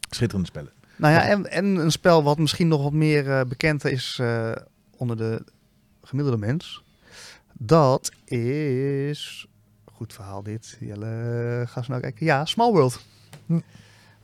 Schitterende 0.10 0.48
spellen. 0.48 0.72
Nou 0.98 1.14
ja, 1.14 1.28
en, 1.28 1.52
en 1.52 1.66
een 1.66 1.92
spel 1.92 2.24
wat 2.24 2.38
misschien 2.38 2.68
nog 2.68 2.84
wat 2.84 2.94
meer 2.94 3.32
eh, 3.32 3.46
bekend 3.46 3.86
is 3.86 4.18
eh, 4.22 4.52
onder 4.98 5.18
de 5.18 5.44
gemiddelde 6.04 6.40
mens. 6.40 6.84
Dat 7.54 8.12
is... 8.26 9.48
Goed 9.92 10.14
verhaal 10.14 10.44
dit. 10.44 10.78
Jelle, 10.80 11.64
ga 11.68 11.78
eens 11.78 11.88
nou 11.88 12.02
kijken. 12.02 12.26
Ja, 12.26 12.46
Small 12.46 12.72
World. 12.72 13.06
Hm. 13.46 13.60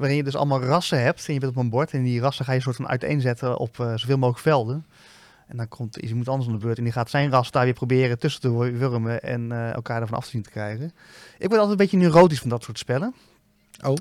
Waarin 0.01 0.19
je 0.19 0.23
dus 0.23 0.35
allemaal 0.35 0.63
rassen 0.63 1.01
hebt. 1.01 1.27
En 1.27 1.33
je 1.33 1.39
bent 1.39 1.51
op 1.51 1.57
een 1.57 1.69
bord. 1.69 1.91
En 1.91 2.03
die 2.03 2.19
rassen 2.19 2.45
ga 2.45 2.51
je 2.51 2.59
soort 2.59 2.75
van 2.75 2.87
uiteenzetten 2.87 3.57
op 3.57 3.79
eh, 3.79 3.93
zoveel 3.95 4.17
mogelijk 4.17 4.43
velden. 4.43 4.85
En 5.47 5.57
dan 5.57 5.67
komt 5.67 5.99
is 5.99 6.09
iemand 6.09 6.27
anders 6.27 6.47
aan 6.49 6.55
de 6.55 6.65
beurt. 6.65 6.77
En 6.77 6.83
die 6.83 6.93
gaat 6.93 7.09
zijn 7.09 7.31
ras 7.31 7.51
daar 7.51 7.63
weer 7.63 7.73
proberen 7.73 8.19
tussen 8.19 8.41
te 8.41 8.51
wurmen. 8.51 9.21
En 9.21 9.51
eh, 9.51 9.73
elkaar 9.73 10.01
ervan 10.01 10.17
af 10.17 10.23
te 10.23 10.29
zien 10.29 10.41
te 10.41 10.49
krijgen. 10.49 10.85
Ik 11.37 11.47
word 11.47 11.51
altijd 11.51 11.69
een 11.69 11.77
beetje 11.77 11.97
neurotisch 11.97 12.39
van 12.39 12.49
dat 12.49 12.63
soort 12.63 12.77
spellen. 12.77 13.13
Oh. 13.85 13.95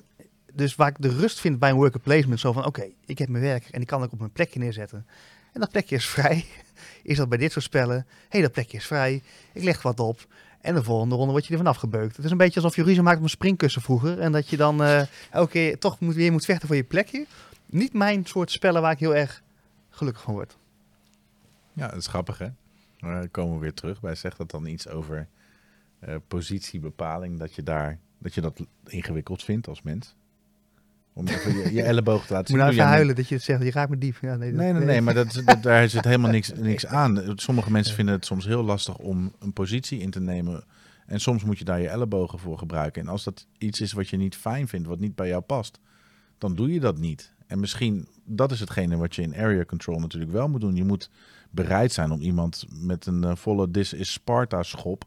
Dus 0.52 0.74
waar 0.74 0.88
ik 0.88 0.96
de 0.98 1.08
rust 1.08 1.40
vind 1.40 1.58
bij 1.58 1.70
een 1.70 1.76
worker 1.76 2.00
placement. 2.00 2.40
Zo 2.40 2.52
van, 2.52 2.66
oké, 2.66 2.88
ik 3.06 3.18
heb 3.18 3.28
mijn 3.28 3.44
werk 3.44 3.68
en 3.70 3.78
die 3.78 3.88
kan 3.88 4.02
ik 4.02 4.12
op 4.12 4.18
mijn 4.18 4.32
plekje 4.32 4.58
neerzetten. 4.58 5.06
En 5.52 5.60
dat 5.60 5.70
plekje 5.70 5.96
is 5.96 6.06
vrij. 6.06 6.44
Is 7.02 7.16
dat 7.16 7.28
bij 7.28 7.38
dit 7.38 7.52
soort 7.52 7.64
spellen? 7.64 7.96
Hé, 7.96 8.04
hey, 8.28 8.40
dat 8.40 8.52
plekje 8.52 8.76
is 8.76 8.86
vrij. 8.86 9.22
Ik 9.52 9.62
leg 9.62 9.82
wat 9.82 10.00
op. 10.00 10.26
En 10.60 10.74
de 10.74 10.82
volgende 10.82 11.14
ronde 11.14 11.32
word 11.32 11.46
je 11.46 11.52
ervan 11.52 11.66
afgebeukt. 11.66 12.16
Het 12.16 12.24
is 12.24 12.30
een 12.30 12.36
beetje 12.36 12.60
alsof 12.60 12.76
je 12.76 12.82
ruzie 12.82 13.02
maakt 13.02 13.16
op 13.16 13.22
een 13.22 13.28
springkussen 13.28 13.82
vroeger. 13.82 14.18
En 14.18 14.32
dat 14.32 14.48
je 14.48 14.56
dan 14.56 14.82
eh, 14.82 15.02
elke 15.30 15.50
keer 15.50 15.78
toch 15.78 16.00
moet, 16.00 16.14
weer 16.14 16.32
moet 16.32 16.44
vechten 16.44 16.66
voor 16.66 16.76
je 16.76 16.84
plekje. 16.84 17.26
Niet 17.66 17.92
mijn 17.92 18.26
soort 18.26 18.50
spellen 18.50 18.82
waar 18.82 18.92
ik 18.92 18.98
heel 18.98 19.14
erg 19.14 19.42
gelukkig 19.90 20.22
van 20.22 20.34
word. 20.34 20.56
Ja, 21.72 21.88
dat 21.88 21.96
is 21.96 22.06
grappig 22.06 22.38
hè. 22.38 22.48
Dan 23.00 23.30
komen 23.30 23.54
we 23.54 23.60
weer 23.60 23.74
terug 23.74 24.00
bij 24.00 24.14
zegt 24.14 24.36
dat 24.36 24.50
dan 24.50 24.66
iets 24.66 24.88
over 24.88 25.28
eh, 25.98 26.14
positiebepaling. 26.28 27.38
Dat 27.38 27.54
je, 27.54 27.62
daar, 27.62 27.98
dat 28.18 28.34
je 28.34 28.40
dat 28.40 28.60
ingewikkeld 28.86 29.44
vindt 29.44 29.68
als 29.68 29.82
mens. 29.82 30.14
Om 31.12 31.26
even 31.26 31.56
je, 31.58 31.72
je 31.72 31.82
elleboog 31.82 32.26
te 32.26 32.32
laten 32.32 32.46
zien. 32.48 32.56
moet 32.56 32.64
nou 32.66 32.70
even 32.78 32.84
niet. 32.84 32.94
huilen 32.94 33.14
dat 33.16 33.28
je 33.28 33.38
zegt. 33.38 33.62
Je 33.62 33.70
raakt 33.70 33.90
me 33.90 33.98
diep. 33.98 34.16
Ja, 34.20 34.36
nee, 34.36 34.50
dat- 34.52 34.60
Nee, 34.60 34.72
nee, 34.72 34.84
nee, 34.84 35.00
maar 35.00 35.14
dat, 35.14 35.26
is- 35.26 35.44
dat, 35.44 35.62
daar 35.62 35.88
zit 35.88 36.04
helemaal 36.04 36.30
niks, 36.30 36.52
niks 36.72 36.86
aan. 36.86 37.32
Sommige 37.34 37.70
mensen 37.70 37.94
vinden 37.94 38.14
het 38.14 38.24
soms 38.24 38.44
heel 38.46 38.62
lastig 38.62 38.96
om 38.96 39.32
een 39.38 39.52
positie 39.52 40.00
in 40.00 40.10
te 40.10 40.20
nemen. 40.20 40.64
En 41.06 41.20
soms 41.20 41.44
moet 41.44 41.58
je 41.58 41.64
daar 41.64 41.80
je 41.80 41.88
ellebogen 41.88 42.38
voor 42.38 42.58
gebruiken. 42.58 43.02
En 43.02 43.08
als 43.08 43.24
dat 43.24 43.46
iets 43.58 43.80
is 43.80 43.92
wat 43.92 44.08
je 44.08 44.16
niet 44.16 44.36
fijn 44.36 44.68
vindt, 44.68 44.88
wat 44.88 44.98
niet 45.00 45.14
bij 45.14 45.28
jou 45.28 45.40
past, 45.42 45.78
dan 46.38 46.54
doe 46.54 46.72
je 46.72 46.80
dat 46.80 46.98
niet. 46.98 47.32
En 47.46 47.60
misschien, 47.60 48.08
dat 48.24 48.52
is 48.52 48.60
hetgene 48.60 48.96
wat 48.96 49.14
je 49.14 49.22
in 49.22 49.36
area 49.36 49.64
control 49.64 49.98
natuurlijk 50.00 50.32
wel 50.32 50.48
moet 50.48 50.60
doen. 50.60 50.76
Je 50.76 50.84
moet 50.84 51.10
bereid 51.50 51.92
zijn 51.92 52.10
om 52.10 52.20
iemand 52.20 52.64
met 52.70 53.06
een 53.06 53.24
eh, 53.24 53.36
volle 53.36 53.70
This 53.70 53.92
is 53.92 54.12
Sparta 54.12 54.62
schop 54.62 55.04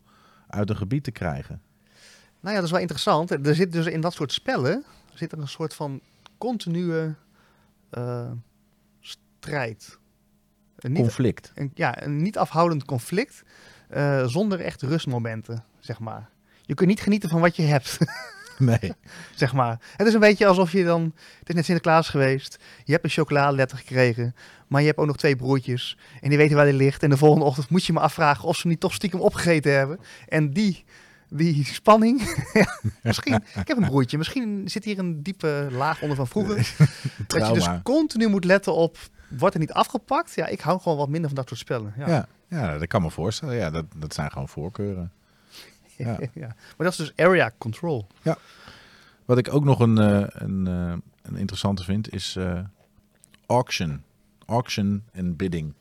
uit 0.48 0.70
een 0.70 0.76
gebied 0.78 1.04
te 1.04 1.12
krijgen. 1.12 1.62
Nou 2.40 2.50
ja, 2.50 2.56
dat 2.56 2.64
is 2.64 2.72
wel 2.72 2.80
interessant. 2.80 3.32
Er 3.48 3.56
zit 3.56 3.72
dus 3.72 3.86
in 3.86 4.02
dat 4.02 4.14
soort 4.14 4.32
spellen 4.32 4.84
zit 5.14 5.32
er 5.32 5.40
een 5.40 5.48
soort 5.48 5.74
van 5.74 6.02
continue 6.38 7.16
eh, 7.90 8.32
strijd. 9.00 10.00
Een 10.76 10.92
niet, 10.92 11.02
Conflict. 11.02 11.52
een, 11.56 11.72
ja, 11.74 12.04
een 12.04 12.22
niet 12.22 12.38
afhoudend 12.38 12.86
conflict 12.86 13.44
eh, 13.90 14.26
zonder 14.26 14.60
echt 14.60 14.82
rustmomenten, 14.82 15.66
zeg 15.80 16.00
maar. 16.00 16.30
Je 16.62 16.74
kunt 16.74 16.90
niet 16.90 17.02
genieten 17.02 17.30
van 17.30 17.42
wat 17.42 17.56
je 17.56 17.62
hebt, 17.64 17.98
Nee. 18.58 18.94
zeg 19.36 19.54
maar. 19.54 19.80
Het 19.98 20.08
is 20.08 20.14
een 20.14 20.20
beetje 20.20 20.46
alsof 20.46 20.72
je 20.72 20.84
dan... 20.84 21.14
Het 21.40 21.50
is 21.50 21.56
net 21.56 21.66
Sinterklaas 21.66 22.10
geweest. 22.10 22.58
Je 22.84 22.92
hebt 22.92 23.04
een 23.04 23.10
chocoladeletter 23.10 23.78
gekregen. 23.78 24.36
Maar 24.68 24.82
je 24.82 24.88
hebt 24.88 25.00
ook 25.00 25.06
nog 25.06 25.18
twee 25.18 25.36
broertjes. 25.36 25.98
En 26.22 26.30
die 26.30 26.38
weten 26.38 26.56
waar 26.56 26.66
die 26.66 26.74
ligt. 26.74 27.04
En 27.04 27.10
de 27.10 27.18
volgende 27.18 27.46
ochtend 27.46 27.70
moet 27.70 27.86
je 27.86 27.94
me 27.94 28.00
afvragen 28.00 28.48
of 28.48 28.56
ze 28.56 28.62
hem 28.62 28.72
niet 28.72 28.80
toch 28.80 28.94
stiekem 28.94 29.20
opgegeten 29.20 29.74
hebben. 29.74 30.00
En 30.28 30.50
die... 30.50 30.84
Die 31.36 31.66
spanning. 31.66 32.22
Ja, 32.54 32.80
misschien. 33.04 33.44
Ik 33.56 33.68
heb 33.68 33.78
een 33.78 33.86
broertje. 33.86 34.18
Misschien 34.18 34.70
zit 34.70 34.84
hier 34.84 35.00
een 35.00 35.24
diepe 35.24 35.68
laag 35.72 36.02
onder 36.02 36.18
van 36.18 36.28
vroeger. 36.28 36.76
Dat 37.28 37.48
je 37.48 37.54
dus 37.54 37.70
continu 37.84 38.28
moet 38.28 38.46
letten 38.46 38.76
op. 38.76 38.98
Wordt 39.30 39.54
er 39.54 39.60
niet 39.60 39.74
afgepakt? 39.74 40.36
Ja, 40.36 40.48
ik 40.48 40.60
hou 40.60 40.80
gewoon 40.82 40.98
wat 40.98 41.10
minder 41.10 41.30
van 41.30 41.38
dat 41.38 41.48
soort 41.48 41.60
spellen. 41.60 41.94
Ja. 41.98 42.08
Ja, 42.08 42.28
ja, 42.48 42.78
dat 42.78 42.88
kan 42.88 43.02
me 43.02 43.12
voorstellen. 43.12 43.56
Ja, 43.56 43.70
dat, 43.70 43.86
dat 43.96 44.14
zijn 44.14 44.32
gewoon 44.32 44.50
voorkeuren. 44.50 45.12
Ja. 45.98 46.18
Ja. 46.34 46.48
Maar 46.48 46.74
dat 46.78 46.92
is 46.92 46.98
dus 46.98 47.14
area 47.16 47.52
control. 47.58 48.08
Wat 49.26 49.38
ik 49.38 49.54
ook 49.54 49.64
nog 49.64 49.80
een, 49.80 49.98
eh, 49.98 50.26
een, 50.28 50.68
eh, 50.68 50.94
een 51.22 51.36
interessante 51.36 51.84
vind, 51.84 52.14
is 52.14 52.36
eh, 52.36 52.60
auction. 53.46 54.04
Auction 54.46 55.04
en 55.12 55.36
bidding. 55.36 55.74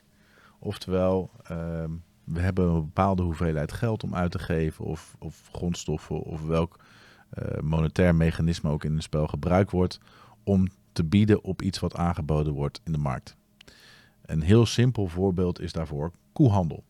Oftewel, 0.58 1.30
ehm, 1.44 1.90
we 2.32 2.40
hebben 2.40 2.68
een 2.68 2.74
bepaalde 2.74 3.22
hoeveelheid 3.22 3.72
geld 3.72 4.02
om 4.02 4.14
uit 4.14 4.30
te 4.30 4.38
geven, 4.38 4.84
of, 4.84 5.16
of 5.18 5.48
grondstoffen, 5.52 6.22
of 6.22 6.42
welk 6.42 6.78
eh, 7.30 7.60
monetair 7.60 8.14
mechanisme 8.14 8.70
ook 8.70 8.84
in 8.84 8.94
een 8.94 9.02
spel 9.02 9.26
gebruikt 9.26 9.70
wordt, 9.70 10.00
om 10.44 10.68
te 10.92 11.04
bieden 11.04 11.44
op 11.44 11.62
iets 11.62 11.78
wat 11.78 11.96
aangeboden 11.96 12.52
wordt 12.52 12.80
in 12.84 12.92
de 12.92 12.98
markt. 12.98 13.36
Een 14.22 14.42
heel 14.42 14.66
simpel 14.66 15.06
voorbeeld 15.06 15.60
is 15.60 15.72
daarvoor 15.72 16.12
koehandel. 16.32 16.84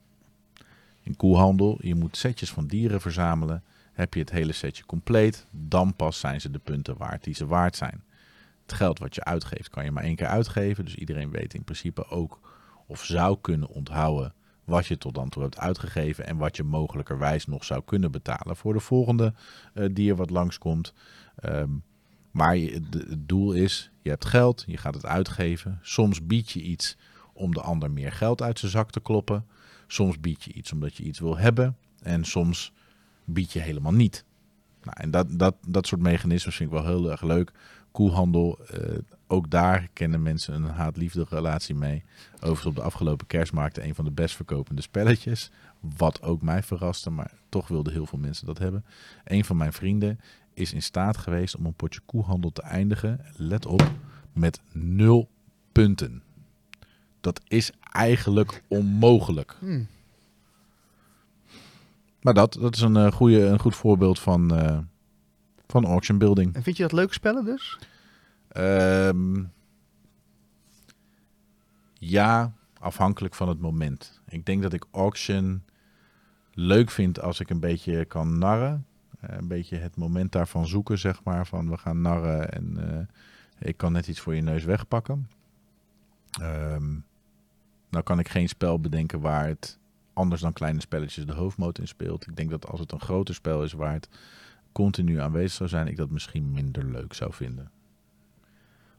In 1.03 1.17
koehandel, 1.17 1.79
je 1.81 1.95
moet 1.95 2.17
setjes 2.17 2.53
van 2.53 2.67
dieren 2.67 3.01
verzamelen. 3.01 3.63
Heb 3.93 4.15
je 4.15 4.21
het 4.21 4.31
hele 4.31 4.53
setje 4.53 4.85
compleet, 4.87 5.47
dan 5.51 5.95
pas 5.97 6.21
zijn 6.21 6.41
ze 6.41 6.51
de 6.51 6.59
punten 6.59 6.97
waard 6.97 7.25
die 7.25 7.35
ze 7.35 7.47
waard 7.47 7.77
zijn. 7.77 8.03
Het 8.63 8.73
geld 8.73 8.99
wat 8.99 9.15
je 9.15 9.25
uitgeeft 9.25 9.69
kan 9.69 9.85
je 9.85 9.91
maar 9.91 10.05
één 10.05 10.17
keer 10.17 10.27
uitgeven. 10.27 10.85
Dus 10.85 10.95
iedereen 10.95 11.31
weet 11.31 11.55
in 11.55 11.65
principe 11.65 12.09
ook 12.09 12.41
of 12.87 13.05
zou 13.05 13.39
kunnen 13.41 13.69
onthouden 13.69 14.35
wat 14.65 14.87
je 14.87 14.99
tot 14.99 15.15
dan 15.15 15.29
toe 15.29 15.43
hebt 15.43 15.59
uitgegeven 15.59 16.27
en 16.27 16.37
wat 16.37 16.57
je 16.57 16.63
mogelijkerwijs 16.63 17.47
nog 17.47 17.65
zou 17.65 17.83
kunnen 17.85 18.11
betalen 18.11 18.57
voor 18.57 18.73
de 18.73 18.81
volgende 18.81 19.35
eh, 19.75 19.87
dier 19.93 20.17
wat 20.17 20.31
langskomt. 20.31 20.93
Ehm 21.37 21.71
maar 22.33 22.57
je, 22.57 22.73
het 22.91 23.29
doel 23.29 23.53
is, 23.53 23.91
je 24.03 24.09
hebt 24.09 24.25
geld, 24.25 24.65
je 24.67 24.77
gaat 24.77 24.95
het 24.95 25.07
uitgeven. 25.07 25.79
Soms 25.83 26.27
bied 26.27 26.51
je 26.51 26.63
iets 26.63 26.97
om 27.33 27.55
de 27.55 27.61
ander 27.61 27.91
meer 27.91 28.13
geld 28.13 28.43
uit 28.43 28.59
zijn 28.59 28.71
zak 28.71 28.91
te 28.91 29.01
kloppen. 29.01 29.47
Soms 29.87 30.21
bied 30.21 30.45
je 30.45 30.53
iets 30.53 30.73
omdat 30.73 30.97
je 30.97 31.03
iets 31.03 31.19
wil 31.19 31.37
hebben. 31.37 31.77
En 32.03 32.25
soms 32.25 32.73
bied 33.25 33.53
je 33.53 33.61
helemaal 33.61 33.93
niet. 33.93 34.25
Nou, 34.83 34.97
en 35.01 35.11
dat, 35.11 35.39
dat, 35.39 35.55
dat 35.67 35.87
soort 35.87 36.01
mechanismes 36.01 36.57
vind 36.57 36.73
ik 36.73 36.77
wel 36.77 36.87
heel 36.87 37.11
erg 37.11 37.23
leuk. 37.23 37.53
Koehandel, 37.91 38.59
eh, 38.67 38.99
ook 39.33 39.51
daar 39.51 39.89
kennen 39.93 40.23
mensen 40.23 40.55
een 40.55 40.65
haat-liefde 40.65 41.27
relatie 41.29 41.75
mee. 41.75 42.05
Overigens 42.35 42.67
op 42.67 42.75
de 42.75 42.83
afgelopen 42.83 43.27
kerstmarkten 43.27 43.85
een 43.85 43.95
van 43.95 44.05
de 44.05 44.11
best 44.11 44.37
verkopende 44.37 44.83
spelletjes. 44.83 45.51
Wat 45.81 46.23
ook 46.23 46.43
mij 46.43 46.63
verraste, 46.63 47.11
maar 47.11 47.33
toch 47.49 47.69
wilden 47.69 47.93
heel 47.93 48.07
veel 48.07 48.19
mensen 48.19 48.47
dat 48.47 48.59
hebben. 48.59 48.85
Een 49.25 49.45
van 49.45 49.57
mijn 49.57 49.73
vrienden 49.73 50.21
is 50.55 50.73
in 50.73 50.83
staat 50.83 51.17
geweest 51.17 51.57
om 51.57 51.67
een 51.67 51.75
potje 51.75 52.01
koehandel 52.07 52.53
te 52.53 52.63
eindigen. 52.63 53.21
Let 53.37 53.67
op, 53.67 53.91
met 54.33 54.61
nul 54.73 55.29
punten. 55.73 56.23
Dat 57.21 57.41
is 57.49 57.71
eigenlijk 57.93 58.63
onmogelijk. 58.69 59.57
Hmm. 59.59 59.87
Maar 62.21 62.35
dat, 62.35 62.53
dat 62.61 62.75
is 62.75 62.81
een, 62.81 62.97
eh, 62.97 63.13
goede, 63.13 63.41
een 63.41 63.61
goed 63.61 63.77
voorbeeld 63.77 64.19
van, 64.19 64.55
eh, 64.55 64.79
van 65.67 65.85
auction 65.85 66.19
building. 66.19 66.55
En 66.55 66.63
vind 66.63 66.77
je 66.77 66.83
dat 66.83 66.93
leuke 66.93 67.13
spellen 67.13 67.45
dus? 67.45 67.79
Ehm, 68.53 69.45
ja, 71.99 72.53
afhankelijk 72.79 73.35
van 73.35 73.49
het 73.49 73.61
moment. 73.61 74.21
Ik 74.29 74.47
denk 74.47 74.63
dat 74.63 74.73
ik 74.73 74.85
auction 74.91 75.65
leuk 76.55 76.91
vind 76.91 77.21
als 77.21 77.41
ik 77.41 77.51
een 77.51 77.61
beetje 77.61 78.05
kan 78.05 78.39
narren. 78.39 78.87
Eh, 79.21 79.37
een 79.37 79.49
beetje 79.49 79.77
het 79.77 79.97
moment 79.97 80.33
daarvan 80.33 80.67
zoeken, 80.67 80.99
zeg 80.99 81.25
maar. 81.25 81.47
Van 81.47 81.71
we 81.71 81.77
gaan 81.77 82.01
narren 82.01 82.53
en 82.53 82.91
eh, 82.91 83.69
ik 83.69 83.77
kan 83.77 83.93
net 83.93 84.09
iets 84.09 84.21
voor 84.21 84.35
je 84.35 84.43
neus 84.43 84.65
wegpakken. 84.65 85.31
Ehm 86.41 86.95
nou 87.93 88.05
kan 88.05 88.19
ik 88.19 88.29
geen 88.29 88.49
spel 88.49 88.81
bedenken 88.81 89.21
waar 89.21 89.47
het 89.47 89.79
anders 90.13 90.41
dan 90.41 90.53
kleine 90.53 90.81
spelletjes 90.81 91.27
de 91.27 91.33
hoofdmoot 91.33 91.79
in 91.79 91.89
speelt. 91.89 92.27
Ik 92.27 92.37
denk 92.37 92.51
dat 92.51 92.67
als 92.67 92.81
het 92.81 92.93
een 92.93 93.01
groter 93.01 93.35
spel 93.35 93.63
is 93.63 93.73
waar 93.73 93.93
het 93.93 94.09
continu 94.73 95.21
aanwezig 95.21 95.53
zou 95.53 95.69
zijn, 95.69 95.87
ik 95.87 95.97
dat 95.97 96.11
misschien 96.11 96.53
minder 96.53 96.85
leuk 96.85 97.15
zou 97.15 97.33
vinden. 97.33 97.71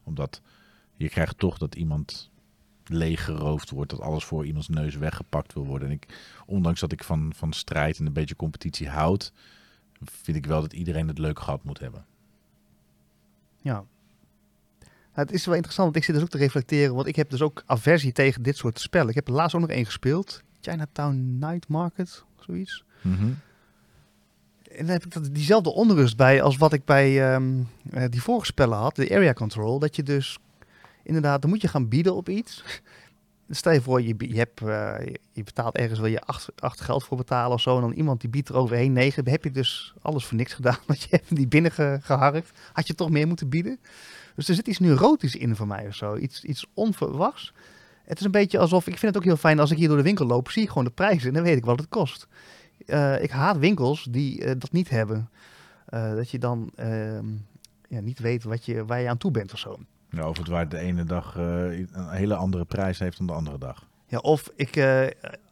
Omdat 0.04 0.40
je 0.94 1.08
krijgt 1.08 1.38
toch 1.38 1.58
dat 1.58 1.74
iemand 1.74 2.30
leeggeroofd 2.84 3.70
wordt, 3.70 3.90
dat 3.90 4.00
alles 4.00 4.24
voor 4.24 4.46
iemands 4.46 4.68
neus 4.68 4.96
weggepakt 4.96 5.52
wil 5.52 5.66
worden. 5.66 5.88
En 5.88 5.94
ik, 5.94 6.06
ondanks 6.46 6.80
dat 6.80 6.92
ik 6.92 7.04
van, 7.04 7.32
van 7.36 7.52
strijd 7.52 7.98
en 7.98 8.06
een 8.06 8.12
beetje 8.12 8.36
competitie 8.36 8.88
houd, 8.88 9.32
vind 10.02 10.36
ik 10.36 10.46
wel 10.46 10.60
dat 10.60 10.72
iedereen 10.72 11.08
het 11.08 11.18
leuk 11.18 11.38
gehad 11.38 11.64
moet 11.64 11.78
hebben. 11.78 12.06
Ja. 13.60 13.84
Nou, 15.14 15.26
het 15.26 15.32
is 15.32 15.44
wel 15.44 15.54
interessant, 15.54 15.86
want 15.86 15.96
ik 15.96 16.04
zit 16.04 16.14
dus 16.14 16.24
ook 16.24 16.30
te 16.30 16.38
reflecteren, 16.38 16.94
want 16.94 17.06
ik 17.06 17.16
heb 17.16 17.30
dus 17.30 17.42
ook 17.42 17.62
aversie 17.66 18.12
tegen 18.12 18.42
dit 18.42 18.56
soort 18.56 18.80
spellen. 18.80 19.08
Ik 19.08 19.14
heb 19.14 19.28
er 19.28 19.34
laatst 19.34 19.54
ook 19.54 19.60
nog 19.60 19.70
één 19.70 19.84
gespeeld, 19.84 20.42
Chinatown 20.60 21.36
Night 21.38 21.68
Market, 21.68 22.24
zoiets. 22.38 22.84
Mhm. 23.02 23.32
En 24.76 24.84
dan 24.84 24.92
heb 24.92 25.04
ik 25.04 25.12
dat, 25.12 25.28
diezelfde 25.34 25.72
onrust 25.72 26.16
bij 26.16 26.42
als 26.42 26.56
wat 26.56 26.72
ik 26.72 26.84
bij 26.84 27.32
ehm, 27.32 27.52
eh, 27.90 28.04
die 28.10 28.22
vorige 28.22 28.46
spellen 28.46 28.78
had, 28.78 28.96
de 28.96 29.10
area 29.14 29.32
control. 29.32 29.78
Dat 29.78 29.96
je 29.96 30.02
dus 30.02 30.38
inderdaad, 31.02 31.40
dan 31.42 31.50
moet 31.50 31.60
je 31.60 31.68
gaan 31.68 31.88
bieden 31.88 32.14
op 32.14 32.28
iets. 32.28 32.62
Stel 33.50 33.72
je 33.72 33.80
voor, 33.80 34.02
je, 34.02 34.14
je, 34.18 34.36
hebt, 34.36 34.60
eh, 34.60 34.94
je- 35.32 35.42
betaalt 35.44 35.76
ergens, 35.76 35.98
wil 35.98 36.08
je 36.08 36.20
acht, 36.20 36.48
acht 36.58 36.80
geld 36.80 37.04
voor 37.04 37.16
betalen 37.16 37.52
of 37.52 37.60
zo. 37.60 37.74
En 37.74 37.80
dan 37.80 37.92
iemand 37.92 38.20
die 38.20 38.30
biedt 38.30 38.48
er 38.48 38.56
overheen 38.56 38.92
negen. 38.92 39.28
Heb 39.28 39.44
je 39.44 39.50
dus 39.50 39.94
alles 40.02 40.24
voor 40.24 40.36
niks 40.36 40.52
gedaan. 40.52 40.78
Want 40.86 41.00
je 41.02 41.06
hebt 41.10 41.36
die 41.36 41.46
binnen 41.48 41.70
ge- 41.72 41.98
geharkt. 42.02 42.50
Had 42.72 42.86
je 42.86 42.94
toch 42.94 43.10
meer 43.10 43.26
moeten 43.26 43.48
bieden. 43.48 43.78
Dus 44.36 44.48
er 44.48 44.54
zit 44.54 44.66
iets 44.68 44.78
neurotisch 44.78 45.36
in 45.36 45.56
voor 45.56 45.66
mij 45.66 45.86
of 45.86 45.94
zo. 45.94 46.16
Iets, 46.16 46.44
iets 46.44 46.66
onverwachts. 46.74 47.52
Het 48.04 48.18
is 48.18 48.24
een 48.24 48.30
beetje 48.30 48.58
alsof, 48.58 48.86
ik 48.86 48.98
vind 48.98 49.14
het 49.14 49.16
ook 49.16 49.28
heel 49.28 49.36
fijn 49.36 49.58
als 49.60 49.70
ik 49.70 49.76
hier 49.78 49.88
door 49.88 49.96
de 49.96 50.02
winkel 50.02 50.26
loop. 50.26 50.50
Zie 50.50 50.62
ik 50.62 50.68
gewoon 50.68 50.84
de 50.84 50.90
prijzen 50.90 51.28
en 51.28 51.34
dan 51.34 51.42
weet 51.42 51.56
ik 51.56 51.64
wat 51.64 51.78
het 51.78 51.88
kost. 51.88 52.26
Eh, 52.86 53.22
ik 53.22 53.30
haat 53.30 53.58
winkels 53.58 54.06
die 54.10 54.44
eh, 54.44 54.54
dat 54.58 54.72
niet 54.72 54.90
hebben. 54.90 55.30
Eh, 55.86 56.14
dat 56.14 56.30
je 56.30 56.38
dan 56.38 56.70
ehm, 56.76 57.26
ja, 57.88 58.00
niet 58.00 58.18
weet 58.18 58.44
wat 58.44 58.64
je, 58.64 58.84
waar 58.84 59.00
je 59.00 59.08
aan 59.08 59.18
toe 59.18 59.30
bent 59.30 59.52
of 59.52 59.58
zo. 59.58 59.78
Ja, 60.10 60.28
of 60.28 60.38
het 60.38 60.48
waar 60.48 60.68
de 60.68 60.78
ene 60.78 61.04
dag 61.04 61.34
een 61.34 62.08
hele 62.10 62.34
andere 62.34 62.64
prijs 62.64 62.98
heeft 62.98 63.18
dan 63.18 63.26
de 63.26 63.32
andere 63.32 63.58
dag. 63.58 63.86
Ja, 64.06 64.18
of 64.18 64.50
ik 64.56 64.74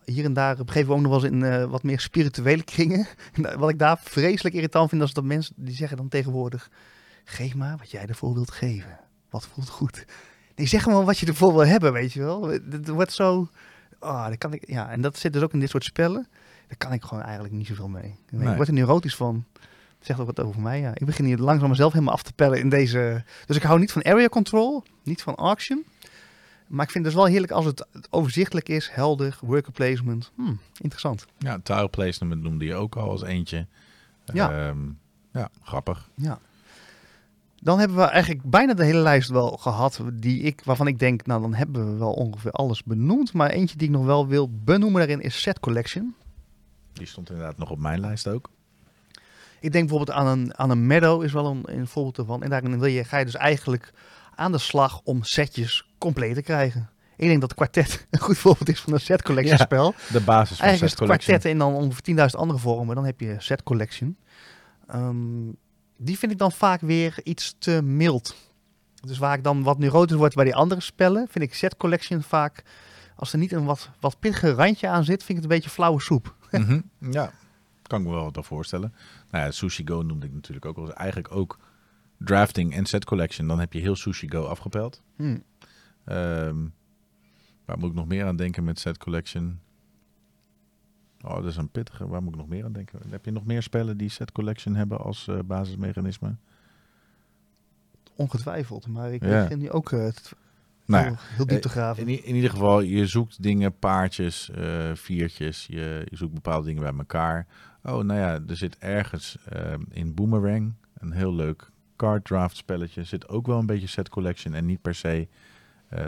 hier 0.05 0.25
en 0.25 0.33
daar 0.33 0.65
begeven 0.65 0.89
we 0.89 0.95
ook 0.95 1.01
nog 1.01 1.11
wel 1.11 1.25
eens 1.25 1.45
in 1.45 1.69
wat 1.69 1.83
meer 1.83 2.01
spirituele 2.01 2.63
kringen. 2.63 3.07
En 3.33 3.59
wat 3.59 3.71
ik 3.71 3.79
daar 3.79 3.99
vreselijk 4.03 4.55
irritant 4.55 4.89
vind, 4.89 5.03
is 5.03 5.13
dat 5.13 5.25
mensen 5.25 5.55
die 5.57 5.75
zeggen 5.75 5.97
dan 5.97 6.09
tegenwoordig: 6.09 6.71
geef 7.25 7.55
maar 7.55 7.77
wat 7.79 7.91
jij 7.91 8.07
ervoor 8.07 8.35
wilt 8.35 8.51
geven. 8.51 8.99
Wat 9.31 9.47
voelt 9.47 9.69
goed. 9.69 10.05
Nee, 10.55 10.67
zeg 10.67 10.87
maar 10.87 11.05
wat 11.05 11.19
je 11.19 11.27
ervoor 11.27 11.53
wil 11.53 11.67
hebben, 11.67 11.93
weet 11.93 12.13
je 12.13 12.21
wel. 12.21 12.49
Het 12.49 12.89
wordt 12.89 13.13
zo. 13.13 13.49
Oh, 14.01 14.29
dat 14.29 14.39
kan 14.39 14.53
ik, 14.53 14.69
ja, 14.69 14.91
en 14.91 15.01
dat 15.01 15.19
zit 15.19 15.33
dus 15.33 15.43
ook 15.43 15.53
in 15.53 15.61
dit 15.61 15.71
soort 15.71 15.85
spellen. 15.85 16.27
Daar 16.73 16.89
kan 16.89 16.97
ik 16.97 17.03
gewoon 17.03 17.23
eigenlijk 17.23 17.55
niet 17.55 17.67
zoveel 17.67 17.89
mee. 17.89 18.15
Nee. 18.31 18.49
Ik 18.49 18.57
word 18.57 18.69
er 18.69 18.75
neurotisch 18.75 19.17
van. 19.17 19.45
Zegt 20.01 20.21
ook 20.21 20.27
wat 20.27 20.41
over 20.41 20.61
mij. 20.61 20.81
Ja. 20.81 20.91
Ik 20.95 21.07
begin 21.07 21.25
hier 21.25 21.39
langzaam 21.39 21.69
mezelf 21.69 21.93
helemaal 21.93 22.15
af 22.15 22.23
te 22.23 22.33
pellen 22.33 22.59
in 22.59 22.69
deze. 22.69 23.25
Dus 23.47 23.57
ik 23.57 23.63
hou 23.63 23.79
niet 23.79 23.93
van 23.93 24.03
area 24.03 24.29
control, 24.29 24.83
niet 25.03 25.23
van 25.23 25.35
auction. 25.35 25.85
Maar 26.67 26.85
ik 26.85 26.91
vind 26.91 27.05
het 27.05 27.15
dus 27.15 27.23
wel 27.23 27.31
heerlijk 27.31 27.53
als 27.53 27.65
het 27.65 27.87
overzichtelijk 28.11 28.69
is, 28.69 28.91
helder, 28.93 29.39
worker 29.41 29.73
placement. 29.73 30.33
Hm, 30.35 30.53
interessant. 30.81 31.27
Ja, 31.39 31.59
tile 31.63 31.89
placement 31.89 32.43
noemde 32.43 32.65
je 32.65 32.75
ook 32.75 32.97
al 32.97 33.11
als 33.11 33.23
eentje. 33.23 33.67
Ja. 34.33 34.69
Ehm, 34.69 34.79
ja, 35.33 35.49
grappig. 35.63 36.09
Ja. 36.15 36.39
Dan 37.61 37.79
hebben 37.79 37.97
we 37.97 38.03
eigenlijk 38.03 38.43
bijna 38.43 38.75
de 38.75 38.85
hele 38.85 39.01
lijst 39.01 39.29
wel 39.29 39.51
gehad, 39.51 40.01
die 40.13 40.41
ik, 40.43 40.61
waarvan 40.65 40.87
ik 40.87 40.99
denk, 40.99 41.27
nou 41.27 41.41
dan 41.41 41.55
hebben 41.55 41.93
we 41.93 41.99
wel 41.99 42.13
ongeveer 42.13 42.51
alles 42.51 42.83
benoemd. 42.83 43.33
Maar 43.33 43.51
eentje 43.51 43.77
die 43.77 43.89
ik 43.89 43.95
nog 43.95 44.05
wel 44.05 44.27
wil 44.27 44.51
benoemen 44.65 44.99
daarin 44.99 45.21
is 45.21 45.43
Set 45.43 45.61
Collection. 45.61 46.15
Die 46.93 47.07
stond 47.07 47.31
inderdaad 47.31 47.59
nog 47.59 47.71
op 47.71 47.79
mijn 47.79 48.01
lijst 48.01 48.29
ook. 48.29 48.51
Ik 49.61 49.73
denk 49.73 49.89
bijvoorbeeld 49.89 50.19
aan 50.19 50.27
een, 50.27 50.59
aan 50.59 50.71
een 50.71 50.87
Meadow 50.87 51.23
is 51.23 51.33
wel 51.33 51.47
een, 51.47 51.63
een 51.65 51.87
voorbeeld 51.87 52.19
ervan. 52.19 52.43
En 52.43 52.51
daarin 52.51 52.79
wil 52.79 52.89
je, 52.89 53.05
ga 53.05 53.19
je 53.19 53.25
dus 53.25 53.35
eigenlijk 53.35 53.93
aan 54.35 54.53
de 54.53 54.59
slag 54.59 55.01
om 55.05 55.23
setjes 55.23 55.89
compleet 55.99 56.35
te 56.35 56.43
krijgen. 56.43 56.91
Ik 57.17 57.29
denk 57.29 57.41
dat 57.41 57.55
kwartet 57.55 58.07
een 58.11 58.19
goed 58.21 58.39
voorbeeld 58.39 58.69
is 58.69 58.81
van 58.81 58.93
een 58.93 59.01
set 59.01 59.23
collection 59.23 59.57
Ja, 59.59 59.65
spel. 59.65 59.95
De 60.13 60.21
basis 60.21 60.57
van 60.57 60.67
Eigenlijk 60.67 60.95
Set 60.95 61.03
Collection. 61.03 61.37
kwartetten 61.37 61.51
en 61.51 61.59
dan 61.59 61.75
ongeveer 61.75 62.31
10.000 62.31 62.37
andere 62.39 62.59
vormen. 62.59 62.95
Dan 62.95 63.05
heb 63.05 63.21
je 63.21 63.37
set 63.39 63.63
collection. 63.63 64.17
Ehm, 64.87 65.51
die 65.97 66.19
vind 66.19 66.33
ik 66.33 66.39
dan 66.39 66.53
vaak 66.53 66.81
weer 66.81 67.15
iets 67.23 67.55
te 67.59 67.83
mild. 67.83 68.35
Dus 69.01 69.19
waar 69.19 69.37
ik 69.37 69.45
dan 69.45 69.63
wat 69.63 69.79
neurotisch 69.79 70.17
word 70.17 70.35
bij 70.35 70.45
die 70.45 70.55
andere 70.55 70.81
spellen, 70.81 71.27
vind 71.31 71.45
ik 71.45 71.55
set 71.55 71.77
collection 71.77 72.23
vaak, 72.23 72.63
als 73.17 73.33
er 73.33 73.39
niet 73.39 73.53
een 73.53 73.65
wat, 73.65 73.91
wat 74.01 74.19
pittiger 74.19 74.51
randje 74.51 74.89
aan 74.89 75.05
zit, 75.05 75.25
vind 75.25 75.29
ik 75.29 75.35
het 75.35 75.45
een 75.45 75.57
beetje 75.57 75.71
flauwe 75.71 76.01
soep. 76.01 76.35
Mhm, 76.61 76.81
Ja, 76.99 77.33
kan 77.83 78.01
ik 78.01 78.07
me 78.07 78.13
wel 78.13 78.31
wat 78.33 78.47
voorstellen. 78.47 78.95
Nou 79.31 79.45
ja, 79.45 79.51
Sushi 79.51 79.87
Go 79.87 80.03
noemde 80.03 80.27
ik 80.27 80.33
natuurlijk 80.33 80.67
ook 80.67 80.77
wel. 80.77 80.93
Eigenlijk 80.93 81.35
ook 81.35 81.59
drafting 82.19 82.75
en 82.75 82.87
set 82.87 83.05
collection. 83.05 83.47
Dan 83.47 83.61
heb 83.61 83.73
je 83.73 83.81
heel 83.81 83.97
Sushi 83.97 84.31
Go 84.31 84.45
afgepeld. 84.45 85.03
Hm. 85.17 85.39
Ehm, 86.05 86.57
waar 87.65 87.79
moet 87.79 87.89
ik 87.91 87.95
nog 87.97 88.07
meer 88.07 88.25
aan 88.27 88.37
denken 88.37 88.65
met 88.65 88.79
set 88.79 88.99
collection? 88.99 89.61
Oh, 91.25 91.35
dat 91.35 91.45
is 91.45 91.57
een 91.57 91.69
pittige. 91.71 92.07
Waar 92.09 92.23
moet 92.23 92.33
ik 92.33 92.39
nog 92.39 92.49
meer 92.49 92.65
aan 92.65 92.73
denken? 92.73 93.01
Heb 93.11 93.25
je 93.25 93.31
nog 93.31 93.45
meer 93.45 93.63
spellen 93.63 93.97
die 93.97 94.09
set 94.09 94.33
collection 94.33 94.75
hebben 94.75 94.99
als 95.01 95.29
eh, 95.29 95.39
basismechanisme? 95.45 96.37
Ongetwijfeld, 98.17 98.87
maar 98.87 99.13
ik 99.13 99.23
Ja. 99.25 99.41
begin 99.43 99.59
nu 99.59 99.71
ook 99.71 99.93
eh, 99.93 100.09
Nou 100.93 101.05
ja, 101.05 101.11
heel, 101.11 101.37
heel 101.37 101.47
diep 101.47 101.61
te 101.61 101.69
Eh, 101.69 101.75
graven. 101.75 102.09
In, 102.09 102.25
in 102.25 102.35
ieder 102.35 102.51
geval, 102.51 102.81
je 102.81 103.07
zoekt 103.07 103.43
dingen, 103.43 103.79
paardjes, 103.79 104.51
eh, 104.51 104.91
viertjes. 104.95 105.67
Je, 105.67 106.07
je 106.11 106.17
zoekt 106.17 106.35
bepaalde 106.35 106.67
dingen 106.67 106.83
bij 106.83 106.93
elkaar. 106.99 107.47
Oh, 107.83 108.05
nou 108.05 108.21
ja, 108.21 108.41
er 108.49 108.57
zit 108.57 108.79
ergens 108.79 109.37
eh, 109.49 109.73
in 109.91 110.15
Boomerang 110.15 110.75
een 110.99 111.13
heel 111.13 111.35
leuk 111.35 111.71
card 111.97 112.25
draft 112.25 112.57
spelletje. 112.57 113.05
Zit 113.05 113.29
ook 113.29 113.47
wel 113.47 113.59
een 113.59 113.67
beetje 113.67 113.87
set 113.87 114.09
collection. 114.09 114.55
En 114.55 114.67
niet 114.67 114.83
per 114.83 114.95
se 114.95 115.29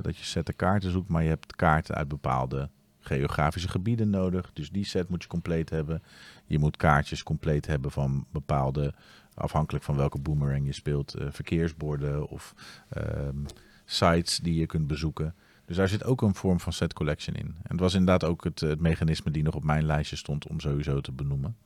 dat 0.03 0.17
je 0.17 0.25
sette 0.25 0.53
kaarten 0.53 0.91
zoekt, 0.91 1.09
maar 1.09 1.23
je 1.23 1.29
hebt 1.29 1.57
kaarten 1.57 1.95
uit 1.95 2.09
bepaalde 2.09 2.71
geografische 3.01 3.69
gebieden 3.69 4.11
nodig. 4.11 4.51
Dus 4.53 4.71
die 4.71 4.85
set 4.85 5.09
moet 5.09 5.23
je 5.23 5.29
compleet 5.29 5.71
hebben. 5.71 6.03
Je 6.47 6.59
moet 6.59 6.77
kaartjes 6.77 7.23
compleet 7.23 7.67
hebben 7.67 7.91
van 7.91 8.27
bepaalde, 8.31 8.95
afhankelijk 9.35 9.85
van 9.85 9.97
welke 9.97 10.19
boomerang 10.19 10.67
je 10.67 10.73
speelt, 10.73 11.15
verkeersborden 11.31 12.29
of 12.29 12.55
ehm, 12.89 13.37
sites 13.85 14.39
die 14.39 14.55
je 14.55 14.67
kunt 14.67 14.87
bezoeken. 14.87 15.35
Dus 15.67 15.77
daar 15.77 15.89
zit 15.89 16.05
ook 16.05 16.23
een 16.23 16.35
vorm 16.35 16.61
van 16.61 16.73
set 16.73 16.93
collection 16.93 17.37
in. 17.37 17.47
En 17.47 17.71
het 17.71 17.81
was 17.81 17.95
inderdaad 17.95 18.25
ook 18.25 18.45
het, 18.45 18.81
mechanisme 18.81 19.31
die 19.31 19.43
nog 19.43 19.55
op 19.55 19.65
mijn 19.65 19.87
lijstje 19.87 20.17
stond 20.17 20.47
om 20.47 20.61
sowieso 20.61 21.01
te 21.01 21.13
benoemen. 21.13 21.57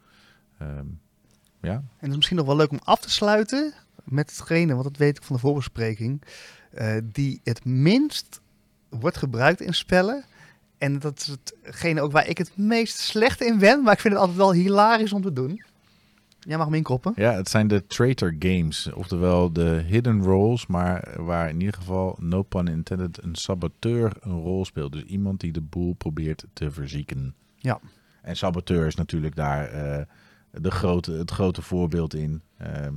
Ehm, 0.58 0.86
ja, 1.60 1.72
En 1.72 1.84
het 1.98 2.10
is 2.10 2.16
misschien 2.16 2.36
nog 2.36 2.46
wel 2.46 2.56
leuk 2.56 2.70
om 2.70 2.80
af 2.84 3.00
te 3.00 3.10
sluiten 3.10 3.74
met 4.04 4.30
hetgene, 4.30 4.72
want 4.72 4.84
dat 4.84 4.96
weet 4.96 5.16
ik 5.16 5.22
van 5.22 5.36
de 5.36 5.42
voorbespreking, 5.42 6.22
eh, 6.70 6.96
die 7.04 7.40
het 7.44 7.64
minst 7.64 8.40
wordt 8.88 9.16
gebruikt 9.16 9.60
in 9.60 9.74
spellen. 9.74 10.24
En 10.78 10.98
dat 10.98 11.18
is 11.20 11.36
hetgene 11.62 12.00
ook 12.00 12.12
waar 12.12 12.28
ik 12.28 12.38
het 12.38 12.56
meest 12.56 12.98
slecht 12.98 13.40
in 13.40 13.58
ben, 13.58 13.82
maar 13.82 13.92
ik 13.92 14.00
vind 14.00 14.12
het 14.12 14.22
altijd 14.22 14.38
wel 14.38 14.52
hilarisch 14.52 15.12
om 15.12 15.22
te 15.22 15.32
doen. 15.32 15.62
Jij 16.38 16.56
mag 16.56 16.66
hem 16.66 16.74
inkoppen. 16.74 17.12
Ja, 17.16 17.32
het 17.32 17.48
zijn 17.48 17.68
de 17.68 17.86
traitor 17.86 18.34
games, 18.38 18.92
oftewel 18.92 19.52
de 19.52 19.82
hidden 19.86 20.22
roles, 20.22 20.66
maar 20.66 21.14
waar 21.16 21.48
in 21.48 21.60
ieder 21.60 21.74
geval, 21.74 22.16
no 22.20 22.42
pun 22.42 22.68
intended, 22.68 23.22
een 23.22 23.34
saboteur 23.34 24.12
een 24.20 24.40
rol 24.40 24.64
speelt. 24.64 24.92
Dus 24.92 25.02
iemand 25.02 25.40
die 25.40 25.52
de 25.52 25.60
boel 25.60 25.92
probeert 25.92 26.44
te 26.52 26.70
verzieken. 26.70 27.34
Ja. 27.56 27.80
En 28.22 28.36
saboteur 28.36 28.86
is 28.86 28.94
natuurlijk 28.94 29.36
daar 29.36 29.68
eh, 29.68 30.04
de 30.50 30.70
grote, 30.70 31.12
het 31.12 31.30
grote 31.30 31.62
voorbeeld 31.62 32.14
in. 32.14 32.42
Ehm, 32.56 32.94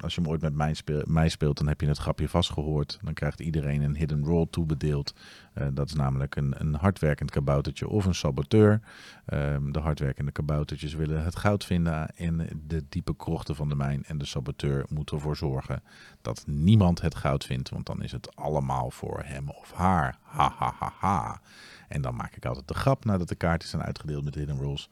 als 0.00 0.14
je 0.14 0.20
hem 0.20 0.30
ooit 0.30 0.40
met 0.40 0.54
mij, 0.54 0.74
speel, 0.74 1.02
mij 1.06 1.28
speelt, 1.28 1.56
dan 1.58 1.66
heb 1.66 1.80
je 1.80 1.86
het 1.86 1.98
grapje 1.98 2.28
vastgehoord. 2.28 2.98
Dan 3.02 3.14
krijgt 3.14 3.40
iedereen 3.40 3.82
een 3.82 3.96
hidden 3.96 4.24
role 4.24 4.48
toebedeeld. 4.50 5.14
Eh, 5.52 5.66
dat 5.72 5.86
is 5.86 5.94
namelijk 5.94 6.36
een, 6.36 6.54
een 6.58 6.74
hardwerkend 6.74 7.30
kaboutertje 7.30 7.88
of 7.88 8.04
een 8.04 8.14
saboteur. 8.14 8.80
Ehm, 9.26 9.72
de 9.72 9.78
hardwerkende 9.78 10.32
kaboutertjes 10.32 10.94
willen 10.94 11.24
het 11.24 11.36
goud 11.36 11.64
vinden 11.64 12.08
in 12.14 12.62
de 12.66 12.84
diepe 12.88 13.16
krochten 13.16 13.54
van 13.54 13.68
de 13.68 13.74
mijn. 13.74 14.04
En 14.04 14.18
de 14.18 14.24
saboteur 14.24 14.86
moet 14.88 15.10
ervoor 15.10 15.36
zorgen 15.36 15.82
dat 16.22 16.44
niemand 16.46 17.00
het 17.00 17.14
goud 17.14 17.44
vindt. 17.44 17.70
Want 17.70 17.86
dan 17.86 18.02
is 18.02 18.12
het 18.12 18.36
allemaal 18.36 18.90
voor 18.90 19.22
hem 19.24 19.48
of 19.48 19.72
haar. 19.72 20.18
Ha 20.22 20.54
ha 20.56 20.74
ha 20.78 20.92
ha. 20.98 21.40
En 21.88 22.02
dan 22.02 22.14
maak 22.14 22.36
ik 22.36 22.44
altijd 22.44 22.68
de 22.68 22.74
grap 22.74 23.04
nadat 23.04 23.28
de 23.28 23.34
kaarten 23.34 23.68
zijn 23.68 23.82
uitgedeeld 23.82 24.24
met 24.24 24.34
hidden 24.34 24.58
rolls. 24.58 24.90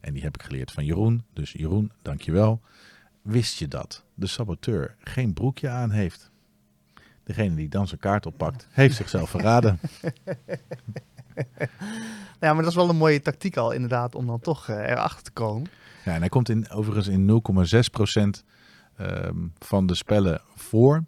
En 0.00 0.12
die 0.12 0.22
heb 0.22 0.34
ik 0.34 0.42
geleerd 0.42 0.72
van 0.72 0.84
Jeroen. 0.84 1.24
Dus 1.32 1.52
Jeroen, 1.52 1.92
dankjewel. 2.02 2.60
Wist 3.22 3.58
je 3.58 3.68
dat 3.68 4.04
de 4.14 4.26
saboteur 4.26 4.96
geen 4.98 5.32
broekje 5.32 5.68
aan 5.68 5.90
heeft? 5.90 6.30
Degene 7.24 7.54
die 7.54 7.68
dan 7.68 7.88
zijn 7.88 8.00
kaart 8.00 8.26
oppakt, 8.26 8.66
heeft 8.70 8.96
zichzelf 8.96 9.30
verraden. 9.30 9.78
Ja, 12.42 12.52
maar 12.52 12.62
dat 12.62 12.70
is 12.70 12.76
wel 12.76 12.88
een 12.88 12.96
mooie 12.96 13.20
tactiek 13.20 13.56
al 13.56 13.72
inderdaad 13.72 14.14
om 14.14 14.26
dan 14.26 14.40
toch 14.40 14.68
eh, 14.68 14.90
erachter 14.90 15.22
te 15.22 15.30
komen. 15.30 15.70
Ja, 16.04 16.14
en 16.14 16.20
hij 16.20 16.28
komt 16.28 16.48
in, 16.48 16.70
overigens 16.70 17.08
in 17.08 17.42
0,6% 18.40 18.44
ehm, 18.96 19.36
van 19.58 19.86
de 19.86 19.94
spellen 19.94 20.40
voor, 20.54 21.04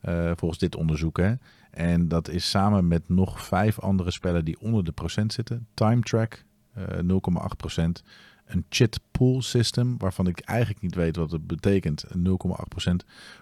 eh, 0.00 0.30
volgens 0.34 0.60
dit 0.60 0.76
onderzoek. 0.76 1.16
Hè. 1.16 1.34
En 1.70 2.08
dat 2.08 2.28
is 2.28 2.50
samen 2.50 2.88
met 2.88 3.08
nog 3.08 3.44
vijf 3.44 3.80
andere 3.80 4.10
spellen 4.10 4.44
die 4.44 4.60
onder 4.60 4.84
de 4.84 4.92
procent 4.92 5.32
zitten. 5.32 5.66
Time 5.74 6.00
Track, 6.00 6.44
eh 6.74 6.84
0,8%. 6.98 8.02
Een 8.44 8.64
chit 8.68 9.00
pool 9.18 9.42
system, 9.42 9.98
waarvan 9.98 10.26
ik 10.26 10.40
eigenlijk 10.40 10.80
niet 10.80 10.94
weet 10.94 11.16
wat 11.16 11.30
het 11.30 11.46
betekent, 11.46 12.04
0,8%. 12.16 12.94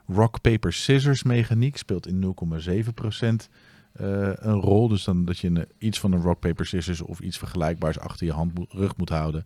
Rock, 0.07 0.41
paper, 0.41 0.73
scissors 0.73 1.23
mechaniek 1.23 1.77
speelt 1.77 2.07
in 2.07 2.21
0,7% 2.21 3.49
eh, 3.93 4.31
een 4.35 4.61
rol. 4.61 4.89
Dus 4.89 5.05
dan 5.05 5.25
dat 5.25 5.39
je 5.39 5.49
een, 5.49 5.67
iets 5.79 6.01
van 6.01 6.13
een 6.13 6.23
rock, 6.23 6.41
paper, 6.41 6.67
scissors 6.67 7.01
of 7.01 7.21
iets 7.21 7.39
vergelijkbaars 7.39 7.99
achter 7.99 8.27
je 8.27 8.33
hand 8.33 8.55
moet- 8.55 8.73
rug 8.73 8.97
moet 8.97 9.09
houden. 9.09 9.45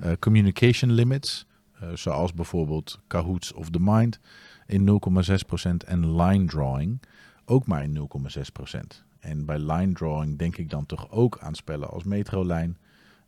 Eh, 0.00 0.12
communication 0.18 0.92
limits, 0.92 1.46
eh, 1.80 1.88
zoals 1.94 2.32
bijvoorbeeld 2.34 3.00
Kahoots 3.06 3.52
of 3.52 3.70
the 3.70 3.80
Mind, 3.80 4.18
in 4.66 4.84
0,6%. 4.84 5.84
En 5.84 6.16
line 6.22 6.44
drawing, 6.44 7.02
ook 7.44 7.66
maar 7.66 7.82
in 7.82 7.92
0,6%. 7.92 9.04
En 9.20 9.44
bij 9.44 9.58
line 9.58 9.92
drawing 9.92 10.38
denk 10.38 10.56
ik 10.56 10.70
dan 10.70 10.86
toch 10.86 11.10
ook 11.10 11.38
aan 11.38 11.54
spellen 11.54 11.90
als 11.90 12.04
Metrolijn, 12.04 12.78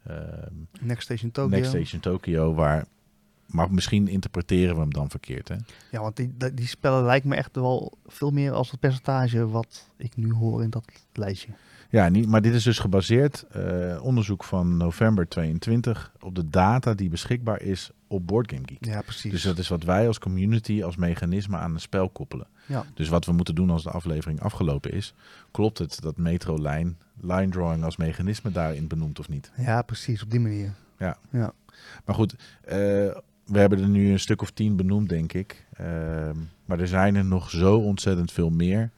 ehm 0.08 0.54
Next 0.80 1.02
Station 1.02 1.30
Tokyo. 1.30 1.56
Next 1.56 1.70
Station 1.70 2.00
Tokyo, 2.00 2.54
waar... 2.54 2.84
Maar 3.46 3.70
misschien 3.72 4.08
interpreteren 4.08 4.74
we 4.74 4.80
hem 4.80 4.92
dan 4.92 5.10
verkeerd, 5.10 5.48
hè? 5.48 5.54
Ja, 5.90 6.00
want 6.00 6.16
die, 6.16 6.34
die- 6.54 6.66
spellen 6.66 7.04
lijken 7.04 7.28
me 7.28 7.34
echt 7.36 7.56
wel 7.56 7.98
veel 8.06 8.30
meer 8.30 8.52
als 8.52 8.70
het 8.70 8.80
percentage 8.80 9.48
wat 9.48 9.88
ik 9.96 10.16
nu 10.16 10.32
hoor 10.32 10.62
in 10.62 10.70
dat 10.70 10.84
lijstje. 11.12 11.48
Ja, 11.90 12.08
niet, 12.08 12.26
maar 12.28 12.42
dit 12.42 12.54
is 12.54 12.62
dus 12.62 12.78
gebaseerd, 12.78 13.42
eh, 13.50 13.98
onderzoek 14.02 14.44
van 14.44 14.76
november 14.76 15.28
22, 15.28 16.12
op 16.20 16.34
de 16.34 16.48
data 16.48 16.94
die 16.94 17.08
beschikbaar 17.08 17.62
is 17.62 17.90
op 18.06 18.26
Boardgame 18.26 18.62
Geek. 18.66 18.84
Ja, 18.84 19.00
precies. 19.02 19.30
Dus 19.30 19.42
dat 19.42 19.58
is 19.58 19.68
wat 19.68 19.82
wij 19.82 20.06
als 20.06 20.18
community, 20.18 20.82
als 20.82 20.96
mechanisme 20.96 21.56
aan 21.56 21.74
een 21.74 21.80
spel 21.80 22.08
koppelen. 22.08 22.46
ja. 22.66 22.84
Dus 22.94 23.08
wat 23.08 23.24
we 23.24 23.32
moeten 23.32 23.54
doen 23.54 23.70
als 23.70 23.82
de 23.82 23.90
aflevering 23.90 24.40
afgelopen 24.40 24.92
is, 24.92 25.14
klopt 25.50 25.78
het 25.78 26.00
dat 26.00 26.16
Metro 26.16 26.58
Line, 27.20 27.48
drawing 27.48 27.84
als 27.84 27.96
mechanisme 27.96 28.50
daarin 28.50 28.86
benoemt 28.86 29.18
of 29.18 29.28
niet? 29.28 29.50
ja, 29.56 29.82
precies, 29.82 30.22
op 30.22 30.30
die 30.30 30.40
manier. 30.40 30.72
Ja. 30.98 31.18
Ja, 31.30 31.52
Maar 32.04 32.14
goed, 32.14 32.32
eh, 32.62 32.76
we 33.44 33.58
hebben 33.58 33.82
er 33.82 33.88
nu 33.88 34.10
een 34.10 34.20
stuk 34.20 34.42
of 34.42 34.50
tien 34.50 34.76
benoemd, 34.76 35.08
denk 35.08 35.32
ik. 35.32 35.66
Ehm, 35.72 36.36
maar 36.64 36.80
er 36.80 36.88
zijn 36.88 37.14
er 37.14 37.24
nog 37.24 37.50
zo 37.50 37.76
ontzettend 37.76 38.32
veel 38.32 38.50
meer. 38.50 38.90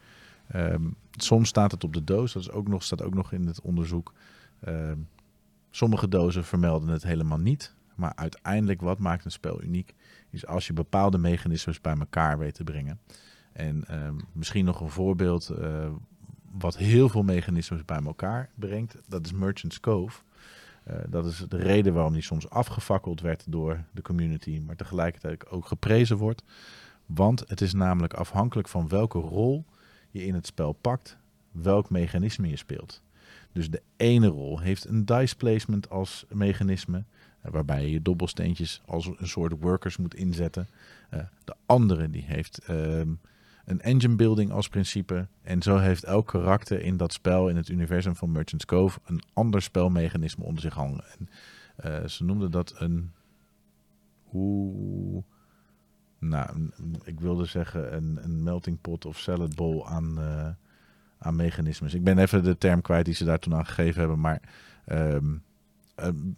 Ehm, 0.48 0.82
soms 1.12 1.48
staat 1.48 1.70
het 1.70 1.84
op 1.84 1.92
de 1.92 2.04
doos, 2.04 2.32
dat 2.32 2.42
is 2.42 2.50
ook 2.50 2.68
nog, 2.68 2.82
staat 2.82 3.02
ook 3.02 3.14
nog 3.14 3.32
in 3.32 3.46
het 3.46 3.60
onderzoek. 3.60 4.12
Ehm, 4.60 4.98
sommige 5.70 6.08
dozen 6.08 6.44
vermelden 6.44 6.88
het 6.88 7.02
helemaal 7.02 7.38
niet. 7.38 7.74
Maar 7.94 8.12
uiteindelijk, 8.14 8.80
wat 8.80 8.98
maakt 8.98 9.24
een 9.24 9.30
spel 9.30 9.62
uniek, 9.62 9.94
is 10.30 10.46
als 10.46 10.66
je 10.66 10.72
bepaalde 10.72 11.18
mechanismes 11.18 11.80
bij 11.80 11.94
elkaar 11.98 12.38
weet 12.38 12.54
te 12.54 12.64
brengen. 12.64 13.00
En 13.52 13.84
misschien 14.32 14.64
nog 14.64 14.80
een 14.80 14.88
voorbeeld 14.88 15.48
eh, 15.48 15.88
wat 16.50 16.76
heel 16.76 17.08
veel 17.08 17.22
mechanismes 17.22 17.84
bij 17.84 18.00
elkaar 18.04 18.50
brengt. 18.54 18.96
Dat 19.08 19.24
is 19.24 19.32
Merchant's 19.32 19.80
Cove. 19.80 20.20
Eh, 20.84 20.96
dat 21.08 21.26
is 21.26 21.44
de 21.48 21.56
reden 21.56 21.94
waarom 21.94 22.12
die 22.12 22.22
soms 22.22 22.50
afgefakkeld 22.50 23.20
werd 23.20 23.44
door 23.48 23.84
de 23.92 24.02
community, 24.02 24.62
maar 24.66 24.76
tegelijkertijd 24.76 25.48
ook 25.48 25.66
geprezen 25.66 26.16
wordt. 26.16 26.42
Want 27.06 27.44
het 27.46 27.60
is 27.60 27.72
namelijk 27.72 28.14
afhankelijk 28.14 28.68
van 28.68 28.88
welke 28.88 29.18
rol 29.18 29.64
je 30.10 30.24
in 30.24 30.34
het 30.34 30.46
spel 30.46 30.72
pakt, 30.72 31.16
welk 31.50 31.90
mechanisme 31.90 32.48
je 32.48 32.56
speelt. 32.56 33.02
Dus 33.52 33.70
de 33.70 33.82
ene 33.96 34.26
rol 34.26 34.60
heeft 34.60 34.84
een 34.84 35.04
dice 35.04 35.36
placement 35.36 35.90
als 35.90 36.24
mechanisme, 36.28 37.04
eh, 37.40 37.52
waarbij 37.52 37.82
je 37.82 37.90
je 37.90 38.02
dobbelsteentjes 38.02 38.82
als 38.86 39.06
een 39.06 39.28
soort 39.28 39.60
workers 39.60 39.96
moet 39.96 40.14
inzetten. 40.14 40.68
Eh, 41.10 41.20
de 41.44 41.54
andere 41.66 42.10
die 42.10 42.24
heeft 42.26 42.58
ehm, 42.58 43.08
een 43.68 43.80
engine 43.80 44.16
building 44.16 44.52
als 44.52 44.68
principe. 44.68 45.28
En 45.42 45.62
zo 45.62 45.76
heeft 45.76 46.04
elk 46.04 46.26
karakter 46.26 46.80
in 46.80 46.96
dat 46.96 47.12
spel, 47.12 47.48
in 47.48 47.56
het 47.56 47.68
universum 47.68 48.16
van 48.16 48.32
Merchant's 48.32 48.64
Cove, 48.64 49.00
een 49.04 49.22
ander 49.32 49.62
spelmechanisme 49.62 50.44
onder 50.44 50.62
zich 50.62 50.74
hangen. 50.74 51.04
En, 51.18 51.28
eh, 51.76 52.06
ze 52.06 52.24
noemden 52.24 52.50
dat 52.50 52.74
een. 52.78 53.12
Hoe. 54.22 55.22
Nou, 56.18 56.70
ik 57.04 57.20
wilde 57.20 57.44
zeggen 57.44 57.94
een, 57.94 58.18
een 58.22 58.42
melting 58.42 58.80
pot 58.80 59.04
of 59.04 59.18
salad 59.18 59.54
bowl 59.54 59.86
aan, 59.86 60.18
eh, 60.18 60.48
aan 61.18 61.36
mechanismes. 61.36 61.94
Ik 61.94 62.04
ben 62.04 62.18
even 62.18 62.44
de 62.44 62.58
term 62.58 62.80
kwijt 62.80 63.04
die 63.04 63.14
ze 63.14 63.24
daar 63.24 63.38
toen 63.38 63.54
aan 63.54 63.66
gegeven 63.66 64.00
hebben, 64.00 64.20
maar 64.20 64.40
ehm, 64.84 65.36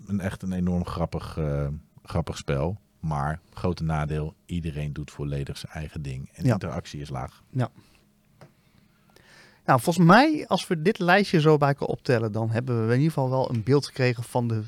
een 0.06 0.20
echt 0.20 0.42
een 0.42 0.52
enorm 0.52 0.86
grappig, 0.86 1.36
eh, 1.36 1.68
grappig 2.02 2.36
spel. 2.36 2.80
Maar 3.00 3.40
grote 3.52 3.82
nadeel, 3.84 4.34
iedereen 4.46 4.92
doet 4.92 5.10
volledig 5.10 5.58
zijn 5.58 5.72
eigen 5.72 6.02
ding. 6.02 6.28
En 6.32 6.44
Ja. 6.44 6.52
interactie 6.52 7.00
is 7.00 7.08
laag. 7.08 7.42
Nou, 9.64 9.80
volgens 9.80 10.06
mij, 10.06 10.44
als 10.48 10.66
we 10.66 10.82
dit 10.82 10.98
lijstje 10.98 11.40
zo 11.40 11.56
bij 11.56 11.68
elkaar 11.68 11.88
optellen, 11.88 12.32
dan 12.32 12.50
hebben 12.50 12.78
we 12.86 12.92
in 12.94 12.98
ieder 12.98 13.12
geval 13.12 13.30
wel 13.30 13.50
een 13.50 13.62
beeld 13.62 13.86
gekregen 13.86 14.22
van 14.22 14.48
de 14.48 14.62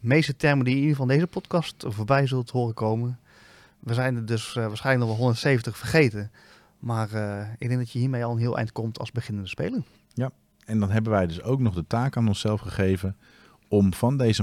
meeste 0.00 0.36
termen 0.36 0.64
die 0.64 0.74
in 0.74 0.80
ieder 0.80 0.96
geval 0.96 1.10
in 1.10 1.16
deze 1.16 1.30
podcast 1.30 1.74
voorbij 1.88 2.26
zult 2.26 2.50
horen 2.50 2.74
komen. 2.74 3.18
We 3.78 3.94
zijn 3.94 4.16
er 4.16 4.26
dus 4.26 4.56
eh, 4.56 4.66
waarschijnlijk 4.66 4.98
nog 5.06 5.08
wel 5.16 5.24
170 5.26 5.78
vergeten. 5.78 6.30
Maar 6.78 7.12
eh, 7.12 7.46
ik 7.58 7.68
denk 7.68 7.80
dat 7.80 7.90
je 7.90 7.98
hiermee 7.98 8.24
al 8.24 8.32
een 8.32 8.38
heel 8.38 8.56
eind 8.56 8.72
komt 8.72 8.98
als 8.98 9.12
beginnende 9.12 9.48
speler. 9.48 9.82
En 10.64 10.80
dan 10.80 10.90
hebben 10.90 11.12
wij 11.12 11.26
dus 11.26 11.42
ook 11.42 11.60
nog 11.60 11.74
de 11.74 11.86
taak 11.86 12.16
aan 12.16 12.28
onszelf 12.28 12.60
gegeven 12.60 13.16
om 13.74 13.94
van 13.94 14.16
deze 14.16 14.42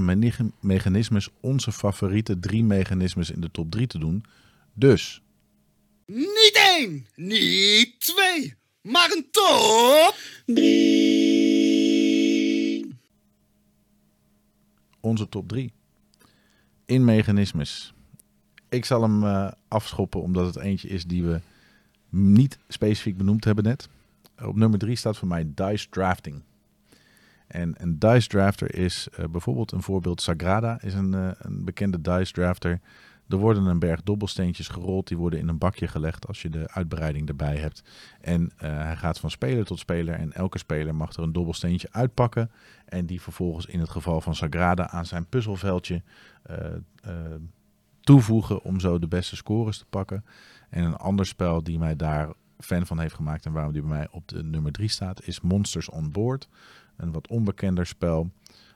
mechanismes 0.60 1.28
onze 1.40 1.72
favoriete 1.72 2.38
drie 2.38 2.64
mechanismes 2.64 3.30
in 3.30 3.40
de 3.40 3.50
top 3.50 3.70
drie 3.70 3.86
te 3.86 3.98
doen. 3.98 4.24
Dus 4.74 5.22
Niet 6.06 6.76
één, 6.78 7.06
niet 7.16 8.00
twee, 8.00 8.54
maar 8.82 9.10
een 9.10 9.26
top 9.30 10.16
drie. 10.46 11.90
onze 15.00 15.28
top 15.28 15.48
3. 15.48 15.72
In 16.86 17.04
mechanismes. 17.04 17.94
Ik 18.68 18.84
zal 18.84 19.02
hem 19.02 19.24
eh, 19.24 19.52
afschoppen 19.68 20.22
omdat 20.22 20.46
het 20.46 20.56
eentje 20.64 20.88
is 20.88 21.04
die 21.04 21.22
we 21.24 21.40
niet 22.08 22.58
specifiek 22.68 23.16
benoemd 23.16 23.44
hebben 23.44 23.64
net. 23.64 23.88
Op 24.44 24.56
nummer 24.56 24.78
3 24.78 24.96
staat 24.96 25.16
voor 25.16 25.28
mij 25.28 25.46
dice 25.54 25.88
drafting. 25.88 26.42
En 27.52 27.74
een 27.78 27.98
dice 27.98 28.28
drafter 28.28 28.74
is 28.74 29.08
eh, 29.08 29.24
bijvoorbeeld 29.28 29.72
een 29.72 29.82
voorbeeld. 29.82 30.20
Sagrada 30.20 30.80
is 30.80 30.94
een, 30.94 31.14
eh, 31.14 31.30
een 31.38 31.64
bekende 31.64 32.00
dice 32.00 32.32
drafter. 32.32 32.80
Er 33.28 33.36
worden 33.36 33.66
een 33.66 33.78
berg 33.78 34.02
dobbelsteentjes 34.02 34.68
gerold. 34.68 35.08
Die 35.08 35.16
worden 35.16 35.38
in 35.38 35.48
een 35.48 35.58
bakje 35.58 35.88
gelegd 35.88 36.26
als 36.26 36.42
je 36.42 36.48
de 36.48 36.68
uitbreiding 36.70 37.28
erbij 37.28 37.56
hebt. 37.56 37.82
En 38.20 38.52
eh, 38.56 38.70
hij 38.70 38.96
gaat 38.96 39.18
van 39.18 39.30
speler 39.30 39.64
tot 39.64 39.78
speler. 39.78 40.14
En 40.14 40.32
elke 40.32 40.58
speler 40.58 40.94
mag 40.94 41.12
er 41.12 41.22
een 41.22 41.32
dobbelsteentje 41.32 41.88
uitpakken. 41.90 42.50
En 42.84 43.06
die 43.06 43.20
vervolgens 43.20 43.66
in 43.66 43.80
het 43.80 43.90
geval 43.90 44.20
van 44.20 44.34
Sagrada 44.34 44.90
aan 44.90 45.06
zijn 45.06 45.26
puzzelveldje 45.26 46.02
toevoegen 48.00 48.62
om 48.62 48.80
zo 48.80 48.98
de 48.98 49.08
beste 49.08 49.36
scores 49.36 49.78
te 49.78 49.86
pakken. 49.90 50.24
En 50.70 50.84
een 50.84 50.96
ander 50.96 51.26
spel 51.26 51.62
die 51.62 51.78
mij 51.78 51.96
daar 51.96 52.32
fan 52.58 52.86
van 52.86 52.98
heeft 52.98 53.14
gemaakt 53.14 53.46
en 53.46 53.52
waarom 53.52 53.72
die 53.72 53.82
bij 53.82 53.90
mij 53.90 54.08
op 54.10 54.28
de 54.28 54.42
nummer 54.42 54.72
3 54.72 54.88
staat, 54.88 55.26
is 55.26 55.40
Monsters 55.40 55.88
on 55.88 56.10
Board. 56.10 56.48
Een 57.02 57.12
wat 57.12 57.28
onbekender 57.28 57.86
spel 57.86 58.30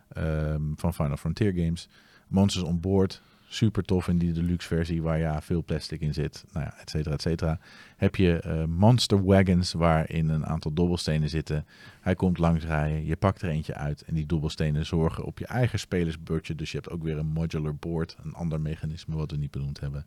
ehm, 0.09 0.63
van 0.77 0.95
Final 0.95 1.17
Frontier 1.17 1.53
Games. 1.53 1.89
Monsters 2.29 2.65
on 2.65 2.81
Board, 2.81 3.23
super 3.49 3.83
tof 3.83 4.09
in 4.09 4.19
die 4.19 4.33
deluxe 4.33 4.67
versie 4.67 5.03
waar 5.03 5.19
ja, 5.19 5.43
veel 5.43 5.65
plastic 5.65 6.01
in 6.01 6.15
zit, 6.15 6.45
nou 6.53 6.65
ja, 6.65 6.75
et 6.81 6.91
cetera, 6.91 7.15
et 7.15 7.23
cetera. 7.23 7.59
Heb 7.97 8.17
je 8.17 8.41
eh, 8.41 8.65
monster 8.65 9.25
wagons 9.25 9.73
waarin 9.73 10.29
een 10.29 10.47
aantal 10.47 10.73
dobbelstenen 10.73 11.29
zitten. 11.29 11.67
Hij 12.01 12.15
komt 12.15 12.39
langs 12.39 12.65
rijden, 12.65 13.05
je 13.05 13.17
pakt 13.17 13.43
er 13.43 13.49
eentje 13.49 13.75
uit 13.75 14.03
en 14.03 14.15
die 14.15 14.27
dobbelstenen 14.27 14.87
zorgen 14.87 15.25
op 15.25 15.39
je 15.39 15.47
eigen 15.47 15.79
spelersbeurtje. 15.79 16.55
Dus 16.55 16.71
je 16.71 16.77
hebt 16.77 16.91
ook 16.91 17.03
weer 17.03 17.19
een 17.19 17.27
modular 17.27 17.77
board, 17.77 18.17
een 18.23 18.35
ander 18.35 18.61
mechanisme 18.61 19.17
wat 19.17 19.31
we 19.31 19.37
niet 19.37 19.51
benoemd 19.51 19.81
hebben. 19.81 20.07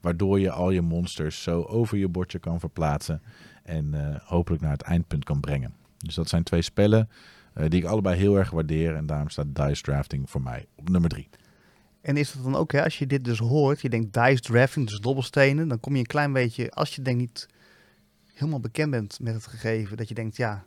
Waardoor 0.00 0.40
je 0.40 0.50
al 0.50 0.70
je 0.70 0.82
monsters 0.82 1.42
zo 1.42 1.62
over 1.62 1.98
je 1.98 2.08
bordje 2.08 2.38
kan 2.38 2.60
verplaatsen 2.60 3.22
en 3.62 3.94
eh, 3.94 4.20
hopelijk 4.24 4.62
naar 4.62 4.72
het 4.72 4.82
eindpunt 4.82 5.24
kan 5.24 5.40
brengen. 5.40 5.74
Dus 5.96 6.14
dat 6.14 6.28
zijn 6.28 6.42
twee 6.42 6.62
spellen 6.62 7.08
die 7.54 7.80
ik 7.80 7.84
allebei 7.84 8.16
heel 8.16 8.38
erg 8.38 8.50
waardeer 8.50 8.94
en 8.94 9.06
daarom 9.06 9.28
staat 9.28 9.54
dice 9.54 9.82
drafting 9.82 10.30
voor 10.30 10.42
mij 10.42 10.66
op 10.74 10.88
nummer 10.88 11.10
drie. 11.10 11.28
En 12.00 12.16
is 12.16 12.32
dat 12.32 12.42
dan 12.42 12.56
ook, 12.56 12.72
hè, 12.72 12.84
als 12.84 12.98
je 12.98 13.06
dit 13.06 13.24
dus 13.24 13.38
hoort, 13.38 13.80
je 13.80 13.88
denkt 13.88 14.12
dice 14.12 14.40
drafting, 14.40 14.86
dus 14.88 14.98
dobbelstenen, 14.98 15.68
dan 15.68 15.80
kom 15.80 15.92
je 15.92 15.98
een 15.98 16.06
klein 16.06 16.32
beetje, 16.32 16.70
als 16.70 16.94
je 16.94 17.02
denk 17.02 17.18
niet 17.18 17.48
helemaal 18.34 18.60
bekend 18.60 18.90
bent 18.90 19.18
met 19.20 19.34
het 19.34 19.46
gegeven, 19.46 19.96
dat 19.96 20.08
je 20.08 20.14
denkt, 20.14 20.36
ja, 20.36 20.64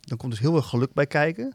dan 0.00 0.16
komt 0.16 0.30
dus 0.30 0.40
heel 0.40 0.52
veel 0.52 0.62
geluk 0.62 0.92
bij 0.92 1.06
kijken. 1.06 1.54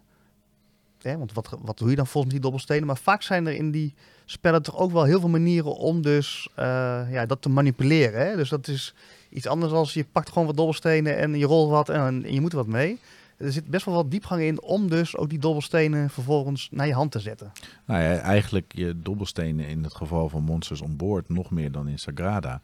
Hè, 1.01 1.17
want 1.17 1.33
wat, 1.33 1.57
wat 1.61 1.77
doe 1.77 1.89
je 1.89 1.95
dan 1.95 2.07
volgens 2.07 2.33
die 2.33 2.41
dobbelstenen? 2.41 2.87
Maar 2.87 2.97
vaak 2.97 3.21
zijn 3.21 3.47
er 3.47 3.53
in 3.53 3.71
die 3.71 3.93
spellen 4.25 4.61
toch 4.61 4.77
ook 4.77 4.91
wel 4.91 5.03
heel 5.03 5.19
veel 5.19 5.29
manieren 5.29 5.75
om 5.75 6.01
dus 6.01 6.49
eh, 6.55 7.01
ja, 7.09 7.25
dat 7.25 7.41
te 7.41 7.49
manipuleren. 7.49 8.25
Hè? 8.25 8.35
Dus 8.35 8.49
dat 8.49 8.67
is 8.67 8.93
iets 9.29 9.47
anders 9.47 9.71
als 9.71 9.93
je 9.93 10.05
pakt 10.11 10.29
gewoon 10.29 10.47
wat 10.47 10.57
dobbelstenen 10.57 11.17
en 11.17 11.37
je 11.37 11.45
rolt 11.45 11.69
wat 11.69 11.89
en, 11.89 12.33
je 12.33 12.41
moet 12.41 12.53
wat 12.53 12.67
mee. 12.67 12.99
Er 13.41 13.51
zit 13.51 13.67
best 13.67 13.85
wel 13.85 13.95
wat 13.95 14.11
diepgang 14.11 14.41
in 14.41 14.61
om 14.61 14.89
dus 14.89 15.17
ook 15.17 15.29
die 15.29 15.39
dobbelstenen 15.39 16.09
vervolgens 16.09 16.67
naar 16.71 16.87
je 16.87 16.93
hand 16.93 17.11
te 17.11 17.19
zetten. 17.19 17.51
Nou 17.85 18.01
ja, 18.01 18.17
eigenlijk 18.17 18.73
je 18.75 19.01
dobbelstenen 19.01 19.67
in 19.67 19.83
het 19.83 19.93
geval 19.93 20.29
van 20.29 20.43
Monsters 20.43 20.81
on 20.81 20.95
Board, 20.95 21.29
nog 21.29 21.51
meer 21.51 21.71
dan 21.71 21.87
in 21.87 21.99
Sagrada, 21.99 22.61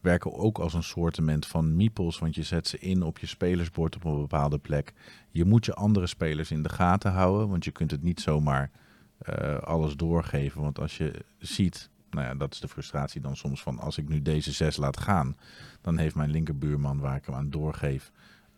werken 0.00 0.34
ook 0.34 0.58
als 0.58 0.74
een 0.74 0.82
soortement 0.82 1.46
van 1.46 1.76
meeples, 1.76 2.18
want 2.18 2.34
je 2.34 2.42
zet 2.42 2.68
ze 2.68 2.78
in 2.78 3.02
op 3.02 3.18
je 3.18 3.26
spelersbord 3.26 3.96
op 3.96 4.04
een 4.04 4.20
bepaalde 4.20 4.58
plek. 4.58 4.92
Je 5.30 5.44
moet 5.44 5.64
je 5.64 5.74
andere 5.74 6.06
spelers 6.06 6.50
in 6.50 6.62
de 6.62 6.68
gaten 6.68 7.12
houden, 7.12 7.48
want 7.48 7.64
je 7.64 7.70
kunt 7.70 7.90
het 7.90 8.02
niet 8.02 8.20
zomaar 8.20 8.70
eh, 9.18 9.56
alles 9.58 9.96
doorgeven. 9.96 10.60
Want 10.60 10.78
als 10.78 10.96
je 10.96 11.24
ziet, 11.38 11.90
nou 12.10 12.26
ja, 12.26 12.34
dat 12.34 12.52
is 12.52 12.60
de 12.60 12.68
frustratie 12.68 13.20
dan 13.20 13.36
soms 13.36 13.62
van 13.62 13.78
als 13.78 13.98
ik 13.98 14.08
nu 14.08 14.22
deze 14.22 14.52
zes 14.52 14.76
laat 14.76 15.00
gaan, 15.00 15.36
dan 15.80 15.98
heeft 15.98 16.14
mijn 16.14 16.30
linkerbuurman 16.30 16.98
waar 16.98 17.16
ik 17.16 17.26
hem 17.26 17.34
aan 17.34 17.50
doorgeef 17.50 18.12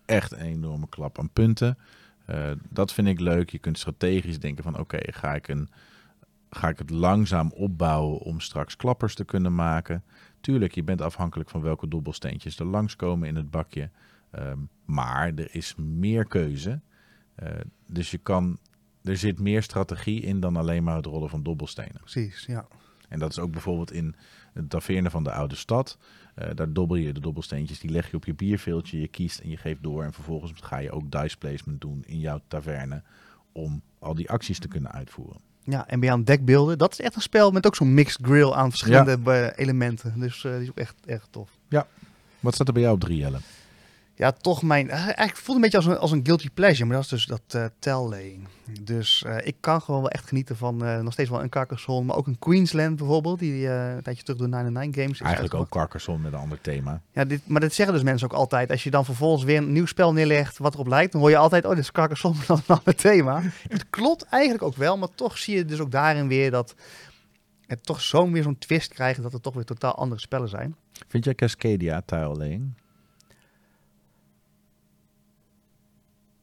echt 0.06 0.32
een 0.32 0.38
enorme 0.38 0.88
klap 0.88 1.18
aan 1.18 1.30
punten. 1.30 1.78
Eh, 2.26 2.50
dat 2.68 2.92
vind 2.92 3.08
ik 3.08 3.20
leuk. 3.20 3.50
Je 3.50 3.58
kunt 3.58 3.78
strategisch 3.78 4.38
denken 4.38 4.64
van 4.64 4.78
oké, 4.78 4.98
ga 5.12 5.34
ik 5.34 5.48
een 5.48 5.68
ga 6.50 6.68
ik 6.68 6.78
het 6.78 6.90
langzaam 6.90 7.52
opbouwen 7.52 8.18
om 8.18 8.40
straks 8.40 8.76
klappers 8.76 9.14
te 9.14 9.24
kunnen 9.24 9.54
maken. 9.54 10.04
Tuurlijk, 10.40 10.74
je 10.74 10.82
bent 10.82 11.00
afhankelijk 11.00 11.50
van 11.50 11.60
welke 11.60 11.88
dobbelsteentjes 11.88 12.58
er 12.58 12.66
langskomen 12.66 13.28
in 13.28 13.36
het 13.36 13.50
bakje. 13.50 13.90
Ehm, 14.30 14.58
maar 14.84 15.32
er 15.34 15.54
is 15.54 15.74
meer 15.74 16.26
keuze. 16.26 16.80
Eh, 17.34 17.50
dus 17.86 18.10
je 18.10 18.18
kan, 18.18 18.58
er 19.02 19.16
zit 19.16 19.38
meer 19.38 19.62
strategie 19.62 20.20
in 20.20 20.40
dan 20.40 20.56
alleen 20.56 20.84
maar 20.84 20.96
het 20.96 21.06
rollen 21.06 21.30
van 21.30 21.42
dobbelstenen. 21.42 22.00
Precies, 22.00 22.44
ja. 22.46 22.66
En 23.08 23.18
dat 23.18 23.30
is 23.30 23.38
ook 23.38 23.50
bijvoorbeeld 23.50 23.92
in 23.92 24.14
de 24.54 24.66
taverne 24.66 25.10
van 25.10 25.24
de 25.24 25.32
oude 25.32 25.54
stad. 25.54 25.98
Eh, 26.36 26.48
daar 26.54 26.72
dobbel 26.72 26.96
je 26.96 27.12
de 27.12 27.20
dobbelsteentjes, 27.20 27.78
die 27.78 27.90
leg 27.90 28.10
je 28.10 28.16
op 28.16 28.24
je 28.24 28.34
bierveeltje, 28.34 29.00
je 29.00 29.08
kiest 29.08 29.38
en 29.38 29.50
je 29.50 29.56
geeft 29.56 29.82
door. 29.82 30.04
En 30.04 30.12
vervolgens 30.12 30.52
ga 30.62 30.78
je 30.78 30.90
ook 30.90 31.10
dice 31.10 31.36
placement 31.36 31.80
doen 31.80 32.02
in 32.06 32.18
jouw 32.18 32.40
taverne 32.48 33.02
om 33.52 33.82
al 33.98 34.14
die 34.14 34.30
acties 34.30 34.58
te 34.58 34.68
kunnen 34.68 34.92
uitvoeren. 34.92 35.40
Ja, 35.62 35.88
en 35.88 36.00
bij 36.00 36.10
aan 36.10 36.24
dekbeelden, 36.24 36.78
dat 36.78 36.92
is 36.92 37.00
echt 37.00 37.14
een 37.14 37.22
spel 37.22 37.50
met 37.50 37.66
ook 37.66 37.76
zo'n 37.76 37.94
mixed 37.94 38.26
grill 38.26 38.52
aan 38.52 38.70
verschillende 38.70 39.18
eh, 39.24 39.48
elementen. 39.56 40.20
Dus 40.20 40.44
eh, 40.44 40.52
die 40.52 40.62
is 40.62 40.68
ook 40.68 40.78
echt, 40.78 40.94
echt 41.06 41.28
tof. 41.30 41.50
Wat 42.40 42.54
staat 42.54 42.66
er 42.66 42.72
bij 42.72 42.82
jou 42.82 42.94
op 42.94 43.00
drie, 43.00 43.18
Jelle? 43.18 43.38
Ja, 44.16 44.32
toch 44.32 44.62
mijn... 44.62 44.90
eh, 44.90 44.96
Eigenlijk 44.98 45.36
voelt 45.36 45.46
het 45.46 45.54
een 45.56 45.60
beetje 45.60 45.76
als 45.76 45.86
een, 45.86 45.98
als 45.98 46.10
een 46.12 46.20
guilty 46.26 46.48
pleasure, 46.54 46.84
maar 46.84 46.94
dat 46.96 47.04
is 47.04 47.10
dus 47.10 47.26
dat 47.26 47.70
tell-laying. 47.78 48.48
Dus 48.80 49.22
eh, 49.26 49.46
ik 49.46 49.56
kan 49.60 49.80
gewoon 49.82 50.00
wel 50.00 50.10
echt 50.10 50.28
genieten 50.28 50.56
van 50.56 50.76
nog 51.02 51.12
steeds 51.12 51.30
wel 51.30 51.42
een 51.42 51.48
Carcassonne, 51.48 52.04
maar 52.06 52.16
ook 52.16 52.26
een 52.26 52.38
Queensland 52.38 52.96
bijvoorbeeld, 52.96 53.38
die 53.38 53.68
een 53.68 54.02
tijdje 54.02 54.22
terug 54.22 54.38
door 54.40 54.48
99 54.48 55.02
Games 55.02 55.20
is 55.20 55.24
Eigenlijk 55.24 55.54
ook. 55.54 55.68
Carcassonne 55.68 56.22
met 56.22 56.32
een 56.32 56.38
ander 56.38 56.60
thema. 56.60 57.02
Ja, 57.12 57.24
dit, 57.24 57.48
maar 57.48 57.60
dat 57.60 57.72
zeggen 57.72 57.94
dus 57.94 58.04
mensen 58.04 58.30
ook 58.30 58.36
altijd. 58.36 58.70
Als 58.70 58.84
je 58.84 58.90
dan 58.90 59.04
vervolgens 59.04 59.44
weer 59.44 59.56
een 59.56 59.72
nieuw 59.72 59.86
spel 59.86 60.12
neerlegt 60.12 60.58
wat 60.58 60.74
erop 60.74 60.86
lijkt, 60.86 61.12
dan 61.12 61.20
hoor 61.20 61.30
je 61.30 61.36
altijd, 61.36 61.64
oh, 61.64 61.70
dit 61.70 61.78
is 61.78 61.92
Carcassonne 61.92 62.38
met 62.48 62.48
een 62.48 62.76
ander 62.76 62.94
thema. 62.94 63.42
het 63.68 63.90
klopt 63.90 64.22
eigenlijk 64.22 64.62
ook 64.62 64.76
wel, 64.76 64.98
maar 64.98 65.08
toch 65.14 65.38
zie 65.38 65.56
je 65.56 65.64
dus 65.64 65.80
ook 65.80 65.90
daarin 65.90 66.28
weer 66.28 66.50
dat 66.50 66.74
het 67.66 67.86
toch 67.86 68.00
zo 68.00 68.30
weer 68.30 68.42
zo'n 68.42 68.58
twist 68.58 68.92
krijgt 68.94 69.22
dat 69.22 69.32
het 69.32 69.42
toch 69.42 69.54
weer 69.54 69.64
totaal 69.64 69.94
andere 69.94 70.20
spellen 70.20 70.48
zijn. 70.48 70.76
Vind 71.08 71.24
jij 71.24 71.34
Cascadia 71.34 72.02
tile? 72.06 72.60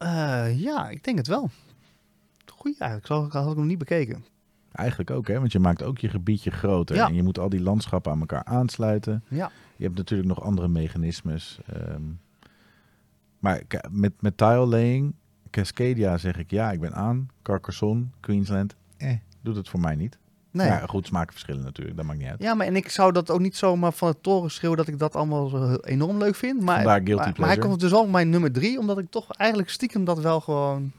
Eh, 0.04 0.60
ja, 0.60 0.90
ik 0.90 1.04
denk 1.04 1.18
het 1.18 1.28
wel. 1.28 1.50
Goeie 2.56 2.78
eigenlijk, 2.80 3.32
zo 3.34 3.40
had 3.40 3.52
ik 3.52 3.58
nog 3.58 3.66
niet 3.66 3.78
bekeken. 3.78 4.26
Eigenlijk 4.72 5.12
ook, 5.12 5.28
hè? 5.28 5.40
Want 5.40 5.52
je 5.52 5.60
maakt 5.60 5.84
ook 5.84 5.98
je 5.98 6.10
gebiedje 6.10 6.52
groter. 6.52 6.96
Ja. 6.96 7.08
En 7.08 7.14
je 7.14 7.24
moet 7.24 7.40
al 7.40 7.50
die 7.50 7.62
landschappen 7.62 8.12
aan 8.12 8.20
elkaar 8.20 8.44
aansluiten. 8.44 9.24
Ja. 9.28 9.52
Je 9.76 9.84
hebt 9.84 9.98
natuurlijk 9.98 10.30
nog 10.30 10.42
andere 10.42 10.68
mechanismes. 10.68 11.60
ehm. 11.66 12.02
maar 13.40 13.62
met, 13.90 14.22
met 14.22 14.38
tile 14.38 14.66
laying, 14.66 15.14
Cascadia 15.50 16.18
zeg 16.18 16.38
ik 16.38 16.52
ja, 16.52 16.72
ik 16.72 16.80
ben 16.80 16.94
aan. 16.94 17.28
Carcassonne, 17.42 18.06
Queensland, 18.20 18.76
eh, 18.98 19.18
doet 19.42 19.56
het 19.56 19.70
voor 19.70 19.80
mij 19.80 19.96
niet. 19.96 20.18
Nee. 20.54 20.68
Ja, 20.68 20.86
goed, 20.86 21.06
smaken 21.06 21.32
verschillen 21.32 21.64
natuurlijk, 21.64 21.98
dat 21.98 22.06
maakt 22.06 22.20
niet 22.20 22.28
uit. 22.28 22.42
Ja, 22.42 22.54
maar 22.54 22.68
en 22.68 22.76
ik 22.76 22.90
zou 22.90 23.12
dat 23.12 23.32
ook 23.32 23.40
niet 23.40 23.56
zomaar 23.56 23.94
van 23.94 24.08
het 24.08 24.24
toren 24.24 24.52
schreeuwen 24.52 24.78
dat 24.78 24.88
ik 24.88 25.00
dat 25.00 25.16
allemaal 25.16 25.48
zo 25.48 25.76
enorm 25.76 26.18
leuk 26.18 26.36
vind. 26.36 26.62
Maar, 26.62 26.84
maar, 26.84 27.04
maar 27.38 27.48
hij 27.48 27.58
komt 27.58 27.80
dus 27.80 27.94
al 27.94 28.02
op 28.02 28.10
mijn 28.10 28.30
nummer 28.30 28.52
drie, 28.52 28.80
omdat 28.80 28.98
ik 28.98 29.10
toch 29.10 29.32
eigenlijk 29.32 29.70
stiekem 29.70 30.06
dat 30.06 30.20
wel 30.20 30.42
gewoon 30.42 30.92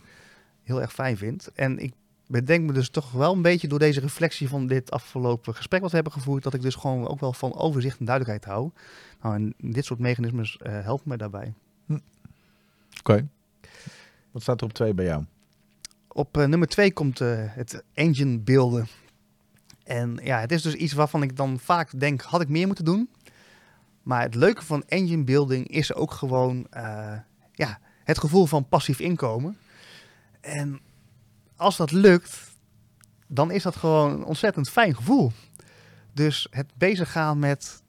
heel 0.63 0.81
erg 0.81 0.93
fijn 0.93 1.17
vind. 1.17 1.49
En 1.55 1.79
ik 1.79 1.93
bedenk 2.27 2.67
me 2.67 2.73
dus 2.73 2.89
toch 2.89 3.13
wel 3.13 3.33
een 3.33 3.43
beetje 3.43 3.69
door 3.69 3.79
deze 3.79 4.01
reflectie 4.01 4.49
van 4.49 4.67
dit 4.67 4.91
afgelopen 4.91 5.55
gesprek 5.55 5.81
wat 5.81 5.91
we 5.91 5.97
hebben 5.97 6.13
gevoerd, 6.13 6.43
dat 6.43 6.55
ik 6.55 6.63
dus 6.63 6.75
gewoon 6.75 7.09
ook 7.09 7.21
wel 7.21 7.33
van 7.33 7.55
overzicht 7.55 7.99
en 7.99 8.05
duidelijkheid 8.05 8.55
hou. 8.55 8.71
Nou, 9.23 9.35
en 9.35 9.55
dit 9.73 9.85
soort 9.85 10.01
mechanismes 10.01 10.57
eh, 10.57 10.73
helpen 10.81 11.09
me 11.09 11.17
daarbij. 11.17 11.53
Oké. 12.99 13.27
Wat 14.31 14.43
staat 14.43 14.61
er 14.61 14.67
op 14.67 14.73
twee 14.73 14.95
bij 14.95 15.05
jou? 15.05 15.25
Op 16.09 16.37
eh, 16.37 16.47
nummer 16.47 16.69
twee 16.69 16.93
komt 16.93 17.21
eh, 17.21 17.29
het 17.39 17.85
engine 17.93 18.39
beelden. 18.39 18.87
En 19.85 20.21
ja, 20.23 20.41
het 20.41 20.53
is 20.53 20.63
dus 20.63 20.75
iets 20.75 20.93
waarvan 20.93 21.23
ik 21.23 21.37
dan 21.37 21.59
vaak 21.59 22.01
denk, 22.01 22.23
had 22.23 22.41
ik 22.41 22.49
meer 22.49 22.67
moeten 22.67 22.85
doen? 22.85 23.11
Maar 24.03 24.23
het 24.23 24.35
leuke 24.35 24.65
van 24.65 24.85
engine 24.87 25.25
building 25.25 25.69
is 25.69 25.95
ook 25.95 26.11
gewoon 26.11 26.67
eh, 26.71 27.17
ja, 27.53 27.79
het 28.05 28.19
gevoel 28.19 28.47
van 28.47 28.69
passief 28.69 29.01
inkomen. 29.01 29.57
En 30.41 30.81
als 31.57 31.77
dat 31.77 31.91
lukt, 31.91 32.53
dan 33.27 33.51
is 33.51 33.63
dat 33.63 33.77
gewoon 33.77 34.13
een 34.13 34.25
ontzettend 34.25 34.71
fijn 34.71 34.97
gevoel. 34.97 35.33
Dus 36.13 36.47
het 36.51 36.73
bezig 36.75 37.13
gaan 37.13 37.39
met, 37.39 37.83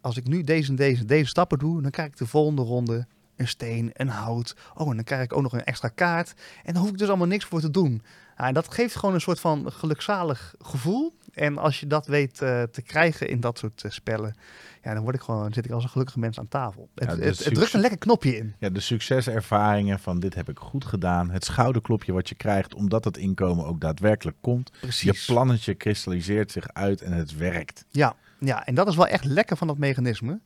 als 0.00 0.16
ik 0.16 0.26
nu 0.26 0.42
deze 0.42 0.70
en 0.70 0.76
deze, 0.76 1.04
deze 1.04 1.28
stappen 1.28 1.58
doe, 1.58 1.82
dan 1.82 1.90
krijg 1.90 2.08
ik 2.08 2.16
de 2.16 2.26
volgende 2.26 2.62
ronde 2.62 3.06
een 3.36 3.48
steen, 3.48 3.90
een 3.92 4.08
hout. 4.08 4.56
Oh, 4.74 4.90
en 4.90 4.94
dan 4.94 5.04
krijg 5.04 5.22
ik 5.22 5.32
ook 5.32 5.42
nog 5.42 5.52
een 5.52 5.64
extra 5.64 5.88
kaart. 5.88 6.34
En 6.64 6.72
dan 6.72 6.82
hoef 6.82 6.90
ik 6.90 6.98
dus 6.98 7.08
allemaal 7.08 7.26
niks 7.26 7.44
voor 7.44 7.60
te 7.60 7.70
doen. 7.70 8.02
Ja, 8.40 8.46
en 8.46 8.54
dat 8.54 8.74
geeft 8.74 8.96
gewoon 8.96 9.14
een 9.14 9.20
soort 9.20 9.40
van 9.40 9.72
gelukzalig 9.72 10.54
gevoel. 10.58 11.18
En 11.32 11.58
als 11.58 11.80
je 11.80 11.86
dat 11.86 12.06
weet 12.06 12.42
eh, 12.42 12.62
te 12.62 12.82
krijgen 12.82 13.28
in 13.28 13.40
dat 13.40 13.58
soort 13.58 13.84
eh, 13.84 13.90
spellen, 13.90 14.34
ja, 14.82 14.94
dan 14.94 15.02
word 15.02 15.14
ik 15.14 15.20
gewoon, 15.20 15.52
zit 15.52 15.64
ik 15.64 15.70
als 15.70 15.84
een 15.84 15.90
gelukkige 15.90 16.18
mens 16.18 16.38
aan 16.38 16.48
tafel. 16.48 16.88
Ja, 16.94 17.06
het, 17.06 17.24
het, 17.24 17.44
het 17.44 17.54
drukt 17.54 17.72
een 17.72 17.80
lekker 17.80 17.98
knopje 17.98 18.36
in. 18.36 18.54
Ja, 18.58 18.70
de 18.70 18.80
succeservaringen 18.80 19.98
van 19.98 20.20
dit 20.20 20.34
heb 20.34 20.48
ik 20.48 20.58
goed 20.58 20.84
gedaan. 20.84 21.30
Het 21.30 21.44
schouderklopje 21.44 22.12
wat 22.12 22.28
je 22.28 22.34
krijgt 22.34 22.74
omdat 22.74 23.04
het 23.04 23.16
inkomen 23.16 23.66
ook 23.66 23.80
daadwerkelijk 23.80 24.36
komt. 24.40 24.70
Je 25.00 25.22
plannetje 25.26 25.74
kristalliseert 25.74 26.52
zich 26.52 26.68
uit 26.72 27.02
en 27.02 27.12
het 27.12 27.36
werkt. 27.36 27.84
Ja, 27.88 28.16
ja, 28.38 28.66
en 28.66 28.74
dat 28.74 28.88
is 28.88 28.96
wel 28.96 29.06
echt 29.06 29.24
lekker 29.24 29.56
van 29.56 29.66
dat 29.66 29.78
mechanisme. 29.78 30.40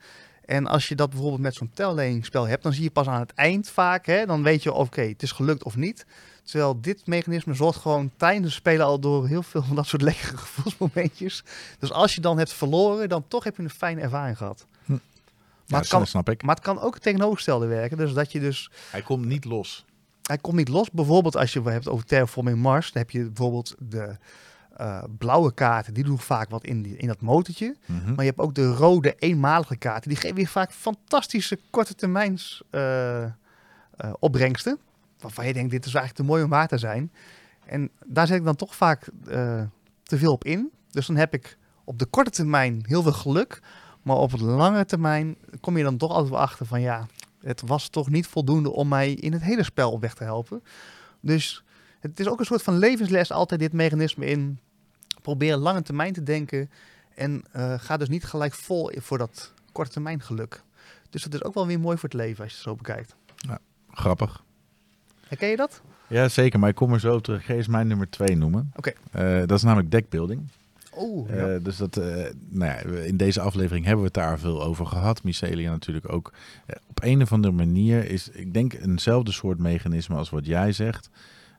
En 0.47 0.67
als 0.67 0.89
je 0.89 0.95
dat 0.95 1.11
bijvoorbeeld 1.11 1.41
met 1.43 1.55
zo'n 1.55 1.71
telleningsspel 1.75 2.49
hebt, 2.49 2.63
dan 2.63 2.73
zie 2.73 2.83
je 2.83 2.91
pas 2.91 3.07
aan 3.07 3.21
het 3.21 3.35
eind 3.35 3.69
vaak, 3.69 4.07
hè, 4.07 4.27
dan 4.27 4.43
weet 4.43 4.63
je 4.63 4.73
oké, 4.73 5.03
het 5.03 5.23
is 5.23 5.33
gelukt 5.33 5.63
of 5.65 5.77
niet. 5.77 6.07
Terwijl 6.43 6.81
dit 6.81 7.07
mechanisme 7.07 7.55
zorgt 7.55 7.81
gewoon 7.81 8.11
tijdens 8.17 8.45
het 8.45 8.55
spelen 8.55 8.87
al 8.87 8.99
door 9.01 9.27
heel 9.27 9.43
veel 9.43 9.63
van 9.63 9.77
dat 9.77 9.87
soort 9.87 10.03
lekkere 10.03 10.37
gevoelsmomentjes. 10.47 11.45
Dus 11.79 11.93
als 11.93 12.15
je 12.15 12.21
dan 12.21 12.39
hebt 12.39 12.53
verloren, 12.53 13.09
dan 13.09 13.25
toch 13.29 13.45
heb 13.45 13.57
je 13.57 13.63
een 13.63 13.71
fijne 13.71 14.01
ervaring 14.01 14.37
gehad. 14.37 14.67
Ja, 14.85 14.99
Maar, 15.69 15.81
het 15.81 15.89
kan, 15.89 16.07
snap 16.07 16.29
ik. 16.31 16.43
maar 16.43 16.55
het 16.55 16.65
kan 16.65 16.81
ook 16.81 16.95
het 16.95 17.03
tegenovergestelde 17.03 17.67
werken. 17.67 17.97
Dus 17.97 18.13
dat 18.13 18.33
je 18.33 18.41
dus 18.41 18.71
Hij 18.91 19.03
komt 19.03 19.25
niet 19.25 19.45
los. 19.45 19.85
hij 20.23 20.39
komt 20.39 20.57
niet 20.57 20.69
los. 20.69 20.91
Bijvoorbeeld 20.91 21.37
als 21.37 21.53
je 21.53 21.61
het 21.61 21.69
hebt 21.69 21.89
over 21.89 22.05
Terraforming 22.05 22.59
Mars, 22.59 22.93
dan 22.93 23.03
heb 23.03 23.11
je 23.11 23.25
bijvoorbeeld 23.25 23.75
de 23.79 24.17
eh, 24.75 25.03
blauwe 25.19 25.55
kaarten, 25.55 25.95
die 25.95 26.05
doen 26.05 26.19
vaak 26.19 26.51
wat 26.51 26.65
in, 26.65 26.83
die, 26.83 26.97
in 26.97 27.07
dat 27.07 27.21
motortje. 27.21 27.77
Mhm. 27.87 28.15
Maar 28.15 28.25
je 28.25 28.31
hebt 28.31 28.39
ook 28.39 28.55
de 28.55 28.73
rode 28.73 29.15
eenmalige 29.19 29.77
kaarten. 29.77 30.09
Die 30.09 30.19
geven 30.19 30.37
weer 30.37 30.47
vaak 30.47 30.73
fantastische 30.73 31.59
korte 31.71 31.95
termijns 31.95 32.63
eh, 32.71 33.25
eh, 33.25 33.31
opbrengsten. 34.19 34.79
Waarvan 35.21 35.47
je 35.47 35.53
denkt, 35.53 35.71
dit 35.71 35.87
is 35.87 35.95
eigenlijk 35.95 36.17
te 36.17 36.33
mooi 36.33 36.45
om 36.45 36.51
waar 36.51 36.69
te 36.69 36.79
zijn. 36.79 37.13
En 37.67 37.91
daar 38.07 38.27
zet 38.27 38.37
ik 38.37 38.45
dan 38.45 38.57
toch 38.57 38.77
vaak 38.77 39.09
te 40.03 40.19
veel 40.19 40.33
op 40.33 40.45
in. 40.45 40.71
Dus 40.91 41.07
dan 41.07 41.17
heb 41.17 41.35
ik 41.35 41.59
op 41.85 41.99
de 41.99 42.07
korte 42.07 42.31
termijn 42.31 42.85
heel 42.87 43.03
veel 43.03 43.13
geluk. 43.13 43.61
Maar 44.03 44.17
op 44.17 44.39
de 44.39 44.45
lange 44.45 44.85
termijn 44.85 45.37
kom 45.61 45.77
je 45.77 45.85
dan 45.85 45.97
toch 45.97 46.11
altijd 46.11 46.31
wel 46.31 46.41
achter 46.41 46.67
van 46.67 46.81
ja, 46.81 47.07
het 47.41 47.63
was 47.67 47.89
toch 47.89 48.11
niet 48.11 48.27
voldoende 48.27 48.71
om 48.73 48.89
mij 48.89 49.13
in 49.13 49.33
het 49.33 49.43
hele 49.43 49.63
spel 49.63 49.91
op 49.91 50.01
weg 50.01 50.15
te 50.15 50.25
helpen. 50.25 50.63
Dus 51.21 51.64
het 52.11 52.21
is 52.21 52.29
ook 52.29 52.39
een 52.39 52.45
soort 52.45 52.63
van 52.63 52.79
levensles 52.79 53.33
altijd 53.33 53.61
dit 53.61 53.73
mechanisme 53.73 54.27
in. 54.27 54.59
Probeer 55.23 55.57
lange 55.57 55.83
termijn 55.83 56.13
te 56.13 56.23
denken. 56.23 56.71
En 57.15 57.45
eh, 57.53 57.75
ga 57.79 57.97
dus 57.97 58.09
niet 58.09 58.25
gelijk 58.25 58.55
vol 58.55 58.91
voor 58.97 59.19
dat 59.19 59.53
korte 59.73 59.91
termijn 59.91 60.21
geluk. 60.21 60.63
Dus 61.11 61.23
dat 61.23 61.35
is 61.35 61.45
ook 61.45 61.55
wel 61.55 61.67
weer 61.67 61.81
mooi 61.81 61.99
voor 61.99 62.09
het 62.09 62.19
leven 62.19 62.43
als 62.43 62.53
je 62.53 62.59
het 62.59 62.67
zo 62.67 62.75
bekijkt. 62.75 63.15
Grappig. 63.91 64.43
Herken 65.29 65.49
je 65.49 65.57
dat? 65.57 65.83
Ja, 66.07 66.29
zeker. 66.29 66.59
Maar 66.59 66.69
ik 66.69 66.75
kom 66.75 66.93
er 66.93 67.01
zo 67.01 67.15
op 67.15 67.23
terug. 67.23 67.41
Ik 67.41 67.47
ga 67.47 67.55
eens 67.55 67.69
mijn 67.69 67.87
nummer 67.87 68.11
twee 68.11 68.37
noemen. 68.37 68.73
Oké. 68.77 68.93
Eh, 69.11 69.39
dat 69.39 69.51
is 69.51 69.63
namelijk 69.63 69.91
deckbuilding. 69.91 70.49
Oh, 70.91 71.31
Eh, 71.31 71.65
dus 71.65 71.77
dat, 71.77 71.97
eh, 71.97 72.25
nou 72.49 72.73
ja, 72.73 72.79
in 73.03 73.17
deze 73.17 73.41
aflevering 73.41 73.85
hebben 73.85 74.05
we 74.05 74.11
het 74.13 74.21
daar 74.23 74.39
veel 74.39 74.63
over 74.63 74.87
gehad. 74.87 75.23
Mycelia 75.23 75.71
natuurlijk 75.71 76.13
ook. 76.13 76.33
Op 76.87 77.03
een 77.03 77.23
of 77.23 77.33
andere 77.33 77.55
manier 77.55 78.11
is, 78.11 78.29
ik 78.29 78.55
denk, 78.55 78.73
eenzelfde 78.73 79.33
soort 79.33 79.59
mechanisme 79.59 80.17
als 80.17 80.31
wat 80.31 80.47
jij 80.47 80.73
zegt. 80.73 81.11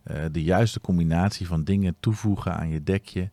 Eh, 0.05 0.25
de 0.31 0.43
juiste 0.43 0.81
combinatie 0.81 1.47
van 1.47 1.63
dingen 1.63 1.95
toevoegen 1.99 2.55
aan 2.55 2.69
je 2.69 2.83
dekje. 2.83 3.29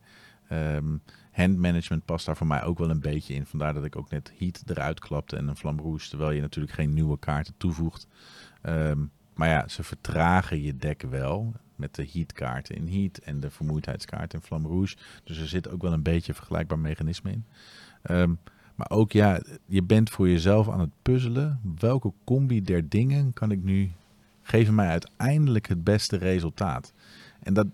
Ehm 0.47 0.95
handmanagement 1.33 2.05
past 2.05 2.25
daar 2.25 2.37
voor 2.37 2.47
mij 2.47 2.63
ook 2.63 2.77
wel 2.77 2.89
een 2.89 2.99
beetje 2.99 3.33
in. 3.33 3.45
Vandaar 3.45 3.73
dat 3.73 3.83
ik 3.83 3.95
ook 3.95 4.09
net 4.09 4.33
Heat 4.37 4.63
eruit 4.65 4.99
klapte 4.99 5.35
en 5.35 5.47
een 5.47 5.55
Flamme 5.55 5.81
Rouge, 5.81 6.09
terwijl 6.09 6.31
je 6.31 6.41
natuurlijk 6.41 6.73
geen 6.73 6.93
nieuwe 6.93 7.19
kaarten 7.19 7.53
toevoegt. 7.57 8.07
Ehm, 8.61 8.99
maar 9.33 9.49
ja, 9.49 9.67
ze 9.67 9.83
vertragen 9.83 10.61
je 10.61 10.77
dek 10.77 11.01
wel 11.01 11.53
met 11.75 11.95
de 11.95 12.09
Heat 12.11 12.33
kaarten 12.33 12.75
in 12.75 12.87
Heat 12.87 13.17
en 13.17 13.39
de 13.39 13.49
vermoeidheidskaart 13.49 14.33
in 14.33 14.41
Flamme 14.41 14.67
Rouge. 14.67 14.95
Dus 15.23 15.37
er 15.37 15.47
zit 15.47 15.69
ook 15.69 15.81
wel 15.81 15.93
een 15.93 16.03
beetje 16.03 16.29
een 16.29 16.37
vergelijkbaar 16.37 16.79
mechanisme 16.79 17.31
in. 17.31 17.45
Ehm, 18.01 18.33
maar 18.75 18.89
ook 18.89 19.11
ja, 19.11 19.41
je 19.65 19.83
bent 19.83 20.09
voor 20.09 20.29
jezelf 20.29 20.69
aan 20.69 20.79
het 20.79 20.93
puzzelen. 21.01 21.59
Welke 21.79 22.13
combi 22.23 22.61
der 22.61 22.89
dingen 22.89 23.33
kan 23.33 23.51
ik 23.51 23.63
nu 23.63 23.91
geven 24.43 24.75
mij 24.75 24.87
uiteindelijk 24.87 25.67
het 25.67 25.83
beste 25.83 26.17
resultaat? 26.17 26.93
En 27.39 27.53
dat 27.53 27.67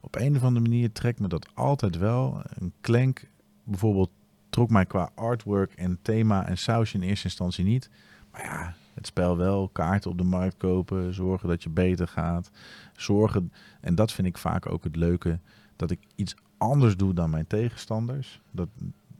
op 0.00 0.16
een 0.16 0.36
of 0.36 0.42
andere 0.42 0.68
manier 0.68 0.92
trekt 0.92 1.20
me 1.20 1.28
dat 1.28 1.48
altijd 1.54 1.98
wel. 1.98 2.42
Een 2.58 2.72
klank 2.80 3.28
bijvoorbeeld 3.64 4.10
trok 4.50 4.70
mij 4.70 4.86
qua 4.86 5.10
artwork 5.14 5.72
en 5.72 5.98
thema 6.02 6.46
en 6.46 6.58
sausje 6.58 6.96
in 6.96 7.02
eerste 7.02 7.24
instantie 7.24 7.64
niet. 7.64 7.90
Maar 8.32 8.42
ja, 8.44 8.74
het 8.94 9.06
spel 9.06 9.36
wel, 9.36 9.68
kaarten 9.68 10.10
op 10.10 10.18
de 10.18 10.24
markt 10.24 10.56
kopen, 10.56 11.14
zorgen 11.14 11.48
dat 11.48 11.62
je 11.62 11.70
beter 11.70 12.08
gaat. 12.08 12.50
Zorgen, 12.96 13.52
en 13.80 13.94
dat 13.94 14.12
vind 14.12 14.26
ik 14.26 14.38
vaak 14.38 14.66
ook 14.66 14.84
het 14.84 14.96
leuke, 14.96 15.38
dat 15.76 15.90
ik 15.90 16.00
iets 16.14 16.34
anders 16.58 16.96
doe 16.96 17.14
dan 17.14 17.30
mijn 17.30 17.46
tegenstanders. 17.46 18.40
Dat, 18.50 18.68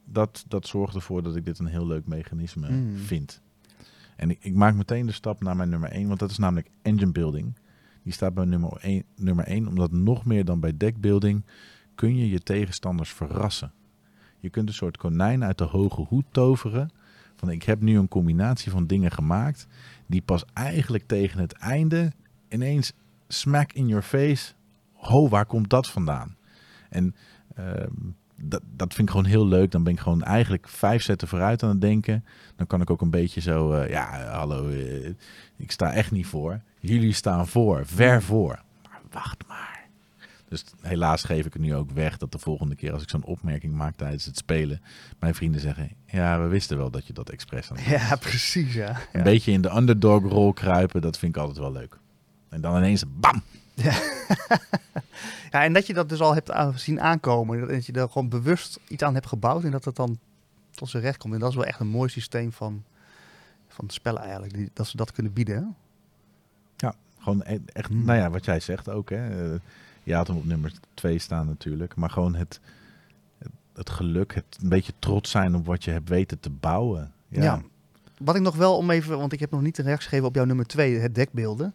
dat, 0.05 0.45
dat 0.49 0.67
zorgt 0.67 0.95
ervoor 0.95 1.23
dat 1.23 1.37
ik 1.37 1.45
dit 1.45 1.59
een 1.59 1.67
heel 1.67 1.87
leuk 1.87 2.07
mechanisme 2.07 2.71
Mm. 2.71 2.97
vind. 2.97 3.41
En 4.21 4.31
ik, 4.31 4.55
maak 4.55 4.75
meteen 4.75 5.07
de 5.07 5.13
stap 5.13 5.43
naar 5.43 5.57
mijn 5.57 5.69
nummer 5.69 5.91
1, 5.91 6.07
want 6.07 6.19
dat 6.19 6.31
is 6.31 6.39
namelijk 6.39 6.69
engine 6.83 7.13
building. 7.13 7.55
Die 8.03 8.13
staat 8.13 8.35
bij 8.35 8.45
nummer 8.45 8.77
1, 8.81 9.05
nummer 9.17 9.45
1 9.45 9.67
omdat 9.67 9.93
nog 9.93 10.25
meer 10.25 10.45
dan 10.45 10.61
bij 10.61 10.77
deckbuilding 10.77 11.45
kun 11.95 12.17
je 12.17 12.29
je 12.29 12.41
tegenstanders 12.41 13.11
verrassen. 13.11 13.73
Je 14.39 14.51
kunt 14.51 14.69
een 14.69 14.75
soort 14.75 14.97
konijn 14.97 15.45
uit 15.45 15.59
de 15.59 15.65
hoge 15.65 16.01
hoed 16.01 16.25
toveren. 16.31 16.91
Van 17.37 17.51
ik 17.51 17.63
heb 17.63 17.81
nu 17.81 17.99
een 17.99 18.09
combinatie 18.09 18.71
van 18.71 18.87
dingen 18.87 19.11
gemaakt 19.11 19.67
die 20.07 20.23
pas 20.23 20.45
eigenlijk 20.53 21.07
tegen 21.07 21.41
het 21.41 21.53
einde 21.53 22.13
ineens 22.49 22.93
smack 23.29 23.73
in 23.73 23.87
your 23.87 24.03
face. 24.03 24.53
Ho, 24.93 25.29
waar 25.29 25.47
komt 25.47 25.71
dat 25.71 25.91
vandaan? 25.91 26.37
En 26.89 27.15
ehm, 27.55 27.93
dat, 28.43 28.63
dat 28.77 28.95
vind 28.95 29.09
ik 29.09 29.15
gewoon 29.15 29.31
heel 29.31 29.47
leuk. 29.47 29.71
Dan 29.71 29.83
ben 29.83 29.93
ik 29.93 30.01
gewoon 30.01 30.23
eigenlijk 30.23 30.69
vijf 30.69 31.03
zetten 31.03 31.29
vooruit 31.29 31.63
aan 31.63 31.69
het 31.69 31.81
denken. 31.81 32.25
Dan 32.57 32.67
kan 32.67 32.81
ik 32.81 32.91
ook 32.91 33.01
een 33.01 33.11
beetje 33.11 33.41
zo, 33.41 33.73
eh, 33.73 33.91
ja, 33.91 34.25
hallo, 34.31 34.69
eh, 34.69 35.09
ik 35.57 35.71
sta 35.71 35.93
echt 35.93 36.11
niet 36.11 36.27
voor. 36.27 36.61
Jullie 36.81 37.13
staan 37.13 37.47
voor, 37.49 37.87
ver 37.87 38.23
voor. 38.23 38.63
Maar 38.91 39.01
wacht 39.11 39.45
maar. 39.49 39.69
Dus 40.49 40.65
helaas 40.81 41.25
geef 41.25 41.47
ik 41.47 41.53
het 41.53 41.63
nu 41.63 41.75
ook 41.75 41.91
weg 41.91 42.17
dat 42.17 42.33
de 42.33 42.39
volgende 42.39 42.75
keer 42.75 42.93
als 42.93 43.03
ik 43.03 43.11
zo'n 43.11 43.25
opmerking 43.25 43.75
maak 43.75 43.97
tijdens 43.97 44.25
het 44.25 44.37
spelen, 44.37 44.81
mijn 45.19 45.35
vrienden 45.35 45.61
zeggen, 45.61 45.91
ja, 46.07 46.41
we 46.41 46.47
wisten 46.47 46.77
wel 46.77 46.91
dat 46.91 47.07
je 47.07 47.13
dat 47.13 47.31
expres 47.31 47.71
aan 47.71 47.77
het 47.77 47.87
Ja, 47.87 48.17
precies, 48.17 48.75
ja. 48.75 48.89
Een 48.89 48.97
Ja. 49.13 49.23
beetje 49.23 49.53
in 49.53 49.63
de 49.63 49.77
underdog 49.77 50.23
rol 50.23 50.53
kruipen, 50.53 51.01
dat 51.01 51.19
vind 51.19 51.35
ik 51.37 51.41
altijd 51.41 51.59
wel 51.59 51.73
leuk. 51.73 51.99
En 52.49 52.61
dan 52.61 52.77
ineens, 52.77 53.05
bam! 53.21 53.43
Ja, 55.51 55.63
en 55.65 55.73
dat 55.73 55.87
je 55.87 55.95
dat 55.95 56.09
dus 56.09 56.21
al 56.21 56.35
hebt 56.35 56.51
zien 56.75 57.01
aankomen. 57.01 57.69
Dat 57.69 57.87
je 57.87 57.93
er 57.93 58.09
gewoon 58.09 58.29
bewust 58.29 58.81
iets 58.89 59.03
aan 59.03 59.15
hebt 59.15 59.27
gebouwd 59.27 59.65
en 59.65 59.71
dat 59.71 59.85
het 59.85 59.97
dan 59.97 60.19
tot 60.71 60.89
zijn 60.89 61.03
recht 61.03 61.17
komt. 61.19 61.35
En 61.35 61.41
dat 61.41 61.49
is 61.51 61.55
wel 61.57 61.65
echt 61.65 61.81
een 61.81 61.89
mooi 61.89 62.09
systeem 62.09 62.53
van, 62.53 62.85
van 63.69 63.91
spellen 63.91 64.23
eigenlijk. 64.23 64.55
Die, 64.55 64.71
dat 64.73 64.87
ze 64.87 64.97
dat 64.97 65.13
kunnen 65.13 65.33
bieden. 65.33 65.57
hè? 65.57 65.63
Gewoon 67.23 67.43
e- 67.45 67.59
echt, 67.73 67.89
Hmm. 67.89 68.05
nou 68.05 68.19
ja, 68.19 68.31
wat 68.31 68.45
jij 68.45 68.61
zegt 68.61 68.89
ook. 68.89 69.11
Hè. 69.11 69.53
Eh, 69.55 69.59
Je 70.03 70.15
had 70.15 70.27
hem 70.27 70.37
op 70.37 70.45
nummer 70.45 70.73
2 70.95 71.19
staan 71.19 71.47
natuurlijk. 71.47 71.97
Maar 71.97 72.11
gewoon 72.11 72.35
het, 72.35 72.61
het, 73.39 73.51
het 73.75 73.91
geluk, 73.91 74.35
het 74.35 74.59
een 74.63 74.69
beetje 74.69 74.93
trots 74.99 75.31
zijn 75.31 75.55
op 75.55 75.67
wat 75.67 75.85
je 75.85 75.91
hebt 75.91 76.09
weten 76.09 76.41
te 76.41 76.51
bouwen. 76.51 77.13
Ja, 77.29 77.43
Ja. 77.43 77.63
Wat 78.19 78.37
ik 78.37 78.43
nog 78.43 78.57
wel 78.57 78.77
om 78.77 78.91
even, 78.91 79.19
want 79.19 79.33
ik 79.33 79.41
heb 79.41 79.51
nog 79.51 79.61
niet 79.61 79.79
een 79.79 79.85
reactie 79.85 80.09
gegeven 80.09 80.29
op 80.29 80.35
jouw 80.35 80.45
nummer 80.45 80.67
2, 80.67 80.99
het 80.99 81.15
dekbeelden. 81.15 81.75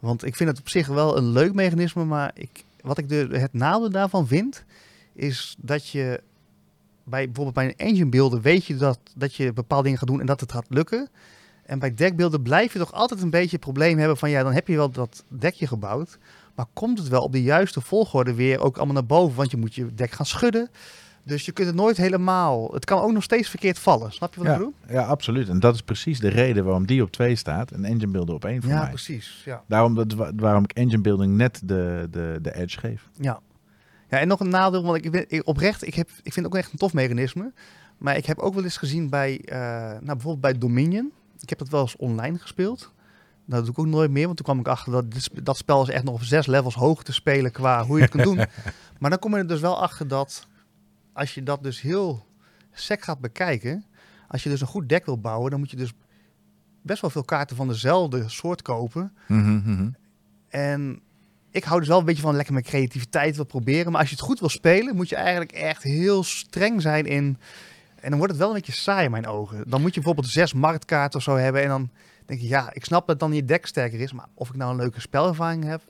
Want 0.00 0.24
ik 0.24 0.36
vind 0.36 0.48
het 0.48 0.58
op 0.58 0.68
zich 0.68 0.86
wel 0.86 1.16
een 1.16 1.28
leuk 1.28 1.54
mechanisme, 1.54 2.04
maar 2.04 2.30
ik, 2.34 2.64
wat 2.80 2.98
ik 2.98 3.08
de, 3.08 3.28
het 3.32 3.52
nadeel 3.52 3.90
daarvan 3.90 4.26
vind, 4.26 4.64
is 5.12 5.56
dat 5.58 5.88
je 5.88 6.20
bij 7.04 7.24
bijvoorbeeld 7.24 7.54
bij 7.54 7.64
een 7.64 7.76
engine 7.76 8.10
beelden 8.10 8.40
weet 8.40 8.64
je 8.64 8.76
dat, 8.76 8.98
dat 9.14 9.34
je 9.34 9.52
bepaalde 9.52 9.84
dingen 9.84 9.98
gaat 9.98 10.08
doen 10.08 10.20
en 10.20 10.26
dat 10.26 10.40
het 10.40 10.52
gaat 10.52 10.66
lukken. 10.68 11.08
En 11.64 11.78
bij 11.78 11.94
dekbeelden 11.94 12.42
blijf 12.42 12.72
je 12.72 12.78
toch 12.78 12.92
altijd 12.92 13.22
een 13.22 13.30
beetje 13.30 13.56
het 13.56 13.60
probleem 13.60 13.98
hebben 13.98 14.16
van 14.16 14.30
ja, 14.30 14.42
dan 14.42 14.52
heb 14.52 14.68
je 14.68 14.76
wel 14.76 14.90
dat 14.90 15.24
dekje 15.28 15.66
gebouwd, 15.66 16.18
maar 16.54 16.66
komt 16.72 16.98
het 16.98 17.08
wel 17.08 17.22
op 17.22 17.32
de 17.32 17.42
juiste 17.42 17.80
volgorde 17.80 18.34
weer 18.34 18.60
ook 18.60 18.76
allemaal 18.76 18.94
naar 18.94 19.06
boven, 19.06 19.36
want 19.36 19.50
je 19.50 19.56
moet 19.56 19.74
je 19.74 19.94
dek 19.94 20.10
gaan 20.10 20.26
schudden. 20.26 20.70
Dus 21.26 21.44
je 21.44 21.52
kunt 21.52 21.66
het 21.66 21.76
nooit 21.76 21.96
helemaal. 21.96 22.70
Het 22.72 22.84
kan 22.84 23.00
ook 23.00 23.12
nog 23.12 23.22
steeds 23.22 23.48
verkeerd 23.48 23.78
vallen. 23.78 24.12
Snap 24.12 24.34
je 24.34 24.40
wat 24.40 24.48
ik 24.48 24.56
bedoel? 24.58 24.74
ja, 24.88 25.02
absoluut. 25.04 25.48
En 25.48 25.60
dat 25.60 25.74
is 25.74 25.82
precies 25.82 26.20
de 26.20 26.28
reden 26.28 26.64
waarom 26.64 26.86
die 26.86 27.02
op 27.02 27.10
2 27.10 27.36
staat 27.36 27.70
en 27.70 27.84
Engine 27.84 28.12
Builder 28.12 28.34
op 28.34 28.44
1 28.44 28.62
voor 28.62 28.70
Ja, 28.70 28.78
mij. 28.80 28.88
precies. 28.88 29.42
Ja. 29.44 29.62
Daarom, 29.68 29.94
dat, 29.94 30.12
wa- 30.12 30.32
waarom 30.36 30.64
ik 30.64 30.72
Engine 30.72 31.00
Building 31.02 31.36
net 31.36 31.60
de, 31.64 32.08
de, 32.10 32.38
de 32.42 32.54
edge 32.54 32.78
geef. 32.78 33.08
Ja. 33.20 33.40
ja, 34.08 34.18
en 34.18 34.28
nog 34.28 34.40
een 34.40 34.48
nadeel, 34.48 34.82
want 34.82 35.04
ik, 35.04 35.10
ben, 35.10 35.24
ik, 35.28 35.46
oprecht, 35.48 35.86
ik, 35.86 35.94
heb, 35.94 36.08
ik 36.22 36.32
vind 36.32 36.46
het 36.46 36.54
ook 36.54 36.56
echt 36.60 36.72
een 36.72 36.78
tof 36.78 36.92
mechanisme. 36.92 37.52
Maar 37.98 38.16
ik 38.16 38.26
heb 38.26 38.38
ook 38.38 38.54
wel 38.54 38.64
eens 38.64 38.76
gezien 38.76 39.10
bij, 39.10 39.40
eh, 39.44 39.58
nou, 39.90 40.00
bijvoorbeeld 40.04 40.40
bij 40.40 40.58
Dominion. 40.58 41.12
Ik 41.40 41.48
heb 41.48 41.58
dat 41.58 41.68
wel 41.68 41.80
eens 41.80 41.96
online 41.96 42.38
gespeeld. 42.38 42.78
Nou, 43.44 43.64
dat 43.64 43.64
doe 43.64 43.70
ik 43.72 43.78
ook 43.78 43.94
nooit 43.94 44.10
meer, 44.10 44.24
want 44.24 44.36
toen 44.36 44.44
kwam 44.46 44.58
ik 44.58 44.68
achter 44.68 44.92
dat 44.92 45.10
dit 45.12 45.30
dat 45.42 45.56
spel 45.56 45.82
is 45.82 45.88
echt 45.88 46.04
nog 46.04 46.14
op 46.14 46.22
zes 46.22 46.46
levels 46.46 46.74
hoog 46.74 47.02
te 47.02 47.12
spelen 47.12 47.50
qua 47.52 47.84
hoe 47.84 47.96
je 47.96 48.02
het 48.02 48.10
kunt 48.10 48.22
doen. 48.24 48.36
Maar 48.98 49.10
dan 49.10 49.18
kom 49.18 49.32
je 49.32 49.38
er 49.38 49.46
dus 49.46 49.60
wel 49.60 49.82
achter 49.82 50.08
dat 50.08 50.46
als 51.16 51.34
je 51.34 51.42
dat 51.42 51.62
dus 51.62 51.80
heel 51.80 52.26
sec 52.72 53.02
gaat 53.02 53.18
bekijken, 53.18 53.84
als 54.28 54.42
je 54.42 54.48
dus 54.48 54.60
een 54.60 54.66
goed 54.66 54.88
deck 54.88 55.04
wil 55.04 55.20
bouwen, 55.20 55.50
dan 55.50 55.60
moet 55.60 55.70
je 55.70 55.76
dus 55.76 55.92
best 56.82 57.00
wel 57.00 57.10
veel 57.10 57.24
kaarten 57.24 57.56
van 57.56 57.68
dezelfde 57.68 58.28
soort 58.28 58.62
kopen. 58.62 59.12
Mhm, 59.28 59.56
mhm. 59.56 59.88
En 60.48 61.00
ik 61.50 61.64
hou 61.64 61.78
dus 61.78 61.88
wel 61.88 61.98
een 61.98 62.04
beetje 62.04 62.22
van 62.22 62.36
lekker 62.36 62.54
met 62.54 62.64
creativiteit 62.64 63.36
wil 63.36 63.44
proberen. 63.44 63.92
Maar 63.92 64.00
als 64.00 64.10
je 64.10 64.16
het 64.16 64.24
goed 64.24 64.40
wil 64.40 64.48
spelen, 64.48 64.96
moet 64.96 65.08
je 65.08 65.16
eigenlijk 65.16 65.52
echt 65.52 65.82
heel 65.82 66.24
streng 66.24 66.82
zijn 66.82 67.06
in. 67.06 67.38
En 68.00 68.08
dan 68.08 68.18
wordt 68.18 68.32
het 68.32 68.40
wel 68.42 68.48
een 68.48 68.56
beetje 68.56 68.72
saai 68.72 69.04
in 69.04 69.10
mijn 69.10 69.26
ogen. 69.26 69.64
Dan 69.66 69.80
moet 69.80 69.94
je 69.94 70.00
bijvoorbeeld 70.00 70.32
zes 70.32 70.52
marktkaarten 70.52 71.18
of 71.18 71.24
zo 71.24 71.36
hebben. 71.36 71.62
En 71.62 71.68
dan 71.68 71.90
denk 72.26 72.40
je, 72.40 72.48
ja, 72.48 72.72
ik 72.72 72.84
snap 72.84 73.06
dat 73.06 73.20
dan 73.20 73.32
je 73.32 73.44
deck 73.44 73.66
sterker 73.66 74.00
is. 74.00 74.12
Maar 74.12 74.26
of 74.34 74.48
ik 74.48 74.56
nou 74.56 74.70
een 74.70 74.76
leuke 74.76 75.00
spelervaring 75.00 75.64
heb. 75.64 75.82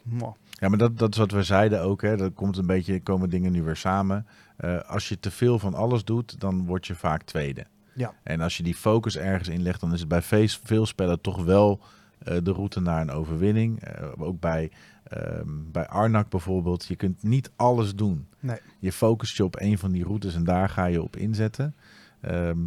Ja, 0.50 0.68
maar 0.68 0.78
dat, 0.78 0.98
dat 0.98 1.12
is 1.12 1.18
wat 1.18 1.30
we 1.30 1.42
zeiden 1.42 1.82
ook. 1.82 2.02
Hè. 2.02 2.16
Dat 2.16 2.34
komt 2.34 2.56
een 2.56 2.66
beetje, 2.66 3.00
komen 3.00 3.30
dingen 3.30 3.52
nu 3.52 3.62
weer 3.62 3.76
samen. 3.76 4.26
Eh, 4.56 4.80
als 4.80 5.08
je 5.08 5.20
te 5.20 5.30
veel 5.30 5.58
van 5.58 5.74
alles 5.74 6.04
doet, 6.04 6.40
dan 6.40 6.66
word 6.66 6.86
je 6.86 6.94
vaak 6.94 7.22
tweede. 7.22 7.66
Ja. 7.94 8.14
En 8.22 8.40
als 8.40 8.56
je 8.56 8.62
die 8.62 8.74
focus 8.74 9.16
ergens 9.16 9.48
in 9.48 9.62
legt, 9.62 9.80
dan 9.80 9.92
is 9.92 10.00
het 10.00 10.08
bij 10.08 10.48
veel 10.62 10.86
spellen 10.86 11.20
toch 11.20 11.44
wel 11.44 11.80
eh, 12.18 12.36
de 12.42 12.52
route 12.52 12.80
naar 12.80 13.00
een 13.00 13.10
overwinning. 13.10 13.80
Eh, 13.80 14.08
ook 14.18 14.40
bij, 14.40 14.70
ehm, 15.02 15.48
bij 15.72 15.86
Arnak 15.86 16.28
bijvoorbeeld. 16.28 16.86
Je 16.86 16.96
kunt 16.96 17.22
niet 17.22 17.50
alles 17.56 17.94
doen. 17.94 18.26
Nee. 18.40 18.58
Je 18.78 18.92
focust 18.92 19.36
je 19.36 19.44
op 19.44 19.60
een 19.60 19.78
van 19.78 19.92
die 19.92 20.04
routes 20.04 20.34
en 20.34 20.44
daar 20.44 20.68
ga 20.68 20.84
je 20.84 21.02
op 21.02 21.16
inzetten. 21.16 21.74
Ehm, 22.20 22.58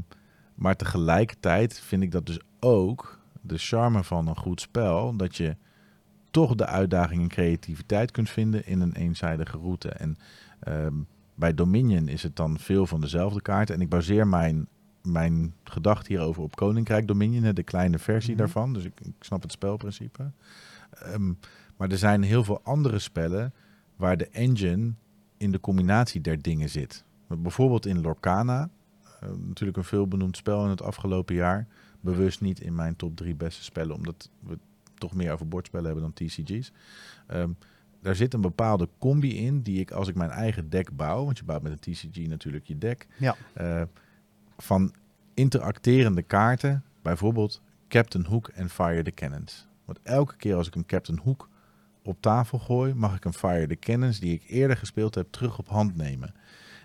maar 0.55 0.75
tegelijkertijd 0.75 1.79
vind 1.79 2.03
ik 2.03 2.11
dat 2.11 2.25
dus 2.25 2.39
ook 2.59 3.18
de 3.41 3.57
charme 3.57 4.03
van 4.03 4.27
een 4.27 4.37
goed 4.37 4.61
spel. 4.61 5.15
Dat 5.15 5.35
je 5.35 5.55
toch 6.31 6.55
de 6.55 6.65
uitdaging 6.65 7.21
en 7.21 7.27
creativiteit 7.27 8.11
kunt 8.11 8.29
vinden 8.29 8.65
in 8.65 8.79
een 8.81 8.93
eenzijdige 8.95 9.57
route. 9.57 9.89
En 9.89 10.17
ehm, 10.59 10.93
bij 11.35 11.53
Dominion 11.53 12.07
is 12.07 12.23
het 12.23 12.35
dan 12.35 12.59
veel 12.59 12.87
van 12.87 13.01
dezelfde 13.01 13.41
kaarten. 13.41 13.75
En 13.75 13.81
ik 13.81 13.89
baseer 13.89 14.27
mijn, 14.27 14.67
mijn 15.03 15.53
gedachte 15.63 16.11
hierover 16.13 16.43
op 16.43 16.55
Koninkrijk 16.55 17.07
Dominion, 17.07 17.53
de 17.53 17.63
kleine 17.63 17.99
versie 17.99 18.29
Mhm. 18.33 18.39
daarvan. 18.39 18.73
Dus 18.73 18.83
ik, 18.83 18.99
ik 19.01 19.13
snap 19.19 19.41
het 19.41 19.51
spelprincipe. 19.51 20.31
Ehm, 20.91 21.33
maar 21.77 21.89
er 21.89 21.97
zijn 21.97 22.23
heel 22.23 22.43
veel 22.43 22.61
andere 22.63 22.99
spellen 22.99 23.53
waar 23.95 24.17
de 24.17 24.27
engine 24.29 24.93
in 25.37 25.51
de 25.51 25.59
combinatie 25.59 26.21
der 26.21 26.41
dingen 26.41 26.69
zit. 26.69 27.03
Bijvoorbeeld 27.27 27.85
in 27.85 28.01
Lorcana, 28.01 28.69
eh, 29.19 29.29
natuurlijk 29.47 29.77
een 29.77 29.83
veelbenoemd 29.83 30.37
spel 30.37 30.63
in 30.63 30.69
het 30.69 30.81
afgelopen 30.81 31.35
jaar. 31.35 31.67
Bewust 32.01 32.41
niet 32.41 32.59
in 32.61 32.75
mijn 32.75 32.95
top 32.95 33.15
drie 33.15 33.35
beste 33.35 33.63
spellen, 33.63 33.95
omdat 33.95 34.29
we 34.39 34.57
toch 34.95 35.13
meer 35.13 35.31
over 35.31 35.47
bordspellen 35.47 35.85
hebben 35.85 36.03
dan 36.03 36.27
TCG's. 36.27 36.71
Ehm, 37.27 37.49
daar 38.01 38.15
zit 38.15 38.33
een 38.33 38.41
bepaalde 38.41 38.89
combi 38.99 39.37
in 39.45 39.61
die 39.61 39.79
ik 39.79 39.91
als 39.91 40.07
ik 40.07 40.15
mijn 40.15 40.29
eigen 40.29 40.69
deck 40.69 40.95
bouw, 40.95 41.25
want 41.25 41.37
je 41.37 41.43
bouwt 41.43 41.61
met 41.61 41.71
een 41.71 41.93
TCG 41.93 42.27
natuurlijk 42.27 42.65
je 42.65 42.77
deck, 42.77 43.07
Ja. 43.17 43.35
eh, 43.53 43.81
van 44.57 44.93
interacterende 45.33 46.21
kaarten, 46.21 46.83
bijvoorbeeld 47.01 47.61
Captain 47.87 48.25
Hook 48.25 48.47
en 48.47 48.69
Fire 48.69 49.03
the 49.03 49.11
Cannons. 49.11 49.67
Want 49.85 49.99
elke 50.03 50.35
keer 50.35 50.55
als 50.55 50.67
ik 50.67 50.75
een 50.75 50.85
Captain 50.85 51.19
Hook 51.23 51.49
op 52.03 52.21
tafel 52.21 52.59
gooi, 52.59 52.93
mag 52.93 53.15
ik 53.15 53.25
een 53.25 53.33
Fire 53.33 53.67
the 53.67 53.75
Cannons 53.75 54.19
die 54.19 54.33
ik 54.33 54.43
eerder 54.47 54.77
gespeeld 54.77 55.15
heb 55.15 55.27
terug 55.31 55.57
op 55.59 55.67
hand 55.67 55.95
nemen. 55.95 56.33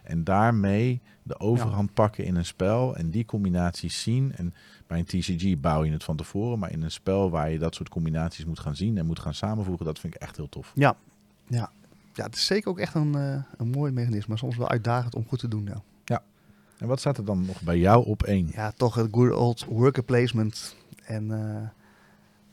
En 0.02 0.24
daarmee 0.24 1.00
de 1.22 1.38
overhand 1.40 1.94
pakken 1.94 2.24
in 2.24 2.36
een 2.36 2.44
spel 2.44 2.96
en 2.96 3.10
die 3.10 3.24
combinaties 3.24 4.02
zien. 4.02 4.32
En 4.36 4.54
bij 4.94 5.04
een 5.08 5.20
TCG 5.20 5.60
bouw 5.60 5.84
je 5.84 5.92
het 5.92 6.04
van 6.04 6.16
tevoren, 6.16 6.58
maar 6.58 6.72
in 6.72 6.82
een 6.82 6.90
spel 6.90 7.30
waar 7.30 7.50
je 7.50 7.58
dat 7.58 7.74
soort 7.74 7.88
combinaties 7.88 8.44
moet 8.44 8.58
gaan 8.58 8.76
zien 8.76 8.98
en 8.98 9.06
moet 9.06 9.18
gaan 9.18 9.34
samenvoegen, 9.34 9.84
dat 9.86 9.98
vind 9.98 10.14
ik 10.14 10.20
echt 10.20 10.36
heel 10.36 10.48
tof. 10.48 10.72
Ja, 10.74 10.96
Ja. 11.46 11.70
ja, 12.14 12.24
het 12.24 12.34
is 12.34 12.46
zeker 12.46 12.70
ook 12.70 12.78
echt 12.78 12.94
een, 12.94 13.14
eh, 13.14 13.42
een 13.56 13.68
mooi 13.68 13.92
mechanisme, 13.92 14.28
maar 14.28 14.38
soms 14.38 14.56
wel 14.56 14.68
uitdagend 14.68 15.14
om 15.14 15.24
goed 15.28 15.38
te 15.38 15.48
doen. 15.48 15.64
Ja, 16.04 16.22
En 16.78 16.86
wat 16.86 17.00
staat 17.00 17.18
er 17.18 17.24
dan 17.24 17.44
nog 17.46 17.62
bij 17.62 17.78
jou 17.78 18.06
op 18.06 18.22
één? 18.22 18.50
ja 18.52 18.70
toch 18.70 18.94
het 18.94 19.08
good 19.10 19.32
old 19.32 19.64
worker 19.64 20.02
placement. 20.02 20.76
En 21.04 21.30
eh, 21.30 21.68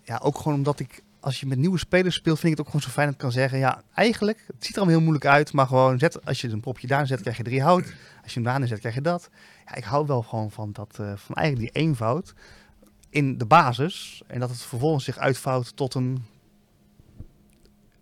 ja, 0.04 0.20
ook 0.24 0.38
gewoon 0.38 0.54
omdat 0.54 0.80
ik, 0.80 1.04
als 1.20 1.40
je 1.40 1.46
met 1.46 1.58
nieuwe 1.58 1.78
spelers 1.78 2.16
speelt, 2.16 2.40
vind 2.40 2.52
ik 2.52 2.58
het 2.58 2.68
ook 2.68 2.74
gewoon 2.74 2.88
zo 2.88 2.94
fijn 2.94 3.06
dat 3.06 3.16
ik 3.16 3.22
kan 3.22 3.32
zeggen, 3.32 3.60
ja, 3.60 3.82
eigenlijk, 3.94 4.44
het 4.48 4.66
ziet 4.66 4.76
er 4.76 4.82
allemaal 4.82 4.96
heel 4.96 5.04
moeilijk 5.04 5.26
uit, 5.26 5.54
maar 5.54 5.68
gewoon 5.68 6.00
zet, 6.00 6.26
als 6.26 6.42
je 6.42 6.50
een 6.50 6.60
propje 6.60 6.88
daar 6.88 7.08
zet, 7.08 7.22
krijg 7.22 7.38
je 7.38 7.44
drie 7.44 7.62
hout. 7.62 7.94
Als 8.24 8.34
je 8.34 8.40
hem 8.40 8.44
daarin 8.44 8.68
zet, 8.68 8.80
krijg 8.80 8.96
je 8.96 9.02
dat. 9.02 9.30
Ja, 9.66 9.76
ik 9.76 9.84
hou 9.84 10.06
wel 10.06 10.22
gewoon 10.22 10.52
van 10.52 10.72
dat, 10.72 10.98
eh, 11.00 11.14
van 11.16 11.36
eigenlijk 11.36 11.74
die 11.74 11.84
eenvoud 11.84 12.34
in 13.10 13.38
de 13.38 13.46
basis. 13.46 14.22
En 14.28 14.40
dat 14.40 14.50
het 14.50 14.62
vervolgens 14.62 15.04
zich 15.04 15.18
uitvouwt 15.18 15.76
tot 15.76 15.94
een, 15.94 16.24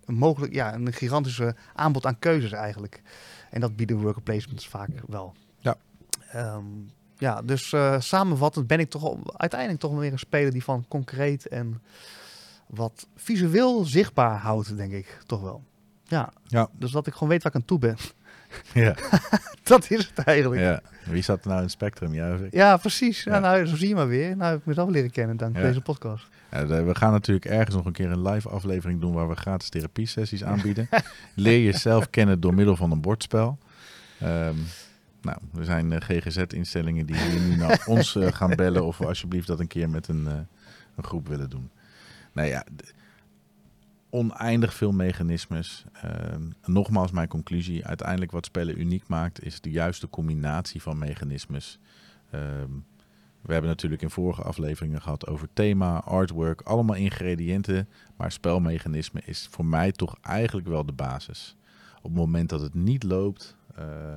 een 0.04 0.14
mogelijk, 0.14 0.52
ja, 0.54 0.74
een 0.74 0.92
gigantische 0.92 1.54
aanbod 1.74 2.06
aan 2.06 2.18
keuzes 2.18 2.52
eigenlijk. 2.52 3.02
En 3.50 3.60
dat 3.60 3.76
bieden 3.76 4.00
worker 4.00 4.22
placements 4.22 4.68
vaak 4.68 4.88
wel. 5.06 5.34
Ja. 5.58 5.76
Ehm, 6.30 6.64
ja, 7.18 7.42
dus 7.42 7.72
eh, 7.72 8.00
samenvattend 8.00 8.66
ben 8.66 8.78
ik 8.80 8.90
toch 8.90 9.02
al- 9.04 9.22
uiteindelijk 9.36 9.80
toch 9.80 9.94
weer 9.94 10.12
een 10.12 10.18
speler 10.18 10.52
die 10.52 10.64
van 10.64 10.84
concreet 10.88 11.48
en 11.48 11.82
wat 12.66 13.06
visueel 13.16 13.84
zichtbaar 13.84 14.38
houdt, 14.38 14.76
denk 14.76 14.92
ik. 14.92 15.18
Toch 15.26 15.40
wel. 15.40 15.62
Ja, 16.04 16.32
Ja. 16.46 16.68
dus 16.72 16.90
dat 16.90 17.06
ik 17.06 17.12
gewoon 17.12 17.28
weet 17.28 17.42
waar 17.42 17.52
ik 17.52 17.58
aan 17.60 17.66
toe 17.66 17.78
ben. 17.78 17.96
Ja, 18.74 18.94
dat 19.62 19.90
is 19.90 20.06
het 20.14 20.18
eigenlijk. 20.18 20.60
Ja. 20.60 20.80
Wie 21.10 21.22
zat 21.22 21.40
er 21.40 21.46
nou 21.46 21.56
in 21.56 21.62
het 21.64 21.72
spectrum? 21.72 22.10
Precies. 22.80 23.22
Ja. 23.22 23.32
Ja. 23.34 23.38
nou, 23.38 23.66
zo 23.66 23.76
zie 23.76 23.88
je 23.88 23.94
maar 23.94 24.08
weer. 24.08 24.36
Nou 24.36 24.56
ik 24.56 24.66
mezelf 24.66 24.90
leren 24.90 25.10
kennen 25.10 25.36
dank 25.36 25.56
Ja. 25.56 25.62
deze 25.62 25.80
podcast. 25.80 26.26
Ja, 26.50 26.66
we 26.66 26.94
gaan 26.94 27.12
natuurlijk 27.12 27.46
ergens 27.46 27.76
nog 27.76 27.84
een 27.84 27.92
keer 27.92 28.10
een 28.10 28.22
live 28.22 28.48
aflevering 28.48 29.00
doen 29.00 29.12
waar 29.12 29.28
we 29.28 29.34
gratis 29.36 29.68
therapiesessies 29.68 30.44
aanbieden. 30.52 30.88
Leer 31.34 31.64
jezelf 31.64 32.10
kennen 32.10 32.40
door 32.40 32.54
middel 32.54 32.76
van 32.76 32.90
een 32.90 33.00
bordspel. 33.00 33.58
Ehm, 34.20 34.54
nou, 35.22 35.38
er 35.58 35.64
zijn 35.64 35.92
eh, 35.92 36.00
GGZ-instellingen 36.00 37.06
die 37.06 37.16
hier 37.16 37.40
nu 37.40 37.56
naar 37.56 37.82
ons 37.86 38.16
eh, 38.16 38.32
gaan 38.32 38.54
bellen 38.56 38.84
of 38.84 38.98
we 38.98 39.06
alsjeblieft 39.06 39.46
dat 39.46 39.60
een 39.60 39.66
keer 39.66 39.90
met 39.90 40.08
een, 40.08 40.26
eh, 40.26 40.32
een 40.96 41.04
groep 41.04 41.28
willen 41.28 41.50
doen. 41.50 41.70
Nou 42.32 42.48
ja, 42.48 42.64
oneindig 44.10 44.74
veel 44.74 44.92
mechanismes. 44.92 45.84
Ehm, 45.92 46.50
nogmaals 46.64 47.10
mijn 47.10 47.28
conclusie. 47.28 47.86
Uiteindelijk 47.86 48.30
wat 48.30 48.46
spellen 48.46 48.80
uniek 48.80 49.08
maakt 49.08 49.44
is 49.44 49.60
de 49.60 49.70
juiste 49.70 50.08
combinatie 50.08 50.82
van 50.82 50.98
mechanismes. 50.98 51.78
Ehm, 52.30 52.70
we 53.40 53.52
hebben 53.52 53.70
natuurlijk 53.70 54.02
in 54.02 54.10
vorige 54.10 54.42
afleveringen 54.42 55.02
gehad 55.02 55.26
over 55.26 55.48
thema, 55.52 56.02
artwork, 56.02 56.60
allemaal 56.60 56.96
ingrediënten. 56.96 57.88
Maar 58.16 58.32
spelmechanisme 58.32 59.22
is 59.24 59.48
voor 59.50 59.64
mij 59.64 59.92
toch 59.92 60.16
eigenlijk 60.22 60.68
wel 60.68 60.86
de 60.86 60.92
basis. 60.92 61.56
Op 61.96 62.02
het 62.02 62.14
moment 62.14 62.48
dat 62.48 62.60
het 62.60 62.74
niet 62.74 63.02
loopt, 63.02 63.56
eh, 63.74 64.12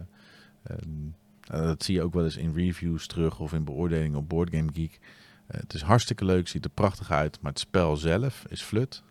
ehm, 0.64 1.08
eh, 1.42 1.62
dat 1.62 1.84
zie 1.84 1.96
je 1.96 2.02
ook 2.02 2.14
wel 2.14 2.24
eens 2.24 2.38
in 2.38 2.54
reviews 2.54 3.08
terug 3.08 3.40
of 3.40 3.54
in 3.54 3.64
beoordelingen 3.64 4.20
op 4.20 4.30
Board 4.30 4.50
Game 4.56 4.72
Geek. 4.74 5.00
Eh, 5.48 5.60
het 5.60 5.74
is 5.74 5.82
hartstikke 5.82 6.26
leuk, 6.26 6.48
ziet 6.48 6.66
er 6.66 6.72
prachtig 6.72 7.12
uit, 7.12 7.42
maar 7.42 7.52
het 7.52 7.60
spel 7.60 7.98
zelf 7.98 8.46
is 8.50 8.62
flut. 8.62 9.04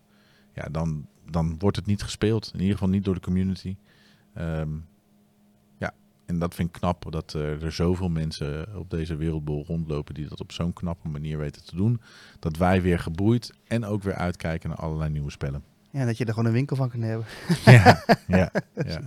Ja, 0.52 0.68
dan, 0.70 1.06
dan 1.30 1.58
wordt 1.58 1.76
het 1.76 1.86
niet 1.86 2.02
gespeeld. 2.02 2.50
In 2.54 2.60
ieder 2.60 2.72
geval 2.72 2.88
niet 2.88 3.04
door 3.04 3.14
de 3.14 3.20
community. 3.20 3.76
Ehm, 4.34 4.70
ja, 5.78 5.92
en 6.26 6.38
dat 6.38 6.54
vind 6.54 6.68
ik 6.68 6.80
knap 6.80 7.06
dat 7.10 7.34
eh, 7.34 7.62
er 7.62 7.72
zoveel 7.72 8.08
mensen 8.08 8.76
op 8.76 8.90
deze 8.90 9.16
wereldbol 9.16 9.64
rondlopen 9.66 10.14
die 10.14 10.28
dat 10.28 10.40
op 10.40 10.52
zo'n 10.52 10.72
knappe 10.72 11.08
manier 11.08 11.38
weten 11.38 11.64
te 11.64 11.76
doen. 11.76 12.00
Dat 12.38 12.56
wij 12.56 12.82
weer 12.82 12.98
geboeid 12.98 13.52
en 13.66 13.84
ook 13.84 14.02
weer 14.02 14.14
uitkijken 14.14 14.68
naar 14.68 14.78
allerlei 14.78 15.10
nieuwe 15.10 15.30
spellen. 15.30 15.62
Ja, 15.90 16.04
dat 16.04 16.18
je 16.18 16.24
er 16.24 16.32
gewoon 16.32 16.48
een 16.48 16.54
winkel 16.54 16.76
van 16.76 16.88
kunt 16.88 17.02
hebben. 17.02 17.26
Ja, 17.64 18.04
ja, 18.26 18.50
ja. 18.74 19.00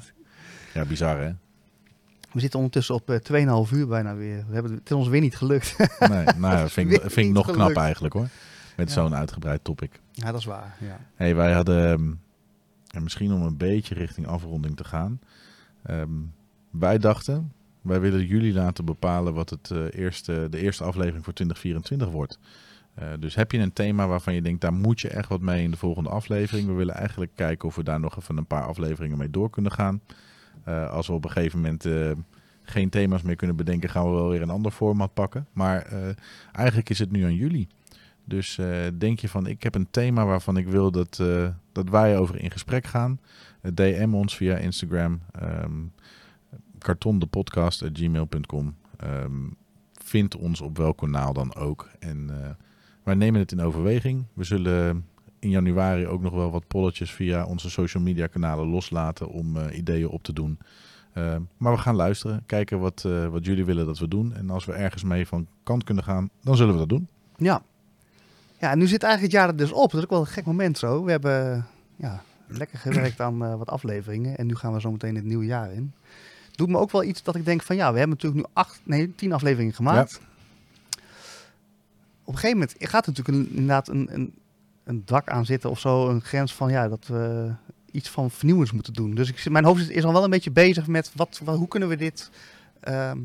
ja 0.74 0.85
bizar 0.85 1.19
hè? 1.19 1.32
We 2.32 2.41
zitten 2.41 2.59
ondertussen 2.59 2.95
op 2.95 3.09
eh 3.09 3.65
2,5 3.67 3.72
uur 3.74 3.88
bijna 3.88 4.15
weer. 4.15 4.45
We 4.48 4.53
hebben, 4.53 4.74
het 4.74 4.90
is 4.90 4.95
ons 4.95 5.07
weer 5.07 5.22
niet 5.22 5.35
gelukt. 5.35 5.77
Nee, 5.99 6.25
nou, 6.38 6.57
dat 6.57 6.72
vind 6.77 6.91
ik, 6.91 7.01
vind 7.01 7.27
ik 7.27 7.33
nog 7.33 7.51
knap 7.51 7.75
eigenlijk 7.75 8.14
hoor. 8.14 8.27
Met 8.78 8.88
Ja. 8.88 8.94
zo'n 8.94 9.16
uitgebreid 9.16 9.64
topic. 9.64 10.00
ja, 10.12 10.32
dat 10.32 10.40
is 10.40 10.45
waar. 10.45 10.78
Ja. 10.82 11.00
Hey, 11.16 11.36
wij 11.36 11.54
hadden, 11.54 11.92
ehm, 11.92 12.12
en 12.92 13.04
misschien 13.04 13.34
om 13.34 13.42
een 13.42 13.58
beetje 13.58 13.95
richting 13.95 14.28
afronding 14.28 14.76
te 14.76 14.84
gaan. 14.84 15.20
ehm, 15.84 16.10
wij 16.70 16.98
dachten, 16.98 17.52
wij 17.82 18.00
willen 18.00 18.26
jullie 18.26 18.54
laten 18.54 18.86
bepalen 18.86 19.34
wat 19.34 19.50
het, 19.50 19.72
eh, 19.72 19.84
eerste, 19.92 20.48
de 20.50 20.60
eerste 20.60 20.84
aflevering 20.84 21.24
voor 21.24 21.34
2024 21.34 22.10
wordt. 22.10 22.40
Eh, 22.94 23.08
dus 23.20 23.36
heb 23.36 23.52
je 23.52 23.58
een 23.58 23.74
thema 23.74 24.08
waarvan 24.08 24.34
je 24.34 24.42
denkt, 24.42 24.62
daar 24.62 24.74
moet 24.74 25.00
je 25.02 25.08
echt 25.10 25.30
wat 25.30 25.42
mee 25.42 25.64
in 25.64 25.72
de 25.72 25.78
volgende 25.78 26.10
aflevering. 26.10 26.68
We 26.68 26.74
willen 26.74 26.95
eigenlijk 26.95 27.32
kijken 27.36 27.68
of 27.68 27.76
we 27.76 27.84
daar 27.84 28.00
nog 28.00 28.18
even 28.18 28.38
een 28.38 28.45
paar 28.45 28.64
afleveringen 28.64 29.18
mee 29.18 29.30
door 29.30 29.50
kunnen 29.50 29.72
gaan. 29.72 30.02
Eh, 30.64 30.90
als 30.90 31.08
we 31.08 31.14
op 31.14 31.24
een 31.26 31.32
gegeven 31.32 31.60
moment 31.62 31.88
geen 32.64 32.90
thema's 32.90 33.22
meer 33.22 33.36
kunnen 33.36 33.56
bedenken, 33.56 33.90
gaan 33.90 34.06
we 34.06 34.12
wel 34.12 34.30
weer 34.30 34.42
een 34.42 34.50
ander 34.50 34.72
format 34.72 35.14
pakken. 35.14 35.48
Maar 35.54 35.88
eigenlijk 36.52 36.90
is 36.90 37.00
het 37.00 37.12
nu 37.12 37.24
aan 37.24 37.36
jullie. 37.36 37.68
Dus 38.26 38.58
eh, 38.58 38.68
denk 38.98 39.20
je 39.20 39.30
van, 39.30 39.48
ik 39.48 39.64
heb 39.64 39.76
een 39.76 39.88
thema 39.92 40.26
waarvan 40.26 40.58
ik 40.58 40.68
wil 40.68 40.92
dat, 40.92 41.20
eh, 41.20 41.48
dat 41.72 41.90
wij 41.90 42.18
over 42.18 42.40
in 42.40 42.52
gesprek 42.52 42.86
gaan. 42.86 43.20
Eh, 43.62 43.72
DM 43.74 44.14
ons 44.14 44.36
via 44.36 44.58
Instagram. 44.58 45.22
ehm 45.32 45.72
kartondepodcast.gmail.com 46.78 48.76
Ehm 48.98 49.50
Vind 50.04 50.36
ons 50.36 50.62
op 50.62 50.78
welk 50.78 50.98
kanaal 50.98 51.34
dan 51.34 51.56
ook. 51.56 51.90
En 52.00 52.32
wij 53.04 53.16
nemen 53.16 53.40
het 53.40 53.52
in 53.52 53.62
overweging. 53.62 54.26
We 54.34 54.44
zullen 54.44 55.06
in 55.40 55.50
januari 55.50 56.08
ook 56.08 56.22
nog 56.22 56.34
wel 56.34 56.52
wat 56.52 56.68
polletjes 56.68 57.12
via 57.12 57.45
onze 57.45 57.70
social 57.70 58.04
media 58.04 58.28
kanalen 58.28 58.68
loslaten 58.68 59.30
om 59.30 59.58
ideeën 59.58 60.08
op 60.08 60.24
te 60.24 60.34
doen. 60.34 60.58
Ehm, 61.14 61.42
maar 61.58 61.72
we 61.72 61.78
gaan 61.78 61.95
luisteren, 61.95 62.44
kijken 62.45 62.80
wat, 62.80 63.02
wat 63.32 63.45
jullie 63.45 63.66
willen 63.66 63.86
dat 63.86 64.00
we 64.00 64.08
doen. 64.08 64.34
En 64.34 64.50
als 64.50 64.66
we 64.66 64.74
ergens 64.74 65.04
mee 65.04 65.28
van 65.28 65.48
kant 65.64 65.84
kunnen 65.84 66.04
gaan, 66.04 66.30
dan 66.42 66.56
zullen 66.56 66.74
we 66.74 66.80
dat 66.80 66.90
doen. 66.90 67.08
Ja. 67.38 67.64
Ja, 68.66 68.76
nu 68.76 68.88
zit 68.88 69.03
eigenlijk 69.03 69.34
het 69.34 69.42
jaar 69.42 69.52
er 69.52 69.58
dus 69.58 69.72
op. 69.72 69.92
Dat 69.92 70.00
is 70.00 70.03
ook 70.03 70.10
wel 70.10 70.19
een 70.19 70.27
gek 70.27 70.45
moment 70.45 70.77
zo. 70.77 71.03
We 71.03 71.11
hebben 71.11 71.68
ja, 71.95 72.24
lekker 72.48 72.77
gewerkt 72.77 73.22
aan 73.22 73.44
eh, 73.44 73.56
wat 73.56 73.69
afleveringen. 73.69 74.38
En 74.38 74.48
nu 74.48 74.56
gaan 74.56 74.74
we 74.74 74.82
zo 74.82 74.92
meteen 74.92 75.16
het 75.16 75.24
nieuwe 75.24 75.45
jaar 75.45 75.72
in. 75.74 75.94
Doet 76.52 76.69
me 76.69 76.77
ook 76.77 76.92
wel 76.92 77.03
iets 77.03 77.24
dat 77.24 77.35
ik 77.35 77.45
denk 77.45 77.61
van 77.61 77.76
ja, 77.76 77.92
we 77.92 77.98
hebben 77.98 78.18
natuurlijk 78.18 78.48
nu 78.48 78.53
acht, 78.53 78.82
nee, 78.84 79.16
tien 79.16 79.34
afleveringen 79.34 79.74
gemaakt. 79.74 80.22
Op 82.24 82.34
een 82.34 82.40
gegeven 82.40 82.58
moment 82.58 82.76
gaat 82.80 83.06
er 83.06 83.14
natuurlijk 83.14 83.38
een, 83.38 83.50
inderdaad 83.50 83.88
een, 83.88 84.10
een, 84.11 84.34
een 84.84 85.02
dak 85.06 85.30
aan 85.30 85.45
zitten 85.45 85.69
of 85.69 85.80
zo. 85.80 86.10
Een 86.10 86.22
grens 86.22 86.53
van 86.53 86.72
ja, 86.72 86.88
dat 86.88 87.08
we 87.08 87.52
iets 87.92 88.10
van 88.10 88.32
vernieuwends 88.32 88.72
moeten 88.72 88.94
doen. 88.94 89.16
Dus 89.16 89.30
ik, 89.30 89.50
mijn 89.50 89.66
hoofd 89.66 89.90
is 89.90 90.03
al 90.03 90.14
wel 90.14 90.24
een 90.24 90.30
beetje 90.30 90.52
bezig 90.52 90.88
met 90.88 91.11
wat, 91.16 91.42
wat, 91.44 91.58
hoe 91.58 91.68
kunnen 91.68 91.90
we 91.90 91.95
dit 91.95 92.30
ehm, 92.80 93.19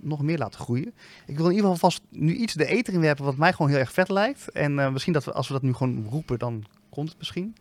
nog 0.00 0.22
meer 0.22 0.38
laten 0.38 0.60
groeien. 0.60 0.92
Ik 1.26 1.36
wil 1.36 1.46
in 1.46 1.54
ieder 1.54 1.70
geval 1.70 1.90
vast 1.90 2.02
nu 2.08 2.34
iets 2.34 2.54
de 2.54 2.66
eter 2.66 2.94
in 2.94 3.00
werpen 3.00 3.24
wat 3.24 3.36
mij 3.36 3.52
gewoon 3.52 3.70
heel 3.70 3.80
erg 3.80 3.92
vet 3.92 4.08
lijkt. 4.08 4.48
En 4.48 4.78
eh, 4.78 4.92
misschien 4.92 5.12
dat 5.12 5.24
we, 5.24 5.32
als 5.32 5.46
we 5.46 5.52
dat 5.52 5.62
nu 5.62 5.74
gewoon 5.74 6.06
roepen, 6.10 6.38
dan 6.38 6.64
komt 6.90 7.08
het 7.08 7.18
misschien. 7.18 7.54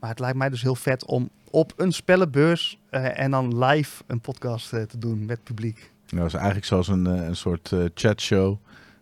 Maar 0.00 0.10
het 0.10 0.18
lijkt 0.18 0.36
mij 0.36 0.48
dus 0.48 0.62
heel 0.62 0.74
vet 0.74 1.04
om 1.04 1.30
op 1.50 1.72
een 1.76 1.92
spellenbeurs 1.92 2.78
eh, 2.90 3.18
en 3.18 3.30
dan 3.30 3.64
live 3.64 4.02
een 4.06 4.20
podcast 4.20 4.72
eh, 4.72 4.82
te 4.82 4.98
doen 4.98 5.24
met 5.24 5.44
publiek. 5.44 5.92
Nou, 6.08 6.22
dat 6.22 6.26
is 6.26 6.34
eigenlijk 6.34 6.66
zoals 6.66 6.88
een, 6.88 7.04
een 7.04 7.36
soort 7.36 7.72
chatshow. 7.94 8.56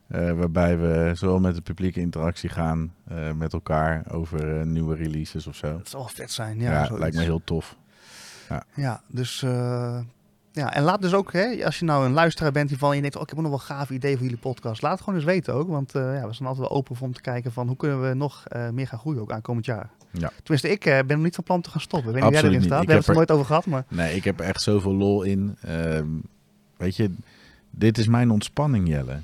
waarbij 0.08 0.78
we 0.78 1.12
zowel 1.14 1.40
met 1.40 1.54
de 1.54 1.60
publieke 1.60 2.00
interactie 2.00 2.48
gaan 2.48 2.94
met 3.34 3.52
elkaar 3.52 4.04
over 4.10 4.66
nieuwe 4.66 4.94
releases 4.94 5.46
of 5.46 5.56
zo. 5.56 5.72
Dat 5.76 5.88
zou 5.88 6.02
wel 6.02 6.12
vet 6.12 6.30
zijn. 6.30 6.60
Ja, 6.60 6.72
Ja, 6.72 6.80
het 6.88 6.98
lijkt 6.98 7.16
me 7.16 7.22
heel 7.22 7.42
tof. 7.44 7.76
Ja, 8.74 9.02
dus 9.06 9.42
eh, 9.42 9.98
ja, 10.52 10.74
en 10.74 10.82
laat 10.82 11.02
dus 11.02 11.14
ook, 11.14 11.32
hè, 11.32 11.64
als 11.64 11.78
je 11.78 11.84
nou 11.84 12.04
een 12.04 12.12
luisteraar 12.12 12.52
bent 12.52 12.68
die 12.68 12.78
van 12.78 12.94
je 12.94 13.00
denkt, 13.00 13.16
oh, 13.16 13.22
ik 13.22 13.28
heb 13.28 13.38
nog 13.38 13.48
wel 13.48 13.58
een 13.58 13.66
gaaf 13.66 13.90
idee 13.90 14.12
voor 14.12 14.22
jullie 14.22 14.38
podcast, 14.38 14.82
laat 14.82 14.92
het 14.92 15.00
gewoon 15.00 15.14
eens 15.14 15.24
weten 15.24 15.54
ook, 15.54 15.68
want 15.68 15.94
eh, 15.94 16.02
ja, 16.02 16.26
we 16.26 16.32
zijn 16.34 16.48
altijd 16.48 16.68
wel 16.68 16.76
open 16.76 16.96
voor 16.96 17.06
om 17.06 17.12
te 17.12 17.20
kijken 17.20 17.52
van 17.52 17.66
hoe 17.66 17.76
kunnen 17.76 18.08
we 18.08 18.14
nog 18.14 18.44
eh, 18.46 18.68
meer 18.68 18.86
gaan 18.86 18.98
groeien 18.98 19.20
ook 19.20 19.32
aankomend 19.32 19.66
jaar. 19.66 19.90
Ja. 20.10 20.30
Tenminste, 20.42 20.70
ik 20.70 20.84
eh, 20.84 20.98
ben 20.98 21.16
nog 21.16 21.24
niet 21.24 21.34
van 21.34 21.44
plan 21.44 21.60
te 21.60 21.70
gaan 21.70 21.80
stoppen. 21.80 22.08
Ik 22.08 22.14
weet 22.14 22.24
niet 22.24 22.32
jij 22.32 22.42
Absoluut 22.42 22.68
erin 22.68 22.68
niet. 22.68 22.72
staat. 22.72 22.82
Ik 22.82 22.86
We 22.88 22.92
hebben 22.92 23.14
het 23.14 23.28
er 23.28 23.36
nooit 23.36 23.40
over 23.40 23.46
gehad, 23.46 23.66
maar 23.66 23.84
Nee, 23.88 24.16
ik 24.16 24.24
heb 24.24 24.40
er 24.40 24.46
echt 24.46 24.62
zoveel 24.62 24.94
lol 24.94 25.22
in. 25.22 25.56
Ehm, 25.60 26.06
weet 26.76 26.96
je, 26.96 27.10
dit 27.70 27.98
is 27.98 28.06
mijn 28.06 28.30
ontspanning, 28.30 28.88
Jelle. 28.88 29.20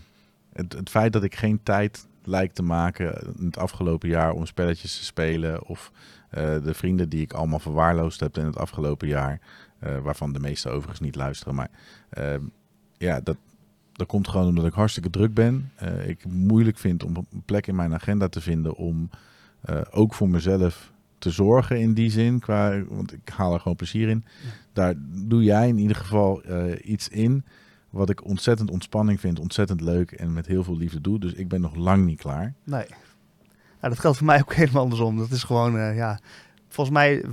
Het, 0.52 0.72
het 0.72 0.90
feit 0.90 1.12
dat 1.12 1.22
ik 1.22 1.34
geen 1.34 1.60
tijd 1.62 2.06
lijk 2.24 2.52
te 2.52 2.62
maken 2.62 3.34
in 3.38 3.46
het 3.46 3.58
afgelopen 3.58 4.08
jaar 4.08 4.32
om 4.32 4.46
spelletjes 4.46 4.98
te 4.98 5.04
spelen. 5.04 5.66
Of 5.66 5.92
de 6.62 6.74
vrienden 6.74 7.08
die 7.08 7.22
ik 7.22 7.32
allemaal 7.32 7.58
verwaarloosd 7.58 8.20
heb 8.20 8.38
in 8.38 8.44
het 8.44 8.58
afgelopen 8.58 9.08
jaar. 9.08 9.40
Eh, 9.78 9.98
waarvan 9.98 10.32
de 10.32 10.40
meeste 10.40 10.68
overigens 10.68 11.00
niet 11.00 11.16
luisteren. 11.16 11.54
Maar 11.54 11.70
ehm, 12.10 12.42
ja, 12.96 13.20
dat, 13.20 13.36
dat 13.92 14.06
komt 14.06 14.28
gewoon 14.28 14.46
omdat 14.46 14.66
ik 14.66 14.72
hartstikke 14.72 15.10
druk 15.10 15.34
ben. 15.34 15.72
Eh, 15.74 16.08
ik 16.08 16.24
moeilijk 16.24 16.78
vind 16.78 17.04
om 17.04 17.16
een 17.16 17.42
plek 17.44 17.66
in 17.66 17.76
mijn 17.76 17.94
agenda 17.94 18.28
te 18.28 18.40
vinden 18.40 18.74
om 18.74 19.10
eh, 19.60 19.80
ook 19.90 20.14
voor 20.14 20.28
mezelf 20.28 20.92
te 21.18 21.30
zorgen 21.30 21.80
in 21.80 21.94
die 21.94 22.10
zin. 22.10 22.38
Qua, 22.38 22.84
want 22.88 23.12
ik 23.12 23.28
haal 23.28 23.52
er 23.52 23.60
gewoon 23.60 23.76
plezier 23.76 24.08
in. 24.08 24.24
Daar 24.72 24.94
doe 24.98 25.42
jij 25.42 25.68
in 25.68 25.78
ieder 25.78 25.96
geval 25.96 26.42
iets 26.84 27.08
in 27.08 27.44
wat 27.90 28.10
ik 28.10 28.24
ontzettend 28.24 28.70
ontspanning 28.70 29.20
vind, 29.20 29.38
ontzettend 29.38 29.80
leuk 29.80 30.12
en 30.12 30.32
met 30.32 30.46
heel 30.46 30.64
veel 30.64 30.76
liefde 30.76 31.00
doe. 31.00 31.18
Dus 31.18 31.32
ik 31.32 31.48
ben 31.48 31.60
nog 31.60 31.74
lang 31.74 32.04
niet 32.04 32.20
klaar. 32.20 32.54
nee. 32.64 32.86
Nou, 33.80 33.92
dat 33.92 33.98
geldt 33.98 34.16
voor 34.16 34.26
mij 34.26 34.40
ook 34.40 34.54
helemaal 34.62 34.82
andersom. 34.82 35.16
Dat 35.16 35.30
is 35.30 35.42
gewoon, 35.42 35.94
ja, 35.94 36.20
volgens 36.68 36.96
mij, 36.96 37.24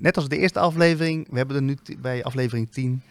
net 0.00 0.16
als 0.16 0.28
de 0.28 0.38
eerste 0.38 0.58
aflevering, 0.58 1.26
we 1.30 1.36
hebben 1.36 1.56
er 1.56 1.62
nu 1.62 1.76
bij 2.00 2.24
aflevering 2.24 2.70
10. 2.70 3.02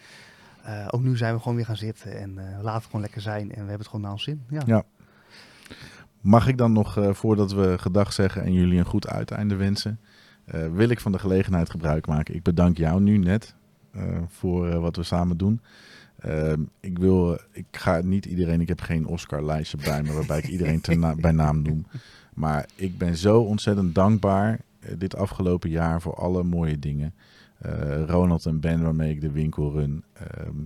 eh, 0.62 0.88
ook 0.90 1.02
nu 1.02 1.16
zijn 1.16 1.34
we 1.34 1.40
gewoon 1.40 1.56
weer 1.56 1.66
gaan 1.66 1.76
zitten 1.76 2.18
en 2.20 2.34
we 2.34 2.42
laten 2.42 2.72
het 2.72 2.84
gewoon 2.84 3.00
lekker 3.00 3.20
zijn 3.20 3.42
en 3.42 3.48
we 3.48 3.56
hebben 3.56 3.78
het 3.78 3.86
gewoon 3.86 4.00
naar 4.00 4.12
ons 4.12 4.24
zin. 4.24 4.42
Ja. 4.48 4.84
Mag 6.20 6.48
ik 6.48 6.58
dan 6.58 6.72
nog, 6.72 6.96
eh, 6.96 7.12
voordat 7.12 7.52
we 7.52 7.78
gedag 7.78 8.12
zeggen 8.12 8.42
en 8.42 8.52
jullie 8.52 8.78
een 8.78 8.84
goed 8.84 9.08
uiteinde 9.08 9.54
wensen, 9.54 10.00
wil 10.72 10.88
ik 10.88 11.00
van 11.00 11.12
de 11.12 11.18
gelegenheid 11.18 11.70
gebruik 11.70 12.06
maken. 12.06 12.34
Ik 12.34 12.42
bedank 12.42 12.76
jou 12.76 13.00
nu 13.00 13.18
net 13.18 13.54
voor 14.28 14.80
wat 14.80 14.96
we 14.96 15.02
samen 15.02 15.36
doen. 15.36 15.60
Ehm, 16.18 16.60
ik 16.80 16.98
wil, 16.98 17.38
ik 17.52 17.66
ga 17.70 18.00
niet 18.00 18.24
iedereen, 18.24 18.60
ik 18.60 18.68
heb 18.68 18.80
geen 18.80 19.06
Oscar-lijstje 19.06 19.76
bij 19.84 20.02
me 20.02 20.12
waarbij 20.12 20.38
ik 20.38 20.48
iedereen 20.48 20.80
bij 21.20 21.32
naam 21.32 21.62
noem. 21.62 21.86
Maar 22.34 22.66
ik 22.74 22.98
ben 22.98 23.16
zo 23.16 23.40
ontzettend 23.40 23.94
dankbaar 23.94 24.60
dit 24.98 25.16
afgelopen 25.16 25.70
jaar 25.70 26.00
voor 26.00 26.14
alle 26.14 26.42
mooie 26.42 26.78
dingen. 26.78 27.14
Eh, 27.58 28.04
Ronald 28.04 28.46
en 28.46 28.60
Ben 28.60 28.82
waarmee 28.82 29.10
ik 29.10 29.20
de 29.20 29.30
winkel 29.30 29.72
run. 29.72 30.04
Ehm, 30.12 30.64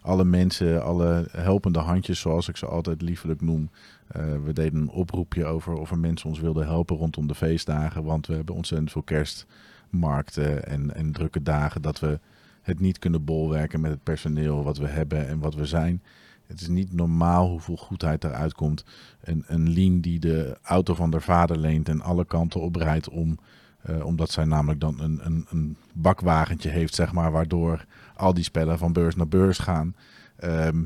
alle 0.00 0.24
mensen, 0.24 0.82
alle 0.82 1.28
helpende 1.30 1.78
handjes 1.78 2.20
zoals 2.20 2.48
ik 2.48 2.56
ze 2.56 2.66
altijd 2.66 3.02
liefelijk 3.02 3.40
noem. 3.40 3.70
Eh, 4.06 4.22
we 4.44 4.52
deden 4.52 4.80
een 4.80 4.90
oproepje 4.90 5.44
over 5.44 5.74
of 5.74 5.90
er 5.90 5.98
mensen 5.98 6.28
ons 6.28 6.40
wilden 6.40 6.66
helpen 6.66 6.96
rondom 6.96 7.26
de 7.26 7.34
feestdagen. 7.34 8.04
Want 8.04 8.26
we 8.26 8.34
hebben 8.34 8.54
ontzettend 8.54 8.92
veel 8.92 9.02
kerstmarkten 9.02 10.66
en, 10.66 10.94
en 10.94 11.12
drukke 11.12 11.42
dagen 11.42 11.82
dat 11.82 12.00
we 12.00 12.18
het 12.62 12.80
niet 12.80 12.98
kunnen 12.98 13.24
bolwerken 13.24 13.80
met 13.80 13.90
het 13.90 14.02
personeel 14.02 14.62
wat 14.64 14.78
we 14.78 14.88
hebben 14.88 15.28
en 15.28 15.38
wat 15.38 15.54
we 15.54 15.66
zijn. 15.66 16.02
Het 16.46 16.60
is 16.60 16.68
niet 16.68 16.92
normaal 16.92 17.48
hoeveel 17.48 17.76
goedheid 17.76 18.24
eruit 18.24 18.54
komt. 18.54 18.84
Een, 19.20 19.44
een 19.46 19.68
Lien 19.68 20.00
die 20.00 20.18
de 20.18 20.58
auto 20.62 20.94
van 20.94 21.12
haar 21.12 21.22
vader 21.22 21.58
leent 21.58 21.88
en 21.88 22.00
alle 22.00 22.24
kanten 22.24 22.60
oprijdt 22.60 23.08
om, 23.08 23.38
eh, 23.82 24.04
omdat 24.04 24.30
zij 24.30 24.44
namelijk 24.44 24.80
dan 24.80 25.00
een, 25.00 25.20
een, 25.22 25.46
een 25.50 25.76
bakwagentje 25.92 26.68
heeft, 26.68 26.94
zeg 26.94 27.12
maar, 27.12 27.32
waardoor 27.32 27.84
al 28.16 28.34
die 28.34 28.44
spellen 28.44 28.78
van 28.78 28.92
beurs 28.92 29.16
naar 29.16 29.28
beurs 29.28 29.58
gaan. 29.58 29.94
Ehm 30.36 30.82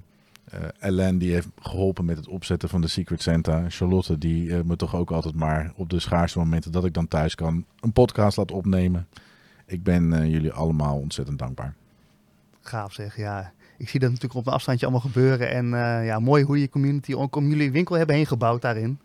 eh, 0.47 0.61
Ellen 0.79 1.19
die 1.19 1.33
heeft 1.33 1.49
geholpen 1.59 2.05
met 2.05 2.17
het 2.17 2.29
opzetten 2.29 2.69
van 2.69 2.81
de 2.81 2.89
Secret 2.89 3.23
Santa. 3.23 3.65
Charlotte 3.69 4.19
die 4.19 4.57
eh, 4.57 4.63
me 4.65 4.77
toch 4.77 4.95
ook 4.95 5.11
altijd 5.11 5.35
maar 5.35 5.73
op 5.77 5.91
de 5.91 6.01
schaarste 6.01 6.39
momenten 6.39 6.73
dat 6.73 6.85
ik 6.85 6.95
dan 6.95 7.09
thuis 7.09 7.35
kan 7.35 7.65
een 7.81 7.93
podcast 7.93 8.37
laat 8.37 8.51
opnemen. 8.51 9.07
Ik 9.67 9.83
ben 9.83 10.31
jullie 10.31 10.53
allemaal 10.53 10.99
ontzettend 10.99 11.39
dankbaar. 11.39 11.75
Gaaf 12.61 12.93
zeg, 12.93 13.17
ja. 13.17 13.53
Ik 13.79 13.89
zie 13.89 14.01
dat 14.01 14.11
natuurlijk 14.11 14.39
op 14.39 14.47
een 14.47 14.53
afstandje 14.53 14.87
allemaal 14.87 15.11
gebeuren. 15.11 15.51
En 15.51 15.69
ja, 16.05 16.19
mooi 16.19 16.45
hoe 16.45 16.61
je 16.61 16.69
community, 16.69 17.15
ook 17.15 17.37
om 17.37 17.49
jullie 17.49 17.73
winkel 17.73 17.97
hebben 17.97 18.17
heen 18.17 18.27
gebouwd 18.27 18.63
daarin. 18.63 18.99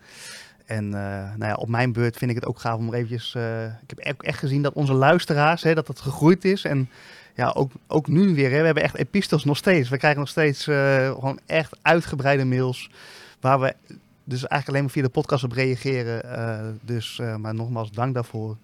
En 0.72 0.86
eh, 0.86 1.36
nou 1.36 1.46
ja, 1.46 1.54
op 1.54 1.68
mijn 1.68 1.94
beurt 1.94 2.18
vind 2.18 2.32
ik 2.32 2.38
het 2.38 2.46
ook 2.46 2.60
gaaf 2.60 2.78
om 2.78 2.88
er 2.88 2.94
eventjes... 2.94 3.36
eh, 3.36 3.66
ik 3.66 3.94
heb 4.04 4.22
echt 4.22 4.40
gezien 4.40 4.62
dat 4.62 4.74
onze 4.74 4.94
luisteraars, 4.94 5.64
hè, 5.64 5.74
dat 5.74 5.88
het 5.88 6.00
gegroeid 6.00 6.46
is. 6.46 6.64
En 6.64 6.90
ja, 7.36 7.50
ook, 7.50 7.72
ook 7.88 8.08
nu 8.08 8.36
weer, 8.36 8.52
hè, 8.52 8.60
we 8.60 8.66
hebben 8.66 8.84
echt 8.84 8.96
epistels 8.96 9.44
nog 9.44 9.58
steeds. 9.58 9.90
We 9.90 9.98
krijgen 9.98 10.20
nog 10.20 10.30
steeds 10.30 10.68
eh, 10.68 11.10
gewoon 11.10 11.40
echt 11.46 11.78
uitgebreide 11.82 12.46
mails. 12.46 12.90
Waar 13.40 13.60
we 13.60 13.76
dus 14.24 14.48
eigenlijk 14.48 14.68
alleen 14.68 14.82
maar 14.82 14.92
via 14.92 15.02
de 15.02 15.10
podcast 15.10 15.44
op 15.44 15.52
reageren. 15.52 16.80
Dus, 16.82 17.22
maar 17.38 17.56
nogmaals, 17.56 17.92
dank 17.92 18.14
daarvoor. 18.14 18.58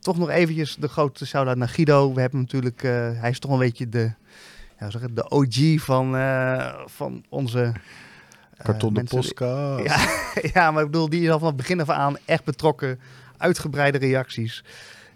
Toch 0.00 0.18
nog 0.18 0.28
eventjes 0.28 0.76
de 0.76 0.88
grote 0.88 1.26
shout-out 1.26 1.56
naar 1.56 1.68
Guido. 1.68 2.14
We 2.14 2.20
hebben 2.20 2.40
natuurlijk, 2.40 2.82
hij 3.20 3.30
is 3.30 3.38
toch 3.38 3.50
een 3.50 3.58
beetje 3.58 3.88
de, 3.88 4.12
ja, 4.78 4.90
zeg 4.90 5.02
ik, 5.02 5.16
de 5.16 5.30
OG 5.30 5.84
van, 5.84 6.16
van 6.86 7.24
onze... 7.28 7.72
eh, 8.56 8.64
Karton 8.64 8.92
podcast. 8.92 9.38
Ja, 9.84 10.08
ja, 10.54 10.70
maar 10.70 10.82
ik 10.84 10.90
bedoel, 10.90 11.08
die 11.08 11.22
is 11.22 11.30
al 11.30 11.38
van 11.38 11.48
het 11.48 11.56
begin 11.56 11.80
af 11.80 11.88
aan 11.90 12.16
echt 12.24 12.44
betrokken. 12.44 12.98
Uitgebreide 13.36 13.98
reacties. 13.98 14.64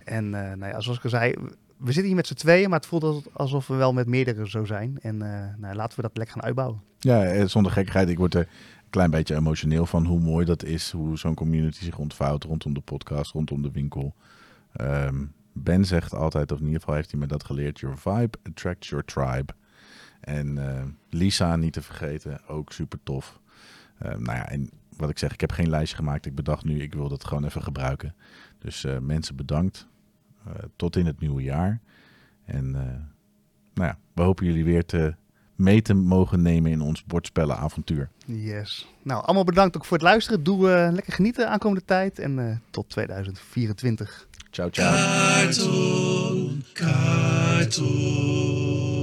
En 0.04 0.24
eh, 0.34 0.56
nou 0.56 0.72
ja, 0.72 0.80
zoals 0.80 0.98
ik 0.98 1.04
al 1.04 1.10
zei, 1.10 1.34
we 1.76 1.86
zitten 1.86 2.04
hier 2.04 2.14
met 2.14 2.26
z'n 2.26 2.34
tweeën, 2.34 2.68
maar 2.70 2.78
het 2.78 2.88
voelt 2.88 3.02
als- 3.04 3.24
alsof 3.32 3.66
we 3.66 3.74
wel 3.74 3.92
met 3.92 4.06
meerdere 4.06 4.48
zo 4.48 4.64
zijn. 4.64 4.98
En 5.02 5.22
eh, 5.22 5.44
nou, 5.56 5.74
laten 5.74 5.96
we 5.96 6.02
dat 6.02 6.16
lekker 6.16 6.34
gaan 6.36 6.44
uitbouwen. 6.44 6.80
Ja, 6.98 7.46
zonder 7.46 7.72
gekkigheid. 7.72 8.08
Ik 8.08 8.18
word 8.18 8.34
er 8.34 8.40
een 8.40 8.90
klein 8.90 9.10
beetje 9.10 9.34
emotioneel 9.34 9.86
van 9.86 10.04
hoe 10.06 10.20
mooi 10.20 10.44
dat 10.44 10.64
is. 10.64 10.90
Hoe 10.90 11.18
zo'n 11.18 11.34
community 11.34 11.84
zich 11.84 11.98
ontvouwt 11.98 12.44
rondom 12.44 12.74
de 12.74 12.80
podcast, 12.80 13.32
rondom 13.32 13.62
de 13.62 13.70
winkel. 13.70 14.14
Ehm, 14.72 15.24
ben 15.52 15.84
zegt 15.84 16.14
altijd, 16.14 16.52
of 16.52 16.58
in 16.58 16.64
ieder 16.64 16.80
geval 16.80 16.94
heeft 16.94 17.10
hij 17.10 17.20
me 17.20 17.26
dat 17.26 17.44
geleerd. 17.44 17.80
Your 17.80 17.98
vibe 17.98 18.38
attracts 18.48 18.88
your 18.88 19.04
tribe. 19.04 19.52
En 20.20 20.76
eh, 20.76 20.84
Lisa 21.10 21.56
niet 21.56 21.72
te 21.72 21.82
vergeten, 21.82 22.46
ook 22.46 22.72
super 22.72 22.98
tof. 23.02 23.40
Ehm, 23.98 24.22
nou 24.22 24.36
ja, 24.36 24.48
en 24.48 24.70
wat 24.96 25.10
ik 25.10 25.18
zeg, 25.18 25.32
ik 25.32 25.40
heb 25.40 25.52
geen 25.52 25.70
lijstje 25.70 25.96
gemaakt. 25.96 26.26
Ik 26.26 26.34
bedacht 26.34 26.64
nu, 26.64 26.80
ik 26.80 26.94
wil 26.94 27.08
dat 27.08 27.24
gewoon 27.24 27.44
even 27.44 27.62
gebruiken. 27.62 28.14
Dus 28.58 28.84
eh, 28.84 28.98
mensen 28.98 29.36
bedankt. 29.36 29.86
Eh, 30.46 30.52
tot 30.76 30.96
in 30.96 31.06
het 31.06 31.20
nieuwe 31.20 31.42
jaar. 31.42 31.80
En 32.44 32.74
eh, 32.74 32.82
nou 33.74 33.88
ja, 33.88 33.98
we 34.12 34.22
hopen 34.22 34.46
jullie 34.46 34.64
weer 34.64 34.84
te 34.84 35.14
mee 35.60 35.82
te 35.82 35.94
mogen 35.94 36.42
nemen 36.42 36.70
in 36.70 36.80
ons 36.80 37.04
bordspellenavontuur. 37.04 38.08
Yes. 38.26 38.88
Nou, 39.02 39.24
allemaal 39.24 39.44
bedankt 39.44 39.76
ook 39.76 39.84
voor 39.84 39.96
het 39.96 40.06
luisteren. 40.06 40.42
Doe 40.42 40.70
eh, 40.70 40.92
lekker 40.92 41.12
genieten 41.12 41.50
aankomende 41.50 41.84
tijd. 41.84 42.18
En 42.18 42.48
eh, 42.48 42.56
tot 42.70 42.88
2024. 42.88 44.26
Ciao, 44.50 44.68
ciao. 44.70 44.94
Cartoon. 46.72 48.99